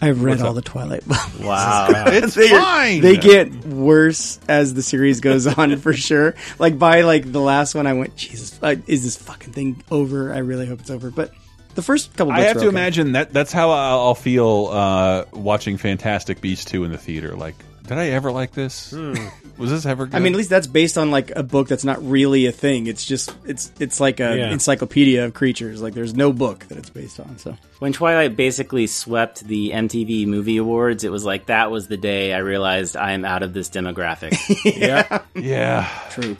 I've 0.01 0.23
read 0.23 0.33
What's 0.33 0.43
all 0.43 0.51
up? 0.51 0.55
the 0.57 0.63
Twilight 0.63 1.07
books. 1.07 1.39
Wow. 1.41 1.89
It's 2.09 2.35
they, 2.35 2.49
fine. 2.49 3.01
They 3.01 3.17
get 3.17 3.53
worse 3.65 4.39
as 4.49 4.75
the 4.75 4.83
series 4.83 5.21
goes 5.21 5.47
on, 5.59 5.77
for 5.79 5.93
sure. 5.93 6.35
Like 6.59 6.79
by 6.79 7.03
like 7.03 7.31
the 7.31 7.41
last 7.41 7.75
one, 7.75 7.87
I 7.87 7.93
went, 7.95 8.17
Jesus, 8.17 8.59
uh, 8.63 8.77
is 8.87 9.05
this 9.05 9.17
fucking 9.17 9.53
thing 9.53 9.83
over? 9.91 10.33
I 10.33 10.39
really 10.39 10.67
hope 10.67 10.81
it's 10.81 10.91
over. 10.91 11.11
But 11.11 11.33
the 11.75 11.83
first 11.83 12.13
couple. 12.17 12.33
Books 12.33 12.41
I 12.41 12.47
have 12.47 12.57
were 12.57 12.63
to 12.63 12.69
okay. 12.69 12.77
imagine 12.77 13.13
that 13.13 13.33
that's 13.33 13.53
how 13.53 13.71
I'll 13.71 14.01
I'll 14.01 14.15
feel 14.15 14.69
uh, 14.73 15.25
watching 15.33 15.77
Fantastic 15.77 16.41
Beasts 16.41 16.65
2 16.67 16.85
in 16.85 16.93
the 16.93 16.99
theater. 16.99 17.35
Like, 17.37 17.55
did 17.89 17.99
I 17.99 18.09
ever 18.11 18.31
like 18.31 18.53
this? 18.53 18.93
Was 18.93 19.71
this 19.71 19.85
ever 19.87 20.07
good? 20.07 20.15
I 20.15 20.21
mean, 20.21 20.33
at 20.35 20.37
least 20.37 20.51
that's 20.51 20.67
based 20.69 20.97
on 20.97 21.11
like 21.11 21.33
a 21.35 21.43
book 21.43 21.67
that's 21.69 21.85
not 21.85 22.01
really 22.09 22.47
a 22.47 22.53
thing. 22.53 22.87
It's 22.87 23.05
just 23.05 23.35
it's 23.45 23.73
it's 23.81 23.99
like 23.99 24.21
a 24.21 24.37
Yeah. 24.37 24.53
encyclopedia 24.53 25.25
of 25.25 25.35
creatures. 25.35 25.83
Like 25.83 25.95
there's 25.95 26.15
no 26.15 26.33
book 26.33 26.67
that 26.69 26.79
it's 26.79 26.91
based 26.91 27.19
on. 27.19 27.39
So 27.39 27.57
When 27.81 27.93
Twilight 27.93 28.37
basically 28.37 28.87
swept 28.87 29.43
the 29.45 29.71
MTV 29.73 30.27
Movie 30.27 30.59
Awards, 30.59 31.03
it 31.03 31.11
was 31.11 31.25
like 31.25 31.47
that 31.47 31.71
was 31.71 31.89
the 31.89 31.97
day 31.97 32.33
I 32.33 32.39
realized 32.39 32.97
I 32.97 33.13
am 33.13 33.25
out 33.25 33.43
of 33.43 33.53
this 33.53 33.69
demographic. 33.71 34.37
yeah. 34.79 35.23
yeah. 35.35 35.89
true, 36.11 36.37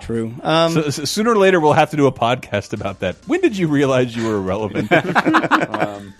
true. 0.00 0.34
Um, 0.42 0.72
So, 0.72 0.90
so 0.90 1.04
sooner 1.04 1.30
or 1.32 1.36
later, 1.36 1.60
we'll 1.60 1.74
have 1.74 1.90
to 1.90 1.96
do 1.96 2.06
a 2.06 2.12
podcast 2.12 2.72
about 2.72 3.00
that. 3.00 3.16
When 3.28 3.40
did 3.42 3.56
you 3.56 3.68
realize 3.68 4.16
you 4.16 4.26
were 4.26 4.36
irrelevant? 4.36 4.90
um, 4.92 6.14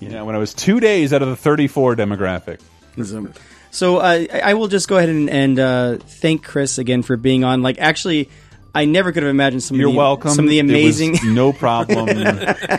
yeah, 0.00 0.22
when 0.22 0.34
I 0.34 0.38
was 0.38 0.52
two 0.54 0.78
days 0.80 1.12
out 1.12 1.22
of 1.22 1.28
the 1.28 1.36
34 1.36 1.96
demographic. 1.96 2.60
So, 3.02 3.28
so 3.76 3.98
uh, 3.98 4.24
I 4.42 4.54
will 4.54 4.68
just 4.68 4.88
go 4.88 4.96
ahead 4.96 5.10
and, 5.10 5.28
and 5.28 5.58
uh, 5.58 5.96
thank 5.98 6.42
Chris 6.42 6.78
again 6.78 7.02
for 7.02 7.18
being 7.18 7.44
on. 7.44 7.60
Like, 7.60 7.78
actually, 7.78 8.30
I 8.76 8.84
never 8.84 9.10
could 9.12 9.22
have 9.22 9.30
imagined 9.30 9.62
some. 9.62 9.78
You're 9.78 9.88
of 9.88 9.94
the, 9.94 9.98
welcome. 9.98 10.30
Some 10.32 10.44
of 10.44 10.50
the 10.50 10.58
It 10.58 10.64
was 10.64 10.70
amazing. 10.70 11.18
no 11.34 11.52
problem. 11.52 12.08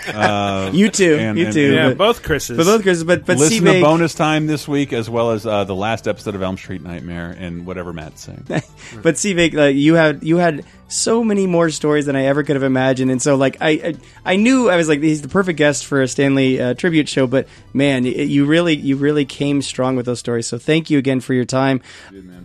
uh, 0.08 0.70
you 0.74 0.90
too. 0.90 1.16
and- 1.20 1.38
you 1.38 1.46
and- 1.46 1.54
too. 1.54 1.74
Yeah, 1.74 1.90
but- 1.90 1.98
both 1.98 2.24
Chris's. 2.24 2.56
But 2.58 2.66
both 2.66 2.84
Chris's. 2.84 3.04
But 3.04 3.26
but 3.26 3.38
Listen 3.38 3.66
Seabake- 3.66 3.80
to 3.80 3.82
bonus 3.82 4.14
time 4.14 4.48
this 4.48 4.68
week, 4.68 4.94
as 4.94 5.10
well 5.10 5.32
as 5.32 5.46
uh, 5.46 5.64
the 5.64 5.76
last 5.76 6.08
episode 6.08 6.36
of 6.36 6.42
Elm 6.42 6.58
Street 6.58 6.82
Nightmare 6.84 7.36
and 7.38 7.66
whatever 7.66 7.94
Matt's 7.94 8.22
saying. 8.22 8.44
but 8.48 9.16
Seavik, 9.16 9.54
like 9.54 9.76
you 9.76 9.96
had 9.96 10.24
you 10.24 10.38
had 10.38 10.66
so 10.90 11.22
many 11.24 11.48
more 11.48 11.70
stories 11.70 12.06
than 12.06 12.16
I 12.16 12.26
ever 12.26 12.44
could 12.44 12.56
have 12.56 12.64
imagined, 12.64 13.12
and 13.12 13.22
so 13.22 13.36
like 13.36 13.58
I 13.60 13.70
I, 13.70 13.96
I 14.26 14.36
knew 14.36 14.70
I 14.70 14.78
was 14.78 14.88
like 14.88 15.02
he's 15.02 15.22
the 15.22 15.28
perfect 15.28 15.58
guest 15.58 15.86
for 15.86 16.02
a 16.02 16.08
Stan 16.08 16.36
Lee 16.36 16.60
uh, 16.60 16.74
tribute 16.76 17.10
show. 17.10 17.28
But 17.28 17.48
man, 17.74 18.04
y- 18.04 18.10
you 18.12 18.46
really 18.46 18.76
you 18.76 18.96
really 18.98 19.26
came 19.26 19.62
strong 19.62 19.96
with 19.96 20.06
those 20.06 20.20
stories. 20.20 20.48
So 20.48 20.58
thank 20.58 20.90
you 20.90 20.98
again 20.98 21.20
for 21.22 21.34
your 21.34 21.46
time. 21.46 21.82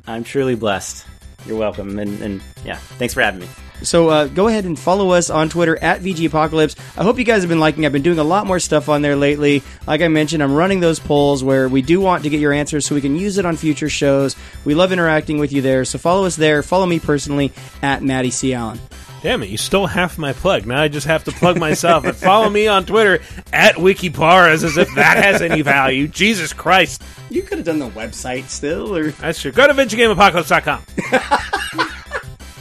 I'm 0.06 0.24
truly 0.24 0.54
blessed. 0.54 1.06
You're 1.46 1.58
welcome, 1.58 1.98
and, 1.98 2.20
and 2.22 2.42
yeah, 2.64 2.76
thanks 2.76 3.14
for 3.14 3.20
having 3.20 3.40
me. 3.40 3.48
So 3.82 4.08
uh, 4.10 4.28
go 4.28 4.48
ahead 4.48 4.64
and 4.64 4.78
follow 4.78 5.10
us 5.10 5.28
on 5.28 5.48
Twitter 5.48 5.76
at 5.82 6.00
VG 6.02 6.26
Apocalypse. 6.26 6.76
I 6.96 7.02
hope 7.02 7.18
you 7.18 7.24
guys 7.24 7.42
have 7.42 7.48
been 7.48 7.58
liking. 7.58 7.84
I've 7.84 7.92
been 7.92 8.02
doing 8.02 8.18
a 8.18 8.24
lot 8.24 8.46
more 8.46 8.60
stuff 8.60 8.88
on 8.88 9.02
there 9.02 9.16
lately. 9.16 9.62
Like 9.86 10.00
I 10.00 10.08
mentioned, 10.08 10.42
I'm 10.42 10.54
running 10.54 10.80
those 10.80 11.00
polls 11.00 11.42
where 11.42 11.68
we 11.68 11.82
do 11.82 12.00
want 12.00 12.22
to 12.24 12.30
get 12.30 12.40
your 12.40 12.52
answers 12.52 12.86
so 12.86 12.94
we 12.94 13.00
can 13.00 13.16
use 13.16 13.38
it 13.38 13.46
on 13.46 13.56
future 13.56 13.88
shows. 13.88 14.36
We 14.64 14.74
love 14.74 14.92
interacting 14.92 15.38
with 15.38 15.52
you 15.52 15.62
there. 15.62 15.84
So 15.84 15.98
follow 15.98 16.26
us 16.26 16.36
there. 16.36 16.62
Follow 16.62 16.86
me 16.86 17.00
personally 17.00 17.52
at 17.82 18.02
Maddie 18.02 18.30
C 18.30 18.54
Allen. 18.54 18.78
Damn 19.22 19.42
it, 19.44 19.50
you 19.50 19.56
stole 19.56 19.86
half 19.86 20.18
my 20.18 20.32
plug. 20.32 20.66
Now 20.66 20.82
I 20.82 20.88
just 20.88 21.06
have 21.06 21.22
to 21.24 21.32
plug 21.32 21.56
myself. 21.56 22.04
and 22.04 22.16
follow 22.16 22.50
me 22.50 22.66
on 22.66 22.84
Twitter 22.84 23.20
at 23.52 23.76
WikiParas 23.76 24.64
as 24.64 24.76
if 24.76 24.92
that 24.96 25.22
has 25.22 25.40
any 25.40 25.62
value. 25.62 26.08
Jesus 26.08 26.52
Christ. 26.52 27.02
You 27.30 27.42
could 27.42 27.58
have 27.58 27.64
done 27.66 27.78
the 27.78 27.90
website 27.90 28.48
still, 28.48 28.96
or 28.96 29.12
That's 29.12 29.40
true. 29.40 29.52
Go 29.52 29.68
to 29.68 29.74
VidjagameApocalypse.com. 29.74 30.82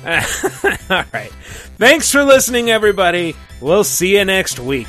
All 0.92 1.04
right. 1.14 1.32
Thanks 1.78 2.12
for 2.12 2.24
listening, 2.24 2.70
everybody. 2.70 3.36
We'll 3.60 3.84
see 3.84 4.18
you 4.18 4.26
next 4.26 4.60
week. 4.60 4.88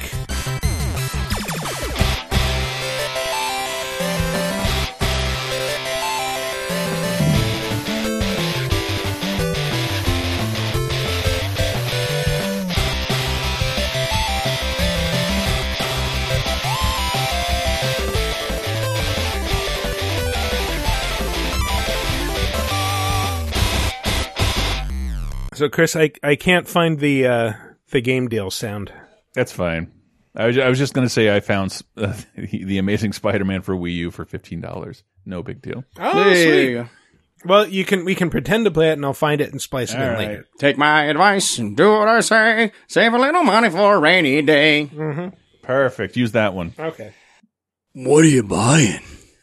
So, 25.63 25.69
Chris, 25.69 25.95
I, 25.95 26.11
I 26.25 26.35
can't 26.35 26.67
find 26.67 26.99
the 26.99 27.25
uh, 27.25 27.53
the 27.91 28.01
game 28.01 28.27
deal 28.27 28.51
sound. 28.51 28.93
That's 29.33 29.53
fine. 29.53 29.93
I 30.35 30.49
was, 30.49 30.59
I 30.59 30.69
was 30.69 30.77
just 30.77 30.93
going 30.93 31.07
to 31.07 31.09
say 31.09 31.33
I 31.33 31.39
found 31.39 31.81
uh, 31.97 32.15
the, 32.37 32.65
the 32.65 32.79
Amazing 32.79 33.13
Spider-Man 33.13 33.63
for 33.63 33.77
Wii 33.77 33.95
U 33.95 34.11
for 34.11 34.25
fifteen 34.25 34.61
dollars. 34.61 35.05
No 35.25 35.45
big 35.45 35.63
deal. 35.63 35.85
Oh, 36.01 36.25
There 36.25 36.85
sweet. 36.85 36.91
Well, 37.45 37.69
you 37.69 37.85
can 37.85 38.05
we 38.05 38.17
can 38.17 38.29
pretend 38.29 38.65
to 38.65 38.73
play 38.73 38.91
it, 38.91 38.95
and 38.95 39.05
I'll 39.05 39.13
find 39.13 39.41
it 39.41 39.53
and 39.53 39.63
splice 39.63 39.95
it 39.95 40.01
in 40.01 40.03
All 40.03 40.19
later. 40.19 40.49
Take 40.59 40.79
my 40.79 41.05
advice 41.05 41.59
and 41.59 41.77
do 41.77 41.93
what 41.93 42.09
I 42.09 42.19
say. 42.23 42.73
Save 42.89 43.13
a 43.13 43.19
little 43.21 43.45
money 43.45 43.71
for 43.71 43.95
a 43.95 44.01
rainy 44.01 44.43
day. 44.43 44.91
Mm-hmm. 44.93 45.29
Perfect. 45.63 46.17
Use 46.17 46.33
that 46.33 46.55
one. 46.55 46.75
Okay. 46.77 47.15
What 47.93 48.25
are 48.25 48.29
you 48.29 48.43
buying? 48.43 48.99